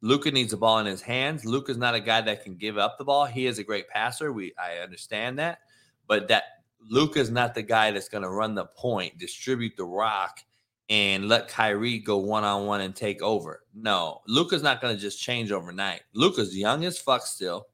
Luka 0.00 0.28
needs 0.28 0.50
the 0.50 0.56
ball 0.56 0.80
in 0.80 0.86
his 0.86 1.00
hands. 1.00 1.44
Luka's 1.44 1.76
not 1.76 1.94
a 1.94 2.00
guy 2.00 2.20
that 2.20 2.42
can 2.42 2.56
give 2.56 2.76
up 2.76 2.98
the 2.98 3.04
ball. 3.04 3.26
He 3.26 3.46
is 3.46 3.60
a 3.60 3.62
great 3.62 3.86
passer. 3.88 4.32
We 4.32 4.52
I 4.58 4.82
understand 4.82 5.38
that, 5.38 5.60
but 6.08 6.26
that 6.26 6.42
Luka's 6.90 7.30
not 7.30 7.54
the 7.54 7.62
guy 7.62 7.92
that's 7.92 8.08
going 8.08 8.24
to 8.24 8.28
run 8.28 8.56
the 8.56 8.64
point, 8.64 9.18
distribute 9.18 9.76
the 9.76 9.84
rock, 9.84 10.40
and 10.88 11.28
let 11.28 11.46
Kyrie 11.46 12.00
go 12.00 12.16
one 12.16 12.42
on 12.42 12.66
one 12.66 12.80
and 12.80 12.96
take 12.96 13.22
over. 13.22 13.62
No, 13.72 14.20
Luka's 14.26 14.64
not 14.64 14.80
going 14.80 14.96
to 14.96 15.00
just 15.00 15.22
change 15.22 15.52
overnight. 15.52 16.00
Luka's 16.14 16.56
young 16.56 16.84
as 16.84 16.98
fuck 16.98 17.24
still. 17.24 17.68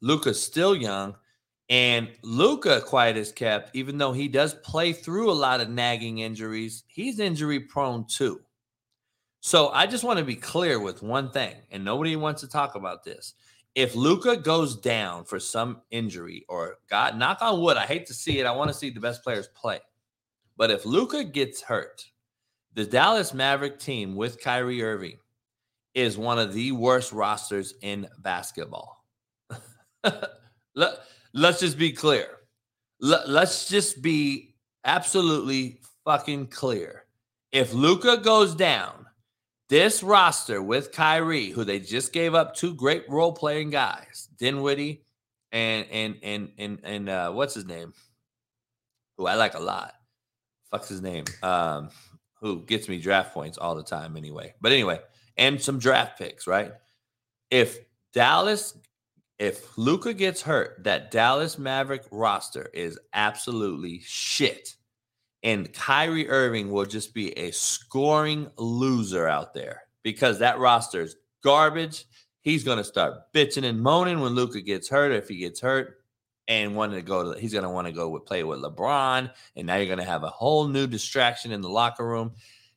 Luka's 0.00 0.42
still 0.42 0.74
young. 0.74 1.14
And 1.68 2.08
Luka, 2.22 2.80
quiet 2.80 3.18
as 3.18 3.30
kept, 3.30 3.76
even 3.76 3.98
though 3.98 4.12
he 4.12 4.26
does 4.26 4.54
play 4.54 4.94
through 4.94 5.30
a 5.30 5.32
lot 5.32 5.60
of 5.60 5.68
nagging 5.68 6.20
injuries, 6.20 6.84
he's 6.86 7.20
injury 7.20 7.60
prone 7.60 8.06
too. 8.08 8.40
So 9.40 9.68
I 9.70 9.86
just 9.86 10.04
want 10.04 10.18
to 10.18 10.24
be 10.24 10.36
clear 10.36 10.78
with 10.78 11.02
one 11.02 11.30
thing, 11.30 11.54
and 11.70 11.84
nobody 11.84 12.14
wants 12.14 12.42
to 12.42 12.48
talk 12.48 12.74
about 12.74 13.04
this. 13.04 13.34
If 13.74 13.94
Luka 13.94 14.36
goes 14.36 14.76
down 14.76 15.24
for 15.24 15.40
some 15.40 15.80
injury, 15.90 16.44
or 16.48 16.76
God, 16.90 17.16
knock 17.16 17.38
on 17.40 17.60
wood, 17.60 17.76
I 17.76 17.86
hate 17.86 18.06
to 18.06 18.14
see 18.14 18.38
it. 18.38 18.46
I 18.46 18.52
want 18.52 18.68
to 18.68 18.76
see 18.76 18.90
the 18.90 19.00
best 19.00 19.22
players 19.22 19.48
play. 19.54 19.80
But 20.56 20.70
if 20.70 20.84
Luka 20.84 21.24
gets 21.24 21.62
hurt, 21.62 22.04
the 22.74 22.84
Dallas 22.84 23.32
Maverick 23.32 23.78
team 23.78 24.14
with 24.14 24.42
Kyrie 24.42 24.82
Irving 24.82 25.16
is 25.94 26.18
one 26.18 26.38
of 26.38 26.52
the 26.52 26.72
worst 26.72 27.12
rosters 27.12 27.74
in 27.80 28.06
basketball. 28.18 29.04
let's 31.34 31.60
just 31.60 31.78
be 31.78 31.92
clear. 31.92 32.26
let's 33.00 33.68
just 33.68 34.02
be 34.02 34.54
absolutely 34.84 35.80
fucking 36.04 36.46
clear. 36.48 37.04
If 37.52 37.72
Luka 37.72 38.18
goes 38.18 38.54
down, 38.54 38.99
this 39.70 40.02
roster 40.02 40.60
with 40.60 40.92
Kyrie, 40.92 41.50
who 41.50 41.64
they 41.64 41.78
just 41.78 42.12
gave 42.12 42.34
up 42.34 42.54
two 42.54 42.74
great 42.74 43.08
role 43.08 43.32
playing 43.32 43.70
guys, 43.70 44.28
Dinwiddie 44.36 45.04
and 45.52 45.86
and 45.90 46.16
and 46.22 46.50
and 46.58 46.80
and 46.82 47.08
uh, 47.08 47.30
what's 47.32 47.54
his 47.54 47.64
name? 47.64 47.94
Who 49.16 49.26
I 49.26 49.36
like 49.36 49.54
a 49.54 49.60
lot. 49.60 49.94
Fuck's 50.70 50.88
his 50.88 51.00
name? 51.00 51.24
Um, 51.42 51.90
who 52.40 52.64
gets 52.66 52.88
me 52.88 52.98
draft 52.98 53.32
points 53.32 53.58
all 53.58 53.74
the 53.74 53.82
time 53.82 54.16
anyway. 54.16 54.54
But 54.60 54.72
anyway, 54.72 55.00
and 55.36 55.60
some 55.60 55.78
draft 55.78 56.18
picks, 56.18 56.46
right? 56.46 56.72
If 57.50 57.78
Dallas 58.12 58.74
if 59.38 59.78
Luka 59.78 60.12
gets 60.12 60.42
hurt, 60.42 60.84
that 60.84 61.10
Dallas 61.10 61.58
Maverick 61.58 62.02
roster 62.10 62.68
is 62.74 62.98
absolutely 63.14 64.00
shit. 64.04 64.74
And 65.42 65.72
Kyrie 65.72 66.28
Irving 66.28 66.70
will 66.70 66.84
just 66.84 67.14
be 67.14 67.36
a 67.38 67.50
scoring 67.50 68.50
loser 68.58 69.26
out 69.26 69.54
there 69.54 69.82
because 70.02 70.38
that 70.38 70.58
roster 70.58 71.00
is 71.00 71.16
garbage. 71.42 72.04
He's 72.42 72.64
going 72.64 72.78
to 72.78 72.84
start 72.84 73.32
bitching 73.34 73.64
and 73.64 73.80
moaning 73.80 74.20
when 74.20 74.34
Luka 74.34 74.60
gets 74.60 74.88
hurt. 74.88 75.12
Or 75.12 75.16
if 75.16 75.28
he 75.28 75.36
gets 75.36 75.60
hurt 75.60 75.98
and 76.48 76.74
wanting 76.76 76.96
to 76.96 77.06
go 77.06 77.32
to, 77.32 77.40
he's 77.40 77.52
going 77.52 77.64
to 77.64 77.70
want 77.70 77.86
to 77.86 77.92
go 77.92 78.08
with 78.08 78.26
play 78.26 78.44
with 78.44 78.60
LeBron. 78.60 79.30
And 79.56 79.66
now 79.66 79.76
you're 79.76 79.86
going 79.86 79.98
to 79.98 80.04
have 80.04 80.24
a 80.24 80.30
whole 80.30 80.68
new 80.68 80.86
distraction 80.86 81.52
in 81.52 81.60
the 81.60 81.68
locker 81.68 82.06
room. 82.06 82.32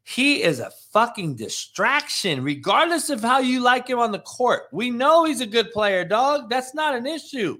He 0.05 0.43
is 0.43 0.59
a 0.59 0.71
fucking 0.91 1.35
distraction, 1.35 2.43
regardless 2.43 3.09
of 3.09 3.21
how 3.21 3.39
you 3.39 3.61
like 3.61 3.87
him 3.87 3.99
on 3.99 4.11
the 4.11 4.19
court. 4.19 4.63
We 4.73 4.89
know 4.89 5.23
he's 5.23 5.39
a 5.39 5.45
good 5.45 5.71
player, 5.71 6.03
dog. 6.03 6.49
That's 6.49 6.73
not 6.73 6.93
an 6.93 7.05
issue. 7.05 7.59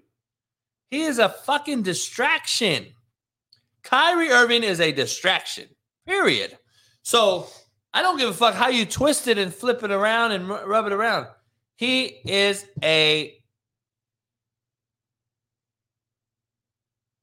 He 0.89 1.03
is 1.03 1.19
a 1.19 1.29
fucking 1.29 1.83
distraction. 1.83 2.87
Kyrie 3.83 4.29
Irving 4.29 4.63
is 4.63 4.79
a 4.79 4.91
distraction, 4.91 5.67
period. 6.07 6.57
So 7.03 7.47
I 7.93 8.01
don't 8.01 8.17
give 8.17 8.29
a 8.29 8.33
fuck 8.33 8.55
how 8.55 8.69
you 8.69 8.85
twist 8.85 9.27
it 9.27 9.37
and 9.37 9.53
flip 9.53 9.83
it 9.83 9.91
around 9.91 10.31
and 10.31 10.49
rub 10.49 10.85
it 10.87 10.93
around. 10.93 11.27
He 11.75 12.05
is 12.05 12.65
a 12.83 13.35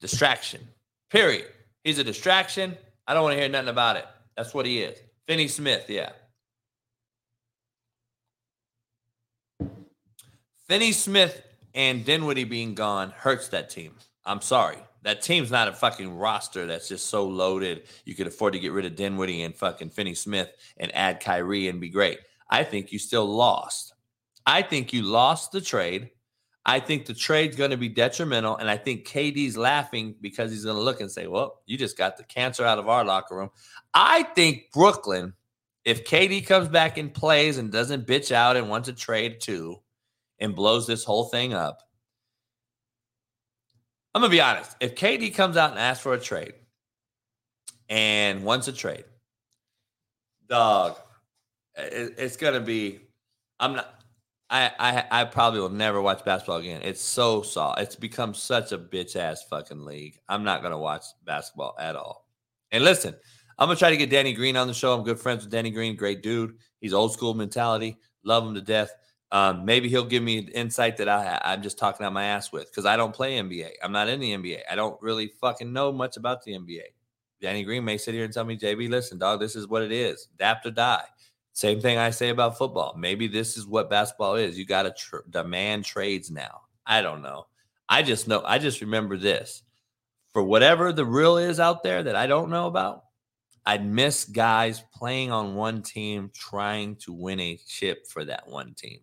distraction, 0.00 0.60
period. 1.10 1.46
He's 1.84 1.98
a 1.98 2.04
distraction. 2.04 2.76
I 3.06 3.14
don't 3.14 3.22
want 3.22 3.34
to 3.34 3.40
hear 3.40 3.48
nothing 3.48 3.68
about 3.68 3.96
it. 3.96 4.06
That's 4.36 4.52
what 4.52 4.66
he 4.66 4.82
is. 4.82 4.98
Finney 5.26 5.48
Smith, 5.48 5.86
yeah. 5.88 6.10
Finney 10.68 10.92
Smith 10.92 11.42
and 11.74 12.04
Dinwiddie 12.04 12.44
being 12.44 12.74
gone 12.74 13.12
hurts 13.16 13.48
that 13.48 13.70
team. 13.70 13.92
I'm 14.24 14.40
sorry. 14.40 14.78
That 15.02 15.22
team's 15.22 15.50
not 15.50 15.68
a 15.68 15.72
fucking 15.72 16.16
roster 16.16 16.66
that's 16.66 16.88
just 16.88 17.06
so 17.06 17.26
loaded. 17.26 17.84
You 18.04 18.14
could 18.14 18.26
afford 18.26 18.52
to 18.52 18.58
get 18.58 18.72
rid 18.72 18.84
of 18.84 18.96
Dinwiddie 18.96 19.42
and 19.42 19.54
fucking 19.54 19.90
Finney 19.90 20.14
Smith 20.14 20.50
and 20.76 20.94
add 20.94 21.20
Kyrie 21.20 21.68
and 21.68 21.80
be 21.80 21.88
great. 21.88 22.18
I 22.50 22.64
think 22.64 22.92
you 22.92 22.98
still 22.98 23.26
lost. 23.26 23.94
I 24.46 24.62
think 24.62 24.92
you 24.92 25.02
lost 25.02 25.52
the 25.52 25.60
trade. 25.60 26.10
I 26.66 26.80
think 26.80 27.06
the 27.06 27.14
trade's 27.14 27.56
going 27.56 27.70
to 27.70 27.76
be 27.76 27.88
detrimental. 27.88 28.56
And 28.56 28.68
I 28.68 28.76
think 28.76 29.06
KD's 29.06 29.56
laughing 29.56 30.14
because 30.20 30.50
he's 30.50 30.64
going 30.64 30.76
to 30.76 30.82
look 30.82 31.00
and 31.00 31.10
say, 31.10 31.26
well, 31.26 31.60
you 31.66 31.78
just 31.78 31.96
got 31.96 32.16
the 32.16 32.24
cancer 32.24 32.64
out 32.64 32.78
of 32.78 32.88
our 32.88 33.04
locker 33.04 33.36
room. 33.36 33.50
I 33.94 34.24
think 34.34 34.64
Brooklyn, 34.72 35.32
if 35.84 36.04
KD 36.04 36.46
comes 36.46 36.68
back 36.68 36.98
and 36.98 37.14
plays 37.14 37.56
and 37.56 37.72
doesn't 37.72 38.06
bitch 38.06 38.32
out 38.32 38.56
and 38.56 38.68
wants 38.68 38.88
to 38.88 38.94
trade 38.94 39.40
too 39.40 39.80
and 40.38 40.54
blows 40.54 40.86
this 40.86 41.04
whole 41.04 41.24
thing 41.24 41.54
up, 41.54 41.82
I'm 44.14 44.22
to 44.22 44.28
be 44.28 44.40
honest. 44.40 44.76
If 44.80 44.94
KD 44.94 45.34
comes 45.34 45.56
out 45.56 45.70
and 45.70 45.78
asks 45.78 46.02
for 46.02 46.14
a 46.14 46.20
trade 46.20 46.54
and 47.88 48.42
wants 48.44 48.68
a 48.68 48.72
trade, 48.72 49.04
dog, 50.48 50.96
it, 51.76 52.14
it's 52.18 52.36
to 52.36 52.60
be, 52.60 53.00
I'm 53.58 53.76
not. 53.76 53.94
I, 54.52 54.72
I 54.80 55.20
I 55.20 55.24
probably 55.26 55.60
will 55.60 55.68
never 55.68 56.02
watch 56.02 56.24
basketball 56.24 56.56
again. 56.56 56.80
It's 56.82 57.00
so 57.00 57.42
soft. 57.42 57.80
It's 57.80 57.94
become 57.94 58.34
such 58.34 58.72
a 58.72 58.78
bitch 58.78 59.14
ass 59.14 59.44
fucking 59.44 59.84
league. 59.84 60.18
I'm 60.28 60.42
not 60.42 60.60
gonna 60.60 60.78
watch 60.78 61.04
basketball 61.24 61.76
at 61.78 61.94
all. 61.94 62.26
And 62.72 62.82
listen, 62.82 63.14
I'm 63.58 63.68
gonna 63.68 63.78
try 63.78 63.90
to 63.90 63.96
get 63.96 64.10
Danny 64.10 64.32
Green 64.32 64.56
on 64.56 64.66
the 64.66 64.74
show. 64.74 64.92
I'm 64.92 65.04
good 65.04 65.20
friends 65.20 65.44
with 65.44 65.52
Danny 65.52 65.70
Green, 65.70 65.94
great 65.94 66.20
dude. 66.20 66.56
He's 66.80 66.92
old 66.92 67.12
school 67.12 67.34
mentality. 67.34 67.98
Love 68.24 68.44
him 68.44 68.54
to 68.54 68.60
death. 68.60 68.92
Um, 69.32 69.64
maybe 69.64 69.88
he'll 69.88 70.04
give 70.04 70.22
me 70.22 70.38
an 70.38 70.48
insight 70.48 70.96
that 70.96 71.08
I 71.08 71.40
I'm 71.44 71.62
just 71.62 71.78
talking 71.78 72.04
out 72.04 72.12
my 72.12 72.24
ass 72.24 72.50
with 72.50 72.66
because 72.66 72.84
I 72.84 72.96
don't 72.96 73.14
play 73.14 73.38
NBA. 73.38 73.70
I'm 73.82 73.92
not 73.92 74.08
in 74.08 74.18
the 74.18 74.32
NBA. 74.32 74.62
I 74.70 74.74
don't 74.74 75.00
really 75.00 75.28
fucking 75.40 75.72
know 75.72 75.92
much 75.92 76.16
about 76.16 76.42
the 76.42 76.52
NBA. 76.52 76.82
Danny 77.40 77.62
Green 77.62 77.84
may 77.84 77.96
sit 77.96 78.14
here 78.14 78.24
and 78.24 78.32
tell 78.32 78.44
me, 78.44 78.58
JB, 78.58 78.90
listen, 78.90 79.18
dog, 79.18 79.40
this 79.40 79.56
is 79.56 79.68
what 79.68 79.82
it 79.82 79.92
is. 79.92 80.28
Adapt 80.34 80.66
or 80.66 80.72
die. 80.72 81.04
Same 81.52 81.80
thing 81.80 81.98
I 81.98 82.10
say 82.10 82.28
about 82.28 82.58
football. 82.58 82.94
Maybe 82.96 83.28
this 83.28 83.56
is 83.56 83.66
what 83.66 83.90
basketball 83.90 84.34
is. 84.34 84.58
You 84.58 84.66
got 84.66 84.82
to 84.82 84.92
tr- 84.92 85.28
demand 85.30 85.84
trades 85.84 86.30
now. 86.30 86.62
I 86.86 87.02
don't 87.02 87.22
know. 87.22 87.46
I 87.88 88.02
just 88.02 88.28
know. 88.28 88.42
I 88.44 88.58
just 88.58 88.80
remember 88.80 89.16
this. 89.16 89.62
For 90.32 90.42
whatever 90.42 90.92
the 90.92 91.04
real 91.04 91.38
is 91.38 91.58
out 91.58 91.82
there 91.82 92.02
that 92.02 92.14
I 92.14 92.26
don't 92.26 92.50
know 92.50 92.66
about, 92.66 93.04
I'd 93.66 93.84
miss 93.84 94.24
guys 94.24 94.82
playing 94.94 95.32
on 95.32 95.54
one 95.54 95.82
team 95.82 96.30
trying 96.32 96.96
to 96.96 97.12
win 97.12 97.40
a 97.40 97.58
chip 97.66 98.06
for 98.06 98.24
that 98.24 98.48
one 98.48 98.74
team. 98.74 99.00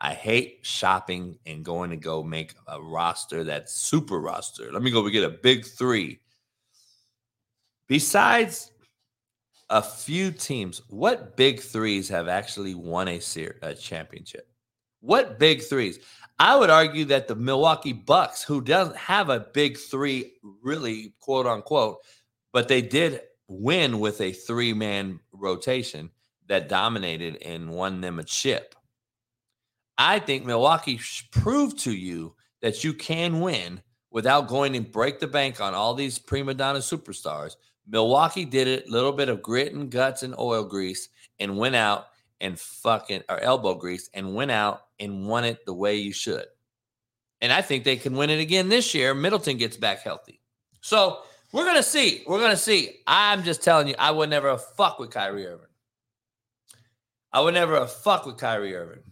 I 0.00 0.14
hate 0.14 0.60
shopping 0.62 1.38
and 1.44 1.64
going 1.64 1.90
to 1.90 1.96
go 1.96 2.22
make 2.22 2.54
a 2.66 2.80
roster 2.80 3.44
that's 3.44 3.74
super 3.74 4.18
roster. 4.18 4.72
Let 4.72 4.82
me 4.82 4.90
go 4.90 5.06
get 5.08 5.24
a 5.24 5.30
big 5.30 5.66
three. 5.66 6.20
Besides 7.86 8.70
a 9.68 9.82
few 9.82 10.30
teams, 10.30 10.80
what 10.88 11.36
big 11.36 11.60
threes 11.60 12.08
have 12.08 12.28
actually 12.28 12.74
won 12.74 13.08
a, 13.08 13.20
ser- 13.20 13.58
a 13.62 13.74
championship? 13.74 14.48
What 15.00 15.38
big 15.38 15.62
threes? 15.62 15.98
I 16.38 16.56
would 16.56 16.70
argue 16.70 17.04
that 17.06 17.28
the 17.28 17.34
Milwaukee 17.34 17.92
Bucks, 17.92 18.42
who 18.42 18.62
doesn't 18.62 18.96
have 18.96 19.28
a 19.28 19.40
big 19.40 19.76
three, 19.76 20.32
really 20.62 21.14
quote 21.20 21.46
unquote, 21.46 21.98
but 22.52 22.68
they 22.68 22.80
did 22.80 23.20
win 23.48 24.00
with 24.00 24.20
a 24.22 24.32
three 24.32 24.72
man 24.72 25.20
rotation 25.32 26.10
that 26.48 26.68
dominated 26.68 27.36
and 27.42 27.68
won 27.68 28.00
them 28.00 28.18
a 28.18 28.24
chip. 28.24 28.74
I 30.00 30.18
think 30.18 30.46
Milwaukee 30.46 30.98
proved 31.30 31.78
to 31.80 31.92
you 31.92 32.34
that 32.62 32.82
you 32.82 32.94
can 32.94 33.40
win 33.40 33.82
without 34.10 34.48
going 34.48 34.74
and 34.74 34.90
break 34.90 35.20
the 35.20 35.26
bank 35.26 35.60
on 35.60 35.74
all 35.74 35.92
these 35.92 36.18
prima 36.18 36.54
donna 36.54 36.78
superstars. 36.78 37.56
Milwaukee 37.86 38.46
did 38.46 38.66
it, 38.66 38.88
little 38.88 39.12
bit 39.12 39.28
of 39.28 39.42
grit 39.42 39.74
and 39.74 39.90
guts 39.90 40.22
and 40.22 40.34
oil 40.38 40.64
grease, 40.64 41.10
and 41.38 41.58
went 41.58 41.76
out 41.76 42.06
and 42.40 42.58
fucking 42.58 43.24
or 43.28 43.40
elbow 43.40 43.74
grease 43.74 44.08
and 44.14 44.34
went 44.34 44.50
out 44.50 44.84
and 45.00 45.28
won 45.28 45.44
it 45.44 45.66
the 45.66 45.74
way 45.74 45.96
you 45.96 46.14
should. 46.14 46.46
And 47.42 47.52
I 47.52 47.60
think 47.60 47.84
they 47.84 47.96
can 47.96 48.16
win 48.16 48.30
it 48.30 48.40
again 48.40 48.70
this 48.70 48.94
year. 48.94 49.12
Middleton 49.12 49.58
gets 49.58 49.76
back 49.76 50.00
healthy. 50.00 50.40
So 50.80 51.18
we're 51.52 51.66
gonna 51.66 51.82
see. 51.82 52.24
We're 52.26 52.40
gonna 52.40 52.56
see. 52.56 53.00
I'm 53.06 53.42
just 53.42 53.62
telling 53.62 53.88
you, 53.88 53.94
I 53.98 54.12
would 54.12 54.30
never 54.30 54.56
fuck 54.56 54.98
with 54.98 55.10
Kyrie 55.10 55.46
Irving. 55.46 55.66
I 57.34 57.42
would 57.42 57.52
never 57.52 57.86
fuck 57.86 58.24
with 58.24 58.38
Kyrie 58.38 58.74
Irving. 58.74 59.02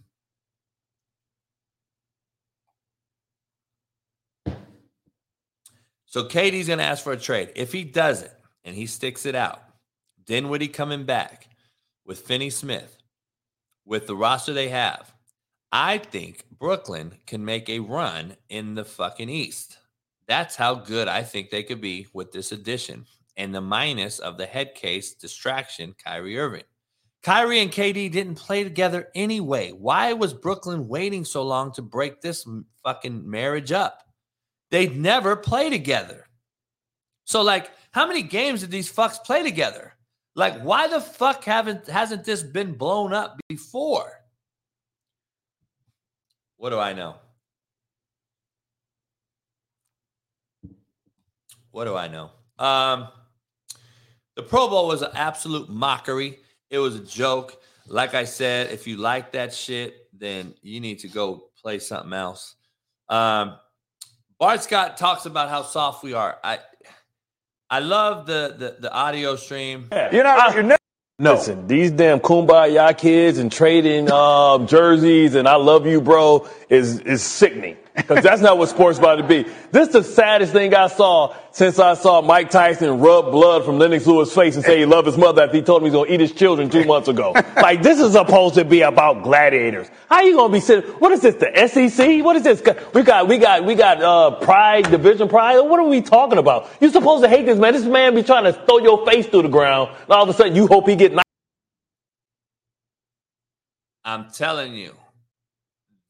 So 6.09 6.23
KD's 6.23 6.67
gonna 6.67 6.81
ask 6.81 7.03
for 7.03 7.13
a 7.13 7.17
trade. 7.17 7.51
If 7.55 7.71
he 7.71 7.83
doesn't, 7.83 8.31
and 8.63 8.75
he 8.75 8.87
sticks 8.87 9.27
it 9.27 9.35
out, 9.35 9.61
Dinwiddie 10.25 10.67
coming 10.67 11.05
back 11.05 11.47
with 12.03 12.21
Finney 12.21 12.49
Smith, 12.49 12.97
with 13.85 14.07
the 14.07 14.15
roster 14.15 14.51
they 14.51 14.69
have, 14.69 15.13
I 15.71 15.99
think 15.99 16.45
Brooklyn 16.57 17.13
can 17.27 17.45
make 17.45 17.69
a 17.69 17.77
run 17.77 18.35
in 18.49 18.73
the 18.73 18.85
fucking 18.85 19.29
East. 19.29 19.77
That's 20.27 20.55
how 20.55 20.73
good 20.73 21.07
I 21.07 21.21
think 21.21 21.51
they 21.51 21.61
could 21.61 21.79
be 21.79 22.07
with 22.11 22.31
this 22.31 22.51
addition 22.51 23.05
and 23.37 23.53
the 23.53 23.61
minus 23.61 24.17
of 24.17 24.35
the 24.35 24.47
head 24.47 24.73
case 24.73 25.13
distraction, 25.13 25.93
Kyrie 26.03 26.39
Irving. 26.39 26.63
Kyrie 27.21 27.59
and 27.59 27.71
KD 27.71 28.11
didn't 28.11 28.35
play 28.35 28.63
together 28.63 29.09
anyway. 29.13 29.73
Why 29.73 30.13
was 30.13 30.33
Brooklyn 30.33 30.87
waiting 30.87 31.23
so 31.23 31.43
long 31.43 31.71
to 31.73 31.83
break 31.83 32.19
this 32.19 32.47
fucking 32.83 33.29
marriage 33.29 33.71
up? 33.71 34.08
They'd 34.71 34.95
never 34.95 35.35
play 35.35 35.69
together. 35.69 36.25
So, 37.25 37.41
like, 37.41 37.71
how 37.91 38.07
many 38.07 38.21
games 38.21 38.61
did 38.61 38.71
these 38.71 38.91
fucks 38.91 39.23
play 39.23 39.43
together? 39.43 39.93
Like, 40.35 40.61
why 40.61 40.87
the 40.87 41.01
fuck 41.01 41.43
haven't 41.43 41.87
hasn't 41.87 42.23
this 42.23 42.43
been 42.43 42.73
blown 42.73 43.13
up 43.13 43.39
before? 43.49 44.11
What 46.57 46.69
do 46.69 46.79
I 46.79 46.93
know? 46.93 47.15
What 51.71 51.85
do 51.85 51.95
I 51.95 52.07
know? 52.07 52.31
Um, 52.57 53.09
the 54.35 54.43
Pro 54.43 54.67
Bowl 54.67 54.87
was 54.87 55.01
an 55.01 55.11
absolute 55.13 55.69
mockery. 55.69 56.39
It 56.69 56.79
was 56.79 56.95
a 56.95 57.03
joke. 57.03 57.61
Like 57.87 58.13
I 58.13 58.23
said, 58.23 58.71
if 58.71 58.87
you 58.87 58.97
like 58.97 59.31
that 59.31 59.53
shit, 59.53 60.07
then 60.13 60.53
you 60.61 60.79
need 60.79 60.99
to 60.99 61.07
go 61.07 61.49
play 61.61 61.79
something 61.79 62.13
else. 62.13 62.55
Um, 63.07 63.57
Bart 64.39 64.63
Scott 64.63 64.95
talks 64.95 65.25
about 65.25 65.49
how 65.49 65.63
soft 65.63 66.01
we 66.01 66.13
are. 66.13 66.37
I 66.41 66.59
I 67.69 67.79
love 67.79 68.25
the 68.25 68.55
the, 68.57 68.77
the 68.79 68.91
audio 68.91 69.35
stream. 69.35 69.89
You're 69.91 70.23
not. 70.23 70.53
You're 70.53 70.63
never. 70.63 70.79
No. 71.21 71.33
Listen, 71.33 71.67
these 71.67 71.91
damn 71.91 72.21
kumbaya 72.21 72.97
kids 72.97 73.37
and 73.37 73.51
trading 73.51 74.09
um, 74.09 74.65
jerseys 74.67 75.35
and 75.35 75.49
I 75.49 75.55
love 75.55 75.85
you, 75.85 75.99
bro, 75.99 76.47
is 76.69 77.01
is 77.01 77.21
sickening. 77.21 77.75
Because 78.01 78.23
that's 78.23 78.41
not 78.41 78.57
what 78.57 78.69
sports 78.69 78.97
about 78.97 79.15
to 79.15 79.23
be. 79.23 79.43
This 79.71 79.87
is 79.87 79.93
the 79.93 80.03
saddest 80.03 80.53
thing 80.53 80.73
I 80.73 80.87
saw 80.87 81.35
since 81.51 81.79
I 81.79 81.93
saw 81.95 82.21
Mike 82.21 82.49
Tyson 82.49 82.99
rub 82.99 83.31
blood 83.31 83.65
from 83.65 83.79
Lennox 83.79 84.07
Lewis' 84.07 84.33
face 84.33 84.55
and 84.55 84.63
say 84.63 84.79
he 84.79 84.85
loved 84.85 85.07
his 85.07 85.17
mother 85.17 85.43
after 85.43 85.57
he 85.57 85.63
told 85.63 85.81
him 85.81 85.85
he's 85.87 85.93
gonna 85.93 86.09
eat 86.09 86.19
his 86.19 86.31
children 86.31 86.69
two 86.69 86.85
months 86.85 87.07
ago. 87.07 87.33
like 87.57 87.81
this 87.81 87.99
is 87.99 88.13
supposed 88.13 88.55
to 88.55 88.65
be 88.65 88.81
about 88.81 89.23
gladiators. 89.23 89.87
How 90.09 90.21
you 90.21 90.35
gonna 90.35 90.53
be 90.53 90.59
sitting? 90.59 90.89
What 90.93 91.11
is 91.11 91.21
this? 91.21 91.35
The 91.35 91.67
SEC? 91.67 92.23
What 92.23 92.35
is 92.35 92.43
this? 92.43 92.63
We 92.93 93.03
got 93.03 93.27
we 93.27 93.37
got 93.37 93.65
we 93.65 93.75
got 93.75 94.01
uh, 94.01 94.31
pride, 94.39 94.89
division 94.89 95.27
pride. 95.27 95.59
What 95.59 95.79
are 95.79 95.87
we 95.87 96.01
talking 96.01 96.37
about? 96.37 96.69
You 96.79 96.89
supposed 96.89 97.23
to 97.23 97.29
hate 97.29 97.45
this 97.45 97.59
man. 97.59 97.73
This 97.73 97.85
man 97.85 98.15
be 98.15 98.23
trying 98.23 98.45
to 98.45 98.53
throw 98.53 98.79
your 98.79 99.05
face 99.05 99.27
through 99.27 99.43
the 99.43 99.49
ground. 99.49 99.89
And 100.03 100.11
all 100.11 100.23
of 100.23 100.29
a 100.29 100.33
sudden 100.33 100.55
you 100.55 100.67
hope 100.67 100.87
he 100.87 100.95
get. 100.95 101.13
I'm 104.05 104.31
telling 104.31 104.73
you, 104.73 104.95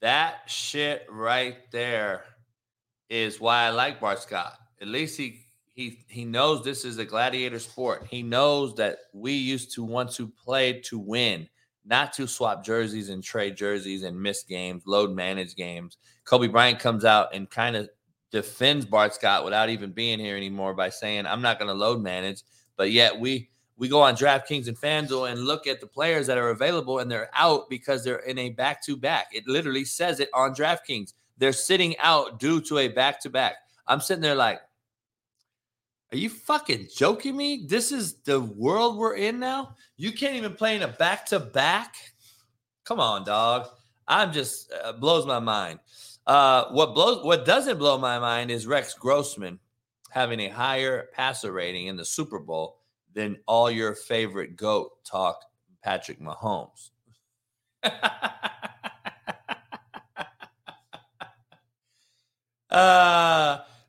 that 0.02 0.42
shit 0.48 1.06
right 1.10 1.58
there 1.72 2.24
is 3.10 3.40
why 3.40 3.64
I 3.64 3.70
like 3.70 4.00
Bart 4.00 4.20
Scott. 4.20 4.54
At 4.82 4.88
least 4.88 5.18
he 5.18 5.42
he 5.74 6.06
he 6.08 6.26
knows 6.26 6.64
this 6.64 6.86
is 6.86 6.98
a 6.98 7.06
gladiator 7.06 7.60
sport. 7.60 8.08
He 8.10 8.22
knows 8.22 8.76
that 8.76 9.00
we 9.14 9.34
used 9.34 9.74
to 9.76 9.84
want 9.84 10.12
to 10.14 10.28
play 10.28 10.82
to 10.82 11.00
win, 11.00 11.48
not 11.86 12.14
to 12.14 12.28
swap 12.28 12.64
jerseys 12.64 13.10
and 13.10 13.24
trade 13.24 13.58
jerseys 13.58 14.04
and 14.04 14.22
miss 14.22 14.44
games, 14.44 14.84
load 14.86 15.12
manage 15.12 15.56
games. 15.56 15.98
Kobe 16.26 16.48
Bryant 16.48 16.80
comes 16.80 17.06
out 17.06 17.34
and 17.34 17.50
kind 17.50 17.76
of 17.76 17.90
defends 18.32 18.86
Bart 18.86 19.14
Scott 19.16 19.44
without 19.44 19.70
even 19.70 19.92
being 19.92 20.20
here 20.20 20.38
anymore 20.38 20.74
by 20.74 20.90
saying, 20.90 21.26
"I'm 21.26 21.42
not 21.42 21.60
going 21.60 21.70
to 21.70 21.74
load 21.74 22.02
manage," 22.02 22.44
but 22.78 22.92
yet 22.92 23.20
we 23.20 23.49
we 23.80 23.88
go 23.88 24.01
on 24.01 24.15
DraftKings 24.15 24.68
and 24.68 24.77
FanDuel 24.77 25.31
and 25.31 25.45
look 25.45 25.65
at 25.65 25.80
the 25.80 25.88
players 25.88 26.27
that 26.27 26.38
are 26.38 26.49
available 26.49 26.99
and 26.99 27.10
they're 27.10 27.30
out 27.34 27.69
because 27.69 28.03
they're 28.03 28.19
in 28.19 28.38
a 28.38 28.49
back 28.49 28.84
to 28.84 28.97
back. 28.97 29.27
It 29.31 29.47
literally 29.47 29.85
says 29.85 30.19
it 30.19 30.30
on 30.34 30.53
DraftKings. 30.53 31.14
They're 31.38 31.53
sitting 31.53 31.97
out 31.99 32.41
due 32.41 32.60
to 32.61 32.80
a 32.80 32.89
back 32.89 33.22
to 33.22 33.30
back. 33.30 33.56
I'm 33.88 34.01
sitting 34.01 34.22
there 34.22 34.35
like, 34.35 34.60
are 36.11 36.18
you 36.18 36.30
fucking 36.30 36.89
joking 36.93 37.38
me? 37.38 37.65
This 37.68 37.93
is 37.93 38.15
the 38.23 38.41
world 38.41 38.97
we're 38.97 39.15
in 39.15 39.39
now. 39.39 39.76
You 39.95 40.11
can't 40.11 40.35
even 40.35 40.56
play 40.56 40.76
in 40.76 40.81
a 40.81 40.88
back 40.89 41.26
to 41.27 41.39
back. 41.39 41.95
Come 42.84 42.99
on, 42.99 43.23
dog. 43.23 43.69
I'm 44.10 44.34
just 44.34 44.73
uh, 44.84 44.91
blows 44.91 45.26
my 45.26 45.39
mind. 45.39 45.80
Uh, 46.27 46.65
what 46.72 46.93
blows 46.93 47.23
what 47.23 47.45
doesn't 47.45 47.77
blow 47.77 47.97
my 47.97 48.19
mind 48.19 48.51
is 48.51 48.68
Rex 48.68 48.93
Grossman 48.93 49.60
having 50.10 50.39
a 50.41 50.49
higher 50.49 51.10
passer 51.14 51.51
rating 51.51 51.88
in 51.88 51.95
the 51.95 52.06
Super 52.06 52.39
Bowl 52.39 52.78
than 53.20 53.38
all 53.48 53.70
your 53.70 53.96
favorite 53.96 54.56
goat 54.56 54.91
talk, 55.04 55.44
Patrick 55.84 56.22
Mahomes. 56.22 56.91
uh, 57.84 57.90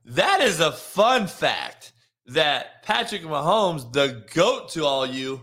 that 0.04 0.40
is 0.40 0.58
a 0.58 0.72
fun 0.72 1.28
fact 1.28 1.92
that 2.26 2.82
Patrick 2.82 3.22
Mahomes, 3.22 3.92
the 3.92 4.24
goat 4.34 4.70
to 4.70 4.84
all 4.84 5.06
you, 5.06 5.40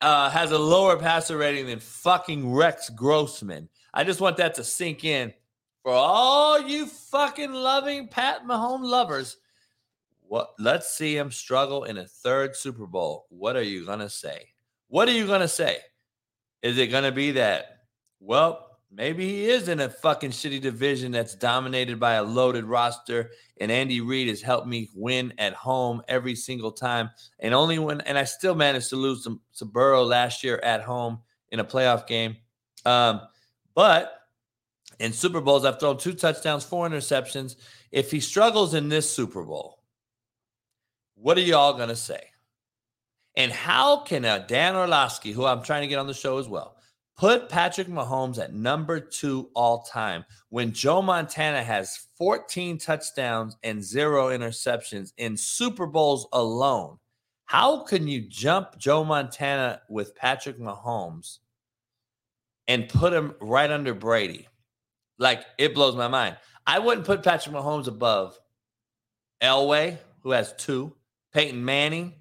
uh, 0.00 0.28
has 0.30 0.50
a 0.50 0.58
lower 0.58 0.96
passer 0.96 1.36
rating 1.36 1.66
than 1.66 1.78
fucking 1.78 2.52
Rex 2.52 2.90
Grossman. 2.90 3.68
I 3.94 4.02
just 4.02 4.20
want 4.20 4.38
that 4.38 4.56
to 4.56 4.64
sink 4.64 5.04
in 5.04 5.32
for 5.84 5.92
all 5.92 6.60
you 6.60 6.86
fucking 6.86 7.52
loving 7.52 8.08
Pat 8.08 8.44
Mahomes 8.44 8.90
lovers. 8.90 9.36
What? 10.30 10.54
Let's 10.60 10.88
see 10.88 11.16
him 11.16 11.32
struggle 11.32 11.82
in 11.82 11.98
a 11.98 12.06
third 12.06 12.54
Super 12.54 12.86
Bowl. 12.86 13.26
What 13.30 13.56
are 13.56 13.64
you 13.64 13.84
gonna 13.84 14.08
say? 14.08 14.50
What 14.86 15.08
are 15.08 15.12
you 15.12 15.26
gonna 15.26 15.48
say? 15.48 15.78
Is 16.62 16.78
it 16.78 16.86
gonna 16.86 17.10
be 17.10 17.32
that? 17.32 17.80
Well, 18.20 18.78
maybe 18.92 19.26
he 19.26 19.50
is 19.50 19.66
in 19.66 19.80
a 19.80 19.88
fucking 19.88 20.30
shitty 20.30 20.60
division 20.60 21.10
that's 21.10 21.34
dominated 21.34 21.98
by 21.98 22.12
a 22.14 22.22
loaded 22.22 22.64
roster, 22.64 23.32
and 23.60 23.72
Andy 23.72 24.00
Reid 24.00 24.28
has 24.28 24.40
helped 24.40 24.68
me 24.68 24.88
win 24.94 25.34
at 25.38 25.52
home 25.52 26.00
every 26.06 26.36
single 26.36 26.70
time, 26.70 27.10
and 27.40 27.52
only 27.52 27.80
when 27.80 28.00
and 28.02 28.16
I 28.16 28.22
still 28.22 28.54
managed 28.54 28.90
to 28.90 28.96
lose 28.96 29.26
to 29.56 29.64
Burrow 29.64 30.04
last 30.04 30.44
year 30.44 30.60
at 30.62 30.82
home 30.82 31.18
in 31.50 31.58
a 31.58 31.64
playoff 31.64 32.06
game. 32.06 32.36
Um, 32.86 33.22
but 33.74 34.12
in 35.00 35.12
Super 35.12 35.40
Bowls, 35.40 35.64
I've 35.64 35.80
thrown 35.80 35.98
two 35.98 36.14
touchdowns, 36.14 36.64
four 36.64 36.88
interceptions. 36.88 37.56
If 37.90 38.12
he 38.12 38.20
struggles 38.20 38.74
in 38.74 38.88
this 38.88 39.10
Super 39.10 39.42
Bowl, 39.42 39.79
what 41.20 41.36
are 41.36 41.42
y'all 41.42 41.74
going 41.74 41.88
to 41.88 41.96
say? 41.96 42.22
And 43.36 43.52
how 43.52 44.00
can 44.00 44.24
a 44.24 44.44
Dan 44.46 44.74
Orlovsky, 44.74 45.32
who 45.32 45.44
I'm 45.44 45.62
trying 45.62 45.82
to 45.82 45.88
get 45.88 45.98
on 45.98 46.06
the 46.06 46.14
show 46.14 46.38
as 46.38 46.48
well, 46.48 46.76
put 47.16 47.48
Patrick 47.48 47.88
Mahomes 47.88 48.38
at 48.38 48.54
number 48.54 48.98
two 48.98 49.50
all 49.54 49.82
time 49.82 50.24
when 50.48 50.72
Joe 50.72 51.02
Montana 51.02 51.62
has 51.62 52.06
14 52.16 52.78
touchdowns 52.78 53.56
and 53.62 53.82
zero 53.82 54.28
interceptions 54.28 55.12
in 55.18 55.36
Super 55.36 55.86
Bowls 55.86 56.26
alone? 56.32 56.96
How 57.44 57.82
can 57.82 58.08
you 58.08 58.22
jump 58.22 58.78
Joe 58.78 59.04
Montana 59.04 59.82
with 59.88 60.14
Patrick 60.14 60.58
Mahomes 60.58 61.38
and 62.66 62.88
put 62.88 63.12
him 63.12 63.34
right 63.40 63.70
under 63.70 63.92
Brady? 63.92 64.48
Like, 65.18 65.44
it 65.58 65.74
blows 65.74 65.96
my 65.96 66.08
mind. 66.08 66.36
I 66.66 66.78
wouldn't 66.78 67.06
put 67.06 67.22
Patrick 67.22 67.54
Mahomes 67.54 67.88
above 67.88 68.38
Elway, 69.42 69.98
who 70.22 70.30
has 70.30 70.54
two, 70.56 70.94
Peyton 71.32 71.64
Manning, 71.64 72.14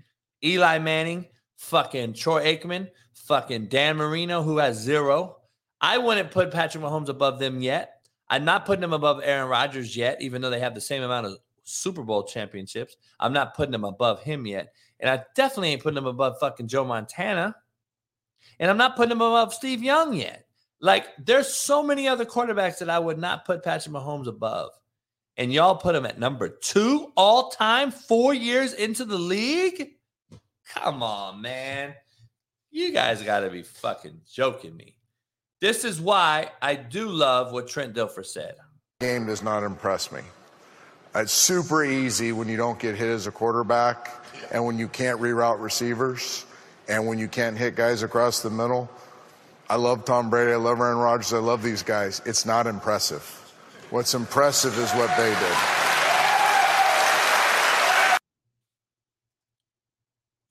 Eli 0.43 0.79
Manning, 0.79 1.25
fucking 1.57 2.13
Troy 2.13 2.55
Aikman, 2.55 2.89
fucking 3.13 3.67
Dan 3.67 3.97
Marino, 3.97 4.41
who 4.41 4.57
has 4.57 4.77
zero. 4.77 5.37
I 5.81 5.97
wouldn't 5.97 6.31
put 6.31 6.51
Patrick 6.51 6.83
Mahomes 6.83 7.09
above 7.09 7.39
them 7.39 7.61
yet. 7.61 8.01
I'm 8.29 8.45
not 8.45 8.65
putting 8.65 8.83
him 8.83 8.93
above 8.93 9.21
Aaron 9.23 9.49
Rodgers 9.49 9.95
yet, 9.95 10.21
even 10.21 10.41
though 10.41 10.49
they 10.49 10.59
have 10.59 10.75
the 10.75 10.81
same 10.81 11.03
amount 11.03 11.25
of 11.25 11.37
Super 11.63 12.03
Bowl 12.03 12.23
championships. 12.23 12.95
I'm 13.19 13.33
not 13.33 13.55
putting 13.55 13.73
him 13.73 13.85
above 13.85 14.21
him 14.21 14.45
yet. 14.45 14.73
And 14.99 15.09
I 15.09 15.23
definitely 15.35 15.69
ain't 15.69 15.83
putting 15.83 15.97
him 15.97 16.05
above 16.05 16.39
fucking 16.39 16.67
Joe 16.67 16.83
Montana. 16.83 17.55
And 18.59 18.69
I'm 18.69 18.77
not 18.77 18.95
putting 18.95 19.11
him 19.11 19.21
above 19.21 19.53
Steve 19.53 19.81
Young 19.81 20.13
yet. 20.13 20.45
Like, 20.81 21.07
there's 21.17 21.53
so 21.53 21.83
many 21.83 22.07
other 22.07 22.25
quarterbacks 22.25 22.79
that 22.79 22.89
I 22.89 22.99
would 22.99 23.17
not 23.17 23.45
put 23.45 23.63
Patrick 23.63 23.93
Mahomes 23.93 24.27
above 24.27 24.71
and 25.39 25.53
y'all 25.53 25.75
put 25.75 25.95
him 25.95 26.05
at 26.05 26.19
number 26.19 26.49
two 26.49 27.13
all 27.15 27.49
time, 27.49 27.91
four 27.91 28.33
years 28.33 28.73
into 28.73 29.05
the 29.05 29.17
league? 29.17 29.93
Come 30.75 31.01
on, 31.01 31.41
man. 31.41 31.95
You 32.71 32.91
guys 32.91 33.23
got 33.23 33.39
to 33.39 33.49
be 33.49 33.63
fucking 33.63 34.19
joking 34.31 34.75
me. 34.75 34.97
This 35.61 35.85
is 35.85 35.99
why 35.99 36.51
I 36.61 36.75
do 36.75 37.07
love 37.07 37.53
what 37.53 37.69
Trent 37.69 37.95
Dilfer 37.95 38.25
said. 38.25 38.55
Game 38.99 39.27
does 39.27 39.41
not 39.41 39.63
impress 39.63 40.11
me. 40.11 40.21
It's 41.15 41.31
super 41.31 41.85
easy 41.85 42.33
when 42.33 42.49
you 42.49 42.57
don't 42.57 42.77
get 42.77 42.95
hit 42.95 43.07
as 43.07 43.25
a 43.25 43.31
quarterback 43.31 44.11
and 44.51 44.65
when 44.65 44.77
you 44.77 44.89
can't 44.89 45.19
reroute 45.19 45.59
receivers 45.61 46.45
and 46.89 47.07
when 47.07 47.17
you 47.17 47.29
can't 47.29 47.57
hit 47.57 47.75
guys 47.75 48.03
across 48.03 48.41
the 48.41 48.49
middle. 48.49 48.89
I 49.69 49.77
love 49.77 50.03
Tom 50.03 50.29
Brady. 50.29 50.51
I 50.51 50.57
love 50.57 50.79
Aaron 50.81 50.97
Rodgers. 50.97 51.33
I 51.33 51.39
love 51.39 51.63
these 51.63 51.81
guys. 51.81 52.21
It's 52.25 52.45
not 52.45 52.67
impressive. 52.67 53.38
What's 53.91 54.13
impressive 54.13 54.77
is 54.77 54.91
what 54.91 55.09
they 55.17 55.29
did. 55.29 55.57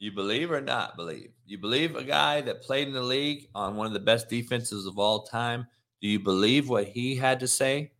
You 0.00 0.10
believe 0.12 0.50
or 0.50 0.60
not 0.60 0.96
believe? 0.96 1.30
You 1.46 1.58
believe 1.58 1.94
a 1.94 2.02
guy 2.02 2.40
that 2.40 2.62
played 2.62 2.88
in 2.88 2.94
the 2.94 3.02
league 3.02 3.48
on 3.54 3.76
one 3.76 3.86
of 3.86 3.92
the 3.92 4.00
best 4.00 4.28
defenses 4.28 4.86
of 4.86 4.98
all 4.98 5.22
time? 5.22 5.68
Do 6.00 6.08
you 6.08 6.18
believe 6.18 6.68
what 6.68 6.88
he 6.88 7.14
had 7.14 7.38
to 7.40 7.46
say? 7.46 7.92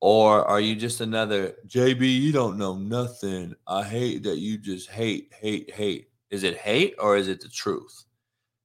Or 0.00 0.44
are 0.44 0.60
you 0.60 0.74
just 0.74 1.00
another 1.00 1.54
JB? 1.68 2.20
You 2.20 2.32
don't 2.32 2.58
know 2.58 2.76
nothing. 2.76 3.54
I 3.68 3.84
hate 3.84 4.24
that 4.24 4.38
you 4.38 4.58
just 4.58 4.90
hate, 4.90 5.32
hate, 5.40 5.72
hate. 5.72 6.08
Is 6.30 6.42
it 6.42 6.56
hate 6.56 6.96
or 6.98 7.16
is 7.16 7.28
it 7.28 7.40
the 7.40 7.48
truth? 7.48 8.04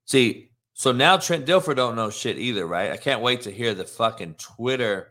See, 0.06 0.50
so 0.74 0.92
now 0.92 1.18
Trent 1.18 1.46
Dilfer 1.46 1.76
don't 1.76 1.96
know 1.96 2.10
shit 2.10 2.40
either, 2.40 2.66
right? 2.66 2.92
I 2.92 2.98
can't 2.98 3.22
wait 3.22 3.42
to 3.42 3.52
hear 3.52 3.76
the 3.76 3.86
fucking 3.86 4.36
Twitter 4.40 5.11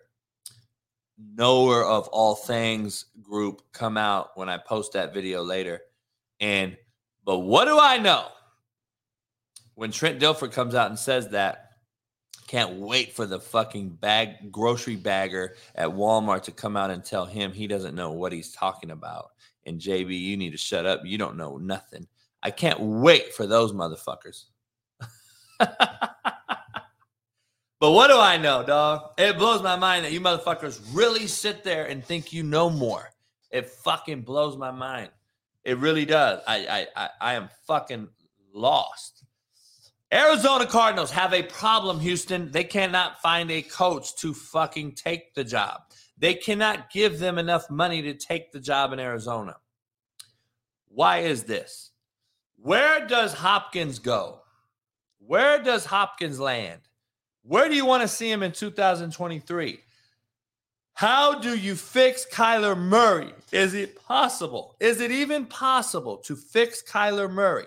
knower 1.34 1.84
of 1.84 2.08
all 2.08 2.34
things 2.34 3.06
group 3.22 3.62
come 3.72 3.96
out 3.96 4.30
when 4.36 4.48
I 4.48 4.58
post 4.58 4.92
that 4.92 5.14
video 5.14 5.42
later. 5.42 5.80
And 6.40 6.76
but 7.24 7.40
what 7.40 7.66
do 7.66 7.78
I 7.78 7.98
know? 7.98 8.26
When 9.74 9.90
Trent 9.90 10.20
Dilfer 10.20 10.52
comes 10.52 10.74
out 10.74 10.90
and 10.90 10.98
says 10.98 11.28
that, 11.30 11.70
can't 12.46 12.80
wait 12.80 13.12
for 13.12 13.26
the 13.26 13.38
fucking 13.38 13.90
bag 13.90 14.50
grocery 14.50 14.96
bagger 14.96 15.54
at 15.76 15.88
Walmart 15.88 16.42
to 16.42 16.52
come 16.52 16.76
out 16.76 16.90
and 16.90 17.04
tell 17.04 17.24
him 17.24 17.52
he 17.52 17.68
doesn't 17.68 17.94
know 17.94 18.10
what 18.10 18.32
he's 18.32 18.52
talking 18.52 18.90
about. 18.90 19.30
And 19.66 19.80
JB, 19.80 20.18
you 20.20 20.36
need 20.36 20.50
to 20.50 20.58
shut 20.58 20.84
up. 20.84 21.02
You 21.04 21.16
don't 21.16 21.36
know 21.36 21.58
nothing. 21.58 22.08
I 22.42 22.50
can't 22.50 22.80
wait 22.80 23.34
for 23.34 23.46
those 23.46 23.72
motherfuckers. 23.72 24.46
But 27.80 27.92
what 27.92 28.08
do 28.08 28.18
I 28.18 28.36
know, 28.36 28.62
dog? 28.62 29.12
It 29.16 29.38
blows 29.38 29.62
my 29.62 29.74
mind 29.74 30.04
that 30.04 30.12
you 30.12 30.20
motherfuckers 30.20 30.80
really 30.92 31.26
sit 31.26 31.64
there 31.64 31.86
and 31.86 32.04
think 32.04 32.30
you 32.30 32.42
know 32.42 32.68
more. 32.68 33.10
It 33.50 33.70
fucking 33.70 34.20
blows 34.20 34.58
my 34.58 34.70
mind. 34.70 35.08
It 35.64 35.78
really 35.78 36.04
does. 36.04 36.42
I 36.46 36.86
I 36.94 37.04
I, 37.04 37.08
I 37.20 37.34
am 37.34 37.48
fucking 37.66 38.08
lost. 38.52 39.24
Arizona 40.12 40.66
Cardinals 40.66 41.10
have 41.12 41.32
a 41.32 41.42
problem, 41.42 42.00
Houston. 42.00 42.50
They 42.50 42.64
cannot 42.64 43.22
find 43.22 43.50
a 43.50 43.62
coach 43.62 44.14
to 44.16 44.34
fucking 44.34 44.92
take 44.96 45.34
the 45.34 45.44
job. 45.44 45.82
They 46.18 46.34
cannot 46.34 46.90
give 46.90 47.18
them 47.18 47.38
enough 47.38 47.70
money 47.70 48.02
to 48.02 48.12
take 48.12 48.52
the 48.52 48.60
job 48.60 48.92
in 48.92 49.00
Arizona. 49.00 49.56
Why 50.88 51.18
is 51.18 51.44
this? 51.44 51.92
Where 52.56 53.06
does 53.06 53.32
Hopkins 53.32 54.00
go? 54.00 54.40
Where 55.18 55.62
does 55.62 55.86
Hopkins 55.86 56.38
land? 56.38 56.89
Where 57.42 57.68
do 57.68 57.74
you 57.74 57.86
want 57.86 58.02
to 58.02 58.08
see 58.08 58.30
him 58.30 58.42
in 58.42 58.52
2023? 58.52 59.80
How 60.94 61.38
do 61.38 61.56
you 61.56 61.74
fix 61.74 62.26
Kyler 62.30 62.76
Murray? 62.76 63.32
Is 63.52 63.72
it 63.74 64.02
possible? 64.04 64.76
Is 64.80 65.00
it 65.00 65.10
even 65.10 65.46
possible 65.46 66.18
to 66.18 66.36
fix 66.36 66.82
Kyler 66.82 67.30
Murray? 67.30 67.66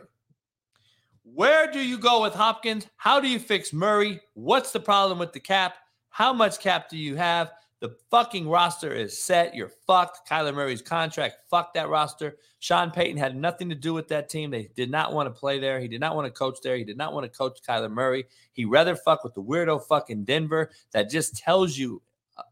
Where 1.23 1.71
do 1.71 1.79
you 1.79 1.97
go 1.97 2.21
with 2.21 2.33
Hopkins? 2.33 2.85
How 2.97 3.19
do 3.19 3.27
you 3.27 3.39
fix 3.39 3.73
Murray? 3.73 4.19
What's 4.35 4.71
the 4.71 4.79
problem 4.79 5.17
with 5.17 5.33
the 5.33 5.39
cap? 5.39 5.75
How 6.09 6.31
much 6.31 6.59
cap 6.59 6.89
do 6.89 6.97
you 6.97 7.15
have? 7.15 7.51
The 7.83 7.97
fucking 8.09 8.47
roster 8.47 8.93
is 8.93 9.21
set. 9.21 9.53
You're 9.53 9.67
fucked. 9.67 10.29
Kyler 10.29 10.55
Murray's 10.55 10.81
contract, 10.81 11.35
fuck 11.49 11.73
that 11.73 11.89
roster. 11.89 12.37
Sean 12.59 12.91
Payton 12.91 13.17
had 13.17 13.35
nothing 13.35 13.67
to 13.67 13.75
do 13.75 13.93
with 13.93 14.07
that 14.07 14.29
team. 14.29 14.51
They 14.51 14.69
did 14.73 14.89
not 14.89 15.11
want 15.11 15.27
to 15.27 15.37
play 15.37 15.59
there. 15.59 15.81
He 15.81 15.89
did 15.89 15.99
not 15.99 16.15
want 16.15 16.25
to 16.25 16.31
coach 16.31 16.59
there. 16.63 16.77
He 16.77 16.85
did 16.85 16.95
not 16.95 17.11
want 17.11 17.25
to 17.25 17.37
coach 17.37 17.59
Kyler 17.67 17.91
Murray. 17.91 18.23
He 18.53 18.63
rather 18.63 18.95
fuck 18.95 19.25
with 19.25 19.33
the 19.33 19.43
weirdo 19.43 19.85
fucking 19.85 20.23
Denver 20.23 20.71
that 20.93 21.09
just 21.09 21.35
tells 21.35 21.77
you, 21.77 22.01
uh, 22.37 22.43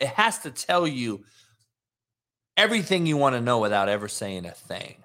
it 0.00 0.08
has 0.08 0.40
to 0.40 0.50
tell 0.50 0.88
you 0.88 1.24
everything 2.56 3.06
you 3.06 3.16
want 3.16 3.36
to 3.36 3.40
know 3.40 3.60
without 3.60 3.88
ever 3.88 4.08
saying 4.08 4.44
a 4.44 4.50
thing. 4.50 5.04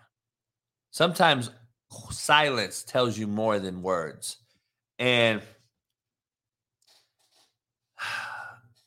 Sometimes 0.90 1.52
silence 2.10 2.82
tells 2.82 3.20
you 3.20 3.28
more 3.28 3.60
than 3.60 3.84
words. 3.84 4.38
And 4.98 5.44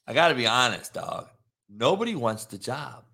I 0.08 0.14
got 0.14 0.28
to 0.28 0.34
be 0.34 0.46
honest, 0.48 0.94
dog. 0.94 1.28
Nobody 1.68 2.16
wants 2.16 2.46
the 2.46 2.58
job 2.58 3.04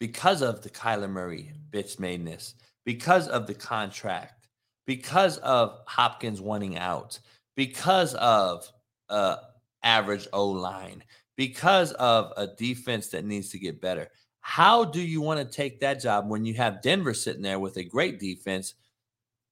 because 0.00 0.42
of 0.42 0.62
the 0.62 0.70
Kyler 0.70 1.08
Murray 1.10 1.52
bitch 1.70 1.98
madeness, 1.98 2.54
because 2.84 3.28
of 3.28 3.46
the 3.46 3.54
contract, 3.54 4.48
because 4.86 5.38
of 5.38 5.78
Hopkins 5.86 6.40
wanting 6.40 6.76
out, 6.76 7.20
because 7.54 8.14
of 8.14 8.68
uh, 9.08 9.36
average 9.82 10.26
O 10.32 10.48
line 10.48 11.04
because 11.36 11.92
of 11.92 12.32
a 12.36 12.46
defense 12.46 13.08
that 13.08 13.24
needs 13.24 13.50
to 13.50 13.58
get 13.58 13.80
better. 13.80 14.08
How 14.40 14.84
do 14.84 15.00
you 15.00 15.20
want 15.20 15.40
to 15.40 15.56
take 15.56 15.80
that 15.80 16.00
job 16.00 16.28
when 16.28 16.44
you 16.44 16.54
have 16.54 16.82
Denver 16.82 17.14
sitting 17.14 17.42
there 17.42 17.58
with 17.58 17.76
a 17.76 17.84
great 17.84 18.18
defense? 18.18 18.74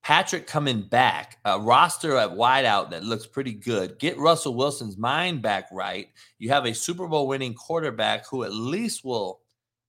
Patrick 0.05 0.47
coming 0.47 0.83
back, 0.83 1.39
a 1.47 1.59
roster 1.59 2.19
at 2.19 2.29
wideout 2.29 2.91
that 2.91 3.05
looks 3.05 3.27
pretty 3.27 3.55
good. 3.55 3.99
Get 3.99 4.19
Russell 4.19 4.55
Wilson's 4.55 4.99
mind 4.99 5.41
back 5.41 5.67
right. 5.73 6.09
You 6.39 6.51
have 6.51 6.67
a 6.67 6.75
Super 6.75 7.09
Bowl 7.09 7.27
winning 7.27 7.55
quarterback 7.55 8.29
who 8.29 8.45
at 8.45 8.53
least 8.53 9.03
will, 9.03 9.41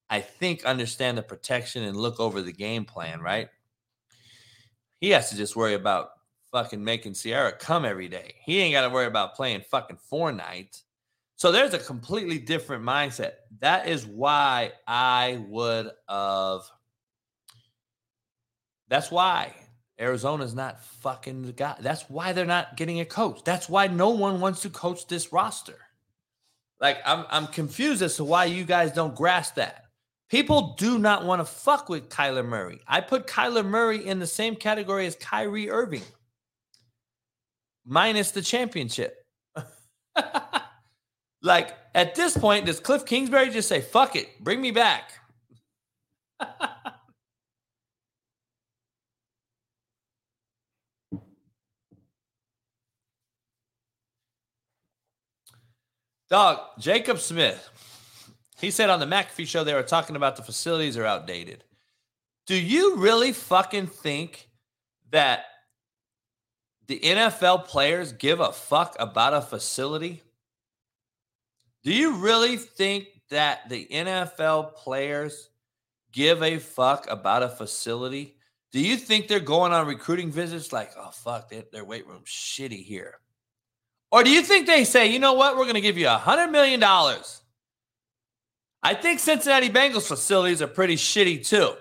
I 0.10 0.22
think, 0.22 0.64
understand 0.64 1.18
the 1.18 1.22
protection 1.22 1.84
and 1.84 1.98
look 1.98 2.22
over 2.22 2.42
the 2.42 2.54
game 2.54 2.86
plan, 2.86 3.20
right? 3.20 3.50
He 5.02 5.10
has 5.10 5.30
to 5.32 5.36
just 5.36 5.58
worry 5.58 5.74
about 5.74 6.12
fucking 6.50 6.82
making 6.82 7.16
Sierra 7.16 7.52
come 7.52 7.84
every 7.84 8.08
day. 8.08 8.36
He 8.46 8.62
ain't 8.62 8.72
got 8.72 8.88
to 8.88 8.94
worry 8.94 9.08
about 9.08 9.36
playing 9.36 9.64
fucking 9.70 10.00
Fortnite. 10.10 10.82
So 11.36 11.52
there's 11.52 11.74
a 11.74 11.80
completely 11.80 12.40
different 12.40 12.86
mindset. 12.86 13.32
That 13.60 13.90
is 13.90 14.06
why 14.06 14.72
I 14.88 15.44
would 15.50 15.92
have. 16.08 16.62
That's 18.88 19.12
why 19.12 19.54
Arizona's 20.00 20.54
not 20.54 20.84
fucking 20.84 21.44
the 21.44 21.54
guy. 21.54 21.76
That's 21.80 22.10
why 22.10 22.34
they're 22.34 22.46
not 22.46 22.76
getting 22.76 23.00
a 23.00 23.06
coach. 23.06 23.44
That's 23.46 23.70
why 23.70 23.88
no 23.88 24.10
one 24.10 24.42
wants 24.42 24.62
to 24.64 24.70
coach 24.70 25.08
this 25.08 25.32
roster. 25.32 25.78
Like 26.82 26.98
I'm 27.06 27.26
I'm 27.30 27.48
confused 27.48 28.02
as 28.02 28.18
to 28.18 28.24
why 28.24 28.46
you 28.46 28.66
guys 28.66 28.92
don't 28.92 29.16
grasp 29.16 29.56
that. 29.56 29.86
People 30.30 30.76
do 30.78 30.98
not 31.00 31.24
want 31.24 31.40
to 31.40 31.46
fuck 31.46 31.88
with 31.88 32.10
Kyler 32.10 32.46
Murray. 32.46 32.82
I 32.88 33.00
put 33.00 33.28
Kyler 33.28 33.66
Murray 33.66 34.06
in 34.06 34.20
the 34.20 34.28
same 34.28 34.56
category 34.56 35.06
as 35.06 35.16
Kyrie 35.16 35.70
Irving. 35.70 36.02
Minus 37.86 38.32
the 38.32 38.42
championship. 38.42 39.24
like 41.42 41.76
at 41.94 42.16
this 42.16 42.36
point, 42.36 42.66
does 42.66 42.80
Cliff 42.80 43.06
Kingsbury 43.06 43.50
just 43.52 43.70
say, 43.70 43.82
fuck 43.82 44.16
it, 44.16 44.44
bring 44.44 44.60
me 44.60 44.72
back? 44.72 45.12
Dog, 56.30 56.60
Jacob 56.80 57.20
Smith. 57.20 57.70
He 58.60 58.72
said 58.72 58.90
on 58.90 59.00
the 59.00 59.06
McAfee 59.06 59.48
show 59.48 59.64
they 59.64 59.74
were 59.74 59.84
talking 59.84 60.16
about 60.16 60.36
the 60.36 60.44
facilities 60.44 60.98
are 60.98 61.06
outdated. 61.06 61.64
Do 62.48 62.56
you 62.56 62.98
really 62.98 63.32
fucking 63.32 63.88
think 63.88 64.50
that 65.12 65.46
the 66.88 67.00
NFL 67.00 67.66
players 67.66 68.12
give 68.12 68.40
a 68.40 68.52
fuck 68.52 68.96
about 69.00 69.34
a 69.34 69.42
facility? 69.42 70.22
Do 71.84 71.94
you 71.94 72.16
really 72.16 72.58
think 72.58 73.08
that 73.30 73.70
the 73.70 73.88
NFL 73.92 74.76
players 74.76 75.50
give 76.12 76.42
a 76.42 76.58
fuck 76.58 77.10
about 77.10 77.44
a 77.44 77.50
facility? 77.50 78.38
Do 78.72 78.80
you 78.80 78.98
think 78.98 79.28
they're 79.28 79.40
going 79.40 79.74
on 79.74 79.88
recruiting 79.88 80.32
visits 80.32 80.74
like, 80.74 80.92
oh, 80.98 81.12
fuck, 81.12 81.50
they, 81.50 81.64
their 81.72 81.86
weight 81.86 82.08
room's 82.08 82.28
shitty 82.28 82.84
here? 82.84 83.20
Or 84.16 84.24
do 84.24 84.30
you 84.30 84.44
think 84.44 84.66
they 84.66 84.86
say, 84.86 85.08
you 85.08 85.20
know 85.20 85.34
what, 85.34 85.58
we're 85.58 85.66
going 85.66 85.76
to 85.76 85.82
give 85.82 85.98
you 85.98 86.08
a 86.08 86.18
$100 86.18 86.50
million? 86.50 86.82
I 88.82 88.94
think 88.94 89.20
Cincinnati 89.20 89.70
Bengals 89.70 90.08
facilities 90.08 90.62
are 90.62 90.68
pretty 90.68 90.96
shitty 90.96 91.46
too. 91.46 91.74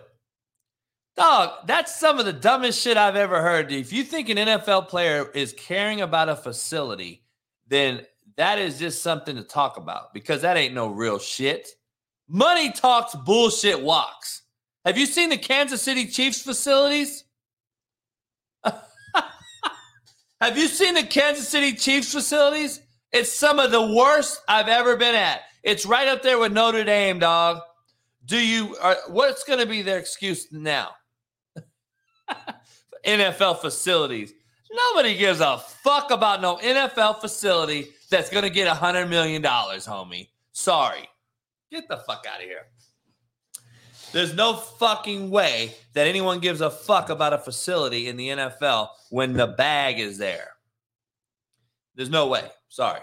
Dog, 1.17 1.69
that's 1.69 1.95
some 1.95 2.19
of 2.19 2.27
the 2.27 2.33
dumbest 2.33 2.83
shit 2.83 2.97
I've 2.97 3.15
ever 3.15 3.41
heard. 3.41 3.71
If 3.71 3.93
you 3.93 4.03
think 4.03 4.31
an 4.31 4.39
NFL 4.39 4.89
player 4.89 5.31
is 5.33 5.55
caring 5.57 6.01
about 6.01 6.29
a 6.29 6.35
facility, 6.35 7.23
then 7.69 8.05
that 8.37 8.59
is 8.59 8.81
just 8.81 9.01
something 9.01 9.37
to 9.37 9.45
talk 9.45 9.77
about 9.77 10.13
because 10.13 10.43
that 10.43 10.57
ain't 10.57 10.75
no 10.75 10.89
real 10.89 11.21
shit. 11.21 11.69
Money 12.27 12.73
talks, 12.73 13.15
bullshit 13.15 13.81
walks. 13.81 14.43
Have 14.85 14.99
you 14.99 15.07
seen 15.07 15.29
the 15.29 15.39
Kansas 15.39 15.83
City 15.83 16.09
Chiefs 16.09 16.43
facilities? 16.43 17.24
Have 20.45 20.59
you 20.59 20.69
seen 20.69 20.93
the 20.93 21.03
Kansas 21.03 21.49
City 21.49 21.73
Chiefs 21.73 22.13
facilities? 22.13 22.83
It's 23.13 23.33
some 23.33 23.59
of 23.59 23.71
the 23.71 23.81
worst 23.81 24.43
I've 24.47 24.69
ever 24.69 24.95
been 24.95 25.15
at. 25.15 25.41
It's 25.63 25.87
right 25.87 26.07
up 26.07 26.23
there 26.23 26.39
with 26.39 26.53
Notre 26.53 26.85
Dame, 26.85 27.19
dog. 27.19 27.63
Do 28.27 28.37
you? 28.37 28.77
Are, 28.77 28.99
what's 29.09 29.43
going 29.45 29.61
to 29.61 29.65
be 29.65 29.81
their 29.81 29.99
excuse 29.99 30.53
now? 30.53 30.91
NFL 33.07 33.63
facilities. 33.63 34.35
Nobody 34.71 35.17
gives 35.17 35.41
a 35.41 35.57
fuck 35.57 36.11
about 36.11 36.43
no 36.43 36.57
NFL 36.59 37.23
facility 37.23 37.87
that's 38.11 38.29
going 38.29 38.45
to 38.45 38.51
get 38.51 38.67
a 38.67 38.75
hundred 38.75 39.09
million 39.09 39.41
dollars, 39.41 39.87
homie. 39.87 40.29
Sorry, 40.53 41.09
get 41.71 41.89
the 41.89 41.97
fuck 42.07 42.27
out 42.31 42.43
of 42.43 42.45
here. 42.45 42.67
There's 44.15 44.33
no 44.33 44.55
fucking 44.55 45.29
way 45.29 45.75
that 45.95 46.07
anyone 46.07 46.39
gives 46.39 46.61
a 46.61 46.71
fuck 46.71 47.11
about 47.11 47.33
a 47.33 47.39
facility 47.39 48.07
in 48.07 48.17
the 48.17 48.29
NFL 48.29 48.91
when 49.11 49.33
the 49.33 49.49
bag 49.49 49.99
is 49.99 50.19
there. 50.19 50.51
There's 51.97 52.11
no 52.11 52.29
way. 52.29 52.45
Sorry. 52.69 53.01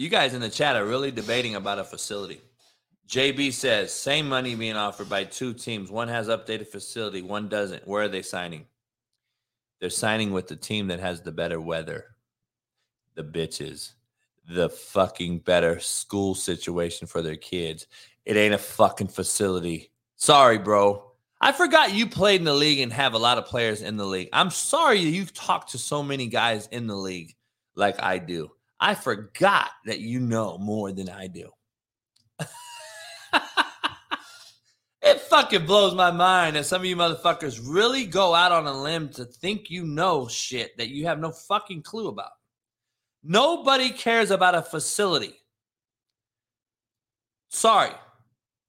You 0.00 0.08
guys 0.08 0.32
in 0.32 0.40
the 0.40 0.48
chat 0.48 0.76
are 0.76 0.86
really 0.86 1.10
debating 1.10 1.56
about 1.56 1.78
a 1.78 1.84
facility. 1.84 2.40
JB 3.06 3.52
says 3.52 3.92
same 3.92 4.26
money 4.26 4.54
being 4.54 4.74
offered 4.74 5.10
by 5.10 5.24
two 5.24 5.52
teams. 5.52 5.90
One 5.90 6.08
has 6.08 6.28
updated 6.28 6.68
facility, 6.68 7.20
one 7.20 7.50
doesn't. 7.50 7.86
Where 7.86 8.04
are 8.04 8.08
they 8.08 8.22
signing? 8.22 8.64
They're 9.78 9.90
signing 9.90 10.32
with 10.32 10.48
the 10.48 10.56
team 10.56 10.86
that 10.86 11.00
has 11.00 11.20
the 11.20 11.32
better 11.32 11.60
weather, 11.60 12.16
the 13.14 13.24
bitches, 13.24 13.92
the 14.48 14.70
fucking 14.70 15.40
better 15.40 15.78
school 15.80 16.34
situation 16.34 17.06
for 17.06 17.20
their 17.20 17.36
kids. 17.36 17.86
It 18.24 18.38
ain't 18.38 18.54
a 18.54 18.58
fucking 18.58 19.08
facility. 19.08 19.92
Sorry, 20.16 20.56
bro. 20.56 21.12
I 21.42 21.52
forgot 21.52 21.92
you 21.92 22.06
played 22.06 22.40
in 22.40 22.46
the 22.46 22.54
league 22.54 22.80
and 22.80 22.90
have 22.94 23.12
a 23.12 23.18
lot 23.18 23.36
of 23.36 23.44
players 23.44 23.82
in 23.82 23.98
the 23.98 24.06
league. 24.06 24.30
I'm 24.32 24.48
sorry 24.48 25.00
you've 25.00 25.34
talked 25.34 25.72
to 25.72 25.78
so 25.78 26.02
many 26.02 26.26
guys 26.26 26.68
in 26.68 26.86
the 26.86 26.96
league 26.96 27.36
like 27.74 28.02
I 28.02 28.16
do. 28.16 28.50
I 28.80 28.94
forgot 28.94 29.70
that 29.84 30.00
you 30.00 30.20
know 30.20 30.56
more 30.58 30.90
than 30.90 31.10
I 31.10 31.26
do. 31.26 31.50
it 35.02 35.20
fucking 35.20 35.66
blows 35.66 35.94
my 35.94 36.10
mind 36.10 36.56
that 36.56 36.64
some 36.64 36.80
of 36.80 36.86
you 36.86 36.96
motherfuckers 36.96 37.60
really 37.62 38.06
go 38.06 38.34
out 38.34 38.52
on 38.52 38.66
a 38.66 38.82
limb 38.82 39.10
to 39.10 39.26
think 39.26 39.70
you 39.70 39.84
know 39.84 40.26
shit 40.28 40.76
that 40.78 40.88
you 40.88 41.06
have 41.06 41.18
no 41.18 41.30
fucking 41.30 41.82
clue 41.82 42.08
about. 42.08 42.30
Nobody 43.22 43.90
cares 43.90 44.30
about 44.30 44.54
a 44.54 44.62
facility. 44.62 45.34
Sorry. 47.50 47.92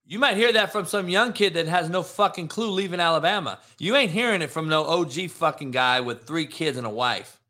You 0.06 0.20
might 0.20 0.36
hear 0.36 0.52
that 0.52 0.74
from 0.74 0.86
some 0.86 1.08
young 1.08 1.32
kid 1.32 1.54
that 1.54 1.68
has 1.68 1.90
no 1.90 2.04
fucking 2.04 2.50
clue 2.50 2.72
leaving 2.72 3.00
Alabama. 3.00 3.60
You 3.80 3.96
ain't 3.96 4.12
hearing 4.12 4.42
it 4.42 4.50
from 4.50 4.68
no 4.68 4.84
OG 4.84 5.30
fucking 5.30 5.72
guy 5.72 6.02
with 6.02 6.26
three 6.26 6.48
kids 6.48 6.78
and 6.78 6.86
a 6.86 6.90
wife. 6.90 7.41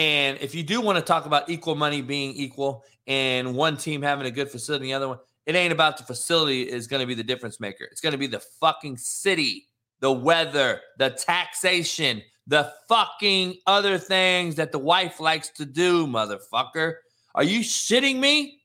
And 0.00 0.38
if 0.40 0.54
you 0.54 0.62
do 0.62 0.80
want 0.80 0.96
to 0.96 1.04
talk 1.04 1.26
about 1.26 1.50
equal 1.50 1.74
money 1.74 2.00
being 2.00 2.32
equal 2.32 2.84
and 3.06 3.54
one 3.54 3.76
team 3.76 4.00
having 4.00 4.26
a 4.26 4.30
good 4.30 4.48
facility, 4.48 4.84
and 4.84 4.90
the 4.90 4.94
other 4.94 5.08
one, 5.08 5.18
it 5.44 5.54
ain't 5.54 5.74
about 5.74 5.98
the 5.98 6.04
facility 6.04 6.62
is 6.62 6.86
going 6.86 7.00
to 7.00 7.06
be 7.06 7.12
the 7.12 7.22
difference 7.22 7.60
maker. 7.60 7.84
It's 7.84 8.00
going 8.00 8.12
to 8.12 8.18
be 8.18 8.26
the 8.26 8.40
fucking 8.40 8.96
city, 8.96 9.68
the 10.00 10.10
weather, 10.10 10.80
the 10.96 11.10
taxation, 11.10 12.22
the 12.46 12.72
fucking 12.88 13.56
other 13.66 13.98
things 13.98 14.54
that 14.54 14.72
the 14.72 14.78
wife 14.78 15.20
likes 15.20 15.50
to 15.50 15.66
do, 15.66 16.06
motherfucker. 16.06 16.94
Are 17.34 17.44
you 17.44 17.60
shitting 17.60 18.20
me? 18.20 18.62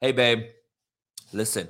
Hey, 0.00 0.10
babe, 0.10 0.46
listen. 1.32 1.68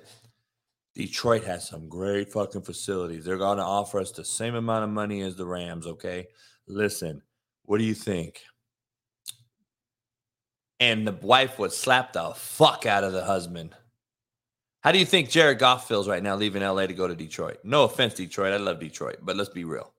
Detroit 0.95 1.45
has 1.45 1.69
some 1.69 1.91
great 1.91 2.33
fucking 2.33 2.63
facilities. 2.63 3.27
They're 3.27 3.37
going 3.37 3.59
to 3.59 3.65
offer 3.65 4.01
us 4.01 4.13
the 4.13 4.25
same 4.25 4.55
amount 4.55 4.85
of 4.85 4.89
money 4.89 5.21
as 5.21 5.37
the 5.37 5.45
Rams, 5.45 5.87
okay? 5.87 6.29
Listen, 6.67 7.21
what 7.65 7.77
do 7.77 7.85
you 7.85 7.95
think? 7.95 8.41
And 10.83 11.07
the 11.07 11.13
wife 11.13 11.61
would 11.61 11.73
slap 11.73 12.13
the 12.13 12.33
fuck 12.35 12.87
out 12.87 13.05
of 13.05 13.13
the 13.13 13.25
husband. 13.25 13.73
How 14.81 14.91
do 14.91 14.99
you 14.99 15.07
think 15.07 15.31
Jared 15.31 15.61
Goff 15.61 15.87
feels 15.87 16.09
right 16.09 16.21
now 16.21 16.35
leaving 16.35 16.61
LA 16.61 16.89
to 16.89 16.93
go 16.93 17.07
to 17.07 17.15
Detroit? 17.15 17.59
No 17.63 17.85
offense, 17.85 18.15
Detroit. 18.15 18.53
I 18.53 18.57
love 18.57 18.81
Detroit, 18.81 19.19
but 19.23 19.37
let's 19.37 19.49
be 19.49 19.63
real. 19.63 19.93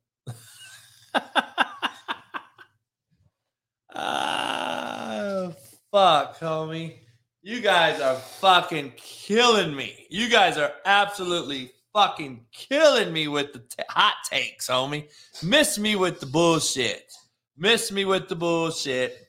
ah, 3.95 5.53
fuck, 5.89 6.37
homie. 6.39 6.95
You 7.41 7.61
guys 7.61 8.01
are 8.01 8.15
fucking 8.15 8.91
killing 8.97 9.73
me. 9.73 10.05
You 10.09 10.27
guys 10.27 10.57
are 10.57 10.73
absolutely 10.83 11.71
fucking 11.93 12.43
killing 12.51 13.13
me 13.13 13.29
with 13.29 13.53
the 13.53 13.59
t- 13.59 13.83
hot 13.87 14.15
takes, 14.29 14.67
homie. 14.67 15.07
Miss 15.41 15.79
me 15.79 15.95
with 15.95 16.19
the 16.19 16.25
bullshit. 16.25 17.09
Miss 17.55 17.89
me 17.89 18.03
with 18.03 18.27
the 18.27 18.35
bullshit. 18.35 19.22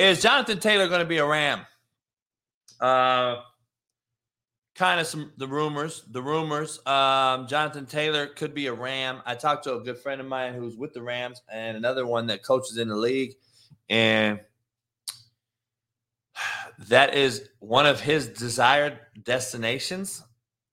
Is 0.00 0.22
Jonathan 0.22 0.58
Taylor 0.58 0.88
going 0.88 1.02
to 1.02 1.06
be 1.06 1.18
a 1.18 1.26
Ram? 1.26 1.60
Uh, 2.80 3.42
kind 4.74 4.98
of 4.98 5.06
some 5.06 5.30
the 5.36 5.46
rumors. 5.46 6.04
The 6.10 6.22
rumors. 6.22 6.78
Um, 6.86 7.46
Jonathan 7.46 7.84
Taylor 7.84 8.26
could 8.28 8.54
be 8.54 8.68
a 8.68 8.72
Ram. 8.72 9.20
I 9.26 9.34
talked 9.34 9.64
to 9.64 9.74
a 9.74 9.80
good 9.80 9.98
friend 9.98 10.18
of 10.18 10.26
mine 10.26 10.54
who's 10.54 10.74
with 10.74 10.94
the 10.94 11.02
Rams 11.02 11.42
and 11.52 11.76
another 11.76 12.06
one 12.06 12.28
that 12.28 12.42
coaches 12.42 12.78
in 12.78 12.88
the 12.88 12.96
league, 12.96 13.34
and 13.90 14.40
that 16.88 17.14
is 17.14 17.50
one 17.58 17.84
of 17.84 18.00
his 18.00 18.28
desired 18.28 19.00
destinations. 19.22 20.22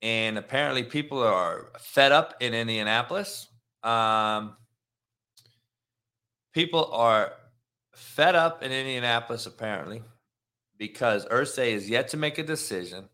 And 0.01 0.37
apparently, 0.37 0.83
people 0.83 1.21
are 1.21 1.73
fed 1.81 2.13
up 2.13 2.35
in 2.39 2.53
Indianapolis. 2.53 3.49
Um, 3.83 4.55
people 6.53 6.89
are 6.93 7.33
fed 7.97 8.35
up 8.35 8.61
in 8.61 8.71
Indianapolis, 8.71 9.45
apparently, 9.47 10.03
because 10.77 11.25
Irsay 11.25 11.71
is 11.71 11.89
yet 11.89 12.09
to 12.09 12.17
make 12.17 12.37
a 12.37 12.43
decision. 12.43 13.09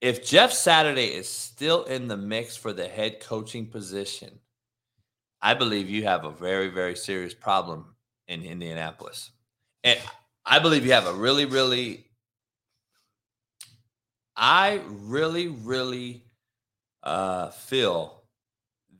If 0.00 0.24
Jeff 0.24 0.52
Saturday 0.52 1.08
is 1.08 1.28
still 1.28 1.84
in 1.84 2.08
the 2.08 2.16
mix 2.16 2.56
for 2.56 2.72
the 2.72 2.88
head 2.88 3.20
coaching 3.20 3.66
position, 3.66 4.40
I 5.40 5.54
believe 5.54 5.90
you 5.90 6.04
have 6.04 6.24
a 6.24 6.30
very, 6.30 6.68
very 6.68 6.96
serious 6.96 7.34
problem 7.34 7.94
in 8.26 8.44
Indianapolis. 8.44 9.30
And 9.84 9.98
I 10.46 10.58
believe 10.58 10.86
you 10.86 10.92
have 10.92 11.06
a 11.06 11.12
really, 11.12 11.44
really, 11.44 12.06
I 14.34 14.80
really, 14.88 15.48
really 15.48 16.24
uh, 17.02 17.50
feel 17.50 18.22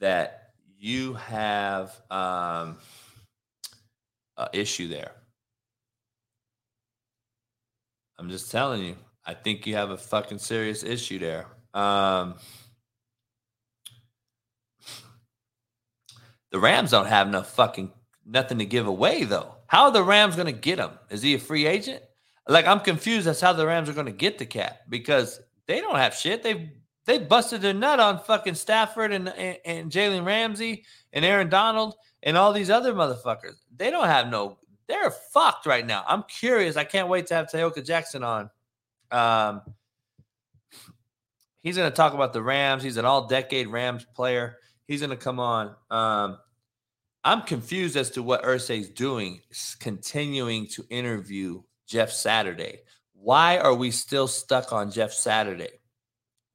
that 0.00 0.50
you 0.78 1.14
have 1.14 1.98
um, 2.10 2.76
an 4.36 4.48
issue 4.52 4.88
there. 4.88 5.12
I'm 8.18 8.28
just 8.28 8.50
telling 8.50 8.84
you. 8.84 8.96
I 9.24 9.34
think 9.34 9.66
you 9.66 9.74
have 9.76 9.90
a 9.90 9.96
fucking 9.96 10.38
serious 10.38 10.82
issue 10.82 11.18
there. 11.18 11.46
Um, 11.74 12.34
the 16.50 16.58
Rams 16.58 16.90
don't 16.90 17.06
have 17.06 17.28
no 17.28 17.42
fucking 17.42 17.92
nothing 18.26 18.58
to 18.58 18.66
give 18.66 18.86
away 18.86 19.24
though. 19.24 19.54
How 19.66 19.84
are 19.84 19.90
the 19.90 20.04
Rams 20.04 20.36
going 20.36 20.46
to 20.46 20.52
get 20.52 20.78
him? 20.78 20.90
Is 21.10 21.22
he 21.22 21.34
a 21.34 21.38
free 21.38 21.66
agent? 21.66 22.02
Like 22.48 22.66
I'm 22.66 22.80
confused 22.80 23.26
That's 23.26 23.40
how 23.40 23.52
the 23.52 23.66
Rams 23.66 23.88
are 23.88 23.94
going 23.94 24.06
to 24.06 24.12
get 24.12 24.38
the 24.38 24.46
cat 24.46 24.82
because 24.88 25.40
they 25.66 25.80
don't 25.80 25.96
have 25.96 26.14
shit. 26.14 26.42
They 26.42 26.72
they 27.06 27.18
busted 27.18 27.62
their 27.62 27.74
nut 27.74 28.00
on 28.00 28.18
fucking 28.18 28.54
Stafford 28.54 29.12
and 29.12 29.28
and, 29.28 29.58
and 29.64 29.92
Jalen 29.92 30.26
Ramsey 30.26 30.84
and 31.12 31.24
Aaron 31.24 31.48
Donald 31.48 31.94
and 32.22 32.36
all 32.36 32.52
these 32.52 32.70
other 32.70 32.92
motherfuckers. 32.92 33.56
They 33.76 33.90
don't 33.90 34.06
have 34.06 34.28
no. 34.28 34.58
They're 34.88 35.10
fucked 35.10 35.66
right 35.66 35.86
now. 35.86 36.04
I'm 36.06 36.24
curious. 36.24 36.76
I 36.76 36.84
can't 36.84 37.08
wait 37.08 37.26
to 37.28 37.34
have 37.34 37.46
Tayoka 37.46 37.84
Jackson 37.84 38.22
on. 38.22 38.50
Um, 39.10 39.62
he's 41.62 41.76
going 41.76 41.90
to 41.90 41.96
talk 41.96 42.14
about 42.14 42.32
the 42.32 42.42
Rams. 42.42 42.82
He's 42.82 42.96
an 42.96 43.04
all-decade 43.04 43.68
Rams 43.68 44.06
player. 44.14 44.58
He's 44.86 45.00
going 45.00 45.10
to 45.10 45.16
come 45.16 45.40
on. 45.40 45.74
Um, 45.90 46.38
I'm 47.24 47.42
confused 47.42 47.96
as 47.96 48.10
to 48.10 48.22
what 48.22 48.42
Irsay's 48.42 48.88
doing, 48.88 49.40
continuing 49.78 50.66
to 50.68 50.84
interview 50.90 51.62
Jeff 51.86 52.10
Saturday. 52.10 52.80
Why 53.12 53.58
are 53.58 53.74
we 53.74 53.92
still 53.92 54.26
stuck 54.26 54.72
on 54.72 54.90
Jeff 54.90 55.12
Saturday? 55.12 55.70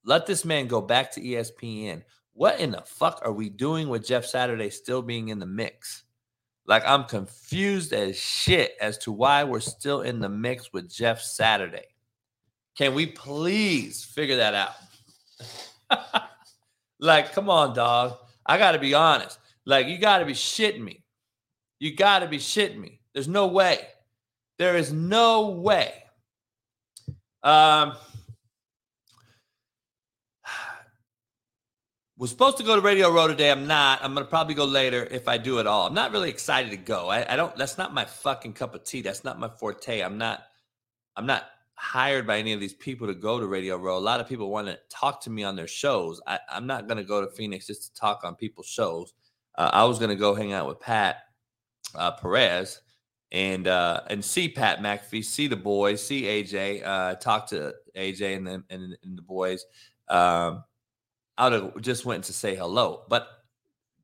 Let 0.03 0.25
this 0.25 0.43
man 0.43 0.67
go 0.67 0.81
back 0.81 1.13
to 1.13 1.21
ESPN. 1.21 2.03
What 2.37 2.59
in 2.59 2.69
the 2.69 2.83
fuck 2.85 3.21
are 3.25 3.31
we 3.31 3.49
doing 3.49 3.89
with 3.89 4.05
Jeff 4.05 4.23
Saturday 4.23 4.69
still 4.69 5.01
being 5.01 5.29
in 5.29 5.39
the 5.39 5.47
mix? 5.47 6.03
Like, 6.67 6.83
I'm 6.85 7.05
confused 7.05 7.93
as 7.93 8.15
shit 8.15 8.75
as 8.79 8.99
to 8.99 9.11
why 9.11 9.43
we're 9.43 9.59
still 9.59 10.01
in 10.01 10.19
the 10.19 10.29
mix 10.29 10.71
with 10.71 10.87
Jeff 10.87 11.19
Saturday. 11.19 11.87
Can 12.77 12.93
we 12.93 13.07
please 13.07 14.05
figure 14.05 14.35
that 14.35 14.53
out? 14.53 14.75
like, 16.99 17.33
come 17.33 17.49
on, 17.49 17.73
dog. 17.73 18.17
I 18.45 18.59
got 18.59 18.73
to 18.73 18.79
be 18.79 18.93
honest. 18.93 19.39
Like, 19.65 19.87
you 19.87 19.97
got 19.97 20.19
to 20.19 20.25
be 20.25 20.33
shitting 20.33 20.83
me. 20.83 21.03
You 21.79 21.95
got 21.95 22.19
to 22.19 22.27
be 22.27 22.37
shitting 22.37 22.77
me. 22.77 23.01
There's 23.15 23.27
no 23.27 23.47
way. 23.47 23.79
There 24.59 24.77
is 24.77 24.93
no 24.93 25.49
way. 25.49 25.91
Um, 27.41 27.93
was 32.17 32.31
supposed 32.31 32.57
to 32.57 32.63
go 32.63 32.75
to 32.75 32.81
Radio 32.81 33.11
Row 33.11 33.27
today. 33.27 33.51
I'm 33.51 33.67
not. 33.67 34.03
I'm 34.03 34.13
gonna 34.13 34.25
probably 34.25 34.55
go 34.55 34.65
later 34.65 35.07
if 35.11 35.27
I 35.27 35.37
do 35.37 35.59
at 35.59 35.67
all. 35.67 35.87
I'm 35.87 35.93
not 35.93 36.11
really 36.11 36.29
excited 36.29 36.71
to 36.71 36.77
go. 36.77 37.09
I, 37.09 37.31
I 37.31 37.35
don't. 37.35 37.55
That's 37.55 37.77
not 37.77 37.93
my 37.93 38.05
fucking 38.05 38.53
cup 38.53 38.73
of 38.73 38.83
tea. 38.83 39.01
That's 39.01 39.23
not 39.23 39.39
my 39.39 39.49
forte. 39.49 40.01
I'm 40.01 40.17
not. 40.17 40.43
I'm 41.15 41.25
not 41.25 41.45
hired 41.75 42.25
by 42.25 42.39
any 42.39 42.53
of 42.53 42.59
these 42.59 42.73
people 42.73 43.05
to 43.05 43.13
go 43.13 43.39
to 43.39 43.45
Radio 43.45 43.77
Row. 43.77 43.97
A 43.97 43.99
lot 43.99 44.19
of 44.19 44.27
people 44.27 44.49
want 44.49 44.67
to 44.67 44.79
talk 44.89 45.21
to 45.21 45.29
me 45.29 45.43
on 45.43 45.55
their 45.55 45.67
shows. 45.67 46.19
I, 46.25 46.39
am 46.49 46.65
not 46.65 46.87
to 46.89 47.03
go 47.03 47.21
to 47.21 47.31
Phoenix 47.31 47.67
just 47.67 47.93
to 47.93 47.99
talk 47.99 48.21
on 48.23 48.35
people's 48.35 48.67
shows. 48.67 49.13
Uh, 49.55 49.69
I 49.71 49.83
was 49.85 49.99
to 50.09 50.15
go 50.15 50.33
hang 50.33 50.53
out 50.53 50.67
with 50.67 50.79
Pat 50.79 51.17
uh, 51.93 52.11
Perez 52.11 52.81
and 53.31 53.67
uh, 53.67 54.01
and 54.09 54.25
see 54.25 54.49
Pat 54.49 54.79
McAfee, 54.79 55.23
see 55.23 55.47
the 55.47 55.55
boys, 55.55 56.03
see 56.03 56.23
AJ, 56.23 56.85
uh, 56.85 57.15
talk 57.15 57.47
to 57.49 57.75
AJ 57.95 58.37
and 58.37 58.47
the, 58.47 58.63
and, 58.71 58.97
and 59.03 59.17
the 59.17 59.21
boys. 59.21 59.63
Um, 60.09 60.63
I 61.37 61.49
would 61.49 61.61
have 61.61 61.81
just 61.81 62.05
went 62.05 62.23
to 62.25 62.33
say 62.33 62.55
hello, 62.55 63.03
but 63.09 63.27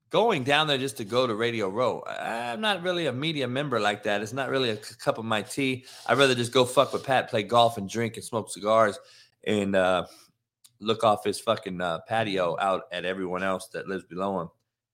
going 0.09 0.43
down 0.43 0.67
there 0.67 0.77
just 0.77 0.97
to 0.97 1.03
go 1.03 1.25
to 1.25 1.33
Radio 1.33 1.69
Row, 1.69 2.03
I'm 2.07 2.61
not 2.61 2.83
really 2.83 3.07
a 3.07 3.13
media 3.13 3.47
member 3.47 3.79
like 3.79 4.03
that. 4.03 4.21
It's 4.21 4.33
not 4.33 4.49
really 4.49 4.69
a 4.69 4.77
cup 4.77 5.17
of 5.17 5.25
my 5.25 5.41
tea. 5.41 5.85
I'd 6.05 6.19
rather 6.19 6.35
just 6.35 6.51
go 6.51 6.65
fuck 6.65 6.93
with 6.93 7.03
Pat, 7.03 7.29
play 7.29 7.41
golf 7.41 7.77
and 7.77 7.89
drink 7.89 8.15
and 8.15 8.23
smoke 8.23 8.51
cigars 8.51 8.99
and 9.45 9.75
uh, 9.75 10.05
look 10.79 11.03
off 11.03 11.23
his 11.23 11.39
fucking 11.39 11.81
uh, 11.81 11.99
patio 12.07 12.55
out 12.59 12.83
at 12.91 13.05
everyone 13.05 13.41
else 13.41 13.69
that 13.69 13.87
lives 13.87 14.03
below 14.03 14.41
him 14.41 14.49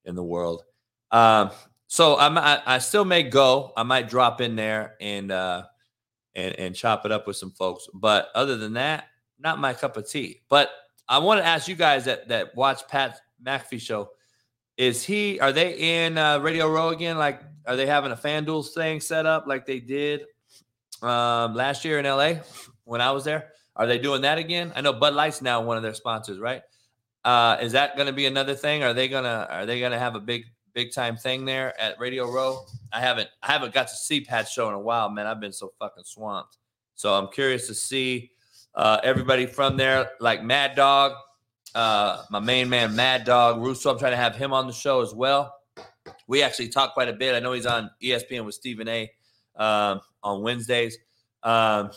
in 0.05 0.15
the 0.15 0.23
world. 0.23 0.63
Um, 1.11 1.51
so 1.87 2.17
I'm, 2.17 2.37
I, 2.37 2.61
I 2.65 2.77
still 2.77 3.03
may 3.03 3.23
go. 3.23 3.73
I 3.75 3.83
might 3.83 4.07
drop 4.09 4.41
in 4.41 4.55
there 4.55 4.95
and 5.01 5.31
uh, 5.31 5.63
and 6.35 6.55
and 6.59 6.75
chop 6.75 7.05
it 7.05 7.11
up 7.11 7.27
with 7.27 7.35
some 7.35 7.51
folks. 7.51 7.87
But 7.93 8.29
other 8.35 8.57
than 8.57 8.73
that, 8.73 9.05
not 9.39 9.59
my 9.59 9.73
cup 9.73 9.97
of 9.97 10.07
tea. 10.07 10.43
But 10.49 10.69
I 11.09 11.17
want 11.17 11.41
to 11.41 11.45
ask 11.45 11.67
you 11.67 11.75
guys 11.75 12.05
that 12.05 12.27
that 12.27 12.55
watch 12.55 12.87
Pat 12.87 13.19
McAfee 13.43 13.81
show. 13.81 14.11
Is 14.77 15.03
he? 15.03 15.39
Are 15.39 15.51
they 15.51 16.03
in 16.05 16.17
uh, 16.17 16.37
Radio 16.39 16.71
Row 16.71 16.89
again? 16.89 17.17
Like, 17.17 17.41
are 17.65 17.75
they 17.75 17.87
having 17.87 18.11
a 18.11 18.15
FanDuel 18.15 18.69
thing 18.69 19.01
set 19.01 19.25
up 19.25 19.45
like 19.47 19.65
they 19.65 19.79
did 19.79 20.21
um, 21.01 21.55
last 21.55 21.83
year 21.83 21.99
in 21.99 22.05
LA 22.05 22.35
when 22.85 23.01
I 23.01 23.11
was 23.11 23.25
there? 23.25 23.49
Are 23.75 23.87
they 23.87 23.97
doing 23.97 24.21
that 24.21 24.37
again? 24.37 24.71
I 24.75 24.81
know 24.81 24.93
Bud 24.93 25.15
Light's 25.15 25.41
now 25.41 25.61
one 25.61 25.77
of 25.77 25.83
their 25.83 25.95
sponsors, 25.95 26.37
right? 26.37 26.61
Uh, 27.25 27.57
is 27.59 27.71
that 27.71 27.95
going 27.95 28.07
to 28.07 28.13
be 28.13 28.27
another 28.27 28.53
thing? 28.53 28.83
Are 28.83 28.93
they 28.93 29.07
gonna 29.07 29.47
Are 29.49 29.65
they 29.65 29.79
gonna 29.79 29.99
have 29.99 30.15
a 30.15 30.19
big 30.19 30.45
big 30.73 30.93
time 30.93 31.17
thing 31.17 31.43
there 31.43 31.79
at 31.81 31.99
Radio 31.99 32.31
Row? 32.31 32.65
I 32.93 32.99
haven't 32.99 33.29
I 33.41 33.51
haven't 33.51 33.73
got 33.73 33.87
to 33.87 33.95
see 33.95 34.21
Pat's 34.21 34.51
show 34.51 34.67
in 34.67 34.75
a 34.75 34.79
while, 34.79 35.09
man. 35.09 35.25
I've 35.25 35.39
been 35.39 35.53
so 35.53 35.73
fucking 35.79 36.03
swamped. 36.03 36.57
So 36.93 37.13
I'm 37.15 37.29
curious 37.29 37.65
to 37.67 37.73
see 37.73 38.31
uh, 38.79 39.01
everybody 39.03 39.45
from 39.45 39.75
there, 39.75 40.11
like 40.21 40.41
Mad 40.41 40.73
Dog, 40.73 41.11
uh, 41.75 42.23
my 42.31 42.39
main 42.39 42.69
man, 42.69 42.95
Mad 42.95 43.25
Dog 43.25 43.61
Russo. 43.61 43.91
I'm 43.91 43.99
trying 43.99 44.13
to 44.13 44.17
have 44.17 44.37
him 44.37 44.53
on 44.53 44.67
the 44.67 44.73
show 44.73 45.01
as 45.01 45.13
well. 45.13 45.53
We 46.27 46.41
actually 46.41 46.69
talk 46.69 46.93
quite 46.93 47.09
a 47.09 47.13
bit. 47.13 47.35
I 47.35 47.39
know 47.41 47.51
he's 47.51 47.65
on 47.65 47.91
ESPN 48.01 48.45
with 48.45 48.55
Stephen 48.55 48.87
A. 48.87 49.11
Um, 49.57 49.99
on 50.23 50.41
Wednesdays. 50.41 50.97
Um, 51.43 51.91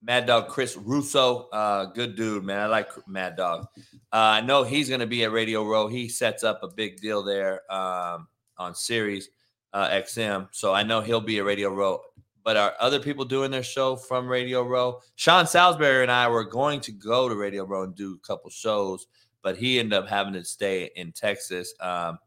Mad 0.00 0.26
Dog 0.26 0.46
Chris 0.46 0.76
Russo, 0.76 1.48
uh, 1.48 1.86
good 1.86 2.14
dude, 2.14 2.44
man. 2.44 2.60
I 2.60 2.66
like 2.66 2.90
Mad 3.08 3.36
Dog. 3.36 3.66
Uh, 3.76 3.82
I 4.12 4.40
know 4.42 4.62
he's 4.62 4.88
going 4.88 5.00
to 5.00 5.06
be 5.06 5.24
at 5.24 5.32
Radio 5.32 5.64
Row. 5.64 5.88
He 5.88 6.08
sets 6.08 6.44
up 6.44 6.62
a 6.62 6.68
big 6.68 7.00
deal 7.00 7.24
there 7.24 7.60
um, 7.72 8.28
on 8.58 8.76
Sirius 8.76 9.28
uh, 9.72 9.88
XM, 9.88 10.48
so 10.52 10.72
I 10.72 10.84
know 10.84 11.00
he'll 11.00 11.20
be 11.20 11.38
at 11.38 11.44
Radio 11.44 11.70
Row 11.70 12.00
but 12.44 12.56
are 12.56 12.74
other 12.78 13.00
people 13.00 13.24
doing 13.24 13.50
their 13.50 13.62
show 13.62 13.96
from 13.96 14.28
Radio 14.28 14.62
Row? 14.62 15.00
Sean 15.16 15.46
Salisbury 15.46 16.02
and 16.02 16.12
I 16.12 16.28
were 16.28 16.44
going 16.44 16.80
to 16.80 16.92
go 16.92 17.28
to 17.28 17.34
Radio 17.34 17.64
Row 17.64 17.84
and 17.84 17.94
do 17.94 18.14
a 18.14 18.26
couple 18.26 18.50
shows, 18.50 19.06
but 19.42 19.56
he 19.56 19.78
ended 19.80 19.98
up 19.98 20.06
having 20.06 20.34
to 20.34 20.44
stay 20.44 20.90
in 20.94 21.12
Texas. 21.12 21.74
Um, 21.80 22.18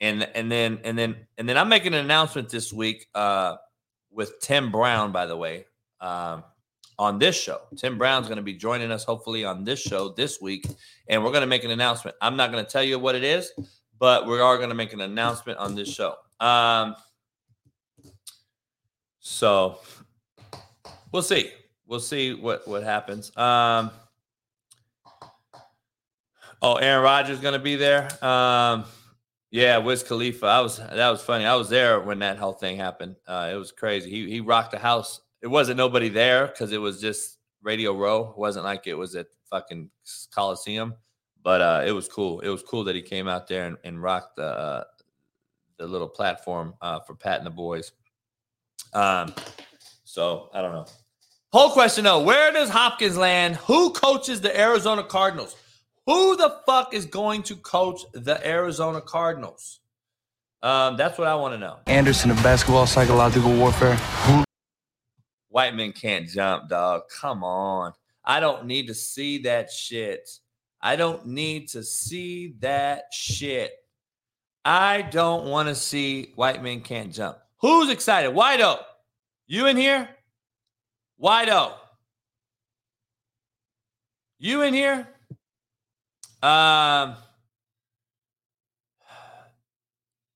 and 0.00 0.28
and 0.34 0.50
then 0.50 0.80
and 0.84 0.96
then 0.96 1.16
and 1.38 1.48
then 1.48 1.58
I'm 1.58 1.68
making 1.68 1.94
an 1.94 2.04
announcement 2.04 2.48
this 2.48 2.72
week 2.72 3.06
uh, 3.14 3.56
with 4.10 4.40
Tim 4.40 4.70
Brown, 4.70 5.12
by 5.12 5.26
the 5.26 5.36
way, 5.36 5.66
um, 6.00 6.44
on 6.98 7.18
this 7.18 7.40
show. 7.40 7.60
Tim 7.76 7.98
Brown's 7.98 8.26
going 8.26 8.36
to 8.36 8.42
be 8.42 8.54
joining 8.54 8.90
us 8.90 9.04
hopefully 9.04 9.44
on 9.44 9.64
this 9.64 9.80
show 9.80 10.10
this 10.10 10.40
week, 10.40 10.66
and 11.08 11.24
we're 11.24 11.30
going 11.30 11.42
to 11.42 11.48
make 11.48 11.64
an 11.64 11.70
announcement. 11.70 12.16
I'm 12.20 12.36
not 12.36 12.52
going 12.52 12.64
to 12.64 12.70
tell 12.70 12.82
you 12.82 12.98
what 12.98 13.14
it 13.14 13.24
is, 13.24 13.52
but 13.98 14.26
we 14.26 14.40
are 14.40 14.56
going 14.56 14.68
to 14.68 14.74
make 14.74 14.92
an 14.92 15.00
announcement 15.00 15.58
on 15.58 15.74
this 15.74 15.92
show. 15.92 16.14
Um, 16.40 16.94
so 19.26 19.78
we'll 21.12 21.22
see. 21.22 21.50
We'll 21.86 21.98
see 21.98 22.34
what 22.34 22.68
what 22.68 22.82
happens. 22.82 23.34
Um, 23.36 23.90
oh, 26.60 26.76
Aaron 26.76 27.02
Rodgers 27.02 27.40
going 27.40 27.54
to 27.54 27.58
be 27.58 27.76
there. 27.76 28.08
Um, 28.24 28.84
Yeah, 29.50 29.78
Wiz 29.78 30.02
Khalifa. 30.02 30.46
I 30.46 30.60
was 30.60 30.76
that 30.78 31.10
was 31.10 31.22
funny. 31.22 31.46
I 31.46 31.54
was 31.54 31.68
there 31.68 32.00
when 32.00 32.18
that 32.18 32.38
whole 32.38 32.52
thing 32.52 32.76
happened. 32.76 33.16
Uh, 33.26 33.50
it 33.52 33.56
was 33.56 33.72
crazy. 33.72 34.10
He 34.10 34.28
he 34.28 34.40
rocked 34.40 34.72
the 34.72 34.78
house. 34.78 35.20
It 35.42 35.46
wasn't 35.46 35.78
nobody 35.78 36.08
there 36.08 36.48
because 36.48 36.72
it 36.72 36.80
was 36.80 37.00
just 37.00 37.38
Radio 37.62 37.96
Row. 37.96 38.30
It 38.30 38.38
wasn't 38.38 38.64
like 38.64 38.86
it 38.86 38.94
was 38.94 39.14
at 39.14 39.28
fucking 39.48 39.90
Coliseum, 40.34 40.94
but 41.42 41.60
uh, 41.60 41.82
it 41.86 41.92
was 41.92 42.08
cool. 42.08 42.40
It 42.40 42.48
was 42.48 42.62
cool 42.62 42.84
that 42.84 42.94
he 42.96 43.02
came 43.02 43.28
out 43.28 43.46
there 43.46 43.66
and, 43.66 43.76
and 43.84 44.02
rocked 44.02 44.36
the 44.36 44.46
uh, 44.46 44.84
the 45.78 45.86
little 45.86 46.08
platform 46.08 46.74
uh, 46.80 47.00
for 47.00 47.14
Pat 47.14 47.38
and 47.38 47.46
the 47.46 47.50
boys. 47.50 47.92
Um, 48.94 49.34
so 50.04 50.48
I 50.54 50.62
don't 50.62 50.72
know. 50.72 50.86
Whole 51.52 51.70
question 51.70 52.04
though: 52.04 52.22
Where 52.22 52.52
does 52.52 52.70
Hopkins 52.70 53.16
land? 53.16 53.56
Who 53.56 53.90
coaches 53.90 54.40
the 54.40 54.58
Arizona 54.58 55.02
Cardinals? 55.02 55.56
Who 56.06 56.36
the 56.36 56.58
fuck 56.66 56.92
is 56.92 57.06
going 57.06 57.42
to 57.44 57.56
coach 57.56 58.02
the 58.12 58.46
Arizona 58.46 59.00
Cardinals? 59.00 59.80
Um, 60.62 60.96
that's 60.96 61.18
what 61.18 61.28
I 61.28 61.34
want 61.34 61.54
to 61.54 61.58
know. 61.58 61.78
Anderson 61.86 62.30
of 62.30 62.42
basketball 62.42 62.86
psychological 62.86 63.54
warfare. 63.54 63.96
White 65.48 65.74
men 65.74 65.92
can't 65.92 66.28
jump, 66.28 66.68
dog. 66.68 67.02
Come 67.20 67.44
on. 67.44 67.92
I 68.24 68.40
don't 68.40 68.66
need 68.66 68.86
to 68.88 68.94
see 68.94 69.38
that 69.42 69.70
shit. 69.70 70.28
I 70.80 70.96
don't 70.96 71.26
need 71.26 71.68
to 71.68 71.82
see 71.82 72.54
that 72.60 73.04
shit. 73.12 73.72
I 74.64 75.02
don't 75.02 75.46
want 75.46 75.68
to 75.68 75.74
see 75.74 76.32
white 76.34 76.62
men 76.62 76.80
can't 76.80 77.12
jump. 77.12 77.36
Who's 77.64 77.88
excited? 77.88 78.34
Wido. 78.34 78.78
You 79.46 79.68
in 79.68 79.78
here? 79.78 80.06
Wido. 81.18 81.72
You 84.38 84.60
in 84.60 84.74
here? 84.74 85.08
Um, 86.42 87.16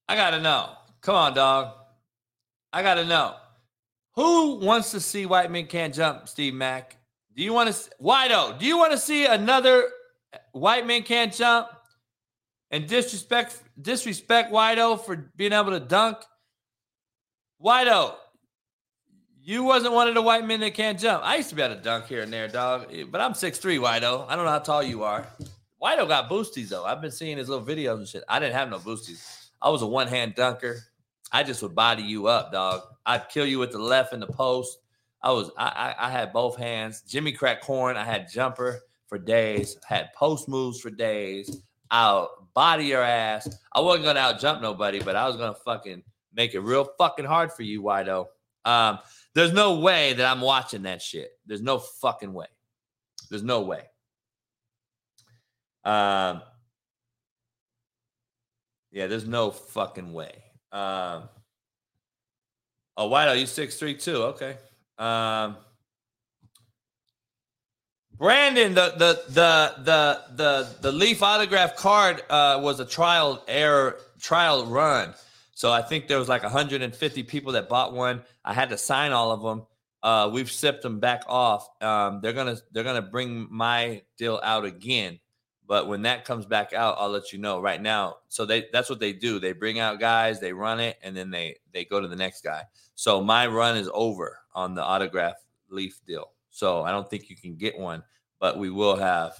I 0.08 0.14
gotta 0.14 0.40
know. 0.40 0.70
Come 1.02 1.16
on, 1.16 1.34
dog. 1.34 1.74
I 2.72 2.82
gotta 2.82 3.04
know. 3.04 3.34
Who 4.14 4.54
wants 4.60 4.90
to 4.92 5.00
see 5.00 5.26
white 5.26 5.50
men 5.50 5.66
can't 5.66 5.92
jump, 5.92 6.28
Steve 6.28 6.54
Mack? 6.54 6.96
Do 7.36 7.42
you 7.42 7.52
want 7.52 7.70
to 7.70 7.90
Wido? 8.02 8.58
Do 8.58 8.64
you 8.64 8.78
want 8.78 8.92
to 8.92 8.98
see 8.98 9.26
another 9.26 9.84
white 10.52 10.86
men 10.86 11.02
can't 11.02 11.34
jump 11.34 11.68
and 12.70 12.86
disrespect 12.86 13.62
disrespect 13.82 14.50
Wido 14.50 14.98
for 14.98 15.30
being 15.36 15.52
able 15.52 15.72
to 15.72 15.80
dunk? 15.80 16.16
Wido, 17.62 18.14
you 19.42 19.64
wasn't 19.64 19.94
one 19.94 20.08
of 20.08 20.14
the 20.14 20.22
white 20.22 20.46
men 20.46 20.60
that 20.60 20.74
can't 20.74 20.98
jump. 20.98 21.24
I 21.24 21.36
used 21.36 21.48
to 21.48 21.54
be 21.54 21.62
able 21.62 21.74
to 21.74 21.80
dunk 21.80 22.06
here 22.06 22.22
and 22.22 22.32
there, 22.32 22.48
dog. 22.48 22.86
Eh, 22.92 23.04
but 23.10 23.20
I'm 23.20 23.32
6'3, 23.32 23.78
Wido. 23.78 24.26
I 24.28 24.36
don't 24.36 24.44
know 24.44 24.50
how 24.50 24.58
tall 24.60 24.82
you 24.82 25.02
are. 25.02 25.26
Wido 25.82 26.08
got 26.08 26.28
boosties 26.28 26.68
though. 26.68 26.84
I've 26.84 27.00
been 27.00 27.10
seeing 27.10 27.38
his 27.38 27.48
little 27.48 27.64
videos 27.64 27.98
and 27.98 28.08
shit. 28.08 28.24
I 28.28 28.38
didn't 28.40 28.54
have 28.54 28.68
no 28.68 28.78
boosties. 28.78 29.50
I 29.62 29.70
was 29.70 29.82
a 29.82 29.86
one 29.86 30.08
hand 30.08 30.34
dunker. 30.34 30.80
I 31.32 31.42
just 31.42 31.62
would 31.62 31.74
body 31.74 32.02
you 32.02 32.26
up, 32.26 32.52
dog. 32.52 32.82
I'd 33.06 33.28
kill 33.28 33.46
you 33.46 33.58
with 33.58 33.72
the 33.72 33.78
left 33.78 34.12
in 34.12 34.20
the 34.20 34.26
post. 34.26 34.78
I 35.22 35.30
was 35.30 35.50
I 35.56 35.94
I, 35.98 36.06
I 36.06 36.10
had 36.10 36.32
both 36.32 36.56
hands. 36.56 37.02
Jimmy 37.02 37.32
crack 37.32 37.60
corn. 37.60 37.96
I 37.96 38.04
had 38.04 38.30
jumper 38.30 38.80
for 39.06 39.18
days. 39.18 39.76
Had 39.86 40.12
post 40.14 40.48
moves 40.48 40.80
for 40.80 40.90
days. 40.90 41.62
I'll 41.90 42.48
body 42.54 42.86
your 42.86 43.02
ass. 43.02 43.48
I 43.72 43.80
wasn't 43.80 44.04
gonna 44.04 44.20
out 44.20 44.40
jump 44.40 44.60
nobody, 44.60 45.00
but 45.00 45.16
I 45.16 45.26
was 45.26 45.36
gonna 45.36 45.54
fucking 45.54 46.02
make 46.38 46.54
it 46.54 46.60
real 46.60 46.88
fucking 46.96 47.26
hard 47.26 47.52
for 47.52 47.64
you, 47.64 47.82
Wido. 47.82 48.28
Um, 48.64 49.00
there's 49.34 49.52
no 49.52 49.80
way 49.80 50.14
that 50.14 50.24
I'm 50.24 50.40
watching 50.40 50.82
that 50.82 51.02
shit. 51.02 51.32
There's 51.44 51.60
no 51.60 51.78
fucking 51.78 52.32
way. 52.32 52.46
There's 53.28 53.42
no 53.42 53.62
way. 53.62 53.82
Um, 55.84 56.42
yeah, 58.92 59.08
there's 59.08 59.26
no 59.26 59.50
fucking 59.50 60.12
way. 60.12 60.32
Um, 60.70 61.28
oh, 62.96 63.12
are 63.12 63.34
you 63.34 63.46
six 63.46 63.76
three 63.76 63.94
two? 63.94 64.22
Okay. 64.34 64.56
Um, 64.96 65.56
Brandon, 68.16 68.74
the 68.74 68.94
the 68.96 69.22
the 69.28 69.74
the 69.84 70.22
the 70.36 70.68
the 70.82 70.92
Leaf 70.92 71.22
autograph 71.22 71.76
card 71.76 72.22
uh, 72.30 72.60
was 72.62 72.80
a 72.80 72.84
trial 72.84 73.42
error 73.48 73.98
trial 74.20 74.66
run. 74.66 75.14
So 75.58 75.72
I 75.72 75.82
think 75.82 76.06
there 76.06 76.20
was 76.20 76.28
like 76.28 76.44
150 76.44 77.24
people 77.24 77.50
that 77.54 77.68
bought 77.68 77.92
one. 77.92 78.22
I 78.44 78.54
had 78.54 78.68
to 78.68 78.78
sign 78.78 79.10
all 79.10 79.32
of 79.32 79.42
them. 79.42 79.66
Uh, 80.04 80.30
we've 80.32 80.52
sipped 80.52 80.82
them 80.82 81.00
back 81.00 81.24
off. 81.26 81.68
Um, 81.82 82.20
they're 82.22 82.32
gonna 82.32 82.58
they're 82.70 82.84
gonna 82.84 83.02
bring 83.02 83.48
my 83.50 84.02
deal 84.16 84.38
out 84.44 84.64
again. 84.64 85.18
But 85.66 85.88
when 85.88 86.02
that 86.02 86.24
comes 86.24 86.46
back 86.46 86.72
out, 86.74 86.94
I'll 87.00 87.08
let 87.08 87.32
you 87.32 87.40
know 87.40 87.60
right 87.60 87.82
now. 87.82 88.18
So 88.28 88.46
they 88.46 88.66
that's 88.72 88.88
what 88.88 89.00
they 89.00 89.12
do. 89.12 89.40
They 89.40 89.50
bring 89.50 89.80
out 89.80 89.98
guys, 89.98 90.38
they 90.38 90.52
run 90.52 90.78
it, 90.78 90.96
and 91.02 91.16
then 91.16 91.28
they 91.28 91.56
they 91.74 91.84
go 91.84 92.00
to 92.00 92.06
the 92.06 92.14
next 92.14 92.44
guy. 92.44 92.62
So 92.94 93.20
my 93.20 93.48
run 93.48 93.76
is 93.76 93.90
over 93.92 94.38
on 94.54 94.76
the 94.76 94.84
autograph 94.84 95.44
leaf 95.70 95.98
deal. 96.06 96.34
So 96.50 96.84
I 96.84 96.92
don't 96.92 97.10
think 97.10 97.28
you 97.28 97.34
can 97.34 97.56
get 97.56 97.76
one, 97.76 98.04
but 98.38 98.60
we 98.60 98.70
will 98.70 98.94
have 98.94 99.32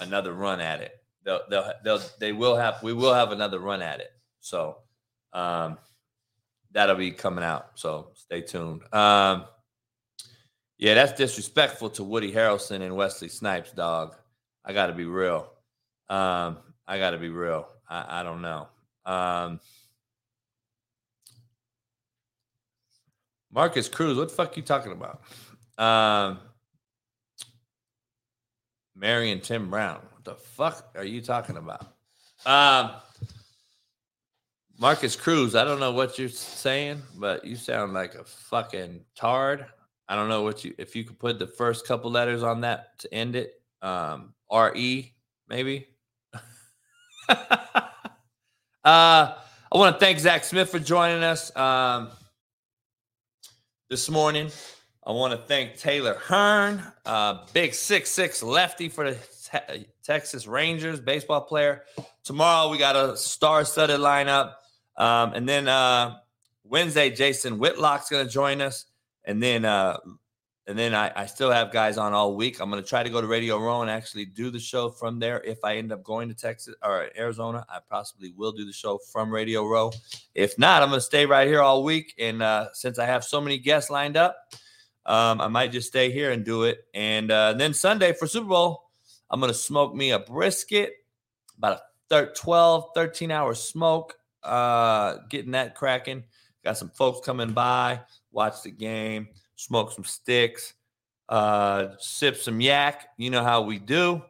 another 0.00 0.32
run 0.32 0.60
at 0.60 0.80
it. 0.80 0.94
They'll 1.22 1.42
they'll, 1.48 1.72
they'll 1.84 2.02
they 2.18 2.32
will 2.32 2.56
have 2.56 2.82
we 2.82 2.92
will 2.92 3.14
have 3.14 3.30
another 3.30 3.60
run 3.60 3.82
at 3.82 4.00
it. 4.00 4.10
So 4.40 4.78
um 5.32 5.78
that'll 6.72 6.96
be 6.96 7.10
coming 7.10 7.44
out. 7.44 7.70
So 7.74 8.10
stay 8.14 8.42
tuned. 8.42 8.82
Um 8.94 9.44
yeah, 10.80 10.94
that's 10.94 11.12
disrespectful 11.12 11.90
to 11.90 12.04
Woody 12.04 12.32
Harrelson 12.32 12.80
and 12.80 12.96
Wesley 12.96 13.28
Snipes, 13.28 13.70
dog. 13.70 14.16
I 14.64 14.72
got 14.72 14.86
to 14.86 14.94
be 14.94 15.04
real. 15.04 15.52
Um, 16.08 16.56
I 16.88 16.96
got 16.98 17.10
to 17.10 17.18
be 17.18 17.28
real. 17.28 17.68
I, 17.86 18.20
I 18.20 18.22
don't 18.22 18.40
know. 18.40 18.66
Um, 19.04 19.60
Marcus 23.52 23.90
Cruz, 23.90 24.16
what 24.16 24.30
the 24.30 24.34
fuck 24.34 24.56
you 24.56 24.62
talking 24.62 24.92
about? 24.92 25.20
Um, 25.76 26.38
Marion 28.96 29.40
Tim 29.40 29.68
Brown, 29.68 30.00
what 30.12 30.24
the 30.24 30.34
fuck 30.34 30.94
are 30.96 31.04
you 31.04 31.20
talking 31.20 31.58
about? 31.58 31.94
Um, 32.46 32.92
Marcus 34.80 35.14
Cruz, 35.14 35.54
I 35.54 35.64
don't 35.64 35.78
know 35.78 35.92
what 35.92 36.18
you're 36.18 36.30
saying, 36.30 37.02
but 37.18 37.44
you 37.44 37.54
sound 37.54 37.92
like 37.92 38.14
a 38.14 38.24
fucking 38.24 39.04
tard. 39.14 39.66
I 40.08 40.16
don't 40.16 40.30
know 40.30 40.40
what 40.40 40.64
you 40.64 40.74
if 40.78 40.96
you 40.96 41.04
could 41.04 41.18
put 41.18 41.38
the 41.38 41.46
first 41.46 41.86
couple 41.86 42.10
letters 42.10 42.42
on 42.42 42.62
that 42.62 42.98
to 43.00 43.14
end 43.14 43.36
it. 43.36 43.60
Um, 43.82 44.32
R 44.48 44.74
E 44.74 45.12
maybe. 45.48 45.86
uh, 47.28 47.36
I 48.82 49.34
want 49.74 49.96
to 49.96 50.00
thank 50.00 50.18
Zach 50.18 50.44
Smith 50.44 50.70
for 50.70 50.78
joining 50.78 51.22
us 51.24 51.54
um, 51.54 52.08
this 53.90 54.08
morning. 54.08 54.50
I 55.06 55.12
want 55.12 55.32
to 55.32 55.38
thank 55.38 55.76
Taylor 55.76 56.14
Hearn, 56.14 56.82
uh, 57.04 57.44
big 57.52 57.74
six 57.74 58.10
six 58.10 58.42
lefty 58.42 58.88
for 58.88 59.10
the 59.10 59.18
te- 59.50 59.86
Texas 60.02 60.46
Rangers 60.46 61.00
baseball 61.00 61.42
player. 61.42 61.82
Tomorrow 62.24 62.70
we 62.70 62.78
got 62.78 62.96
a 62.96 63.16
star-studded 63.16 64.00
lineup, 64.00 64.54
um, 65.00 65.32
and 65.34 65.48
then 65.48 65.66
uh, 65.66 66.18
Wednesday 66.64 67.10
Jason 67.10 67.58
Whitlock's 67.58 68.10
going 68.10 68.26
to 68.26 68.32
join 68.32 68.60
us, 68.60 68.84
and 69.24 69.42
then 69.42 69.64
uh, 69.64 69.96
and 70.66 70.78
then 70.78 70.94
I, 70.94 71.10
I 71.16 71.26
still 71.26 71.50
have 71.50 71.72
guys 71.72 71.98
on 71.98 72.12
all 72.12 72.36
week. 72.36 72.60
I'm 72.60 72.70
going 72.70 72.80
to 72.82 72.88
try 72.88 73.02
to 73.02 73.10
go 73.10 73.20
to 73.20 73.26
Radio 73.26 73.58
Row 73.58 73.82
and 73.82 73.90
actually 73.90 74.26
do 74.26 74.50
the 74.50 74.60
show 74.60 74.90
from 74.90 75.18
there. 75.18 75.42
If 75.42 75.64
I 75.64 75.78
end 75.78 75.90
up 75.90 76.04
going 76.04 76.28
to 76.28 76.34
Texas 76.34 76.76
or 76.84 77.08
Arizona, 77.18 77.66
I 77.68 77.78
possibly 77.90 78.32
will 78.36 78.52
do 78.52 78.64
the 78.64 78.72
show 78.72 78.98
from 79.10 79.32
Radio 79.32 79.66
Row. 79.66 79.90
If 80.34 80.56
not, 80.58 80.82
I'm 80.82 80.90
going 80.90 80.98
to 80.98 81.04
stay 81.04 81.26
right 81.26 81.48
here 81.48 81.60
all 81.60 81.82
week. 81.82 82.14
And 82.20 82.40
uh, 82.40 82.68
since 82.72 83.00
I 83.00 83.06
have 83.06 83.24
so 83.24 83.40
many 83.40 83.58
guests 83.58 83.90
lined 83.90 84.16
up, 84.16 84.36
um, 85.06 85.40
I 85.40 85.48
might 85.48 85.72
just 85.72 85.88
stay 85.88 86.12
here 86.12 86.30
and 86.30 86.44
do 86.44 86.62
it. 86.62 86.84
And 86.94 87.32
uh, 87.32 87.54
then 87.54 87.74
Sunday 87.74 88.12
for 88.12 88.28
Super 88.28 88.46
Bowl, 88.46 88.90
I'm 89.30 89.40
going 89.40 89.52
to 89.52 89.58
smoke 89.58 89.92
me 89.92 90.12
a 90.12 90.20
brisket, 90.20 90.92
about 91.58 91.80
a 92.12 92.26
12, 92.26 92.90
13 92.94 93.32
hour 93.32 93.56
smoke, 93.56 94.19
uh, 94.42 95.18
getting 95.28 95.52
that 95.52 95.74
cracking. 95.74 96.24
Got 96.64 96.76
some 96.76 96.90
folks 96.90 97.24
coming 97.24 97.52
by, 97.52 98.00
watch 98.32 98.62
the 98.62 98.70
game 98.70 99.28
smoke 99.60 99.92
some 99.92 100.04
sticks, 100.04 100.72
uh, 101.28 101.88
sip 101.98 102.36
some 102.36 102.60
yak. 102.60 103.08
You 103.18 103.30
know 103.30 103.44
how 103.44 103.62
we 103.62 103.78
do. 103.78 104.22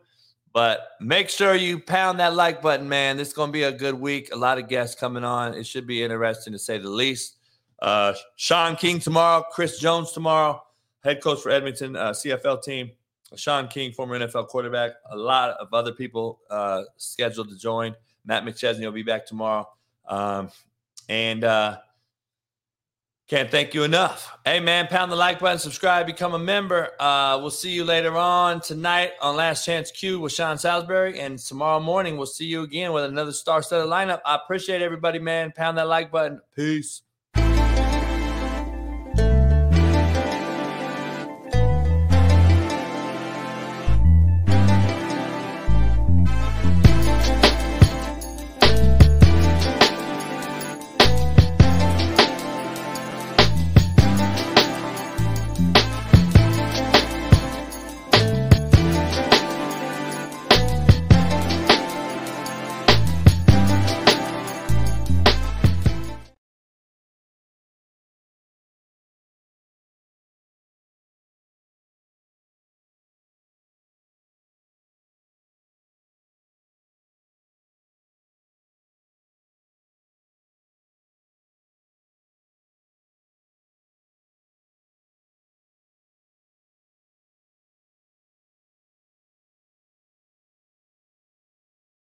But 0.52 0.88
make 1.00 1.28
sure 1.28 1.54
you 1.54 1.78
pound 1.78 2.18
that 2.18 2.34
like 2.34 2.60
button, 2.60 2.88
man. 2.88 3.16
This 3.16 3.28
is 3.28 3.34
going 3.34 3.50
to 3.50 3.52
be 3.52 3.62
a 3.62 3.72
good 3.72 3.94
week. 3.94 4.30
A 4.32 4.36
lot 4.36 4.58
of 4.58 4.68
guests 4.68 4.98
coming 4.98 5.22
on. 5.22 5.54
It 5.54 5.64
should 5.64 5.86
be 5.86 6.02
interesting 6.02 6.52
to 6.52 6.58
say 6.58 6.78
the 6.78 6.90
least. 6.90 7.36
Uh, 7.80 8.14
Shaun 8.34 8.74
King 8.74 8.98
tomorrow, 8.98 9.44
Chris 9.52 9.78
Jones 9.78 10.10
tomorrow, 10.10 10.60
head 11.04 11.22
coach 11.22 11.40
for 11.40 11.50
Edmonton 11.50 11.94
uh, 11.94 12.10
CFL 12.10 12.62
team. 12.62 12.90
Shaun 13.36 13.68
King, 13.68 13.92
former 13.92 14.18
NFL 14.18 14.48
quarterback. 14.48 14.90
A 15.10 15.16
lot 15.16 15.50
of 15.50 15.72
other 15.72 15.92
people 15.92 16.40
uh, 16.50 16.82
scheduled 16.96 17.48
to 17.50 17.56
join. 17.56 17.94
Matt 18.26 18.44
McChesney 18.44 18.80
will 18.80 18.90
be 18.90 19.04
back 19.04 19.24
tomorrow. 19.24 19.68
Um, 20.06 20.50
and 21.08 21.44
uh, 21.44 21.78
Can't 23.30 23.48
thank 23.48 23.74
you 23.74 23.84
enough. 23.84 24.36
Hey, 24.44 24.58
man, 24.58 24.88
pound 24.88 25.12
the 25.12 25.16
like 25.16 25.38
button, 25.38 25.60
subscribe, 25.60 26.04
become 26.04 26.34
a 26.34 26.38
member. 26.38 26.90
Uh, 26.98 27.38
we'll 27.40 27.52
see 27.52 27.70
you 27.70 27.84
later 27.84 28.16
on 28.16 28.60
tonight 28.60 29.12
on 29.22 29.36
Last 29.36 29.64
Chance 29.64 29.92
Q 29.92 30.18
with 30.18 30.32
Sean 30.32 30.58
Salisbury. 30.58 31.20
And 31.20 31.38
tomorrow 31.38 31.78
morning, 31.78 32.16
we'll 32.16 32.26
see 32.26 32.46
you 32.46 32.62
again 32.62 32.92
with 32.92 33.04
another 33.04 33.30
star 33.30 33.62
studded 33.62 33.88
lineup. 33.88 34.20
I 34.26 34.34
appreciate 34.34 34.82
everybody, 34.82 35.20
man. 35.20 35.52
Pound 35.54 35.78
that 35.78 35.86
like 35.86 36.10
button. 36.10 36.40
Peace. 36.56 37.02